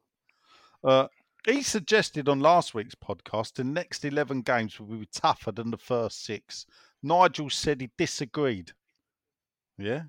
Uh, 0.84 1.08
he 1.46 1.62
suggested 1.64 2.28
on 2.30 2.40
last 2.40 2.74
week's 2.74 2.96
podcast 2.96 3.54
the 3.54 3.64
next 3.64 4.04
11 4.06 4.42
games 4.42 4.80
will 4.80 4.88
be 4.98 5.06
tougher 5.12 5.52
than 5.52 5.72
the 5.72 5.78
first 5.78 6.24
six. 6.24 6.66
Nigel 7.04 7.50
said 7.50 7.82
he 7.82 7.90
disagreed. 7.98 8.72
Yeah? 9.78 10.04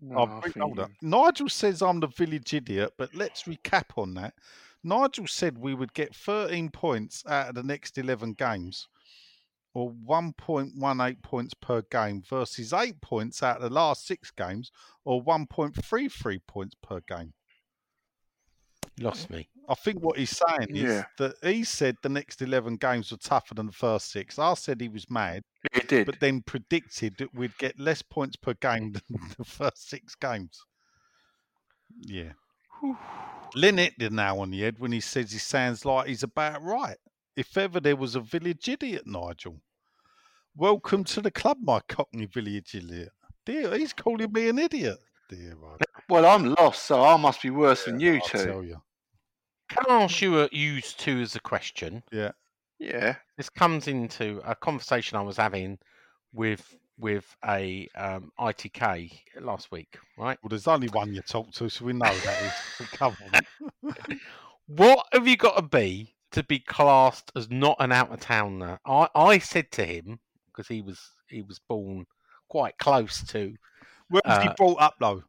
No, 0.00 0.18
I'll 0.18 0.28
I 0.36 0.40
bring- 0.40 0.52
hold 0.62 0.78
you- 0.78 0.94
Nigel 1.02 1.48
says 1.48 1.82
I'm 1.82 2.00
the 2.00 2.06
village 2.08 2.52
idiot, 2.54 2.92
but 2.98 3.14
let's 3.14 3.44
recap 3.44 3.96
on 3.96 4.14
that. 4.14 4.34
Nigel 4.82 5.26
said 5.26 5.56
we 5.56 5.74
would 5.74 5.94
get 5.94 6.14
13 6.14 6.70
points 6.70 7.24
out 7.26 7.48
of 7.48 7.54
the 7.54 7.62
next 7.62 7.96
11 7.96 8.34
games, 8.34 8.86
or 9.72 9.90
1.18 9.90 11.22
points 11.22 11.54
per 11.54 11.80
game, 11.82 12.22
versus 12.28 12.72
8 12.72 13.00
points 13.00 13.42
out 13.42 13.56
of 13.56 13.62
the 13.62 13.70
last 13.70 14.06
six 14.06 14.30
games, 14.30 14.70
or 15.04 15.22
1.33 15.22 16.38
points 16.46 16.74
per 16.82 17.00
game. 17.00 17.32
Lost 19.00 19.30
me. 19.30 19.48
I 19.68 19.74
think 19.74 20.02
what 20.02 20.18
he's 20.18 20.36
saying 20.36 20.68
is 20.76 20.82
Yeah. 20.82 21.04
that 21.18 21.36
he 21.42 21.64
said 21.64 21.96
the 22.02 22.08
next 22.08 22.42
11 22.42 22.76
games 22.76 23.10
were 23.10 23.16
tougher 23.16 23.54
than 23.54 23.66
the 23.66 23.72
first 23.72 24.10
six. 24.10 24.38
I 24.38 24.54
said 24.54 24.80
he 24.80 24.88
was 24.88 25.08
mad, 25.08 25.42
He 25.72 25.80
did. 25.80 26.06
but 26.06 26.20
then 26.20 26.42
predicted 26.42 27.16
that 27.18 27.34
we'd 27.34 27.56
get 27.58 27.78
less 27.80 28.02
points 28.02 28.36
per 28.36 28.54
game 28.54 28.92
than 29.08 29.20
the 29.38 29.44
first 29.44 29.88
six 29.88 30.14
games. 30.14 30.60
Yeah. 32.00 32.32
Len 33.54 33.78
hit 33.78 33.94
the 33.98 34.10
nail 34.10 34.40
on 34.40 34.50
the 34.50 34.60
head 34.60 34.78
when 34.78 34.92
he 34.92 35.00
says 35.00 35.32
he 35.32 35.38
sounds 35.38 35.84
like 35.84 36.08
he's 36.08 36.22
about 36.22 36.62
right. 36.62 36.98
If 37.36 37.56
ever 37.56 37.80
there 37.80 37.96
was 37.96 38.14
a 38.14 38.20
village 38.20 38.68
idiot, 38.68 39.06
Nigel. 39.06 39.60
Welcome 40.56 41.04
to 41.04 41.20
the 41.20 41.30
club, 41.30 41.58
my 41.62 41.80
cockney 41.88 42.26
village 42.26 42.74
idiot. 42.74 43.10
Dear, 43.44 43.76
he's 43.76 43.92
calling 43.92 44.32
me 44.32 44.48
an 44.48 44.58
idiot. 44.58 44.98
Dear. 45.28 45.56
Well, 46.08 46.26
I'm 46.26 46.54
lost, 46.54 46.84
so 46.84 47.02
I 47.02 47.16
must 47.16 47.42
be 47.42 47.50
worse 47.50 47.84
than 47.86 47.98
you 47.98 48.14
I'll 48.16 48.20
two. 48.20 48.76
Tell 49.68 49.82
you. 49.82 49.86
Can 49.86 49.96
I 49.96 50.02
ask 50.04 50.20
you 50.20 50.40
a 50.40 50.48
use 50.52 50.94
two 50.94 51.20
as 51.20 51.34
a 51.36 51.40
question? 51.40 52.02
Yeah. 52.12 52.32
Yeah. 52.78 53.16
This 53.36 53.48
comes 53.48 53.88
into 53.88 54.40
a 54.44 54.54
conversation 54.54 55.16
I 55.16 55.22
was 55.22 55.36
having 55.36 55.78
with 56.32 56.76
with 56.98 57.24
a 57.44 57.88
um, 57.96 58.30
ITK 58.38 59.10
last 59.40 59.72
week, 59.72 59.98
right? 60.16 60.38
Well, 60.42 60.48
there's 60.50 60.68
only 60.68 60.88
one 60.88 61.12
you 61.12 61.22
talk 61.22 61.50
to, 61.54 61.68
so 61.68 61.84
we 61.84 61.92
know 61.92 62.04
that 62.04 62.42
is. 62.80 62.88
Come 62.92 63.16
on. 63.82 63.92
What 64.66 65.06
have 65.12 65.28
you 65.28 65.36
got 65.36 65.56
to 65.56 65.62
be 65.62 66.14
to 66.32 66.42
be 66.42 66.58
classed 66.58 67.30
as 67.36 67.50
not 67.50 67.76
an 67.80 67.92
out 67.92 68.10
of 68.10 68.20
towner? 68.20 68.78
I, 68.86 69.08
I 69.14 69.38
said 69.38 69.70
to 69.72 69.84
him 69.84 70.18
because 70.46 70.68
he 70.68 70.80
was 70.80 70.98
he 71.28 71.42
was 71.42 71.58
born 71.68 72.06
quite 72.48 72.78
close 72.78 73.22
to. 73.28 73.54
Where 74.08 74.22
was 74.24 74.38
he 74.38 74.48
Uh, 74.48 74.54
brought 74.56 74.80
up, 74.80 74.94
though? 75.00 75.22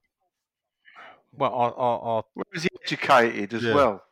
Well, 1.33 1.53
I, 1.53 1.67
I, 1.67 2.17
I, 2.19 2.22
Where 2.33 2.45
was 2.53 2.64
he 2.64 2.69
educated 2.85 3.53
as 3.53 3.64
Yeah. 3.64 3.73
well? 3.73 4.03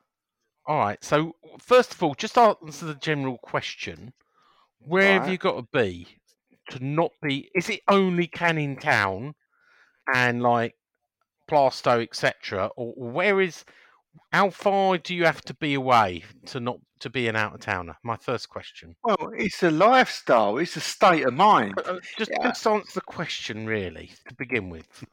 All 0.66 0.78
right. 0.80 1.04
So 1.04 1.34
first 1.60 1.94
of 1.94 2.02
all, 2.04 2.16
just 2.16 2.38
answer 2.38 2.86
the 2.86 2.96
general 2.96 3.38
question: 3.40 4.14
Where 4.80 5.14
have 5.16 5.28
Right. 5.28 5.32
you 5.32 5.38
got 5.38 5.56
to 5.58 5.68
be 5.74 6.08
to 6.72 6.84
not 6.84 7.12
be? 7.22 7.50
Is 7.56 7.70
it 7.70 7.82
only 7.90 8.28
Canning 8.28 8.78
Town 8.78 9.36
and 10.14 10.42
like 10.42 10.76
Plaistow, 11.50 12.02
etc., 12.04 12.68
or, 12.78 12.94
or 12.98 13.12
where 13.12 13.42
is? 13.42 13.66
How 14.32 14.50
far 14.52 14.98
do 14.98 15.16
you 15.16 15.26
have 15.26 15.42
to 15.44 15.56
be 15.56 15.74
away 15.76 16.24
to 16.48 16.60
not 16.60 16.80
to 17.00 17.10
be 17.10 17.28
an 17.28 17.36
out 17.36 17.54
of 17.56 17.62
towner? 17.62 17.98
My 18.04 18.18
first 18.18 18.50
question. 18.50 18.96
Well, 19.04 19.32
it's 19.38 19.64
a 19.64 19.72
lifestyle. 19.72 20.58
It's 20.60 20.76
a 20.78 20.82
state 20.82 21.26
of 21.26 21.34
mind. 21.34 21.80
Uh, 21.86 22.00
just, 22.18 22.32
Yeah. 22.32 22.50
just 22.50 22.66
answer 22.68 22.92
the 22.96 23.02
question, 23.02 23.66
really, 23.66 24.12
to 24.28 24.36
begin 24.36 24.70
with. 24.70 25.04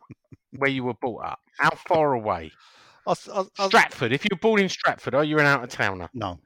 Where 0.52 0.70
you 0.70 0.84
were 0.84 0.94
brought 0.94 1.24
up? 1.24 1.40
How 1.58 1.70
far 1.70 2.12
away? 2.14 2.52
I 3.06 3.10
s- 3.12 3.28
I- 3.28 3.44
I- 3.58 3.68
Stratford. 3.68 4.12
If 4.12 4.24
you're 4.28 4.38
born 4.38 4.60
in 4.60 4.68
Stratford, 4.68 5.14
are 5.14 5.24
you 5.24 5.38
an 5.38 5.46
out 5.46 5.64
of 5.64 5.70
towner? 5.70 6.08
no, 6.14 6.38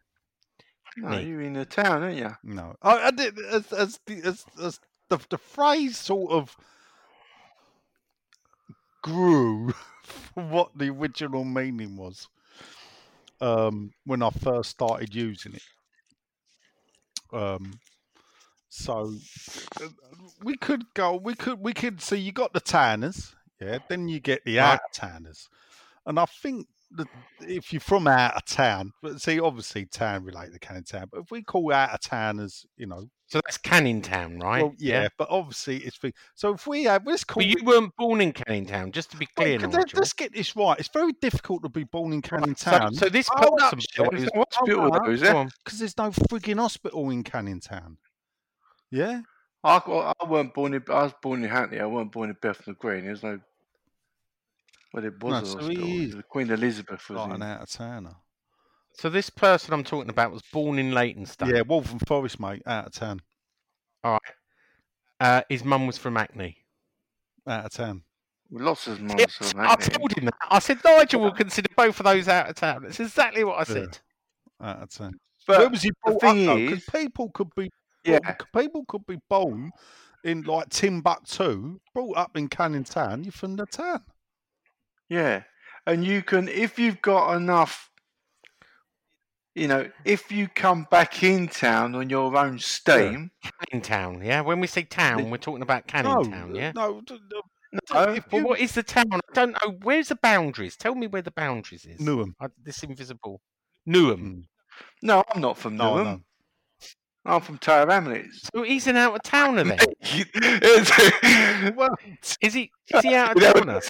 No, 0.97 1.19
you're 1.19 1.41
in 1.43 1.55
the 1.55 1.65
town, 1.65 2.03
aren't 2.03 2.17
you? 2.17 2.31
no. 2.45 2.77
I, 2.83 3.07
I 3.09 3.11
did, 3.11 3.39
as, 3.39 3.73
as, 3.73 4.01
the, 4.07 4.23
as, 4.23 4.45
as 4.63 4.81
the, 5.09 5.19
the 5.31 5.39
phrase 5.39 5.99
sort 5.99 6.31
of 6.33 6.57
grew 9.03 9.73
from 10.03 10.51
what 10.51 10.71
the 10.77 10.89
original 10.91 11.45
meaning 11.45 11.97
was 11.97 12.29
um, 13.41 13.93
when 14.07 14.23
I 14.23 14.31
first 14.31 14.71
started 14.71 15.15
using 15.15 15.55
it. 15.55 15.63
Um, 17.33 17.81
so 18.69 19.13
uh, 19.83 19.89
we 20.43 20.57
could 20.57 20.85
go, 20.95 21.17
we 21.17 21.35
could, 21.35 21.61
we 21.61 21.73
could 21.73 22.01
see 22.01 22.17
you 22.17 22.33
got 22.33 22.53
the 22.53 22.61
tanners, 22.61 23.35
yeah, 23.61 23.79
then 23.89 24.09
you 24.09 24.21
get 24.21 24.45
the 24.45 24.59
Right. 24.59 24.75
out 24.75 24.81
of 24.85 24.93
tanners, 24.93 25.49
and 26.07 26.19
I 26.19 26.25
think 26.27 26.67
that 26.97 27.09
if 27.41 27.73
you're 27.73 27.81
from 27.81 28.07
out 28.07 28.35
of 28.37 28.45
town, 28.45 28.93
but 29.03 29.21
see, 29.21 29.41
obviously 29.41 29.85
town 29.87 30.23
related 30.25 30.53
to 30.53 30.59
Canning 30.61 30.85
Town, 30.85 31.07
but 31.11 31.21
if 31.21 31.31
we 31.31 31.43
call 31.43 31.73
out 31.73 31.91
of 31.91 32.01
town 32.01 32.39
as, 32.39 32.65
you 32.77 32.87
know, 32.87 33.09
So 33.27 33.41
that's 33.45 33.59
Canning 33.59 34.01
Town, 34.01 34.39
right? 34.39 34.63
well, 34.63 34.75
yeah, 34.79 35.09
but 35.19 35.27
obviously 35.29 35.79
it's 35.79 35.97
for, 35.97 36.11
so 36.37 36.55
if 36.55 36.69
we 36.69 36.85
have 36.85 37.05
let's 37.05 37.25
call 37.25 37.41
But 37.41 37.47
you 37.47 37.57
it- 37.59 37.65
weren't 37.65 37.97
born 37.97 38.21
in 38.21 38.33
Canning 38.33 38.67
Town, 38.67 38.93
just 38.93 39.11
to 39.11 39.17
be 39.17 39.27
clear, 39.27 39.59
could- 39.59 39.71
Nigel. 39.73 39.81
let- 39.81 39.95
let's 39.95 40.13
get 40.13 40.33
this 40.33 40.55
right. 40.55 40.79
It's 40.79 40.89
very 40.93 41.13
difficult 41.21 41.63
to 41.65 41.69
be 41.69 41.83
born 41.85 42.13
in 42.13 42.23
Canning 42.23 42.55
So, 42.55 42.71
Town 42.71 42.95
so 42.95 43.09
this 43.09 43.29
oh, 43.35 43.39
Hold 43.41 43.61
up, 43.61 43.73
person, 43.73 43.81
Chef. 43.91 43.97
by 43.97 44.05
the 44.05 44.11
way, 44.11 44.17
There's 44.19 44.23
is- 44.29 44.35
no 44.35 44.45
hospital 44.53 44.81
Hold 44.83 44.95
though, 44.95 45.11
is 45.11 45.21
there? 45.21 45.49
because 45.65 45.79
there's 45.81 45.99
no 45.99 46.11
frigging 46.11 46.59
hospital 46.61 47.11
in 47.11 47.25
Canning 47.25 47.61
Town. 47.61 47.99
Yeah, 48.93 49.23
I, 49.65 49.81
got- 49.85 50.17
I 50.21 50.29
weren't 50.29 50.55
born 50.55 50.75
in. 50.75 50.85
I 50.89 51.03
was 51.05 51.15
born 51.23 51.43
in 51.43 51.51
Hackney. 51.51 51.81
I 51.81 51.87
weren't 51.87 52.13
born 52.13 52.31
in 52.31 52.37
Bethnal 52.41 52.77
Green. 52.79 53.05
There's 53.07 53.23
no. 53.25 53.41
Well, 54.95 55.03
there 55.03 55.13
was 55.21 55.43
No, 55.43 55.61
so 55.61 55.69
he 55.69 56.05
is 56.05 56.15
Queen 56.29 56.49
Elizabeth 56.49 57.11
was 57.11 57.19
like 57.19 57.35
an 57.35 57.43
out 57.43 57.63
of 57.63 57.69
towner. 57.69 58.15
So 58.93 59.11
this 59.11 59.29
person 59.29 59.75
I'm 59.75 59.83
talking 59.83 60.09
about 60.09 60.31
was 60.31 60.43
born 60.53 60.79
in 60.79 60.93
Leytonstone. 60.93 61.53
Yeah, 61.53 61.63
Waltham 61.63 61.99
Forest, 61.99 62.39
mate, 62.39 62.63
out 62.65 62.87
of 62.87 62.93
town, 62.93 63.21
All 64.05 64.13
right. 64.13 64.21
Uh, 65.19 65.43
his 65.49 65.65
mum 65.65 65.89
was 65.89 65.99
from 65.99 66.15
Hackney. 66.15 66.59
out 67.45 67.65
of 67.65 67.73
town. 67.73 68.05
Lots 68.53 68.87
of 68.87 69.01
mums 69.01 69.19
Yes, 69.19 69.35
from 69.35 69.61
I 69.61 69.75
told 69.75 70.17
him 70.17 70.27
that. 70.27 70.35
I 70.49 70.61
said 70.61 70.79
Nigel 70.85 71.23
will 71.23 71.33
consider 71.33 71.69
both 71.77 71.99
of 71.99 72.05
those 72.05 72.29
out 72.29 72.49
of 72.49 72.55
town. 72.55 72.85
That's 72.85 73.01
exactly 73.01 73.43
what 73.43 73.57
I 73.57 73.61
Yeah. 73.61 73.65
said. 73.65 73.99
Out 74.63 74.83
of 74.83 74.91
town. 74.91 75.15
But 75.45 75.59
Where 75.59 75.71
was 75.71 75.83
he 75.83 75.91
the 75.91 75.97
brought 76.05 76.21
thing 76.21 76.49
up? 76.49 76.57
Because 76.59 76.79
is, 76.79 76.85
people 76.85 77.31
could 77.31 77.53
be, 77.57 77.69
yeah, 78.05 78.37
people 78.55 78.85
could 78.87 79.05
be 79.07 79.19
born 79.29 79.73
in 80.23 80.43
like 80.43 80.69
Timbuktu, 80.69 81.81
brought 81.93 82.17
up 82.17 82.37
in 82.37 82.47
Canning 82.47 82.85
Town. 82.85 83.25
You're 83.25 83.33
from 83.33 83.57
the 83.57 83.67
town. 83.67 84.05
Yeah, 85.09 85.43
and 85.87 86.05
you 86.05 86.23
can 86.23 86.49
if 86.49 86.79
you've 86.79 87.03
got 87.03 87.35
enough. 87.37 87.91
You 89.57 89.69
know, 89.69 89.89
if 90.05 90.33
you 90.33 90.49
come 90.49 90.89
back 90.91 91.23
in 91.23 91.47
town 91.47 91.95
on 91.95 92.11
your 92.11 92.37
own 92.37 92.59
steam, 92.59 93.31
Canning 93.71 93.83
Town, 93.83 94.21
yeah? 94.21 94.41
When 94.41 94.59
we 94.59 94.67
say 94.67 94.83
town, 94.83 95.31
we're 95.31 95.37
talking 95.37 95.63
about 95.63 95.87
Canning 95.87 96.13
no, 96.13 96.25
Town, 96.25 96.55
yeah? 96.57 96.73
no. 96.75 97.01
d- 97.03 97.21
d- 97.31 97.41
no, 97.93 98.03
if 98.15 98.25
you- 98.33 98.45
what 98.45 98.59
is 98.59 98.73
the 98.73 98.83
town? 98.83 99.05
I 99.13 99.21
don't 99.33 99.53
know. 99.53 99.79
Where's 99.83 100.09
the 100.09 100.17
boundaries? 100.17 100.77
Tell 100.77 100.97
me 100.97 101.07
where 101.07 101.23
the 101.23 101.31
boundaries 101.31 101.85
is. 101.85 102.01
Newham. 102.01 102.35
I, 102.41 102.49
this 102.61 102.83
invisible. 102.83 103.41
Newham. 103.89 104.19
Mm. 104.19 104.43
No, 105.03 105.23
I'm 105.33 105.41
not 105.41 105.57
from 105.57 105.77
No, 105.77 105.95
Newham. 105.95 106.25
I'm 107.27 107.41
from 107.41 107.57
Tower 107.59 107.91
Hamlets. 107.91 108.51
So 108.55 108.63
he's 108.65 108.87
an 108.87 108.97
out 108.97 109.15
of 109.15 109.23
towner 109.23 109.65
then. 109.65 109.79
well, 111.77 111.95
Is 112.41 112.53
he? 112.55 112.71
Is 112.95 113.03
he 113.03 113.15
out 113.15 113.37
of 113.37 113.43
towner? 113.43 113.81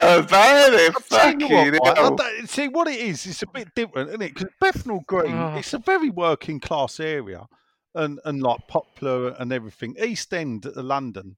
Go 0.00 0.22
back 0.22 0.70
there, 0.72 0.86
you 0.86 0.92
fucking 0.92 1.40
what, 1.48 1.88
right, 1.88 1.98
I 1.98 2.00
hell. 2.00 2.16
don't- 2.16 2.48
see 2.48 2.66
what 2.68 2.88
it 2.88 2.98
is. 2.98 3.24
It's 3.26 3.42
a 3.42 3.46
bit 3.46 3.68
different, 3.76 4.08
isn't 4.10 4.22
it? 4.22 4.34
Because 4.34 4.50
Bethnal 4.60 5.00
Green, 5.06 5.36
Oh. 5.36 5.54
it's 5.56 5.72
a 5.74 5.78
very 5.78 6.10
working 6.10 6.58
class 6.58 6.98
area, 6.98 7.46
and 7.94 8.18
and 8.24 8.42
like 8.42 8.66
Poplar 8.68 9.28
and 9.38 9.52
everything. 9.52 9.94
East 10.02 10.32
End 10.34 10.66
of 10.66 10.76
London, 10.76 11.36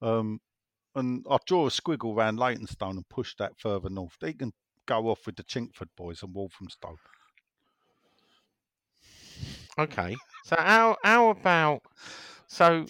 um, 0.00 0.40
and 0.94 1.26
I 1.28 1.38
draw 1.46 1.66
a 1.66 1.70
squiggle 1.70 2.14
around 2.14 2.38
Leytonstone 2.38 2.96
and 2.98 3.08
push 3.08 3.34
that 3.38 3.58
further 3.58 3.90
north. 3.90 4.16
They 4.20 4.32
can 4.32 4.52
go 4.86 5.08
off 5.08 5.26
with 5.26 5.36
the 5.36 5.42
Chingford 5.44 5.88
boys 5.96 6.22
and 6.22 6.32
Walthamstow. 6.34 6.96
Okay. 9.78 10.16
So 10.44 10.56
how 10.58 10.96
how 11.04 11.30
about 11.30 11.82
so 12.46 12.86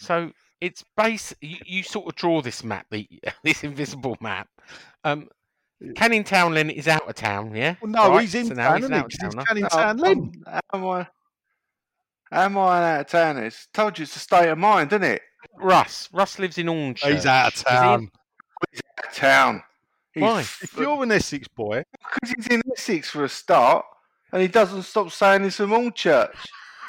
so 0.00 0.30
it's 0.60 0.84
base 0.96 1.34
you, 1.40 1.56
you 1.64 1.82
sort 1.82 2.06
of 2.08 2.14
draw 2.14 2.40
this 2.42 2.64
map, 2.64 2.86
the 2.90 3.06
this 3.44 3.62
invisible 3.64 4.16
map. 4.20 4.48
Um 5.04 5.28
Canning 5.96 6.22
Townland 6.22 6.70
is 6.70 6.86
out 6.86 7.08
of 7.08 7.14
town, 7.16 7.54
yeah? 7.56 7.74
Well, 7.80 7.90
no, 7.90 8.10
Right, 8.10 8.20
he's 8.20 8.34
in 8.36 8.46
so 8.46 8.54
now 8.54 8.68
town, 8.68 8.76
he's 8.76 8.84
isn't 8.84 8.94
an 8.94 8.98
he? 8.98 9.02
out 9.02 9.10
'Cause 9.10 9.18
he's 9.20 9.34
towner. 9.34 9.44
Canning 9.46 9.64
Town 9.66 9.96
Len. 9.98 10.32
I'm- 10.46 10.60
Am 10.72 10.86
I? 10.86 11.06
Am 12.30 12.56
I 12.58 12.92
out 12.94 13.00
of 13.00 13.06
town? 13.08 13.36
It's 13.38 13.66
told 13.74 13.98
you 13.98 14.04
it's 14.04 14.14
a 14.16 14.20
state 14.20 14.48
of 14.48 14.58
mind, 14.58 14.92
isn't 14.92 15.02
it? 15.02 15.22
Russ. 15.58 16.08
Russ 16.12 16.38
lives 16.38 16.56
in 16.56 16.68
Orange. 16.68 17.00
He's 17.02 17.26
out 17.26 17.48
of 17.48 17.54
Is 17.54 17.60
he 17.62 17.68
in- 17.68 17.74
town. 17.74 18.10
Out 19.00 19.06
of 19.08 19.12
town. 19.14 19.62
He's 20.14 20.22
Why? 20.22 20.40
If 20.40 20.76
you're 20.78 21.02
an 21.02 21.10
Essex 21.10 21.48
boy, 21.48 21.82
because 22.14 22.34
he's 22.36 22.46
in 22.46 22.62
Essex 22.72 23.10
for 23.10 23.24
a 23.24 23.28
start, 23.28 23.84
and 24.32 24.42
he 24.42 24.48
doesn't 24.48 24.82
stop 24.82 25.10
saying 25.10 25.44
he's 25.44 25.56
from 25.56 25.70
Allchurch. 25.70 26.34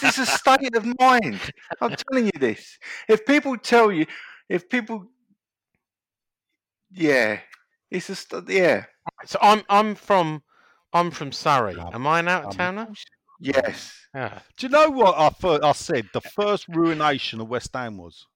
This 0.02 0.18
is 0.18 0.28
a 0.30 0.32
state 0.32 0.76
of 0.76 0.86
mind. 1.00 1.40
I'm 1.82 1.96
telling 1.96 2.26
you 2.26 2.40
this. 2.40 2.78
If 3.08 3.26
people 3.26 3.58
tell 3.58 3.92
you, 3.92 4.06
if 4.50 4.70
people, 4.70 5.06
yeah, 6.92 7.40
it's 7.92 8.10
a 8.10 8.16
st- 8.16 8.50
yeah, 8.50 8.86
So 9.26 9.40
I'm 9.42 9.64
I'm 9.70 9.96
from 9.96 10.44
I'm 10.94 11.12
from 11.12 11.32
Surrey. 11.32 11.76
Am 11.78 12.06
I 12.08 12.20
an 12.20 12.28
out 12.28 12.44
um, 12.44 12.50
of 12.52 12.56
towner? 12.58 12.88
yes. 13.40 13.94
Yeah. 14.14 14.40
do 14.58 14.68
you 14.68 14.72
know 14.72 14.90
what 14.90 15.18
I, 15.18 15.30
fir- 15.30 15.60
I 15.64 15.72
said? 15.72 16.08
The 16.14 16.22
first 16.22 16.68
ruination 16.68 17.42
of 17.42 17.48
West 17.50 17.72
Ham 17.74 17.98
was 17.98 18.28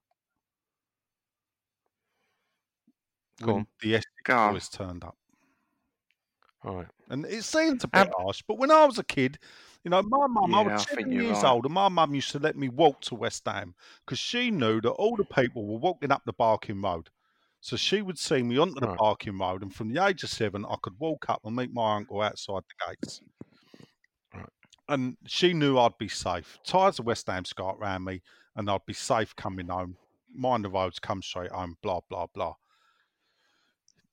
Go 3.41 3.53
when 3.53 3.55
on. 3.57 3.67
the 3.81 3.95
Essex 3.95 4.05
Go 4.23 4.35
on. 4.37 4.59
turned 4.71 5.03
up. 5.03 5.15
All 6.63 6.77
right. 6.77 6.87
And 7.09 7.25
it 7.25 7.43
seems 7.43 7.83
a 7.83 7.87
bit 7.87 8.07
Um, 8.07 8.13
harsh, 8.17 8.43
but 8.47 8.57
when 8.57 8.71
I 8.71 8.85
was 8.85 8.97
a 8.99 9.03
kid, 9.03 9.39
you 9.83 9.89
know, 9.91 10.01
my 10.03 10.27
mum, 10.27 10.53
I 10.55 10.61
Yeah, 10.61 10.63
I 10.63 10.63
was 10.63 10.83
think 10.83 11.07
seven 11.07 11.11
years 11.11 11.43
right. 11.43 11.43
old, 11.43 11.65
and 11.65 11.73
my 11.73 11.87
mum 11.89 12.13
used 12.15 12.31
to 12.31 12.39
let 12.39 12.57
me 12.57 12.69
walk 12.69 13.01
to 13.01 13.15
West 13.15 13.43
Ham 13.45 13.75
because 14.05 14.19
she 14.19 14.51
knew 14.51 14.81
that 14.81 14.91
all 14.91 15.15
the 15.15 15.25
people 15.25 15.65
were 15.65 15.79
walking 15.79 16.11
up 16.11 16.23
the 16.25 16.33
Barking 16.33 16.81
Road. 16.81 17.09
So 17.61 17.75
she 17.77 18.01
would 18.01 18.19
see 18.19 18.43
me 18.43 18.57
onto 18.57 18.79
the 18.81 18.87
Right. 18.87 18.97
Barking 18.97 19.37
Road, 19.39 19.63
and 19.63 19.73
from 19.73 19.93
the 19.93 20.03
age 20.05 20.23
of 20.23 20.29
seven, 20.29 20.65
I 20.65 20.75
could 20.81 20.99
walk 20.99 21.29
up 21.29 21.41
and 21.45 21.55
meet 21.55 21.71
my 21.73 21.95
uncle 21.97 22.21
outside 22.21 22.63
the 22.67 22.87
gates. 22.87 23.21
Right. 24.33 24.49
And 24.89 25.17
she 25.25 25.53
knew 25.53 25.77
I'd 25.77 25.97
be 25.97 26.07
safe. 26.07 26.59
Tires 26.65 26.99
of 26.99 27.05
West 27.05 27.27
Ham 27.27 27.45
skirt 27.45 27.75
round 27.77 28.05
me, 28.05 28.21
and 28.55 28.69
I'd 28.69 28.85
be 28.85 28.93
safe 28.93 29.35
coming 29.35 29.67
home. 29.67 29.97
Mind 30.33 30.65
the 30.65 30.69
roads, 30.69 30.99
come 30.99 31.21
straight 31.21 31.51
home, 31.51 31.77
blah, 31.81 32.01
blah, 32.09 32.27
blah. 32.27 32.55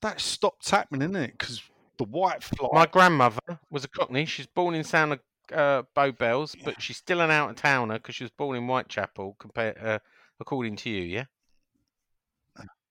That 0.02 0.20
stopped 0.20 0.68
happening, 0.70 1.10
isn't 1.10 1.16
it? 1.23 1.32
Because 1.32 1.62
the 1.98 2.05
white 2.05 2.42
fly. 2.42 2.68
My 2.73 2.86
grandmother 2.86 3.40
was 3.70 3.84
a 3.84 3.89
Cockney. 3.89 4.24
She's 4.26 4.47
born 4.47 4.74
in 4.74 4.84
Sound 4.84 5.12
of 5.14 5.20
uh, 5.52 5.82
Bow 5.94 6.10
Bells, 6.12 6.56
but 6.64 6.81
she's 6.81 6.97
still 6.97 7.20
an 7.20 7.31
out 7.31 7.50
of 7.50 7.56
towner 7.56 7.94
because 7.94 8.14
she 8.14 8.24
was 8.24 8.31
born 8.31 8.56
in 8.56 8.66
Whitechapel. 8.66 9.36
Compared, 9.39 9.78
uh, 9.78 9.98
according 10.40 10.76
to 10.76 10.90
you, 10.90 11.02
yeah, 11.02 11.24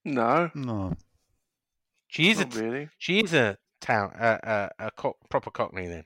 No, 0.06 0.52
no. 0.54 0.94
she 2.08 2.30
is 2.30 2.40
a 2.40 2.44
not 2.44 2.52
t- 2.54 2.62
really. 2.62 2.90
she 2.98 3.20
is 3.24 3.34
a 3.34 3.58
town 3.82 4.12
uh, 4.20 4.38
uh, 4.44 4.70
a 4.80 4.92
co- 4.92 5.18
proper 5.30 5.50
Cockney 5.52 5.88
then. 5.88 6.06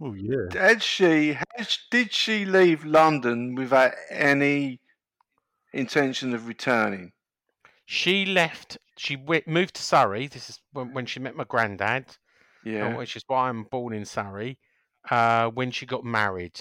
Oh, 0.00 0.14
yeah. 0.14 0.46
Had 0.52 0.82
she? 0.82 1.34
Had, 1.34 1.68
sh- 1.68 1.78
did 1.90 2.12
she 2.12 2.44
leave 2.44 2.84
London 2.84 3.54
without 3.54 3.92
any 4.10 4.80
intention 5.72 6.34
of 6.34 6.46
returning? 6.48 7.12
She 7.86 8.24
left. 8.26 8.78
She 8.96 9.16
w- 9.16 9.42
moved 9.46 9.74
to 9.74 9.82
Surrey. 9.82 10.26
This 10.26 10.48
is 10.50 10.60
when, 10.72 10.92
when 10.94 11.06
she 11.06 11.20
met 11.20 11.36
my 11.36 11.44
granddad, 11.44 12.06
Yeah. 12.64 12.96
which 12.96 13.16
is 13.16 13.22
why 13.26 13.48
I'm 13.48 13.64
born 13.64 13.92
in 13.94 14.04
Surrey. 14.04 14.58
Uh, 15.10 15.50
when 15.50 15.70
she 15.70 15.86
got 15.86 16.04
married, 16.04 16.60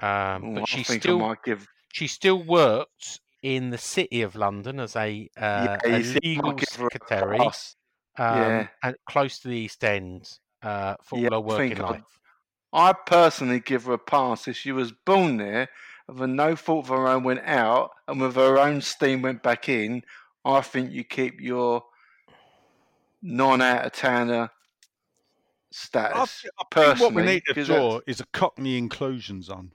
um, 0.00 0.48
Oh, 0.48 0.54
but 0.54 0.66
I 0.72 0.78
she 0.82 0.84
still 0.84 1.12
might 1.12 1.42
give. 1.44 1.66
she 1.92 2.06
still 2.08 2.42
worked 2.44 3.20
in 3.42 3.70
the 3.70 3.78
city 3.78 4.22
of 4.22 4.36
London 4.36 4.80
as 4.80 4.96
a, 4.96 5.28
uh, 5.36 5.78
yeah, 5.84 5.88
a 5.88 5.98
you 5.98 6.02
see, 6.04 6.20
I 6.42 6.52
legal 6.52 6.60
secretary, 6.60 7.56
um, 8.18 8.68
Yeah. 8.68 8.68
and 8.82 8.96
close 9.08 9.40
to 9.40 9.48
the 9.48 9.56
East 9.56 9.84
End 9.84 10.38
uh, 10.62 10.96
for 11.02 11.16
Yeah, 11.16 11.28
all 11.28 11.32
her 11.32 11.40
I 11.42 11.42
working 11.42 11.78
life. 11.78 12.20
I 12.72 12.92
personally 12.92 13.60
give 13.60 13.84
her 13.84 13.94
a 13.94 13.98
pass 13.98 14.48
if 14.48 14.56
she 14.56 14.72
was 14.72 14.92
born 14.92 15.36
there, 15.38 15.68
a 16.20 16.26
no 16.26 16.56
fault 16.56 16.86
of 16.86 16.88
her 16.90 17.06
own 17.08 17.24
went 17.24 17.40
out, 17.40 17.92
and 18.08 18.20
with 18.20 18.36
her 18.36 18.58
own 18.58 18.80
steam 18.82 19.22
went 19.22 19.42
back 19.42 19.68
in. 19.68 20.04
I 20.44 20.60
think 20.62 20.92
you 20.92 21.04
keep 21.04 21.40
your 21.40 21.84
non 23.22 23.60
out 23.62 23.86
of 23.86 23.92
towner 23.92 24.50
I, 24.50 24.50
status. 25.70 26.42
thi- 26.42 26.48
I 26.58 26.84
think 26.94 27.00
what 27.00 27.14
we 27.14 27.22
need 27.22 27.42
to 27.46 27.64
draw 27.64 28.00
is 28.06 28.20
a 28.20 28.26
Cockney 28.32 28.76
inclusion 28.78 29.42
zone. 29.42 29.72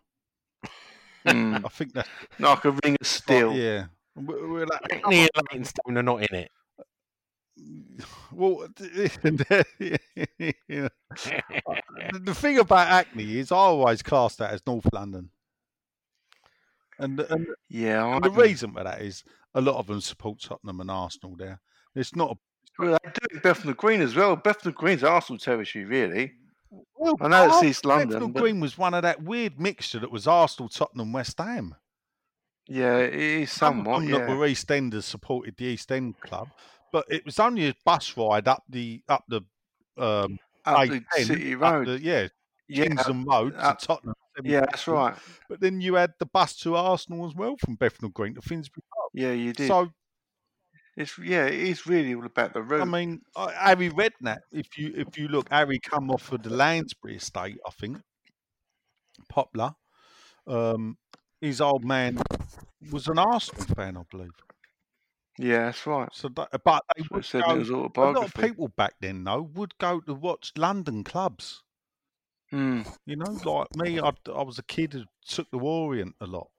Mm, 1.25 1.65
I 1.65 1.69
think 1.69 1.93
that's 1.93 2.09
like 2.40 2.65
a 2.65 2.72
ring 2.72 2.93
of 2.93 2.98
right, 3.01 3.06
steel. 3.06 3.53
yeah. 3.53 3.85
We- 4.15 4.24
We're 4.48 4.65
like, 4.67 4.82
Hackney 4.91 5.22
and 5.22 5.30
Leytonstone 5.51 5.98
are 5.98 6.03
not 6.03 6.30
in 6.30 6.35
it. 6.35 6.51
well, 8.32 8.67
you 8.80 9.98
the 10.69 10.90
the 12.22 12.33
thing 12.35 12.59
about 12.59 12.88
Hackney 12.88 13.38
is 13.40 13.51
I 13.51 13.56
always 13.56 14.01
class 14.03 14.35
that 14.35 14.51
as 14.53 14.61
North 14.67 14.88
London. 14.93 15.30
And, 16.99 17.19
and, 17.19 17.48
Yeah, 17.69 18.15
and 18.15 18.24
the 18.24 18.30
reason 18.32 18.72
for 18.74 18.83
that 18.83 19.01
is 19.01 19.24
a 19.53 19.61
lot 19.61 19.75
of 19.77 19.88
them 19.88 19.99
support 20.01 20.40
Tottenham 20.41 20.80
and 20.80 20.90
Arsenal 20.91 21.35
there. 21.35 21.59
It's 21.93 22.15
not 22.15 22.32
a 22.32 22.35
Well, 22.78 22.98
they 23.04 23.10
do 23.12 23.36
in 23.36 23.40
Bethnal 23.40 23.74
Green 23.74 24.02
as 24.02 24.16
well. 24.16 24.36
Bethnal 24.36 24.74
Green's 24.74 25.04
Arsenal 25.04 25.40
territory, 25.40 25.86
really. 25.86 26.34
Well, 26.98 27.16
I 27.22 27.28
know 27.30 27.48
it's 27.48 27.64
East 27.64 27.86
London, 27.86 28.10
Bethnal 28.10 28.28
but- 28.30 28.42
Green 28.42 28.60
was 28.60 28.78
one 28.78 28.94
of 28.94 29.04
that 29.04 29.24
weird 29.24 29.60
mixture 29.60 30.00
that 30.00 30.12
was 30.12 30.28
Arsenal, 30.28 30.68
Tottenham, 30.70 31.14
West 31.14 31.38
Ham. 31.38 31.76
Yeah, 32.68 32.98
it 32.98 33.14
is 33.14 33.52
Some 33.52 33.84
somewhat. 33.86 34.02
that 34.02 34.10
Yeah. 34.10 34.36
were 34.36 34.45
East 34.48 34.70
Enders 34.72 35.06
supported 35.06 35.56
the 35.58 35.66
East 35.66 35.92
End 35.92 36.20
club, 36.20 36.50
but 36.92 37.06
it 37.10 37.24
was 37.24 37.40
only 37.40 37.68
a 37.70 37.76
bus 37.86 38.18
ride 38.18 38.48
up 38.48 38.64
the 38.68 39.04
up 39.08 39.24
the 39.28 39.42
um, 39.98 40.40
Up 40.66 40.88
the 40.90 41.00
A10, 41.16 41.26
City 41.26 41.56
Road. 41.56 41.88
the- 41.88 42.02
yeah, 42.02 42.28
yeah, 42.68 42.86
Kingsland 42.88 43.28
Road 43.28 43.56
up- 43.56 43.78
to 43.80 43.86
Tottenham. 43.88 44.16
yeah, 44.44 44.62
that's 44.62 44.88
right. 44.88 45.16
But 45.48 45.60
then 45.62 45.80
you 45.80 45.94
had 45.94 46.14
the 46.20 46.26
bus 46.26 46.56
to 46.62 46.76
Arsenal 46.76 47.28
as 47.28 47.36
well 47.36 47.56
from 47.56 47.76
Bethnal 47.76 48.10
Green 48.10 48.34
to 48.34 48.42
Finsbury 48.42 48.84
Park. 48.94 49.12
Yeah, 49.14 49.32
you 49.32 49.54
did. 49.54 49.68
So 49.68 49.94
it's 50.95 51.17
yeah, 51.17 51.45
it 51.45 51.59
is 51.59 51.85
really 51.85 52.14
all 52.15 52.25
about 52.25 52.53
the 52.53 52.61
route. 52.61 52.82
I 52.82 52.85
mean, 52.85 53.22
Harry 53.35 53.90
Redknapp. 53.90 54.40
If 54.51 54.77
you 54.77 54.93
if 54.95 55.17
you 55.17 55.27
look, 55.27 55.49
Harry 55.49 55.80
come 55.80 56.09
off 56.11 56.32
of 56.32 56.43
the 56.43 56.49
Lansbury 56.49 57.17
estate, 57.17 57.57
I 57.65 57.72
think. 57.72 58.01
Poplar. 59.30 59.75
Um, 60.48 60.98
his 61.41 61.61
old 61.61 61.83
man 61.85 62.19
was 62.91 63.07
an 63.07 63.19
Arsenal 63.19 63.65
fan, 63.75 63.98
I 63.98 64.03
believe. 64.09 64.32
yeah, 65.38 65.65
that's 65.65 65.85
right. 65.85 66.09
So, 66.14 66.30
that, 66.30 66.49
but 66.64 66.83
they 66.95 67.03
That's 67.11 67.33
what 67.33 67.35
it 67.35 67.48
would 67.48 67.93
go, 67.93 68.09
a 68.09 68.11
lot 68.11 68.25
of 68.25 68.33
people 68.33 68.69
back 68.69 68.93
then, 69.01 69.24
though, 69.24 69.41
would 69.41 69.77
go 69.77 69.99
to 70.01 70.14
watch 70.14 70.53
London 70.57 71.03
clubs. 71.03 71.64
Hmm. 72.51 72.83
You 73.06 73.17
know, 73.17 73.38
like 73.43 73.75
me, 73.75 73.99
I, 73.99 74.11
I 74.33 74.43
was 74.43 74.57
a 74.59 74.64
kid 74.64 74.93
who 74.93 75.03
took 75.27 75.49
the 75.51 75.59
Orient 75.59 76.15
a 76.22 76.25
lot. 76.25 76.49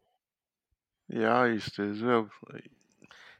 Yeah, 1.08 1.32
I 1.32 1.47
used 1.48 1.74
to 1.76 1.90
as 1.90 2.02
well. 2.02 2.31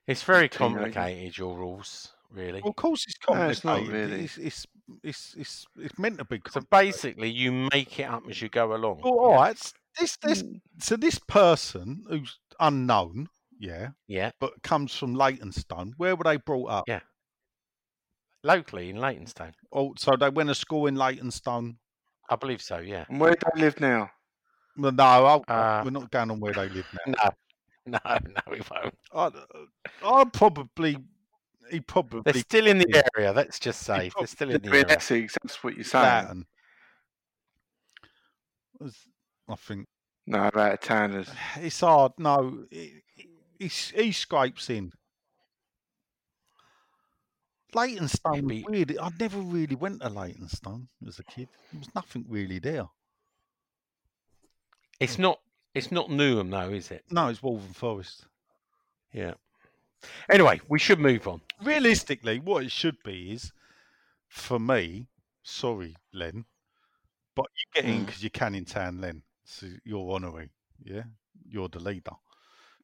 It's 0.07 0.23
very 0.23 0.49
complicated, 0.49 1.37
your 1.37 1.57
rules, 1.57 2.13
really. 2.31 2.61
Well, 2.63 2.71
of 2.71 2.77
course, 2.77 3.05
it's 3.07 3.17
No, 3.29 3.35
complicated. 3.35 3.57
it's 3.57 3.65
not 3.65 3.87
really. 3.89 4.25
It's, 4.25 4.39
it's 4.39 4.67
it's 5.03 5.35
it's 5.37 5.67
it's 5.79 5.99
meant 5.99 6.19
to 6.19 6.25
be. 6.25 6.41
So 6.49 6.61
basically, 6.71 7.29
you 7.31 7.51
make 7.73 7.99
it 7.99 8.05
up 8.05 8.23
as 8.31 8.41
you 8.41 8.49
go 8.49 8.75
along. 8.75 9.01
Well, 9.03 9.15
all 9.19 9.35
right. 9.35 9.57
s- 9.57 9.75
This 9.99 10.17
this 10.23 10.43
Mm. 10.43 10.61
so 10.79 10.97
this 10.97 11.19
person 11.19 12.05
who's 12.09 12.39
unknown, 12.61 13.29
yeah, 13.59 13.89
Yeah, 14.07 14.31
but 14.41 14.63
comes 14.63 14.95
from 14.95 15.15
Leytonstone. 15.15 15.95
Where 15.97 16.15
were 16.15 16.25
they 16.25 16.37
brought 16.37 16.71
up? 16.71 16.85
Yeah. 16.89 17.01
locally 18.45 18.91
in 18.91 18.97
Leytonstone. 18.97 19.55
Oh, 19.73 19.95
so 19.99 20.15
they 20.17 20.29
went 20.31 20.49
to 20.51 20.55
school 20.55 20.87
in 20.87 20.95
Leytonstone. 20.95 21.79
I 22.31 22.37
believe 22.37 22.63
so, 22.63 22.79
yeah. 22.79 23.05
And 23.09 23.19
where 23.21 23.33
do 23.35 23.39
they 23.55 23.61
live 23.61 23.81
now? 23.81 24.11
Well, 24.77 24.93
no, 24.93 25.03
I'll, 25.05 25.45
Uh, 25.49 25.83
we're 25.85 25.91
not 25.91 26.11
going 26.13 26.31
on 26.31 26.39
where 26.39 26.53
they 26.53 26.69
live 26.69 26.87
now. 27.07 27.15
No, 27.25 27.31
no, 27.91 27.99
no, 28.05 28.41
we 28.51 28.61
won't. 28.71 28.95
I'd, 29.15 29.33
uh, 29.37 30.15
I'd 30.15 30.33
probably, 30.33 30.97
he 31.71 31.81
probably 31.81 32.23
They're 32.25 32.41
still 32.43 32.67
in 32.67 32.79
the 32.79 32.87
yeah. 32.89 33.03
area, 33.17 33.33
let's 33.33 33.59
just 33.59 33.83
say. 33.83 34.11
They're 34.19 34.27
still 34.27 34.51
in 34.51 34.61
the 34.61 34.69
area. 34.69 34.85
Essex. 34.89 35.37
That's 35.43 35.63
what 35.63 35.75
you're 35.75 35.85
saying. 35.85 36.45
Was- 38.81 39.07
I 39.49 39.55
think 39.55 39.87
No, 40.27 40.39
out 40.41 40.57
of 40.57 40.81
towners. 40.81 41.29
it's 41.57 41.79
hard. 41.81 42.13
No, 42.19 42.65
he, 42.71 42.95
he, 43.59 43.69
he 43.69 44.13
scrapes 44.13 44.69
in. 44.71 44.93
Leytonstone 47.75 48.43
was 48.45 48.51
be- 48.51 48.65
weird. 48.69 48.97
I 49.01 49.11
never 49.21 49.39
really 49.39 49.77
went 49.77 50.01
to 50.01 50.09
Leytonstone 50.09 50.89
as 51.07 51.19
a 51.19 51.25
kid. 51.25 51.49
There 51.73 51.79
was 51.79 51.95
nothing 51.95 52.25
really 52.29 52.59
there. 52.59 52.87
It's 54.99 55.19
not. 55.19 55.39
It's 55.77 55.93
not 55.93 56.09
Newham 56.09 56.51
though, 56.51 56.71
is 56.71 56.91
it? 56.91 57.05
No, 57.11 57.29
it's 57.29 57.43
Waltham 57.43 57.75
Forest. 57.75 58.25
Yeah. 59.13 59.35
Anyway, 60.31 60.61
we 60.69 60.79
should 60.79 60.99
move 60.99 61.29
on. 61.29 61.41
Realistically, 61.63 62.39
what 62.39 62.65
it 62.65 62.71
should 62.73 62.97
be 63.05 63.33
is, 63.33 63.53
for 64.29 64.59
me, 64.59 65.09
sorry, 65.43 65.97
Len, 66.13 66.45
but 67.35 67.47
you 67.57 67.83
get 67.83 67.91
in 67.91 68.01
Mm. 68.03 68.07
because 68.07 68.23
you're 68.23 68.31
Canning 68.31 68.65
Town, 68.65 69.01
Len. 69.01 69.23
So 69.45 69.67
you're 69.85 70.13
honorary, 70.15 70.51
yeah? 70.83 71.05
You're 71.47 71.69
the 71.69 71.81
leader. 71.81 72.13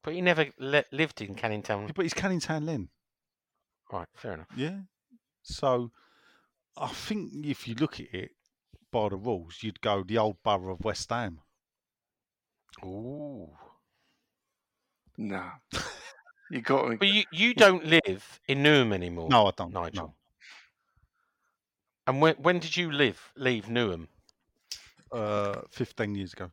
But 0.03 0.15
he 0.15 0.21
never 0.21 0.47
le- 0.59 0.85
lived 0.93 1.21
in 1.23 1.35
Canning 1.35 1.63
Town. 1.63 1.87
Yeah, 1.87 1.93
but 1.95 2.05
he's 2.05 2.15
Canning 2.15 2.41
Town, 2.41 2.67
Len. 2.67 2.89
Right, 3.91 4.09
fair 4.15 4.35
enough. 4.35 4.49
Yeah. 4.57 4.81
So 5.43 5.93
I 6.77 6.89
think 6.89 7.47
if 7.47 7.67
you 7.67 7.75
look 7.75 8.01
at 8.01 8.13
it 8.15 8.33
by 8.91 9.09
the 9.09 9.17
rules, 9.17 9.63
you'd 9.63 9.81
go 9.81 10.03
the 10.03 10.19
old 10.19 10.43
borough 10.43 10.75
of 10.75 10.85
West 10.85 11.09
Ham. 11.11 11.41
Ooh. 12.85 13.49
No. 15.19 15.51
you 16.51 16.61
got 16.61 16.89
to. 16.91 16.97
But 16.97 17.09
you, 17.09 17.25
you 17.33 17.55
don't 17.55 17.85
live 17.85 18.41
in 18.49 18.63
Newham 18.63 18.93
anymore. 18.93 19.29
No, 19.31 19.47
I 19.47 19.53
don't. 19.57 19.73
Nigel. 19.73 20.07
No. 20.07 20.15
And 22.07 22.21
when 22.21 22.35
when 22.37 22.59
did 22.59 22.77
you 22.77 22.91
live 22.91 23.33
leave 23.37 23.67
Newham? 23.67 24.09
Uh, 25.13 25.61
15 25.71 26.15
years 26.15 26.33
ago. 26.33 26.51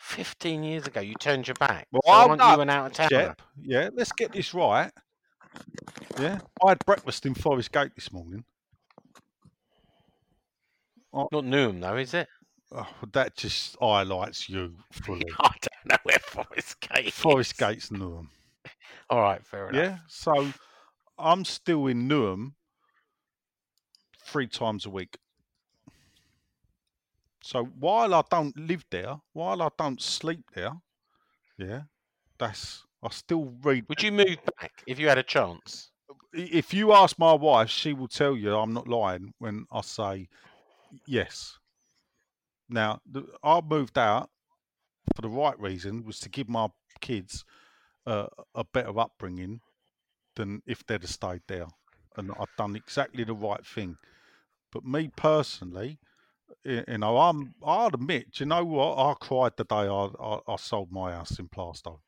Fifteen 0.00 0.62
years 0.64 0.86
ago. 0.86 1.00
You 1.00 1.14
turned 1.14 1.46
your 1.46 1.54
back. 1.56 1.86
Well, 1.92 2.00
so 2.06 2.10
I'm 2.10 2.40
aren't 2.40 2.56
you 2.56 2.62
an 2.62 2.70
out 2.70 2.86
of 2.86 2.92
towner? 2.94 3.08
Jep, 3.10 3.42
yeah, 3.60 3.90
let's 3.92 4.10
get 4.12 4.32
this 4.32 4.54
right. 4.54 4.90
Yeah. 6.18 6.40
I 6.64 6.70
had 6.70 6.78
breakfast 6.86 7.26
in 7.26 7.34
Forest 7.34 7.70
Gate 7.70 7.92
this 7.94 8.10
morning. 8.10 8.44
Not 11.12 11.30
Newham 11.30 11.82
though, 11.82 11.96
is 11.96 12.14
it? 12.14 12.28
Oh, 12.72 12.86
that 13.12 13.36
just 13.36 13.76
highlights 13.80 14.48
you 14.48 14.74
fully. 14.92 15.24
I 15.40 15.50
don't 15.60 15.86
know 15.86 15.96
where 16.04 16.18
Forest 16.20 16.80
Gate. 16.80 17.12
Forest 17.12 17.52
is. 17.52 17.58
Gate's 17.58 17.88
Newham. 17.90 18.28
All 19.10 19.20
right, 19.20 19.44
fair 19.44 19.68
enough. 19.70 19.82
Yeah. 19.82 19.98
So 20.08 20.52
I'm 21.18 21.44
still 21.44 21.88
in 21.88 22.08
Newham 22.08 22.52
three 24.24 24.46
times 24.46 24.86
a 24.86 24.90
week. 24.90 25.18
So 27.42 27.64
while 27.64 28.14
I 28.14 28.22
don't 28.30 28.56
live 28.56 28.84
there, 28.90 29.16
while 29.32 29.62
I 29.62 29.68
don't 29.76 30.00
sleep 30.00 30.44
there, 30.54 30.72
yeah, 31.58 31.82
that's 32.38 32.84
I 33.02 33.08
still 33.10 33.52
read. 33.62 33.86
Would 33.88 34.02
you 34.02 34.12
move 34.12 34.38
back 34.60 34.82
if 34.86 34.98
you 34.98 35.08
had 35.08 35.18
a 35.18 35.22
chance? 35.22 35.90
If 36.32 36.72
you 36.72 36.92
ask 36.92 37.18
my 37.18 37.32
wife, 37.32 37.70
she 37.70 37.92
will 37.92 38.08
tell 38.08 38.36
you 38.36 38.54
I'm 38.54 38.72
not 38.72 38.86
lying 38.86 39.32
when 39.38 39.66
I 39.72 39.80
say 39.80 40.28
yes. 41.06 41.58
Now, 42.70 43.00
the, 43.10 43.24
I 43.42 43.60
moved 43.60 43.98
out 43.98 44.30
for 45.14 45.22
the 45.22 45.28
right 45.28 45.58
reason, 45.58 46.04
was 46.04 46.18
to 46.20 46.28
give 46.28 46.48
my 46.48 46.68
kids 47.00 47.44
uh, 48.06 48.26
a 48.54 48.64
better 48.64 48.98
upbringing 48.98 49.60
than 50.36 50.62
if 50.66 50.86
they'd 50.86 51.02
have 51.02 51.10
stayed 51.10 51.42
there. 51.48 51.66
And 52.16 52.30
I've 52.38 52.56
done 52.56 52.76
exactly 52.76 53.24
the 53.24 53.34
right 53.34 53.64
thing. 53.64 53.96
But 54.72 54.84
me 54.84 55.10
personally, 55.16 55.98
you 56.64 56.98
know, 56.98 57.16
I'm. 57.18 57.54
I'd 57.64 57.94
admit, 57.94 58.32
do 58.32 58.44
you 58.44 58.48
know 58.48 58.64
what? 58.64 58.98
I 58.98 59.14
cried 59.20 59.52
the 59.56 59.64
day 59.64 59.74
I, 59.76 60.08
I, 60.20 60.38
I 60.46 60.56
sold 60.56 60.90
my 60.92 61.12
house 61.12 61.38
in 61.38 61.48
Plaistow 61.48 61.98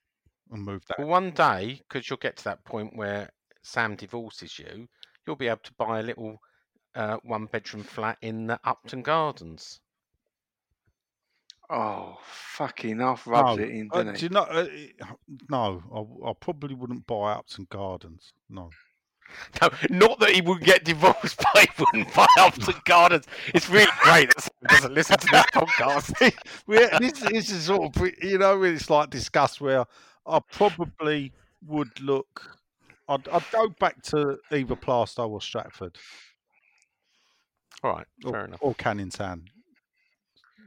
and 0.51 0.65
moved 0.65 0.91
out. 0.91 0.99
Well, 0.99 1.09
one 1.09 1.31
day, 1.31 1.81
because 1.89 2.09
you'll 2.09 2.19
get 2.19 2.37
to 2.39 2.45
that 2.45 2.65
point 2.65 2.97
where 2.97 3.31
Sam 3.63 3.97
divorces 3.97 4.59
you, 4.59 4.89
you'll 5.27 5.37
be 5.37 5.49
able 5.49 5.61
to 5.65 5.75
buy 5.79 6.01
a 6.01 6.03
little 6.03 6.39
uh, 6.95 7.19
one-bedroom 7.23 7.85
flat 7.85 8.19
in 8.21 8.47
the 8.47 8.61
Upton 8.65 9.03
Gardens. 9.03 9.81
Oh, 11.75 12.19
fucking 12.27 13.01
off 13.01 13.27
rubs 13.27 13.57
No, 13.57 13.65
it 13.65 13.71
in, 13.71 13.89
uh, 13.93 14.03
do 14.03 14.23
you 14.25 14.29
know? 14.29 14.43
Uh, 14.43 14.67
no, 15.49 15.83
I, 16.27 16.31
I 16.31 16.33
probably 16.39 16.75
wouldn't 16.75 17.07
buy 17.07 17.33
Upton 17.33 17.67
Gardens. 17.71 18.33
No. 18.51 18.71
No, 19.63 19.71
not 19.89 20.21
that 20.21 20.33
he 20.33 20.43
would 20.43 20.61
get 20.61 20.85
divorced, 20.85 21.39
but 21.55 21.63
he 21.63 21.69
wouldn't 21.79 22.15
buy 22.15 22.27
Upton 22.39 22.75
Gardens. 22.85 23.25
It's 23.55 23.67
really 23.71 23.91
great 24.03 24.29
that 24.29 24.43
someone 24.43 24.69
doesn't 24.69 24.93
listen 24.95 25.17
to 25.17 25.27
this 25.27 25.47
podcast. 25.47 26.35
Well, 26.67 26.99
this, 27.01 27.21
this 27.21 27.51
is 27.51 27.63
sort 27.65 27.97
of, 27.97 28.11
you 28.23 28.37
know, 28.37 28.63
it's 28.63 28.91
like 28.91 29.09
discussed 29.09 29.59
where 29.63 29.87
I 30.27 30.39
probably 30.53 31.33
would 31.67 31.99
look. 32.03 32.59
I'd, 33.09 33.27
I'd 33.29 33.51
go 33.51 33.69
back 33.81 34.03
to 34.05 34.39
either 34.51 34.77
Plaistow 34.77 35.31
or 35.31 35.41
Stratford 35.41 35.97
All 37.83 37.93
right, 37.95 38.07
or, 38.27 38.33
fair 38.33 38.45
enough. 38.45 38.59
or 38.61 38.75
Canning 38.75 39.09
Town. 39.09 39.45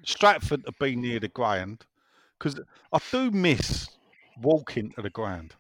Stratford 0.05 0.65
to 0.65 0.71
be 0.79 0.95
near 0.95 1.19
the 1.19 1.27
ground 1.27 1.85
because 2.37 2.59
I 2.93 2.99
do 3.11 3.31
miss 3.31 3.89
walking 4.41 4.91
to 4.91 5.01
the 5.01 5.09
ground. 5.09 5.55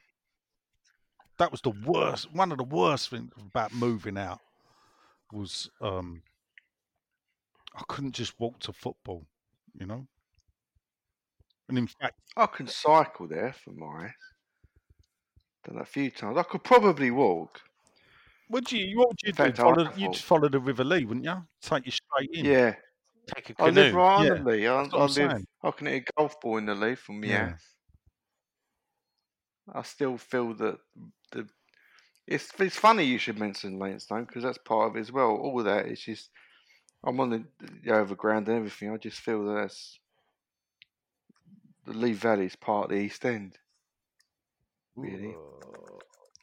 That 1.37 1.51
was 1.51 1.61
the 1.61 1.71
worst. 1.85 2.31
One 2.31 2.51
of 2.51 2.57
the 2.57 2.63
worst 2.63 3.09
things 3.09 3.31
about 3.37 3.73
moving 3.73 4.17
out 4.17 4.39
was 5.33 5.69
um, 5.81 6.21
I 7.75 7.81
couldn't 7.87 8.13
just 8.13 8.39
walk 8.39 8.59
to 8.59 8.73
football, 8.73 9.25
you 9.77 9.85
know. 9.85 10.07
And 11.67 11.77
in 11.77 11.87
fact, 11.87 12.19
I 12.37 12.45
can 12.45 12.67
cycle 12.67 13.27
there 13.27 13.53
for 13.53 13.71
my. 13.71 14.13
Done 15.65 15.81
a 15.81 15.85
few 15.85 16.11
times. 16.11 16.37
I 16.37 16.43
could 16.43 16.63
probably 16.63 17.09
walk. 17.09 17.59
would 18.49 18.71
you? 18.71 18.97
What 18.97 19.09
would 19.09 19.19
you 19.23 19.29
in 19.29 19.35
do? 19.35 19.43
Fact, 19.43 19.57
follow, 19.57 19.89
you'd 19.97 20.15
follow 20.15 20.47
the 20.47 20.59
River 20.59 20.83
Lee, 20.83 21.05
wouldn't 21.05 21.25
you? 21.25 21.43
Take 21.61 21.87
you 21.87 21.91
straight 21.91 22.29
in. 22.33 22.45
Yeah. 22.45 22.75
Take 23.27 23.49
a 23.49 23.53
I 23.57 23.69
live 23.69 23.91
canoe. 23.91 23.91
right 23.93 24.05
on 24.17 24.27
the 24.27 24.35
Lee. 24.35 24.67
I, 24.67 24.81
I 24.81 25.05
live. 25.05 25.31
saying. 25.31 25.45
I 25.63 25.71
can 25.71 25.87
hit 25.87 26.07
a 26.09 26.13
golf 26.17 26.39
ball 26.41 26.57
in 26.57 26.65
the 26.65 26.75
Lee 26.75 26.95
from 26.95 27.21
my 27.21 27.27
Yeah. 27.27 27.49
house. 27.49 27.75
I 29.73 29.81
still 29.81 30.17
feel 30.17 30.53
that 30.55 30.77
the 31.31 31.47
it's 32.27 32.51
it's 32.59 32.75
funny 32.77 33.03
you 33.03 33.17
should 33.17 33.37
mention 33.39 33.79
Leytonstone 33.79 34.25
because 34.25 34.43
that's 34.43 34.57
part 34.59 34.91
of 34.91 34.97
it 34.97 35.01
as 35.01 35.11
well. 35.11 35.31
All 35.31 35.59
of 35.59 35.65
that 35.65 35.87
is 35.87 36.01
just 36.01 36.29
I'm 37.03 37.19
on 37.19 37.29
the, 37.29 37.45
the 37.83 37.91
overground 37.91 38.47
and 38.47 38.57
everything. 38.57 38.91
I 38.91 38.97
just 38.97 39.19
feel 39.19 39.45
that 39.45 39.53
that's 39.61 39.99
the 41.85 41.93
Lee 41.93 42.13
Valley 42.13 42.45
is 42.45 42.55
part 42.55 42.85
of 42.85 42.89
the 42.91 42.97
East 43.03 43.25
End. 43.25 43.57
Really, 44.95 45.35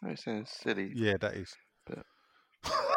that 0.03 0.19
sounds 0.19 0.51
silly. 0.51 0.95
Yeah, 0.95 1.17
that 1.21 1.35
is. 1.35 1.55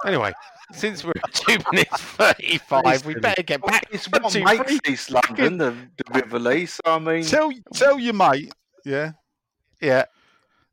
Anyway, 0.06 0.34
since 0.72 1.04
we're 1.04 1.14
at 1.24 1.34
two 1.34 1.58
minutes 1.72 1.92
thirty-five, 2.02 3.06
we 3.06 3.16
better 3.16 3.44
get 3.44 3.62
back 3.66 3.86
it's 3.92 4.06
to 4.06 4.20
what 4.22 4.34
makes 4.60 4.80
East 4.88 5.12
London 5.12 5.58
the, 5.58 5.72
the 5.98 6.14
River 6.14 6.40
Lee. 6.40 6.66
So 6.66 6.82
I 6.86 7.00
mean, 7.00 7.24
Tell 7.24 7.52
tell 7.74 8.00
your 8.00 8.14
mate. 8.14 8.54
Yeah, 8.84 9.14
Yeah, 9.82 10.06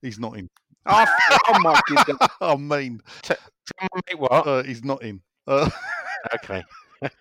he's 0.02 0.18
not 0.18 0.36
in. 0.36 0.48
I, 0.84 1.06
I 1.46 1.58
might 1.60 1.80
give. 1.88 2.18
I 2.40 2.56
mean, 2.56 3.00
tell 3.22 3.36
my 3.80 4.00
mate 4.08 4.18
what? 4.18 4.46
uh, 4.46 4.62
he's 4.64 4.84
not 4.84 5.02
in. 5.02 5.22
Uh, 5.46 5.70
Okay. 6.34 6.62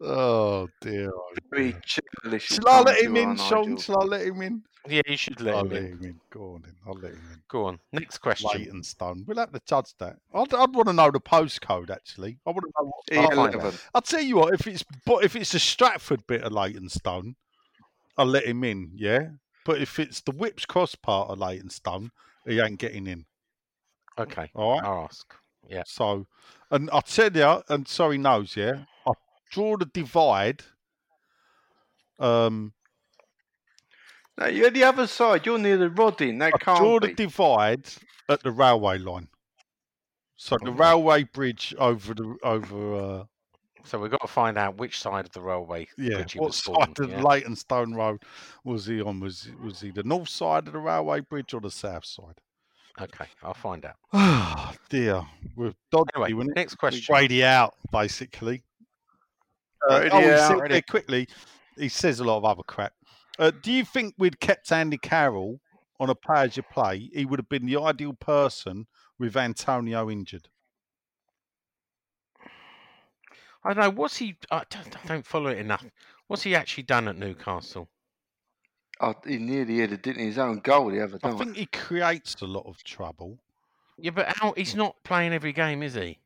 oh 0.00 0.68
dear. 0.80 1.10
Oh, 1.12 1.32
Very 1.50 1.74
chillish. 1.84 2.46
Shall 2.46 2.68
I 2.68 2.80
let 2.80 3.02
him 3.02 3.16
in, 3.16 3.36
Sean? 3.36 3.70
Nigel. 3.70 3.76
Shall 3.78 4.02
I 4.02 4.04
let 4.04 4.26
him 4.26 4.42
in? 4.42 4.62
Yeah, 4.88 5.02
you 5.06 5.16
should 5.16 5.40
let 5.40 5.54
I'll 5.54 5.64
him 5.64 5.70
let 5.70 5.82
in. 5.82 5.86
him 5.88 6.04
in. 6.04 6.20
Go 6.30 6.54
on 6.54 6.62
then. 6.62 6.74
I'll 6.86 6.94
let 6.94 7.12
him 7.12 7.22
in. 7.32 7.42
Go 7.48 7.64
on. 7.66 7.78
Next 7.92 8.18
question. 8.18 8.50
Leytonstone. 8.54 9.24
We'll 9.26 9.36
have 9.38 9.52
to 9.52 9.60
judge 9.66 9.94
that. 9.98 10.16
I'd, 10.32 10.54
I'd 10.54 10.74
want 10.74 10.88
to 10.88 10.92
know 10.92 11.10
the 11.10 11.20
postcode 11.20 11.90
actually. 11.90 12.38
I 12.46 12.50
want 12.50 12.64
to 12.64 12.72
know 12.78 12.90
what. 12.90 13.18
I'll 13.18 13.50
find 13.50 13.54
E11. 13.54 13.80
I'll 13.94 14.00
tell 14.00 14.22
you 14.22 14.36
what. 14.36 14.54
If 14.54 14.66
it's 14.66 14.84
but 15.04 15.24
if 15.24 15.36
it's 15.36 15.54
a 15.54 15.58
Stratford 15.58 16.26
bit 16.26 16.42
of 16.42 16.52
Leytonstone, 16.52 17.36
I'll 18.16 18.26
let 18.26 18.44
him 18.44 18.64
in. 18.64 18.92
Yeah. 18.94 19.28
But 19.64 19.82
if 19.82 19.98
it's 19.98 20.20
the 20.20 20.32
Whipps 20.32 20.64
Cross 20.64 20.94
part 20.96 21.28
of 21.28 21.38
Leytonstone, 21.38 22.10
he 22.46 22.58
ain't 22.60 22.78
getting 22.78 23.06
in. 23.06 23.26
Okay, 24.18 24.50
All 24.54 24.72
right. 24.72 24.84
I'll 24.84 25.04
ask. 25.04 25.34
Yeah. 25.68 25.82
So, 25.86 26.26
and 26.70 26.88
I'll 26.90 27.02
tell 27.02 27.30
you, 27.30 27.62
and 27.68 27.86
sorry 27.86 28.18
knows, 28.18 28.56
yeah, 28.56 28.84
I 28.97 28.97
draw 29.50 29.76
the 29.76 29.86
divide. 29.86 30.62
Um, 32.18 32.72
No, 34.36 34.46
you're 34.46 34.70
the 34.70 34.84
other 34.84 35.06
side. 35.06 35.46
You're 35.46 35.58
near 35.58 35.76
the 35.76 35.90
Roding. 35.90 36.38
That 36.38 36.54
I 36.54 36.58
can't 36.58 36.78
draw 36.78 36.98
be. 36.98 37.08
the 37.08 37.14
divide 37.14 37.86
at 38.28 38.42
the 38.42 38.52
railway 38.52 38.98
line. 38.98 39.28
So 40.36 40.56
the 40.62 40.72
railway 40.72 41.24
bridge 41.24 41.74
over 41.78 42.14
the 42.14 42.36
over 42.42 42.94
uh 42.94 43.24
So 43.84 43.98
we've 43.98 44.10
got 44.10 44.20
to 44.20 44.28
find 44.28 44.56
out 44.58 44.76
which 44.78 44.98
side 45.00 45.26
of 45.26 45.32
the 45.32 45.40
railway 45.42 45.88
yeah 45.96 46.08
bridge 46.16 46.32
he 46.32 46.40
what 46.40 46.48
was 46.48 46.56
side 46.56 46.94
born. 46.94 46.94
of 46.98 47.10
yeah? 47.10 47.22
Leytonstone 47.22 47.94
Road 47.94 48.22
was 48.64 48.86
he 48.86 49.00
on? 49.02 49.20
Was 49.20 49.48
was 49.62 49.80
he 49.80 49.90
the 49.90 50.02
north 50.04 50.28
side 50.28 50.66
of 50.68 50.72
the 50.74 50.78
railway 50.80 51.20
bridge 51.20 51.54
or 51.54 51.60
the 51.60 51.70
south 51.70 52.04
side? 52.04 52.40
Okay, 53.00 53.26
I'll 53.42 53.54
find 53.54 53.84
out. 53.84 53.96
Ah 54.12 54.74
dear, 54.90 55.26
we're 55.56 55.74
dodgy, 55.90 56.10
Anyway, 56.14 56.32
wasn't 56.32 56.56
next 56.56 56.76
question. 56.76 57.14
Brady 57.14 57.44
out 57.44 57.74
basically. 57.92 58.64
Uh, 59.90 60.00
Ready 60.00 60.10
oh, 60.12 60.20
he 60.20 60.36
said 60.38 60.70
there 60.70 60.82
quickly. 60.82 61.28
He 61.76 61.88
says 61.88 62.20
a 62.20 62.24
lot 62.24 62.38
of 62.38 62.44
other 62.44 62.62
crap. 62.62 62.92
Uh, 63.38 63.52
do 63.62 63.72
you 63.72 63.84
think 63.84 64.14
we'd 64.18 64.40
kept 64.40 64.72
Andy 64.72 64.98
Carroll 64.98 65.60
on 66.00 66.10
a 66.10 66.14
pay 66.14 66.40
as 66.42 66.56
you 66.56 66.62
play? 66.62 67.10
He 67.12 67.24
would 67.24 67.38
have 67.38 67.48
been 67.48 67.66
the 67.66 67.80
ideal 67.80 68.14
person 68.14 68.86
with 69.18 69.36
Antonio 69.36 70.10
injured. 70.10 70.48
I 73.64 73.74
don't 73.74 73.84
know. 73.84 73.90
What's 73.90 74.16
he? 74.16 74.36
I 74.50 74.62
don't, 74.70 74.96
I 75.04 75.06
don't 75.06 75.26
follow 75.26 75.50
it 75.50 75.58
enough. 75.58 75.84
What's 76.26 76.42
he 76.42 76.54
actually 76.54 76.84
done 76.84 77.08
at 77.08 77.16
Newcastle? 77.16 77.88
Oh, 79.00 79.14
he 79.26 79.38
nearly 79.38 79.78
had 79.78 79.92
it, 79.92 80.02
didn't 80.02 80.20
he? 80.20 80.26
His 80.26 80.38
own 80.38 80.58
goal, 80.60 80.90
he 80.90 80.98
ever 80.98 81.18
I 81.22 81.30
think 81.32 81.56
he 81.56 81.66
creates 81.66 82.34
a 82.42 82.46
lot 82.46 82.66
of 82.66 82.82
trouble. 82.82 83.38
Yeah, 83.96 84.10
but 84.10 84.36
how, 84.36 84.52
he's 84.56 84.74
not 84.74 84.96
playing 85.04 85.32
every 85.32 85.52
game, 85.52 85.82
is 85.82 85.94
he? 85.94 86.18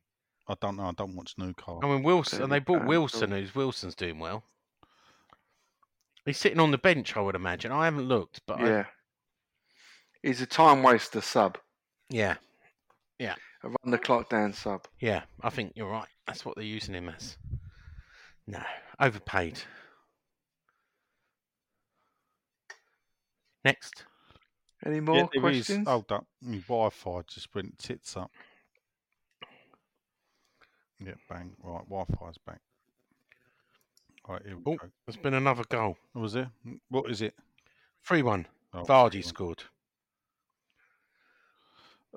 I 0.47 0.55
don't 0.59 0.75
know. 0.77 0.83
I 0.83 0.91
don't 0.91 1.15
watch 1.15 1.35
Newcastle. 1.37 1.79
I 1.83 1.87
mean, 1.87 2.03
Wilson, 2.03 2.41
and 2.43 2.51
they 2.51 2.59
Clearly 2.59 2.79
bought 2.81 2.85
oh, 2.85 2.89
Wilson, 2.89 3.31
who's 3.31 3.55
Wilson's 3.55 3.95
doing 3.95 4.19
well. 4.19 4.43
He's 6.25 6.37
sitting 6.37 6.59
on 6.59 6.71
the 6.71 6.77
bench, 6.77 7.15
I 7.17 7.21
would 7.21 7.35
imagine. 7.35 7.71
I 7.71 7.85
haven't 7.85 8.07
looked, 8.07 8.41
but 8.45 8.59
I- 8.61 8.67
Yeah. 8.67 8.85
He's 10.21 10.41
a 10.41 10.45
time 10.45 10.83
waster 10.83 11.19
sub. 11.21 11.57
yeah, 12.09 12.35
Yeah. 13.19 13.35
A 13.63 13.67
run 13.69 13.91
the 13.91 13.97
clock 13.97 14.29
down 14.29 14.53
sub. 14.53 14.85
yeah. 14.99 15.23
I 15.41 15.49
think 15.49 15.73
you're 15.75 15.89
right. 15.89 16.07
That's 16.27 16.45
what 16.45 16.55
they're 16.55 16.63
using 16.65 16.93
him 16.95 17.09
as. 17.09 17.37
No, 18.47 18.61
overpaid. 18.99 19.59
Next, 23.63 24.03
Any 24.85 24.99
more 24.99 25.15
Yeah, 25.15 25.27
there 25.33 25.49
is- 25.49 25.67
questions? 25.67 25.87
Hold 25.87 26.11
up. 26.11 26.27
My 26.41 26.57
Wi 26.57 26.89
Fi 26.89 27.21
just 27.21 27.55
went 27.55 27.79
tits 27.79 28.17
up. 28.17 28.31
Yeah, 31.05 31.13
bang. 31.29 31.55
Right, 31.61 31.83
Wi 31.89 32.05
Fi's 32.19 32.37
back. 32.45 32.61
Right, 34.27 34.41
here 34.45 34.55
we 34.57 34.63
Oh. 34.65 34.75
go. 34.77 34.89
there's 35.05 35.17
been 35.17 35.33
another 35.33 35.63
goal. 35.65 35.97
Was 36.13 36.35
it? 36.35 36.47
What 36.89 37.09
is 37.11 37.21
it? 37.21 37.35
Three-one. 38.05 38.47
Oh, 38.73 38.83
Vardy 38.83 39.21
3-1. 39.21 39.23
scored. 39.25 39.63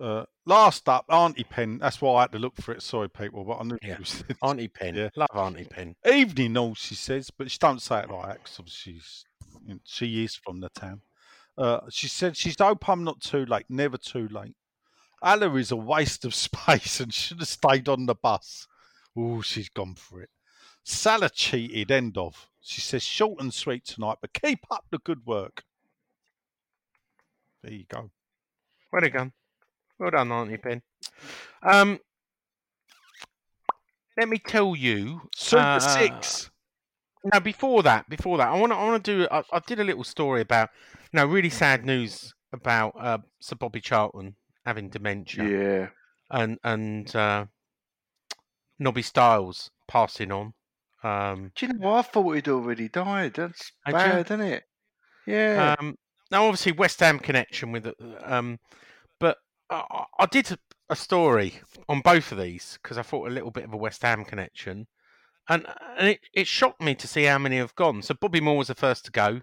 Uh, 0.01 0.25
last 0.45 0.89
up, 0.89 1.07
Auntie 1.09 1.45
Pen. 1.45 1.79
That's 1.79 2.01
why 2.03 2.17
I 2.19 2.21
had 2.23 2.33
to 2.33 2.39
look 2.39 2.55
for 2.57 2.73
it. 2.73 2.83
Sorry, 2.83 3.09
people, 3.09 3.45
but 3.45 3.59
I 3.61 3.63
knew 3.65 3.79
Yeah. 3.83 3.99
was 3.99 4.23
Auntie 4.43 4.69
Pen. 4.69 4.95
Yeah. 4.95 5.09
Love 5.17 5.31
Auntie 5.35 5.65
Pen. 5.65 5.97
evening. 6.09 6.57
All 6.57 6.75
she 6.75 6.95
says, 6.95 7.31
but 7.31 7.51
she 7.51 7.59
don't 7.59 7.81
say 7.81 8.01
it 8.01 8.11
like 8.11 8.27
that 8.27 8.45
'cause 8.45 8.59
obviously 8.61 8.95
she's 9.01 9.25
she 9.85 10.23
is 10.25 10.37
from 10.37 10.61
the 10.61 10.69
town. 10.69 11.01
Uh, 11.57 11.81
she 11.89 12.09
said 12.09 12.37
she's 12.37 12.57
hope 12.59 12.87
I'm 12.89 13.05
not 13.05 13.21
too 13.23 13.47
late. 13.47 13.65
Never 13.71 13.97
too 13.97 14.29
late. 14.29 14.55
Salah 15.25 15.55
is 15.55 15.71
a 15.73 15.77
waste 15.77 16.25
of 16.27 16.35
space 16.47 17.01
and 17.01 17.13
should 17.13 17.39
have 17.41 17.49
stayed 17.49 17.89
on 17.89 18.05
the 18.07 18.15
bus. 18.15 18.69
Oh, 19.17 19.41
she's 19.41 19.69
gone 19.69 19.95
for 19.95 20.21
it. 20.21 20.31
Salah 20.85 21.31
cheated. 21.31 21.91
End 21.91 22.17
of. 22.19 22.49
She 22.61 22.81
says 22.81 23.03
short 23.03 23.41
and 23.41 23.53
sweet 23.55 23.85
tonight, 23.85 24.19
but 24.21 24.33
keep 24.33 24.61
up 24.71 24.85
the 24.91 24.99
good 24.99 25.25
work. 25.27 25.65
There 27.63 27.73
you 27.73 27.85
go. 27.89 28.11
Well 28.93 29.09
done. 29.11 29.33
Well 29.99 30.11
done, 30.11 30.31
Auntie 30.33 30.59
Pen. 30.59 30.83
Um, 31.63 31.99
let 34.17 34.29
me 34.29 34.39
tell 34.39 34.77
you. 34.77 35.23
Super 35.35 35.63
uh, 35.63 35.79
six. 35.81 36.51
No, 37.33 37.41
before 37.41 37.83
that, 37.83 38.09
before 38.09 38.39
that, 38.39 38.49
I 38.49 38.59
want 38.61 38.73
to, 38.73 38.77
I 38.79 38.85
want 38.85 39.05
to 39.05 39.17
do. 39.19 39.29
I, 39.31 39.43
I 39.53 39.59
did 39.67 39.81
a 39.81 39.85
little 39.85 40.05
story 40.05 40.43
about, 40.43 40.71
you 41.13 41.19
know, 41.19 41.27
really 41.27 41.51
sad 41.51 41.85
news 41.85 42.33
about 42.53 42.95
uh, 42.99 43.19
Sir 43.41 43.57
Bobby 43.57 43.81
Charlton 43.81 44.37
having 44.65 44.89
dementia, 44.91 45.45
Yeah. 45.45 45.89
and 46.31 46.59
and 46.63 47.15
uh, 47.17 47.47
Nobby 48.79 49.03
Stiles 49.03 49.71
passing 49.89 50.31
on. 50.33 50.53
Um, 51.03 51.53
Do 51.55 51.67
you 51.67 51.73
know 51.75 51.89
what? 51.89 51.99
I 51.99 52.03
thought 52.03 52.33
he'd 52.33 52.49
already 52.49 52.89
died. 52.89 53.35
That's 53.35 53.73
Had 53.85 53.93
you? 53.93 53.99
bad, 53.99 54.27
isn't 54.27 54.41
it? 54.41 54.65
Yeah. 55.27 55.77
Um, 55.79 55.97
now, 56.31 56.45
obviously, 56.47 56.73
West 56.73 57.01
Ham 57.01 57.19
connection 57.19 57.71
with 57.73 57.87
it, 57.87 57.95
um, 58.25 58.59
but 59.21 59.39
I, 59.71 59.83
I- 59.91 60.05
I 60.21 60.27
did 60.27 60.51
a, 60.53 60.59
a 60.91 60.97
story 60.97 61.61
on 61.89 62.01
both 62.01 62.33
of 62.33 62.39
these 62.39 62.79
because 62.83 62.99
I 62.99 63.03
thought 63.03 63.29
a 63.29 63.33
little 63.33 63.51
bit 63.51 63.65
of 63.65 63.73
a 63.73 63.77
West 63.77 64.03
Ham 64.03 64.25
connection, 64.25 64.87
and 65.49 65.67
and 65.99 66.09
it, 66.09 66.21
it 66.35 66.47
shocked 66.49 66.81
me 66.81 66.95
to 66.97 67.07
see 67.07 67.25
how 67.25 67.39
many 67.39 67.57
have 67.59 67.75
gone. 67.77 68.03
So 68.03 68.15
Bobby 68.21 68.41
Moore 68.41 68.57
was 68.59 68.69
the 68.69 68.75
first 68.75 69.05
to 69.05 69.11
go 69.13 69.41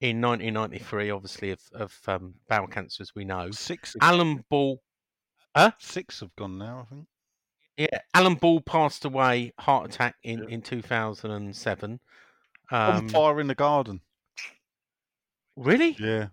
in 0.00 0.20
1993, 0.20 1.10
obviously 1.10 1.50
of 1.52 1.60
of 1.72 1.94
um, 2.08 2.34
bowel 2.48 2.66
cancer, 2.66 3.02
as 3.02 3.12
we 3.14 3.24
know. 3.24 3.50
Six. 3.52 3.94
Alan 4.00 4.44
Ball, 4.50 4.80
Six 5.78 6.20
have 6.20 6.34
gone 6.36 6.58
now, 6.58 6.86
I 6.86 6.94
think. 6.94 7.06
Yeah, 7.76 7.98
Alan 8.14 8.34
Ball 8.34 8.60
passed 8.60 9.04
away 9.04 9.52
heart 9.58 9.86
attack 9.90 10.16
in 10.22 10.48
in 10.48 10.62
2007. 10.62 12.00
On 12.70 12.96
Um, 12.96 13.08
fire 13.08 13.40
in 13.40 13.46
the 13.46 13.54
garden. 13.54 14.00
really? 15.56 15.96
Yeah. 15.98 16.28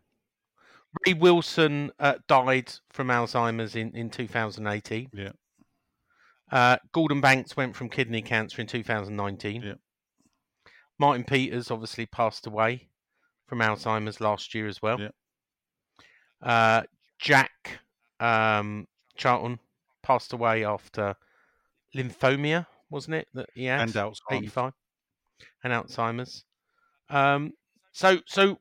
Ray 1.06 1.14
Wilson 1.14 1.92
uh, 2.00 2.16
died 2.28 2.72
from 2.92 3.08
Alzheimer's 3.08 3.76
in, 3.76 3.96
in 3.96 4.10
2018. 4.10 5.10
Yeah. 5.14 5.32
Uh, 6.52 6.78
Gordon 6.92 7.20
Banks 7.20 7.58
went 7.58 7.76
from 7.76 7.90
kidney 7.90 8.22
cancer 8.22 8.62
in 8.62 8.68
2019. 8.68 9.62
Yeah. 9.64 9.74
Martin 11.00 11.24
Peters 11.24 11.72
obviously 11.72 12.06
passed 12.06 12.46
away 12.46 12.90
from 13.48 13.60
Alzheimer's 13.60 14.22
last 14.22 14.54
year 14.54 14.68
as 14.68 14.82
well. 14.82 15.00
Yeah. 15.00 15.10
Uh, 16.42 16.84
Jack 17.20 17.80
um, 18.20 18.88
Charlton 19.16 19.60
passed 20.04 20.34
away 20.34 20.64
after 20.64 21.16
lymphomia, 21.96 22.66
wasn't 22.90 23.16
it? 23.16 23.28
That 23.34 23.50
he 23.54 23.66
had 23.66 23.82
And 23.82 23.94
Alzheimer's. 23.94 24.22
85 24.32 24.74
and 25.64 25.74
Alzheimer's. 25.74 26.46
Um, 27.10 27.54
so, 27.92 28.20
so 28.26 28.60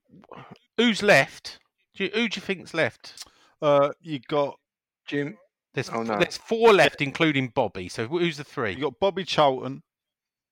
who's 0.76 1.02
left? 1.02 1.58
Do 1.94 2.04
you, 2.04 2.10
who 2.12 2.28
do 2.28 2.36
you 2.36 2.42
think's 2.42 2.74
left? 2.74 3.24
Uh, 3.60 3.92
you 4.00 4.18
got 4.28 4.58
Jim. 5.06 5.36
There's 5.74 5.88
Oh, 5.90 6.02
no. 6.02 6.18
there's 6.18 6.36
four 6.36 6.72
left, 6.72 7.00
including 7.00 7.48
Bobby. 7.48 7.88
So 7.88 8.06
who's 8.06 8.36
the 8.36 8.44
three? 8.44 8.72
you 8.74 8.80
got 8.82 8.98
Bobby 9.00 9.24
Charlton. 9.24 9.82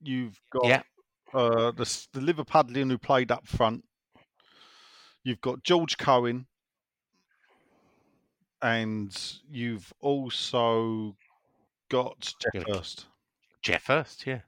You've 0.02 0.41
got 0.50 0.65
Yeah. 0.67 0.83
uh, 1.34 1.73
the 1.73 1.83
s- 1.83 2.09
the 2.12 2.20
Liverpudlian 2.20 2.91
who 2.91 2.97
played 2.99 3.31
up 3.31 3.47
front. 3.47 3.84
You've 5.25 5.41
got 5.42 5.62
George 5.62 5.99
Cohen, 5.99 6.47
and 8.62 9.15
you've 9.50 9.92
also 10.00 11.17
got 11.91 12.35
Geoff 12.41 12.52
Good. 12.52 12.69
Hurst. 12.75 13.07
Geoff 13.62 13.86
Hurst, 13.86 14.27
yeah. 14.27 14.41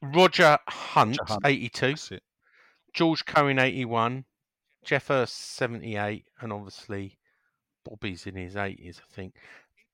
Roger 0.00 0.58
Hunt, 0.68 1.18
Hunt. 1.26 1.42
82. 1.44 2.18
George 2.94 3.24
Cohen, 3.26 3.58
81. 3.58 4.24
Geoff 4.84 5.08
Hurst, 5.08 5.34
78. 5.56 6.24
And 6.40 6.52
obviously, 6.52 7.18
Bobby's 7.84 8.26
in 8.26 8.36
his 8.36 8.54
80s, 8.54 8.98
I 8.98 9.14
think. 9.14 9.34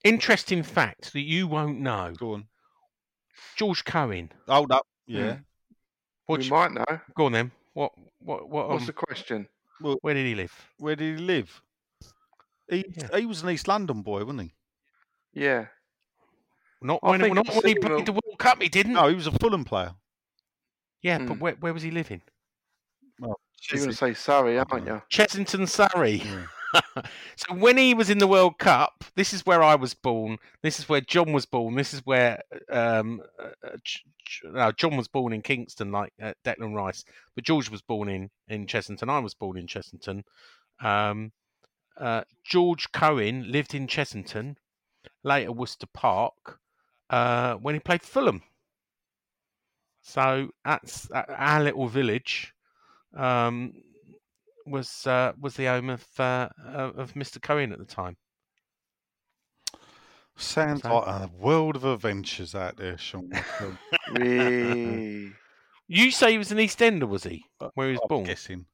Interesting 0.04 0.62
fact 0.62 1.12
that 1.12 1.20
you 1.20 1.46
won't 1.46 1.80
know 1.80 2.12
Go 2.18 2.34
on. 2.34 2.46
George 3.56 3.84
Cohen. 3.84 4.30
Hold 4.48 4.72
up. 4.72 4.86
Yeah. 5.06 5.38
What 6.26 6.40
we 6.40 6.44
you- 6.46 6.50
might 6.50 6.72
know. 6.72 7.00
Go 7.16 7.26
on 7.26 7.32
then. 7.32 7.52
What, 7.74 7.92
what, 8.18 8.48
what, 8.48 8.68
What's 8.68 8.82
um, 8.82 8.86
the 8.86 8.92
question? 8.92 9.48
where 9.80 10.14
did 10.14 10.26
he 10.26 10.34
live? 10.34 10.52
Where 10.78 10.94
did 10.94 11.18
he 11.18 11.24
live? 11.24 11.60
He 12.68 12.84
Yeah. 12.96 13.18
he 13.18 13.26
was 13.26 13.42
an 13.42 13.50
East 13.50 13.66
London 13.66 14.02
boy, 14.02 14.20
wasn't 14.24 14.42
he? 14.42 14.52
Yeah. 15.32 15.66
Not 16.82 17.00
I 17.02 17.10
when, 17.10 17.20
think 17.20 17.34
not 17.34 17.48
when 17.48 17.64
he 17.66 17.74
played 17.74 18.06
the 18.06 18.12
World 18.12 18.38
Cup, 18.38 18.60
he 18.62 18.68
didn't. 18.68 18.94
No, 18.94 19.08
he 19.08 19.14
was 19.14 19.26
a 19.26 19.32
Fulham 19.32 19.64
player. 19.64 19.94
Yeah, 21.02 21.18
Hmm. 21.18 21.26
but 21.26 21.38
where, 21.40 21.54
where 21.54 21.74
was 21.74 21.82
he 21.82 21.90
living? 21.90 22.22
You're 23.20 23.36
going 23.78 23.90
to 23.90 23.94
say 23.96 24.14
sorry, 24.14 24.58
aren't 24.58 24.86
you? 24.86 25.02
Chessington, 25.10 25.68
Surrey. 25.68 26.22
Yeah. 26.24 26.46
so 27.36 27.54
when 27.54 27.76
he 27.76 27.94
was 27.94 28.10
in 28.10 28.18
the 28.18 28.26
World 28.26 28.58
Cup, 28.58 29.04
this 29.14 29.32
is 29.32 29.44
where 29.46 29.62
I 29.62 29.74
was 29.76 29.94
born. 29.94 30.38
This 30.62 30.78
is 30.80 30.88
where 30.88 31.00
John 31.02 31.32
was 31.32 31.46
born. 31.46 31.74
This 31.76 31.92
is 31.94 32.00
where 32.04 32.42
um, 32.70 33.20
uh, 33.38 33.48
uh, 33.64 33.76
Ch- 33.84 34.04
Ch- 34.26 34.42
no, 34.44 34.72
John 34.72 34.96
was 34.96 35.06
born 35.06 35.32
in 35.32 35.42
Kingston, 35.42 35.92
like 35.92 36.12
uh, 36.20 36.32
Declan 36.44 36.74
Rice, 36.74 37.04
but 37.34 37.44
George 37.44 37.70
was 37.70 37.82
born 37.82 38.08
in 38.08 38.30
in 38.48 38.66
Chessington. 38.66 39.08
I 39.10 39.18
was 39.18 39.34
born 39.34 39.58
in 39.58 39.66
Chessington. 39.66 40.22
Um, 40.82 41.32
uh, 42.00 42.24
George 42.44 42.90
Cohen 42.92 43.52
lived 43.52 43.74
in 43.74 43.86
Chessington, 43.86 44.56
later 45.22 45.52
Worcester 45.52 45.86
Park, 45.92 46.58
uh, 47.12 47.54
when 47.54 47.74
he 47.74 47.78
played 47.80 48.02
Fulham. 48.02 48.42
So 50.02 50.50
that's 50.64 51.08
uh, 51.12 51.22
our 51.28 51.62
little 51.62 51.86
village. 51.86 52.52
Um, 53.16 53.74
was 54.66 55.06
uh, 55.06 55.32
was 55.40 55.54
the 55.54 55.66
home 55.66 55.90
of 55.90 56.04
uh, 56.18 56.48
of 56.66 56.98
of 56.98 57.14
Mr. 57.14 57.40
Cohen 57.40 57.72
at 57.72 57.78
the 57.78 57.84
time. 57.84 58.16
Sounds 60.36 60.82
So- 60.82 60.98
like 60.98 61.06
a 61.28 61.30
world 61.38 61.76
of 61.76 61.84
adventures 61.84 62.54
out 62.54 62.76
there, 62.76 62.96
Sean. 62.98 63.30
You 65.88 66.10
say 66.10 66.32
he 66.32 66.38
was 66.38 66.50
an 66.52 66.58
East 66.60 66.80
Ender, 66.80 67.06
was 67.06 67.24
he? 67.24 67.44
Where 67.74 67.88
he 67.88 67.92
was 67.92 68.00
I'm 68.02 68.08
born? 68.08 68.24
guessing. 68.24 68.64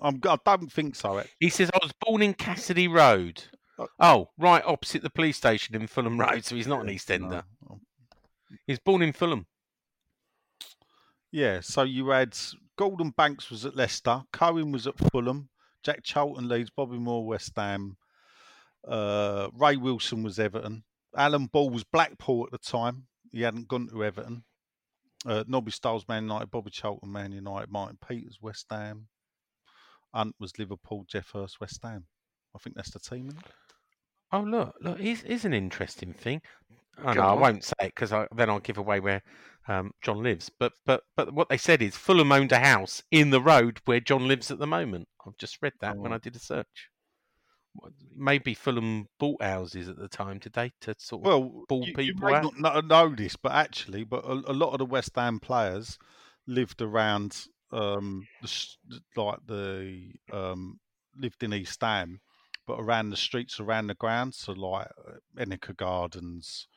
I'm, 0.00 0.20
I 0.28 0.36
don't 0.44 0.72
think 0.72 0.96
so. 0.96 1.22
He 1.38 1.50
says 1.50 1.70
I 1.72 1.78
was 1.80 1.92
born 2.04 2.20
in 2.22 2.34
Cassidy 2.34 2.88
Road. 2.88 3.44
Oh, 3.98 4.30
right 4.38 4.62
opposite 4.64 5.02
the 5.02 5.10
police 5.10 5.36
station 5.36 5.74
in 5.74 5.86
Fulham 5.86 6.18
Road. 6.18 6.44
So 6.44 6.56
he's 6.56 6.66
not 6.66 6.82
an 6.82 6.90
East 6.90 7.10
Ender. 7.10 7.44
No. 7.68 7.80
He's 8.66 8.78
born 8.78 9.02
in 9.02 9.12
Fulham. 9.12 9.46
Yeah, 11.32 11.60
so 11.60 11.82
you 11.82 12.08
had 12.08 12.36
Gordon 12.76 13.10
Banks 13.10 13.50
was 13.50 13.64
at 13.64 13.76
Leicester, 13.76 14.22
Cohen 14.32 14.72
was 14.72 14.86
at 14.86 14.98
Fulham, 14.98 15.48
Jack 15.84 16.02
Charlton 16.02 16.48
Leeds, 16.48 16.70
Bobby 16.70 16.98
Moore 16.98 17.24
West 17.24 17.52
Ham, 17.56 17.96
uh, 18.86 19.48
Ray 19.54 19.76
Wilson 19.76 20.24
was 20.24 20.40
Everton, 20.40 20.82
Alan 21.16 21.46
Ball 21.46 21.70
was 21.70 21.84
Blackpool 21.84 22.46
at 22.46 22.50
the 22.52 22.58
time. 22.58 23.06
He 23.30 23.42
hadn't 23.42 23.68
gone 23.68 23.88
to 23.88 24.04
Everton. 24.04 24.42
Uh, 25.24 25.44
Nobby 25.46 25.70
Stiles 25.70 26.08
Man 26.08 26.24
United, 26.24 26.50
Bobby 26.50 26.70
Charlton 26.70 27.12
Man 27.12 27.30
United, 27.30 27.70
Martin 27.70 27.98
Peters 28.08 28.38
West 28.40 28.66
Ham, 28.70 29.06
Hunt 30.12 30.34
was 30.40 30.58
Liverpool, 30.58 31.04
Geoff 31.06 31.30
Hurst 31.32 31.60
West 31.60 31.78
Ham. 31.84 32.06
I 32.56 32.58
think 32.58 32.74
that's 32.74 32.90
the 32.90 32.98
team. 32.98 33.30
Oh 34.32 34.40
look, 34.40 34.74
look, 34.80 34.98
here's, 35.00 35.20
here's 35.22 35.44
an 35.44 35.54
interesting 35.54 36.12
thing. 36.12 36.40
Oh, 37.04 37.12
no, 37.12 37.22
I 37.22 37.32
won't 37.32 37.64
say 37.64 37.72
it 37.80 37.94
because 37.94 38.10
then 38.10 38.50
I'll 38.50 38.60
give 38.60 38.78
away 38.78 39.00
where 39.00 39.22
um, 39.68 39.92
John 40.02 40.22
lives. 40.22 40.50
But 40.58 40.72
but 40.84 41.02
but 41.16 41.32
what 41.32 41.48
they 41.48 41.56
said 41.56 41.80
is 41.82 41.96
Fulham 41.96 42.30
owned 42.32 42.52
a 42.52 42.58
house 42.58 43.02
in 43.10 43.30
the 43.30 43.40
road 43.40 43.80
where 43.86 44.00
John 44.00 44.28
lives 44.28 44.50
at 44.50 44.58
the 44.58 44.66
moment. 44.66 45.08
I've 45.26 45.36
just 45.38 45.58
read 45.62 45.72
that 45.80 45.98
when 45.98 46.12
Oh. 46.12 46.16
I 46.16 46.18
did 46.18 46.36
a 46.36 46.38
search. 46.38 46.90
Maybe 48.16 48.52
Fulham 48.54 49.06
bought 49.18 49.42
houses 49.42 49.88
at 49.88 49.96
the 49.96 50.08
time, 50.08 50.38
did 50.38 50.52
they, 50.54 50.72
to 50.82 50.94
sort 50.98 51.22
of 51.22 51.26
Well, 51.26 51.64
ball 51.68 51.86
you, 51.86 51.94
you 52.02 52.14
people 52.14 52.28
may 52.28 52.34
out? 52.34 52.42
not 52.42 52.58
kno- 52.58 52.80
know 52.80 53.14
this, 53.14 53.36
but 53.36 53.52
actually, 53.52 54.04
but 54.04 54.24
a, 54.24 54.32
a 54.50 54.52
lot 54.52 54.72
of 54.72 54.78
the 54.78 54.84
West 54.86 55.12
Ham 55.16 55.38
players 55.38 55.96
lived 56.46 56.82
around, 56.82 57.46
um, 57.72 58.26
the, 58.42 59.00
like 59.16 59.38
the 59.46 60.12
um, 60.32 60.80
lived 61.16 61.42
in 61.44 61.54
East 61.54 61.80
Ham, 61.80 62.20
but 62.70 62.78
around 62.78 63.10
the 63.10 63.16
streets, 63.16 63.58
around 63.58 63.88
the 63.88 63.94
grounds, 63.96 64.38
so 64.38 64.52
like 64.52 64.86
uh, 65.04 65.14
Ennica 65.36 65.74
Gardens, 65.74 66.68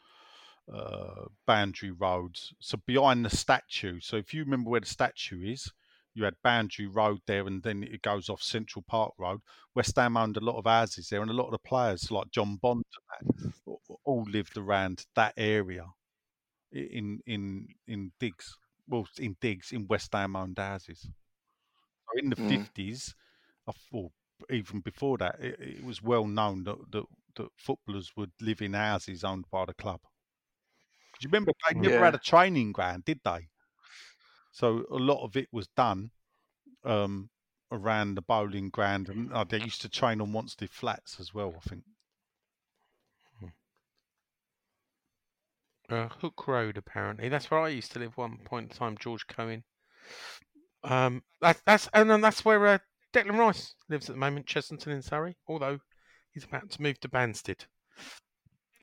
uh, 0.74 1.26
Boundary 1.46 1.92
Roads, 1.92 2.52
so 2.60 2.80
behind 2.88 3.24
the 3.24 3.30
statue. 3.30 4.00
So 4.00 4.16
if 4.18 4.34
you 4.34 4.44
remember 4.44 4.72
where 4.72 4.80
the 4.80 4.88
statue 4.88 5.44
is, 5.44 5.72
you 6.16 6.24
had 6.24 6.42
Boundary 6.42 6.88
Road 6.88 7.20
there, 7.28 7.46
and 7.46 7.62
then 7.62 7.84
it 7.84 8.02
goes 8.02 8.28
off 8.28 8.42
Central 8.42 8.84
Park 8.88 9.14
Road. 9.20 9.42
West 9.76 9.96
Ham 9.98 10.18
owned 10.18 10.36
a 10.36 10.40
lot 10.40 10.58
of 10.58 10.66
houses 10.66 11.10
there, 11.10 11.22
and 11.22 11.30
a 11.30 11.36
lot 11.36 11.46
of 11.46 11.52
the 11.52 11.60
players, 11.60 12.10
like 12.10 12.32
John 12.32 12.56
Bond, 12.58 12.86
all 14.04 14.24
lived 14.24 14.58
around 14.58 15.06
that 15.16 15.36
area 15.38 15.86
in 16.72 17.22
in 17.28 17.68
in 17.88 18.14
digs. 18.20 18.58
Well, 18.88 19.08
in 19.20 19.38
digs 19.40 19.72
in 19.72 19.88
West 19.88 20.14
Ham 20.14 20.36
owned 20.36 20.58
houses. 20.58 21.02
So 21.02 22.20
in 22.20 22.30
the 22.30 22.36
Mm. 22.38 22.66
fifties, 22.66 23.16
or 23.68 23.74
even 24.50 24.80
before 24.82 25.18
that, 25.20 25.40
it, 25.40 25.60
it 25.60 25.84
was 25.84 26.02
well 26.02 26.26
known 26.28 26.64
that, 26.66 26.92
that 26.92 27.06
that 27.36 27.50
footballers 27.58 28.12
would 28.16 28.32
live 28.42 28.62
in 28.62 28.74
houses 28.74 29.24
owned 29.24 29.46
by 29.50 29.66
the 29.66 29.74
club. 29.74 30.02
Do 31.20 31.26
you 31.26 31.30
remember 31.30 31.52
they 31.68 31.74
never 31.80 31.96
Yeah. 31.96 32.06
had 32.06 32.16
a 32.16 32.20
training 32.20 32.74
ground, 32.74 33.06
did 33.06 33.22
they? 33.24 33.50
So 34.52 34.86
a 34.90 34.96
lot 34.96 35.24
of 35.24 35.36
it 35.36 35.50
was 35.52 35.68
done 35.70 36.12
um, 36.84 37.30
around 37.72 38.16
the 38.16 38.22
bowling 38.22 38.70
ground, 38.70 39.10
and 39.10 39.34
uh, 39.34 39.44
they 39.44 39.60
used 39.60 39.82
to 39.82 39.90
train 39.90 40.22
on 40.22 40.32
Wanstead 40.32 40.70
Flats 40.70 41.20
as 41.20 41.34
well. 41.34 41.56
I 41.58 41.70
think. 41.70 41.86
Uh, 45.88 46.10
Hook 46.10 46.46
Road, 46.46 46.78
apparently. 46.78 47.30
That's 47.30 47.50
where 47.50 47.62
I 47.62 47.70
used 47.70 47.94
to 47.94 48.00
live 48.00 48.18
one 48.18 48.38
point 48.40 48.72
in 48.72 48.78
time, 48.78 48.98
George 48.98 49.28
Cohen. 49.28 49.64
Um, 50.84 51.24
that's 51.42 51.62
that's 51.66 51.90
and 51.94 52.10
then 52.10 52.22
that's 52.22 52.44
where 52.44 52.66
uh, 52.68 52.78
Declan 53.14 53.38
Rice 53.38 53.76
lives 53.90 54.10
at 54.10 54.16
the 54.16 54.20
moment, 54.20 54.46
Chessington 54.46 54.88
in 54.88 55.02
Surrey. 55.02 55.36
Although 55.48 55.80
he's 56.34 56.44
about 56.44 56.70
to 56.72 56.82
move 56.82 57.00
to 57.02 57.10
Banstead. 57.10 57.66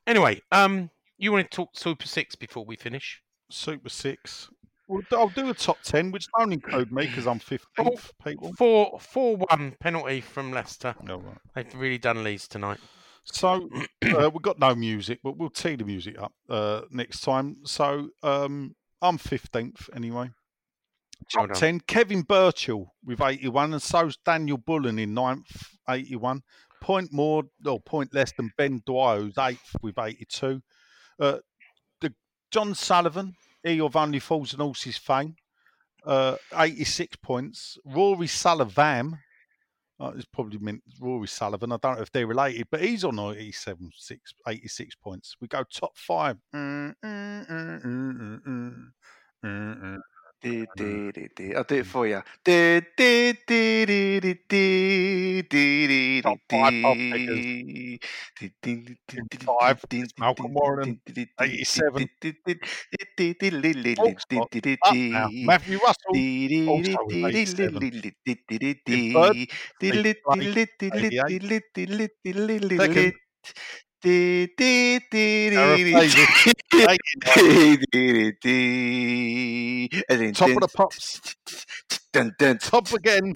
Anyway, 0.07 0.41
um, 0.52 0.91
you 1.18 1.33
want 1.33 1.50
to 1.50 1.55
talk 1.55 1.70
Super 1.75 2.07
Six 2.07 2.34
before 2.34 2.65
we 2.65 2.76
finish? 2.76 3.20
Super 3.50 3.89
Six. 3.89 4.49
Well, 4.89 5.02
I'll 5.12 5.28
do 5.28 5.50
a 5.50 5.55
top 5.55 5.81
ten, 5.83 6.10
which 6.10 6.26
don't 6.36 6.52
include 6.52 6.91
me 6.91 7.07
because 7.07 7.26
I'm 7.26 7.39
fifteenth. 7.39 8.12
People. 8.25 8.52
Four 8.55 8.99
four 8.99 9.36
one 9.36 9.76
penalty 9.78 10.20
from 10.20 10.50
Leicester. 10.50 10.94
No, 11.02 11.18
right. 11.18 11.39
They've 11.55 11.75
really 11.75 11.99
done 11.99 12.25
Leeds 12.25 12.49
tonight. 12.49 12.78
So 13.25 13.68
uh, 14.02 14.31
we've 14.33 14.42
got 14.42 14.59
no 14.59 14.75
music, 14.75 15.20
but 15.23 15.36
we'll 15.36 15.50
tee 15.50 15.76
the 15.76 15.84
music 15.84 16.20
up 16.20 16.33
uh, 16.49 16.83
next 16.91 17.20
time. 17.20 17.59
So 17.65 18.09
um, 18.23 18.75
I'm 19.00 19.18
fifteenth 19.18 19.89
anyway. 19.94 20.31
Well 21.34 21.47
Top 21.47 21.49
done. 21.49 21.57
ten: 21.57 21.81
Kevin 21.81 22.23
Birchall 22.23 22.94
with 23.05 23.20
eighty-one, 23.20 23.73
and 23.73 23.82
so's 23.82 24.16
Daniel 24.24 24.58
Bullen 24.58 24.99
in 24.99 25.15
ninth, 25.15 25.68
eighty-one. 25.89 26.42
Point 26.81 27.12
more, 27.12 27.44
or 27.66 27.81
point 27.81 28.15
less 28.15 28.32
than 28.32 28.52
Ben 28.57 28.82
Dwyer, 28.86 29.20
who's 29.20 29.39
eighth 29.39 29.76
with 29.82 29.99
eighty-two. 29.99 30.62
Uh, 31.18 31.39
the 32.00 32.15
John 32.50 32.74
Sullivan, 32.74 33.36
he 33.62 33.81
of 33.81 33.97
only 33.97 34.18
fools 34.18 34.52
and 34.52 34.62
horses 34.62 34.97
fame, 34.97 35.36
uh, 36.05 36.36
eighty-six 36.57 37.16
points. 37.16 37.76
Rory 37.84 38.26
Sullivan, 38.26 39.18
uh, 40.00 40.12
it's 40.16 40.24
probably 40.24 40.58
meant 40.58 40.82
Rory 40.99 41.28
Sullivan. 41.28 41.73
I 41.73 41.76
don't 41.76 41.97
know 41.97 42.02
if 42.02 42.10
they're 42.10 42.26
related, 42.26 42.68
but 42.70 42.81
he's 42.81 43.05
on 43.05 43.18
87, 43.18 43.90
six, 43.94 44.32
86 44.49 44.94
points. 44.97 45.36
We 45.40 45.49
go 45.49 45.62
top 45.65 45.97
five. 45.99 46.39
Mm, 46.55 46.94
mm, 47.05 48.90
mm, 49.44 49.68
mm, 50.47 50.57
mm, 50.77 50.85
mm, 50.85 51.01
mm, 51.01 51.01
mm. 51.01 51.05
Di, 55.17 55.44
di, 55.51 56.23
Top 56.23 56.39
di, 56.49 56.59
five 56.59 56.75
pop 56.81 56.99
di. 56.99 57.10
figures. 57.10 57.47
Di, 58.39 58.52
di, 58.62 58.75
di, 58.85 58.94
di, 59.07 59.17
In 59.17 59.27
di, 59.31 59.39
five, 59.44 59.78
di, 59.89 59.99
it's 60.02 60.15
di, 60.35 60.44
Malcolm 60.44 60.52
Warren, 60.55 60.91
di, 61.05 61.12
di, 61.12 61.12
di, 61.12 61.25
di, 61.36 61.52
87. 61.52 62.07
di, 62.20 62.31
di, 62.44 62.55
di, 63.17 63.27
di, 63.41 63.49
li, 63.62 63.73
li, 63.75 63.94
li, 63.94 63.94
Talk 63.94 64.17
di, 64.28 64.41
spot, 64.43 64.51
di, 64.51 64.60
di, 64.60 64.75
Up 64.89 64.99
now. 65.10 65.31
di. 65.31 65.41
Matthew 65.41 65.78
Russell, 65.78 66.25
also 66.67 66.99
Top 80.33 80.51
of 80.51 80.61
the 80.61 80.69
pops. 80.75 81.37
Top 82.59 82.93
again. 82.93 83.35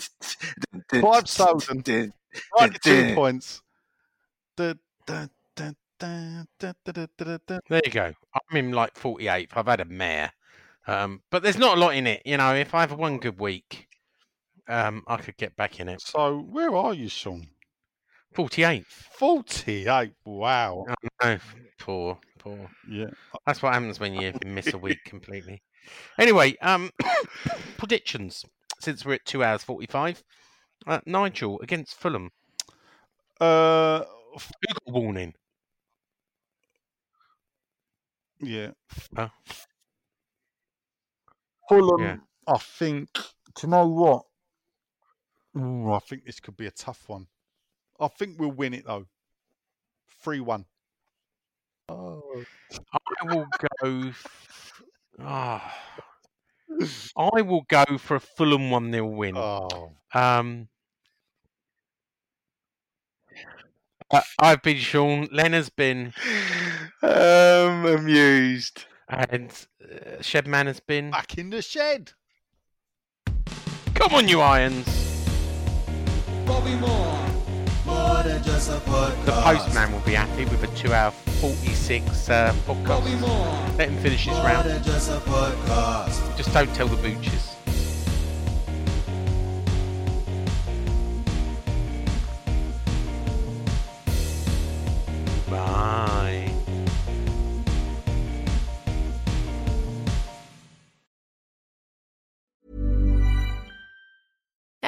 Dun, 0.91 1.02
Five 1.02 1.28
thousand. 1.28 2.12
Right, 2.59 2.83
two 2.83 3.15
points. 3.15 3.62
There 7.68 7.81
you 7.84 7.91
go. 7.93 8.12
I'm 8.34 8.57
in 8.57 8.73
like 8.73 8.94
48th. 8.94 9.51
I've 9.55 9.67
had 9.67 9.81
a 9.81 9.84
mare, 9.84 10.33
um, 10.86 11.23
but 11.31 11.43
there's 11.43 11.59
not 11.59 11.76
a 11.76 11.81
lot 11.81 11.94
in 11.94 12.07
it. 12.07 12.23
You 12.25 12.36
know, 12.36 12.55
if 12.55 12.75
I 12.75 12.81
have 12.81 12.93
one 12.93 13.18
good 13.18 13.39
week, 13.39 13.89
um, 14.68 15.05
I 15.07 15.17
could 15.18 15.36
get 15.36 15.57
back 15.57 15.81
in 15.81 15.89
it. 15.89 16.01
So 16.01 16.39
where 16.39 16.75
are 16.75 16.94
you, 16.94 17.09
Sean? 17.09 17.47
48th. 18.34 18.86
48. 19.18 20.12
Wow. 20.24 20.86
I 20.88 20.94
know. 21.24 21.38
Poor, 21.78 22.18
poor. 22.38 22.68
Yeah. 22.88 23.10
That's 23.46 23.62
what 23.62 23.72
happens 23.74 24.00
when 24.00 24.14
you 24.14 24.32
miss 24.44 24.72
a 24.72 24.78
week 24.78 24.98
completely. 25.04 25.62
Anyway, 26.18 26.56
um, 26.62 26.90
predictions. 27.78 28.44
Since 28.80 29.04
we're 29.04 29.14
at 29.14 29.24
two 29.24 29.42
hours 29.44 29.62
45, 29.62 30.22
uh, 30.86 31.00
Nigel 31.06 31.60
against 31.60 31.94
Fulham. 31.94 32.30
Uh, 33.40 34.00
Who 34.32 34.38
got 34.68 34.78
warning? 34.92 35.34
yeah. 38.40 38.70
Huh? 39.16 39.28
Fulham, 41.68 42.00
Yeah. 42.00 42.16
I 42.46 42.56
think. 42.58 43.12
Do 43.12 43.66
you 43.66 43.68
know 43.68 43.86
what? 43.86 44.24
Ooh, 45.56 45.92
I 45.92 45.98
think 46.00 46.24
this 46.24 46.40
could 46.40 46.56
be 46.56 46.66
a 46.66 46.70
tough 46.70 47.08
one. 47.08 47.26
I 48.00 48.08
think 48.08 48.39
we'll 48.39 48.50
win 48.50 48.74
it 48.74 48.86
though. 48.86 49.06
Three 50.23 50.40
one. 50.40 50.66
Oh. 51.89 52.44
I 52.92 53.34
will 53.34 53.47
go. 53.82 54.08
F- 54.08 54.82
ah. 55.20 55.74
I 57.16 57.42
will 57.42 57.64
go 57.68 57.84
for 57.98 58.16
a 58.16 58.20
Fulham 58.20 58.70
1 58.70 58.90
0 58.90 59.06
win. 59.06 59.36
Oh. 59.36 59.92
Um, 60.12 60.68
I've 64.39 64.62
been 64.62 64.78
Sean. 64.78 65.28
Len 65.31 65.52
has 65.52 65.70
been. 65.70 66.12
Um, 67.02 67.86
amused. 67.86 68.84
And 69.08 69.50
uh, 69.82 70.18
Shedman 70.20 70.66
has 70.66 70.81
been. 70.81 71.10
Back 71.10 71.36
in 71.39 71.50
the 71.50 71.62
shed. 71.62 72.12
Come 73.94 74.14
on, 74.14 74.28
you 74.28 74.40
Irons. 74.40 74.86
Bobby 76.47 76.74
Moore. 76.76 77.24
The 78.25 79.33
postman 79.44 79.93
will 79.93 80.01
be 80.01 80.15
happy 80.15 80.47
with 80.47 80.62
a 80.62 80.67
two 80.69 80.94
hour 80.94 81.11
46 81.11 82.31
uh, 82.31 82.55
podcast. 82.67 83.77
Let 83.77 83.91
him 83.91 83.99
finish 84.03 84.25
his 84.25 84.39
round. 84.39 84.67
Just 86.35 86.53
don't 86.55 86.75
tell 86.75 86.89
the 86.89 86.97
booches. 86.97 87.53